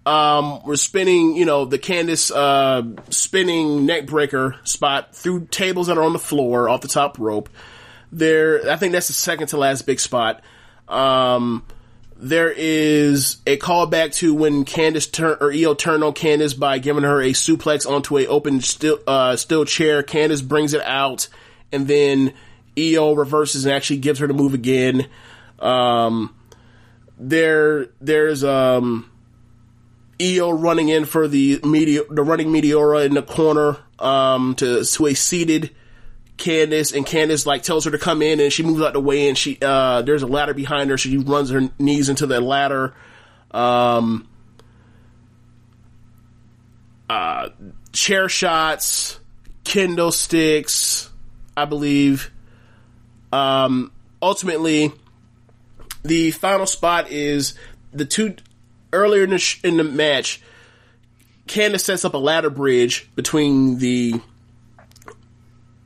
Um, 0.07 0.63
we're 0.65 0.77
spinning, 0.77 1.37
you 1.37 1.45
know, 1.45 1.67
the 1.67 1.79
Candice, 1.79 2.33
uh, 2.35 2.83
spinning 3.11 3.85
neck 3.85 4.07
breaker 4.07 4.57
spot 4.65 5.15
through 5.15 5.47
tables 5.51 5.89
that 5.89 5.99
are 5.99 6.03
on 6.03 6.15
the 6.15 6.19
floor 6.19 6.69
off 6.69 6.81
the 6.81 6.89
top 6.89 7.19
rope. 7.19 7.51
There, 8.11 8.69
I 8.71 8.77
think 8.77 8.93
that's 8.93 9.09
the 9.09 9.13
second 9.13 9.49
to 9.49 9.59
last 9.59 9.83
big 9.87 10.01
spot. 10.01 10.43
Um, 10.89 11.65
there 12.21 12.53
is 12.55 13.39
a 13.47 13.57
callback 13.57 14.15
to 14.17 14.35
when 14.35 14.65
Candice 14.67 15.11
turn 15.11 15.39
or 15.41 15.53
Io 15.53 15.75
turned 15.75 16.05
on 16.05 16.13
Candice 16.13 16.59
by 16.59 16.79
giving 16.79 17.03
her 17.03 17.21
a 17.21 17.31
suplex 17.31 17.91
onto 17.91 18.19
a 18.19 18.27
open 18.27 18.61
still 18.61 18.99
uh, 19.07 19.37
steel 19.37 19.65
chair. 19.65 20.03
Candice 20.03 20.47
brings 20.47 20.75
it 20.75 20.83
out, 20.83 21.29
and 21.73 21.89
then 21.89 22.35
Io 22.79 23.15
reverses 23.15 23.65
and 23.65 23.75
actually 23.75 23.99
gives 24.01 24.19
her 24.19 24.27
the 24.27 24.35
move 24.35 24.53
again. 24.53 25.07
Um, 25.59 26.35
there, 27.19 27.87
there's 28.03 28.45
um, 28.45 29.11
Io 30.21 30.51
running 30.51 30.91
in 30.91 31.07
for 31.07 31.27
the 31.27 31.61
meteor, 31.65 32.03
the 32.11 32.23
running 32.23 32.49
Meteora 32.49 33.07
in 33.07 33.15
the 33.15 33.23
corner 33.23 33.79
um, 33.99 34.55
to 34.57 34.85
to 34.85 35.07
a 35.07 35.15
seated 35.15 35.71
Candice, 36.41 36.97
and 36.97 37.07
Candice 37.07 37.47
like 37.47 37.63
tells 37.63 37.85
her 37.85 37.91
to 37.91 37.99
come 37.99 38.23
in, 38.23 38.41
and 38.41 38.53
she 38.53 38.63
moves 38.63 38.83
out 38.83 38.95
the 38.95 39.01
way, 39.01 39.29
and 39.29 39.39
she 39.39 39.59
uh, 39.63 40.03
there's 40.03 40.23
a 40.23 40.27
ladder 40.27 40.55
behind 40.55 40.91
her, 40.91 40.99
she 40.99 41.17
runs 41.19 41.51
her 41.51 41.71
knees 41.79 42.09
into 42.09 42.27
the 42.27 42.41
ladder. 42.41 42.95
Um, 43.53 44.27
uh, 47.09 47.51
chair 47.93 48.29
shots, 48.29 49.21
kendo 49.65 50.13
sticks, 50.13 51.11
I 51.57 51.67
believe. 51.67 52.31
Um, 53.33 53.93
ultimately, 54.23 54.93
the 56.03 56.31
final 56.33 56.67
spot 56.67 57.11
is 57.11 57.55
the 57.93 58.05
two 58.05 58.37
earlier 58.93 59.25
in 59.25 59.31
the 59.31 59.39
sh- 59.39 59.61
in 59.63 59.77
the 59.77 59.85
match. 59.85 60.41
Candice 61.47 61.81
sets 61.81 62.05
up 62.05 62.15
a 62.15 62.19
ladder 62.19 62.51
bridge 62.51 63.11
between 63.15 63.79
the 63.79 64.21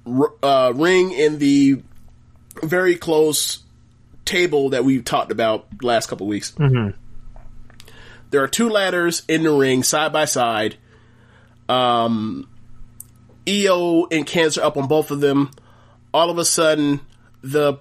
uh, 0.07 0.73
ring 0.75 1.13
in 1.13 1.39
the 1.39 1.83
very 2.63 2.97
close 2.97 3.61
table 4.25 4.71
that 4.71 4.85
we've 4.85 5.05
talked 5.05 5.33
about 5.33 5.67
last 5.83 6.07
couple 6.09 6.27
weeks. 6.27 6.53
There 8.31 8.43
are 8.43 8.49
two 8.49 8.69
ladders 8.69 9.23
in 9.29 9.43
the 9.43 9.53
ring 9.53 9.83
side 9.83 10.13
by 10.13 10.25
side. 10.25 10.77
Um, 11.69 12.49
Io 13.49 14.07
and 14.11 14.27
Cancer 14.27 14.63
up 14.63 14.77
on 14.77 14.89
both 14.89 15.11
of 15.11 15.21
them. 15.21 15.51
All 16.13 16.31
of 16.31 16.39
a 16.39 16.45
sudden, 16.45 17.01
the 17.43 17.79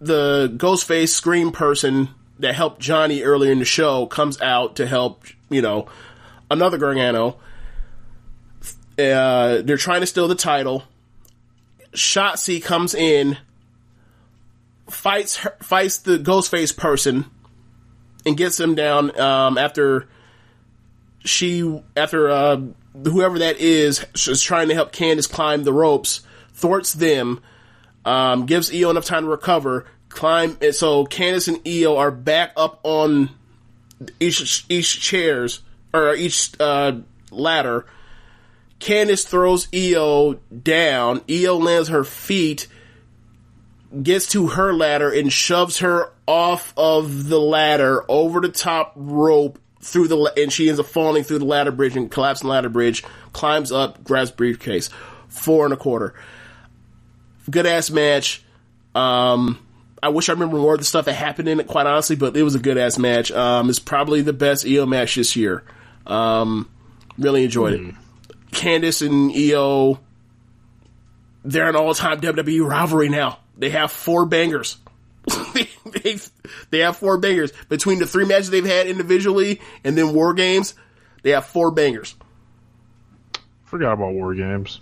the 0.00 0.52
Ghostface 0.56 1.08
Scream 1.08 1.50
person 1.52 2.10
that 2.40 2.54
helped 2.54 2.80
Johnny 2.80 3.22
earlier 3.22 3.52
in 3.52 3.58
the 3.58 3.64
show 3.64 4.06
comes 4.06 4.40
out 4.40 4.76
to 4.76 4.86
help, 4.86 5.24
you 5.48 5.62
know, 5.62 5.86
another 6.50 6.78
Gargano. 6.78 7.38
Uh, 8.98 9.62
they're 9.62 9.76
trying 9.76 10.00
to 10.00 10.06
steal 10.06 10.28
the 10.28 10.34
title. 10.34 10.84
Shotzi 11.92 12.62
comes 12.62 12.94
in, 12.94 13.36
fights 14.88 15.36
her, 15.36 15.56
fights 15.62 15.98
the 15.98 16.18
Ghostface 16.18 16.76
person, 16.76 17.24
and 18.26 18.36
gets 18.36 18.58
him 18.58 18.74
down 18.74 19.18
um, 19.18 19.58
after 19.58 20.08
she 21.24 21.80
after 21.96 22.30
uh, 22.30 22.60
whoever 23.04 23.38
that 23.40 23.58
is 23.58 24.04
is 24.14 24.42
trying 24.42 24.68
to 24.68 24.74
help 24.74 24.92
Candice 24.92 25.30
climb 25.30 25.64
the 25.64 25.72
ropes, 25.72 26.22
thwarts 26.52 26.92
them, 26.92 27.40
um, 28.04 28.46
gives 28.46 28.72
Io 28.72 28.90
enough 28.90 29.04
time 29.04 29.24
to 29.24 29.30
recover, 29.30 29.86
climb, 30.08 30.56
and 30.60 30.74
so 30.74 31.04
Candice 31.04 31.48
and 31.48 31.60
Io 31.66 31.96
are 31.96 32.10
back 32.10 32.52
up 32.56 32.80
on 32.82 33.30
each 34.20 34.64
each 34.68 35.00
chairs 35.00 35.60
or 35.92 36.14
each 36.14 36.52
uh, 36.60 36.92
ladder. 37.30 37.86
Candice 38.80 39.26
throws 39.26 39.68
Io 39.74 40.34
down. 40.34 41.22
Io 41.30 41.56
lands 41.56 41.88
her 41.88 42.04
feet, 42.04 42.66
gets 44.02 44.28
to 44.28 44.48
her 44.48 44.72
ladder, 44.72 45.10
and 45.10 45.32
shoves 45.32 45.78
her 45.78 46.10
off 46.26 46.74
of 46.76 47.28
the 47.28 47.40
ladder 47.40 48.04
over 48.08 48.40
the 48.40 48.48
top 48.48 48.92
rope 48.96 49.58
through 49.80 50.08
the, 50.08 50.32
and 50.36 50.52
she 50.52 50.68
ends 50.68 50.80
up 50.80 50.86
falling 50.86 51.24
through 51.24 51.38
the 51.38 51.44
ladder 51.44 51.70
bridge 51.70 51.96
and 51.96 52.10
collapsing 52.10 52.48
ladder 52.48 52.68
bridge, 52.68 53.04
climbs 53.32 53.70
up, 53.70 54.02
grabs 54.02 54.30
briefcase. 54.30 54.90
Four 55.28 55.64
and 55.64 55.74
a 55.74 55.76
quarter. 55.76 56.14
Good 57.50 57.66
ass 57.66 57.90
match. 57.90 58.42
Um, 58.94 59.58
I 60.02 60.08
wish 60.08 60.28
I 60.28 60.32
remember 60.32 60.58
more 60.58 60.74
of 60.74 60.78
the 60.78 60.84
stuff 60.84 61.06
that 61.06 61.14
happened 61.14 61.48
in 61.48 61.60
it, 61.60 61.66
quite 61.66 61.86
honestly, 61.86 62.14
but 62.16 62.36
it 62.36 62.42
was 62.42 62.54
a 62.54 62.58
good 62.58 62.78
ass 62.78 62.98
match. 62.98 63.32
Um, 63.32 63.68
it's 63.68 63.78
probably 63.78 64.22
the 64.22 64.32
best 64.32 64.66
Io 64.66 64.86
match 64.86 65.16
this 65.16 65.34
year. 65.34 65.64
Um, 66.06 66.70
really 67.18 67.44
enjoyed 67.44 67.74
it. 67.74 67.94
Candice 68.54 69.06
and 69.06 69.32
Io, 69.32 70.00
they're 71.44 71.68
an 71.68 71.76
all 71.76 71.94
time 71.94 72.20
WWE 72.20 72.66
rivalry 72.66 73.08
now. 73.08 73.38
They 73.56 73.70
have 73.70 73.92
four 73.92 74.26
bangers. 74.26 74.78
they, 75.54 76.18
they 76.70 76.78
have 76.80 76.96
four 76.96 77.18
bangers. 77.18 77.52
Between 77.68 77.98
the 77.98 78.06
three 78.06 78.24
matches 78.24 78.50
they've 78.50 78.64
had 78.64 78.86
individually 78.86 79.60
and 79.84 79.96
then 79.96 80.14
War 80.14 80.34
Games, 80.34 80.74
they 81.22 81.30
have 81.30 81.46
four 81.46 81.70
bangers. 81.70 82.14
Forgot 83.64 83.94
about 83.94 84.12
War 84.12 84.34
Games. 84.34 84.80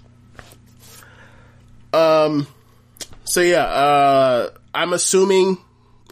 Um, 1.92 2.46
so 3.24 3.40
yeah, 3.40 3.64
uh, 3.64 4.50
I'm 4.74 4.92
assuming 4.92 5.58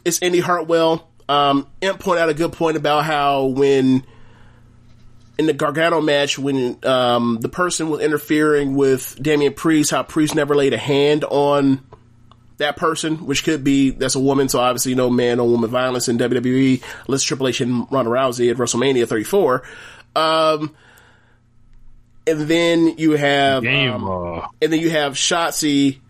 it's 0.04 0.20
Indi 0.22 0.40
Hartwell. 0.40 1.08
Um, 1.28 1.66
Imp 1.80 2.00
pointed 2.00 2.22
out 2.22 2.28
a 2.28 2.34
good 2.34 2.52
point 2.52 2.76
about 2.76 3.04
how 3.04 3.44
when 3.46 4.04
in 5.40 5.46
the 5.46 5.54
Gargano 5.54 6.02
match, 6.02 6.38
when 6.38 6.76
um, 6.84 7.38
the 7.40 7.48
person 7.48 7.88
was 7.88 8.02
interfering 8.02 8.74
with 8.74 9.16
Damian 9.22 9.54
Priest, 9.54 9.90
how 9.90 10.02
Priest 10.02 10.34
never 10.34 10.54
laid 10.54 10.74
a 10.74 10.78
hand 10.78 11.24
on 11.24 11.80
that 12.58 12.76
person, 12.76 13.24
which 13.24 13.42
could 13.42 13.64
be 13.64 13.88
that's 13.88 14.16
a 14.16 14.20
woman, 14.20 14.50
so 14.50 14.60
obviously 14.60 14.94
no 14.94 15.08
man 15.08 15.40
on 15.40 15.50
woman 15.50 15.70
violence 15.70 16.10
in 16.10 16.18
WWE. 16.18 16.82
Let's 17.08 17.24
Triple 17.24 17.48
H 17.48 17.62
and 17.62 17.90
Ronda 17.90 18.10
Rousey 18.10 18.50
at 18.50 18.58
WrestleMania 18.58 19.08
34. 19.08 19.62
Um, 20.14 20.76
and 22.26 22.40
then 22.42 22.98
you 22.98 23.12
have 23.12 23.64
um, 23.64 24.04
uh, 24.06 24.46
and 24.60 24.70
then 24.70 24.78
you 24.78 24.90
have 24.90 25.14
Shotzi 25.14 26.00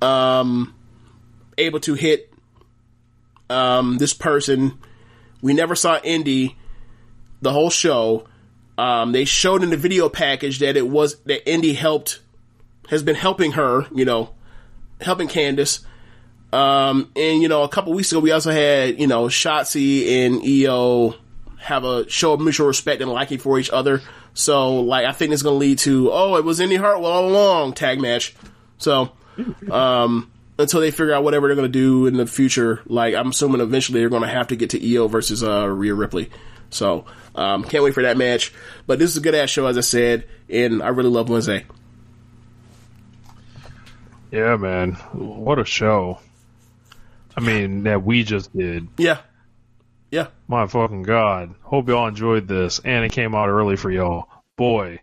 um 0.00 0.74
able 1.58 1.80
to 1.80 1.92
hit 1.92 2.32
um 3.50 3.98
this 3.98 4.14
person. 4.14 4.78
We 5.42 5.52
never 5.52 5.74
saw 5.74 5.98
Indi 6.02 6.56
the 7.42 7.52
whole 7.52 7.70
show. 7.70 8.26
Um 8.78 9.12
they 9.12 9.24
showed 9.24 9.62
in 9.62 9.70
the 9.70 9.76
video 9.76 10.08
package 10.08 10.58
that 10.60 10.76
it 10.76 10.88
was 10.88 11.16
that 11.24 11.48
Indi 11.48 11.74
helped 11.74 12.20
has 12.88 13.02
been 13.02 13.16
helping 13.16 13.52
her, 13.52 13.86
you 13.94 14.04
know, 14.04 14.30
helping 15.00 15.28
Candice. 15.28 15.84
Um 16.52 17.10
and 17.16 17.42
you 17.42 17.48
know, 17.48 17.62
a 17.62 17.68
couple 17.68 17.92
weeks 17.92 18.12
ago 18.12 18.20
we 18.20 18.32
also 18.32 18.50
had, 18.50 19.00
you 19.00 19.06
know, 19.06 19.26
Shotzi 19.26 20.26
and 20.26 20.42
Io 20.42 21.14
have 21.58 21.84
a 21.84 22.08
show 22.08 22.32
of 22.32 22.40
mutual 22.40 22.66
respect 22.66 23.02
and 23.02 23.10
liking 23.10 23.38
for 23.38 23.58
each 23.58 23.70
other. 23.70 24.00
So, 24.34 24.80
like, 24.82 25.06
I 25.06 25.12
think 25.12 25.32
it's 25.32 25.42
going 25.42 25.54
to 25.54 25.58
lead 25.58 25.78
to, 25.78 26.12
oh, 26.12 26.36
it 26.36 26.44
was 26.44 26.60
Indi 26.60 26.76
Hartwell 26.76 27.10
all 27.10 27.28
along 27.28 27.72
tag 27.72 28.00
match. 28.00 28.36
So, 28.76 29.12
um, 29.70 30.30
until 30.58 30.80
they 30.80 30.90
figure 30.90 31.14
out 31.14 31.24
whatever 31.24 31.48
they're 31.48 31.56
going 31.56 31.72
to 31.72 31.78
do 31.78 32.06
in 32.06 32.18
the 32.18 32.26
future, 32.26 32.82
like, 32.86 33.14
I'm 33.14 33.30
assuming 33.30 33.62
eventually 33.62 34.00
they're 34.00 34.10
going 34.10 34.22
to 34.22 34.28
have 34.28 34.48
to 34.48 34.56
get 34.56 34.70
to 34.70 34.94
Io 34.94 35.08
versus, 35.08 35.42
uh, 35.42 35.66
Rhea 35.66 35.94
Ripley. 35.94 36.30
So, 36.70 37.04
um, 37.34 37.64
can't 37.64 37.84
wait 37.84 37.94
for 37.94 38.02
that 38.02 38.16
match. 38.16 38.52
But 38.86 38.98
this 38.98 39.10
is 39.10 39.16
a 39.16 39.20
good 39.20 39.34
ass 39.34 39.50
show, 39.50 39.66
as 39.66 39.78
I 39.78 39.82
said, 39.82 40.26
and 40.48 40.82
I 40.82 40.88
really 40.88 41.10
love 41.10 41.28
Wednesday. 41.28 41.64
Yeah, 44.30 44.56
man. 44.56 44.92
What 45.12 45.58
a 45.58 45.64
show. 45.64 46.18
I 47.36 47.40
mean, 47.40 47.84
that 47.84 48.02
we 48.02 48.22
just 48.24 48.56
did. 48.56 48.88
Yeah. 48.96 49.18
Yeah. 50.10 50.28
My 50.48 50.66
fucking 50.66 51.02
god. 51.02 51.54
Hope 51.62 51.88
y'all 51.88 52.08
enjoyed 52.08 52.48
this. 52.48 52.80
And 52.84 53.04
it 53.04 53.12
came 53.12 53.34
out 53.34 53.48
early 53.48 53.76
for 53.76 53.90
y'all. 53.90 54.28
Boy. 54.56 55.00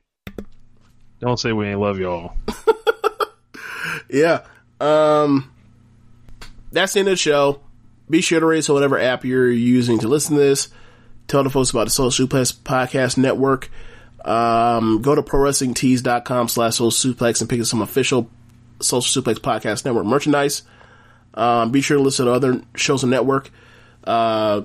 Don't 1.20 1.40
say 1.40 1.54
we 1.54 1.68
ain't 1.68 1.80
love 1.80 2.00
y'all. 2.00 2.36
Yeah. 4.14 4.42
Um, 4.80 5.52
that's 6.72 6.94
the 6.94 7.00
end 7.00 7.10
of 7.10 7.14
the 7.14 7.18
show. 7.18 7.62
Be 8.10 8.22
sure 8.22 8.40
to 8.40 8.46
rate 8.46 8.70
on 8.70 8.76
whatever 8.76 9.00
app 9.00 9.26
you're 9.26 9.50
using 9.50 10.00
to 10.00 10.08
listen 10.08 10.36
to 10.36 10.42
this. 10.42 10.70
Tell 11.28 11.44
the 11.44 11.50
folks 11.50 11.72
about 11.72 11.86
the 11.86 11.90
Social 11.90 12.28
Suplex 12.28 12.54
Podcast 12.54 13.18
Network. 13.18 13.70
Um, 14.26 15.02
go 15.02 15.16
to 15.16 15.22
prowrestlingtees.com 15.22 16.48
slash 16.48 16.76
social 16.76 17.14
suplex 17.14 17.42
and 17.42 17.50
pick 17.50 17.60
up 17.60 17.66
some 17.66 17.82
official 17.82 18.30
Social 18.82 19.22
Suplex 19.22 19.36
Podcast 19.36 19.86
Network 19.86 20.06
merchandise. 20.06 20.64
Um, 21.34 21.72
be 21.72 21.82
sure 21.82 21.98
to 21.98 22.04
listen 22.04 22.26
to 22.26 22.32
other 22.32 22.62
shows 22.76 23.04
on 23.04 23.10
the 23.10 23.16
network. 23.16 23.50
Uh, 24.04 24.62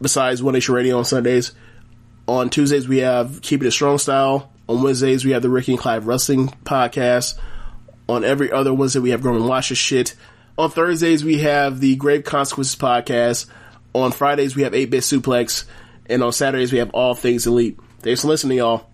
besides 0.00 0.42
One 0.42 0.54
Nation 0.54 0.74
Radio 0.74 0.98
on 0.98 1.04
Sundays. 1.04 1.52
On 2.28 2.50
Tuesdays, 2.50 2.86
we 2.86 2.98
have 2.98 3.42
Keeping 3.42 3.66
It 3.66 3.72
Strong 3.72 3.98
Style. 3.98 4.50
On 4.68 4.82
Wednesdays, 4.82 5.24
we 5.24 5.32
have 5.32 5.42
the 5.42 5.50
Ricky 5.50 5.72
and 5.72 5.80
Clive 5.80 6.06
Wrestling 6.06 6.48
Podcast. 6.64 7.38
On 8.08 8.24
every 8.24 8.52
other 8.52 8.72
Wednesday, 8.72 9.00
we 9.00 9.10
have 9.10 9.22
Grown 9.22 9.36
and 9.36 9.48
Watch 9.48 9.66
Shit. 9.76 10.14
On 10.56 10.70
Thursdays, 10.70 11.24
we 11.24 11.38
have 11.38 11.80
the 11.80 11.96
Grave 11.96 12.24
Consequences 12.24 12.76
Podcast. 12.76 13.46
On 13.94 14.12
Fridays, 14.12 14.54
we 14.54 14.62
have 14.62 14.74
8 14.74 14.90
Bit 14.90 15.02
Suplex. 15.02 15.64
And 16.06 16.22
on 16.22 16.32
Saturdays, 16.32 16.72
we 16.72 16.78
have 16.78 16.90
All 16.90 17.14
Things 17.14 17.46
Elite. 17.46 17.78
Thanks 18.00 18.22
for 18.22 18.28
listening, 18.28 18.58
y'all. 18.58 18.88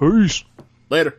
Peace. 0.00 0.44
Later. 0.90 1.18